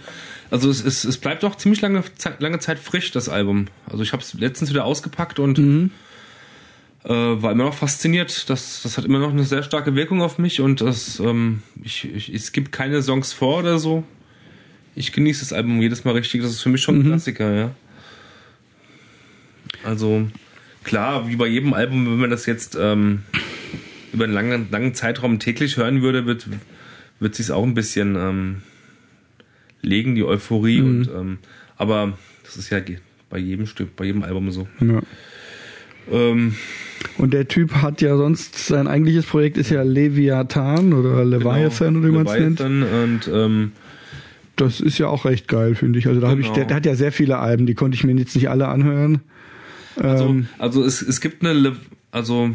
also 0.51 0.69
es, 0.69 0.83
es, 0.83 1.03
es 1.03 1.17
bleibt 1.17 1.43
auch 1.45 1.55
ziemlich 1.55 1.81
lange, 1.81 2.03
lange 2.39 2.59
Zeit 2.59 2.79
frisch, 2.79 3.11
das 3.11 3.29
Album. 3.29 3.67
Also 3.89 4.03
ich 4.03 4.13
habe 4.13 4.23
es 4.23 4.33
letztens 4.33 4.71
wieder 4.71 4.85
ausgepackt 4.85 5.39
und 5.39 5.57
mhm. 5.57 5.91
äh, 7.03 7.09
war 7.09 7.51
immer 7.51 7.65
noch 7.65 7.75
fasziniert. 7.75 8.49
Das, 8.49 8.81
das 8.81 8.97
hat 8.97 9.05
immer 9.05 9.19
noch 9.19 9.31
eine 9.31 9.43
sehr 9.43 9.63
starke 9.63 9.95
Wirkung 9.95 10.21
auf 10.21 10.39
mich 10.39 10.59
und 10.61 10.81
das, 10.81 11.19
ähm, 11.19 11.61
ich, 11.83 12.05
ich, 12.13 12.33
es 12.33 12.51
gibt 12.51 12.71
keine 12.71 13.01
Songs 13.03 13.31
vor 13.31 13.59
oder 13.59 13.77
so. 13.77 14.03
Ich 14.95 15.11
genieße 15.11 15.41
das 15.41 15.53
Album 15.53 15.81
jedes 15.81 16.03
Mal 16.03 16.13
richtig. 16.15 16.41
Das 16.41 16.51
ist 16.51 16.61
für 16.61 16.69
mich 16.69 16.81
schon 16.81 16.95
ein 16.95 17.03
mhm. 17.03 17.07
Klassiker, 17.09 17.53
ja. 17.53 17.71
Also 19.83 20.27
klar, 20.83 21.27
wie 21.29 21.35
bei 21.35 21.47
jedem 21.47 21.73
Album, 21.73 22.05
wenn 22.05 22.17
man 22.17 22.29
das 22.31 22.47
jetzt 22.47 22.75
ähm, 22.79 23.23
über 24.11 24.23
einen 24.23 24.33
langen, 24.33 24.67
langen 24.71 24.95
Zeitraum 24.95 25.37
täglich 25.39 25.77
hören 25.77 26.01
würde, 26.01 26.25
wird, 26.25 26.47
wird 27.19 27.35
sich 27.35 27.51
auch 27.51 27.63
ein 27.63 27.75
bisschen 27.75 28.15
ähm, 28.15 28.61
legen, 29.81 30.15
die 30.15 30.23
Euphorie. 30.23 30.81
Mhm. 30.81 30.87
Und, 30.87 31.09
ähm, 31.09 31.37
aber 31.77 32.17
das 32.43 32.57
ist 32.57 32.69
ja 32.69 32.79
bei 33.29 33.37
jedem 33.37 33.65
Stück, 33.65 33.95
bei 33.95 34.05
jedem 34.05 34.23
Album 34.23 34.51
so. 34.51 34.67
Ja. 34.79 35.01
Ähm, 36.11 36.55
und 37.17 37.33
der 37.33 37.47
Typ 37.47 37.73
hat 37.75 38.01
ja 38.01 38.17
sonst, 38.17 38.57
sein 38.57 38.87
eigentliches 38.87 39.25
Projekt 39.25 39.57
ist 39.57 39.69
ja 39.69 39.83
Leviathan 39.83 40.93
oder 40.93 41.23
Leviathan 41.23 41.93
genau, 41.93 41.99
oder 41.99 42.07
wie 42.07 42.11
man 42.11 42.27
es 42.27 42.39
nennt. 42.39 42.61
Und 42.61 43.29
ähm, 43.31 43.71
das 44.55 44.81
ist 44.81 44.97
ja 44.97 45.07
auch 45.07 45.25
recht 45.25 45.47
geil, 45.47 45.75
finde 45.75 45.99
ich. 45.99 46.07
Also 46.07 46.19
da 46.19 46.27
genau. 46.27 46.31
habe 46.31 46.41
ich, 46.41 46.49
der, 46.49 46.65
der, 46.65 46.77
hat 46.77 46.85
ja 46.85 46.95
sehr 46.95 47.11
viele 47.11 47.37
Alben, 47.37 47.65
die 47.65 47.75
konnte 47.75 47.95
ich 47.95 48.03
mir 48.03 48.13
jetzt 48.15 48.35
nicht 48.35 48.49
alle 48.49 48.67
anhören. 48.67 49.21
Also, 49.95 50.25
ähm, 50.25 50.47
also 50.57 50.83
es, 50.83 51.01
es 51.01 51.21
gibt 51.21 51.43
eine, 51.43 51.53
Le 51.53 51.75
also 52.11 52.51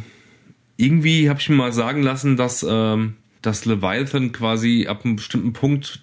irgendwie 0.76 1.28
habe 1.28 1.40
ich 1.40 1.48
mir 1.48 1.56
mal 1.56 1.72
sagen 1.72 2.02
lassen, 2.02 2.36
dass 2.36 2.66
ähm, 2.68 3.14
dass 3.44 3.66
Leviathan 3.66 4.32
quasi 4.32 4.86
ab 4.88 5.04
einem 5.04 5.16
bestimmten 5.16 5.52
Punkt 5.52 6.02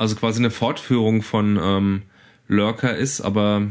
also 0.00 0.16
quasi 0.16 0.38
eine 0.38 0.50
Fortführung 0.50 1.20
von 1.20 1.60
ähm, 1.62 2.02
Lurker 2.48 2.96
ist, 2.96 3.20
aber 3.20 3.66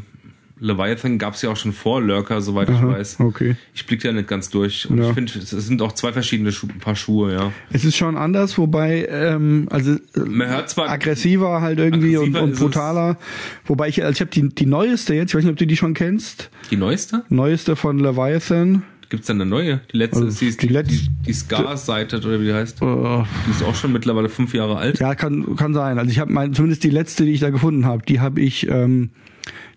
Leviathan 0.60 1.18
gab 1.18 1.34
es 1.34 1.42
ja 1.42 1.50
auch 1.50 1.56
schon 1.56 1.74
vor 1.74 2.02
Lurker, 2.02 2.42
soweit 2.42 2.70
Aha, 2.70 2.78
ich 2.78 2.98
weiß. 2.98 3.20
Okay. 3.20 3.56
Ich 3.74 3.88
blicke 3.88 4.10
ja 4.10 4.14
nicht 4.14 4.28
ganz 4.28 4.52
durch. 4.52 4.88
Und 4.88 5.00
ja. 5.00 5.08
ich 5.08 5.16
finde, 5.16 5.40
es 5.40 5.50
sind 5.50 5.82
auch 5.82 5.94
zwei 5.94 6.14
verschiedene 6.14 6.52
Schu 6.52 6.68
Paar 6.68 6.96
Schuhe, 6.96 7.34
ja. 7.34 7.52
Es 7.72 7.84
ist 7.84 7.98
schon 7.98 8.16
anders, 8.16 8.60
wobei, 8.60 9.08
ähm, 9.10 9.68
also 9.72 9.96
Man 10.14 10.50
hört 10.50 10.70
zwar 10.70 10.90
aggressiver 10.90 11.62
halt 11.62 11.80
irgendwie 11.80 12.16
und, 12.18 12.36
und 12.36 12.60
brutaler. 12.60 13.18
Wobei 13.66 13.88
ich, 13.88 14.04
also 14.04 14.12
ich 14.12 14.22
habe 14.22 14.30
die, 14.30 14.50
die 14.50 14.68
neueste 14.68 15.16
jetzt, 15.16 15.32
ich 15.32 15.36
weiß 15.36 15.46
nicht, 15.46 15.54
ob 15.54 15.58
du 15.58 15.66
die 15.66 15.78
schon 15.78 15.96
kennst. 15.96 16.52
Die 16.70 16.78
neueste? 16.78 17.24
Neueste 17.30 17.76
von 17.76 17.98
Leviathan. 17.98 18.84
Gibt's 19.10 19.26
denn 19.26 19.42
eine 19.42 19.50
neue? 19.50 19.82
Die 19.92 19.98
letzte 19.98 20.18
also, 20.18 20.46
ist 20.46 20.62
die, 20.62 20.68
die, 20.68 20.84
die, 20.84 21.08
die 21.26 21.34
Scar-Seite 21.34 22.18
oder 22.18 22.40
wie 22.40 22.46
die 22.46 22.54
heißt. 22.54 22.80
Uh, 22.82 23.24
die 23.48 23.52
ist 23.52 23.64
auch 23.64 23.74
schon 23.74 23.92
mittlerweile 23.92 24.30
fünf 24.30 24.54
Jahre 24.54 24.78
alt. 24.78 25.00
Ja, 25.00 25.16
kann, 25.16 25.56
kann 25.56 25.74
sein. 25.74 25.98
Also 25.98 26.12
ich 26.12 26.20
habe 26.20 26.32
mein, 26.32 26.54
zumindest 26.54 26.84
die 26.84 26.92
letzte, 26.92 27.26
die 27.26 27.32
ich 27.32 27.40
da 27.40 27.50
gefunden 27.50 27.88
habe, 27.88 28.04
die 28.06 28.20
habe 28.20 28.40
ich, 28.40 28.70
ähm, 28.70 29.10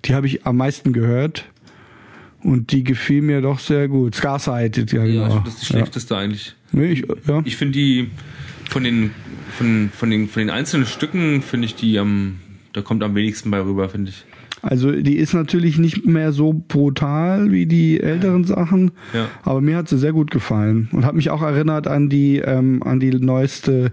die 0.04 0.14
habe 0.14 0.26
ich 0.26 0.44
am 0.44 0.58
meisten 0.58 0.92
gehört. 0.92 1.46
Und 2.42 2.72
die 2.72 2.82
gefiel 2.82 3.22
mir 3.22 3.40
doch 3.40 3.60
sehr 3.60 3.88
gut. 3.88 4.16
Scar-Sighted, 4.16 4.92
ja, 4.92 5.04
genau. 5.04 5.28
Ja, 5.28 5.42
das 5.44 5.54
ist 5.54 5.62
die 5.62 5.66
schlechteste 5.66 6.14
ja. 6.14 6.20
eigentlich. 6.20 6.54
Nee, 6.72 6.92
ich, 6.92 7.06
ja. 7.26 7.40
ich 7.44 7.56
finde 7.56 7.78
die 7.78 8.10
von 8.68 8.84
den, 8.84 9.12
von, 9.56 9.90
von 9.94 10.10
den, 10.10 10.28
von 10.28 10.40
den 10.40 10.50
einzelnen 10.50 10.86
Stücken 10.86 11.40
finde 11.40 11.66
ich 11.66 11.74
die 11.76 11.98
am, 11.98 12.40
da 12.72 12.82
kommt 12.82 13.02
am 13.02 13.14
wenigsten 13.14 13.50
bei 13.50 13.60
rüber, 13.60 13.88
finde 13.88 14.10
ich. 14.10 14.24
Also 14.62 14.92
die 14.92 15.16
ist 15.16 15.34
natürlich 15.34 15.76
nicht 15.78 16.06
mehr 16.06 16.32
so 16.32 16.52
brutal 16.52 17.50
wie 17.50 17.66
die 17.66 18.00
älteren 18.00 18.44
Sachen, 18.44 18.92
ja. 19.12 19.28
aber 19.42 19.60
mir 19.60 19.76
hat 19.76 19.88
sie 19.88 19.98
sehr 19.98 20.12
gut 20.12 20.30
gefallen 20.30 20.88
und 20.92 21.04
hat 21.04 21.16
mich 21.16 21.30
auch 21.30 21.42
erinnert 21.42 21.88
an 21.88 22.08
die 22.08 22.38
ähm, 22.38 22.80
an 22.84 23.00
die 23.00 23.10
neueste 23.10 23.90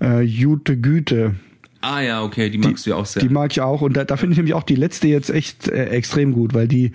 äh, 0.00 0.22
Jute 0.22 0.78
Güte. 0.78 1.34
Ah 1.82 2.00
ja, 2.00 2.22
okay, 2.22 2.48
die 2.50 2.58
magst 2.58 2.86
du 2.86 2.90
ja 2.90 2.96
auch 2.96 3.06
sehr. 3.06 3.22
Die 3.22 3.28
mag 3.28 3.52
ich 3.52 3.60
auch 3.60 3.82
und 3.82 3.96
da, 3.96 4.04
da 4.04 4.16
finde 4.16 4.32
ich 4.32 4.38
nämlich 4.38 4.54
auch 4.54 4.62
die 4.62 4.74
letzte 4.74 5.06
jetzt 5.06 5.30
echt 5.30 5.68
äh, 5.68 5.84
extrem 5.90 6.32
gut, 6.32 6.54
weil 6.54 6.66
die 6.66 6.92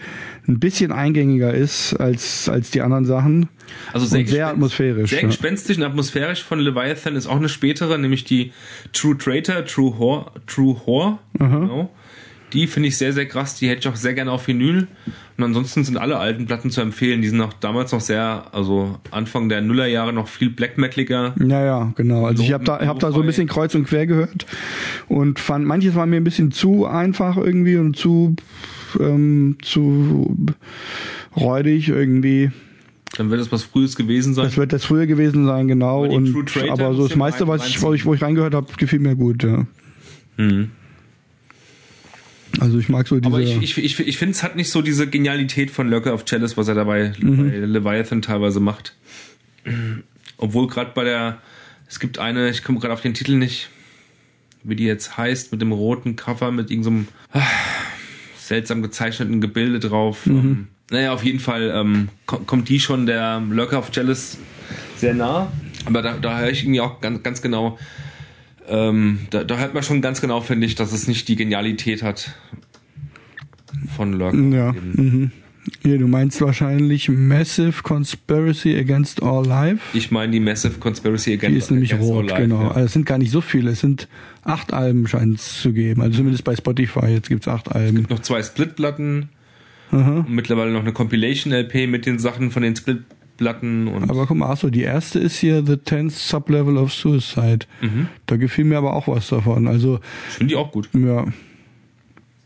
ein 0.48 0.60
bisschen 0.60 0.92
eingängiger 0.92 1.54
ist 1.54 1.94
als, 1.94 2.50
als 2.50 2.72
die 2.72 2.82
anderen 2.82 3.06
Sachen. 3.06 3.48
Also 3.94 4.06
sehr, 4.06 4.26
sehr 4.26 4.48
atmosphärisch. 4.48 5.12
Sehr 5.12 5.22
ja. 5.22 5.28
gespenstisch 5.28 5.78
und 5.78 5.84
atmosphärisch 5.84 6.44
von 6.44 6.60
Leviathan 6.60 7.16
ist 7.16 7.28
auch 7.28 7.38
eine 7.38 7.48
spätere, 7.48 7.98
nämlich 8.00 8.26
die 8.26 8.52
True 8.92 9.18
Traitor, 9.18 9.64
True 9.64 9.98
Whore, 9.98 10.32
True 10.48 10.76
Whore. 10.86 11.20
Genau. 11.38 11.90
Die 12.54 12.68
finde 12.68 12.90
ich 12.90 12.98
sehr, 12.98 13.14
sehr 13.14 13.26
krass. 13.26 13.56
Die 13.56 13.70
hätte 13.70 13.80
ich 13.80 13.88
auch 13.88 13.96
sehr 13.96 14.14
gerne 14.14 14.32
auf 14.32 14.48
Vinyl. 14.48 14.88
Und 15.38 15.44
ansonsten 15.44 15.84
sind 15.84 15.98
alle 15.98 16.18
alten 16.18 16.46
Platten 16.46 16.70
zu 16.70 16.82
empfehlen. 16.82 17.22
Die 17.22 17.30
sind 17.30 17.42
auch 17.42 17.54
damals 17.54 17.92
noch 17.92 18.02
sehr, 18.02 18.46
also 18.52 19.00
Anfang 19.10 19.50
der 19.50 19.62
Nullerjahre 19.62 20.14
noch 20.14 20.28
viel 20.28 20.50
Black 20.50 20.78
Metaliger. 20.78 21.34
Ja, 21.40 21.66
ja, 21.66 21.94
genau. 21.96 22.26
Also 22.26 22.44
ich 22.44 22.52
habe 22.54 22.64
da, 22.64 22.86
hab 22.86 23.00
da 23.00 23.12
so 23.12 23.22
ein 23.22 23.26
bisschen 23.26 23.48
kreuz 23.48 23.74
und 23.74 23.86
quer 23.86 24.06
gehört 24.06 24.46
und 25.08 25.40
fand, 25.40 25.66
manches 25.66 25.96
war 25.96 26.06
mir 26.06 26.18
ein 26.18 26.24
bisschen 26.24 26.52
zu 26.52 26.86
einfach 26.86 27.38
irgendwie 27.38 27.78
und 27.78 27.96
zu, 27.96 28.36
ähm, 29.00 29.58
zu 29.62 30.36
räudig 31.36 31.90
irgendwie. 31.90 32.52
Dann 33.18 33.30
wird 33.30 33.42
es 33.42 33.52
was 33.52 33.64
Frühes 33.64 33.96
gewesen 33.96 34.34
sein. 34.34 34.46
Das 34.46 34.58
wird 34.58 34.74
das 34.74 34.86
früher 34.86 35.06
gewesen 35.06 35.46
sein, 35.46 35.68
genau. 35.68 36.06
Aber 36.06 36.14
Und, 36.14 36.58
aber 36.70 36.94
so 36.94 37.08
das 37.08 37.18
meiste, 37.18 37.48
was 37.48 37.68
ich, 37.68 37.82
wo 37.82 37.94
ich, 37.94 38.06
wo 38.06 38.14
ich 38.14 38.22
reingehört 38.22 38.54
habe, 38.54 38.68
gefiel 38.78 39.00
mir 39.00 39.16
gut, 39.16 39.44
ja. 39.44 39.66
Mhm. 40.38 40.72
Also 42.60 42.78
ich 42.80 42.90
mag 42.90 43.08
so 43.08 43.16
diese. 43.20 43.28
Aber 43.28 43.40
ich, 43.42 43.58
ich, 43.62 43.78
ich, 43.78 44.00
ich 44.00 44.18
finde, 44.18 44.34
es 44.34 44.44
hat 44.44 44.56
nicht 44.56 44.70
so 44.70 44.82
diese 44.82 45.08
Genialität 45.08 45.72
von 45.72 45.90
Lurker 45.90 46.14
of 46.14 46.26
Chalice, 46.26 46.58
was 46.58 46.68
er 46.68 46.76
dabei 46.76 47.14
Mhm. 47.20 47.38
bei 47.50 47.58
Leviathan 47.58 48.22
teilweise 48.22 48.60
macht. 48.60 48.96
Obwohl 50.38 50.68
gerade 50.68 50.92
bei 50.94 51.04
der, 51.04 51.42
es 51.88 52.00
gibt 52.00 52.20
eine, 52.20 52.50
ich 52.50 52.64
komme 52.64 52.80
gerade 52.80 52.94
auf 52.94 53.02
den 53.02 53.14
Titel 53.14 53.36
nicht, 53.36 53.70
wie 54.64 54.76
die 54.76 54.86
jetzt 54.86 55.18
heißt, 55.18 55.52
mit 55.52 55.62
dem 55.62 55.72
roten 55.72 56.16
Cover, 56.16 56.52
mit 56.52 56.70
irgendeinem 56.72 57.08
ah, 57.32 57.42
seltsam 58.38 58.82
gezeichneten 58.82 59.40
Gebilde 59.42 59.80
drauf. 59.80 60.26
Mhm. 60.26 60.36
Ähm, 60.38 60.68
naja, 60.92 61.14
auf 61.14 61.24
jeden 61.24 61.40
Fall 61.40 61.72
ähm, 61.74 62.10
ko- 62.26 62.40
kommt 62.40 62.68
die 62.70 62.80
schon 62.80 63.06
der 63.06 63.42
Lurker 63.50 63.80
of 63.80 63.92
Chalice 63.92 64.38
sehr 64.98 65.14
nah. 65.14 65.52
Aber 65.86 66.02
da, 66.02 66.18
da 66.18 66.40
höre 66.40 66.50
ich 66.50 66.64
irgendwie 66.64 66.82
auch 66.82 67.02
ganz, 67.02 67.24
ganz 67.24 67.42
genau, 67.42 67.80
ähm, 68.68 69.20
da, 69.30 69.44
da 69.44 69.58
hört 69.58 69.74
man 69.74 69.84
schon 69.84 70.02
ganz 70.02 70.22
genau, 70.22 70.42
finde 70.42 70.68
ich, 70.68 70.76
dass 70.76 70.92
es 70.94 71.08
nicht 71.08 71.28
die 71.28 71.36
Genialität 71.36 72.04
hat 72.04 72.36
von 73.96 74.14
Lurker. 74.14 74.38
ja. 74.38 74.74
Mhm. 74.74 75.32
Hier, 75.84 76.00
du 76.00 76.08
meinst 76.08 76.42
wahrscheinlich 76.42 77.08
Massive 77.08 77.84
Conspiracy 77.84 78.76
Against 78.78 79.22
All 79.22 79.46
Life. 79.46 79.80
Ich 79.94 80.10
meine 80.10 80.32
die 80.32 80.40
Massive 80.40 80.80
Conspiracy 80.80 81.34
Against 81.34 81.54
Die 81.54 81.58
ist 81.58 81.72
nämlich 81.72 81.94
Against 81.94 82.12
rot, 82.12 82.24
All 82.24 82.30
Life, 82.30 82.42
genau. 82.42 82.62
Ja. 82.64 82.72
Also 82.72 82.86
es 82.86 82.94
sind 82.94 83.06
gar 83.06 83.20
nicht 83.20 83.32
so 83.32 83.42
viele. 83.42 83.70
Es 83.70 83.80
sind 83.80 84.08
acht 84.44 84.74
Alben 84.74 85.08
scheint 85.08 85.40
es 85.40 85.62
zu 85.62 85.72
geben. 85.72 86.02
Also 86.02 86.18
zumindest 86.18 86.44
bei 86.44 86.56
Spotify. 86.56 87.08
Jetzt 87.08 87.30
gibt's 87.30 87.48
acht 87.48 87.72
Alben. 87.72 88.08
Noch 88.10 88.20
zwei 88.20 88.42
Splitplatten 88.42 89.30
Aha. 89.92 90.26
und 90.28 90.32
mittlerweile 90.32 90.72
noch 90.72 90.82
eine 90.82 90.94
Compilation-LP 90.94 91.88
mit 91.88 92.08
den 92.08 92.18
Sachen 92.18 92.50
von 92.50 92.64
den 92.64 92.76
Splitplatten 93.42 93.88
und 93.88 94.10
Aber 94.10 94.28
guck 94.28 94.38
mal, 94.38 94.52
achso, 94.52 94.70
die 94.70 94.84
erste 94.84 95.20
ist 95.20 95.38
hier 95.38 95.66
The 95.66 95.78
Tenth 95.78 96.14
Sublevel 96.14 96.78
of 96.78 96.94
Suicide. 96.94 97.66
Mhm. 97.82 98.08
Da 98.28 98.38
gefiel 98.38 98.66
mir 98.66 98.78
aber 98.78 98.94
auch 98.94 99.08
was 99.08 99.28
davon. 99.30 99.68
Also, 99.68 100.00
ich 100.30 100.36
finde 100.36 100.54
die 100.54 100.56
auch 100.56 100.72
gut. 100.72 100.90
ja. 100.94 101.26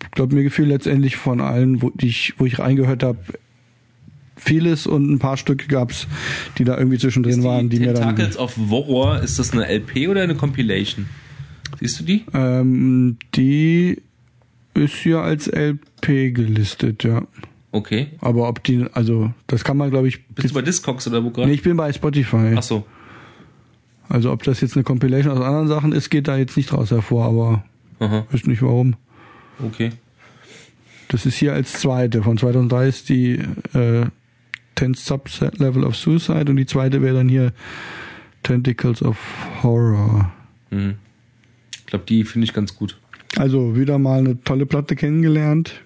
Ich 0.04 0.12
glaube, 0.12 0.36
mir 0.36 0.44
gefiel 0.44 0.66
letztendlich 0.66 1.18
von 1.18 1.42
allen, 1.42 1.82
wo 1.82 1.90
die 1.90 2.08
ich, 2.08 2.36
wo 2.38 2.46
ich 2.46 2.60
reingehört 2.60 3.04
habe, 3.04 3.20
vieles 4.38 4.88
und 4.88 5.12
ein 5.12 5.20
paar 5.20 5.36
Stücke 5.36 5.68
gab's, 5.68 6.08
die 6.58 6.64
da 6.64 6.78
irgendwie 6.78 6.98
zwischendrin 6.98 7.44
waren, 7.44 7.70
die 7.70 7.80
mir 7.80 7.94
dann. 7.94 8.16
Tentacles 8.16 8.38
of 8.38 8.56
Horror, 8.70 9.20
ist 9.22 9.40
das 9.40 9.52
eine 9.52 9.68
LP 9.68 10.08
oder 10.08 10.22
eine 10.22 10.36
Compilation? 10.36 11.08
Siehst 11.80 12.00
du 12.00 12.04
die? 12.06 12.24
Ähm, 12.34 13.18
die 13.34 14.02
ist 14.74 14.96
hier 14.96 15.20
als 15.20 15.48
LP 15.48 16.34
gelistet, 16.34 17.04
ja. 17.04 17.28
Okay. 17.76 18.08
Aber 18.22 18.48
ob 18.48 18.64
die, 18.64 18.86
also 18.94 19.34
das 19.48 19.66
kann 19.66 19.76
man, 19.76 19.90
glaube 19.90 20.08
ich. 20.08 20.26
Bist 20.28 20.52
du 20.52 20.54
bei 20.54 20.62
Discogs 20.62 21.06
oder 21.10 21.22
wo 21.26 21.30
gerade? 21.30 21.50
nee, 21.50 21.56
ich 21.56 21.62
bin 21.62 21.76
bei 21.76 21.92
Spotify. 21.92 22.56
Ach 22.56 22.64
so. 22.64 22.86
Also 24.08 24.32
ob 24.32 24.44
das 24.44 24.62
jetzt 24.62 24.78
eine 24.78 24.86
Compilation 24.86 25.34
aus 25.34 25.44
anderen 25.44 25.68
Sachen 25.68 25.92
ist, 25.92 26.10
geht 26.10 26.30
da 26.30 26.38
jetzt 26.38 26.56
nicht 26.56 26.72
draus 26.72 26.92
hervor, 26.92 27.26
aber 27.26 27.66
Aha. 28.00 28.26
wüsste 28.32 28.50
nicht 28.50 28.62
warum. 28.62 28.96
Okay. 29.62 29.92
Das 31.10 31.26
ist 31.26 31.36
hier 31.36 31.52
als 31.52 31.74
zweite. 31.74 32.24
Von 32.24 32.38
2003 32.38 32.88
ist 32.88 33.10
die 33.10 33.40
äh, 33.74 34.06
10th 34.78 34.98
Subset 34.98 35.60
Level 35.60 35.84
of 35.84 35.98
Suicide 35.98 36.46
und 36.50 36.56
die 36.56 36.66
zweite 36.66 37.02
wäre 37.02 37.18
dann 37.18 37.28
hier 37.28 37.52
Tentacles 38.44 39.04
of 39.04 39.18
Horror. 39.64 40.32
Mhm. 40.70 40.96
Ich 41.74 41.86
glaube, 41.88 42.06
die 42.08 42.24
finde 42.24 42.46
ich 42.46 42.54
ganz 42.54 42.74
gut. 42.74 42.98
Also 43.36 43.76
wieder 43.76 44.00
mal 44.00 44.20
eine 44.20 44.42
tolle 44.44 44.66
Platte 44.66 44.96
kennengelernt. 44.96 45.82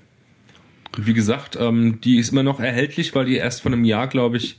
Wie 1.05 1.13
gesagt, 1.13 1.57
ähm, 1.59 1.99
die 2.03 2.17
ist 2.17 2.31
immer 2.31 2.43
noch 2.43 2.59
erhältlich, 2.59 3.13
weil 3.15 3.25
die 3.25 3.35
erst 3.35 3.61
vor 3.61 3.71
einem 3.71 3.83
Jahr, 3.85 4.07
glaube 4.07 4.37
ich, 4.37 4.57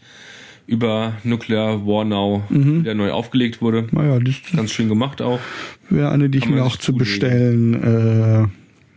über 0.67 1.15
Nuclear 1.25 1.85
War 1.87 2.05
Now 2.05 2.43
Mhm. 2.49 2.81
wieder 2.81 2.95
neu 2.95 3.11
aufgelegt 3.11 3.61
wurde. 3.61 3.87
Naja, 3.91 4.19
das 4.21 4.37
Ganz 4.55 4.73
schön 4.73 4.89
gemacht 4.89 5.21
auch. 5.21 5.41
wäre 5.89 6.11
eine, 6.11 6.29
die 6.31 6.39
ich 6.39 6.49
mir 6.49 6.65
auch 6.65 6.77
zu 6.77 6.93
bestellen 6.95 7.75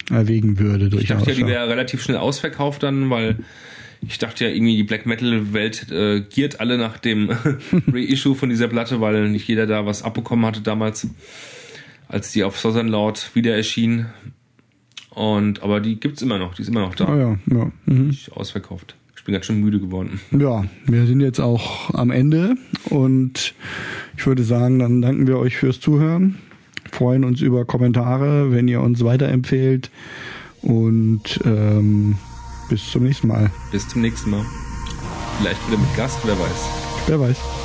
äh, 0.09 0.13
erwägen 0.13 0.59
würde. 0.59 0.95
Ich 0.99 1.07
dachte 1.07 1.31
ja, 1.31 1.35
die 1.35 1.47
wäre 1.47 1.67
relativ 1.69 2.03
schnell 2.03 2.17
ausverkauft 2.17 2.83
dann, 2.83 3.09
weil 3.09 3.37
ich 4.07 4.17
dachte 4.19 4.45
ja 4.45 4.51
irgendwie, 4.51 4.75
die 4.75 4.83
Black 4.83 5.05
Metal 5.05 5.53
Welt 5.53 5.89
äh, 5.91 6.21
giert 6.21 6.59
alle 6.59 6.77
nach 6.77 6.97
dem 6.97 7.29
Reissue 7.91 8.35
von 8.35 8.49
dieser 8.49 8.67
Platte, 8.67 8.99
weil 9.01 9.29
nicht 9.29 9.47
jeder 9.47 9.65
da 9.65 9.85
was 9.85 10.03
abbekommen 10.03 10.45
hatte 10.45 10.61
damals, 10.61 11.07
als 12.09 12.31
die 12.33 12.43
auf 12.43 12.59
Southern 12.59 12.89
Loud 12.89 13.31
wieder 13.33 13.55
erschien. 13.55 14.07
Und 15.15 15.61
aber 15.61 15.79
die 15.79 15.99
gibt's 15.99 16.21
immer 16.21 16.39
noch, 16.39 16.55
die 16.55 16.63
ist 16.63 16.69
immer 16.69 16.81
noch 16.81 16.95
da. 16.95 17.05
Ah 17.05 17.17
ja, 17.17 17.37
ja. 17.51 17.71
Mhm. 17.85 18.07
Nicht 18.07 18.31
ausverkauft. 18.31 18.95
Ich 19.15 19.23
bin 19.23 19.33
ganz 19.33 19.45
schön 19.45 19.61
müde 19.61 19.79
geworden. 19.79 20.19
Ja, 20.37 20.65
wir 20.85 21.05
sind 21.05 21.21
jetzt 21.21 21.39
auch 21.39 21.93
am 21.93 22.11
Ende 22.11 22.55
und 22.89 23.53
ich 24.17 24.25
würde 24.25 24.43
sagen, 24.43 24.79
dann 24.79 25.01
danken 25.01 25.27
wir 25.27 25.37
euch 25.37 25.55
fürs 25.55 25.79
Zuhören, 25.79 26.37
freuen 26.91 27.23
uns 27.23 27.41
über 27.41 27.63
Kommentare, 27.63 28.51
wenn 28.51 28.67
ihr 28.67 28.81
uns 28.81 29.03
weiterempfehlt 29.03 29.91
und 30.61 31.39
ähm, 31.45 32.17
bis 32.69 32.91
zum 32.91 33.03
nächsten 33.03 33.27
Mal. 33.27 33.51
Bis 33.71 33.87
zum 33.87 34.01
nächsten 34.01 34.31
Mal. 34.31 34.45
Vielleicht 35.37 35.65
wieder 35.67 35.77
mit 35.77 35.95
Gast, 35.95 36.17
wer 36.25 36.37
weiß. 36.37 36.69
Wer 37.07 37.19
weiß. 37.19 37.62